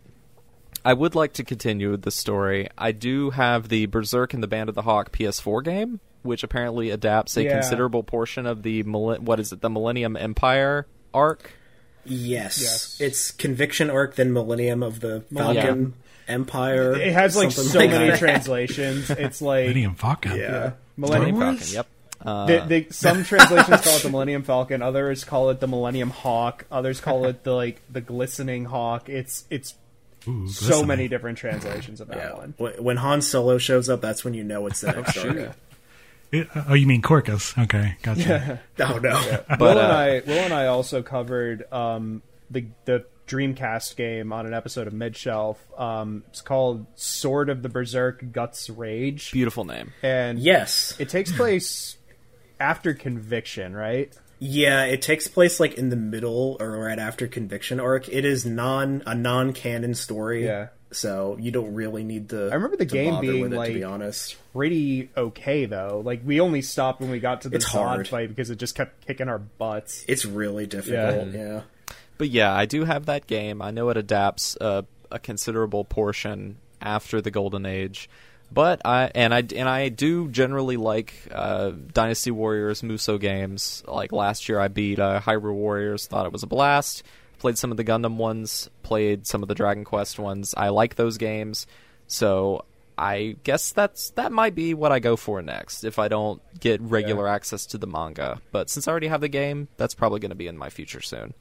I 0.85 0.95
would 0.95 1.15
like 1.15 1.33
to 1.35 1.45
continue 1.45 1.91
with 1.91 2.03
the 2.03 2.11
story. 2.11 2.69
I 2.77 2.93
do 2.93 3.31
have 3.31 3.69
the 3.69 3.87
Berserk 3.87 4.35
and 4.35 4.43
the 4.43 4.49
Band 4.49 4.69
of 4.69 4.75
the 4.75 4.83
Hawk 4.83 5.13
PS4 5.13 5.65
game, 5.65 6.01
which 6.23 6.43
apparently 6.43 6.91
adapts 6.91 7.37
a 7.37 7.45
Yeah. 7.45 7.53
considerable 7.61 8.03
portion 8.03 8.47
of 8.47 8.63
the 8.63 8.83
what 8.83 9.41
is 9.41 9.53
it, 9.53 9.61
the 9.61 9.71
Millennium 9.71 10.17
Empire 10.17 10.87
arc. 11.15 11.53
Yes. 12.05 12.61
Yes. 12.61 12.97
It's 13.01 13.31
Conviction 13.31 13.89
Arc, 13.91 14.17
then 14.17 14.33
Millennium 14.33 14.83
of 14.83 15.01
the 15.01 15.23
Falcon 15.33 15.95
Empire. 16.27 16.97
It 16.97 17.13
has 17.13 17.37
like 17.37 17.53
so 17.53 17.79
like 17.79 17.91
many 17.91 18.11
that. 18.11 18.19
translations. 18.19 19.09
It's 19.11 19.41
like 19.43 19.63
Millennium 19.65 19.95
Falcon. 19.95 20.37
Yeah. 20.37 20.73
Millennium 20.97 21.37
Falcon. 21.39 21.55
Wars? 21.59 21.75
Yep. 21.75 21.87
Uh, 22.25 22.47
The, 22.47 22.65
the, 22.67 22.87
some 22.93 23.25
translations 23.25 23.81
call 23.83 23.97
it 23.97 24.03
the 24.03 24.09
Millennium 24.11 24.43
Falcon, 24.45 24.81
others 24.83 25.25
call 25.25 25.51
it 25.51 25.59
the 25.61 25.67
Millennium 25.67 26.11
Hawk, 26.11 26.65
others 26.71 27.01
call 27.01 27.25
it 27.27 27.43
the 27.45 27.53
like 27.53 27.81
the 27.91 28.01
glistening 28.01 28.65
hawk. 28.65 29.09
It's 29.09 29.45
it's 29.51 29.75
Ooh, 30.29 30.47
so 30.49 30.67
glistening. 30.67 30.87
many 30.87 31.09
different 31.09 31.39
translations 31.39 32.01
of 32.01 32.09
that 32.09 32.17
Yeah. 32.17 32.35
one. 32.35 32.55
When 32.59 32.73
when 32.83 32.97
Han 32.99 33.23
Solo 33.23 33.59
shows 33.59 33.89
up, 33.89 34.01
that's 34.01 34.25
when 34.25 34.35
you 34.35 34.45
know 34.45 34.67
it's 34.69 34.81
the 34.83 34.93
next 34.93 35.17
arc. 35.19 35.57
Yeah. 36.33 36.41
It- 36.41 36.49
oh, 36.69 36.75
you 36.75 36.87
mean 36.87 37.03
Corkus? 37.03 37.57
Okay, 37.65 37.97
gotcha. 38.03 38.61
Oh 38.81 38.99
no. 38.99 39.21
but 39.49 39.61
Will 39.61 39.69
and 39.79 39.79
uh, 39.79 39.95
I 39.95 40.23
Will 40.27 40.39
and 40.39 40.55
I 40.55 40.67
also 40.67 41.03
covered 41.03 41.71
um, 41.73 42.23
the 42.51 42.67
the 42.87 43.05
Dreamcast 43.29 43.97
game 43.97 44.33
on 44.33 44.47
an 44.47 44.53
episode 44.55 44.87
of 44.87 44.93
Mid 44.93 45.17
Shelf. 45.17 45.59
Um, 45.79 46.25
it's 46.29 46.41
called 46.43 46.87
Sword 46.97 47.49
of 47.51 47.63
the 47.63 47.69
Berserk 47.69 48.33
Guts 48.33 48.69
Rage, 48.69 49.31
beautiful 49.33 49.65
name. 49.65 49.93
and 50.03 50.39
yes. 50.39 50.95
it 50.99 51.09
takes 51.09 51.31
place 51.33 51.97
after 52.59 52.95
Conviction, 52.95 53.75
right? 53.75 54.13
Yeah, 54.39 54.85
it 54.85 55.03
takes 55.03 55.29
place 55.29 55.61
like 55.61 55.75
in 55.75 55.91
the 55.91 55.97
middle 55.97 56.57
or 56.59 56.73
right 56.73 56.99
after 56.99 57.29
Conviction 57.29 57.79
arc. 57.79 58.09
It 58.09 58.25
is 58.25 58.45
non 58.45 59.03
a 59.07 59.15
non 59.15 59.53
canon 59.53 59.95
story. 59.95 60.45
Yeah. 60.47 60.69
So 60.93 61.37
you 61.41 61.51
don't 61.51 61.75
really 61.75 62.05
need 62.05 62.29
to. 62.31 62.51
I 62.51 62.55
remember 62.55 62.77
the 62.77 62.85
game 62.85 63.21
being, 63.21 63.43
with 63.43 63.53
it, 63.53 63.55
to 63.55 63.61
like- 63.61 63.75
be 63.75 63.85
honest. 63.85 64.37
Pretty 64.53 65.09
okay 65.17 65.65
though. 65.65 66.03
Like 66.05 66.21
we 66.25 66.41
only 66.41 66.61
stopped 66.63 67.01
when 67.01 67.11
we 67.11 67.19
got 67.21 67.43
to 67.43 67.49
the 67.49 67.57
It's 67.57 67.69
Zod 67.69 67.71
hard. 67.73 68.09
fight 68.09 68.29
because 68.29 68.51
it 68.51 68.57
just 68.57 68.75
kept 68.75 69.07
kicking 69.07 69.29
our 69.29 69.39
butts. 69.39 70.05
It's 70.07 70.25
really 70.27 70.67
difficult. 70.67 71.29
Yeah. 71.33 71.63
But 72.19 72.29
yeah, 72.29 72.53
I 72.55 72.67
do 72.67 72.85
have 72.85 73.07
that 73.07 73.27
game. 73.27 73.63
I 73.63 73.71
know 73.71 73.89
it 73.89 73.97
adapts 73.97 74.57
uh, 74.61 74.83
a 75.11 75.19
considerable 75.19 75.85
portion 75.85 76.59
after 76.81 77.21
the 77.23 77.31
Golden 77.31 77.65
Age, 77.65 78.11
but 78.53 78.83
I 78.85 79.11
and 79.15 79.33
I 79.35 79.43
and 79.57 79.69
I 79.69 79.89
do 79.89 80.29
generally 80.29 80.77
like 80.77 81.15
uh, 81.33 81.71
Dynasty 81.93 82.31
Warriors 82.31 82.83
Musou 82.83 83.19
games. 83.19 83.83
Like 83.89 84.13
last 84.13 84.49
year, 84.49 84.61
I 84.61 84.69
beat 84.69 84.99
uh, 84.99 85.21
Hyrule 85.21 85.55
Warriors. 85.55 86.07
Thought 86.07 86.27
it 86.27 86.33
was 86.33 86.43
a 86.43 86.47
blast. 86.47 87.03
Played 87.43 87.59
some 87.59 87.73
of 87.73 87.77
the 87.77 87.83
Gundam 87.83 88.19
ones. 88.19 88.71
Played 88.85 89.27
some 89.27 89.43
of 89.43 89.49
the 89.49 89.57
Dragon 89.57 89.83
Quest 89.83 90.17
ones. 90.17 90.55
I 90.57 90.69
like 90.69 90.95
those 90.95 91.19
games. 91.19 91.67
So 92.07 92.67
I 92.97 93.35
guess 93.43 93.73
that's 93.73 94.11
that 94.11 94.31
might 94.31 94.55
be 94.55 94.75
what 94.75 94.93
I 94.93 95.01
go 95.01 95.17
for 95.17 95.43
next 95.43 95.83
if 95.83 95.99
I 95.99 96.07
don't 96.07 96.41
get 96.61 96.81
regular 96.81 97.27
access 97.27 97.67
to 97.67 97.79
the 97.79 97.89
manga. 97.89 98.41
But 98.53 98.71
since 98.71 98.87
I 98.87 98.93
already 98.93 99.09
have 99.09 99.23
the 99.23 99.29
game, 99.29 99.67
that's 99.77 99.93
probably 99.93 100.21
going 100.21 100.31
to 100.31 100.37
be 100.37 100.47
in 100.47 100.57
my 100.57 100.71
future 100.71 101.01
soon. 101.01 101.35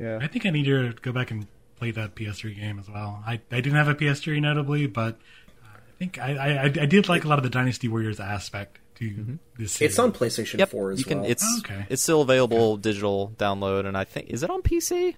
Yeah. 0.00 0.20
I 0.22 0.28
think 0.28 0.46
I 0.46 0.50
need 0.50 0.66
to 0.66 0.92
go 1.02 1.10
back 1.10 1.32
and 1.32 1.48
play 1.74 1.90
that 1.90 2.14
PS3 2.14 2.54
game 2.54 2.78
as 2.78 2.88
well. 2.88 3.20
I, 3.26 3.40
I 3.50 3.60
didn't 3.60 3.74
have 3.74 3.88
a 3.88 3.96
PS3 3.96 4.40
notably, 4.40 4.86
but 4.86 5.16
uh, 5.64 5.74
I 5.74 5.98
think 5.98 6.20
I, 6.20 6.36
I 6.36 6.64
I 6.66 6.68
did 6.68 7.08
like 7.08 7.24
a 7.24 7.28
lot 7.28 7.40
of 7.40 7.42
the 7.42 7.50
Dynasty 7.50 7.88
Warriors 7.88 8.20
aspect 8.20 8.78
to 8.96 9.38
this. 9.58 9.72
Series. 9.72 9.92
It's 9.92 9.98
on 9.98 10.12
PlayStation 10.12 10.58
Yep, 10.58 10.68
4 10.70 10.90
as 10.92 10.98
you 11.00 11.04
can. 11.04 11.20
well. 11.22 11.30
It's 11.30 11.44
Oh, 11.44 11.58
okay. 11.60 11.86
it's 11.90 12.02
still 12.02 12.22
available 12.22 12.76
digital 12.76 13.32
download, 13.38 13.86
and 13.86 13.96
I 13.96 14.04
think 14.04 14.28
is 14.30 14.42
it 14.42 14.50
on 14.50 14.62
PC? 14.62 15.16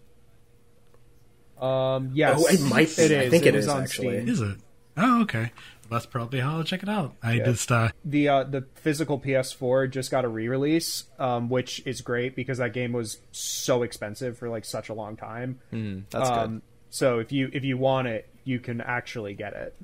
Um. 1.60 2.10
Yes. 2.14 2.38
Oh, 2.38 2.46
it 2.48 2.60
might 2.60 2.94
be. 2.96 3.02
It 3.02 3.12
I 3.26 3.30
think 3.30 3.46
it 3.46 3.54
was 3.54 3.64
is, 3.64 3.70
on 3.70 3.82
actually. 3.82 4.16
Steam. 4.18 4.28
Is 4.28 4.40
it? 4.42 4.56
Oh, 4.98 5.22
okay. 5.22 5.52
That's 5.90 6.04
probably 6.04 6.40
how 6.40 6.56
I'll 6.58 6.64
check 6.64 6.82
it 6.82 6.88
out. 6.88 7.14
I 7.22 7.34
Yeah. 7.34 7.44
just 7.44 7.70
uh, 7.72 7.88
the 8.04 8.28
uh, 8.28 8.44
the 8.44 8.66
physical 8.74 9.18
PS4 9.20 9.90
just 9.90 10.10
got 10.10 10.24
a 10.24 10.28
re-release, 10.28 11.04
um, 11.18 11.48
which 11.48 11.80
is 11.86 12.00
great 12.00 12.34
because 12.34 12.58
that 12.58 12.72
game 12.72 12.92
was 12.92 13.18
so 13.30 13.82
expensive 13.82 14.36
for 14.36 14.48
like 14.48 14.64
such 14.64 14.88
a 14.88 14.94
long 14.94 15.16
time. 15.16 15.60
Mm, 15.72 16.02
that's 16.10 16.28
um, 16.28 16.62
so 16.90 17.20
if 17.20 17.30
you 17.32 17.48
if 17.52 17.62
you 17.64 17.78
want 17.78 18.08
it, 18.08 18.28
you 18.44 18.58
can 18.58 18.80
actually 18.80 19.34
get 19.34 19.52
it. 19.54 19.74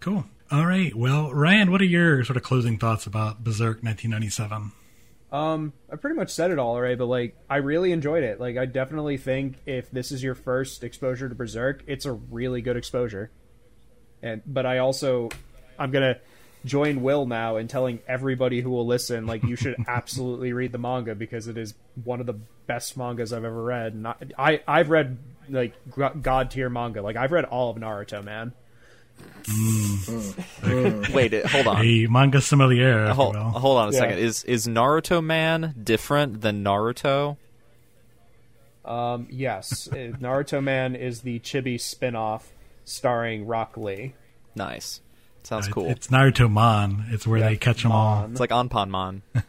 cool. 0.00 0.24
All 0.52 0.66
right. 0.66 0.94
Well, 0.94 1.32
Ryan, 1.32 1.70
what 1.70 1.80
are 1.80 1.86
your 1.86 2.22
sort 2.24 2.36
of 2.36 2.42
closing 2.42 2.76
thoughts 2.76 3.06
about 3.06 3.42
Berserk 3.42 3.82
1997? 3.82 4.72
Um, 5.32 5.72
I 5.90 5.96
pretty 5.96 6.14
much 6.14 6.28
said 6.28 6.50
it 6.50 6.58
all 6.58 6.74
already, 6.74 6.94
but 6.94 7.06
like 7.06 7.34
I 7.48 7.56
really 7.56 7.90
enjoyed 7.90 8.22
it. 8.22 8.38
Like 8.38 8.58
I 8.58 8.66
definitely 8.66 9.16
think 9.16 9.56
if 9.64 9.90
this 9.90 10.12
is 10.12 10.22
your 10.22 10.34
first 10.34 10.84
exposure 10.84 11.26
to 11.26 11.34
Berserk, 11.34 11.82
it's 11.86 12.04
a 12.04 12.12
really 12.12 12.60
good 12.60 12.76
exposure. 12.76 13.30
And 14.22 14.42
but 14.44 14.66
I 14.66 14.76
also 14.76 15.30
I'm 15.78 15.90
gonna 15.90 16.18
join 16.66 17.00
Will 17.00 17.24
now 17.24 17.56
in 17.56 17.66
telling 17.66 18.00
everybody 18.06 18.60
who 18.60 18.68
will 18.68 18.86
listen 18.86 19.26
like 19.26 19.42
you 19.44 19.56
should 19.56 19.76
absolutely 19.88 20.52
read 20.52 20.72
the 20.72 20.78
manga 20.78 21.14
because 21.14 21.48
it 21.48 21.56
is 21.56 21.72
one 22.04 22.20
of 22.20 22.26
the 22.26 22.38
best 22.66 22.98
mangas 22.98 23.32
I've 23.32 23.46
ever 23.46 23.62
read. 23.62 23.94
And 23.94 24.06
I, 24.06 24.16
I 24.36 24.60
I've 24.68 24.90
read 24.90 25.16
like 25.48 25.72
god 26.20 26.50
tier 26.50 26.68
manga. 26.68 27.00
Like 27.00 27.16
I've 27.16 27.32
read 27.32 27.46
all 27.46 27.70
of 27.70 27.78
Naruto, 27.78 28.22
man. 28.22 28.52
Good. 30.62 31.08
Wait, 31.12 31.46
hold 31.46 31.66
on. 31.66 31.84
A 31.84 32.06
manga 32.06 32.40
sommelier, 32.40 33.06
if 33.06 33.16
Hold, 33.16 33.34
you 33.34 33.40
will. 33.40 33.50
hold 33.50 33.78
on 33.78 33.88
a 33.88 33.92
Yeah. 33.92 33.98
second. 33.98 34.18
Is 34.18 34.44
is 34.44 34.66
Naruto 34.66 35.22
Man 35.24 35.74
different 35.82 36.40
than 36.40 36.62
Naruto? 36.64 37.36
Um, 38.84 39.26
yes, 39.30 39.88
uh, 39.92 39.94
Naruto 40.20 40.62
Man 40.62 40.94
is 40.96 41.20
the 41.22 41.38
Chibi 41.40 41.80
spin-off 41.80 42.50
starring 42.84 43.46
Rock 43.46 43.76
Lee. 43.76 44.14
Nice. 44.56 45.00
Sounds 45.44 45.68
Uh, 45.68 45.72
cool. 45.72 45.88
It's 45.90 46.08
Naruto 46.08 46.50
Mon. 46.50 47.04
It's 47.10 47.26
where 47.26 47.40
they 47.40 47.56
catch 47.56 47.82
them 47.82 47.92
all. 47.92 48.26
It's 48.30 48.40
like 48.40 48.50
Anpanman. 48.50 49.22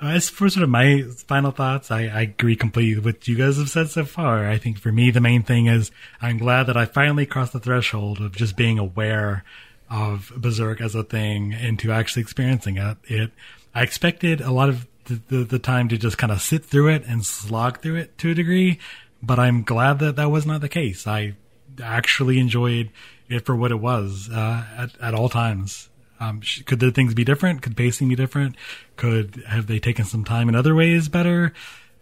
As 0.00 0.30
for 0.30 0.48
sort 0.48 0.64
of 0.64 0.70
my 0.70 1.02
final 1.26 1.50
thoughts, 1.50 1.90
I, 1.90 2.04
I 2.04 2.22
agree 2.22 2.56
completely 2.56 2.96
with 2.96 3.04
what 3.04 3.28
you 3.28 3.36
guys 3.36 3.58
have 3.58 3.68
said 3.68 3.90
so 3.90 4.04
far. 4.06 4.48
I 4.48 4.56
think 4.56 4.78
for 4.78 4.90
me, 4.90 5.10
the 5.10 5.20
main 5.20 5.42
thing 5.42 5.66
is 5.66 5.90
I'm 6.22 6.38
glad 6.38 6.64
that 6.64 6.76
I 6.76 6.86
finally 6.86 7.26
crossed 7.26 7.52
the 7.52 7.60
threshold 7.60 8.18
of 8.18 8.34
just 8.34 8.56
being 8.56 8.78
aware 8.78 9.44
of 9.90 10.32
Berserk 10.36 10.80
as 10.80 10.94
a 10.94 11.02
thing 11.02 11.52
into 11.52 11.92
actually 11.92 12.22
experiencing 12.22 12.78
it. 12.78 12.96
It, 13.04 13.30
I 13.74 13.82
expected 13.82 14.40
a 14.40 14.52
lot 14.52 14.70
of 14.70 14.86
the, 15.04 15.20
the, 15.28 15.44
the 15.44 15.58
time 15.58 15.88
to 15.90 15.98
just 15.98 16.16
kind 16.16 16.32
of 16.32 16.40
sit 16.40 16.64
through 16.64 16.88
it 16.88 17.04
and 17.04 17.26
slog 17.26 17.80
through 17.80 17.96
it 17.96 18.16
to 18.18 18.30
a 18.30 18.34
degree, 18.34 18.78
but 19.22 19.38
I'm 19.38 19.64
glad 19.64 19.98
that 19.98 20.16
that 20.16 20.30
was 20.30 20.46
not 20.46 20.62
the 20.62 20.68
case. 20.68 21.06
I 21.06 21.34
actually 21.82 22.38
enjoyed 22.38 22.90
it 23.28 23.44
for 23.44 23.54
what 23.54 23.70
it 23.70 23.80
was 23.80 24.30
uh, 24.32 24.64
at, 24.78 24.98
at 24.98 25.14
all 25.14 25.28
times. 25.28 25.89
Um, 26.20 26.40
sh- 26.42 26.62
could 26.62 26.78
the 26.80 26.90
things 26.92 27.14
be 27.14 27.24
different? 27.24 27.62
Could 27.62 27.76
pacing 27.76 28.08
be 28.08 28.14
different? 28.14 28.56
Could 28.96 29.42
have 29.48 29.66
they 29.66 29.78
taken 29.78 30.04
some 30.04 30.24
time 30.24 30.48
in 30.48 30.54
other 30.54 30.74
ways 30.74 31.08
better? 31.08 31.52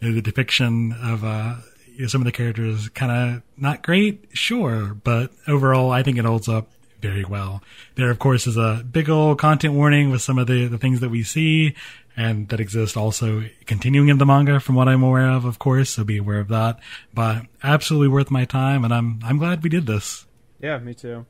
You 0.00 0.08
know, 0.08 0.14
the 0.16 0.22
depiction 0.22 0.92
of 0.92 1.24
uh, 1.24 1.56
you 1.94 2.02
know, 2.02 2.06
some 2.08 2.20
of 2.20 2.24
the 2.26 2.32
characters 2.32 2.88
kind 2.90 3.12
of 3.12 3.42
not 3.56 3.82
great, 3.82 4.26
sure, 4.32 4.94
but 4.94 5.30
overall, 5.46 5.90
I 5.90 6.02
think 6.02 6.18
it 6.18 6.24
holds 6.24 6.48
up 6.48 6.68
very 7.00 7.24
well. 7.24 7.62
There, 7.94 8.10
of 8.10 8.18
course, 8.18 8.46
is 8.48 8.56
a 8.56 8.84
big 8.90 9.08
old 9.08 9.38
content 9.38 9.74
warning 9.74 10.10
with 10.10 10.20
some 10.20 10.36
of 10.38 10.48
the, 10.48 10.66
the 10.66 10.78
things 10.78 10.98
that 11.00 11.10
we 11.10 11.22
see 11.22 11.74
and 12.16 12.48
that 12.48 12.58
exist 12.58 12.96
also 12.96 13.44
continuing 13.66 14.08
in 14.08 14.18
the 14.18 14.26
manga 14.26 14.58
from 14.58 14.74
what 14.74 14.88
I'm 14.88 15.04
aware 15.04 15.30
of, 15.30 15.44
of 15.44 15.60
course, 15.60 15.90
so 15.90 16.02
be 16.02 16.16
aware 16.18 16.40
of 16.40 16.48
that. 16.48 16.80
But 17.14 17.42
absolutely 17.62 18.08
worth 18.08 18.32
my 18.32 18.44
time, 18.44 18.84
and 18.84 18.92
I'm 18.92 19.20
I'm 19.22 19.38
glad 19.38 19.62
we 19.62 19.68
did 19.70 19.86
this. 19.86 20.26
Yeah, 20.60 20.78
me 20.78 20.94
too. 20.94 21.24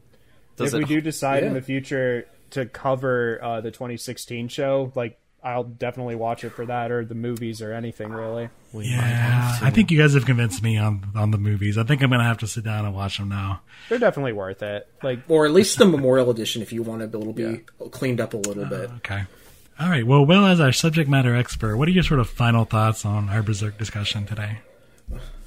Does 0.56 0.72
if 0.72 0.80
it- 0.80 0.88
we 0.88 0.94
do 0.94 1.00
decide 1.02 1.42
in 1.44 1.52
the 1.52 1.60
future 1.60 2.26
to 2.50 2.66
cover 2.66 3.42
uh, 3.42 3.60
the 3.60 3.70
2016 3.70 4.48
show, 4.48 4.92
like 4.94 5.18
I'll 5.42 5.64
definitely 5.64 6.16
watch 6.16 6.42
it 6.44 6.50
for 6.50 6.66
that 6.66 6.90
or 6.90 7.04
the 7.04 7.14
movies 7.14 7.62
or 7.62 7.72
anything 7.72 8.10
really. 8.10 8.48
Yeah, 8.74 9.58
I 9.62 9.70
think 9.70 9.90
you 9.90 9.98
guys 9.98 10.14
have 10.14 10.26
convinced 10.26 10.62
me 10.62 10.76
on 10.76 11.10
on 11.14 11.30
the 11.30 11.38
movies. 11.38 11.78
I 11.78 11.84
think 11.84 12.02
I'm 12.02 12.10
gonna 12.10 12.24
have 12.24 12.38
to 12.38 12.46
sit 12.46 12.64
down 12.64 12.84
and 12.84 12.94
watch 12.94 13.18
them 13.18 13.28
now. 13.28 13.60
They're 13.88 13.98
definitely 13.98 14.32
worth 14.32 14.62
it. 14.62 14.88
Like 15.02 15.20
or 15.28 15.46
at 15.46 15.52
least 15.52 15.78
the 15.78 15.86
memorial 15.86 16.30
edition 16.30 16.60
if 16.62 16.72
you 16.72 16.82
want 16.82 17.00
to 17.02 17.06
be, 17.06 17.18
it'll 17.18 17.32
be 17.32 17.60
cleaned 17.90 18.20
up 18.20 18.34
a 18.34 18.38
little 18.38 18.66
bit. 18.66 18.90
Okay. 18.98 19.24
All 19.80 19.88
right. 19.88 20.04
Well, 20.04 20.26
Will, 20.26 20.44
as 20.44 20.58
our 20.58 20.72
subject 20.72 21.08
matter 21.08 21.36
expert, 21.36 21.76
what 21.76 21.86
are 21.86 21.92
your 21.92 22.02
sort 22.02 22.18
of 22.18 22.28
final 22.28 22.64
thoughts 22.64 23.04
on 23.04 23.28
our 23.28 23.42
Berserk 23.42 23.78
discussion 23.78 24.26
today? 24.26 24.58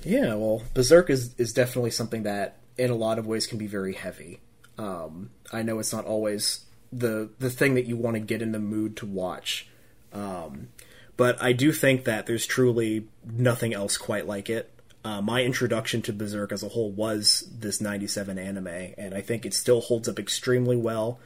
Yeah, 0.03 0.35
well, 0.35 0.63
Berserk 0.73 1.09
is 1.09 1.35
is 1.37 1.51
definitely 1.51 1.91
something 1.91 2.23
that, 2.23 2.57
in 2.77 2.89
a 2.89 2.95
lot 2.95 3.19
of 3.19 3.27
ways, 3.27 3.45
can 3.45 3.57
be 3.57 3.67
very 3.67 3.93
heavy. 3.93 4.39
Um, 4.77 5.31
I 5.51 5.63
know 5.63 5.79
it's 5.79 5.91
not 5.91 6.05
always 6.05 6.61
the 6.91 7.29
the 7.39 7.49
thing 7.49 7.75
that 7.75 7.85
you 7.85 7.95
want 7.95 8.15
to 8.15 8.19
get 8.19 8.41
in 8.41 8.51
the 8.51 8.59
mood 8.59 8.97
to 8.97 9.05
watch, 9.05 9.67
um, 10.13 10.69
but 11.17 11.41
I 11.41 11.53
do 11.53 11.71
think 11.71 12.03
that 12.05 12.25
there's 12.25 12.45
truly 12.45 13.07
nothing 13.25 13.73
else 13.73 13.97
quite 13.97 14.27
like 14.27 14.49
it. 14.49 14.71
Uh, 15.03 15.21
my 15.21 15.43
introduction 15.43 16.01
to 16.03 16.13
Berserk 16.13 16.51
as 16.51 16.63
a 16.63 16.69
whole 16.69 16.91
was 16.91 17.49
this 17.57 17.81
'97 17.81 18.37
anime, 18.37 18.93
and 18.97 19.13
I 19.13 19.21
think 19.21 19.45
it 19.45 19.53
still 19.53 19.81
holds 19.81 20.07
up 20.07 20.19
extremely 20.19 20.77
well. 20.77 21.19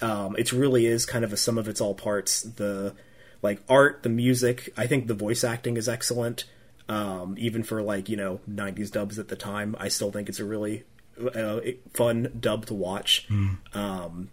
Um, 0.00 0.34
it 0.38 0.52
really 0.52 0.86
is 0.86 1.04
kind 1.06 1.24
of 1.24 1.32
a 1.32 1.36
sum 1.36 1.58
of 1.58 1.68
its 1.68 1.80
all 1.80 1.94
parts. 1.94 2.42
The 2.42 2.94
like 3.42 3.62
art, 3.68 4.02
the 4.02 4.08
music. 4.08 4.72
I 4.76 4.86
think 4.86 5.06
the 5.06 5.14
voice 5.14 5.44
acting 5.44 5.76
is 5.76 5.88
excellent. 5.88 6.44
Um, 6.88 7.36
even 7.38 7.62
for 7.62 7.82
like 7.82 8.08
you 8.08 8.16
know 8.16 8.40
'90s 8.50 8.90
dubs 8.90 9.18
at 9.18 9.28
the 9.28 9.36
time, 9.36 9.76
I 9.78 9.88
still 9.88 10.10
think 10.10 10.28
it's 10.28 10.40
a 10.40 10.44
really 10.44 10.84
uh, 11.34 11.60
fun 11.92 12.32
dub 12.40 12.66
to 12.66 12.74
watch. 12.74 13.28
Um, 13.74 14.30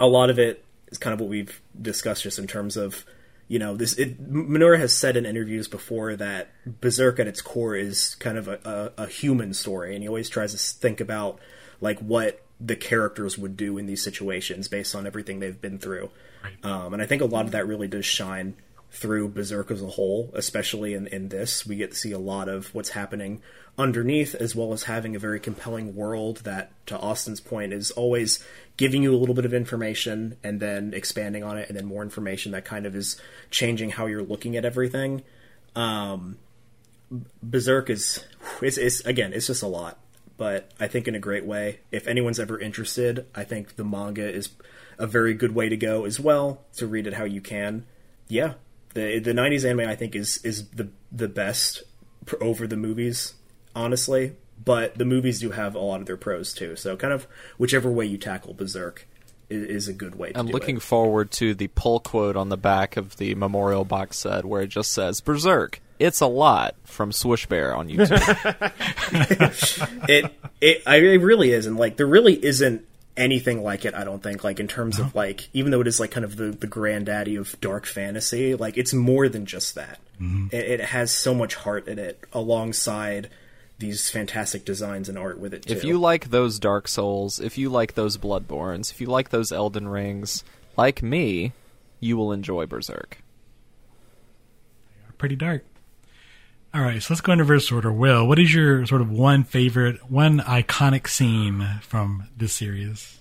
a 0.00 0.06
lot 0.06 0.30
of 0.30 0.38
it 0.38 0.64
is 0.88 0.98
kind 0.98 1.14
of 1.14 1.20
what 1.20 1.28
we've 1.28 1.60
discussed 1.80 2.22
just 2.22 2.38
in 2.38 2.46
terms 2.46 2.76
of 2.76 3.04
you 3.48 3.58
know 3.58 3.76
this. 3.76 3.94
It, 3.94 4.20
Miura 4.20 4.78
has 4.78 4.94
said 4.94 5.16
in 5.16 5.24
interviews 5.24 5.68
before 5.68 6.16
that 6.16 6.50
Berserk 6.66 7.18
at 7.18 7.26
its 7.26 7.40
core 7.40 7.74
is 7.74 8.14
kind 8.16 8.36
of 8.36 8.48
a, 8.48 8.92
a, 8.98 9.04
a 9.04 9.06
human 9.06 9.54
story, 9.54 9.94
and 9.94 10.02
he 10.02 10.08
always 10.08 10.28
tries 10.28 10.52
to 10.52 10.80
think 10.80 11.00
about 11.00 11.38
like 11.80 11.98
what 12.00 12.42
the 12.60 12.76
characters 12.76 13.38
would 13.38 13.56
do 13.56 13.78
in 13.78 13.86
these 13.86 14.02
situations 14.02 14.68
based 14.68 14.94
on 14.94 15.06
everything 15.06 15.38
they've 15.38 15.60
been 15.60 15.78
through. 15.78 16.10
Um, 16.62 16.92
and 16.92 17.02
I 17.02 17.06
think 17.06 17.22
a 17.22 17.26
lot 17.26 17.46
of 17.46 17.52
that 17.52 17.66
really 17.66 17.88
does 17.88 18.04
shine 18.04 18.56
through 18.90 19.28
Berserk 19.28 19.70
as 19.70 19.82
a 19.82 19.86
whole, 19.86 20.30
especially 20.34 20.94
in, 20.94 21.06
in 21.08 21.28
this. 21.28 21.66
We 21.66 21.76
get 21.76 21.92
to 21.92 21.96
see 21.96 22.12
a 22.12 22.18
lot 22.18 22.48
of 22.48 22.74
what's 22.74 22.90
happening 22.90 23.42
underneath, 23.78 24.34
as 24.34 24.56
well 24.56 24.72
as 24.72 24.84
having 24.84 25.14
a 25.14 25.18
very 25.18 25.38
compelling 25.38 25.94
world 25.94 26.38
that, 26.38 26.72
to 26.86 26.98
Austin's 26.98 27.40
point, 27.40 27.72
is 27.72 27.90
always 27.92 28.44
giving 28.76 29.02
you 29.02 29.14
a 29.14 29.16
little 29.16 29.34
bit 29.34 29.44
of 29.44 29.54
information 29.54 30.36
and 30.42 30.60
then 30.60 30.92
expanding 30.92 31.44
on 31.44 31.56
it, 31.56 31.68
and 31.68 31.78
then 31.78 31.86
more 31.86 32.02
information 32.02 32.52
that 32.52 32.64
kind 32.64 32.86
of 32.86 32.96
is 32.96 33.20
changing 33.50 33.90
how 33.90 34.06
you're 34.06 34.22
looking 34.22 34.56
at 34.56 34.64
everything. 34.64 35.22
Um, 35.76 36.38
Berserk 37.42 37.88
is, 37.88 38.24
it's 38.60 39.00
again, 39.00 39.32
it's 39.32 39.46
just 39.46 39.62
a 39.62 39.68
lot, 39.68 39.98
but 40.36 40.70
I 40.78 40.88
think 40.88 41.08
in 41.08 41.14
a 41.14 41.20
great 41.20 41.46
way. 41.46 41.80
If 41.90 42.06
anyone's 42.06 42.40
ever 42.40 42.58
interested, 42.58 43.26
I 43.34 43.44
think 43.44 43.76
the 43.76 43.84
manga 43.84 44.28
is 44.28 44.50
a 44.98 45.06
very 45.06 45.34
good 45.34 45.54
way 45.54 45.68
to 45.68 45.76
go 45.76 46.04
as 46.04 46.18
well 46.18 46.64
to 46.76 46.86
read 46.86 47.06
it 47.06 47.14
how 47.14 47.24
you 47.24 47.40
can. 47.40 47.86
Yeah, 48.28 48.54
the 48.94 49.20
the 49.20 49.32
'90s 49.32 49.64
anime 49.64 49.88
I 49.88 49.94
think 49.94 50.14
is 50.14 50.38
is 50.44 50.68
the 50.70 50.88
the 51.10 51.28
best 51.28 51.84
over 52.40 52.66
the 52.66 52.76
movies, 52.76 53.34
honestly. 53.78 54.36
But 54.62 54.98
the 54.98 55.04
movies 55.04 55.40
do 55.40 55.50
have 55.52 55.74
a 55.74 55.78
lot 55.78 56.00
of 56.00 56.06
their 56.06 56.16
pros 56.16 56.52
too. 56.52 56.76
So 56.76 56.96
kind 56.96 57.12
of 57.12 57.26
whichever 57.56 57.90
way 57.90 58.06
you 58.06 58.18
tackle 58.18 58.54
Berserk 58.54 59.06
is, 59.48 59.64
is 59.64 59.88
a 59.88 59.92
good 59.92 60.16
way. 60.16 60.32
to 60.32 60.38
I'm 60.38 60.48
looking 60.48 60.76
It. 60.76 60.82
forward 60.82 61.30
to 61.32 61.54
the 61.54 61.68
pull 61.68 62.00
quote 62.00 62.36
on 62.36 62.48
the 62.48 62.56
back 62.56 62.96
of 62.96 63.16
the 63.16 63.34
memorial 63.34 63.84
box 63.84 64.18
set 64.18 64.44
where 64.44 64.62
it 64.62 64.68
just 64.68 64.92
says 64.92 65.20
Berserk. 65.20 65.80
It's 65.98 66.20
a 66.20 66.26
lot 66.26 66.74
from 66.84 67.12
Swoosh 67.12 67.46
Bear 67.46 67.74
on 67.74 67.88
YouTube. 67.88 68.18
it 70.08 70.32
it 70.60 70.82
I 70.86 70.96
it 70.96 71.22
really 71.22 71.52
is, 71.52 71.66
and 71.66 71.76
like 71.76 71.96
there 71.96 72.06
really 72.06 72.44
isn't 72.44 72.84
anything 73.16 73.62
like 73.62 73.84
it. 73.84 73.94
I 73.94 74.04
don't 74.04 74.22
think 74.22 74.44
like 74.44 74.60
in 74.60 74.68
terms 74.68 74.98
of 74.98 75.06
uh-huh. 75.06 75.18
like 75.18 75.48
even 75.52 75.70
though 75.72 75.80
it 75.80 75.86
is 75.86 75.98
like 75.98 76.10
kind 76.10 76.24
of 76.24 76.36
the 76.36 76.50
the 76.50 76.66
granddaddy 76.66 77.36
of 77.36 77.58
dark 77.60 77.86
fantasy, 77.86 78.54
like 78.54 78.76
it's 78.76 78.92
more 78.92 79.28
than 79.28 79.46
just 79.46 79.74
that. 79.74 79.98
Mm-hmm. 80.20 80.48
It, 80.52 80.80
it 80.80 80.80
has 80.80 81.10
so 81.10 81.34
much 81.34 81.54
heart 81.54 81.88
in 81.88 81.98
it, 81.98 82.22
alongside 82.32 83.28
these 83.78 84.10
fantastic 84.10 84.64
designs 84.64 85.08
and 85.08 85.16
art 85.16 85.38
with 85.38 85.54
it. 85.54 85.62
Too. 85.62 85.74
if 85.74 85.84
you 85.84 85.98
like 85.98 86.30
those 86.30 86.58
Dark 86.58 86.88
Souls, 86.88 87.38
if 87.38 87.56
you 87.56 87.68
like 87.68 87.94
those 87.94 88.16
Bloodbornes, 88.16 88.90
if 88.90 89.00
you 89.00 89.06
like 89.06 89.30
those 89.30 89.52
Elden 89.52 89.88
Rings, 89.88 90.44
like 90.76 91.02
me, 91.02 91.52
you 92.00 92.16
will 92.16 92.32
enjoy 92.32 92.66
Berserk. 92.66 93.18
They 94.96 95.08
are 95.08 95.12
pretty 95.12 95.36
dark. 95.36 95.64
All 96.74 96.82
right, 96.82 97.02
so 97.02 97.14
let's 97.14 97.20
go 97.20 97.32
in 97.32 97.38
reverse 97.38 97.72
order. 97.72 97.90
Will, 97.90 98.26
what 98.26 98.38
is 98.38 98.52
your 98.52 98.84
sort 98.86 99.00
of 99.00 99.10
one 99.10 99.42
favorite, 99.42 100.10
one 100.10 100.40
iconic 100.40 101.08
scene 101.08 101.66
from 101.82 102.28
this 102.36 102.52
series? 102.52 103.18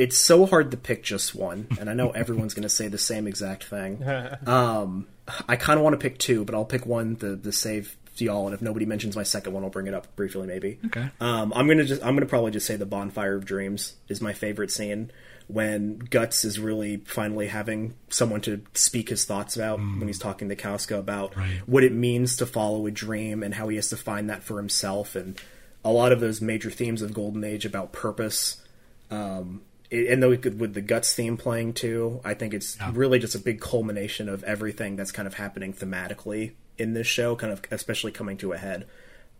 it's 0.00 0.16
so 0.16 0.46
hard 0.46 0.70
to 0.70 0.78
pick 0.78 1.02
just 1.02 1.34
one, 1.34 1.68
and 1.78 1.90
I 1.90 1.94
know 1.94 2.10
everyone's 2.14 2.54
going 2.54 2.62
to 2.62 2.70
say 2.70 2.88
the 2.88 2.98
same 2.98 3.26
exact 3.26 3.64
thing. 3.64 4.02
Um, 4.46 5.06
I 5.48 5.56
kind 5.56 5.78
of 5.78 5.84
want 5.84 5.94
to 5.94 5.98
pick 5.98 6.18
two, 6.18 6.44
but 6.44 6.54
I'll 6.54 6.64
pick 6.64 6.86
one 6.86 7.16
to, 7.16 7.36
to 7.36 7.52
save 7.52 7.96
y'all. 8.18 8.46
And 8.46 8.54
if 8.54 8.60
nobody 8.62 8.86
mentions 8.86 9.16
my 9.16 9.22
second 9.22 9.52
one, 9.52 9.64
I'll 9.64 9.70
bring 9.70 9.86
it 9.86 9.94
up 9.94 10.14
briefly, 10.16 10.46
maybe. 10.46 10.78
Okay. 10.86 11.08
Um, 11.20 11.52
I'm 11.54 11.66
gonna 11.68 11.84
just 11.84 12.02
I'm 12.02 12.14
gonna 12.14 12.26
probably 12.26 12.50
just 12.50 12.66
say 12.66 12.76
the 12.76 12.86
bonfire 12.86 13.34
of 13.36 13.44
dreams 13.44 13.94
is 14.08 14.20
my 14.20 14.32
favorite 14.32 14.70
scene 14.70 15.10
when 15.46 15.98
Guts 15.98 16.44
is 16.44 16.60
really 16.60 16.98
finally 16.98 17.48
having 17.48 17.94
someone 18.08 18.40
to 18.42 18.62
speak 18.74 19.08
his 19.08 19.24
thoughts 19.24 19.56
about 19.56 19.78
when 19.80 20.06
he's 20.06 20.18
talking 20.18 20.48
to 20.48 20.54
Casca 20.54 20.96
about 20.96 21.36
Right. 21.36 21.60
what 21.66 21.82
it 21.82 21.92
means 21.92 22.36
to 22.36 22.46
follow 22.46 22.86
a 22.86 22.90
dream 22.92 23.42
and 23.42 23.54
how 23.54 23.66
he 23.68 23.74
has 23.74 23.88
to 23.88 23.96
find 23.96 24.30
that 24.30 24.44
for 24.44 24.58
himself 24.58 25.16
and 25.16 25.36
a 25.84 25.90
lot 25.90 26.12
of 26.12 26.20
those 26.20 26.40
major 26.40 26.70
themes 26.70 27.02
of 27.02 27.12
Golden 27.12 27.42
Age 27.42 27.64
about 27.64 27.90
purpose. 27.92 28.62
Um, 29.10 29.62
and 29.90 30.22
though 30.22 30.36
could, 30.36 30.60
with 30.60 30.74
the 30.74 30.80
Guts 30.82 31.14
theme 31.14 31.36
playing 31.36 31.72
too, 31.72 32.20
I 32.24 32.34
think 32.34 32.54
it's 32.54 32.78
really 32.92 33.18
just 33.18 33.34
a 33.34 33.38
big 33.40 33.60
culmination 33.60 34.28
of 34.28 34.44
everything 34.44 34.94
that's 34.94 35.10
kind 35.10 35.26
of 35.26 35.34
happening 35.34 35.72
thematically 35.72 36.52
in 36.80 36.94
this 36.94 37.06
show, 37.06 37.36
kind 37.36 37.52
of 37.52 37.62
especially 37.70 38.10
coming 38.10 38.36
to 38.38 38.52
a 38.52 38.58
head. 38.58 38.86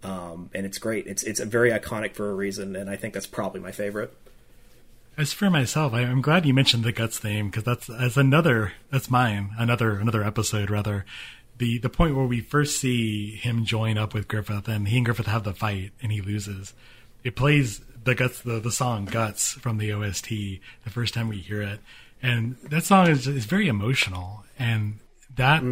Um, 0.02 0.50
and 0.54 0.64
it's 0.64 0.78
great. 0.78 1.06
It's 1.06 1.22
it's 1.22 1.40
very 1.40 1.70
iconic 1.70 2.14
for 2.14 2.30
a 2.30 2.34
reason, 2.34 2.76
and 2.76 2.88
I 2.88 2.96
think 2.96 3.14
that's 3.14 3.26
probably 3.26 3.60
my 3.60 3.72
favorite. 3.72 4.14
As 5.16 5.32
for 5.32 5.50
myself, 5.50 5.92
I, 5.92 6.00
I'm 6.00 6.22
glad 6.22 6.46
you 6.46 6.54
mentioned 6.54 6.84
the 6.84 6.92
guts 6.92 7.18
theme 7.18 7.48
because 7.48 7.64
that's 7.64 7.90
as 7.90 8.16
another 8.16 8.72
that's 8.90 9.10
mine 9.10 9.50
another 9.58 9.98
another 9.98 10.22
episode 10.22 10.70
rather. 10.70 11.04
The 11.58 11.78
the 11.78 11.90
point 11.90 12.16
where 12.16 12.24
we 12.24 12.40
first 12.40 12.80
see 12.80 13.36
him 13.36 13.66
join 13.66 13.98
up 13.98 14.14
with 14.14 14.28
Griffith 14.28 14.68
and 14.68 14.88
he 14.88 14.96
and 14.96 15.04
Griffith 15.04 15.26
have 15.26 15.44
the 15.44 15.52
fight 15.52 15.92
and 16.00 16.10
he 16.10 16.22
loses. 16.22 16.72
It 17.22 17.36
plays 17.36 17.82
the 18.02 18.14
guts 18.14 18.40
the, 18.40 18.60
the 18.60 18.72
song 18.72 19.04
guts 19.04 19.52
from 19.52 19.76
the 19.76 19.92
OST 19.92 20.28
the 20.28 20.90
first 20.90 21.12
time 21.12 21.28
we 21.28 21.38
hear 21.38 21.60
it, 21.60 21.80
and 22.22 22.56
that 22.62 22.84
song 22.84 23.08
is 23.08 23.26
is 23.26 23.44
very 23.44 23.68
emotional 23.68 24.44
and 24.58 25.00
that 25.36 25.62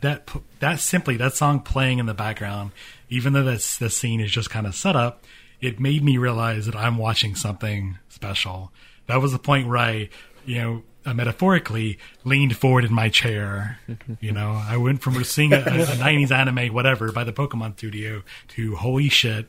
that 0.00 0.28
that 0.60 0.80
simply 0.80 1.16
that 1.16 1.34
song 1.34 1.60
playing 1.60 1.98
in 1.98 2.06
the 2.06 2.14
background, 2.14 2.72
even 3.08 3.32
though 3.32 3.44
that's 3.44 3.78
the 3.78 3.90
scene 3.90 4.20
is 4.20 4.30
just 4.30 4.50
kind 4.50 4.66
of 4.66 4.74
set 4.74 4.96
up, 4.96 5.24
it 5.60 5.80
made 5.80 6.02
me 6.02 6.18
realize 6.18 6.66
that 6.66 6.76
I'm 6.76 6.98
watching 6.98 7.34
something 7.34 7.98
special. 8.08 8.72
That 9.06 9.20
was 9.20 9.32
the 9.32 9.38
point 9.38 9.68
where 9.68 9.78
I, 9.78 10.08
you 10.44 10.58
know, 10.58 10.82
uh, 11.06 11.14
metaphorically 11.14 11.98
leaned 12.24 12.56
forward 12.56 12.84
in 12.84 12.92
my 12.92 13.08
chair. 13.08 13.78
you 14.20 14.32
know, 14.32 14.62
I 14.66 14.76
went 14.76 15.00
from 15.00 15.22
seeing 15.24 15.52
a, 15.52 15.56
a, 15.56 15.60
a 15.60 15.96
90s 15.96 16.30
anime, 16.30 16.72
whatever, 16.74 17.12
by 17.12 17.24
the 17.24 17.32
Pokemon 17.32 17.78
Studio 17.78 18.22
to 18.48 18.76
holy 18.76 19.08
shit, 19.08 19.46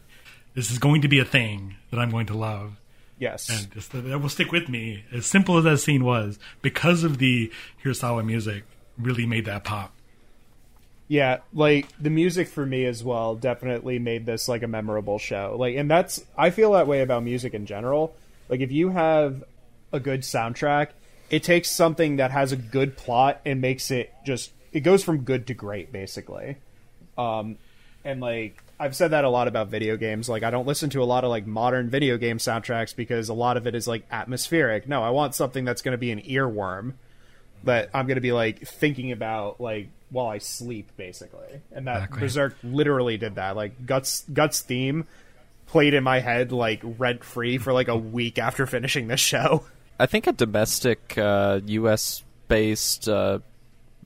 this 0.55 0.71
is 0.71 0.79
going 0.79 1.01
to 1.01 1.07
be 1.07 1.19
a 1.19 1.25
thing 1.25 1.75
that 1.91 1.99
I'm 1.99 2.09
going 2.09 2.27
to 2.27 2.37
love. 2.37 2.77
Yes. 3.17 3.49
And 3.49 3.71
just, 3.71 3.91
that 3.91 4.19
will 4.19 4.29
stick 4.29 4.51
with 4.51 4.69
me. 4.69 5.03
As 5.11 5.25
simple 5.25 5.57
as 5.57 5.65
that 5.65 5.79
scene 5.79 6.05
was, 6.05 6.39
because 6.61 7.03
of 7.03 7.17
the 7.17 7.51
Hirasawa 7.83 8.25
music, 8.25 8.63
really 8.97 9.25
made 9.25 9.45
that 9.45 9.65
pop. 9.65 9.93
Yeah, 11.09 11.39
like 11.53 11.87
the 11.99 12.11
music 12.11 12.47
for 12.47 12.63
me 12.63 12.85
as 12.85 13.03
well 13.03 13.33
definitely 13.33 13.97
made 13.97 14.27
this 14.27 14.47
like 14.47 14.61
a 14.61 14.67
memorable 14.67 15.17
show. 15.17 15.55
Like 15.57 15.75
and 15.75 15.89
that's 15.89 16.23
I 16.37 16.51
feel 16.51 16.73
that 16.73 16.85
way 16.85 17.01
about 17.01 17.23
music 17.23 17.55
in 17.55 17.65
general. 17.65 18.15
Like 18.47 18.59
if 18.59 18.71
you 18.71 18.89
have 18.89 19.43
a 19.91 19.99
good 19.99 20.21
soundtrack, 20.21 20.89
it 21.31 21.41
takes 21.41 21.71
something 21.71 22.17
that 22.17 22.29
has 22.29 22.51
a 22.51 22.55
good 22.55 22.95
plot 22.95 23.41
and 23.43 23.59
makes 23.59 23.89
it 23.89 24.13
just 24.23 24.51
it 24.71 24.81
goes 24.81 25.03
from 25.03 25.23
good 25.23 25.47
to 25.47 25.55
great 25.55 25.91
basically. 25.91 26.57
Um, 27.17 27.57
and 28.05 28.21
like 28.21 28.63
I've 28.79 28.95
said 28.95 29.09
that 29.09 29.25
a 29.25 29.29
lot 29.29 29.47
about 29.47 29.69
video 29.69 29.97
games. 29.97 30.29
Like 30.29 30.43
I 30.43 30.51
don't 30.51 30.67
listen 30.67 30.91
to 30.91 31.01
a 31.01 31.05
lot 31.05 31.23
of 31.23 31.31
like 31.31 31.47
modern 31.47 31.89
video 31.89 32.17
game 32.17 32.37
soundtracks 32.37 32.95
because 32.95 33.29
a 33.29 33.33
lot 33.33 33.57
of 33.57 33.65
it 33.65 33.73
is 33.73 33.87
like 33.87 34.05
atmospheric. 34.11 34.87
No, 34.87 35.01
I 35.01 35.09
want 35.09 35.33
something 35.33 35.65
that's 35.65 35.81
going 35.81 35.93
to 35.93 35.97
be 35.97 36.11
an 36.11 36.21
earworm 36.21 36.93
that 37.63 37.89
I'm 37.95 38.05
going 38.05 38.15
to 38.15 38.21
be 38.21 38.31
like 38.31 38.59
thinking 38.67 39.11
about 39.11 39.59
like 39.59 39.89
while 40.09 40.27
I 40.27 40.39
sleep, 40.39 40.91
basically. 40.97 41.61
And 41.71 41.87
that 41.87 41.97
Exactly. 41.97 42.19
Berserk 42.19 42.57
literally 42.63 43.17
did 43.17 43.35
that. 43.35 43.55
Like 43.55 43.85
Guts 43.85 44.25
Guts 44.31 44.61
theme 44.61 45.05
played 45.67 45.93
in 45.93 46.03
my 46.03 46.19
head 46.19 46.51
like 46.51 46.81
rent 46.83 47.23
free 47.23 47.57
for 47.57 47.73
like 47.73 47.87
a 47.87 47.97
week 47.97 48.39
after 48.39 48.65
finishing 48.65 49.07
this 49.07 49.19
show. 49.19 49.63
I 49.99 50.05
think 50.05 50.27
a 50.27 50.31
domestic 50.31 51.17
uh, 51.17 51.59
U.S. 51.65 52.23
based 52.47 53.09
uh, 53.09 53.39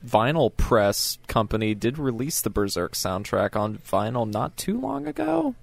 vinyl 0.04 0.54
press 0.54 1.18
company 1.28 1.74
did 1.74 1.98
release 1.98 2.40
the 2.40 2.50
Berserk 2.50 2.92
soundtrack 2.92 3.56
on 3.56 3.78
vinyl 3.78 4.30
not 4.30 4.56
too 4.56 4.78
long 4.80 5.06
ago. 5.06 5.54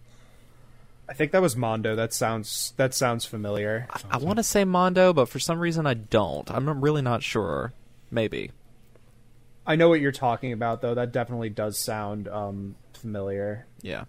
I 1.09 1.13
think 1.13 1.33
that 1.33 1.41
was 1.41 1.57
Mondo. 1.57 1.95
That 1.97 2.13
sounds 2.13 2.73
that 2.77 2.93
sounds 2.93 3.25
familiar. 3.25 3.87
I 4.09 4.17
want 4.17 4.37
to 4.37 4.43
say 4.43 4.63
Mondo, 4.63 5.11
but 5.11 5.27
for 5.27 5.39
some 5.39 5.59
reason 5.59 5.85
I 5.85 5.93
don't. 5.93 6.49
I'm 6.49 6.81
really 6.81 7.01
not 7.01 7.21
sure. 7.21 7.73
Maybe. 8.09 8.51
I 9.65 9.75
know 9.75 9.89
what 9.89 10.01
you're 10.01 10.11
talking 10.11 10.53
about 10.53 10.81
though. 10.81 10.95
That 10.95 11.11
definitely 11.11 11.49
does 11.49 11.77
sound 11.77 12.27
um, 12.27 12.75
familiar. 12.93 13.67
Yeah. 13.81 14.05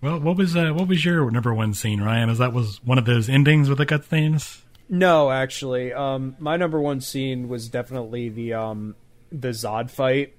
Well, 0.00 0.18
what 0.18 0.36
was 0.36 0.56
uh, 0.56 0.70
what 0.70 0.88
was 0.88 1.04
your 1.04 1.30
number 1.30 1.52
one 1.52 1.74
scene, 1.74 2.00
Ryan? 2.00 2.30
Is 2.30 2.38
that 2.38 2.52
was 2.52 2.82
one 2.84 2.98
of 2.98 3.04
those 3.04 3.28
endings 3.28 3.68
with 3.68 3.78
the 3.78 3.84
gut 3.84 4.04
themes? 4.04 4.62
No, 4.88 5.30
actually, 5.30 5.92
um, 5.92 6.34
my 6.38 6.56
number 6.56 6.80
one 6.80 7.00
scene 7.00 7.48
was 7.48 7.68
definitely 7.68 8.28
the 8.28 8.54
um, 8.54 8.96
the 9.30 9.48
Zod 9.48 9.90
fight, 9.90 10.34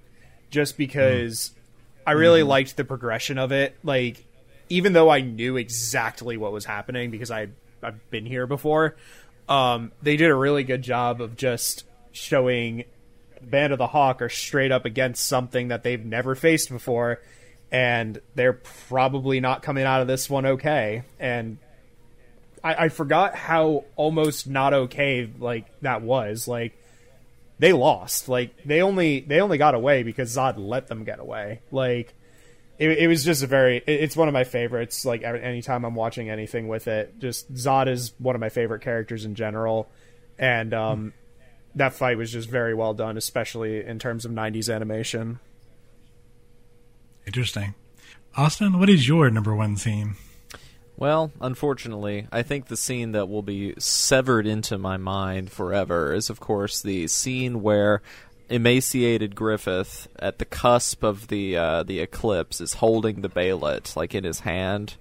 just 0.50 0.78
because 0.78 1.52
I 2.06 2.14
really 2.14 2.44
liked 2.44 2.76
the 2.76 2.84
progression 2.84 3.38
of 3.38 3.52
it. 3.52 3.78
Like, 3.84 4.26
even 4.70 4.94
though 4.94 5.10
I 5.10 5.22
knew 5.22 5.58
exactly 5.58 6.38
what 6.38 6.52
was 6.52 6.66
happening 6.66 7.12
because 7.12 7.30
I 7.30 7.50
I've 7.84 8.10
been 8.10 8.26
here 8.26 8.48
before, 8.48 8.96
um, 9.48 9.92
they 10.02 10.18
did 10.18 10.32
a 10.32 10.36
really 10.36 10.64
good 10.64 10.82
job 10.82 11.22
of 11.22 11.38
just 11.38 11.86
showing 12.12 12.86
Band 13.44 13.74
of 13.74 13.80
the 13.80 13.88
Hawk 13.88 14.22
are 14.22 14.30
straight 14.30 14.72
up 14.72 14.86
against 14.86 15.26
something 15.26 15.70
that 15.70 15.84
they've 15.84 16.04
never 16.04 16.36
faced 16.36 16.70
before, 16.70 17.22
and 17.72 18.20
they're 18.36 18.54
probably 18.54 19.40
not 19.40 19.62
coming 19.64 19.84
out 19.84 20.02
of 20.02 20.08
this 20.08 20.30
one 20.30 20.46
okay. 20.46 21.04
And 21.20 21.58
I, 22.64 22.86
I 22.86 22.90
forgot 22.90 23.36
how 23.36 23.86
almost 23.96 24.48
not 24.48 24.74
okay 24.74 25.30
like 25.40 25.66
that 25.82 26.02
was. 26.02 26.48
Like 26.48 26.74
they 27.60 27.74
lost. 27.74 28.28
Like 28.30 28.52
they 28.66 28.82
only 28.82 29.20
they 29.22 29.40
only 29.42 29.58
got 29.58 29.76
away 29.76 30.04
because 30.04 30.36
Zod 30.36 30.56
let 30.58 30.88
them 30.88 31.04
get 31.04 31.20
away. 31.20 31.62
Like 31.72 32.14
it, 32.80 32.90
it 33.00 33.08
was 33.08 33.24
just 33.24 33.44
a 33.44 33.48
very. 33.48 33.78
it- 33.78 33.84
it's 33.88 34.16
one 34.16 34.28
of 34.28 34.34
my 34.34 34.44
favorites. 34.44 35.06
Like 35.06 35.24
anytime 35.24 35.86
I'm 35.86 35.96
watching 35.96 36.30
anything 36.30 36.68
with 36.68 36.88
it, 36.88 37.20
just 37.20 37.54
Zod 37.54 37.88
is 37.88 38.14
one 38.18 38.36
of 38.36 38.40
my 38.42 38.50
favorite 38.50 38.82
characters 38.82 39.26
in 39.26 39.36
general, 39.36 39.90
and 40.40 40.74
um, 40.74 41.14
that 41.76 41.94
fight 41.94 42.18
was 42.18 42.32
just 42.32 42.50
very 42.50 42.74
well 42.74 42.94
done, 42.94 43.18
especially 43.18 43.86
in 43.86 44.00
terms 44.00 44.26
of 44.26 44.32
'90s 44.32 44.74
animation. 44.74 45.40
Interesting. 47.26 47.76
Austin, 48.36 48.80
what 48.80 48.90
is 48.90 49.08
your 49.08 49.30
number 49.30 49.56
one 49.56 49.76
scene? 49.78 50.16
Well, 51.02 51.32
unfortunately, 51.42 52.28
I 52.32 52.44
think 52.44 52.68
the 52.68 52.78
scene 52.78 53.12
that 53.14 53.28
will 53.28 53.42
be 53.42 53.74
severed 53.80 54.46
into 54.46 54.78
my 54.78 54.98
mind 54.98 55.52
forever 55.52 56.14
is, 56.14 56.30
of 56.30 56.40
course, 56.40 56.82
the 56.82 57.08
scene 57.08 57.62
where 57.62 58.02
emaciated 58.50 59.36
Griffith, 59.36 60.08
at 60.20 60.38
the 60.38 60.46
cusp 60.46 61.04
of 61.04 61.28
the 61.30 61.58
uh, 61.58 61.84
the 61.84 62.00
eclipse, 62.00 62.62
is 62.62 62.76
holding 62.76 63.22
the 63.22 63.30
Behelit 63.30 64.14
in 64.14 64.24
his 64.24 64.42
hand, 64.42 64.96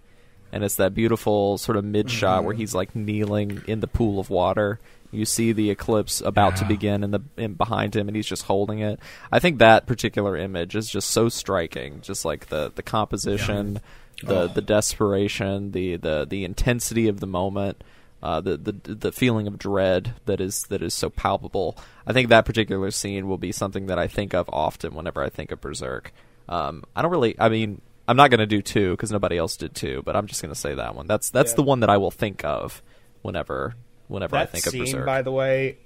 and 0.53 0.65
it's 0.65 0.77
that 0.77 0.95
beautiful 0.95 1.59
sort 1.59 1.77
of 1.77 1.85
mid 1.85 2.11
shot 2.11 2.45
where 2.45 2.55
he's 2.55 2.75
like 2.75 2.97
kneeling 2.97 3.63
in 3.67 3.81
the 3.81 3.87
pool 3.87 4.19
of 4.19 4.31
water. 4.31 4.81
You 5.13 5.25
see 5.25 5.53
the 5.53 5.71
eclipse 5.71 6.21
about 6.21 6.57
to 6.57 6.65
begin 6.65 7.03
in 7.03 7.11
the 7.11 7.21
in 7.37 7.55
behind 7.55 7.97
him, 7.97 8.09
and 8.09 8.17
he's 8.17 8.27
just 8.27 8.45
holding 8.45 8.79
it. 8.79 9.01
I 9.33 9.39
think 9.41 9.59
that 9.59 9.87
particular 9.87 10.37
image 10.37 10.77
is 10.77 10.89
just 10.89 11.11
so 11.11 11.29
striking, 11.29 12.01
just 12.01 12.25
like 12.25 12.47
the 12.49 12.71
the 12.75 12.83
composition 12.83 13.81
the 14.23 14.49
the 14.49 14.61
desperation, 14.61 15.73
the, 15.73 15.97
the 15.97 16.27
the 16.29 16.45
intensity 16.45 17.09
of 17.09 17.21
the 17.21 17.27
moment, 17.27 17.83
uh, 18.23 18.41
the 18.41 18.57
the 18.57 18.95
the 18.95 19.13
feeling 19.13 19.47
of 19.47 19.59
dread 19.59 20.15
that 20.27 20.41
is 20.41 20.65
that 20.65 20.83
is 20.83 20.95
so 20.95 21.11
palpable. 21.11 21.77
I 22.07 22.13
think 22.13 22.29
that 22.29 22.45
particular 22.45 22.91
scene 22.91 23.29
will 23.29 23.39
be 23.39 23.51
something 23.53 23.87
that 23.87 23.99
I 23.99 24.09
think 24.09 24.35
of 24.35 24.49
often 24.53 24.95
whenever 24.95 25.23
I 25.23 25.29
think 25.31 25.51
of 25.53 25.61
Berserk. 25.61 26.13
Um, 26.49 26.85
I 26.95 27.03
don't 27.03 27.11
really. 27.11 27.35
I 27.39 27.49
mean, 27.49 27.81
I'm 28.07 28.17
not 28.17 28.31
going 28.31 28.41
to 28.41 28.47
do 28.47 28.61
two 28.61 28.91
because 28.91 29.11
nobody 29.11 29.39
else 29.39 29.57
did 29.57 29.75
two, 29.75 30.03
but 30.05 30.15
I'm 30.17 30.27
just 30.27 30.43
going 30.43 30.53
to 30.53 30.61
say 30.61 30.75
that 30.75 30.95
one. 30.95 31.07
That's 31.07 31.31
that's 31.31 31.53
Yeah. 31.53 31.57
the 31.57 31.63
one 31.63 31.81
that 31.81 31.89
I 31.91 31.97
will 31.97 32.11
think 32.11 32.45
of 32.45 32.83
whenever 33.23 33.75
whenever 34.11 34.37
I 34.37 34.41
that 34.41 34.51
think 34.53 34.65
scene, 34.65 34.81
of 34.83 34.87
Berserk. 34.87 35.07
by 35.07 35.23
the 35.23 35.33
way, 35.33 35.79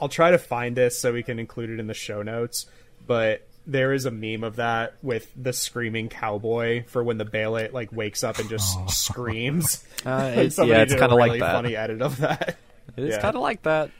I'll 0.00 0.08
try 0.08 0.30
to 0.32 0.38
find 0.38 0.76
this 0.76 0.98
so 0.98 1.12
we 1.12 1.22
can 1.22 1.38
include 1.38 1.70
it 1.70 1.80
in 1.80 1.86
the 1.86 1.94
show 1.94 2.22
notes. 2.22 2.66
But 3.06 3.46
there 3.66 3.92
is 3.92 4.04
a 4.06 4.10
meme 4.10 4.42
of 4.44 4.56
that 4.56 4.94
with 5.02 5.30
the 5.36 5.52
screaming 5.52 6.08
cowboy 6.08 6.84
for 6.86 7.02
when 7.04 7.18
the 7.18 7.24
Behelit 7.24 7.92
wakes 7.92 8.24
up 8.24 8.38
and 8.38 8.48
just 8.48 8.76
screams. 8.90 9.84
Uh, 10.04 10.30
it's- 10.34 10.54
somebody 10.56 10.76
yeah, 10.78 10.82
it's 10.82 10.94
kinda 10.94 11.14
like 11.14 11.40
that. 11.40 11.52
funny 11.52 11.76
edit 11.76 12.02
of 12.02 12.18
that. 12.18 12.56
it 12.96 13.04
is 13.04 13.14
yeah. 13.14 13.20
kind 13.20 13.36
of 13.36 13.42
like 13.42 13.62
that. 13.62 13.90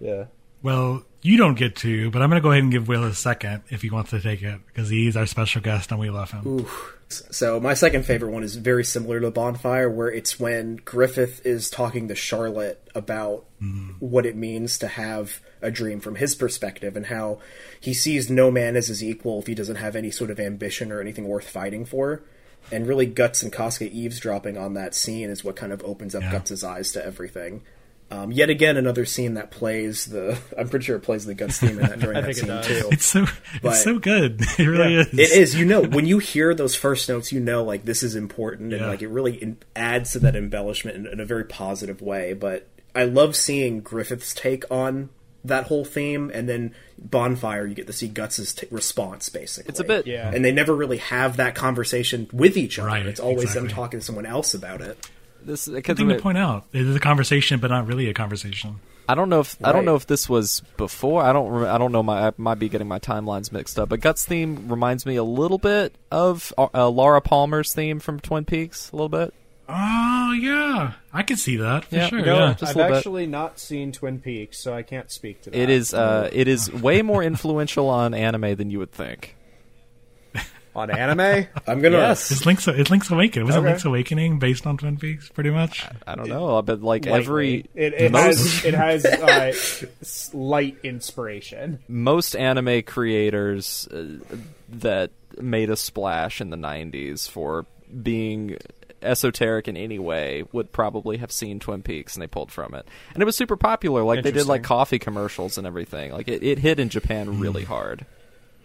Yeah. 0.00 0.24
Well, 0.62 1.02
you 1.22 1.36
don't 1.36 1.56
get 1.56 1.76
to, 1.76 2.10
but 2.10 2.22
I'm 2.22 2.30
going 2.30 2.40
to 2.40 2.42
go 2.42 2.50
ahead 2.50 2.62
and 2.62 2.72
give 2.72 2.88
Will 2.88 3.04
a 3.04 3.14
second 3.14 3.62
if 3.68 3.82
he 3.82 3.90
wants 3.90 4.10
to 4.10 4.20
take 4.20 4.42
it 4.42 4.58
because 4.66 4.88
he's 4.88 5.16
our 5.16 5.26
special 5.26 5.60
guest 5.60 5.90
and 5.90 6.00
we 6.00 6.10
love 6.10 6.30
him. 6.30 6.66
So 7.08 7.58
my 7.58 7.74
second 7.74 8.04
favorite 8.04 8.30
one 8.30 8.44
is 8.44 8.54
very 8.54 8.84
similar 8.84 9.20
to 9.20 9.30
Bonfire, 9.30 9.90
where 9.90 10.10
it's 10.10 10.38
when 10.38 10.76
Griffith 10.76 11.44
is 11.44 11.68
talking 11.68 12.08
to 12.08 12.14
Charlotte 12.14 12.88
about 12.94 13.44
mm-hmm. 13.60 13.94
what 13.98 14.24
it 14.24 14.36
means 14.36 14.78
to 14.78 14.86
have 14.86 15.40
a 15.60 15.70
dream 15.70 16.00
from 16.00 16.14
his 16.14 16.34
perspective 16.34 16.96
and 16.96 17.06
how 17.06 17.40
he 17.80 17.92
sees 17.92 18.30
no 18.30 18.50
man 18.50 18.76
as 18.76 18.88
his 18.88 19.02
equal 19.02 19.40
if 19.40 19.48
he 19.48 19.54
doesn't 19.54 19.76
have 19.76 19.96
any 19.96 20.10
sort 20.10 20.30
of 20.30 20.38
ambition 20.38 20.92
or 20.92 21.00
anything 21.00 21.26
worth 21.26 21.48
fighting 21.48 21.84
for. 21.84 22.22
And 22.70 22.86
really, 22.86 23.06
Guts 23.06 23.42
and 23.42 23.52
Casca 23.52 23.90
eavesdropping 23.90 24.56
on 24.56 24.74
that 24.74 24.94
scene 24.94 25.30
is 25.30 25.42
what 25.42 25.56
kind 25.56 25.72
of 25.72 25.82
opens 25.82 26.14
up 26.14 26.22
Yeah. 26.22 26.32
Guts' 26.32 26.62
eyes 26.62 26.92
to 26.92 27.04
everything. 27.04 27.62
Um, 28.12 28.32
yet 28.32 28.50
again, 28.50 28.76
another 28.76 29.04
scene 29.04 29.34
that 29.34 29.50
plays 29.52 30.06
the. 30.06 30.36
I'm 30.58 30.68
pretty 30.68 30.84
sure 30.84 30.96
it 30.96 31.00
plays 31.02 31.26
the 31.26 31.34
Guts 31.34 31.58
theme 31.60 31.78
in 31.78 31.86
that, 31.88 32.00
during 32.00 32.16
I 32.18 32.20
that 32.22 32.26
think 32.34 32.38
it 32.38 32.40
scene 32.40 32.48
does. 32.48 32.66
too. 32.66 32.88
It's 32.90 33.04
so 33.04 33.26
But- 33.62 33.72
it's 33.72 33.84
so 33.84 33.98
good. 33.98 34.40
It 34.58 34.66
really 34.66 34.94
Yeah. 34.94 35.00
is. 35.02 35.12
It 35.12 35.30
is. 35.32 35.54
You 35.54 35.64
know, 35.64 35.82
when 35.82 36.06
you 36.06 36.18
hear 36.18 36.54
those 36.54 36.74
first 36.74 37.08
notes, 37.08 37.30
you 37.32 37.38
know, 37.40 37.62
like 37.62 37.84
this 37.84 38.02
is 38.02 38.16
important, 38.16 38.72
and 38.72 38.80
Yeah. 38.82 38.88
like 38.88 39.02
it 39.02 39.08
really 39.08 39.34
in- 39.40 39.58
adds 39.76 40.12
to 40.12 40.18
that 40.20 40.34
embellishment 40.34 40.96
in, 40.96 41.06
in 41.06 41.20
a 41.20 41.24
very 41.24 41.44
positive 41.44 42.00
way. 42.02 42.32
But 42.32 42.66
I 42.94 43.04
love 43.04 43.36
seeing 43.36 43.80
Griffith's 43.80 44.34
take 44.34 44.64
on 44.70 45.10
that 45.44 45.64
whole 45.68 45.84
theme, 45.86 46.30
and 46.34 46.48
then 46.48 46.74
Bonfire, 46.98 47.64
you 47.64 47.74
get 47.74 47.86
to 47.86 47.92
see 47.94 48.08
Guts's 48.08 48.52
t- 48.52 48.66
response. 48.70 49.28
Basically, 49.30 49.70
It's 49.70 49.80
a 49.80 49.84
bit 49.84 50.06
Yeah. 50.06 50.30
and 50.34 50.44
they 50.44 50.52
never 50.52 50.74
really 50.74 50.98
have 50.98 51.36
that 51.38 51.54
conversation 51.54 52.28
with 52.32 52.56
each 52.58 52.78
other. 52.78 52.88
Right, 52.88 53.06
it's 53.06 53.20
always 53.20 53.54
them 53.54 53.68
talking 53.68 54.00
to 54.00 54.04
someone 54.04 54.26
else 54.26 54.52
about 54.52 54.80
it. 54.82 54.98
This. 55.46 55.68
Good 55.68 55.96
thing 55.96 56.08
to 56.08 56.18
point 56.18 56.38
out. 56.38 56.64
It 56.72 56.82
is 56.86 56.94
a 56.96 57.00
conversation, 57.00 57.60
but 57.60 57.68
not 57.70 57.86
really 57.86 58.08
a 58.08 58.14
conversation. 58.14 58.80
I 59.08 59.14
don't 59.16 59.28
know 59.28 59.40
if 59.40 59.56
I 59.64 59.72
don't 59.72 59.84
know 59.84 59.96
if 59.96 60.06
this 60.06 60.28
was 60.28 60.62
before. 60.76 61.22
I 61.22 61.32
don't. 61.32 61.50
re- 61.50 61.68
I 61.68 61.78
don't 61.78 61.90
know. 61.92 62.02
My 62.02 62.28
I 62.28 62.32
might 62.36 62.58
be 62.60 62.68
getting 62.68 62.86
my 62.86 62.98
timelines 63.00 63.50
mixed 63.50 63.78
up. 63.78 63.88
But 63.88 64.00
Guts 64.00 64.24
theme 64.24 64.68
reminds 64.68 65.04
me 65.04 65.16
a 65.16 65.24
little 65.24 65.58
bit 65.58 65.94
of 66.12 66.52
uh, 66.56 66.68
uh, 66.72 66.88
Laura 66.88 67.20
Palmer's 67.20 67.74
theme 67.74 67.98
from 67.98 68.20
Twin 68.20 68.44
Peaks. 68.44 68.90
A 68.92 68.96
little 68.96 69.08
bit. 69.08 69.34
Oh 69.68 70.32
yeah, 70.32 70.92
I 71.12 71.22
can 71.22 71.36
see 71.36 71.56
that 71.56 71.84
for 71.84 71.94
Yeah, 71.96 72.08
sure. 72.08 72.22
no, 72.22 72.36
yeah. 72.38 72.54
just 72.54 72.62
a 72.62 72.66
I've 72.70 72.76
little 72.76 72.90
bit. 72.90 72.96
actually 72.98 73.26
not 73.26 73.58
seen 73.60 73.92
Twin 73.92 74.18
Peaks, 74.20 74.58
so 74.58 74.74
I 74.74 74.82
can't 74.82 75.10
speak 75.10 75.42
to 75.42 75.50
that. 75.50 75.58
It 75.58 75.70
is. 75.70 75.92
Uh, 75.94 76.28
it 76.32 76.46
is 76.48 76.72
way 76.72 77.02
more 77.10 77.22
influential 77.22 77.88
on 77.88 78.14
anime 78.14 78.54
than 78.56 78.70
you 78.70 78.78
would 78.80 78.92
think. 78.92 79.36
On 80.74 80.90
anime. 80.90 81.46
I'm 81.66 81.80
gonna. 81.80 81.96
Yes. 81.96 82.30
It's 82.30 82.46
Link's 82.46 82.66
it's 82.68 82.90
Link's 82.90 83.10
Awakening. 83.10 83.46
Was 83.46 83.56
it 83.56 83.60
Link's 83.60 83.84
Awakening 83.84 84.38
based 84.38 84.66
on 84.66 84.76
Twin 84.76 84.96
Peaks? 84.96 85.28
Pretty 85.28 85.50
much. 85.50 85.86
I 86.06 86.14
don't 86.14 86.28
know, 86.28 86.62
but 86.62 86.82
like 86.82 87.06
every 87.06 87.66
it, 87.74 87.94
it 87.94 88.12
most 88.12 88.62
has 88.62 88.64
it 88.64 88.74
has 88.74 89.04
uh, 89.04 89.52
slight 90.02 90.78
inspiration. 90.82 91.80
most 91.88 92.34
anime 92.36 92.82
creators 92.82 93.88
uh, 93.88 94.04
that 94.68 95.10
made 95.38 95.70
a 95.70 95.76
splash 95.76 96.40
in 96.40 96.50
the 96.50 96.56
90s 96.56 97.28
for 97.28 97.66
being 98.02 98.56
esoteric 99.02 99.68
in 99.68 99.76
any 99.76 99.98
way 99.98 100.44
would 100.52 100.72
probably 100.72 101.16
have 101.18 101.32
seen 101.32 101.58
Twin 101.58 101.82
Peaks 101.82 102.14
and 102.14 102.22
they 102.22 102.26
pulled 102.26 102.52
from 102.52 102.74
it. 102.74 102.86
And 103.14 103.22
it 103.22 103.26
was 103.26 103.36
super 103.36 103.56
popular. 103.56 104.02
Like 104.02 104.22
they 104.22 104.32
did 104.32 104.46
like 104.46 104.62
coffee 104.62 104.98
commercials 104.98 105.58
and 105.58 105.66
everything. 105.66 106.12
Like 106.12 106.28
it, 106.28 106.42
it 106.42 106.58
hit 106.58 106.78
in 106.78 106.88
Japan 106.88 107.40
really 107.40 107.64
hard. 107.64 108.04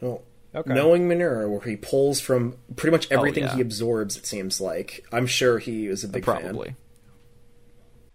Well, 0.01 0.21
Okay. 0.55 0.73
Knowing 0.73 1.07
Miura, 1.09 1.49
where 1.49 1.59
he 1.61 1.75
pulls 1.75 2.21
from 2.21 2.55
pretty 2.77 2.91
much 2.91 3.11
everything 3.11 3.43
Oh, 3.43 3.47
yeah. 3.47 3.55
he 3.55 3.61
absorbs, 3.61 4.15
it 4.15 4.25
seems 4.25 4.61
like. 4.61 5.05
I'm 5.11 5.27
sure 5.27 5.59
he 5.59 5.87
is 5.87 6.03
a 6.03 6.07
big 6.07 6.23
fan. 6.23 6.41
Probably. 6.41 6.75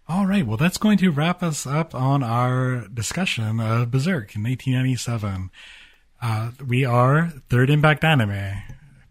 All 0.07 0.25
right. 0.25 0.45
Well, 0.45 0.57
that's 0.57 0.77
going 0.77 0.97
to 0.97 1.11
wrap 1.11 1.41
us 1.43 1.65
up 1.67 1.93
on 1.95 2.23
our 2.23 2.87
discussion 2.93 3.59
of 3.59 3.91
Berserk 3.91 4.35
in 4.35 4.43
1997. 4.43 5.49
Uh, 6.21 6.51
we 6.67 6.83
are 6.83 7.31
Third 7.49 7.69
Impact 7.69 8.03
Anime. 8.03 8.53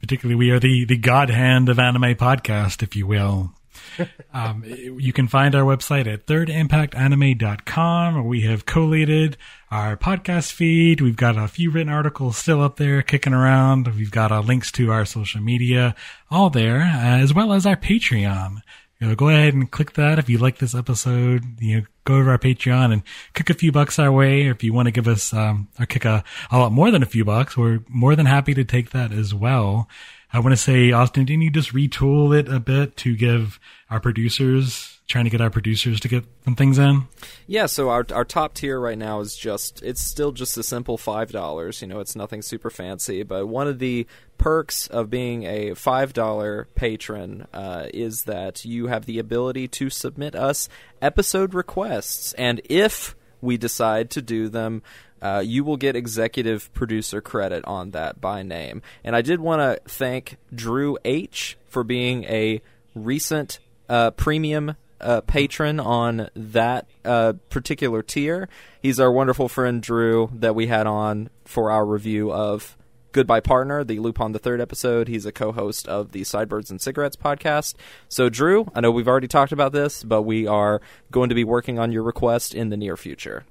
Particularly, 0.00 0.34
we 0.36 0.50
are 0.50 0.58
the, 0.60 0.84
the 0.84 0.96
God 0.96 1.30
Hand 1.30 1.68
of 1.68 1.78
Anime 1.78 2.14
podcast, 2.16 2.82
if 2.82 2.96
you 2.96 3.06
will. 3.06 3.52
um, 4.34 4.64
you 4.64 5.12
can 5.12 5.28
find 5.28 5.54
our 5.54 5.64
website 5.64 6.06
at 6.12 6.26
thirdimpactanime.com 6.26 8.20
we 8.24 8.42
have 8.42 8.66
collated 8.66 9.36
our 9.70 9.96
podcast 9.96 10.52
feed. 10.52 11.00
We've 11.00 11.16
got 11.16 11.36
a 11.36 11.48
few 11.48 11.70
written 11.70 11.92
articles 11.92 12.36
still 12.36 12.62
up 12.62 12.76
there 12.76 13.02
kicking 13.02 13.34
around. 13.34 13.88
We've 13.88 14.10
got 14.10 14.32
uh, 14.32 14.40
links 14.40 14.72
to 14.72 14.90
our 14.90 15.04
social 15.04 15.40
media 15.40 15.94
all 16.30 16.50
there, 16.50 16.80
as 16.80 17.34
well 17.34 17.52
as 17.52 17.66
our 17.66 17.76
Patreon. 17.76 18.62
You 18.98 19.08
know, 19.08 19.14
go 19.14 19.28
ahead 19.30 19.54
and 19.54 19.70
click 19.70 19.94
that 19.94 20.18
if 20.18 20.28
you 20.28 20.38
like 20.38 20.58
this 20.58 20.74
episode. 20.74 21.60
You 21.60 21.76
know, 21.76 21.86
go 22.04 22.16
over 22.16 22.30
our 22.30 22.38
Patreon 22.38 22.92
and 22.92 23.02
kick 23.32 23.48
a 23.48 23.54
few 23.54 23.72
bucks 23.72 23.98
our 23.98 24.12
way. 24.12 24.46
Or 24.46 24.50
if 24.50 24.62
you 24.62 24.72
want 24.72 24.86
to 24.86 24.92
give 24.92 25.08
us, 25.08 25.32
um, 25.32 25.68
or 25.78 25.86
kick 25.86 26.04
a, 26.04 26.22
a 26.50 26.58
lot 26.58 26.72
more 26.72 26.90
than 26.90 27.02
a 27.02 27.06
few 27.06 27.24
bucks, 27.24 27.56
we're 27.56 27.80
more 27.88 28.14
than 28.14 28.26
happy 28.26 28.52
to 28.54 28.64
take 28.64 28.90
that 28.90 29.10
as 29.12 29.32
well. 29.32 29.88
I 30.32 30.38
want 30.38 30.52
to 30.52 30.56
say, 30.56 30.92
Austin, 30.92 31.24
didn't 31.24 31.42
you 31.42 31.50
just 31.50 31.72
retool 31.74 32.38
it 32.38 32.48
a 32.48 32.60
bit 32.60 32.96
to 32.98 33.16
give 33.16 33.58
our 33.90 33.98
producers, 33.98 35.00
trying 35.08 35.24
to 35.24 35.30
get 35.30 35.40
our 35.40 35.50
producers 35.50 35.98
to 36.00 36.08
get 36.08 36.24
some 36.44 36.54
things 36.54 36.78
in? 36.78 37.08
Yeah, 37.48 37.66
so 37.66 37.88
our 37.88 38.06
our 38.12 38.24
top 38.24 38.54
tier 38.54 38.78
right 38.78 38.96
now 38.96 39.20
is 39.20 39.36
just 39.36 39.82
it's 39.82 40.00
still 40.00 40.30
just 40.30 40.56
a 40.56 40.62
simple 40.62 40.96
five 40.96 41.32
dollars. 41.32 41.82
You 41.82 41.88
know, 41.88 41.98
it's 41.98 42.14
nothing 42.14 42.42
super 42.42 42.70
fancy, 42.70 43.24
but 43.24 43.46
one 43.46 43.66
of 43.66 43.80
the 43.80 44.06
perks 44.38 44.86
of 44.86 45.10
being 45.10 45.42
a 45.44 45.74
five 45.74 46.12
dollar 46.12 46.68
patron 46.76 47.48
uh, 47.52 47.86
is 47.92 48.24
that 48.24 48.64
you 48.64 48.86
have 48.86 49.06
the 49.06 49.18
ability 49.18 49.66
to 49.68 49.90
submit 49.90 50.36
us 50.36 50.68
episode 51.02 51.54
requests, 51.54 52.34
and 52.34 52.60
if 52.66 53.16
we 53.40 53.56
decide 53.56 54.10
to 54.10 54.22
do 54.22 54.48
them, 54.48 54.82
uh, 55.22 55.42
you 55.44 55.64
will 55.64 55.76
get 55.76 55.96
executive 55.96 56.72
producer 56.72 57.20
credit 57.20 57.64
on 57.64 57.90
that 57.90 58.20
by 58.20 58.42
name. 58.42 58.82
And 59.04 59.14
I 59.14 59.22
did 59.22 59.40
want 59.40 59.60
to 59.60 59.90
thank 59.90 60.36
Drew 60.54 60.96
H 61.04 61.58
for 61.68 61.84
being 61.84 62.24
a 62.24 62.62
recent 62.94 63.58
uh, 63.88 64.12
premium 64.12 64.76
uh, 65.00 65.20
patron 65.22 65.80
on 65.80 66.28
that 66.34 66.86
uh, 67.04 67.34
particular 67.48 68.02
tier. 68.02 68.48
He's 68.80 69.00
our 69.00 69.10
wonderful 69.10 69.48
friend 69.48 69.82
Drew 69.82 70.30
that 70.34 70.54
we 70.54 70.66
had 70.66 70.86
on 70.86 71.30
for 71.44 71.70
our 71.70 71.84
review 71.84 72.32
of 72.32 72.76
Goodbye 73.12 73.40
Partner, 73.40 73.82
the 73.82 73.98
Lupin 73.98 74.32
the 74.32 74.38
Third 74.38 74.60
episode. 74.60 75.08
He's 75.08 75.26
a 75.26 75.32
co-host 75.32 75.88
of 75.88 76.12
the 76.12 76.20
Sidebirds 76.22 76.70
and 76.70 76.80
Cigarettes 76.80 77.16
podcast. 77.16 77.74
So, 78.08 78.28
Drew, 78.28 78.70
I 78.74 78.80
know 78.80 78.90
we've 78.90 79.08
already 79.08 79.26
talked 79.28 79.52
about 79.52 79.72
this, 79.72 80.04
but 80.04 80.22
we 80.22 80.46
are 80.46 80.80
going 81.10 81.28
to 81.30 81.34
be 81.34 81.44
working 81.44 81.78
on 81.78 81.90
your 81.92 82.02
request 82.04 82.54
in 82.54 82.68
the 82.68 82.76
near 82.76 82.96
future. 82.96 83.44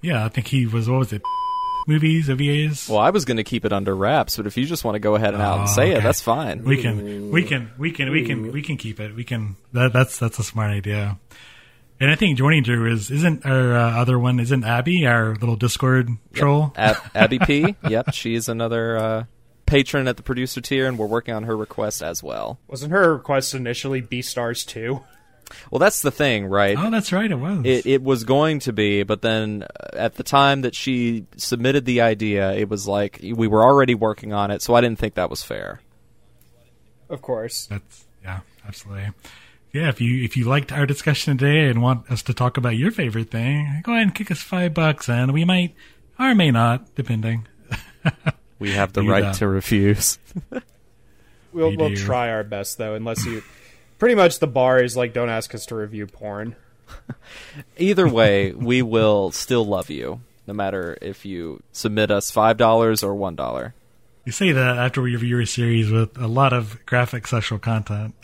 Yeah, 0.00 0.24
I 0.24 0.28
think 0.28 0.46
he 0.48 0.66
was, 0.66 0.88
what 0.88 0.98
was 0.98 1.12
it? 1.12 1.22
Movies, 1.88 2.28
OVAs? 2.28 2.88
Well, 2.88 2.98
I 2.98 3.10
was 3.10 3.24
going 3.24 3.36
to 3.36 3.44
keep 3.44 3.64
it 3.64 3.72
under 3.72 3.94
wraps, 3.94 4.36
but 4.36 4.46
if 4.46 4.56
you 4.56 4.64
just 4.66 4.82
want 4.82 4.96
to 4.96 4.98
go 4.98 5.14
ahead 5.14 5.34
and 5.34 5.42
out 5.42 5.60
and 5.60 5.68
Oh, 5.68 5.72
say 5.72 5.92
it, 5.92 5.98
oh, 5.98 6.00
that's 6.00 6.20
fine. 6.20 6.64
We 6.64 6.82
can, 6.82 7.30
we 7.30 7.44
can, 7.44 7.70
we 7.78 7.92
can, 7.92 8.10
we 8.10 8.24
can, 8.24 8.50
we 8.52 8.62
can 8.62 8.76
keep 8.76 8.98
it. 8.98 9.14
We 9.14 9.22
can. 9.24 9.54
That, 9.72 9.92
that's 9.92 10.18
that's 10.18 10.38
a 10.40 10.42
smart 10.42 10.72
idea. 10.72 11.18
And 11.98 12.10
I 12.10 12.14
think 12.14 12.36
joining 12.36 12.62
Drew 12.62 12.92
is 12.92 13.10
isn't 13.10 13.46
our 13.46 13.74
uh, 13.74 14.00
other 14.00 14.18
one 14.18 14.38
isn't 14.38 14.64
Abby 14.64 15.06
our 15.06 15.34
little 15.34 15.56
Discord 15.56 16.10
troll. 16.34 16.72
Ab- 16.76 16.96
Abby 17.14 17.38
P. 17.38 17.74
Yep, 17.88 18.12
she's 18.12 18.48
another 18.48 18.96
uh, 18.96 19.24
patron 19.64 20.06
at 20.06 20.16
the 20.18 20.22
producer 20.22 20.60
tier, 20.60 20.86
and 20.86 20.98
we're 20.98 21.06
working 21.06 21.34
on 21.34 21.44
her 21.44 21.56
request 21.56 22.02
as 22.02 22.22
well. 22.22 22.58
Wasn't 22.68 22.92
her 22.92 23.14
request 23.14 23.54
initially 23.54 24.02
Beastars 24.02 24.66
2? 24.66 25.00
Well, 25.70 25.78
that's 25.78 26.02
the 26.02 26.10
thing, 26.10 26.46
right? 26.46 26.76
Oh, 26.78 26.90
that's 26.90 27.12
right. 27.12 27.30
It 27.30 27.36
was. 27.36 27.60
It, 27.64 27.86
it 27.86 28.02
was 28.02 28.24
going 28.24 28.58
to 28.60 28.72
be, 28.72 29.04
but 29.04 29.22
then 29.22 29.62
uh, 29.62 29.96
at 29.96 30.16
the 30.16 30.24
time 30.24 30.62
that 30.62 30.74
she 30.74 31.26
submitted 31.36 31.84
the 31.84 32.00
idea, 32.00 32.52
it 32.52 32.68
was 32.68 32.88
like 32.88 33.20
we 33.22 33.46
were 33.46 33.62
already 33.62 33.94
working 33.94 34.32
on 34.32 34.50
it, 34.50 34.60
so 34.60 34.74
I 34.74 34.80
didn't 34.80 34.98
think 34.98 35.14
that 35.14 35.30
was 35.30 35.42
fair. 35.42 35.80
Of 37.08 37.22
course. 37.22 37.66
That's 37.66 38.04
yeah, 38.22 38.40
absolutely. 38.66 39.10
Yeah, 39.76 39.88
if 39.90 40.00
you 40.00 40.24
if 40.24 40.36
you 40.38 40.46
liked 40.46 40.72
our 40.72 40.86
discussion 40.86 41.36
today 41.36 41.68
and 41.68 41.82
want 41.82 42.10
us 42.10 42.22
to 42.24 42.32
talk 42.34 42.56
about 42.56 42.76
your 42.76 42.90
favorite 42.90 43.30
thing, 43.30 43.80
go 43.82 43.92
ahead 43.92 44.04
and 44.04 44.14
kick 44.14 44.30
us 44.30 44.40
five 44.40 44.72
bucks, 44.72 45.08
and 45.08 45.32
we 45.32 45.44
might 45.44 45.74
or 46.18 46.34
may 46.34 46.50
not, 46.50 46.94
depending. 46.94 47.46
We 48.58 48.70
have 48.72 48.94
the 48.94 49.02
You 49.02 49.10
right 49.10 49.20
got- 49.22 49.34
to 49.36 49.48
refuse. 49.48 50.18
We'll, 51.52 51.70
We 51.70 51.76
we'll 51.76 51.94
try 51.96 52.30
our 52.30 52.42
best, 52.44 52.76
though, 52.78 52.94
unless 52.94 53.24
you. 53.26 53.42
Pretty 53.98 54.14
much 54.14 54.38
the 54.40 54.46
bar 54.46 54.82
is 54.82 54.94
like, 54.96 55.12
don't 55.14 55.28
ask 55.30 55.54
us 55.54 55.64
to 55.66 55.74
review 55.74 56.06
porn. 56.06 56.54
Either 57.78 58.06
way, 58.08 58.52
we 58.52 58.80
will 58.82 59.30
still 59.30 59.64
love 59.64 59.88
you, 59.90 60.20
no 60.46 60.52
matter 60.54 60.96
if 61.02 61.24
you 61.26 61.62
submit 61.72 62.10
us 62.10 62.30
five 62.30 62.56
dollars 62.58 63.02
or 63.02 63.14
one 63.14 63.36
dollar. 63.36 63.74
You 64.26 64.32
say 64.32 64.50
that 64.50 64.76
after 64.76 65.00
we 65.00 65.12
review 65.12 65.38
a 65.38 65.46
series 65.46 65.88
with 65.88 66.18
a 66.18 66.26
lot 66.26 66.52
of 66.52 66.84
graphic 66.84 67.28
sexual 67.28 67.60
content. 67.60 68.16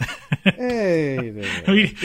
Hey. 0.42 1.30
we, 1.68 1.96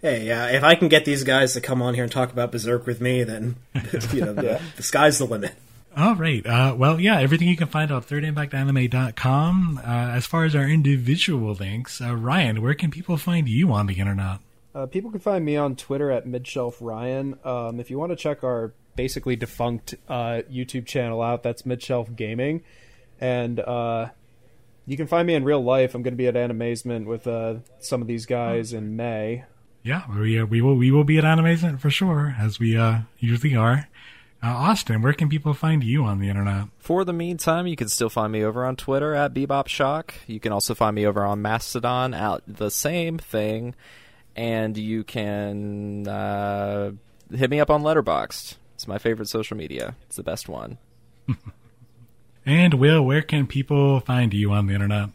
Hey, 0.00 0.30
uh, 0.30 0.46
if 0.46 0.62
I 0.62 0.76
can 0.76 0.88
get 0.88 1.04
these 1.04 1.22
guys 1.22 1.52
to 1.52 1.60
come 1.60 1.82
on 1.82 1.92
here 1.92 2.04
and 2.04 2.10
talk 2.10 2.32
about 2.32 2.52
Berserk 2.52 2.86
with 2.86 3.02
me, 3.02 3.22
then 3.22 3.56
you 4.14 4.22
know 4.22 4.32
the, 4.32 4.62
the 4.76 4.82
sky's 4.82 5.18
the 5.18 5.26
limit. 5.26 5.52
All 5.94 6.14
right. 6.14 6.46
Uh, 6.46 6.74
well, 6.74 6.98
yeah, 6.98 7.20
everything 7.20 7.48
you 7.48 7.56
can 7.58 7.68
find 7.68 7.90
on 7.90 8.02
thirdimpactanime.com. 8.02 9.80
Uh, 9.84 9.86
as 9.86 10.24
far 10.24 10.44
as 10.44 10.56
our 10.56 10.66
individual 10.66 11.52
links, 11.52 12.00
uh, 12.00 12.16
Ryan, 12.16 12.62
where 12.62 12.74
can 12.74 12.90
people 12.90 13.18
find 13.18 13.46
you 13.46 13.72
on 13.72 13.88
the 13.88 13.98
internet? 13.98 14.38
Uh, 14.74 14.86
people 14.86 15.10
can 15.10 15.20
find 15.20 15.44
me 15.44 15.58
on 15.58 15.76
Twitter 15.76 16.10
at 16.10 16.26
Midshelf 16.26 16.76
Ryan. 16.80 17.38
Um, 17.44 17.78
if 17.78 17.90
you 17.90 17.98
want 17.98 18.12
to 18.12 18.16
check 18.16 18.42
our 18.42 18.72
basically 18.94 19.36
defunct 19.36 19.96
uh, 20.08 20.40
YouTube 20.50 20.86
channel 20.86 21.20
out, 21.20 21.42
that's 21.42 21.62
Midshelf 21.62 22.16
Gaming. 22.16 22.62
And 23.20 23.60
uh, 23.60 24.10
you 24.86 24.96
can 24.96 25.06
find 25.06 25.26
me 25.26 25.34
in 25.34 25.44
real 25.44 25.62
life. 25.62 25.94
I'm 25.94 26.02
going 26.02 26.14
to 26.14 26.18
be 26.18 26.26
at 26.26 26.34
Animazement 26.34 27.06
with 27.06 27.26
uh, 27.26 27.56
some 27.80 28.02
of 28.02 28.08
these 28.08 28.26
guys 28.26 28.72
in 28.72 28.96
May. 28.96 29.44
Yeah, 29.82 30.02
we, 30.12 30.38
uh, 30.38 30.46
we 30.46 30.60
will 30.60 30.74
we 30.74 30.90
will 30.90 31.04
be 31.04 31.18
at 31.18 31.24
Animazement 31.24 31.80
for 31.80 31.90
sure, 31.90 32.34
as 32.38 32.58
we 32.58 32.76
uh, 32.76 33.00
usually 33.18 33.54
are. 33.54 33.88
Uh, 34.42 34.48
Austin, 34.48 35.00
where 35.00 35.12
can 35.12 35.28
people 35.28 35.54
find 35.54 35.82
you 35.82 36.04
on 36.04 36.18
the 36.18 36.28
internet? 36.28 36.68
For 36.78 37.04
the 37.04 37.12
meantime, 37.12 37.66
you 37.66 37.76
can 37.76 37.88
still 37.88 38.10
find 38.10 38.32
me 38.32 38.44
over 38.44 38.64
on 38.64 38.76
Twitter 38.76 39.14
at 39.14 39.32
Bebop 39.32 39.66
Shock. 39.66 40.14
You 40.26 40.40
can 40.40 40.52
also 40.52 40.74
find 40.74 40.94
me 40.94 41.06
over 41.06 41.24
on 41.24 41.40
Mastodon 41.40 42.14
at 42.14 42.42
the 42.46 42.70
same 42.70 43.18
thing, 43.18 43.74
and 44.34 44.76
you 44.76 45.04
can 45.04 46.06
uh, 46.06 46.92
hit 47.34 47.50
me 47.50 47.60
up 47.60 47.70
on 47.70 47.82
Letterboxd. 47.82 48.56
It's 48.74 48.86
my 48.86 48.98
favorite 48.98 49.28
social 49.28 49.56
media. 49.56 49.96
It's 50.02 50.16
the 50.16 50.22
best 50.22 50.48
one. 50.48 50.78
And 52.46 52.74
Will, 52.74 53.04
where 53.04 53.22
can 53.22 53.48
people 53.48 53.98
find 54.00 54.32
you 54.32 54.52
on 54.52 54.68
the 54.68 54.74
internet? 54.74 55.10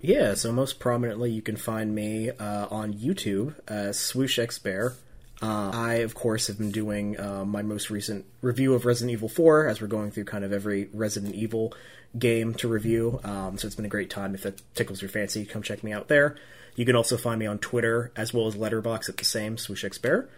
Yeah, 0.00 0.34
so 0.34 0.52
most 0.52 0.78
prominently, 0.78 1.30
you 1.32 1.42
can 1.42 1.56
find 1.56 1.94
me 1.94 2.30
uh, 2.30 2.68
on 2.70 2.92
YouTube 2.92 3.54
as 3.66 3.98
Swoosh 3.98 4.38
X 4.38 4.58
Bear. 4.58 4.92
Uh, 5.40 5.70
I, 5.72 5.94
of 5.94 6.14
course, 6.14 6.48
have 6.48 6.58
been 6.58 6.70
doing 6.70 7.18
uh, 7.18 7.44
my 7.44 7.62
most 7.62 7.90
recent 7.90 8.26
review 8.42 8.74
of 8.74 8.84
Resident 8.84 9.12
Evil 9.12 9.28
4 9.28 9.68
as 9.68 9.80
we're 9.80 9.86
going 9.86 10.10
through 10.10 10.24
kind 10.24 10.44
of 10.44 10.52
every 10.52 10.88
Resident 10.92 11.34
Evil 11.34 11.72
game 12.16 12.54
to 12.54 12.68
review. 12.68 13.18
Um, 13.24 13.56
so 13.56 13.66
it's 13.66 13.76
been 13.76 13.84
a 13.84 13.88
great 13.88 14.10
time. 14.10 14.34
If 14.34 14.42
that 14.42 14.60
tickles 14.74 15.00
your 15.00 15.08
fancy, 15.08 15.46
come 15.46 15.62
check 15.62 15.82
me 15.82 15.92
out 15.92 16.08
there. 16.08 16.36
You 16.74 16.84
can 16.84 16.94
also 16.94 17.16
find 17.16 17.38
me 17.38 17.46
on 17.46 17.58
Twitter 17.58 18.12
as 18.14 18.34
well 18.34 18.46
as 18.46 18.54
Letterboxd 18.54 19.08
at 19.08 19.16
the 19.16 19.24
same 19.24 19.56
Swoosh 19.56 19.84
X 19.84 19.98
Bear. 19.98 20.28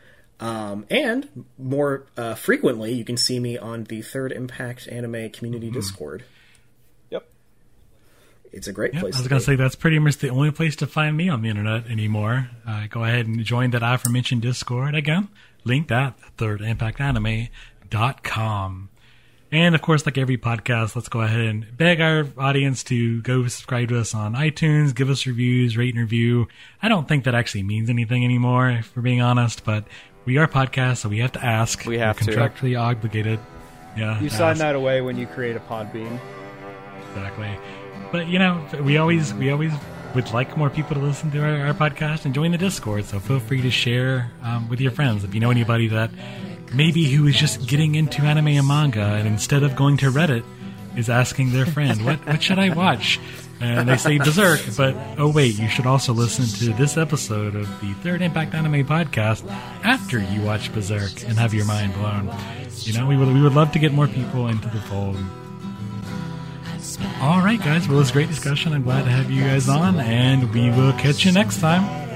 Um, 0.40 0.86
and 0.88 1.44
more 1.58 2.06
uh, 2.16 2.34
frequently, 2.34 2.94
you 2.94 3.04
can 3.04 3.18
see 3.18 3.38
me 3.38 3.58
on 3.58 3.84
the 3.84 4.00
Third 4.00 4.32
Impact 4.32 4.88
Anime 4.88 5.28
Community 5.30 5.70
Discord. 5.70 6.24
Yep. 7.10 7.28
It's 8.50 8.66
a 8.66 8.72
great 8.72 8.92
place. 8.92 9.02
I 9.02 9.06
was 9.18 9.22
to 9.22 9.28
going 9.28 9.40
to 9.40 9.46
be. 9.46 9.52
say 9.52 9.56
that's 9.56 9.76
pretty 9.76 9.98
much 9.98 10.16
the 10.16 10.30
only 10.30 10.50
place 10.50 10.76
to 10.76 10.86
find 10.86 11.14
me 11.14 11.28
on 11.28 11.42
the 11.42 11.50
internet 11.50 11.90
anymore. 11.90 12.48
Uh, 12.66 12.86
go 12.88 13.04
ahead 13.04 13.26
and 13.26 13.44
join 13.44 13.72
that 13.72 13.82
aforementioned 13.82 14.40
Discord 14.40 14.94
again, 14.94 15.28
linked 15.64 15.92
at 15.92 16.14
thirdimpactanime.com. 16.38 18.88
And 19.52 19.74
of 19.74 19.82
course, 19.82 20.06
like 20.06 20.16
every 20.16 20.38
podcast, 20.38 20.94
let's 20.94 21.08
go 21.08 21.22
ahead 21.22 21.40
and 21.40 21.76
beg 21.76 22.00
our 22.00 22.24
audience 22.38 22.84
to 22.84 23.20
go 23.22 23.42
subscribe 23.48 23.88
to 23.88 23.98
us 23.98 24.14
on 24.14 24.34
iTunes, 24.34 24.94
give 24.94 25.10
us 25.10 25.26
reviews, 25.26 25.76
rate 25.76 25.92
and 25.94 26.00
review. 26.00 26.46
I 26.80 26.88
don't 26.88 27.08
think 27.08 27.24
that 27.24 27.34
actually 27.34 27.64
means 27.64 27.90
anything 27.90 28.24
anymore, 28.24 28.70
if 28.70 28.94
we're 28.94 29.02
being 29.02 29.20
honest, 29.20 29.64
but 29.64 29.86
we 30.24 30.36
are 30.38 30.46
podcasts, 30.46 30.98
so 30.98 31.08
we 31.08 31.18
have 31.18 31.32
to 31.32 31.44
ask. 31.44 31.84
We 31.86 31.98
have 31.98 32.20
we're 32.20 32.32
to. 32.32 32.38
contractually 32.38 32.80
obligated. 32.80 33.40
Yeah, 33.96 34.20
You 34.20 34.30
sign 34.30 34.52
ask. 34.52 34.60
that 34.60 34.74
away 34.76 35.00
when 35.00 35.18
you 35.18 35.26
create 35.26 35.56
a 35.56 35.60
Podbean. 35.60 36.18
Exactly. 37.08 37.50
But 38.12 38.28
you 38.28 38.38
know, 38.38 38.64
we 38.82 38.98
always 38.98 39.34
we 39.34 39.50
always 39.50 39.72
would 40.14 40.32
like 40.32 40.56
more 40.56 40.70
people 40.70 40.94
to 40.96 41.00
listen 41.02 41.30
to 41.30 41.42
our, 41.42 41.66
our 41.68 41.74
podcast 41.74 42.24
and 42.24 42.34
join 42.34 42.50
the 42.52 42.58
Discord. 42.58 43.04
So 43.04 43.20
feel 43.20 43.40
free 43.40 43.62
to 43.62 43.70
share 43.70 44.30
um, 44.42 44.68
with 44.68 44.80
your 44.80 44.90
friends 44.92 45.24
if 45.24 45.34
you 45.34 45.40
know 45.40 45.50
anybody 45.50 45.88
that 45.88 46.10
maybe 46.72 47.04
who 47.10 47.26
is 47.26 47.36
just 47.36 47.66
getting 47.68 47.94
into 47.96 48.22
anime 48.22 48.48
and 48.48 48.66
manga 48.66 49.00
and 49.02 49.26
instead 49.26 49.62
of 49.62 49.74
going 49.76 49.96
to 49.98 50.10
Reddit 50.10 50.44
is 50.96 51.08
asking 51.08 51.52
their 51.52 51.66
friend, 51.66 52.04
"What 52.04 52.24
what 52.26 52.42
should 52.42 52.58
I 52.58 52.70
watch?" 52.74 53.18
And 53.60 53.88
they 53.88 53.98
say 53.98 54.16
Berserk, 54.18 54.60
but 54.76 54.96
oh 55.18 55.30
wait, 55.30 55.58
you 55.58 55.68
should 55.68 55.86
also 55.86 56.14
listen 56.14 56.46
to 56.66 56.74
this 56.76 56.96
episode 56.96 57.54
of 57.54 57.66
the 57.80 57.92
Third 58.02 58.22
Impact 58.22 58.54
Anime 58.54 58.86
podcast 58.86 59.46
after 59.84 60.18
you 60.18 60.40
watch 60.42 60.72
Berserk 60.72 61.22
and 61.28 61.38
have 61.38 61.52
your 61.52 61.66
mind 61.66 61.92
blown. 61.94 62.34
you 62.78 62.94
know, 62.94 63.06
we 63.06 63.16
would 63.18 63.28
we 63.28 63.42
would 63.42 63.54
love 63.54 63.70
to 63.72 63.78
get 63.78 63.92
more 63.92 64.08
people 64.08 64.48
into 64.48 64.68
the 64.68 64.80
fold. 64.82 65.16
All 67.20 67.40
right, 67.40 67.58
guys. 67.58 67.86
Well, 67.86 67.98
it 67.98 68.00
was 68.00 68.10
a 68.10 68.14
great 68.14 68.28
discussion. 68.28 68.72
I'm 68.72 68.82
glad 68.82 69.04
to 69.04 69.10
have 69.10 69.30
you 69.30 69.42
guys 69.42 69.68
on, 69.68 70.00
and 70.00 70.52
we 70.54 70.70
will 70.70 70.92
catch 70.94 71.24
you 71.26 71.32
next 71.32 71.60
time. 71.60 72.09